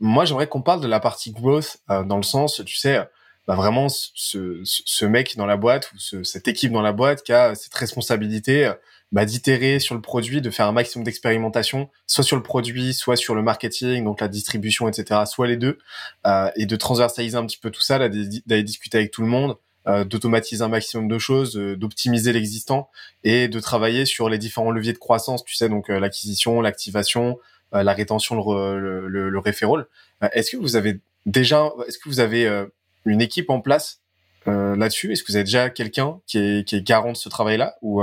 Moi, 0.00 0.24
j'aimerais 0.24 0.48
qu'on 0.48 0.62
parle 0.62 0.80
de 0.80 0.88
la 0.88 1.00
partie 1.00 1.32
growth 1.32 1.78
dans 1.88 2.16
le 2.16 2.22
sens, 2.22 2.62
tu 2.64 2.76
sais, 2.76 3.06
bah 3.46 3.54
vraiment 3.54 3.88
ce, 3.88 4.60
ce, 4.64 5.04
mec 5.04 5.36
dans 5.36 5.46
la 5.46 5.56
boîte 5.56 5.90
ou 5.92 5.98
ce, 5.98 6.22
cette 6.22 6.46
équipe 6.48 6.72
dans 6.72 6.82
la 6.82 6.92
boîte 6.92 7.22
qui 7.22 7.32
a 7.32 7.54
cette 7.54 7.74
responsabilité 7.74 8.72
bah, 9.12 9.26
d'itérer 9.26 9.78
sur 9.78 9.94
le 9.94 10.00
produit, 10.00 10.40
de 10.40 10.50
faire 10.50 10.66
un 10.66 10.72
maximum 10.72 11.04
d'expérimentation, 11.04 11.90
soit 12.06 12.24
sur 12.24 12.36
le 12.36 12.42
produit, 12.42 12.94
soit 12.94 13.16
sur 13.16 13.34
le 13.34 13.42
marketing, 13.42 14.04
donc 14.04 14.20
la 14.20 14.28
distribution, 14.28 14.88
etc., 14.88 15.20
soit 15.26 15.46
les 15.46 15.58
deux, 15.58 15.78
euh, 16.26 16.50
et 16.56 16.64
de 16.64 16.76
transversaliser 16.76 17.36
un 17.36 17.46
petit 17.46 17.58
peu 17.58 17.70
tout 17.70 17.82
ça, 17.82 17.98
d'aller 17.98 18.62
discuter 18.62 18.98
avec 18.98 19.10
tout 19.10 19.20
le 19.20 19.28
monde, 19.28 19.56
euh, 19.86 20.04
d'automatiser 20.04 20.62
un 20.62 20.68
maximum 20.68 21.08
de 21.08 21.18
choses, 21.18 21.58
euh, 21.58 21.76
d'optimiser 21.76 22.32
l'existant 22.32 22.90
et 23.22 23.48
de 23.48 23.60
travailler 23.60 24.06
sur 24.06 24.30
les 24.30 24.38
différents 24.38 24.70
leviers 24.70 24.94
de 24.94 24.98
croissance, 24.98 25.44
tu 25.44 25.56
sais, 25.56 25.68
donc 25.68 25.90
euh, 25.90 26.00
l'acquisition, 26.00 26.62
l'activation, 26.62 27.38
euh, 27.74 27.82
la 27.82 27.92
rétention, 27.92 28.36
le, 28.36 29.08
le, 29.08 29.28
le, 29.28 29.38
référol. 29.38 29.88
est-ce 30.32 30.52
que 30.52 30.56
vous 30.56 30.76
avez 30.76 31.00
déjà, 31.26 31.70
est-ce 31.86 31.98
que 31.98 32.08
vous 32.08 32.20
avez 32.20 32.66
une 33.04 33.20
équipe 33.20 33.50
en 33.50 33.60
place 33.60 34.00
là-dessus? 34.46 35.12
Est-ce 35.12 35.22
que 35.22 35.32
vous 35.32 35.36
avez 35.36 35.44
déjà 35.44 35.70
quelqu'un 35.70 36.20
qui 36.26 36.38
est, 36.38 36.68
qui 36.68 36.82
garant 36.82 37.12
de 37.12 37.16
ce 37.16 37.28
travail-là? 37.28 37.76
Ou 37.82 38.02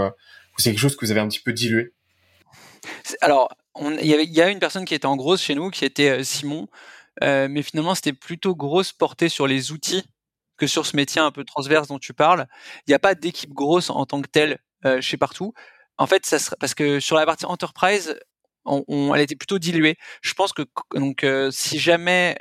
c'est 0.58 0.72
quelque 0.72 0.80
chose 0.80 0.96
que 0.96 1.06
vous 1.06 1.12
avez 1.12 1.20
un 1.20 1.28
petit 1.28 1.40
peu 1.40 1.54
dilué? 1.54 1.94
Alors, 3.22 3.50
il 3.80 4.06
y, 4.06 4.10
y, 4.10 4.42
a 4.42 4.50
une 4.50 4.60
personne 4.60 4.86
qui 4.86 4.94
était 4.94 5.06
en 5.06 5.16
grosse 5.16 5.42
chez 5.42 5.56
nous, 5.56 5.70
qui 5.70 5.86
était 5.86 6.20
euh, 6.20 6.24
Simon, 6.24 6.68
euh, 7.24 7.48
mais 7.50 7.62
finalement 7.62 7.96
c'était 7.96 8.14
plutôt 8.14 8.56
grosse 8.56 8.92
portée 8.92 9.30
sur 9.30 9.48
les 9.48 9.72
outils 9.72 10.04
que 10.58 10.68
sur 10.68 10.86
ce 10.86 10.96
métier 10.96 11.22
un 11.22 11.32
peu 11.32 11.44
transverse 11.44 11.88
dont 11.88 12.00
tu 12.00 12.14
parles. 12.14 12.48
Il 12.88 12.92
n'y 12.92 12.96
a 12.96 13.00
pas 13.00 13.16
d'équipe 13.16 13.54
grosse 13.54 13.90
en 13.90 14.06
tant 14.06 14.22
que 14.22 14.28
telle 14.28 14.60
euh, 14.86 15.02
chez 15.02 15.18
partout. 15.18 15.54
En 15.98 16.08
fait, 16.08 16.26
ça 16.26 16.40
sera, 16.40 16.56
parce 16.58 16.74
que 16.74 17.00
sur 17.00 17.16
la 17.16 17.26
partie 17.26 17.46
enterprise, 17.46 18.18
elle 18.66 19.22
était 19.22 19.36
plutôt 19.36 19.60
diluée. 19.60 19.98
Je 20.22 20.34
pense 20.34 20.54
que 20.54 20.64
donc 20.94 21.26
si 21.52 21.80
jamais 21.80 22.38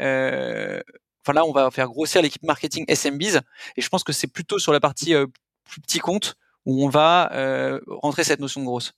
enfin 1.24 1.32
là 1.32 1.44
on 1.44 1.52
va 1.52 1.70
faire 1.70 1.88
grossir 1.88 2.22
l'équipe 2.22 2.42
marketing 2.42 2.84
SMBs 2.88 3.40
et 3.76 3.82
je 3.82 3.88
pense 3.88 4.04
que 4.04 4.12
c'est 4.12 4.26
plutôt 4.26 4.58
sur 4.58 4.72
la 4.72 4.80
partie 4.80 5.14
plus 5.68 5.80
petit 5.80 5.98
compte 6.00 6.36
où 6.66 6.84
on 6.84 6.88
va 6.88 7.32
euh, 7.32 7.80
rentrer 7.88 8.24
cette 8.24 8.40
notion 8.40 8.60
de 8.60 8.66
grosse. 8.66 8.92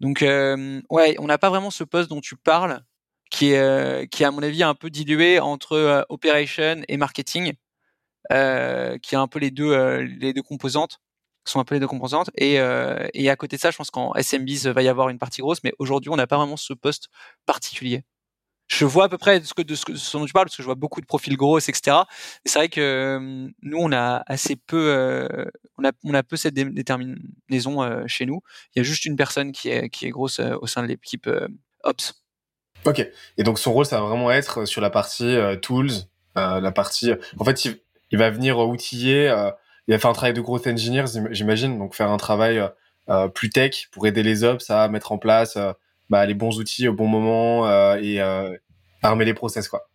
Donc 0.00 0.22
euh, 0.22 0.80
ouais, 0.90 1.16
on 1.18 1.26
n'a 1.26 1.38
pas 1.38 1.50
vraiment 1.50 1.70
ce 1.70 1.84
poste 1.84 2.10
dont 2.10 2.20
tu 2.20 2.36
parles, 2.36 2.82
qui 3.30 3.52
est, 3.52 3.58
euh, 3.58 4.06
qui 4.06 4.24
à 4.24 4.30
mon 4.30 4.42
avis 4.42 4.62
un 4.62 4.74
peu 4.74 4.90
dilué 4.90 5.40
entre 5.40 6.06
operation 6.08 6.82
et 6.88 6.96
marketing, 6.96 7.52
qui 8.30 8.34
est 8.34 9.14
un 9.14 9.28
peu 9.28 9.38
les 9.38 9.50
deux, 9.50 9.98
les 10.00 10.32
deux 10.32 10.42
composantes 10.42 11.00
sont 11.46 11.58
un 11.58 11.64
peu 11.64 11.74
les 11.74 11.80
deux 11.80 11.88
composantes. 11.88 12.30
Et, 12.36 12.54
et 12.54 13.30
à 13.30 13.36
côté 13.36 13.56
de 13.56 13.60
ça, 13.60 13.70
je 13.70 13.76
pense 13.76 13.90
qu'en 13.90 14.14
SMBs 14.14 14.68
va 14.72 14.82
y 14.82 14.88
avoir 14.88 15.08
une 15.08 15.18
partie 15.18 15.40
grosse, 15.42 15.62
mais 15.64 15.72
aujourd'hui, 15.78 16.10
on 16.10 16.16
n'a 16.16 16.26
pas 16.26 16.36
vraiment 16.36 16.56
ce 16.56 16.74
poste 16.74 17.08
particulier 17.46 18.04
je 18.70 18.84
vois 18.84 19.06
à 19.06 19.08
peu 19.08 19.18
près 19.18 19.40
de 19.40 19.44
ce, 19.44 20.16
dont 20.16 20.24
tu 20.24 20.32
parles, 20.32 20.46
parce 20.46 20.56
que 20.56 20.62
je 20.62 20.66
vois 20.66 20.76
beaucoup 20.76 21.00
de 21.00 21.06
profils 21.06 21.36
grosses, 21.36 21.68
etc. 21.68 21.96
c'est 22.44 22.58
vrai 22.58 22.68
que 22.68 22.80
euh, 22.80 23.48
nous, 23.62 23.78
on 23.78 23.92
a 23.92 24.22
assez 24.26 24.54
peu, 24.54 24.94
euh, 24.94 25.44
on, 25.76 26.14
a, 26.14 26.22
peu 26.22 26.36
cette 26.36 26.54
déterminaison 26.54 27.82
euh, 27.82 28.04
chez 28.06 28.26
nous. 28.26 28.42
Il 28.74 28.78
y 28.78 28.80
a 28.80 28.84
juste 28.84 29.04
une 29.04 29.16
personne 29.16 29.50
qui 29.50 29.70
est, 29.70 29.90
qui 29.90 30.06
est 30.06 30.10
grosse 30.10 30.38
au 30.38 30.66
sein 30.68 30.82
de 30.82 30.86
l'équipe 30.86 31.28
Ops. 31.82 32.22
Ok. 32.84 33.06
Et 33.36 33.42
donc 33.42 33.58
son 33.58 33.72
rôle, 33.72 33.86
ça 33.86 34.00
va 34.00 34.06
vraiment 34.06 34.30
être 34.30 34.64
sur 34.66 34.80
la 34.80 34.90
partie 34.90 35.36
tools, 35.62 35.90
la 36.36 36.72
partie. 36.72 37.12
En 37.38 37.44
fait, 37.44 37.64
il, 37.64 38.18
va 38.18 38.30
venir 38.30 38.58
outiller. 38.58 39.24
il 39.88 39.92
va 39.92 39.98
faire 39.98 40.10
un 40.10 40.14
travail 40.14 40.34
de 40.34 40.40
growth 40.40 40.68
engineer, 40.68 41.06
j'imagine, 41.30 41.76
donc 41.76 41.94
faire 41.94 42.10
un 42.10 42.18
travail 42.18 42.62
plus 43.34 43.50
tech 43.50 43.88
pour 43.90 44.06
aider 44.06 44.22
les 44.22 44.44
ops 44.44 44.70
à 44.70 44.88
mettre 44.88 45.10
en 45.10 45.18
place 45.18 45.58
bah, 46.10 46.26
les 46.26 46.34
bons 46.34 46.58
outils 46.58 46.88
au 46.88 46.92
bon 46.92 47.06
moment 47.06 47.66
euh, 47.66 47.96
et 48.02 48.20
euh, 48.20 48.54
armer 49.02 49.24
les 49.24 49.34
process 49.34 49.68
quoi. 49.68 49.88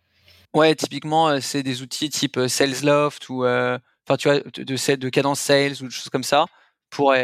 Ouais, 0.54 0.74
typiquement 0.74 1.28
euh, 1.28 1.38
c'est 1.40 1.62
des 1.62 1.82
outils 1.82 2.10
type 2.10 2.40
SalesLoft 2.48 3.28
ou 3.28 3.44
enfin 3.44 4.16
tu 4.18 4.28
vois 4.28 4.40
de, 4.40 4.62
de, 4.62 4.94
de 4.96 5.08
cadence 5.08 5.40
sales 5.40 5.74
ou 5.82 5.84
des 5.84 5.90
choses 5.90 6.08
comme 6.08 6.24
ça 6.24 6.46
pour 6.90 7.14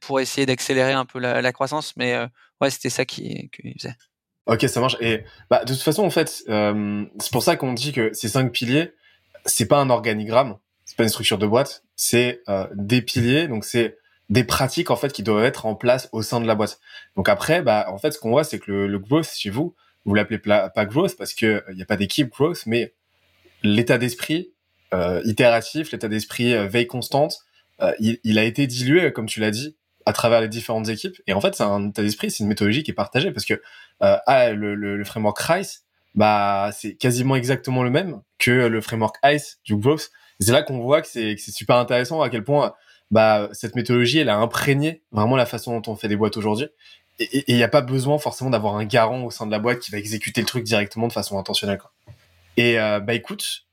pour 0.00 0.20
essayer 0.20 0.46
d'accélérer 0.46 0.92
un 0.92 1.06
peu 1.06 1.18
la, 1.18 1.52
croissance 1.52 1.94
mais 1.96 2.16
ouais 2.60 2.70
c'était 2.70 2.90
ça 2.90 3.04
qui 3.04 3.50
qui 3.50 3.74
faisait. 3.74 3.94
Ok 4.46 4.64
ça 4.68 4.80
marche. 4.80 4.96
Et 5.00 5.24
bah 5.50 5.64
de 5.64 5.72
toute 5.72 5.82
façon 5.82 6.04
en 6.04 6.10
fait 6.10 6.42
euh, 6.48 7.04
c'est 7.18 7.32
pour 7.32 7.42
ça 7.42 7.56
qu'on 7.56 7.72
dit 7.72 7.92
que 7.92 8.12
ces 8.12 8.28
cinq 8.28 8.52
piliers 8.52 8.92
c'est 9.46 9.66
pas 9.66 9.78
un 9.78 9.88
organigramme 9.88 10.58
c'est 10.84 10.96
pas 10.96 11.04
une 11.04 11.08
structure 11.08 11.38
de 11.38 11.46
boîte 11.46 11.84
c'est 11.96 12.42
euh, 12.48 12.66
des 12.74 13.00
piliers. 13.02 13.48
Donc 13.48 13.64
c'est 13.64 13.96
des 14.32 14.44
pratiques 14.44 14.90
en 14.90 14.96
fait 14.96 15.12
qui 15.12 15.22
doivent 15.22 15.44
être 15.44 15.66
en 15.66 15.74
place 15.74 16.08
au 16.12 16.22
sein 16.22 16.40
de 16.40 16.46
la 16.46 16.54
boîte. 16.54 16.80
Donc 17.16 17.28
après, 17.28 17.60
bah 17.60 17.84
en 17.90 17.98
fait, 17.98 18.12
ce 18.12 18.18
qu'on 18.18 18.30
voit, 18.30 18.44
c'est 18.44 18.58
que 18.58 18.70
le, 18.70 18.86
le, 18.86 18.98
growth 18.98 19.28
chez 19.36 19.50
vous, 19.50 19.74
vous 20.06 20.14
l'appelez 20.14 20.38
pas 20.38 20.70
growth 20.86 21.16
parce 21.18 21.34
que 21.34 21.62
il 21.68 21.76
n'y 21.76 21.82
a 21.82 21.84
pas 21.84 21.98
d'équipe 21.98 22.30
growth, 22.30 22.62
mais 22.64 22.94
l'état 23.62 23.98
d'esprit 23.98 24.50
euh, 24.94 25.20
itératif, 25.26 25.92
l'état 25.92 26.08
d'esprit 26.08 26.54
euh, 26.54 26.66
veille 26.66 26.86
constante, 26.86 27.40
euh, 27.82 27.92
il, 28.00 28.20
il, 28.24 28.38
a 28.38 28.44
été 28.44 28.66
dilué, 28.66 29.12
comme 29.12 29.26
tu 29.26 29.38
l'as 29.38 29.50
dit, 29.50 29.76
à 30.06 30.14
travers 30.14 30.40
les 30.40 30.48
différentes 30.48 30.88
équipes. 30.88 31.20
Et 31.26 31.34
en 31.34 31.40
fait, 31.42 31.54
c'est 31.54 31.62
un 31.62 31.90
état 31.90 32.02
d'esprit, 32.02 32.30
c'est 32.30 32.42
une 32.42 32.48
méthodologie 32.48 32.84
qui 32.84 32.90
est 32.90 32.94
partagée 32.94 33.32
parce 33.32 33.44
que 33.44 33.60
euh, 34.02 34.16
ah, 34.26 34.52
le, 34.52 34.74
le, 34.74 34.96
le, 34.96 35.04
framework 35.04 35.38
RICE, 35.38 35.84
bah 36.14 36.70
c'est 36.72 36.94
quasiment 36.94 37.36
exactement 37.36 37.82
le 37.82 37.90
même 37.90 38.22
que 38.38 38.50
le 38.50 38.80
framework 38.80 39.16
ICE 39.24 39.60
du 39.64 39.76
growth. 39.76 40.10
C'est 40.40 40.52
là 40.52 40.62
qu'on 40.62 40.80
voit 40.80 41.02
que 41.02 41.08
c'est 41.08 41.36
super 41.36 41.76
intéressant 41.76 42.22
à 42.22 42.30
quel 42.30 42.44
point 42.44 42.74
bah 43.12 43.50
cette 43.52 43.76
méthodologie, 43.76 44.18
elle 44.18 44.30
a 44.30 44.36
imprégné 44.38 45.02
vraiment 45.12 45.36
la 45.36 45.46
façon 45.46 45.78
dont 45.78 45.92
on 45.92 45.96
fait 45.96 46.08
des 46.08 46.16
boîtes 46.16 46.36
aujourd'hui. 46.38 46.68
Et 47.20 47.44
il 47.46 47.54
n'y 47.54 47.62
a 47.62 47.68
pas 47.68 47.82
besoin 47.82 48.18
forcément 48.18 48.48
d'avoir 48.48 48.74
un 48.76 48.86
garant 48.86 49.22
au 49.22 49.30
sein 49.30 49.46
de 49.46 49.50
la 49.50 49.58
boîte 49.58 49.80
qui 49.80 49.90
va 49.90 49.98
exécuter 49.98 50.40
le 50.40 50.46
truc 50.46 50.64
directement 50.64 51.08
de 51.08 51.12
façon 51.12 51.38
intentionnelle. 51.38 51.78
Quoi. 51.78 51.92
Et 52.56 52.80
euh, 52.80 53.00
bah 53.00 53.12
écoute, 53.12 53.66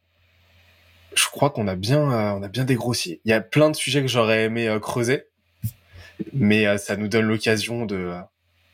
je 1.16 1.26
crois 1.28 1.50
qu'on 1.50 1.70
a 1.70 1.76
bien, 1.76 2.12
euh, 2.12 2.38
on 2.38 2.44
a 2.44 2.50
bien 2.50 2.66
dégrossi. 2.66 3.22
Il 3.24 3.32
y 3.32 3.34
a 3.34 3.40
plein 3.40 3.72
de 3.72 3.78
sujets 3.78 4.02
que 4.02 4.10
j'aurais 4.10 4.44
aimé 4.44 4.68
euh, 4.68 4.80
creuser, 4.80 5.24
mais 6.34 6.78
ça 6.78 6.98
nous 6.98 7.08
donne 7.08 7.26
l'occasion 7.26 7.86
de 7.86 8.14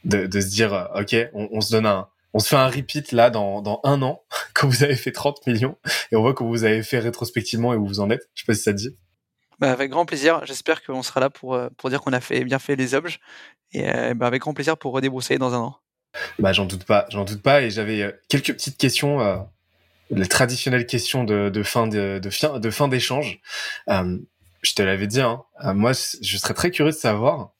de, 0.03 0.25
de 0.27 0.41
se 0.41 0.49
dire, 0.49 0.89
ok, 0.95 1.15
on, 1.33 1.61
se 1.61 1.71
donne 1.71 1.87
un, 1.87 2.07
on 2.33 2.39
se 2.39 2.49
fait 2.49 2.55
un 2.55 2.67
repeat 2.67 3.11
là 3.11 3.31
dans, 3.31 3.61
dans 3.63 3.79
un 3.83 4.03
an 4.03 4.23
quand 4.53 4.67
vous 4.67 4.83
avez 4.83 4.95
fait 4.95 5.11
30 5.11 5.45
millions 5.47 5.77
et 6.11 6.15
on 6.15 6.21
voit 6.21 6.33
que 6.33 6.43
vous 6.43 6.63
avez 6.63 6.83
fait 6.83 6.99
rétrospectivement 6.99 7.73
et 7.73 7.75
où 7.75 7.87
vous 7.87 7.99
en 7.99 8.09
êtes. 8.09 8.29
Je 8.33 8.41
sais 8.41 8.45
pas 8.45 8.53
si 8.55 8.61
ça 8.61 8.71
te 8.71 8.77
dit. 8.77 8.95
Bah, 9.59 9.71
avec 9.71 9.91
grand 9.91 10.05
plaisir. 10.05 10.41
J'espère 10.45 10.83
qu'on 10.83 11.03
sera 11.03 11.19
là 11.19 11.29
pour, 11.29 11.59
pour 11.77 11.89
dire 11.89 12.01
qu'on 12.01 12.13
a 12.13 12.21
fait 12.21 12.43
bien 12.43 12.59
fait 12.59 12.75
les 12.75 12.93
objets 12.93 13.19
et 13.71 14.13
bah, 14.13 14.27
avec 14.27 14.41
grand 14.41 14.53
plaisir 14.53 14.77
pour 14.77 14.93
redébrousser 14.93 15.37
dans 15.37 15.53
un 15.53 15.59
an. 15.59 15.77
Bah, 16.39 16.53
j'en 16.53 16.65
doute 16.65 16.85
pas, 16.85 17.05
j'en 17.09 17.23
doute 17.23 17.41
pas. 17.41 17.61
Et 17.61 17.69
j'avais 17.69 18.13
quelques 18.29 18.53
petites 18.53 18.77
questions 18.77 19.21
euh, 19.21 19.37
les 20.09 20.27
traditionnelles 20.27 20.85
questions 20.85 21.23
de, 21.23 21.63
fin 21.63 21.87
de, 21.87 22.19
de, 22.19 22.69
fin, 22.69 22.87
d'échange. 22.87 23.39
Euh, 23.89 24.17
je 24.61 24.73
te 24.73 24.81
l'avais 24.81 25.07
dit, 25.07 25.21
hein, 25.21 25.43
euh, 25.63 25.73
moi, 25.73 25.91
je 25.93 26.37
serais 26.37 26.53
très 26.53 26.71
curieux 26.71 26.91
de 26.91 26.97
savoir 26.97 27.51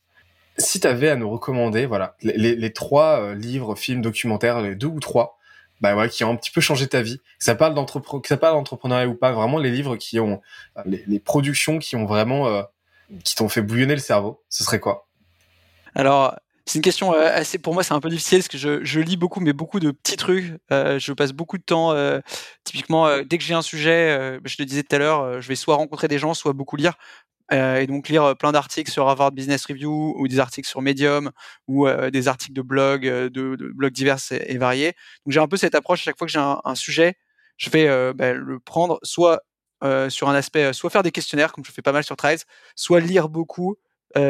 si 0.57 0.79
tu 0.79 0.87
avais 0.87 1.09
à 1.09 1.15
nous 1.15 1.29
recommander, 1.29 1.85
voilà, 1.85 2.15
les, 2.21 2.73
trois 2.73 3.19
euh, 3.19 3.35
livres, 3.35 3.75
films, 3.75 4.01
documentaires, 4.01 4.61
les 4.61 4.75
deux 4.75 4.87
ou 4.87 4.99
trois, 4.99 5.34
bah 5.81 5.95
ouais, 5.95 6.09
qui 6.09 6.23
ont 6.23 6.31
un 6.31 6.35
petit 6.35 6.51
peu 6.51 6.61
changé 6.61 6.87
ta 6.87 7.01
vie. 7.01 7.17
Que 7.17 7.43
ça 7.43 7.55
parle 7.55 7.73
d'entrepreneur, 7.73 8.23
ça 8.27 8.37
parle 8.37 8.55
d'entrepreneuriat 8.55 9.07
ou 9.07 9.15
pas, 9.15 9.31
vraiment 9.31 9.57
les 9.57 9.71
livres 9.71 9.97
qui 9.97 10.19
ont, 10.19 10.41
euh, 10.77 10.81
les, 10.85 11.19
productions 11.19 11.79
qui 11.79 11.95
ont 11.95 12.05
vraiment, 12.05 12.47
euh, 12.47 12.63
qui 13.23 13.35
t'ont 13.35 13.49
fait 13.49 13.61
bouillonner 13.61 13.95
le 13.95 14.01
cerveau. 14.01 14.43
Ce 14.49 14.63
serait 14.63 14.79
quoi? 14.79 15.07
Alors, 15.93 16.35
c'est 16.65 16.79
une 16.79 16.83
question 16.83 17.13
euh, 17.13 17.29
assez, 17.31 17.57
pour 17.57 17.73
moi, 17.73 17.83
c'est 17.83 17.93
un 17.93 17.99
peu 17.99 18.09
difficile 18.09 18.39
parce 18.39 18.47
que 18.47 18.57
je, 18.57 18.83
je, 18.83 18.99
lis 18.99 19.17
beaucoup, 19.17 19.39
mais 19.39 19.53
beaucoup 19.53 19.79
de 19.79 19.91
petits 19.91 20.17
trucs. 20.17 20.53
Je 20.71 21.11
passe 21.13 21.31
beaucoup 21.31 21.57
de 21.57 21.63
temps, 21.63 21.93
typiquement, 22.63 23.21
dès 23.23 23.37
que 23.37 23.43
j'ai 23.43 23.53
un 23.53 23.61
sujet, 23.61 24.39
je 24.43 24.55
le 24.59 24.65
disais 24.65 24.83
tout 24.83 24.95
à 24.95 24.99
l'heure, 24.99 25.41
je 25.41 25.47
vais 25.47 25.55
soit 25.55 25.75
rencontrer 25.75 26.07
des 26.07 26.19
gens, 26.19 26.33
soit 26.33 26.53
beaucoup 26.53 26.75
lire. 26.75 26.93
Et 27.51 27.85
donc 27.87 28.09
lire 28.09 28.35
plein 28.37 28.51
d'articles 28.51 28.91
sur 28.91 29.07
Harvard 29.07 29.31
Business 29.31 29.65
Review 29.65 30.15
ou 30.17 30.27
des 30.27 30.39
articles 30.39 30.67
sur 30.67 30.81
Medium 30.81 31.31
ou 31.67 31.87
des 32.11 32.27
articles 32.27 32.53
de 32.53 32.61
blog, 32.61 33.03
de, 33.03 33.29
de 33.29 33.71
blogs 33.73 33.93
divers 33.93 34.17
et, 34.31 34.57
variés. 34.57 34.93
Donc 35.25 35.33
j'ai 35.33 35.39
un 35.39 35.47
peu 35.47 35.57
cette 35.57 35.75
approche 35.75 36.01
à 36.01 36.03
chaque 36.05 36.17
fois 36.17 36.25
que 36.25 36.33
j'ai 36.33 36.39
un, 36.39 36.75
sujet, 36.75 37.15
je 37.57 37.69
vais 37.69 38.13
bah, 38.13 38.33
le 38.33 38.59
prendre 38.59 38.99
soit 39.03 39.43
sur 40.09 40.27
un 40.27 40.33
aspect, 40.33 40.73
soit 40.73 40.89
faire 40.89 41.03
des 41.03 41.11
questionnaires 41.11 41.51
comme 41.51 41.63
je 41.63 41.71
fais 41.71 41.83
pas 41.83 41.91
mal 41.91 42.03
sur 42.03 42.15
Threads, 42.15 42.45
soit 42.75 42.99
lire 42.99 43.29
beaucoup 43.29 43.77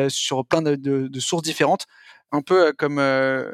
sur 0.09 0.45
plein 0.45 0.61
de, 0.61 0.75
de, 0.75 1.07
de 1.07 1.19
sources 1.19 1.43
différentes 1.43 1.87
un 2.31 2.41
peu 2.41 2.73
comme 2.73 2.99
euh, 2.99 3.53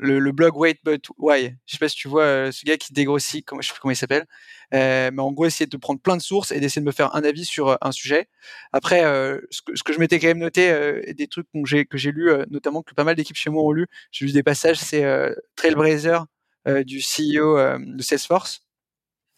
le, 0.00 0.32
blog 0.32 0.56
Wait 0.56 0.78
But 0.84 1.06
Why. 1.18 1.56
Je 1.66 1.72
sais 1.72 1.78
pas 1.78 1.88
si 1.88 1.96
tu 1.96 2.08
vois 2.08 2.22
euh, 2.22 2.52
ce 2.52 2.64
gars 2.64 2.76
qui 2.76 2.92
dégrossit, 2.92 3.44
comment, 3.44 3.60
je 3.60 3.68
sais 3.68 3.74
plus 3.74 3.80
comment 3.80 3.92
il 3.92 3.96
s'appelle, 3.96 4.26
euh, 4.74 5.10
mais 5.12 5.22
en 5.22 5.32
gros 5.32 5.46
essayer 5.46 5.66
de 5.66 5.76
prendre 5.76 6.00
plein 6.00 6.16
de 6.16 6.22
sources 6.22 6.52
et 6.52 6.60
d'essayer 6.60 6.80
de 6.80 6.86
me 6.86 6.92
faire 6.92 7.14
un 7.14 7.22
avis 7.22 7.44
sur 7.44 7.76
un 7.80 7.92
sujet. 7.92 8.28
Après, 8.72 9.02
ce 9.50 9.62
que, 9.62 9.92
je 9.92 9.98
m'étais 9.98 10.18
quand 10.18 10.28
même 10.28 10.38
noté, 10.38 11.12
des 11.14 11.28
trucs 11.28 11.46
que 11.52 11.60
j'ai 11.64 11.86
que 11.86 11.98
j'ai 11.98 12.12
lu, 12.12 12.30
notamment 12.50 12.82
que 12.82 12.94
pas 12.94 13.04
mal 13.04 13.16
d'équipes 13.16 13.36
chez 13.36 13.50
moi 13.50 13.62
ont 13.62 13.72
lu, 13.72 13.86
j'ai 14.10 14.26
lu 14.26 14.32
des 14.32 14.42
passages, 14.42 14.78
c'est 14.78 15.04
Trailblazer 15.56 16.26
du 16.84 17.00
CEO 17.00 17.56
de 17.78 18.02
Salesforce. 18.02 18.62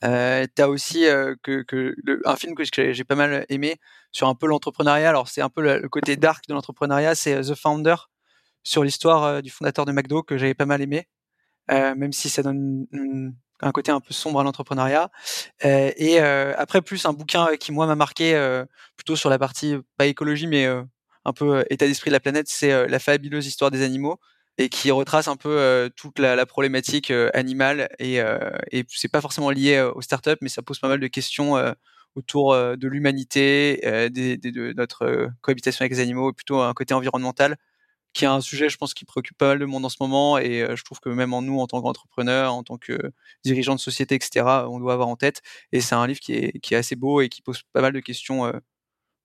Euh, 0.04 0.46
t'as 0.54 0.66
aussi 0.66 1.04
que, 1.42 1.94
un 2.24 2.36
film 2.36 2.54
que 2.54 2.64
j'ai 2.64 3.04
pas 3.04 3.14
mal 3.14 3.46
aimé 3.48 3.76
sur 4.10 4.28
un 4.28 4.34
peu 4.34 4.46
l'entrepreneuriat. 4.46 5.08
Alors 5.08 5.28
c'est 5.28 5.42
un 5.42 5.48
peu 5.48 5.62
le, 5.62 5.78
le, 5.78 5.88
côté 5.88 6.16
dark 6.16 6.46
de 6.48 6.54
l'entrepreneuriat, 6.54 7.14
c'est 7.14 7.40
The 7.40 7.54
Founder 7.54 7.94
sur 8.62 8.84
l'histoire 8.84 9.42
du 9.42 9.50
fondateur 9.50 9.84
de 9.84 9.92
McDo 9.92 10.22
que 10.22 10.38
j'avais 10.38 10.54
pas 10.54 10.66
mal 10.66 10.80
aimé, 10.82 11.08
euh, 11.70 11.94
même 11.94 12.12
si 12.12 12.28
ça 12.28 12.42
donne 12.42 12.86
un 13.60 13.72
côté 13.72 13.92
un 13.92 14.00
peu 14.00 14.12
sombre 14.12 14.40
à 14.40 14.44
l'entrepreneuriat. 14.44 15.10
Euh, 15.64 15.92
et 15.96 16.18
après 16.18 16.82
plus 16.82 17.04
un 17.06 17.12
bouquin 17.12 17.56
qui 17.56 17.72
moi 17.72 17.86
m'a 17.86 17.96
marqué 17.96 18.34
plutôt 18.96 19.16
sur 19.16 19.30
la 19.30 19.38
partie 19.38 19.76
pas 19.96 20.06
écologie 20.06 20.46
mais 20.46 20.66
un 20.66 21.32
peu 21.32 21.64
état 21.70 21.86
d'esprit 21.86 22.10
de 22.10 22.14
la 22.14 22.20
planète, 22.20 22.48
c'est 22.48 22.88
La 22.88 22.98
fabuleuse 22.98 23.46
histoire 23.46 23.70
des 23.70 23.82
animaux 23.82 24.18
et 24.58 24.68
qui 24.68 24.90
retrace 24.90 25.28
un 25.28 25.36
peu 25.36 25.48
euh, 25.50 25.88
toute 25.96 26.18
la, 26.18 26.44
problématique 26.46 27.10
euh, 27.10 27.30
animale 27.34 27.88
et, 27.98 28.20
euh, 28.20 28.50
c'est 28.88 29.10
pas 29.10 29.20
forcément 29.20 29.50
lié 29.50 29.80
aux 29.94 30.02
startups 30.02 30.36
mais 30.40 30.48
ça 30.48 30.62
pose 30.62 30.78
pas 30.78 30.88
mal 30.88 31.00
de 31.00 31.06
questions 31.06 31.54
autour 32.14 32.54
de 32.54 32.88
l'humanité, 32.88 33.80
de 33.82 34.72
notre 34.74 35.30
cohabitation 35.40 35.82
avec 35.82 35.92
les 35.92 36.00
animaux, 36.00 36.32
plutôt 36.32 36.60
un 36.60 36.74
côté 36.74 36.92
environnemental 36.94 37.56
qui 38.12 38.24
est 38.24 38.28
un 38.28 38.40
sujet, 38.40 38.68
je 38.68 38.76
pense, 38.76 38.94
qui 38.94 39.04
préoccupe 39.04 39.36
pas 39.38 39.48
mal 39.48 39.58
de 39.58 39.64
monde 39.64 39.84
en 39.84 39.88
ce 39.88 39.96
moment. 40.00 40.38
Et 40.38 40.66
je 40.74 40.82
trouve 40.84 41.00
que 41.00 41.08
même 41.08 41.34
en 41.34 41.42
nous, 41.42 41.58
en 41.60 41.66
tant 41.66 41.80
qu'entrepreneurs, 41.82 42.54
en 42.54 42.62
tant 42.62 42.78
que 42.78 42.98
dirigeants 43.44 43.74
de 43.74 43.80
société, 43.80 44.14
etc., 44.14 44.44
on 44.68 44.78
doit 44.78 44.92
avoir 44.94 45.08
en 45.08 45.16
tête. 45.16 45.42
Et 45.72 45.80
c'est 45.80 45.94
un 45.94 46.06
livre 46.06 46.20
qui 46.20 46.34
est, 46.34 46.74
assez 46.74 46.96
beau 46.96 47.20
et 47.20 47.28
qui 47.28 47.42
pose 47.42 47.62
pas 47.72 47.80
mal 47.80 47.92
de 47.92 48.00
questions, 48.00 48.52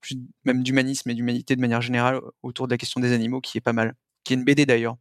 plus 0.01 0.17
même 0.45 0.63
d'humanisme 0.63 1.09
et 1.09 1.13
d'humanité 1.13 1.55
de 1.55 1.61
manière 1.61 1.81
générale 1.81 2.21
autour 2.43 2.67
de 2.67 2.73
la 2.73 2.77
question 2.77 3.01
des 3.01 3.13
animaux, 3.13 3.41
qui 3.41 3.57
est 3.57 3.61
pas 3.61 3.73
mal. 3.73 3.95
Qui 4.23 4.33
est 4.33 4.37
une 4.37 4.45
BD 4.45 4.65
d'ailleurs. 4.65 4.97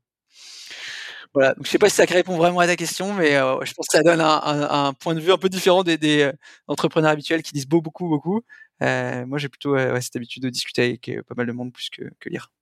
Voilà. 1.34 1.54
Donc, 1.54 1.66
je 1.66 1.70
sais 1.70 1.78
pas 1.78 1.90
si 1.90 1.96
ça 1.96 2.04
répond 2.06 2.36
vraiment 2.36 2.60
à 2.60 2.66
ta 2.66 2.76
question, 2.76 3.12
mais 3.12 3.36
euh, 3.36 3.62
je 3.62 3.74
pense 3.74 3.86
que 3.88 3.98
ça 3.98 4.02
donne 4.02 4.20
un, 4.22 4.94
point 4.94 5.14
de 5.14 5.20
vue 5.20 5.32
un 5.32 5.36
peu 5.36 5.50
différent 5.50 5.82
des, 5.82 5.98
des 5.98 6.22
euh, 6.22 6.32
entrepreneurs 6.66 7.10
habituels 7.10 7.42
qui 7.42 7.52
disent 7.52 7.68
beaucoup, 7.68 7.90
beaucoup, 7.90 8.08
beaucoup. 8.08 8.42
Euh, 8.82 9.26
moi, 9.26 9.38
j'ai 9.38 9.48
plutôt 9.48 9.74
ouais, 9.74 10.00
cette 10.00 10.16
habitude 10.16 10.42
de 10.42 10.48
discuter 10.48 10.84
avec 10.84 11.08
euh, 11.08 11.22
pas 11.22 11.34
mal 11.36 11.46
de 11.46 11.52
monde 11.52 11.72
plus 11.72 11.90
que, 11.90 12.28
lire. 12.28 12.52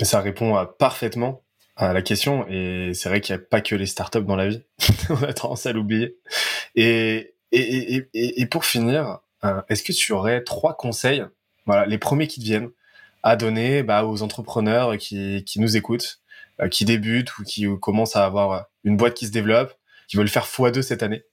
Ça 0.00 0.20
répond 0.20 0.56
euh, 0.56 0.64
parfaitement 0.64 1.42
à 1.76 1.92
la 1.92 2.02
question. 2.02 2.46
Et 2.48 2.92
c'est 2.94 3.08
vrai 3.08 3.20
qu'il 3.20 3.34
n'y 3.34 3.42
a 3.42 3.44
pas 3.44 3.60
que 3.60 3.74
les 3.74 3.86
startups 3.86 4.22
dans 4.22 4.36
la 4.36 4.48
vie. 4.48 4.62
On 5.10 5.22
a 5.22 5.32
tendance 5.32 5.66
à 5.66 5.72
l'oublier. 5.72 6.16
Et, 6.76 7.34
et, 7.52 8.46
pour 8.46 8.64
finir, 8.64 9.20
est-ce 9.68 9.82
que 9.82 9.92
tu 9.92 10.12
aurais 10.12 10.42
trois 10.42 10.76
conseils, 10.76 11.24
voilà, 11.66 11.86
les 11.86 11.98
premiers 11.98 12.26
qui 12.26 12.40
te 12.40 12.44
viennent, 12.44 12.70
à 13.22 13.36
donner 13.36 13.82
bah, 13.82 14.04
aux 14.04 14.22
entrepreneurs 14.22 14.96
qui, 14.98 15.44
nous 15.56 15.76
écoutent 15.76 16.20
euh, 16.60 16.68
qui 16.68 16.84
débutent 16.84 17.38
ou 17.38 17.42
qui 17.42 17.66
commencent 17.80 18.16
à 18.16 18.24
avoir 18.24 18.66
une 18.84 18.96
boîte 18.96 19.14
qui 19.14 19.26
se 19.26 19.32
développe, 19.32 19.72
qui 20.08 20.16
veulent 20.16 20.28
faire 20.28 20.46
x2 20.46 20.82
cette 20.82 21.02
année? 21.02 21.24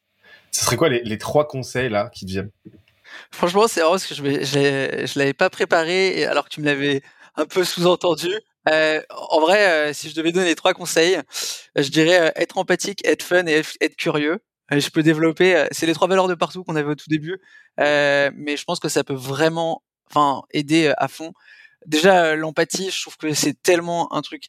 Ce 0.52 0.66
serait 0.66 0.78
quoi 0.78 0.90
les, 0.90 1.04
les 1.04 1.18
trois 1.18 1.48
conseils 1.48 1.90
là 1.90 2.10
qui 2.14 2.26
te 2.26 2.32
viennent? 2.32 2.52
Franchement, 3.32 3.68
c'est 3.68 3.82
vrai 3.82 3.92
parce 3.92 4.06
que 4.06 4.16
je 4.16 4.22
ne 4.24 5.20
l'avais 5.20 5.34
pas 5.34 5.50
préparé 5.50 6.26
alors 6.26 6.46
que 6.46 6.50
tu 6.50 6.62
me 6.62 6.66
l'avais 6.66 7.02
un 7.36 7.46
peu 7.46 7.64
sous-entendu. 7.64 8.34
Euh, 8.70 9.02
en 9.10 9.40
vrai, 9.40 9.90
euh, 9.90 9.94
si 9.94 10.10
je 10.10 10.16
devais 10.16 10.32
donner 10.32 10.56
trois 10.56 10.74
conseils, 10.74 11.20
je 11.76 11.90
dirais 11.90 12.30
euh, 12.30 12.32
être 12.36 12.58
empathique, 12.58 13.06
être 13.08 13.24
fun 13.24 13.46
et 13.48 13.62
être 13.82 13.96
curieux. 13.96 14.40
Euh, 14.72 14.80
je 14.80 14.90
peux 14.90 15.04
développer. 15.04 15.66
c'est 15.72 15.86
les 15.86 15.94
trois 15.94 16.08
valeurs 16.08 16.28
de 16.28 16.36
partout 16.36 16.64
qu'on 16.64 16.76
avait 16.76 16.92
au 16.92 16.96
tout 16.96 17.10
début, 17.10 17.40
mais 17.78 18.58
je 18.58 18.64
pense 18.64 18.80
que 18.80 18.90
ça 18.90 19.04
peut 19.04 19.14
vraiment, 19.16 19.84
enfin, 20.10 20.44
aider 20.52 20.94
à 20.98 21.08
fond. 21.08 21.34
Déjà, 21.88 22.36
l'empathie, 22.36 22.92
je 22.92 23.02
trouve 23.02 23.18
que 23.18 23.34
c'est 23.34 23.62
tellement 23.62 24.14
un 24.14 24.22
truc 24.22 24.46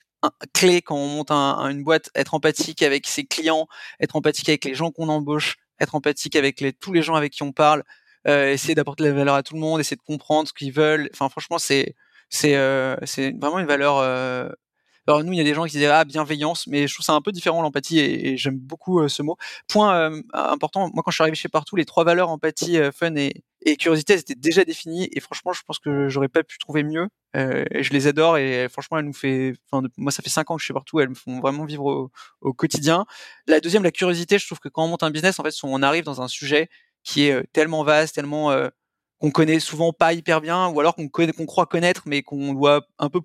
clé 0.52 0.82
quand 0.82 0.96
on 0.96 1.08
monte 1.08 1.30
un, 1.30 1.68
une 1.70 1.82
boîte, 1.82 2.10
être 2.14 2.34
empathique 2.34 2.82
avec 2.82 3.06
ses 3.06 3.24
clients, 3.24 3.66
être 4.00 4.16
empathique 4.16 4.48
avec 4.48 4.64
les 4.64 4.74
gens 4.74 4.90
qu'on 4.90 5.08
embauche, 5.08 5.56
être 5.80 5.94
empathique 5.94 6.36
avec 6.36 6.64
tous 6.80 6.92
les 6.92 7.02
gens 7.02 7.14
avec 7.14 7.32
qui 7.32 7.42
on 7.42 7.52
parle, 7.52 7.80
euh, 7.80 7.82
essayer 8.26 8.74
d'apporter 8.74 9.04
la 9.04 9.12
valeur 9.12 9.34
à 9.34 9.42
tout 9.42 9.54
le 9.54 9.60
monde, 9.60 9.80
essayer 9.80 9.96
de 9.96 10.02
comprendre 10.02 10.48
ce 10.48 10.52
qu'ils 10.52 10.72
veulent. 10.72 11.08
Enfin, 11.12 11.28
franchement, 11.28 11.58
c'est 11.58 11.94
c'est 12.28 12.56
euh, 12.56 12.96
c'est 13.04 13.32
vraiment 13.38 13.58
une 13.58 13.66
valeur 13.66 13.98
euh, 13.98 14.48
alors 15.08 15.24
nous, 15.24 15.32
il 15.32 15.36
y 15.36 15.40
a 15.40 15.44
des 15.44 15.54
gens 15.54 15.64
qui 15.64 15.76
disent 15.76 15.88
ah 15.88 16.04
bienveillance, 16.04 16.66
mais 16.68 16.86
je 16.86 16.94
trouve 16.94 17.04
ça 17.04 17.12
un 17.14 17.20
peu 17.20 17.32
différent 17.32 17.60
l'empathie 17.60 17.98
et, 17.98 18.36
j'aime 18.36 18.58
beaucoup 18.58 19.00
euh, 19.00 19.08
ce 19.08 19.22
mot. 19.22 19.36
Point 19.68 19.94
euh, 20.12 20.22
important, 20.32 20.90
moi 20.94 21.02
quand 21.04 21.10
je 21.10 21.16
suis 21.16 21.22
arrivé 21.22 21.34
chez 21.34 21.48
Partout, 21.48 21.74
les 21.74 21.84
trois 21.84 22.04
valeurs 22.04 22.30
empathie, 22.30 22.78
euh, 22.78 22.92
fun 22.92 23.14
et, 23.16 23.42
et 23.62 23.76
curiosité, 23.76 24.12
elles 24.12 24.20
étaient 24.20 24.34
déjà 24.36 24.64
définies 24.64 25.08
et 25.12 25.20
franchement, 25.20 25.52
je 25.52 25.62
pense 25.66 25.80
que 25.80 26.08
j'aurais 26.08 26.28
pas 26.28 26.44
pu 26.44 26.58
trouver 26.58 26.84
mieux. 26.84 27.08
et 27.34 27.82
je 27.82 27.92
les 27.92 28.06
adore 28.06 28.38
et 28.38 28.68
franchement, 28.68 28.98
elles 28.98 29.06
nous 29.06 29.12
fait, 29.12 29.54
enfin 29.70 29.86
moi 29.96 30.12
ça 30.12 30.22
fait 30.22 30.30
cinq 30.30 30.50
ans 30.50 30.56
que 30.56 30.60
je 30.60 30.66
suis 30.66 30.74
partout, 30.74 31.00
elles 31.00 31.08
me 31.08 31.14
font 31.14 31.40
vraiment 31.40 31.64
vivre 31.64 31.84
au, 31.84 32.10
au, 32.40 32.52
quotidien. 32.52 33.04
La 33.46 33.60
deuxième, 33.60 33.82
la 33.82 33.90
curiosité, 33.92 34.38
je 34.38 34.46
trouve 34.46 34.60
que 34.60 34.68
quand 34.68 34.84
on 34.84 34.88
monte 34.88 35.02
un 35.02 35.10
business, 35.10 35.38
en 35.40 35.42
fait, 35.42 35.54
on 35.64 35.82
arrive 35.82 36.04
dans 36.04 36.22
un 36.22 36.28
sujet 36.28 36.68
qui 37.04 37.24
est 37.24 37.44
tellement 37.52 37.84
vaste, 37.84 38.14
tellement 38.14 38.52
qu'on 39.18 39.30
connaît 39.30 39.60
souvent 39.60 39.92
pas 39.92 40.12
hyper 40.12 40.40
bien, 40.40 40.68
ou 40.68 40.80
alors 40.80 40.96
qu'on 40.96 41.08
croit 41.08 41.66
connaître, 41.66 42.02
mais 42.06 42.22
qu'on 42.22 42.54
doit 42.54 42.84
un 42.98 43.08
peu 43.08 43.20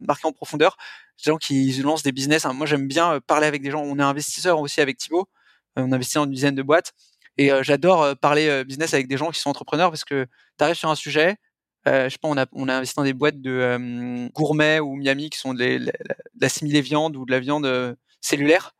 marquer 0.00 0.26
en 0.26 0.32
profondeur. 0.32 0.76
Des 1.18 1.30
gens 1.30 1.36
qui 1.36 1.72
lancent 1.82 2.02
des 2.02 2.12
business. 2.12 2.44
Hein. 2.44 2.52
Moi, 2.52 2.66
j'aime 2.66 2.86
bien 2.86 3.14
euh, 3.14 3.20
parler 3.20 3.46
avec 3.46 3.62
des 3.62 3.70
gens. 3.70 3.82
On 3.82 3.98
est 3.98 4.02
investisseur 4.02 4.60
aussi 4.60 4.80
avec 4.80 4.98
Thibaut. 4.98 5.28
Euh, 5.78 5.82
on 5.82 5.92
investit 5.92 6.14
dans 6.14 6.24
une 6.24 6.32
dizaine 6.32 6.54
de 6.54 6.62
boîtes. 6.62 6.92
Et 7.36 7.52
euh, 7.52 7.62
j'adore 7.62 8.16
parler 8.16 8.64
business 8.64 8.94
avec 8.94 9.06
des 9.08 9.16
gens 9.16 9.30
qui 9.30 9.40
sont 9.40 9.50
entrepreneurs 9.50 9.90
parce 9.90 10.04
que 10.04 10.26
tu 10.58 10.64
arrives 10.64 10.76
sur 10.76 10.90
un 10.90 10.96
sujet. 10.96 11.36
je 11.86 12.08
sais 12.08 12.18
pas, 12.20 12.28
on 12.28 12.68
a, 12.68 12.74
investi 12.74 12.96
dans 12.96 13.04
des 13.04 13.12
boîtes 13.12 13.40
de 13.40 14.28
gourmet 14.34 14.80
ou 14.80 14.96
Miami 14.96 15.30
qui 15.30 15.38
sont 15.38 15.54
de, 15.54 15.78
la, 16.40 16.80
viande 16.80 17.16
ou 17.16 17.24
de 17.24 17.30
la 17.30 17.38
viande 17.38 17.96
cellulaire. 18.20 18.74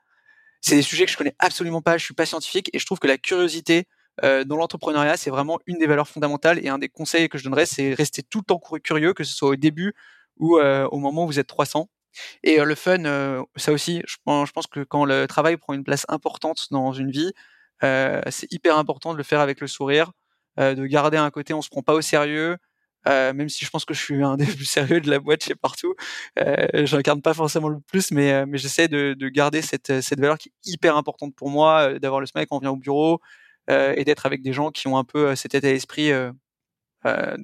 C'est 0.61 0.75
des 0.75 0.83
sujets 0.83 1.07
que 1.07 1.13
je 1.13 1.17
connais 1.17 1.37
absolument 1.39 1.83
pas. 1.83 1.99
Je 1.99 2.05
suis 2.05 2.15
pas 2.15 2.27
scientifique 2.27 2.69
et 2.73 2.81
je 2.81 2.87
trouve 2.87 2.99
que 2.99 3.07
la 3.07 3.17
curiosité 3.17 3.87
dans 4.23 4.57
l'entrepreneuriat, 4.57 5.17
c'est 5.17 5.31
vraiment 5.31 5.59
une 5.67 5.79
des 5.79 5.87
valeurs 5.87 6.09
fondamentales. 6.09 6.65
Et 6.65 6.69
un 6.69 6.79
des 6.79 6.89
conseils 6.89 7.29
que 7.29 7.39
je 7.39 7.45
donnerais, 7.45 7.67
c'est 7.67 7.95
rester 7.95 8.23
tout 8.23 8.39
le 8.39 8.45
temps 8.45 8.61
curieux, 8.83 9.15
que 9.15 9.25
ce 9.25 9.35
soit 9.35 9.51
au 9.51 9.57
début 9.57 9.95
ou 10.39 10.59
au 10.59 10.99
moment 10.99 11.25
où 11.25 11.27
vous 11.27 11.39
êtes 11.39 11.47
300. 11.47 11.89
Et 12.43 12.59
le 12.59 12.75
fun, 12.75 13.03
ça 13.57 13.73
aussi, 13.73 14.03
je 14.07 14.17
pense, 14.25 14.67
que 14.67 14.81
quand 14.85 15.05
le 15.05 15.27
travail 15.27 15.57
prend 15.57 15.75
une 15.75 15.85
place 15.85 16.05
importante 16.09 16.69
dans 16.71 16.93
une 16.93 17.11
vie, 17.11 17.33
c'est 17.83 18.53
hyper 18.53 18.79
important 18.79 19.13
de 19.13 19.19
le 19.19 19.25
faire 19.25 19.41
avec 19.41 19.61
le 19.61 19.67
sourire, 19.67 20.13
de 20.59 20.87
garder 20.87 21.17
un 21.17 21.31
côté, 21.31 21.55
on 21.55 21.63
se 21.63 21.69
prend 21.71 21.83
pas 21.83 21.95
au 21.95 22.03
sérieux, 22.03 22.59
Euh, 23.07 23.33
même 23.33 23.49
si 23.49 23.65
je 23.65 23.71
pense 23.71 23.85
que 23.85 23.95
je 23.95 24.03
suis 24.03 24.23
un 24.23 24.37
des 24.37 24.47
plus 24.63 24.65
sérieux 24.65 25.01
de 25.01 25.11
la 25.11 25.19
boîte 25.21 25.45
chez 25.45 25.55
partout, 25.55 25.95
euh, 26.39 26.87
j'incarne 26.87 27.23
pas 27.23 27.35
forcément 27.35 27.69
le 27.69 27.81
plus, 27.81 28.11
mais, 28.11 28.33
euh, 28.33 28.47
j'essaie 28.55 28.89
de, 28.89 29.15
de, 29.19 29.29
garder 29.29 29.63
cette, 29.63 29.91
valeur 30.19 30.39
qui 30.39 30.49
est 30.49 30.71
hyper 30.73 30.97
importante 30.97 31.35
pour 31.35 31.51
moi, 31.51 31.91
euh, 31.93 31.99
d'avoir 31.99 32.21
le 32.21 32.27
smile 32.27 32.47
quand 32.49 32.57
on 32.57 32.61
vient 32.61 32.71
au 32.71 32.77
bureau 32.77 33.21
et 33.69 34.05
d'être 34.05 34.27
avec 34.27 34.43
des 34.43 34.53
gens 34.53 34.71
qui 34.71 34.89
ont 34.89 34.97
un 34.97 35.05
peu 35.05 35.35
cet 35.37 35.55
état 35.55 35.69
d'esprit 35.69 36.11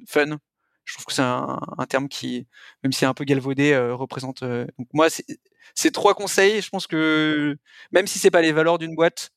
fun. 0.07 0.37
Je 0.83 0.93
trouve 0.93 1.05
que 1.05 1.13
c'est 1.13 1.21
un, 1.21 1.59
un, 1.77 1.85
terme 1.85 2.07
qui, 2.07 2.47
même 2.83 2.91
si 2.91 2.99
c'est 2.99 3.05
un 3.07 3.13
peu 3.13 3.23
galvaudé, 3.23 3.77
représente. 3.77 4.43
donc 4.43 4.87
moi, 4.93 5.07
ces 5.09 5.91
trois 5.91 6.13
conseils, 6.13 6.61
je 6.61 6.69
pense 6.69 6.87
que 6.87 7.57
même 7.91 8.07
si 8.07 8.19
c'est 8.19 8.31
pas 8.31 8.41
les 8.41 8.51
valeurs 8.51 8.77
d'une 8.77 8.95
boîte, 8.95 9.31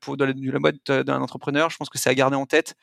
pour 0.00 0.16
de 0.16 0.24
la, 0.24 0.32
de 0.32 0.50
la 0.50 0.58
boîte 0.58 0.90
d'un 0.90 1.20
entrepreneur, 1.20 1.70
je 1.70 1.76
pense 1.76 1.90
que 1.90 1.98
c'est 1.98 2.10
à 2.10 2.14
garder 2.14 2.36
en 2.36 2.46
tête 2.46 2.76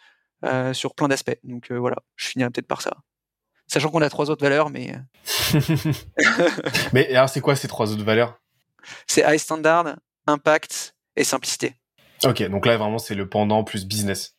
euh, 0.43 0.73
sur 0.73 0.95
plein 0.95 1.07
d'aspects. 1.07 1.37
Donc 1.43 1.69
euh, 1.69 1.77
voilà, 1.77 1.97
je 2.15 2.27
finirai 2.27 2.49
peut-être 2.49 2.67
par 2.67 2.81
ça. 2.81 2.97
Sachant 3.67 3.91
qu'on 3.91 4.01
a 4.01 4.09
trois 4.09 4.31
autres 4.31 4.43
valeurs, 4.43 4.71
mais. 4.71 4.95
Euh, 4.95 5.59
mais 6.93 7.13
alors, 7.15 7.29
c'est 7.29 7.41
quoi 7.41 7.55
ces 7.55 7.67
trois 7.67 7.91
autres 7.91 8.03
valeurs? 8.03 8.39
C'est 9.05 9.21
high 9.21 9.37
standard, 9.39 9.97
impact 10.25 10.95
et 11.15 11.23
simplicité. 11.23 11.75
Ok, 12.23 12.43
donc 12.49 12.65
là 12.65 12.77
vraiment 12.77 12.99
c'est 12.99 13.15
le 13.15 13.27
pendant 13.27 13.63
plus 13.63 13.85
business. 13.85 14.35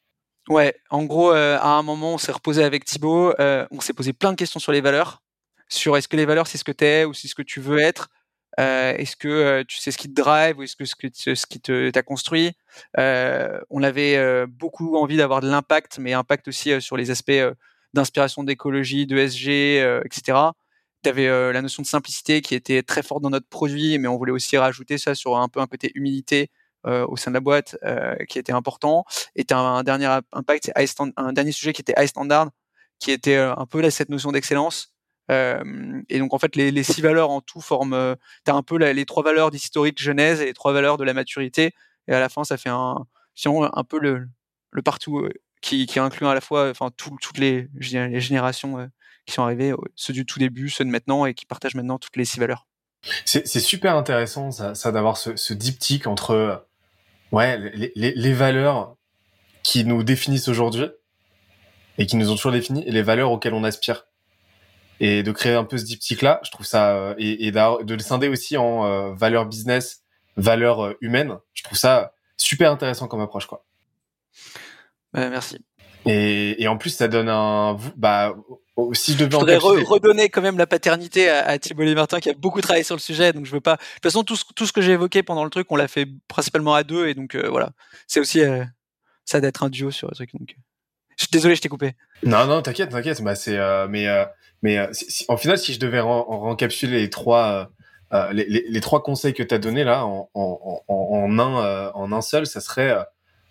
Ouais, 0.48 0.74
en 0.90 1.04
gros, 1.04 1.30
à 1.30 1.68
un 1.68 1.82
moment, 1.82 2.14
on 2.14 2.18
s'est 2.18 2.32
reposé 2.32 2.64
avec 2.64 2.84
Thibaut, 2.84 3.32
on 3.38 3.80
s'est 3.80 3.92
posé 3.92 4.12
plein 4.12 4.32
de 4.32 4.36
questions 4.36 4.58
sur 4.58 4.72
les 4.72 4.80
valeurs, 4.80 5.22
sur 5.68 5.96
est-ce 5.96 6.08
que 6.08 6.16
les 6.16 6.26
valeurs 6.26 6.48
c'est 6.48 6.58
ce 6.58 6.64
que 6.64 6.72
tu 6.72 6.84
es 6.84 7.04
ou 7.04 7.14
c'est 7.14 7.28
ce 7.28 7.34
que 7.36 7.42
tu 7.42 7.60
veux 7.60 7.78
être, 7.78 8.08
euh, 8.60 8.94
est-ce 8.96 9.16
que 9.16 9.28
euh, 9.28 9.64
tu 9.66 9.78
sais 9.78 9.90
ce 9.90 9.98
qui 9.98 10.08
te 10.12 10.20
drive 10.20 10.58
ou 10.58 10.62
est-ce 10.62 10.76
que 10.76 10.84
ce, 10.84 10.94
que 10.94 11.08
ce 11.34 11.46
qui 11.46 11.60
t'a 11.60 12.02
construit 12.02 12.52
euh, 12.98 13.60
On 13.70 13.82
avait 13.82 14.46
beaucoup 14.46 14.96
envie 14.96 15.16
d'avoir 15.16 15.40
de 15.40 15.48
l'impact, 15.48 15.98
mais 15.98 16.12
impact 16.12 16.48
aussi 16.48 16.80
sur 16.80 16.96
les 16.96 17.10
aspects 17.10 17.32
d'inspiration 17.94 18.44
d'écologie, 18.44 19.06
de 19.06 19.16
SG, 19.16 19.78
etc. 20.04 20.38
Tu 21.02 21.08
avais 21.08 21.52
la 21.52 21.62
notion 21.62 21.82
de 21.82 21.86
simplicité 21.86 22.42
qui 22.42 22.54
était 22.54 22.82
très 22.82 23.02
forte 23.02 23.22
dans 23.22 23.30
notre 23.30 23.48
produit, 23.48 23.98
mais 23.98 24.08
on 24.08 24.16
voulait 24.16 24.32
aussi 24.32 24.56
rajouter 24.56 24.98
ça 24.98 25.14
sur 25.14 25.36
un 25.36 25.48
peu 25.48 25.60
un 25.60 25.66
côté 25.66 25.90
humilité 25.94 26.50
au 26.84 27.16
sein 27.16 27.30
de 27.30 27.34
la 27.34 27.40
boîte 27.40 27.76
qui 28.28 28.38
était 28.38 28.52
important. 28.52 29.04
Et 29.36 29.44
as 29.50 29.58
un 29.58 29.82
dernier 29.82 30.18
impact, 30.32 30.72
un 31.16 31.32
dernier 31.32 31.52
sujet 31.52 31.72
qui 31.72 31.80
était 31.82 31.94
high 31.96 32.08
standard, 32.08 32.50
qui 32.98 33.10
était 33.10 33.36
un 33.36 33.66
peu 33.66 33.88
cette 33.90 34.08
notion 34.08 34.32
d'excellence 34.32 34.92
euh, 35.30 36.02
et 36.08 36.18
donc 36.18 36.34
en 36.34 36.38
fait, 36.38 36.56
les, 36.56 36.82
six 36.82 37.00
valeurs 37.00 37.30
en 37.30 37.40
tout 37.40 37.60
forment, 37.60 37.94
euh, 37.94 38.14
tu 38.44 38.50
as 38.50 38.54
un 38.54 38.62
peu 38.62 38.76
les 38.76 39.06
trois 39.06 39.22
valeurs 39.22 39.50
d'historique 39.50 40.00
genèse 40.00 40.40
et 40.40 40.46
les 40.46 40.52
trois 40.54 40.72
valeurs 40.72 40.96
de 40.96 41.04
la 41.04 41.14
maturité. 41.14 41.74
Et 42.08 42.12
à 42.12 42.20
la 42.20 42.28
fin, 42.28 42.44
ça 42.44 42.56
fait 42.56 42.68
un, 42.68 43.06
un 43.46 43.84
peu 43.84 43.98
le, 43.98 44.28
le 44.70 44.82
partout 44.82 45.18
euh, 45.20 45.30
qui, 45.60 45.86
qui 45.86 45.98
inclut 45.98 46.26
à 46.26 46.34
la 46.34 46.40
fois, 46.40 46.70
enfin 46.70 46.90
toutes 46.96 47.38
les, 47.38 47.68
les 47.74 48.20
générations 48.20 48.90
qui 49.26 49.32
sont 49.32 49.42
arrivées, 49.42 49.72
ceux 49.94 50.12
du 50.12 50.26
tout 50.26 50.40
début, 50.40 50.68
ceux 50.68 50.84
de 50.84 50.90
maintenant 50.90 51.24
et 51.24 51.34
qui 51.34 51.46
partagent 51.46 51.76
maintenant 51.76 51.98
toutes 51.98 52.16
les 52.16 52.24
six 52.24 52.40
valeurs. 52.40 52.66
C'est 53.24 53.46
super 53.46 53.96
intéressant 53.96 54.50
ça, 54.50 54.74
ça 54.74 54.92
d'avoir 54.92 55.16
ce, 55.16 55.34
ce, 55.34 55.54
diptyque 55.54 56.06
entre 56.06 56.66
ouais 57.32 57.58
les, 57.58 57.92
les, 57.94 58.12
les 58.14 58.32
valeurs 58.32 58.96
qui 59.62 59.84
nous 59.84 60.02
définissent 60.02 60.48
aujourd'hui 60.48 60.88
et 61.98 62.06
qui 62.06 62.16
nous 62.16 62.30
ont 62.30 62.36
toujours 62.36 62.52
définis 62.52 62.82
et 62.86 62.90
les 62.90 63.02
valeurs 63.02 63.30
auxquelles 63.30 63.54
on 63.54 63.64
aspire. 63.64 64.06
Et 65.00 65.22
de 65.22 65.32
créer 65.32 65.54
un 65.54 65.64
peu 65.64 65.78
ce 65.78 65.84
diptyque 65.84 66.22
là 66.22 66.40
je 66.44 66.50
trouve 66.50 66.66
ça 66.66 66.94
euh, 66.94 67.14
et, 67.18 67.46
et 67.46 67.50
de 67.50 67.94
le 67.94 67.98
scinder 67.98 68.28
aussi 68.28 68.56
en 68.56 68.84
euh, 68.84 69.12
valeur 69.14 69.46
business 69.46 70.04
valeur 70.36 70.84
euh, 70.84 70.96
humaine 71.00 71.38
je 71.54 71.64
trouve 71.64 71.78
ça 71.78 72.14
super 72.36 72.70
intéressant 72.70 73.08
comme 73.08 73.20
approche 73.20 73.46
quoi. 73.46 73.64
Bah, 75.12 75.28
merci 75.28 75.58
et, 76.06 76.62
et, 76.62 76.68
en 76.68 76.76
plus 76.76 76.90
ça 76.90 77.08
donne 77.08 77.28
un 77.28 77.76
bah 77.96 78.34
si 78.94 79.12
je 79.12 79.18
devais 79.18 79.30
je 79.30 79.36
voudrais 79.36 79.58
redonner 79.58 80.28
quand 80.28 80.42
même 80.42 80.58
la 80.58 80.66
paternité 80.66 81.28
à, 81.28 81.46
à 81.46 81.58
Thibault 81.58 81.84
Martin 81.94 82.20
qui 82.20 82.30
a 82.30 82.34
beaucoup 82.34 82.60
travaillé 82.60 82.84
sur 82.84 82.96
le 82.96 83.00
sujet. 83.00 83.32
Donc 83.32 83.46
je 83.46 83.52
veux 83.52 83.60
pas 83.60 83.76
de 83.76 83.80
toute 83.94 84.04
façon 84.04 84.22
tout 84.22 84.36
ce, 84.36 84.44
tout 84.56 84.66
ce 84.66 84.72
que 84.72 84.80
j'ai 84.80 84.92
évoqué 84.92 85.22
pendant 85.22 85.44
le 85.44 85.50
truc 85.50 85.70
on 85.70 85.76
l'a 85.76 85.88
fait 85.88 86.08
principalement 86.28 86.74
à 86.74 86.82
deux. 86.82 87.06
Et 87.08 87.14
donc 87.14 87.36
voilà. 87.36 87.70
C'est 88.06 88.20
aussi 88.20 88.40
ça 89.24 89.40
d'être 89.40 89.62
un 89.62 89.70
duo 89.70 89.90
sur 89.90 90.08
le 90.08 90.14
truc. 90.14 90.30
Donc 90.32 90.56
je 91.16 91.24
suis 91.24 91.30
désolé 91.30 91.54
je 91.54 91.60
t'ai 91.60 91.68
coupé. 91.68 91.92
Non 92.24 92.46
non 92.46 92.62
t'inquiète 92.62 92.90
t'inquiète. 92.90 93.22
Bah 93.22 93.34
c'est 93.34 93.58
mais 93.88 94.06
mais 94.62 94.78
euh, 94.78 94.86
en 95.28 95.36
final, 95.36 95.58
si 95.58 95.74
je 95.74 95.80
devais 95.80 96.00
en, 96.00 96.50
récapituler 96.50 97.00
les 97.00 97.10
trois, 97.10 97.68
euh, 98.12 98.16
euh, 98.16 98.32
les, 98.32 98.46
les, 98.46 98.64
les, 98.68 98.80
trois 98.80 99.02
conseils 99.02 99.34
que 99.34 99.42
tu 99.42 99.54
as 99.54 99.58
donnés 99.58 99.84
là 99.84 100.06
en, 100.06 100.30
en, 100.34 100.82
en, 100.88 101.38
un, 101.38 101.90
en 101.92 102.12
un 102.12 102.20
seul, 102.22 102.46
ça 102.46 102.60
serait 102.60 102.96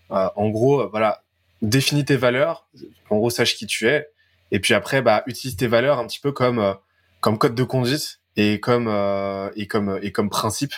en 0.10 0.50
gros, 0.50 0.90
voilà, 0.90 1.24
définis 1.62 2.06
tes 2.06 2.18
valeurs, 2.18 2.68
en 3.10 3.18
gros, 3.18 3.30
sache 3.30 3.56
qui 3.56 3.68
tu 3.68 3.88
es, 3.88 4.08
et 4.52 4.60
puis 4.60 4.74
après, 4.74 5.02
bah, 5.02 5.24
utilise 5.28 5.56
tes 5.56 5.68
valeurs 5.68 6.00
un 6.00 6.08
petit 6.08 6.20
peu 6.20 6.32
comme, 6.32 6.76
comme 7.20 7.38
code 7.38 7.56
de 7.56 7.64
conduite 7.64 8.20
et 8.36 8.60
comme, 8.60 8.88
et 9.56 9.68
comme, 9.68 10.00
et 10.02 10.12
comme 10.12 10.30
principe, 10.30 10.74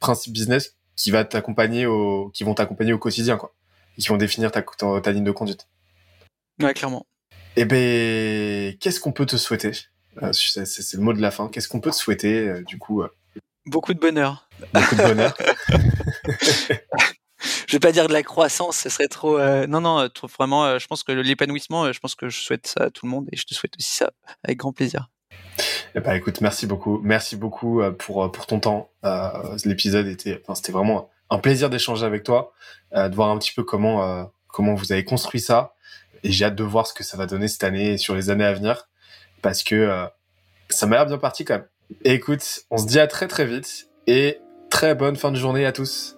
principe 0.00 0.32
business 0.32 0.76
qui 0.96 1.10
va 1.10 1.24
t'accompagner 1.24 1.86
au, 1.86 2.30
qui 2.34 2.44
vont 2.44 2.54
t'accompagner 2.54 2.92
au 2.92 2.98
quotidien, 2.98 3.36
quoi, 3.36 3.54
et 3.96 4.02
qui 4.02 4.08
vont 4.08 4.16
définir 4.16 4.50
ta, 4.50 4.62
ta, 4.62 5.00
ta 5.00 5.12
ligne 5.12 5.24
de 5.24 5.30
conduite. 5.30 5.68
Ouais, 6.60 6.74
clairement. 6.74 7.06
Eh 7.56 7.64
ben, 7.64 8.76
qu'est-ce 8.78 9.00
qu'on 9.00 9.12
peut 9.12 9.26
te 9.26 9.36
souhaiter? 9.36 9.72
Euh, 10.22 10.32
C'est 10.32 10.94
le 10.94 11.02
mot 11.02 11.12
de 11.12 11.20
la 11.20 11.30
fin. 11.30 11.48
Qu'est-ce 11.48 11.68
qu'on 11.68 11.80
peut 11.80 11.90
te 11.90 11.96
souhaiter, 11.96 12.48
euh, 12.48 12.62
du 12.62 12.78
coup 12.78 13.02
euh? 13.02 13.08
Beaucoup 13.66 13.94
de 13.94 13.98
bonheur. 13.98 14.48
Beaucoup 14.72 14.94
de 14.96 15.02
bonheur. 15.02 15.36
je 17.68 17.72
vais 17.76 17.80
pas 17.80 17.92
dire 17.92 18.08
de 18.08 18.12
la 18.12 18.22
croissance, 18.22 18.78
ce 18.78 18.88
serait 18.88 19.08
trop. 19.08 19.38
non, 19.66 19.80
non, 19.80 20.08
trop, 20.08 20.26
vraiment. 20.26 20.78
je 20.78 20.86
pense 20.86 21.04
que 21.04 21.12
l'épanouissement, 21.12 21.92
je 21.92 22.00
pense 22.00 22.14
que 22.14 22.28
je 22.28 22.40
souhaite 22.40 22.66
ça 22.66 22.84
à 22.84 22.90
tout 22.90 23.06
le 23.06 23.10
monde 23.10 23.28
et 23.30 23.36
je 23.36 23.44
te 23.44 23.54
souhaite 23.54 23.74
aussi 23.78 23.92
ça 23.92 24.10
avec 24.42 24.58
grand 24.58 24.72
plaisir. 24.72 25.08
Eh 25.94 26.00
ben, 26.00 26.14
écoute, 26.14 26.40
merci 26.40 26.66
beaucoup, 26.66 27.00
merci 27.02 27.36
beaucoup 27.36 27.82
pour 27.98 28.32
pour 28.32 28.46
ton 28.46 28.58
temps. 28.58 28.90
L'épisode 29.64 30.06
était, 30.06 30.40
enfin, 30.42 30.54
c'était 30.54 30.72
vraiment 30.72 31.10
un 31.30 31.38
plaisir 31.38 31.70
d'échanger 31.70 32.06
avec 32.06 32.22
toi, 32.22 32.52
de 32.94 33.14
voir 33.14 33.28
un 33.30 33.38
petit 33.38 33.52
peu 33.54 33.62
comment 33.62 34.30
comment 34.48 34.74
vous 34.74 34.92
avez 34.92 35.04
construit 35.04 35.40
ça 35.40 35.74
et 36.22 36.32
j'ai 36.32 36.44
hâte 36.44 36.54
de 36.54 36.64
voir 36.64 36.86
ce 36.86 36.94
que 36.94 37.04
ça 37.04 37.16
va 37.16 37.26
donner 37.26 37.48
cette 37.48 37.64
année 37.64 37.92
et 37.92 37.98
sur 37.98 38.14
les 38.14 38.30
années 38.30 38.44
à 38.44 38.52
venir 38.52 38.88
parce 39.42 39.62
que 39.62 39.74
euh, 39.74 40.06
ça 40.68 40.86
m'a 40.86 40.96
l'air 40.96 41.06
bien 41.06 41.18
parti 41.18 41.44
quand 41.44 41.54
même. 41.54 41.66
Et 42.04 42.14
écoute, 42.14 42.60
on 42.70 42.78
se 42.78 42.86
dit 42.86 43.00
à 43.00 43.06
très 43.06 43.28
très 43.28 43.46
vite 43.46 43.88
et 44.06 44.38
très 44.70 44.94
bonne 44.94 45.16
fin 45.16 45.30
de 45.30 45.36
journée 45.36 45.64
à 45.64 45.72
tous. 45.72 46.17